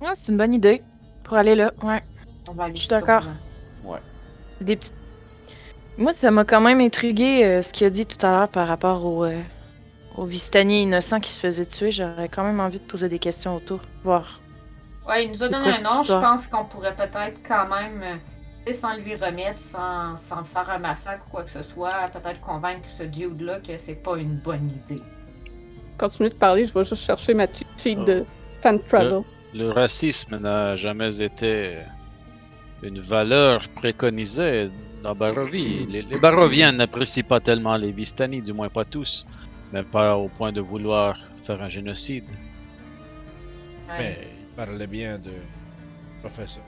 Ah, 0.00 0.12
c'est 0.14 0.30
une 0.30 0.38
bonne 0.38 0.54
idée 0.54 0.80
pour 1.24 1.36
aller 1.36 1.54
là. 1.54 1.72
Ouais. 1.82 2.02
On 2.48 2.52
va 2.52 2.64
aller 2.64 2.74
Je 2.76 2.80
suis 2.80 2.88
d'accord. 2.88 3.24
Ouais. 3.84 3.98
Des 4.60 4.76
petites. 4.76 4.94
Moi, 5.98 6.12
ça 6.14 6.30
m'a 6.30 6.44
quand 6.44 6.60
même 6.60 6.80
intrigué 6.80 7.44
euh, 7.44 7.62
ce 7.62 7.72
qu'il 7.72 7.86
a 7.86 7.90
dit 7.90 8.06
tout 8.06 8.24
à 8.24 8.30
l'heure 8.30 8.48
par 8.48 8.66
rapport 8.66 9.04
au, 9.04 9.24
euh, 9.24 9.40
au 10.16 10.24
Vistani 10.24 10.82
innocent 10.82 11.20
qui 11.20 11.30
se 11.30 11.38
faisait 11.38 11.66
tuer. 11.66 11.90
J'aurais 11.90 12.28
quand 12.28 12.44
même 12.44 12.60
envie 12.60 12.78
de 12.78 12.84
poser 12.84 13.08
des 13.08 13.18
questions 13.18 13.56
autour. 13.56 13.80
Voir. 14.02 14.40
Ouais, 15.06 15.26
il 15.26 15.32
nous 15.32 15.42
a 15.42 15.48
donné 15.48 15.64
quoi 15.64 15.72
un 15.74 15.96
nom. 15.96 16.02
Je 16.02 16.12
pense 16.12 16.46
qu'on 16.46 16.64
pourrait 16.64 16.94
peut-être 16.96 17.40
quand 17.46 17.68
même, 17.68 18.02
euh, 18.02 18.16
tu 18.64 18.72
sais, 18.72 18.78
sans 18.78 18.94
lui 18.96 19.16
remettre, 19.16 19.58
sans, 19.58 20.16
sans 20.16 20.44
faire 20.44 20.70
un 20.70 20.78
massacre 20.78 21.24
ou 21.28 21.30
quoi 21.30 21.42
que 21.42 21.50
ce 21.50 21.62
soit, 21.62 21.90
peut-être 22.12 22.40
convaincre 22.40 22.88
ce 22.88 23.02
dude-là 23.02 23.60
que 23.60 23.76
c'est 23.76 23.94
pas 23.96 24.16
une 24.16 24.36
bonne 24.36 24.70
idée. 24.86 25.02
Continuez 25.98 26.30
de 26.30 26.34
parler, 26.34 26.64
je 26.64 26.72
vais 26.72 26.84
juste 26.84 27.02
chercher 27.04 27.34
ma 27.34 27.46
cheat 27.46 27.66
sheet 27.76 27.96
de 27.96 28.24
Time 28.60 28.80
Travel. 28.88 29.22
Le 29.54 29.70
racisme 29.70 30.38
n'a 30.38 30.76
jamais 30.76 31.20
été 31.20 31.78
une 32.82 33.00
valeur 33.00 33.68
préconisée 33.70 34.70
dans 35.02 35.14
Barovie. 35.14 35.86
Les, 35.86 36.02
les 36.02 36.18
Baroviens 36.18 36.72
n'apprécient 36.72 37.22
pas 37.22 37.40
tellement 37.40 37.76
les 37.76 37.92
Vistani, 37.92 38.40
du 38.40 38.52
moins 38.52 38.70
pas 38.70 38.84
tous, 38.84 39.26
mais 39.72 39.82
pas 39.82 40.16
au 40.16 40.28
point 40.28 40.52
de 40.52 40.60
vouloir 40.60 41.18
faire 41.42 41.60
un 41.60 41.68
génocide. 41.68 42.28
Ouais. 43.88 43.98
Mais 43.98 44.18
il 44.22 44.56
parlait 44.56 44.86
bien 44.86 45.18
de. 45.18 45.32
Professeur. 46.20 46.62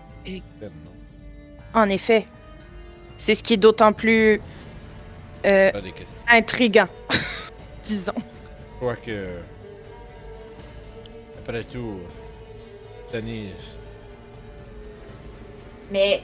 En 1.72 1.88
effet. 1.88 2.26
C'est 3.16 3.34
ce 3.34 3.42
qui 3.42 3.54
est 3.54 3.58
d'autant 3.58 3.92
plus 3.92 4.40
euh, 5.46 5.70
intriguant. 6.28 6.88
Disons. 7.82 8.12
Je 8.16 8.76
crois 8.78 8.96
que. 8.96 9.28
Après 11.38 11.62
tout. 11.64 12.00
Mais 15.91 16.23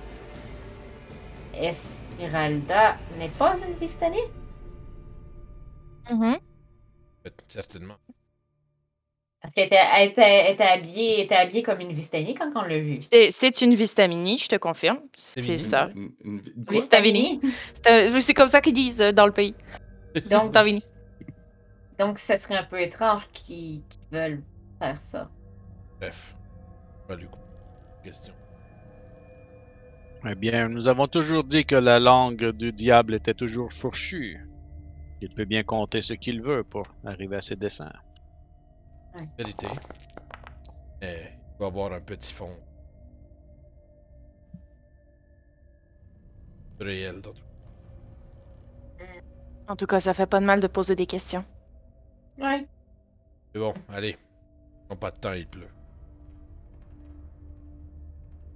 Esmeralda 1.55 2.97
n'est 3.19 3.29
pas 3.29 3.55
une 3.61 3.75
Vistani? 3.75 4.19
Mhm. 6.11 6.39
Certainement. 7.49 7.97
Parce 9.41 9.55
qu'elle 9.55 9.67
était, 9.67 9.77
elle 9.97 10.09
était, 10.11 10.23
elle 10.23 10.53
était 10.55 10.65
habillée, 10.65 11.15
elle 11.15 11.25
était 11.25 11.35
habillée 11.37 11.63
comme 11.63 11.81
une 11.81 11.93
Vistani 11.93 12.35
quand 12.35 12.51
on 12.57 12.63
l'a 12.63 12.79
vue. 12.79 12.97
C'est 12.97 13.31
c'est 13.31 13.63
une 13.63 13.75
Vistamini, 13.75 14.37
je 14.39 14.49
te 14.49 14.57
confirme. 14.57 14.99
C'est 15.17 15.41
Vistamini? 15.41 15.61
ça. 15.61 15.91
Une-. 16.25 17.53
C'est 17.85 18.17
euh, 18.17 18.21
c'est 18.21 18.35
comme 18.35 18.49
ça 18.49 18.61
qu'ils 18.61 18.75
disent 18.75 19.01
euh, 19.01 19.13
dans 19.13 19.27
le 19.27 19.33
pays. 19.33 19.55
Donc, 20.15 20.25
Vistavini. 20.41 20.85
donc, 21.99 22.19
ça 22.19 22.37
serait 22.37 22.57
un 22.57 22.65
peu 22.65 22.81
étrange 22.81 23.29
qu'ils 23.33 23.83
qu'ils 23.89 24.09
veulent 24.11 24.43
faire 24.79 25.01
ça. 25.01 25.31
Bref. 26.01 26.35
Pas 27.11 27.17
du 27.17 27.27
coup. 27.27 27.41
Question. 28.05 28.33
Eh 30.25 30.37
bien, 30.37 30.69
nous 30.69 30.87
avons 30.87 31.09
toujours 31.09 31.43
dit 31.43 31.65
que 31.67 31.75
la 31.75 31.99
langue 31.99 32.53
du 32.53 32.71
diable 32.71 33.15
était 33.15 33.35
toujours 33.35 33.73
fourchue. 33.73 34.49
Il 35.21 35.35
peut 35.35 35.45
bien 35.45 35.65
compter 35.65 36.03
ce 36.03 36.15
qu'il 36.15 36.41
veut 36.41 36.63
pour 36.63 36.85
arriver 37.05 37.35
à 37.35 37.41
ses 37.41 37.57
desseins. 37.57 37.93
Vérité. 39.37 39.67
Mais 41.01 41.37
il 41.37 41.59
va 41.59 41.67
avoir 41.67 41.93
un 41.93 42.01
petit 42.01 42.33
fond. 42.33 42.57
Réel 46.79 47.21
dans 47.23 47.33
tout. 47.33 47.43
En 49.67 49.75
tout 49.75 49.87
cas, 49.87 49.99
ça 49.99 50.15
fait 50.15 50.29
pas 50.29 50.39
de 50.39 50.47
mal 50.47 50.61
de 50.61 50.69
poser 50.69 50.95
des 50.95 51.07
questions. 51.07 51.45
Ouais. 52.39 52.69
Mais 53.53 53.61
bon, 53.61 53.75
allez. 53.89 54.17
On 54.89 54.95
pas 54.95 55.11
de 55.11 55.19
temps, 55.19 55.33
il 55.33 55.49
pleut. 55.49 55.80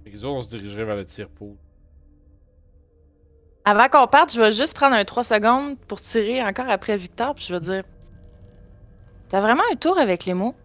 Autres, 0.07 0.25
on 0.27 0.41
se 0.41 0.49
dirigerait 0.49 0.85
vers 0.85 0.95
le 0.95 1.05
tir-pool. 1.05 1.55
Avant 3.65 3.87
qu'on 3.89 4.05
parte, 4.05 4.31
je 4.33 4.39
vais 4.39 4.51
juste 4.51 4.75
prendre 4.75 4.95
un 4.95 5.03
3 5.03 5.23
secondes 5.23 5.79
pour 5.87 5.99
tirer 5.99 6.43
encore 6.43 6.69
après 6.69 6.95
Victor, 6.97 7.33
puis 7.33 7.45
je 7.45 7.53
vais 7.53 7.59
dire 7.59 7.83
T'as 9.29 9.41
vraiment 9.41 9.63
un 9.71 9.75
tour 9.75 9.97
avec 9.97 10.25
les 10.25 10.35
mots? 10.35 10.55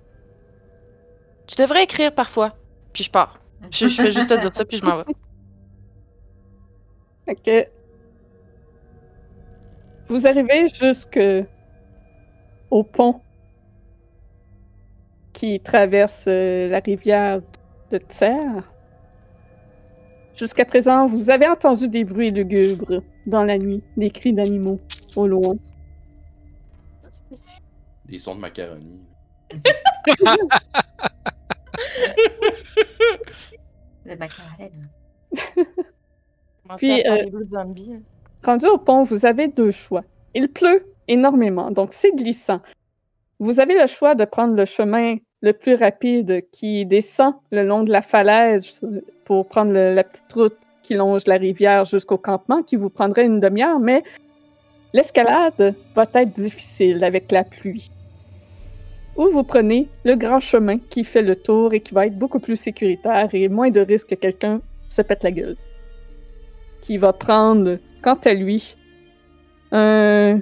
Tu 1.46 1.56
devrais 1.56 1.84
écrire 1.84 2.14
parfois. 2.14 2.54
Puis 2.92 3.04
je 3.04 3.10
pars. 3.10 3.40
Je, 3.70 3.86
je 3.86 4.02
fais 4.02 4.10
juste 4.10 4.28
te 4.28 4.34
dire 4.34 4.54
ça, 4.54 4.64
puis 4.64 4.76
je 4.76 4.84
m'en 4.84 4.98
vais. 4.98 5.04
Que 7.44 7.66
vous 10.08 10.26
arrivez 10.26 10.68
jusque 10.68 11.20
au 12.70 12.82
pont 12.82 13.20
qui 15.32 15.60
traverse 15.60 16.24
euh, 16.26 16.68
la 16.68 16.80
rivière 16.80 17.40
de 17.90 17.98
Terre. 17.98 18.64
Jusqu'à 20.40 20.64
présent, 20.64 21.04
vous 21.04 21.28
avez 21.28 21.46
entendu 21.46 21.86
des 21.90 22.02
bruits 22.02 22.30
lugubres 22.30 23.02
dans 23.26 23.44
la 23.44 23.58
nuit, 23.58 23.82
des 23.98 24.08
cris 24.08 24.32
d'animaux 24.32 24.80
au 25.14 25.26
loin. 25.26 25.54
Des 28.06 28.18
sons 28.18 28.36
de 28.36 28.40
macaroni. 28.40 29.02
Le 34.06 34.16
macaroni. 34.16 34.70
Puis, 36.78 37.06
euh, 37.06 37.26
zombies? 37.50 37.96
Rendu 38.42 38.64
au 38.64 38.78
pont, 38.78 39.02
vous 39.02 39.26
avez 39.26 39.48
deux 39.48 39.72
choix. 39.72 40.04
Il 40.32 40.50
pleut 40.50 40.86
énormément, 41.06 41.70
donc 41.70 41.92
c'est 41.92 42.12
glissant. 42.12 42.62
Vous 43.40 43.60
avez 43.60 43.78
le 43.78 43.86
choix 43.86 44.14
de 44.14 44.24
prendre 44.24 44.54
le 44.54 44.64
chemin 44.64 45.16
le 45.42 45.52
plus 45.52 45.74
rapide 45.74 46.44
qui 46.50 46.84
descend 46.86 47.34
le 47.50 47.62
long 47.64 47.82
de 47.82 47.90
la 47.90 48.02
falaise 48.02 48.82
pour 49.24 49.46
prendre 49.46 49.72
le- 49.72 49.94
la 49.94 50.04
petite 50.04 50.32
route 50.32 50.56
qui 50.82 50.94
longe 50.94 51.26
la 51.26 51.36
rivière 51.36 51.84
jusqu'au 51.84 52.18
campement, 52.18 52.62
qui 52.62 52.76
vous 52.76 52.90
prendrait 52.90 53.24
une 53.26 53.40
demi-heure, 53.40 53.80
mais 53.80 54.02
l'escalade 54.92 55.74
va 55.94 56.04
être 56.14 56.32
difficile 56.32 57.04
avec 57.04 57.30
la 57.32 57.44
pluie. 57.44 57.90
Ou 59.16 59.28
vous 59.28 59.44
prenez 59.44 59.88
le 60.04 60.14
grand 60.16 60.40
chemin 60.40 60.78
qui 60.78 61.04
fait 61.04 61.22
le 61.22 61.36
tour 61.36 61.74
et 61.74 61.80
qui 61.80 61.94
va 61.94 62.06
être 62.06 62.18
beaucoup 62.18 62.40
plus 62.40 62.56
sécuritaire 62.56 63.28
et 63.32 63.48
moins 63.48 63.70
de 63.70 63.80
risque 63.80 64.08
que 64.10 64.14
quelqu'un 64.14 64.60
se 64.88 65.02
pète 65.02 65.24
la 65.24 65.30
gueule. 65.30 65.56
Qui 66.80 66.96
va 66.96 67.12
prendre 67.12 67.78
quant 68.02 68.18
à 68.24 68.32
lui, 68.34 68.76
un 69.72 70.40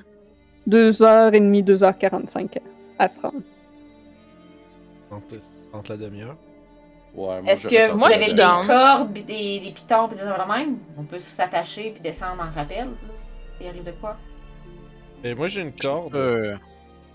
2h30, 0.66 1.64
2h45 1.64 2.58
à 2.98 3.08
se 3.08 3.20
rendre. 3.20 3.42
Entre, 5.10 5.36
entre 5.72 5.92
la 5.92 5.96
demi-heure. 5.98 6.36
Ouais, 7.14 7.40
moi, 7.42 7.52
Est-ce 7.52 7.66
que 7.68 7.92
Moi, 7.92 8.12
suis 8.12 8.24
des 8.26 8.34
cordes, 8.34 9.12
pis 9.14 9.22
des, 9.22 9.60
des 9.60 9.72
pitons, 9.72 10.08
pis 10.08 10.14
des 10.16 10.22
affaires 10.22 10.46
de 10.46 10.52
même? 10.52 10.78
On 10.96 11.04
peut 11.04 11.18
s'attacher 11.18 11.90
puis 11.92 12.00
descendre 12.02 12.42
en 12.42 12.50
rappel. 12.50 12.88
Il 13.60 13.66
arrive 13.68 13.84
de 13.84 13.92
quoi? 13.92 14.16
Mais 15.22 15.34
moi, 15.34 15.48
j'ai 15.48 15.62
une 15.62 15.72
Je 15.80 15.88
corde. 15.88 16.12
peux, 16.12 16.56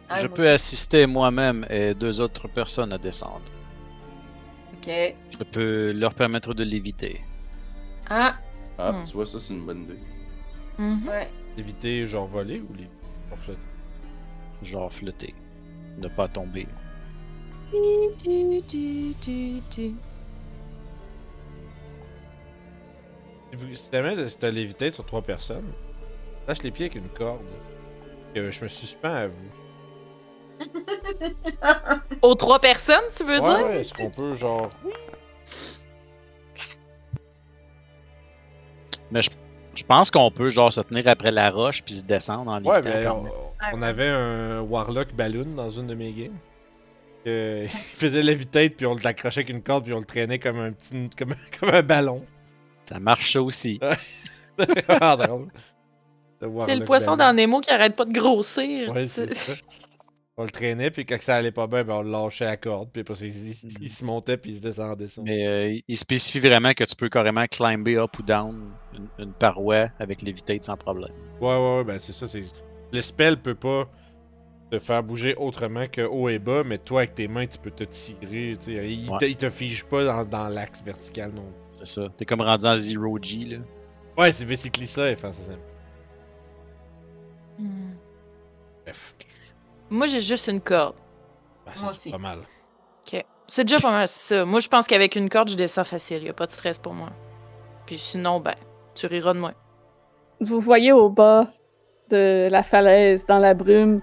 Ah, 0.10 0.16
je 0.16 0.28
moi 0.28 0.36
peux 0.36 0.50
assister 0.50 1.06
moi-même 1.08 1.66
et 1.70 1.94
deux 1.94 2.20
autres 2.22 2.48
personnes 2.48 2.94
à 2.94 2.98
descendre. 2.98 3.52
Ok. 4.74 4.88
Je 5.30 5.44
peux 5.44 5.92
leur 5.92 6.14
permettre 6.16 6.54
de 6.54 6.64
l'éviter. 6.64 7.22
Ah, 8.10 8.36
Ah, 8.78 8.92
Hmm. 8.92 9.04
tu 9.06 9.14
vois, 9.14 9.26
ça, 9.26 9.40
c'est 9.40 9.54
une 9.54 9.66
bonne 9.66 9.84
idée. 9.84 10.00
Mhm. 10.78 11.08
ouais. 11.08 11.34
Éviter, 11.58 12.06
genre, 12.08 12.28
voler 12.28 12.60
ou 12.62 12.74
les. 12.74 12.92
genre 13.30 13.40
flotter? 13.40 13.68
Genre 14.62 14.92
flotter. 14.94 15.36
Ne 15.98 16.08
pas 16.08 16.28
tomber. 16.28 16.68
Si, 17.74 19.16
jamais 23.92 24.16
t'as 24.40 24.52
lévité 24.52 24.92
sur 24.92 25.06
trois 25.06 25.22
personnes, 25.22 25.72
lâche 26.48 26.64
les 26.64 26.72
pieds 26.72 26.86
avec 26.86 26.96
une 26.96 27.10
corde. 27.10 27.42
Que 28.34 28.50
je 28.50 28.64
me 28.64 28.68
suspends 28.68 29.14
à 29.14 29.28
vous. 29.28 29.50
Aux 32.22 32.36
trois 32.36 32.60
personnes, 32.60 33.04
tu 33.16 33.24
veux 33.24 33.40
Ouais, 33.40 33.58
dire? 33.58 33.66
ouais, 33.68 33.82
est-ce 33.82 33.94
qu'on 33.94 34.10
peut, 34.10 34.34
genre. 34.34 34.70
Mais 39.12 39.22
je, 39.22 39.30
je 39.76 39.84
pense 39.84 40.10
qu'on 40.10 40.32
peut 40.32 40.50
genre 40.50 40.74
se 40.74 40.82
tenir 40.82 41.08
après 41.08 41.32
la 41.32 41.52
roche 41.52 41.84
puis 41.84 41.94
se 41.94 42.06
descendre 42.06 42.50
en 42.52 42.64
Ouais, 42.64 42.82
lévitant 42.82 43.22
mais 43.22 43.30
quand 43.30 43.36
on, 43.74 43.78
on 43.78 43.82
avait 43.84 44.08
un 44.08 44.62
Warlock 44.62 45.14
Balloon 45.14 45.54
dans 45.56 45.70
une 45.70 45.86
de 45.88 45.94
mes 45.94 46.12
games. 46.12 46.38
Que, 47.26 47.64
il 47.66 47.70
faisait 47.70 48.22
levitate, 48.24 48.76
puis 48.76 48.86
on 48.86 48.96
l'accrochait 48.96 49.42
avec 49.42 49.50
une 49.50 49.62
corde, 49.64 49.86
puis 49.86 49.94
on 49.94 50.00
le 50.00 50.06
traînait 50.06 50.40
comme 50.40 50.60
un 50.60 50.72
petit. 50.74 51.10
comme, 51.18 51.36
comme 51.60 51.70
un 51.70 51.82
ballon. 51.82 52.26
Ça 52.84 53.00
marche 53.00 53.34
ça 53.34 53.42
aussi. 53.42 53.80
C'était 54.60 54.82
vraiment 54.88 55.16
drôle. 55.16 55.48
C'est 56.60 56.76
le 56.76 56.84
poisson 56.84 57.16
dans 57.16 57.34
Nemo 57.34 57.62
qui 57.62 57.72
arrête 57.72 57.96
pas 57.96 58.04
de 58.06 58.12
grossir. 58.12 58.92
Ouais, 58.94 59.08
ça. 59.08 59.24
On 60.36 60.44
le 60.46 60.50
traînait, 60.50 60.90
puis 60.90 61.06
quand 61.06 61.22
ça 61.22 61.36
allait 61.36 61.52
pas 61.52 61.68
bien, 61.68 61.84
ben 61.84 61.94
on 61.94 62.02
le 62.02 62.10
lâchait 62.12 62.46
à 62.46 62.50
la 62.50 62.58
corde, 62.58 62.90
puis 62.92 63.02
après, 63.02 63.14
il, 63.22 63.50
il- 63.52 63.78
il 63.84 63.90
se 63.94 64.04
montait, 64.04 64.36
puis 64.36 64.52
il 64.52 64.58
se 64.58 64.62
descendait. 64.62 65.08
Ça. 65.08 65.22
Mais 65.24 65.46
euh, 65.48 65.80
il 65.88 65.96
spécifie 65.96 66.40
vraiment 66.40 66.74
que 66.74 66.84
tu 66.84 66.96
peux 66.96 67.08
carrément 67.08 67.46
climber 67.46 67.98
up 67.98 68.18
ou 68.18 68.24
down 68.24 68.72
une, 68.96 69.08
une 69.26 69.32
paroi 69.34 69.90
avec 70.00 70.24
l'évitate 70.24 70.64
sans 70.64 70.76
problème. 70.76 71.12
Ouais, 71.40 71.56
ouais, 71.56 71.78
ouais, 71.78 71.84
ben 71.84 72.00
c'est 72.00 72.14
ça. 72.14 72.26
c'est 72.26 72.42
Le 72.92 73.02
spell 73.04 73.38
peut 73.38 73.54
pas 73.56 73.88
te 74.72 74.80
faire 74.80 75.04
bouger 75.04 75.36
autrement 75.36 75.86
que 75.88 76.02
haut 76.02 76.30
et 76.30 76.40
bas, 76.40 76.64
mais 76.66 76.78
toi, 76.80 77.02
avec 77.02 77.16
tes 77.16 77.28
mains, 77.28 77.46
tu 77.46 77.58
peux 77.60 77.70
te 77.72 77.84
tirer. 77.84 78.56
Il, 78.68 79.10
Ouais. 79.12 79.18
te, 79.20 79.26
il 79.26 79.36
te 79.36 79.50
fige 79.50 79.86
pas 79.86 80.04
dans, 80.04 80.26
dans 80.26 80.48
l'axe 80.48 80.82
vertical 80.84 81.32
non 81.34 81.46
C'est 81.72 81.86
ça. 81.86 82.08
T'es 82.18 82.26
comme 82.26 82.42
rendu 82.42 82.66
en 82.66 82.76
zero 82.78 83.18
G 83.22 83.40
là. 83.46 83.58
Ouais, 84.18 84.32
c'est 84.32 84.46
basically 84.46 84.88
ça, 84.88 85.12
enfin, 85.12 85.32
c'est 85.32 85.44
ça. 85.44 85.54
Hmm. 87.60 87.94
Bref. 88.84 89.16
Moi, 89.90 90.08
j'ai 90.08 90.22
juste 90.22 90.48
une 90.48 90.62
corde. 90.62 90.96
Ben, 91.66 91.72
Moi 91.82 91.94
c'est 91.94 92.00
aussi. 92.00 92.12
pas 92.12 92.18
mal. 92.18 92.40
Ok. 93.06 93.24
C'est 93.48 93.64
déjà 93.66 93.80
pas 93.80 93.92
mal, 93.92 94.08
c'est 94.08 94.36
ça. 94.36 94.46
Moi, 94.46 94.60
je 94.60 94.68
pense 94.70 94.88
qu'avec 94.88 95.16
une 95.16 95.30
corde, 95.30 95.50
je 95.50 95.56
descends 95.56 95.84
facile. 95.84 96.24
Y 96.24 96.30
a 96.30 96.34
pas 96.34 96.46
de 96.46 96.52
stress 96.52 96.80
pour 96.80 96.94
moi. 96.94 97.10
Puis 97.86 97.98
sinon, 97.98 98.40
ben, 98.40 98.56
tu 98.96 99.06
riras 99.08 99.34
de 99.34 99.40
moi. 99.40 99.54
Vous 100.40 100.60
voyez 100.60 100.92
au 100.92 101.10
bas 101.10 101.52
de 102.10 102.48
la 102.52 102.64
falaise, 102.64 103.26
dans 103.26 103.40
la 103.40 103.54
brume, 103.54 104.02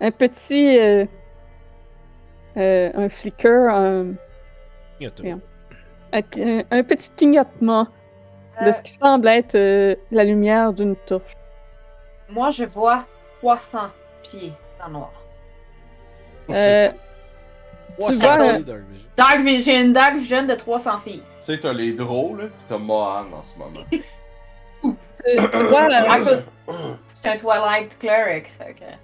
un 0.00 0.10
petit. 0.10 0.78
euh, 0.78 1.06
euh, 2.56 2.90
un 2.94 3.08
flicker, 3.10 3.68
un, 3.70 4.14
un, 6.12 6.82
petit 6.82 7.10
clignotement 7.10 7.84
de 8.62 8.68
Euh. 8.68 8.72
ce 8.72 8.80
qui 8.80 8.92
semble 8.92 9.28
être 9.28 9.54
euh, 9.54 9.94
la 10.10 10.24
lumière 10.24 10.72
d'une 10.72 10.96
torche. 10.96 11.32
Moi, 12.30 12.48
je 12.50 12.64
vois 12.64 13.04
300 13.40 13.78
pieds 14.22 14.52
dans 14.78 14.86
le 14.86 14.92
noir. 14.94 15.12
Euh, 16.50 16.90
tu 18.00 18.12
vois, 18.14 18.40
euh, 18.40 18.52
Dark 18.52 18.64
Dark 19.16 19.38
Vision. 19.40 19.88
Dark 19.92 20.14
Vision 20.16 20.42
de 20.44 20.54
300 20.54 20.98
feet. 20.98 21.18
Tu 21.20 21.24
sais, 21.40 21.58
t'as 21.60 21.72
les 21.74 21.92
drôles, 21.92 22.38
là, 22.40 22.46
pis 22.46 22.52
t'as 22.68 22.78
Mohan 22.78 23.26
en 23.32 23.42
ce 23.42 23.58
moment. 23.58 23.80
tu, 23.90 24.00
tu 24.82 25.62
vois, 25.64 25.84
euh, 25.84 26.10
À 26.10 26.18
cause- 26.20 26.42
Je 26.68 27.20
suis 27.20 27.28
un 27.28 27.36
Twilight 27.36 27.98
Cleric. 27.98 28.46
fait 28.58 28.70
Ac- 28.72 28.98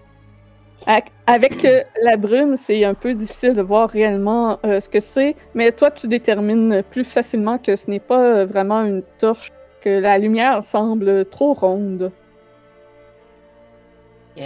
Avec 0.86 1.64
euh, 1.64 1.82
la 2.02 2.16
brume, 2.16 2.56
c'est 2.56 2.84
un 2.84 2.94
peu 2.94 3.14
difficile 3.14 3.52
de 3.52 3.62
voir 3.62 3.88
réellement 3.88 4.58
euh, 4.64 4.80
ce 4.80 4.88
que 4.88 5.00
c'est, 5.00 5.36
mais 5.54 5.70
toi, 5.72 5.90
tu 5.90 6.08
détermines 6.08 6.82
plus 6.90 7.04
facilement 7.04 7.58
que 7.58 7.76
ce 7.76 7.88
n'est 7.88 8.00
pas 8.00 8.20
euh, 8.20 8.46
vraiment 8.46 8.82
une 8.82 9.02
torche, 9.18 9.50
que 9.80 10.00
la 10.00 10.18
lumière 10.18 10.62
semble 10.62 11.24
trop 11.26 11.54
ronde. 11.54 12.10
Ok. 14.36 14.42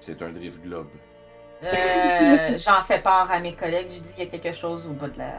C'est 0.00 0.22
un 0.22 0.30
drift 0.30 0.62
globe. 0.62 0.88
Euh, 1.62 1.68
J'en 2.56 2.82
fais 2.82 3.00
part 3.00 3.30
à 3.30 3.38
mes 3.40 3.54
collègues. 3.54 3.90
Je 3.90 4.00
dis 4.00 4.12
qu'il 4.14 4.24
y 4.24 4.26
a 4.26 4.30
quelque 4.30 4.52
chose 4.52 4.88
au 4.88 4.92
bas 4.92 5.08
de 5.08 5.18
la. 5.18 5.32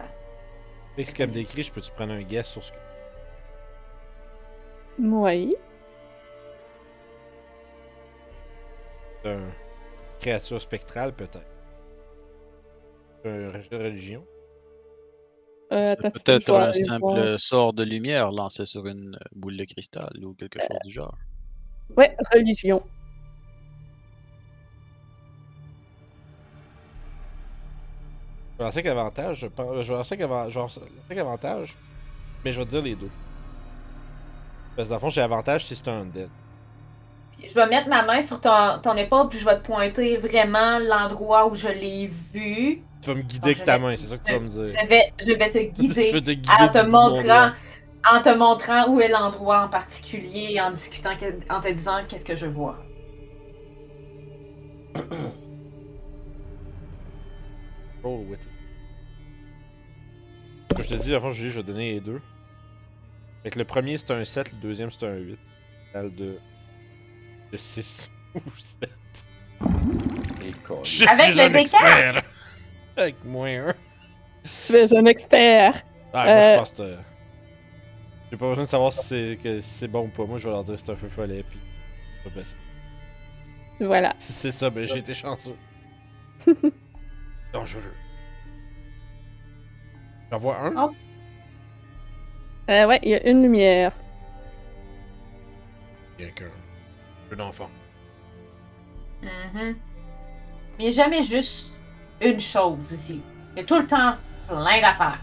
Avec 0.93 1.09
ce 1.09 1.15
qu'elle 1.15 1.31
décrit, 1.31 1.63
je 1.63 1.71
peux-tu 1.71 1.91
prendre 1.91 2.13
un 2.13 2.21
guess 2.21 2.47
sur 2.47 2.63
ce 2.63 2.71
que. 2.71 2.77
Oui. 4.99 5.55
C'est 9.23 9.31
une 9.31 9.49
créature 10.21 10.61
spectrale, 10.61 11.13
peut-être. 11.13 11.49
Un 13.25 13.51
rejet 13.51 13.69
de 13.69 13.77
religion. 13.77 14.25
Euh, 15.73 15.85
C'est 15.87 15.99
peut-être 16.01 16.49
un 16.53 16.63
aller 16.63 16.83
simple 16.83 16.99
voir. 17.01 17.39
sort 17.39 17.73
de 17.73 17.83
lumière 17.83 18.31
lancé 18.31 18.65
sur 18.65 18.87
une 18.87 19.17
boule 19.33 19.57
de 19.57 19.65
cristal 19.65 20.11
ou 20.23 20.33
quelque 20.33 20.57
Euh, 20.59 20.65
chose 20.67 20.79
du 20.85 20.91
genre. 20.91 21.17
Ouais, 21.97 22.15
religion. 22.33 22.81
Je 28.53 28.57
vais 28.57 28.63
lancer 28.65 28.83
qu'avantage, 28.83 29.39
je 29.39 29.47
pense. 29.47 29.81
Je 29.85 29.93
lancer 29.93 30.17
qu'avantage, 30.17 31.77
mais 32.43 32.51
je 32.51 32.59
vais 32.59 32.65
te 32.65 32.69
dire 32.71 32.81
les 32.81 32.95
deux. 32.95 33.09
Parce 34.75 34.87
que 34.87 34.89
dans 34.89 34.95
le 34.95 34.99
fond, 35.01 35.09
j'ai 35.09 35.21
avantage 35.21 35.65
si 35.65 35.75
c'est 35.75 35.87
un 35.87 36.01
undead. 36.01 36.29
Je 37.49 37.53
vais 37.55 37.67
mettre 37.67 37.89
ma 37.89 38.03
main 38.03 38.21
sur 38.21 38.39
ton, 38.39 38.79
ton 38.81 38.95
épaule 38.95 39.27
puis 39.29 39.39
je 39.39 39.45
vais 39.45 39.55
te 39.57 39.63
pointer 39.65 40.17
vraiment 40.17 40.79
l'endroit 40.79 41.47
où 41.47 41.55
je 41.55 41.67
l'ai 41.67 42.07
vu. 42.07 42.83
Tu 43.01 43.09
vas 43.09 43.15
me 43.15 43.21
guider 43.21 43.39
Donc, 43.39 43.43
avec 43.57 43.65
ta 43.65 43.77
vais- 43.77 43.83
main, 43.83 43.95
c'est 43.97 44.07
ça 44.07 44.17
que 44.17 44.23
tu 44.23 44.31
vas 44.31 44.39
me 44.39 44.47
dire. 44.47 44.67
Je 44.67 44.87
vais, 44.87 45.13
je 45.19 45.31
vais 45.33 45.49
te 45.51 45.57
Je 45.59 45.63
guider 45.71 46.11
vais 46.11 46.21
te 46.21 46.31
guider 46.31 46.49
en 46.59 46.67
te 46.69 46.85
montrant, 46.85 47.51
en 48.11 48.21
te 48.21 48.29
montrant 48.37 48.87
où 48.89 49.01
est 49.01 49.07
l'endroit 49.07 49.63
en 49.63 49.69
particulier 49.69 50.51
et 50.53 50.61
en 50.61 50.71
discutant, 50.71 51.11
en 51.49 51.59
te 51.61 51.67
disant 51.69 52.01
qu'est-ce 52.07 52.25
que 52.25 52.35
je 52.35 52.45
vois. 52.47 52.77
Roll 58.03 58.25
with 58.29 58.39
it. 58.41 58.49
Comme 60.75 60.83
je 60.83 60.89
te 60.89 60.95
dis, 60.95 61.13
avant, 61.15 61.31
je 61.31 61.47
vais 61.47 61.63
donner 61.63 61.93
les 61.93 61.99
deux. 61.99 62.21
Fait 63.43 63.49
que 63.49 63.57
le 63.59 63.65
premier 63.65 63.97
c'est 63.97 64.11
un 64.11 64.23
7, 64.23 64.51
le 64.51 64.57
deuxième 64.59 64.91
c'est 64.91 65.05
un 65.05 65.15
8. 65.15 65.39
Total 65.93 66.13
de. 66.15 66.37
De 67.51 67.57
6 67.57 68.09
ou 68.35 68.39
7. 68.79 68.89
Et 70.45 70.51
quoi. 70.65 70.79
Je 70.83 71.05
Avec 71.07 71.25
suis 71.27 71.35
le 71.35 71.41
un 71.43 71.49
D4. 71.49 71.59
expert! 71.59 72.23
Avec 72.97 73.23
moins 73.25 73.67
un. 73.69 73.75
Tu 74.59 74.73
es 74.75 74.95
un 74.95 75.05
expert. 75.05 75.75
Ah, 76.13 76.23
moi 76.25 76.33
Euh, 76.33 76.41
je 76.53 76.57
pense 76.59 76.73
que. 76.73 76.95
J'ai 78.31 78.37
pas 78.37 78.47
besoin 78.49 78.63
de 78.63 78.69
savoir 78.69 78.93
si 78.93 79.07
c'est 79.07 79.37
que 79.41 79.59
si 79.59 79.69
c'est 79.69 79.87
bon 79.87 80.05
ou 80.05 80.07
pas. 80.07 80.25
Moi, 80.25 80.37
je 80.37 80.45
vais 80.45 80.51
leur 80.51 80.63
dire 80.63 80.75
que 80.75 80.79
c'est 80.79 80.91
un 80.91 80.95
feu 80.95 81.09
follet, 81.09 81.43
puis. 81.47 81.59
je 82.23 82.29
vais 82.29 82.35
passer. 82.35 82.55
Voilà. 83.79 84.13
Si 84.19 84.31
c'est 84.33 84.51
ça, 84.51 84.69
ben 84.69 84.85
j'ai 84.87 84.99
été 84.99 85.13
chanceux. 85.13 85.55
Dangereux. 87.53 87.93
J'en 90.31 90.37
vois 90.37 90.59
un. 90.59 90.73
Oh. 90.77 90.91
Euh, 92.69 92.87
ouais, 92.87 92.99
il 93.03 93.09
y 93.09 93.15
a 93.15 93.27
une 93.27 93.41
lumière. 93.41 93.91
Il 96.19 96.31
enfant. 97.39 97.69
Mhm. 99.21 99.75
Mais 100.77 100.85
il 100.85 100.89
n'y 100.89 100.99
a 100.99 101.03
jamais 101.03 101.23
juste 101.23 101.71
une 102.21 102.39
chose 102.39 102.91
ici. 102.91 103.21
Il 103.55 103.59
y 103.59 103.61
a 103.63 103.65
tout 103.65 103.77
le 103.79 103.87
temps 103.87 104.15
plein 104.47 104.81
d'affaires. 104.81 105.19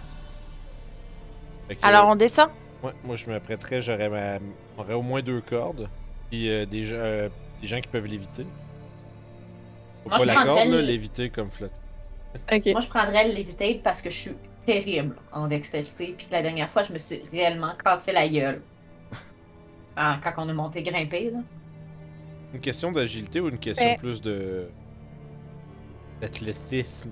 Que, 1.68 1.74
Alors, 1.82 2.08
on 2.08 2.16
descend? 2.16 2.50
moi, 2.82 2.92
moi, 3.02 3.16
je 3.16 3.26
m'apprêterais, 3.30 3.82
j'aurais 3.82 4.08
ma... 4.08 4.38
j'aurais 4.76 4.94
au 4.94 5.02
moins 5.02 5.22
deux 5.22 5.40
cordes. 5.40 5.90
Puis 6.30 6.48
euh, 6.48 6.66
des, 6.66 6.84
gens, 6.84 6.96
euh, 6.98 7.28
des 7.60 7.66
gens 7.66 7.80
qui 7.80 7.88
peuvent 7.88 8.06
l'éviter. 8.06 8.46
Faut 10.04 10.10
Moi, 10.10 10.18
pas 10.18 10.24
je 10.24 10.26
la 10.26 10.34
prendrais 10.34 10.44
corde, 10.44 10.68
là, 10.68 10.80
le- 10.80 10.80
l'éviter 10.80 11.30
comme 11.30 11.50
flotte. 11.50 11.72
Ok. 12.52 12.66
Moi, 12.66 12.80
je 12.80 12.88
prendrais 12.88 13.28
le 13.28 13.34
levitate 13.34 13.82
parce 13.82 14.02
que 14.02 14.10
je 14.10 14.16
suis 14.18 14.36
terrible 14.66 15.16
en 15.32 15.48
dextérité. 15.48 16.14
Puis 16.16 16.28
la 16.30 16.42
dernière 16.42 16.70
fois, 16.70 16.82
je 16.82 16.92
me 16.92 16.98
suis 16.98 17.22
réellement 17.32 17.74
cassé 17.76 18.12
la 18.12 18.28
gueule. 18.28 18.62
Ah, 19.96 20.20
quand 20.22 20.34
on 20.38 20.48
est 20.48 20.52
monté 20.54 20.82
grimper, 20.82 21.30
là. 21.32 21.40
Une 22.54 22.60
question 22.60 22.92
d'agilité 22.92 23.40
ou 23.40 23.48
une 23.48 23.58
question 23.58 23.84
Mais- 23.84 23.98
plus 23.98 24.20
de. 24.22 24.68
d'athlétisme? 26.20 27.10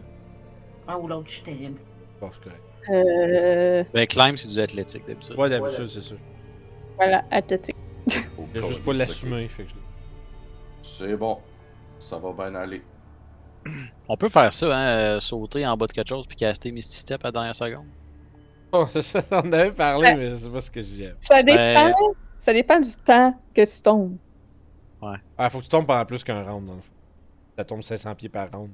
Un 0.88 0.96
ou 0.96 1.08
l'autre, 1.08 1.26
je 1.28 1.32
suis 1.34 1.42
terrible. 1.42 1.78
Je 2.14 2.20
pense 2.20 2.36
que. 2.38 2.48
Euh, 2.92 3.84
Ben, 3.92 4.06
climb, 4.06 4.36
c'est 4.36 4.48
du 4.48 4.60
athlétique 4.60 5.06
d'habitude. 5.06 5.36
Ouais, 5.36 5.48
d'habitude, 5.50 5.88
c'est 5.88 6.02
ça. 6.02 6.14
voilà, 6.96 7.24
athlétique. 7.30 7.76
Il 8.08 8.58
a 8.64 8.66
juste 8.68 8.84
pas 8.84 8.92
c'est 8.92 8.98
l'assumer, 8.98 9.48
fait 9.48 9.64
que 9.64 9.70
je-. 9.70 9.74
C'est 10.88 11.16
bon. 11.16 11.38
Ça 11.98 12.18
va 12.18 12.32
bien 12.32 12.54
aller. 12.54 12.82
On 14.08 14.16
peut 14.16 14.28
faire 14.28 14.52
ça, 14.52 14.66
hein, 14.76 14.86
euh, 15.16 15.20
sauter 15.20 15.66
en 15.66 15.76
bas 15.76 15.86
de 15.86 15.92
quelque 15.92 16.08
chose 16.08 16.26
puis 16.26 16.36
caster 16.36 16.70
Misty 16.70 16.98
Step 16.98 17.24
à 17.24 17.28
la 17.28 17.32
dernière 17.32 17.54
seconde. 17.56 17.86
Oh, 18.70 18.86
c'est 18.92 19.02
ça, 19.02 19.24
on 19.32 19.38
en 19.38 19.52
avait 19.52 19.72
parlé, 19.72 20.14
mais 20.14 20.30
je 20.30 20.36
sais 20.36 20.50
pas 20.50 20.60
ce 20.60 20.70
que 20.70 20.82
j'aime. 20.82 21.16
Ça 21.20 21.42
dépend, 21.42 21.56
Ben- 21.90 21.94
ça 22.38 22.52
dépend 22.52 22.78
du 22.78 22.94
temps 23.04 23.34
que 23.52 23.62
tu 23.76 23.82
tombes. 23.82 24.16
Ah, 25.38 25.50
faut 25.50 25.58
que 25.58 25.64
tu 25.64 25.68
tombes 25.68 25.86
pendant 25.86 26.04
plus 26.04 26.24
qu'un 26.24 26.42
round, 26.42 26.66
dans 26.66 26.74
le 26.74 26.80
fond. 26.80 26.92
Ça 27.56 27.64
tombe 27.64 27.82
500 27.82 28.14
pieds 28.14 28.28
par 28.28 28.50
round. 28.50 28.70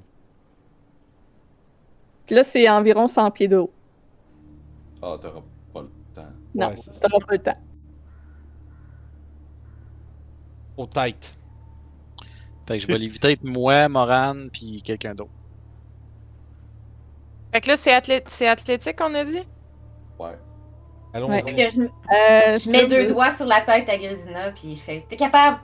Puis 2.25 2.35
là, 2.35 2.43
c'est 2.43 2.67
environ 2.69 3.07
100 3.07 3.31
pieds 3.31 3.47
de 3.47 3.57
haut. 3.57 3.71
Ah, 5.01 5.17
t'auras 5.21 5.41
pas 5.73 5.81
le 5.81 5.89
temps. 6.15 6.27
Non, 6.55 6.67
Ouais, 6.69 6.75
c'est 6.77 6.99
t'auras 6.99 7.25
pas 7.25 7.33
le 7.33 7.39
temps. 7.39 7.57
Au 10.77 10.85
tête. 10.87 11.35
Fait 12.67 12.77
que 12.77 12.79
je 12.79 12.87
vais 12.87 12.97
l'éviter 12.97 13.31
être 13.33 13.43
moi, 13.43 13.87
Moran, 13.89 14.47
puis 14.51 14.81
quelqu'un 14.81 15.13
d'autre. 15.13 15.29
Fait 17.51 17.61
que 17.61 17.67
là, 17.67 17.75
c'est 17.77 17.91
athlé- 17.93 18.23
c'est 18.25 18.47
athlétique, 18.47 18.97
on 19.01 19.13
a 19.13 19.23
dit? 19.25 19.43
Ouais. 20.17 20.37
Allons-y. 21.13 21.41
Fait 21.43 21.53
que 21.53 21.69
je, 21.75 21.81
Euh, 21.81 22.57
je 22.57 22.71
mets 22.71 22.87
deux 22.87 23.07
doigts 23.09 23.29
sur 23.31 23.45
la 23.45 23.61
tête 23.61 23.87
à 23.89 23.97
Grisina, 23.97 24.51
puis 24.51 24.75
je 24.75 24.81
fais 24.81 25.05
T'es 25.07 25.15
capable 25.17 25.59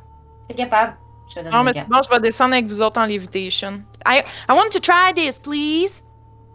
T'es 0.50 0.56
capable 0.56 0.98
Je 1.34 1.40
Non, 1.42 1.64
mais 1.64 1.74
bon, 1.88 2.02
je 2.04 2.10
vais 2.10 2.20
descendre 2.20 2.54
avec 2.54 2.66
vous 2.66 2.82
autres 2.82 3.00
en 3.00 3.06
levitation. 3.06 3.82
I, 4.06 4.22
I 4.50 4.52
want 4.52 4.70
to 4.74 4.80
try 4.80 5.14
this, 5.16 5.40
please. 5.40 6.04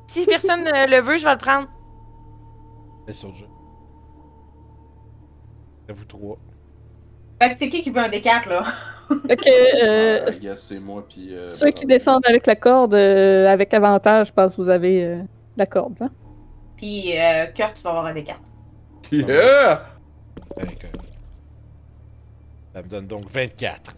Si 0.06 0.26
personne 0.26 0.64
ne 0.64 0.90
le 0.90 1.00
veut, 1.00 1.16
je 1.16 1.24
vais 1.24 1.32
le 1.32 1.38
prendre. 1.38 1.68
C'est 3.06 3.14
sur 3.14 3.28
le 3.28 3.34
jeu. 3.34 3.46
C'est 5.88 5.94
vous 5.96 6.04
trois. 6.04 6.36
Fait 7.40 7.52
que 7.52 7.58
c'est 7.58 7.68
qui 7.68 7.82
qui 7.82 7.90
veut 7.90 8.00
un 8.00 8.08
D4, 8.08 8.48
là? 8.48 8.64
Fait 9.28 9.36
que, 9.36 9.84
euh, 9.86 10.30
guess 10.40 10.62
c'est 10.62 10.80
moi 10.80 11.04
puis. 11.06 11.34
euh, 11.36 11.46
ceux 11.48 11.70
qui 11.70 11.84
descendent 11.84 12.24
avec 12.26 12.46
la 12.46 12.56
corde, 12.56 12.94
euh, 12.94 13.46
avec 13.46 13.74
avantage, 13.74 14.28
je 14.28 14.32
pense 14.32 14.52
que 14.52 14.56
vous 14.56 14.70
avez 14.70 15.04
euh, 15.04 15.22
la 15.58 15.66
corde. 15.66 15.98
Hein? 16.00 16.08
Puis 16.78 17.12
euh, 17.18 17.46
Kurt, 17.54 17.74
tu 17.74 17.82
vas 17.82 17.90
avoir 17.90 18.06
un 18.06 18.14
D4. 18.14 18.34
Yeah! 19.12 19.84
Fait 20.58 20.74
que- 20.74 20.86
Ça 22.74 22.82
me 22.82 22.88
donne 22.88 23.06
donc 23.06 23.30
24. 23.30 23.94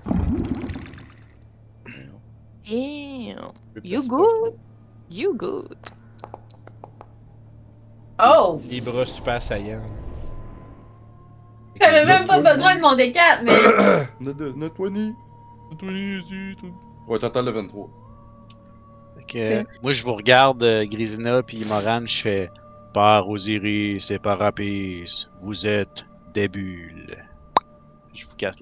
Damn. 2.69 3.53
You 3.83 4.03
good? 4.07 4.55
You 5.11 5.35
good. 5.35 5.79
Oh 8.19 8.61
bras 8.85 9.07
super 9.07 9.41
saillants. 9.41 9.81
J'avais 11.81 12.05
même 12.05 12.27
pas 12.27 12.39
besoin 12.41 12.77
de 12.77 12.81
mon 12.83 12.95
D4, 12.95 13.43
mais. 13.45 14.07
Notre, 14.21 14.57
notre 14.57 14.89
20. 14.89 15.15
Ouais, 17.09 17.19
total 17.19 17.47
de 17.47 17.51
23. 17.53 17.91
Fait 19.17 19.25
que, 19.25 19.39
euh, 19.39 19.65
moi, 19.83 19.93
je 19.93 20.03
vous 20.03 20.15
regarde, 20.15 20.63
euh, 20.63 20.85
Grisina 20.87 21.43
puis 21.43 21.65
Moran, 21.65 22.07
je 22.07 22.21
fais 22.21 22.51
Par 22.93 23.29
Osiris 23.29 24.11
et 24.11 24.19
par 24.19 24.43
Apis, 24.43 25.29
vous 25.41 25.67
êtes 25.67 26.05
des 26.35 26.49
bulles. 26.49 27.17
Je 28.17 28.27
vous 28.27 28.35
casse 28.37 28.59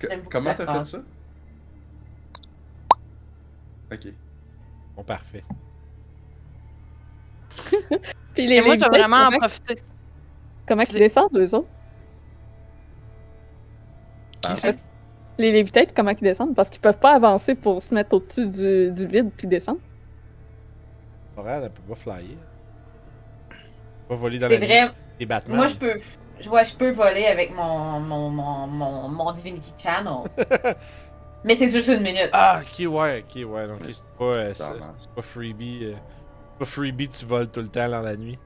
J'aime 0.00 0.20
beaucoup 0.20 0.30
comment 0.30 0.54
t'as 0.54 0.84
fait 0.84 0.84
ça? 0.84 0.98
Ok. 3.92 4.06
Bon, 4.96 5.04
parfait. 5.04 5.44
Puis 8.34 8.46
les 8.46 8.56
Et 8.56 8.60
moi, 8.60 8.76
Lévitates, 8.76 8.90
vraiment 8.90 9.16
en 9.16 9.24
comment, 9.26 9.38
profiter. 9.38 9.74
comment 10.66 10.78
ils 10.80 10.82
Excusez. 10.82 10.98
descendent, 10.98 11.36
eux 11.36 11.54
autres? 11.54 11.68
Ah, 14.44 14.54
Les 15.38 15.52
Lévitates, 15.52 15.92
comment 15.94 16.10
ils 16.10 16.16
descendent? 16.22 16.54
Parce 16.54 16.70
qu'ils 16.70 16.80
peuvent 16.80 16.98
pas 16.98 17.14
avancer 17.14 17.54
pour 17.54 17.82
se 17.82 17.94
mettre 17.94 18.14
au-dessus 18.16 18.48
du, 18.48 18.90
du 18.90 19.06
vide 19.06 19.30
puis 19.36 19.46
descendre. 19.46 19.80
Morale, 21.36 21.64
elle 21.64 21.70
peut 21.72 21.82
pas 21.82 21.94
flyer. 21.94 22.38
Elle 23.50 23.56
peut 23.56 24.08
Pas 24.08 24.14
voler 24.16 24.38
dans 24.38 24.48
C'est 24.48 24.58
la 24.58 24.66
vrai. 24.66 24.94
Batman. 25.26 25.56
Moi, 25.56 25.66
je 25.68 25.74
peux. 25.76 25.94
je- 26.40 26.48
Ouais, 26.48 26.64
je 26.64 26.74
peux 26.74 26.90
voler 26.90 27.26
avec 27.26 27.54
mon, 27.54 28.00
mon, 28.00 28.28
mon, 28.30 28.66
mon, 28.66 29.08
mon 29.08 29.32
Divinity 29.32 29.72
Channel. 29.80 30.24
mais 31.44 31.54
c'est 31.56 31.68
juste 31.68 31.88
une 31.88 32.02
minute. 32.02 32.30
Ah, 32.32 32.60
ok, 32.62 32.86
ouais, 32.90 33.24
ok, 33.28 33.48
ouais. 33.50 33.68
Donc, 33.68 33.78
c'est 33.90 34.08
pas, 34.18 34.24
euh, 34.24 34.52
c'est 34.54 35.10
pas 35.14 35.22
freebie. 35.22 35.80
euh, 35.84 35.94
c'est 35.94 36.58
pas 36.58 36.64
freebie, 36.64 37.08
tu 37.08 37.24
voles 37.26 37.48
tout 37.48 37.60
le 37.60 37.68
temps 37.68 37.88
dans 37.88 38.00
la 38.00 38.16
nuit. 38.16 38.38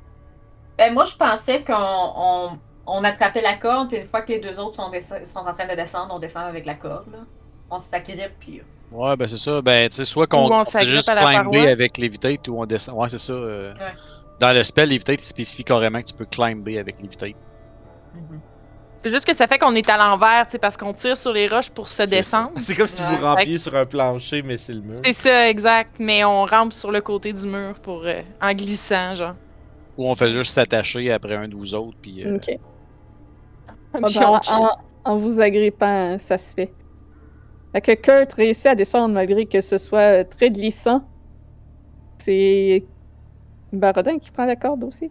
Ben, 0.78 0.92
moi, 0.92 1.04
je 1.06 1.16
pensais 1.16 1.62
qu'on 1.64 1.72
on, 1.74 2.58
on 2.86 3.04
attrapait 3.04 3.40
la 3.40 3.54
corde, 3.54 3.88
puis 3.88 3.98
une 3.98 4.04
fois 4.04 4.22
que 4.22 4.32
les 4.32 4.40
deux 4.40 4.58
autres 4.58 4.74
sont, 4.74 4.90
sont 5.24 5.38
en 5.46 5.54
train 5.54 5.66
de 5.66 5.74
descendre, 5.74 6.14
on 6.14 6.18
descend 6.18 6.44
avec 6.44 6.66
la 6.66 6.74
corde. 6.74 7.06
Là. 7.12 7.18
On 7.70 7.78
s'agrippe, 7.78 8.32
puis. 8.38 8.62
Ouais, 8.92 9.16
ben 9.16 9.26
c'est 9.26 9.38
ça. 9.38 9.60
Ben, 9.62 9.88
tu 9.88 9.96
sais, 9.96 10.04
soit 10.04 10.26
qu'on 10.28 10.46
on 10.48 10.60
on 10.60 10.64
juste 10.82 11.12
climber 11.14 11.68
avec 11.68 11.98
Levitate 11.98 12.46
ou 12.48 12.60
on 12.60 12.66
descend. 12.66 12.96
Ouais, 12.96 13.08
c'est 13.08 13.18
ça. 13.18 13.32
euh, 13.32 13.74
Ouais. 13.74 13.94
Dans 14.40 14.52
le 14.54 14.62
spell, 14.62 14.88
Levitate, 14.90 15.20
il 15.22 15.24
spécifie 15.24 15.64
carrément 15.64 16.00
que 16.00 16.06
tu 16.06 16.14
peux 16.14 16.26
climber 16.26 16.78
avec 16.78 17.00
Levitate. 17.00 17.34
Mhm. 18.14 18.40
C'est 18.98 19.12
juste 19.12 19.26
que 19.26 19.34
ça 19.34 19.46
fait 19.46 19.58
qu'on 19.58 19.74
est 19.74 19.88
à 19.88 19.96
l'envers, 19.98 20.46
tu 20.46 20.52
sais, 20.52 20.58
parce 20.58 20.76
qu'on 20.76 20.92
tire 20.92 21.16
sur 21.16 21.32
les 21.32 21.46
roches 21.46 21.70
pour 21.70 21.86
se 21.88 22.02
descendre. 22.02 22.52
C'est 22.62 22.74
comme 22.74 22.86
si 22.88 23.00
Ouais. 23.02 23.16
vous 23.16 23.24
rampiez 23.24 23.58
sur 23.58 23.74
un 23.76 23.86
plancher, 23.86 24.42
mais 24.42 24.56
c'est 24.56 24.72
le 24.72 24.80
mur. 24.80 24.98
C'est 25.04 25.12
ça, 25.12 25.48
exact. 25.48 25.96
Mais 26.00 26.24
on 26.24 26.44
rampe 26.44 26.72
sur 26.72 26.90
le 26.90 27.00
côté 27.00 27.32
du 27.32 27.46
mur 27.46 27.74
pour 27.80 28.02
euh, 28.04 28.20
en 28.42 28.52
glissant, 28.52 29.14
genre. 29.14 29.34
Ou 29.96 30.08
on 30.08 30.14
fait 30.14 30.30
juste 30.30 30.52
s'attacher 30.52 31.10
après 31.12 31.36
un 31.36 31.46
de 31.48 31.54
vous 31.54 31.74
autres, 31.74 31.96
puis. 32.02 32.24
euh, 32.24 32.36
Ok. 32.36 32.46
Puis 32.46 32.58
Bon, 34.00 34.02
on 34.02 34.40
chill. 34.40 34.52
en, 34.56 34.70
en 35.04 35.16
vous 35.18 35.40
agrippant, 35.40 36.18
ça 36.18 36.36
se 36.36 36.52
fait. 36.54 36.72
Fait 37.72 37.80
que 37.80 37.94
Kurt 37.94 38.32
réussit 38.34 38.66
à 38.66 38.74
descendre 38.74 39.14
malgré 39.14 39.46
que 39.46 39.60
ce 39.60 39.78
soit 39.78 40.24
très 40.24 40.50
glissant. 40.50 41.02
C'est 42.18 42.84
Barodin 43.78 44.18
qui 44.18 44.30
prend 44.30 44.44
la 44.44 44.56
corde 44.56 44.82
aussi. 44.84 45.06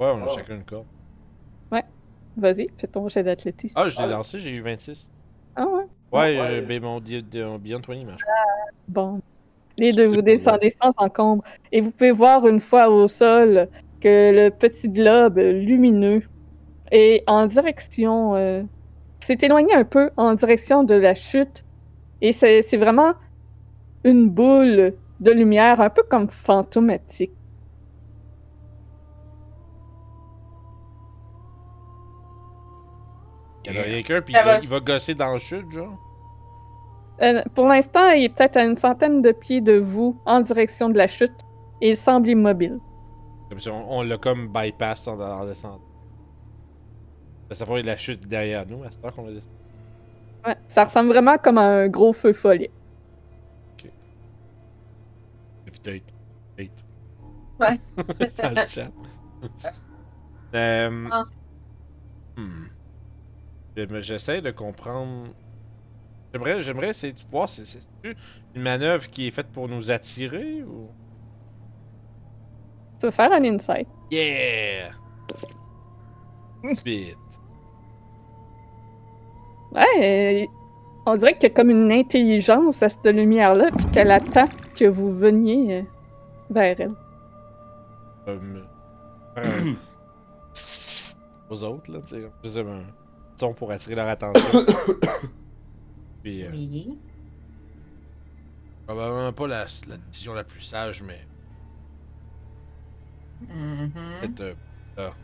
Ouais, 0.00 0.06
on 0.14 0.22
a 0.24 0.28
chacun 0.28 0.56
une 0.56 0.64
corde. 0.64 0.86
Vas-y, 2.34 2.68
fais 2.78 2.86
ton 2.86 3.08
jet 3.10 3.22
d'athlétisme. 3.22 3.78
Ah, 3.78 3.88
je 3.90 4.00
l'ai 4.00 4.08
lancé, 4.08 4.38
j'ai 4.38 4.52
eu 4.52 4.62
26. 4.62 5.10
Ah 5.54 5.66
ouais? 5.66 5.84
Ouais, 6.10 6.38
euh, 6.40 6.62
ben 6.62 6.82
mon 6.82 6.98
di- 6.98 7.22
di- 7.22 7.42
mon 7.42 7.58
Beyond 7.58 7.82
20 7.86 8.06
marche. 8.06 8.22
Bon. 8.88 9.20
Les 9.76 9.92
deux, 9.92 10.06
vous 10.06 10.22
descendez 10.22 10.70
sans 10.70 10.90
encombre. 10.96 11.44
Et 11.72 11.82
vous 11.82 11.90
pouvez 11.90 12.10
voir 12.10 12.46
une 12.48 12.58
fois 12.60 12.88
au 12.88 13.06
sol 13.06 13.68
que 14.00 14.32
le 14.34 14.48
petit 14.48 14.88
globe 14.88 15.36
lumineux 15.36 16.22
est 16.90 17.22
en 17.26 17.44
direction. 17.44 18.34
euh, 18.34 18.62
s'est 19.20 19.36
éloigné 19.42 19.74
un 19.74 19.84
peu 19.84 20.10
en 20.16 20.32
direction 20.34 20.84
de 20.84 20.94
la 20.94 21.12
chute. 21.14 21.64
Et 22.22 22.32
c'est 22.32 22.62
c'est 22.62 22.78
vraiment 22.78 23.12
une 24.04 24.30
boule 24.30 24.94
de 25.20 25.30
lumière, 25.32 25.82
un 25.82 25.90
peu 25.90 26.02
comme 26.02 26.30
fantomatique. 26.30 27.32
Il 33.64 33.74
y 33.74 33.78
en 33.78 33.82
a 33.82 33.84
quelqu'un, 33.84 34.22
puis 34.22 34.34
Ça 34.34 34.40
il 34.40 34.44
va, 34.44 34.58
il 34.58 34.68
va 34.68 34.80
gosser 34.80 35.14
dans 35.14 35.32
le 35.32 35.38
chute, 35.38 35.70
genre. 35.70 35.98
Euh, 37.20 37.42
pour 37.54 37.66
l'instant, 37.68 38.10
il 38.10 38.24
est 38.24 38.28
peut-être 38.28 38.56
à 38.56 38.64
une 38.64 38.74
centaine 38.74 39.22
de 39.22 39.30
pieds 39.32 39.60
de 39.60 39.78
vous 39.78 40.20
en 40.26 40.40
direction 40.40 40.88
de 40.88 40.96
la 40.98 41.06
chute 41.06 41.32
et 41.80 41.90
il 41.90 41.96
semble 41.96 42.28
immobile. 42.28 42.78
Comme 43.48 43.60
si 43.60 43.68
on, 43.68 43.92
on 43.92 44.02
l'a 44.02 44.18
comme 44.18 44.48
bypass 44.48 45.06
en, 45.06 45.20
en 45.20 45.44
descendant. 45.44 45.80
Ça 47.52 47.64
va 47.64 47.74
faire 47.74 47.84
la 47.84 47.96
chute 47.96 48.26
derrière 48.26 48.66
nous 48.66 48.82
à 48.82 48.90
cette 48.90 49.04
heure 49.04 49.12
qu'on 49.12 49.26
l'a 49.26 49.32
descendu. 49.34 49.52
Ouais, 50.46 50.56
ça 50.66 50.84
ressemble 50.84 51.10
vraiment 51.10 51.36
comme 51.38 51.58
à 51.58 51.66
un 51.66 51.88
gros 51.88 52.12
feu 52.12 52.32
follet. 52.32 52.70
Update. 55.68 56.02
Update. 56.58 56.84
Ouais. 57.60 57.80
Dans 58.42 58.50
le 58.50 58.66
chat. 58.66 58.90
Euh, 60.54 60.90
hmm. 62.36 62.66
J'essaie 63.76 64.40
de 64.42 64.50
comprendre. 64.50 65.28
J'aimerais, 66.32 66.62
j'aimerais 66.62 66.88
essayer 66.90 67.12
de 67.12 67.18
voir 67.30 67.48
si 67.48 67.66
c'est 67.66 67.80
une 68.54 68.62
manœuvre 68.62 69.06
qui 69.08 69.26
est 69.26 69.30
faite 69.30 69.48
pour 69.48 69.68
nous 69.68 69.90
attirer 69.90 70.62
ou. 70.62 70.88
Tu 72.94 73.06
peux 73.06 73.10
faire 73.10 73.32
un 73.32 73.44
insight? 73.44 73.88
Yeah! 74.10 74.90
Vite. 76.84 77.16
Ouais, 79.74 80.44
euh, 80.44 80.46
on 81.06 81.16
dirait 81.16 81.34
qu'il 81.34 81.44
y 81.48 81.52
a 81.52 81.54
comme 81.54 81.70
une 81.70 81.90
intelligence 81.90 82.82
à 82.82 82.88
cette 82.88 83.06
lumière-là, 83.06 83.70
puis 83.76 83.86
qu'elle 83.86 84.10
attend 84.10 84.46
que 84.76 84.84
vous 84.84 85.12
veniez 85.12 85.78
euh, 85.80 85.82
vers 86.50 86.80
elle. 86.80 86.92
Un- 88.26 89.74
aux 91.50 91.64
autres, 91.64 91.90
là, 91.90 92.00
tu 92.06 92.20
sais. 92.20 92.26
Son 93.36 93.54
pour 93.54 93.70
attirer 93.72 93.94
leur 93.96 94.08
attention. 94.08 94.64
Puis, 96.22 96.44
euh, 96.44 96.50
Oui. 96.52 96.98
probablement 98.86 99.32
pas 99.32 99.46
la, 99.46 99.66
la 99.88 99.96
décision 99.96 100.34
la 100.34 100.44
plus 100.44 100.60
sage, 100.60 101.02
mais 101.02 101.26
peut-être. 104.20 104.40
euh, 104.42 104.54
là, 104.96 105.14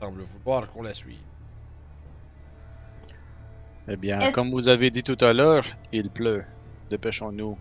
semble 0.00 0.22
vouloir 0.22 0.70
qu'on 0.70 0.82
la 0.82 0.94
suive. 0.94 1.18
Eh 3.88 3.96
bien, 3.96 4.30
comme 4.30 4.50
vous 4.50 4.68
avez 4.68 4.90
dit 4.90 5.02
tout 5.02 5.16
à 5.20 5.32
l'heure, 5.32 5.64
il 5.92 6.10
pleut. 6.10 6.44
Dépêchons-nous. 6.90 7.58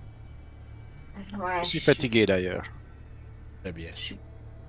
Ouais, 1.37 1.63
Je 1.63 1.67
suis 1.67 1.79
fatigué 1.79 2.25
d'ailleurs. 2.25 2.65
Très 3.61 3.71
bien. 3.71 3.91
Je 3.93 3.99
suis, 3.99 4.19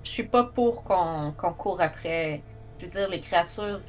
je 0.03 0.09
suis 0.09 0.27
pas 0.27 0.43
pour 0.43 0.83
qu'on 0.83 1.33
qu'on 1.33 1.53
court 1.53 1.81
après. 1.81 2.43
Je 2.79 2.85
veux 2.85 2.91
dire, 2.91 3.09
les 3.09 3.19
créatures, 3.19 3.81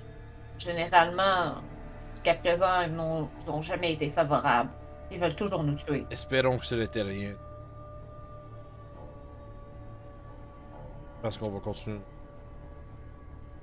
généralement, 0.64 1.54
jusqu'à 2.14 2.34
présent, 2.34 2.82
ils 2.86 2.92
n'ont 2.94 3.62
jamais 3.62 3.92
été 3.92 4.10
favorables. 4.10 4.70
Ils 5.10 5.18
veulent 5.20 5.34
toujours 5.34 5.62
nous 5.62 5.74
tuer. 5.74 6.06
Espérons 6.10 6.58
que 6.58 6.64
ce 6.66 6.74
n'était 6.74 7.02
rien. 7.02 7.34
Parce 11.22 11.36
qu'on 11.36 11.52
va 11.52 11.60
continuer. 11.60 12.00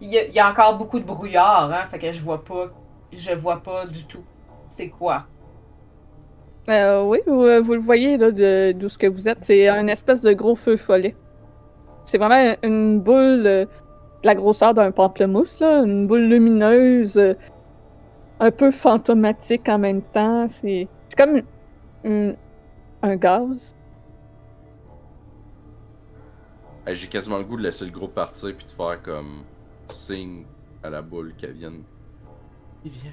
Il 0.01 0.09
y, 0.09 0.17
a, 0.17 0.25
il 0.25 0.33
y 0.33 0.39
a 0.39 0.49
encore 0.49 0.77
beaucoup 0.77 0.99
de 0.99 1.03
brouillard, 1.05 1.71
hein, 1.73 1.85
fait 1.89 1.99
que 1.99 2.11
je 2.11 2.21
vois 2.21 2.43
pas. 2.43 2.67
Je 3.11 3.33
vois 3.33 3.61
pas 3.61 3.85
du 3.85 4.05
tout. 4.05 4.23
C'est 4.69 4.89
quoi? 4.89 5.25
Euh, 6.69 7.03
oui, 7.03 7.19
vous, 7.25 7.43
euh, 7.43 7.59
vous 7.61 7.73
le 7.73 7.79
voyez 7.79 8.17
là, 8.17 8.31
de- 8.31 8.71
d'où 8.73 8.87
ce 8.87 8.97
que 8.97 9.07
vous 9.07 9.27
êtes. 9.27 9.43
C'est 9.43 9.67
un 9.67 9.87
espèce 9.87 10.21
de 10.21 10.31
gros 10.33 10.55
feu 10.55 10.77
follet. 10.77 11.15
C'est 12.03 12.17
vraiment 12.19 12.55
une 12.63 12.99
boule 13.01 13.45
euh, 13.47 13.65
la 14.23 14.35
grosseur 14.35 14.73
d'un 14.73 14.91
pamplemousse, 14.91 15.59
là, 15.59 15.83
une 15.83 16.07
boule 16.07 16.23
lumineuse, 16.27 17.17
euh, 17.17 17.33
un 18.39 18.51
peu 18.51 18.71
fantomatique 18.71 19.67
en 19.69 19.79
même 19.79 20.01
temps. 20.01 20.47
C'est 20.47 20.87
c'est 21.09 21.17
comme 21.17 21.41
une- 22.03 22.35
un 23.01 23.15
gaz. 23.15 23.75
Hey, 26.85 26.95
J'ai 26.95 27.07
quasiment 27.07 27.37
le 27.37 27.43
goût 27.43 27.57
de 27.57 27.63
laisser 27.63 27.85
le 27.85 27.91
groupe 27.91 28.13
partir 28.13 28.55
puis 28.55 28.65
de 28.65 28.71
faire 28.71 29.01
comme 29.03 29.43
signe 29.89 30.45
à 30.83 30.89
la 30.89 31.01
boule 31.01 31.33
qu'elle 31.37 31.53
vienne. 31.53 31.83
Il 32.85 32.91
vient. 32.91 33.11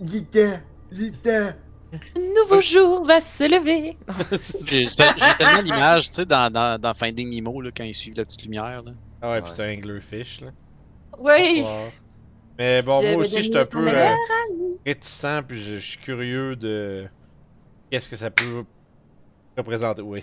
Lita! 0.00 0.60
Lita! 0.90 1.54
Un 1.92 2.20
nouveau 2.42 2.60
jour 2.60 3.04
va 3.04 3.18
se 3.20 3.44
lever. 3.44 3.96
J'ai 4.66 4.84
j'ai 4.84 4.94
tellement 5.38 5.62
l'image, 5.62 6.08
tu 6.08 6.16
sais, 6.16 6.26
dans, 6.26 6.52
dans, 6.52 6.78
dans 6.80 6.92
Finding 6.94 7.30
Nemo, 7.34 7.60
là, 7.62 7.70
quand 7.74 7.84
ils 7.84 7.94
suivent 7.94 8.16
la 8.16 8.24
petite 8.24 8.42
lumière. 8.44 8.82
Là. 8.82 8.92
Ah 9.22 9.30
ouais, 9.30 9.34
Ouais. 9.36 9.42
pis 9.42 9.50
c'est 9.56 9.64
un 9.64 9.78
anglerfish, 9.78 10.40
là. 10.42 10.48
Oui. 11.18 11.62
Wow. 11.62 11.88
Mais 12.58 12.82
bon, 12.82 12.92
Je 13.00 13.06
moi 13.06 13.10
vais 13.10 13.16
aussi, 13.16 13.36
je 13.38 13.42
suis 13.44 13.56
un 13.58 13.64
peu 13.64 13.88
euh, 13.88 14.08
réticent, 14.84 15.42
puis 15.46 15.62
je, 15.62 15.74
je 15.76 15.78
suis 15.90 15.98
curieux 15.98 16.56
de. 16.56 17.06
Qu'est-ce 17.90 18.08
que 18.08 18.16
ça 18.16 18.30
peut 18.30 18.64
représenter, 19.56 20.02
oui. 20.02 20.22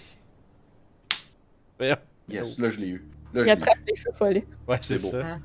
Voyons. 1.79 1.95
Yes, 2.29 2.57
là 2.59 2.69
je 2.69 2.79
l'ai 2.79 2.87
eu. 2.89 3.05
Là, 3.33 3.41
je 3.41 3.45
Il 3.45 3.47
eu. 3.47 3.51
attrape 3.51 3.77
les 3.87 3.95
feux 3.95 4.11
follets. 4.13 4.47
Ouais, 4.67 4.77
c'est 4.81 4.99
beau. 5.01 5.11
ça. 5.11 5.25
Hein. 5.25 5.41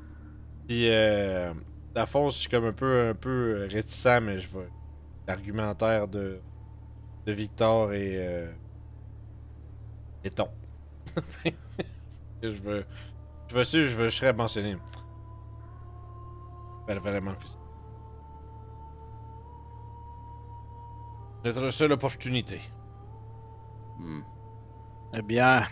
Puis, 0.68 0.88
euh, 0.90 1.52
à 1.94 2.06
fond, 2.06 2.30
je 2.30 2.38
suis 2.38 2.48
comme 2.48 2.64
un 2.66 2.72
peu, 2.72 3.08
un 3.08 3.14
peu 3.14 3.66
réticent, 3.70 4.20
mais 4.22 4.38
je 4.38 4.48
vois 4.48 4.66
l'argumentaire 5.30 6.08
de, 6.08 6.40
de 7.26 7.32
Victor 7.32 7.92
et. 7.92 8.16
Euh, 8.16 8.52
et 10.24 10.30
ton. 10.30 10.48
je 12.42 12.48
veux. 12.48 12.84
Je 13.48 13.54
veux 13.56 13.64
sûr, 13.64 13.88
je 13.88 13.96
veux, 13.96 14.08
je 14.10 14.16
serais 14.16 14.32
mentionné. 14.32 14.76
Ben, 16.86 16.98
vraiment 16.98 17.34
que 17.34 17.46
c'est. 17.46 17.58
Notre 21.44 21.70
seule 21.70 21.92
opportunité. 21.92 22.60
Hmm. 23.98 24.20
Eh 25.14 25.22
bien, 25.22 25.62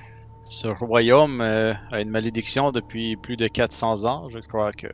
ce 0.42 0.68
royaume 0.68 1.40
euh, 1.40 1.74
a 1.90 2.00
une 2.00 2.10
malédiction 2.10 2.72
depuis 2.72 3.16
plus 3.16 3.36
de 3.36 3.48
400 3.48 4.06
ans. 4.06 4.28
Je 4.28 4.38
crois 4.38 4.72
que 4.72 4.88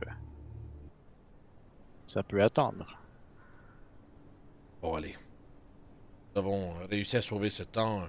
ça 2.07 2.23
peut 2.23 2.43
attendre. 2.43 3.04
Bon, 4.85 4.93
allez. 4.93 5.15
Nous 6.35 6.39
avons 6.41 6.75
réussi 6.91 7.17
à 7.17 7.21
sauver 7.23 7.49
ce 7.49 7.63
temps. 7.63 8.03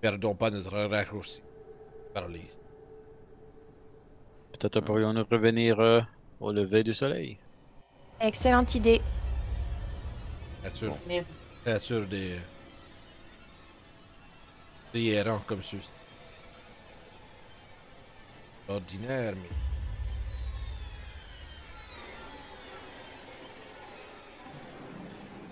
Perdons 0.00 0.34
pas 0.34 0.50
notre 0.50 0.76
raccourci. 0.76 1.42
Parlez. 2.12 2.48
Peut-être 4.50 4.80
pourrions-nous 4.80 5.24
revenir 5.30 5.78
euh, 5.78 6.00
au 6.40 6.50
lever 6.50 6.82
du 6.82 6.92
soleil. 6.92 7.38
Excellente 8.18 8.74
idée. 8.74 9.00
Créatures, 10.62 10.96
Mais 11.06 11.24
créatures 11.62 12.08
des. 12.08 12.40
des 14.92 15.04
errants 15.06 15.42
comme 15.46 15.62
ceux-ci. 15.62 15.88
Ordinaire, 18.66 19.34
mais. 19.36 19.73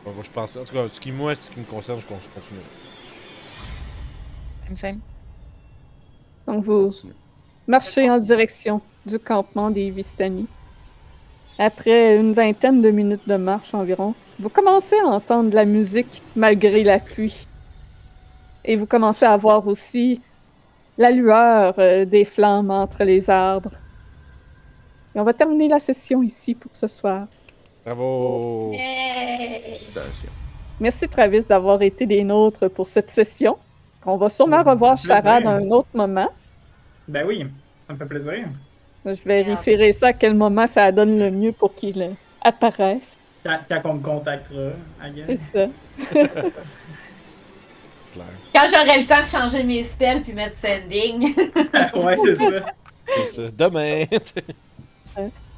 Bon, 0.05 0.13
moi, 0.13 0.23
je 0.23 0.31
pense. 0.31 0.57
En 0.57 0.65
tout 0.65 0.73
cas, 0.75 0.89
ce 0.89 1.01
qui, 1.01 1.13
moi, 1.13 1.35
ce 1.35 1.49
qui 1.51 1.61
me 1.61 1.65
concerne, 1.65 2.01
je 2.01 2.07
con- 2.07 2.19
je 2.21 2.29
continue. 2.29 2.61
Same, 4.67 4.77
same. 4.77 5.01
Donc 6.47 6.65
vous 6.65 6.91
marchez 7.69 8.11
en 8.11 8.19
direction 8.19 8.81
du 9.07 9.19
campement 9.19 9.71
des 9.71 9.91
Vistani. 9.91 10.47
Après 11.59 12.17
une 12.17 12.33
vingtaine 12.33 12.81
de 12.83 12.91
minutes 12.91 13.29
de 13.29 13.37
marche 13.37 13.75
environ, 13.75 14.15
vous 14.41 14.49
commencez 14.49 14.97
à 14.99 15.07
entendre 15.07 15.51
de 15.51 15.55
la 15.55 15.65
musique 15.65 16.21
malgré 16.35 16.83
la 16.83 16.99
pluie. 16.99 17.47
Et 18.65 18.77
vous 18.77 18.87
commencez 18.87 19.25
à 19.25 19.37
voir 19.37 19.67
aussi 19.69 20.21
la 20.99 21.11
lueur 21.11 21.75
euh, 21.79 22.05
des 22.05 22.25
flammes 22.25 22.71
entre 22.71 23.05
les 23.05 23.31
arbres. 23.31 23.71
Et 25.15 25.21
on 25.21 25.25
va 25.25 25.33
terminer 25.35 25.69
la 25.69 25.79
session 25.79 26.23
ici 26.23 26.55
pour 26.55 26.75
ce 26.75 26.87
soir. 26.89 27.29
Bravo! 27.85 28.73
Félicitations. 28.73 30.31
Merci 30.81 31.09
Travis 31.09 31.47
d'avoir 31.47 31.83
été 31.83 32.07
des 32.07 32.25
nôtres 32.25 32.69
pour 32.69 32.87
cette 32.87 33.11
session. 33.11 33.59
On 34.05 34.17
va 34.17 34.29
sûrement 34.29 34.63
revoir. 34.63 34.97
Charade 34.97 35.47
à 35.47 35.51
un 35.51 35.71
autre 35.71 35.89
moment. 35.95 36.29
Ben 37.09 37.27
oui, 37.27 37.47
ça 37.87 37.93
me 37.93 37.99
fait 37.99 38.07
plaisir. 38.07 38.49
Je 39.05 39.11
vais 39.25 39.43
vérifier 39.43 39.93
ça 39.93 40.09
à 40.09 40.13
quel 40.13 40.35
moment 40.35 40.67
ça 40.67 40.93
donne 40.93 41.19
le 41.19 41.31
mieux 41.31 41.53
pour 41.53 41.75
qu'il 41.75 42.01
euh, 42.03 42.11
apparaisse. 42.41 43.19
Quand, 43.45 43.59
quand 43.69 43.81
on 43.85 43.95
me 43.95 44.03
contactera. 44.03 44.71
C'est 45.27 45.37
ça. 45.37 45.67
Claire. 48.13 48.27
Quand 48.55 48.69
j'aurai 48.71 49.01
le 49.01 49.07
temps 49.07 49.23
de 49.23 49.27
changer 49.27 49.65
mes 49.65 49.83
spells 49.83 50.23
puis 50.23 50.33
mettre 50.33 50.57
sending. 50.57 51.35
ouais, 51.95 52.17
c'est 52.19 52.37
ça. 52.37 52.67
C'est 53.07 53.33
ça. 53.33 53.51
Demain! 53.51 54.05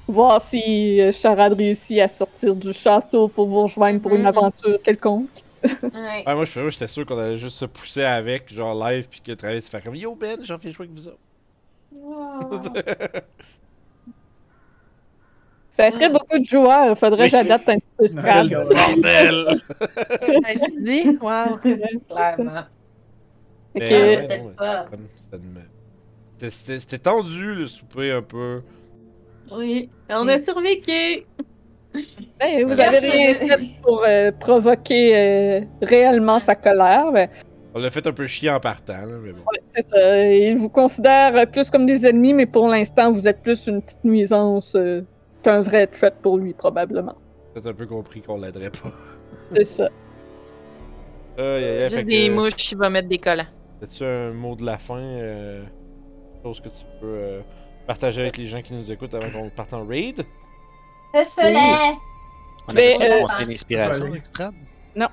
Voir 0.07 0.41
si 0.41 1.01
euh, 1.01 1.13
Charade 1.13 1.55
réussit 1.55 1.99
à 2.01 2.09
sortir 2.09 2.55
du 2.55 2.73
château 2.73 3.29
pour 3.29 3.47
vous 3.47 3.63
rejoindre 3.63 4.01
pour 4.01 4.13
une 4.15 4.21
Mhm. 4.23 4.27
aventure 4.27 4.79
quelconque. 4.83 5.31
ouais. 5.83 6.25
Ouais, 6.27 6.35
moi, 6.35 6.45
j'étais 6.45 6.87
sûr 6.89 7.07
qu'on 7.07 7.17
allait 7.19 7.39
juste 7.39 7.57
se 7.57 7.65
pousser 7.65 8.05
avec, 8.05 8.53
genre 8.55 8.75
live, 8.87 9.09
puis 9.11 9.21
que 9.23 9.33
Travis 9.33 9.63
se 9.63 9.71
fait 9.71 9.81
comme 9.83 9.95
Yo 9.95 10.15
Ben, 10.15 10.39
j'en 10.45 10.59
fais 10.59 10.73
jouer 10.73 10.87
avec 10.87 10.99
vous 10.99 11.09
autres. 11.09 11.19
Wow. 11.93 12.63
Ça 15.71 15.91
ferait 15.91 16.11
beaucoup 16.11 16.39
de 16.39 16.45
joueurs. 16.45 16.97
Faudrait 16.97 17.25
que 17.25 17.31
j'adapte 17.33 17.69
un 17.69 17.77
petit 17.79 17.85
peu 17.99 18.07
Strad. 18.07 18.47
Ouais. 18.47 18.65
Bordel! 18.65 19.45
Ouais, 20.45 20.59
tu 20.65 20.71
dis? 20.83 21.19
Wow. 21.21 21.59
Clairement. 22.09 22.65
C'était 26.39 26.99
tendu 26.99 27.55
le 27.55 27.67
souper 27.67 28.13
un 28.13 28.23
peu. 28.23 28.63
Oui, 29.53 29.89
on 30.13 30.27
a 30.29 30.39
survécu. 30.39 31.25
Ben, 32.41 32.67
vous 32.67 32.81
avez 32.81 32.99
rien 32.99 33.35
fait 33.35 33.61
pour 33.83 34.03
euh, 34.05 34.33
provoquer 34.33 35.17
euh, 35.17 35.61
réellement 35.83 36.39
sa 36.41 36.55
colère. 36.57 37.13
Ben, 37.13 37.29
On 37.75 37.79
l'a 37.79 37.91
fait 37.91 38.05
un 38.07 38.13
peu 38.13 38.27
chier 38.27 38.51
en 38.51 38.59
partant, 38.59 39.07
là, 39.07 39.17
mais 39.23 39.31
bon. 39.33 39.39
ouais, 39.39 39.61
c'est 39.63 39.87
ça. 39.87 40.33
Il 40.33 40.57
vous 40.59 40.69
considère 40.69 41.37
euh, 41.37 41.47
plus 41.47 41.71
comme 41.71 41.87
des 41.87 42.05
ennemis, 42.07 42.35
mais 42.35 42.47
pour 42.47 42.67
l'instant, 42.69 43.13
vous 43.13 43.29
êtes 43.29 43.43
plus 43.43 43.69
une 43.69 43.81
petite 43.81 44.03
nuisance 44.05 44.75
euh, 44.75 45.03
qu'un 45.45 45.63
vrai 45.63 45.87
threat 45.87 46.15
pour 46.21 46.37
lui, 46.39 46.53
probablement. 46.53 47.15
Peut-être 47.53 47.69
un 47.69 47.75
peu 47.75 47.87
compris 47.87 48.23
qu'on 48.23 48.41
l'aiderait 48.41 48.71
pas. 48.71 48.91
C'est 49.47 49.65
ça. 49.65 49.89
Juste 51.39 52.07
des 52.07 52.31
mouches, 52.31 52.73
il 52.73 52.79
va 52.79 52.91
mettre 52.91 53.09
des 53.09 53.19
collants. 53.19 53.47
As-tu 53.83 54.05
un 54.05 54.33
mot 54.33 54.57
de 54.57 54.65
la 54.65 54.79
fin? 54.79 54.99
Euh, 54.99 55.63
chose 56.43 56.61
que 56.61 56.69
tu 56.69 56.85
peux 57.01 57.07
euh, 57.07 57.41
partager 57.87 58.21
avec 58.23 58.37
les 58.37 58.47
gens 58.47 58.61
qui 58.63 58.73
nous 58.75 58.91
écoutent 58.91 59.15
avant 59.15 59.31
qu'on 59.31 59.51
parte 59.51 59.73
en 59.73 59.85
raid? 59.87 60.25
Le 61.15 61.25
follet. 61.27 61.97
On 62.69 62.73
Mais, 62.75 62.95
euh, 63.01 63.21
conseillé 63.21 63.45
une 63.45 63.53
inspiration, 63.53 64.07
Voilà. 64.07 64.17
Extrad? 64.17 64.55
Non. 64.97 65.09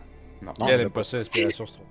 Elle 0.67 0.81
aime 0.81 0.89
pas 0.89 1.03
ça, 1.03 1.17
l'inspiration, 1.17 1.65
c'est 1.65 1.73
trop. 1.73 1.83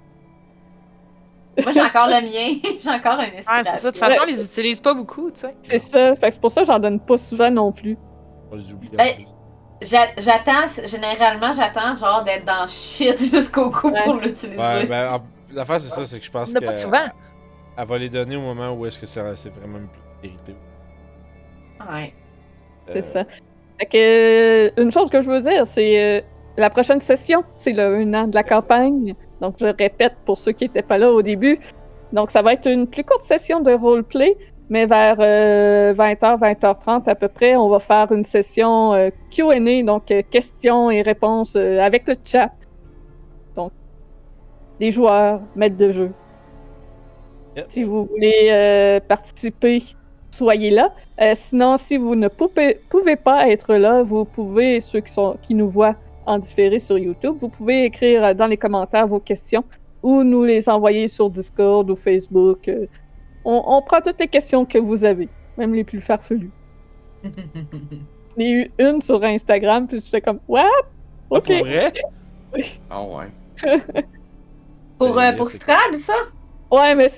Moi, 1.63 1.73
j'ai 1.73 1.83
encore 1.83 2.07
le 2.09 2.21
mien. 2.23 2.61
j'ai 2.83 2.91
encore 2.91 3.19
un 3.21 3.25
esprit. 3.25 3.55
Ouais, 3.57 3.63
c'est 3.65 3.77
ça. 3.77 3.91
De 3.91 3.97
toute 3.97 3.99
façon, 4.05 4.17
on 4.23 4.27
les 4.27 4.45
utilise 4.45 4.81
pas 4.81 4.95
beaucoup, 4.95 5.31
tu 5.31 5.41
sais. 5.41 5.55
C'est 5.63 5.79
ça. 5.79 6.15
Fait 6.17 6.29
que 6.29 6.35
c'est 6.35 6.41
pour 6.41 6.51
ça 6.51 6.63
que 6.63 6.67
j'en 6.69 6.79
donne 6.79 6.99
pas 7.01 7.19
souvent 7.19 7.51
non 7.51 7.71
plus. 7.73 7.97
On 8.51 8.57
les 8.57 8.73
oublie. 8.73 8.89
en 8.93 8.97
Ben, 8.97 9.15
J'attends, 9.83 10.67
généralement, 10.87 11.53
j'attends 11.55 11.95
genre 11.97 12.23
d'être 12.25 12.45
dans 12.45 12.67
shit 12.69 13.19
jusqu'au 13.33 13.71
cou 13.71 13.89
Ouais. 13.91 14.05
pour 14.05 14.15
l'utiliser. 14.15 14.59
Ouais, 14.59 14.87
ben, 14.87 15.15
en- 15.15 15.23
l'affaire, 15.55 15.81
c'est 15.81 15.89
ça, 15.89 16.05
c'est 16.05 16.19
que 16.19 16.25
je 16.25 16.31
pense 16.31 16.51
On 16.53 16.57
a 16.57 16.61
que. 16.61 16.65
pas 16.67 16.71
souvent. 16.71 16.99
Elle 17.77 17.87
va 17.87 17.99
les 17.99 18.09
donner 18.11 18.37
au 18.37 18.41
moment 18.43 18.73
où 18.73 18.85
est-ce 18.87 18.99
que 18.99 19.07
c'est 19.07 19.21
c'est 19.37 19.49
vraiment 19.55 19.79
une 19.79 19.89
priorité. 20.21 20.55
Ouais. 21.89 22.13
C'est 22.89 22.99
Euh, 22.99 23.03
ça. 23.03 23.25
Fait 23.81 23.87
que, 23.87 24.69
euh, 24.69 24.83
une 24.83 24.93
chose 24.93 25.11
que 25.11 25.21
je 25.23 25.31
veux 25.31 25.41
dire, 25.41 25.67
c'est 25.67 26.21
euh, 26.21 26.23
la 26.57 26.71
prochaine 26.71 27.01
session, 27.01 27.45
c'est 27.57 27.73
le 27.73 27.97
1 27.97 28.15
an 28.15 28.29
de 28.29 28.35
la 28.35 28.45
campagne. 28.45 29.15
Donc, 29.41 29.57
je 29.61 29.67
répète 29.67 30.15
pour 30.27 30.39
ceux 30.39 30.53
qui 30.53 30.65
n'étaient 30.65 30.83
pas 30.83 30.99
là 30.99 31.11
au 31.13 31.23
début. 31.23 31.59
Donc, 32.13 32.31
ça 32.31 32.43
va 32.43 32.55
être 32.55 32.69
une 32.71 32.87
plus 32.89 33.05
courte 33.05 33.25
session 33.25 33.61
de 33.61 33.73
roleplay, 33.73 34.37
mais 34.69 34.87
vers 34.87 35.17
euh, 35.21 35.95
20h, 35.95 36.39
20h30 36.41 37.09
à 37.09 37.15
peu 37.15 37.29
près, 37.29 37.57
on 37.57 37.69
va 37.69 37.81
faire 37.81 38.13
une 38.13 38.25
session 38.25 38.95
euh, 38.95 39.11
QA, 39.31 39.83
donc 39.85 40.11
euh, 40.11 40.23
questions 40.31 40.91
et 40.91 41.03
réponses 41.03 41.57
euh, 41.57 41.79
avec 41.81 42.07
le 42.09 42.15
chat. 42.23 42.51
Donc, 43.57 43.73
les 44.81 44.91
joueurs, 44.91 45.41
maîtres 45.57 45.77
de 45.77 45.93
jeu. 45.93 46.13
Yep. 47.57 47.65
Si 47.69 47.83
vous 47.83 48.07
voulez 48.07 48.49
euh, 48.51 49.01
participer, 49.01 49.83
soyez 50.31 50.71
là. 50.71 50.93
Euh, 51.21 51.33
sinon, 51.35 51.77
si 51.77 51.97
vous 51.97 52.15
ne 52.15 52.29
pouvez, 52.29 52.81
pouvez 52.89 53.17
pas 53.17 53.49
être 53.49 53.75
là, 53.75 54.03
vous 54.03 54.25
pouvez, 54.25 54.81
ceux 54.81 55.01
qui, 55.01 55.13
sont, 55.13 55.37
qui 55.43 55.55
nous 55.55 55.69
voient 55.69 55.97
en 56.27 56.39
différé 56.39 56.79
sur 56.79 56.99
YouTube, 56.99 57.35
vous 57.39 57.49
pouvez 57.49 57.85
écrire 57.85 58.25
euh, 58.25 58.35
dans 58.35 58.47
les 58.47 58.57
commentaires 58.57 59.07
vos 59.07 59.21
questions 59.21 59.65
ou 60.03 60.23
nous 60.23 60.45
les 60.45 60.69
envoyer 60.69 61.09
sur 61.09 61.29
Discord 61.31 61.91
ou 61.91 61.97
Facebook. 61.97 62.69
euh. 62.69 62.87
on, 63.45 63.63
on 63.67 63.83
prend 63.83 64.01
toutes 64.01 64.21
les 64.21 64.29
questions 64.29 64.65
que 64.65 64.79
vous 64.79 65.05
avez, 65.05 65.29
même 65.59 65.75
les 65.75 65.85
plus 65.85 66.01
farfelues. 66.01 66.53
J'en 67.25 67.31
ai 68.45 68.51
eu 68.51 68.71
une 68.79 69.03
sur 69.03 69.23
Instagram, 69.23 69.87
puis 69.87 70.01
j'étais 70.01 70.21
comme, 70.21 70.41
What? 70.49 70.65
Ah, 70.65 70.87
Ok. 71.31 71.47
Pour 71.47 71.67
vrai? 71.67 71.93
Ah 72.91 73.05
ouais. 73.05 73.27
pour 74.99 75.19
euh, 75.19 75.33
pour 75.33 75.51
Strad, 75.51 75.95
ça? 75.95 76.15
Ouais, 76.71 76.95
mais 76.97 77.09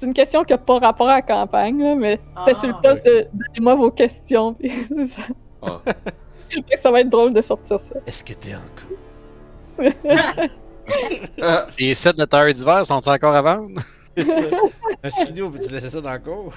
c'est 0.00 0.06
une 0.06 0.14
question 0.14 0.44
qui 0.44 0.52
n'a 0.54 0.58
pas 0.58 0.78
rapport 0.78 1.08
à 1.08 1.16
la 1.16 1.22
campagne, 1.22 1.82
là, 1.82 1.94
mais 1.94 2.18
c'était 2.38 2.54
sur 2.54 2.68
le 2.68 2.74
Ah. 2.78 2.80
poste 2.82 3.04
de 3.04 3.26
Donnez-moi 3.32 3.74
vos 3.74 3.90
questions, 3.90 4.54
puis 4.54 4.70
c'est 4.88 5.04
ça. 5.06 5.22
Ah. 5.62 5.80
Fait 6.48 6.62
que 6.62 6.78
ça 6.78 6.90
va 6.90 7.00
être 7.00 7.10
drôle 7.10 7.32
de 7.34 7.40
sortir 7.42 7.78
ça. 7.78 7.94
Est-ce 8.06 8.24
que 8.24 8.32
t'es 8.32 8.54
en 8.54 8.60
couple? 8.76 9.94
Ah, 11.40 11.68
Les 11.78 11.94
sets 11.94 12.14
de 12.14 12.24
terre 12.24 12.52
d'hiver 12.52 12.84
sont 12.84 13.06
encore 13.08 13.34
à 13.36 13.42
vendre? 13.42 13.80
Un 15.04 15.10
skidoo, 15.10 15.50
peux-tu 15.50 15.72
laisser 15.72 15.88
ça 15.90 16.00
dans 16.00 16.12
le 16.12 16.18
cours? 16.18 16.52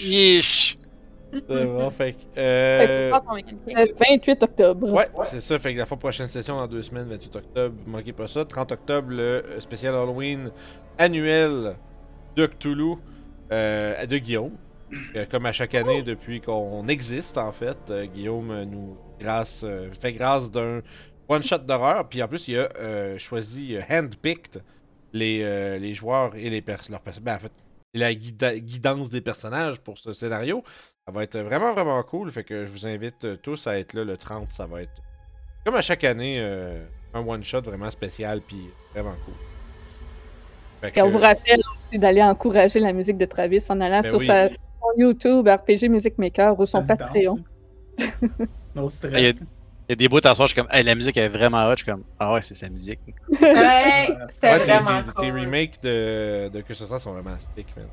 yesh. 0.00 0.76
C'est 1.32 1.64
bon, 1.64 1.90
fait 1.90 2.12
que. 2.14 2.18
Fait 2.34 2.38
Euh... 2.40 3.12
28 4.10 4.42
octobre. 4.42 4.90
Ouais, 4.92 5.04
c'est 5.24 5.40
ça. 5.40 5.58
Fait 5.58 5.74
que 5.74 5.78
la 5.78 5.86
fois 5.86 5.96
prochaine 5.96 6.26
session 6.28 6.56
dans 6.56 6.66
deux 6.66 6.82
semaines, 6.82 7.08
28 7.08 7.36
octobre, 7.36 7.74
manquez 7.86 8.12
pas 8.12 8.26
ça. 8.26 8.44
30 8.44 8.72
octobre, 8.72 9.10
le 9.10 9.22
euh, 9.44 9.60
spécial 9.60 9.94
Halloween 9.94 10.50
annuel 10.98 11.76
de 12.36 12.46
Cthulhu 12.46 12.96
euh, 13.52 14.06
de 14.06 14.18
Guillaume. 14.18 14.58
Euh, 15.16 15.26
comme 15.26 15.46
à 15.46 15.52
chaque 15.52 15.74
année 15.74 16.02
depuis 16.02 16.40
qu'on 16.40 16.88
existe, 16.88 17.38
en 17.38 17.52
fait, 17.52 17.90
euh, 17.90 18.06
Guillaume 18.06 18.64
nous 18.64 19.00
grâce, 19.20 19.64
fait 20.00 20.12
grâce 20.12 20.50
d'un 20.50 20.82
one-shot 21.28 21.58
d'horreur. 21.58 22.08
Puis 22.08 22.22
en 22.22 22.28
plus, 22.28 22.48
il 22.48 22.58
a 22.58 23.18
choisi, 23.18 23.76
hand-picked 23.88 24.62
les, 25.12 25.78
les 25.78 25.94
joueurs 25.94 26.34
et 26.36 26.50
les 26.50 26.62
pers 26.62 26.82
leurs 26.90 27.02
personnages. 27.02 27.24
Ben, 27.24 27.36
en 27.36 27.38
fait, 27.38 27.54
la 27.94 28.12
guida- 28.14 28.58
guidance 28.58 29.10
des 29.10 29.20
personnages 29.20 29.80
pour 29.80 29.98
ce 29.98 30.12
scénario. 30.12 30.64
Ça 31.06 31.12
va 31.12 31.22
être 31.22 31.38
vraiment, 31.38 31.72
vraiment 31.74 32.02
cool. 32.02 32.30
Fait 32.30 32.44
que 32.44 32.64
je 32.64 32.70
vous 32.72 32.86
invite 32.86 33.40
tous 33.42 33.66
à 33.68 33.78
être 33.78 33.92
là 33.94 34.04
le 34.04 34.16
30. 34.18 34.52
Ça 34.52 34.66
va 34.66 34.82
être, 34.82 35.00
comme 35.64 35.76
à 35.76 35.82
chaque 35.82 36.04
année, 36.04 36.40
euh, 36.40 36.88
un 37.14 37.20
one-shot 37.26 37.62
vraiment 37.62 37.90
spécial. 37.90 38.42
Puis 38.44 38.76
vraiment 38.94 39.16
cool. 39.18 39.38
On 40.96 41.08
vous 41.10 41.18
rappelle 41.18 41.60
aussi 41.86 41.98
d'aller 41.98 42.22
encourager 42.22 42.80
la 42.80 42.92
musique 42.92 43.16
de 43.18 43.24
Travis 43.24 43.64
en 43.68 43.80
allant 43.80 44.00
Ben 44.00 44.08
sur 44.10 44.18
oui. 44.18 44.26
sa, 44.26 44.48
son 44.48 44.54
YouTube 44.98 45.46
RPG 45.48 45.88
Music 45.88 46.18
Maker 46.18 46.58
ou 46.58 46.66
son 46.66 46.82
me 46.82 46.86
Patreon. 46.86 47.38
No 48.74 48.82
Il 48.82 48.86
y 48.86 48.90
stress. 48.90 49.40
Il 49.86 49.90
y 49.90 49.92
a 49.92 49.96
des 49.96 50.08
bouts 50.08 50.18
à 50.24 50.34
soir, 50.34 50.48
je 50.48 50.54
suis 50.54 50.60
comme, 50.62 50.70
hey, 50.72 50.82
la 50.82 50.94
musique 50.94 51.16
est 51.18 51.28
vraiment 51.28 51.66
hot. 51.66 51.72
Je 51.76 51.84
suis 51.84 51.92
comme, 51.92 52.02
ah 52.18 52.32
ouais, 52.32 52.42
c'est 52.42 52.54
sa 52.54 52.68
musique. 52.68 52.98
Ouais, 53.40 54.08
c'était 54.30 54.48
Ouais, 54.50 54.58
tes, 54.60 54.64
vraiment 54.64 55.02
tes- 55.02 55.12
cool. 55.12 55.24
tes 55.24 55.30
remakes 55.30 55.82
de, 55.82 56.48
de 56.52 56.60
Que 56.62 56.72
ce 56.74 56.86
soit 56.86 56.98
sont 57.00 57.12
vraiment 57.12 57.38
stick, 57.38 57.66
man. 57.76 57.86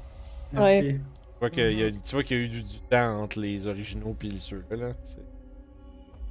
Merci. 0.53 0.87
Tu 0.93 0.99
vois 1.39 1.49
qu'il 1.49 1.79
y 1.79 1.83
a, 1.83 1.91
tu 1.91 2.13
vois 2.13 2.23
qu'il 2.23 2.37
y 2.37 2.39
a 2.39 2.43
eu 2.43 2.47
du, 2.47 2.63
du 2.63 2.79
temps 2.89 3.21
entre 3.21 3.39
les 3.39 3.67
originaux 3.67 4.15
et 4.23 4.37
ceux-là. 4.37 4.77
Là. 4.77 4.93
C'est- 5.03 5.17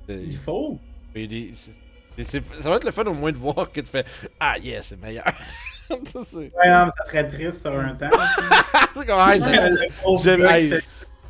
c'est- 0.09 0.23
Il 0.23 0.37
faut. 0.37 0.79
il 1.15 1.21
y 1.21 1.25
a 1.25 1.27
des- 1.29 1.51
c'est- 1.53 1.73
c'est- 2.17 2.25
c'est- 2.25 2.63
ça 2.63 2.71
va 2.71 2.77
être 2.77 2.85
le 2.85 2.91
fun 2.91 3.05
au 3.05 3.13
moins 3.15 3.31
de 3.33 3.37
voir 3.37 3.71
que 3.71 3.81
tu 3.81 3.87
fais 3.89 4.05
Ah, 4.41 4.57
yeah, 4.59 4.81
c'est 4.83 5.01
meilleur. 5.01 5.25
Ça, 5.91 6.21
c'est 6.31 6.37
Ouais, 6.37 6.51
non, 6.69 6.85
mais 6.85 6.91
ça 6.97 7.03
serait 7.07 7.29
triste 7.29 7.61
sur 7.63 7.79
un 7.79 7.95
temps. 7.95 8.11
c'est 8.97 9.07
comme, 9.07 10.19
J'aime 10.23 10.45
hey, 10.47 10.71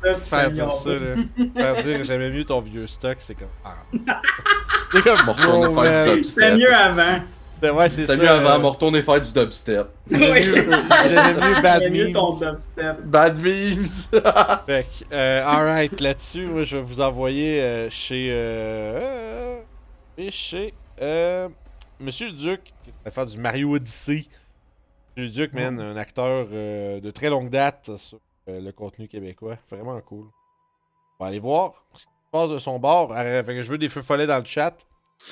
puis 0.01 0.15
faire 0.21 0.51
dire 0.51 0.71
ça, 0.73 0.89
là. 0.91 1.15
Faire 1.55 1.83
dire 1.83 2.03
j'aimais 2.03 2.29
mieux 2.31 2.43
ton 2.45 2.59
vieux 2.61 2.87
stock, 2.87 3.17
c'est 3.19 3.35
comme. 3.35 3.47
Ah. 3.65 3.75
C'est 4.93 5.03
comme. 5.03 5.19
On 5.47 5.69
va 5.69 5.83
faire 5.83 6.03
du 6.05 6.11
dubstep. 6.19 6.25
C'était 6.43 6.55
mieux 6.57 6.73
avant. 6.73 7.19
C'est- 7.61 7.69
Ouais, 7.69 7.89
c'est 7.89 8.01
C'était 8.01 8.17
ça. 8.17 8.23
mieux 8.23 8.27
avant, 8.29 8.49
euh, 8.49 8.57
on 8.57 8.61
va 8.63 8.69
retourner 8.69 9.01
faire 9.03 9.21
du 9.21 9.31
dubstep. 9.31 9.87
J'aimais 10.11 10.41
mieux, 10.41 11.61
Bad 11.61 11.83
J'aimais 11.83 11.89
mieux 12.07 12.11
ton 12.11 12.35
Memes. 12.37 12.51
dubstep. 12.55 13.01
Bad 13.03 13.39
memes! 13.39 13.85
Fait 14.65 14.83
que, 14.83 15.13
euh, 15.13 15.45
alright, 15.45 16.01
là-dessus, 16.01 16.47
moi, 16.47 16.63
je 16.63 16.77
vais 16.77 16.81
vous 16.83 16.99
envoyer 17.01 17.61
euh, 17.61 17.87
chez. 17.91 18.29
Euh, 18.31 18.99
euh, 18.99 19.59
et 20.17 20.31
chez. 20.31 20.73
Euh, 21.03 21.47
Monsieur 21.99 22.27
le 22.29 22.33
Duc, 22.33 22.61
qui 22.83 22.91
va 23.05 23.11
faire 23.11 23.27
du 23.27 23.37
Mario 23.37 23.75
Odyssey. 23.75 24.25
Duc, 25.17 25.53
man, 25.53 25.79
un 25.79 25.97
acteur 25.97 26.47
euh, 26.51 26.99
de 26.99 27.11
très 27.11 27.29
longue 27.29 27.49
date 27.49 27.95
sur 27.97 28.19
euh, 28.47 28.59
le 28.61 28.71
contenu 28.71 29.07
québécois. 29.07 29.57
Vraiment 29.69 29.99
cool. 30.01 30.25
On 31.19 31.23
va 31.23 31.29
aller 31.29 31.39
voir 31.39 31.85
ce 31.95 32.05
qui 32.05 32.11
se 32.11 32.31
passe 32.31 32.49
de 32.49 32.57
son 32.57 32.79
bord. 32.79 33.13
Fait 33.15 33.43
que 33.45 33.61
je 33.61 33.69
veux 33.71 33.77
des 33.77 33.89
feux 33.89 34.01
follets 34.01 34.27
dans 34.27 34.39
le 34.39 34.45
chat. 34.45 34.75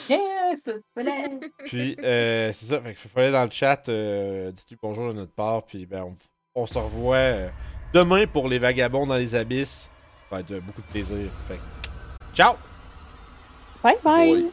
Yes, 0.10 0.62
follet. 0.94 1.40
Puis, 1.66 1.96
euh, 2.04 2.52
c'est 2.54 2.66
ça, 2.66 2.82
fait 2.82 2.94
que 2.94 3.00
feux 3.00 3.10
follets 3.10 3.32
dans 3.32 3.46
le 3.46 3.52
chat. 3.52 3.90
euh, 3.90 4.52
Dites-lui 4.52 4.78
bonjour 4.82 5.08
de 5.08 5.14
notre 5.14 5.34
part. 5.34 5.64
Puis, 5.64 5.86
ben, 5.86 6.04
on, 6.04 6.16
on 6.62 6.66
se 6.68 6.78
revoit 6.78 7.16
euh, 7.16 7.50
demain 7.94 8.28
pour 8.28 8.48
les 8.50 8.60
vagabonds 8.60 9.08
dans 9.08 9.16
les 9.18 9.34
abysses. 9.34 9.90
Ça 10.30 10.36
va 10.36 10.40
être 10.42 10.60
beaucoup 10.60 10.82
de 10.82 10.88
plaisir. 10.88 11.32
Fait 11.48 11.56
que, 11.58 12.36
ciao! 12.36 12.56
Bye 13.82 13.98
bye! 14.04 14.52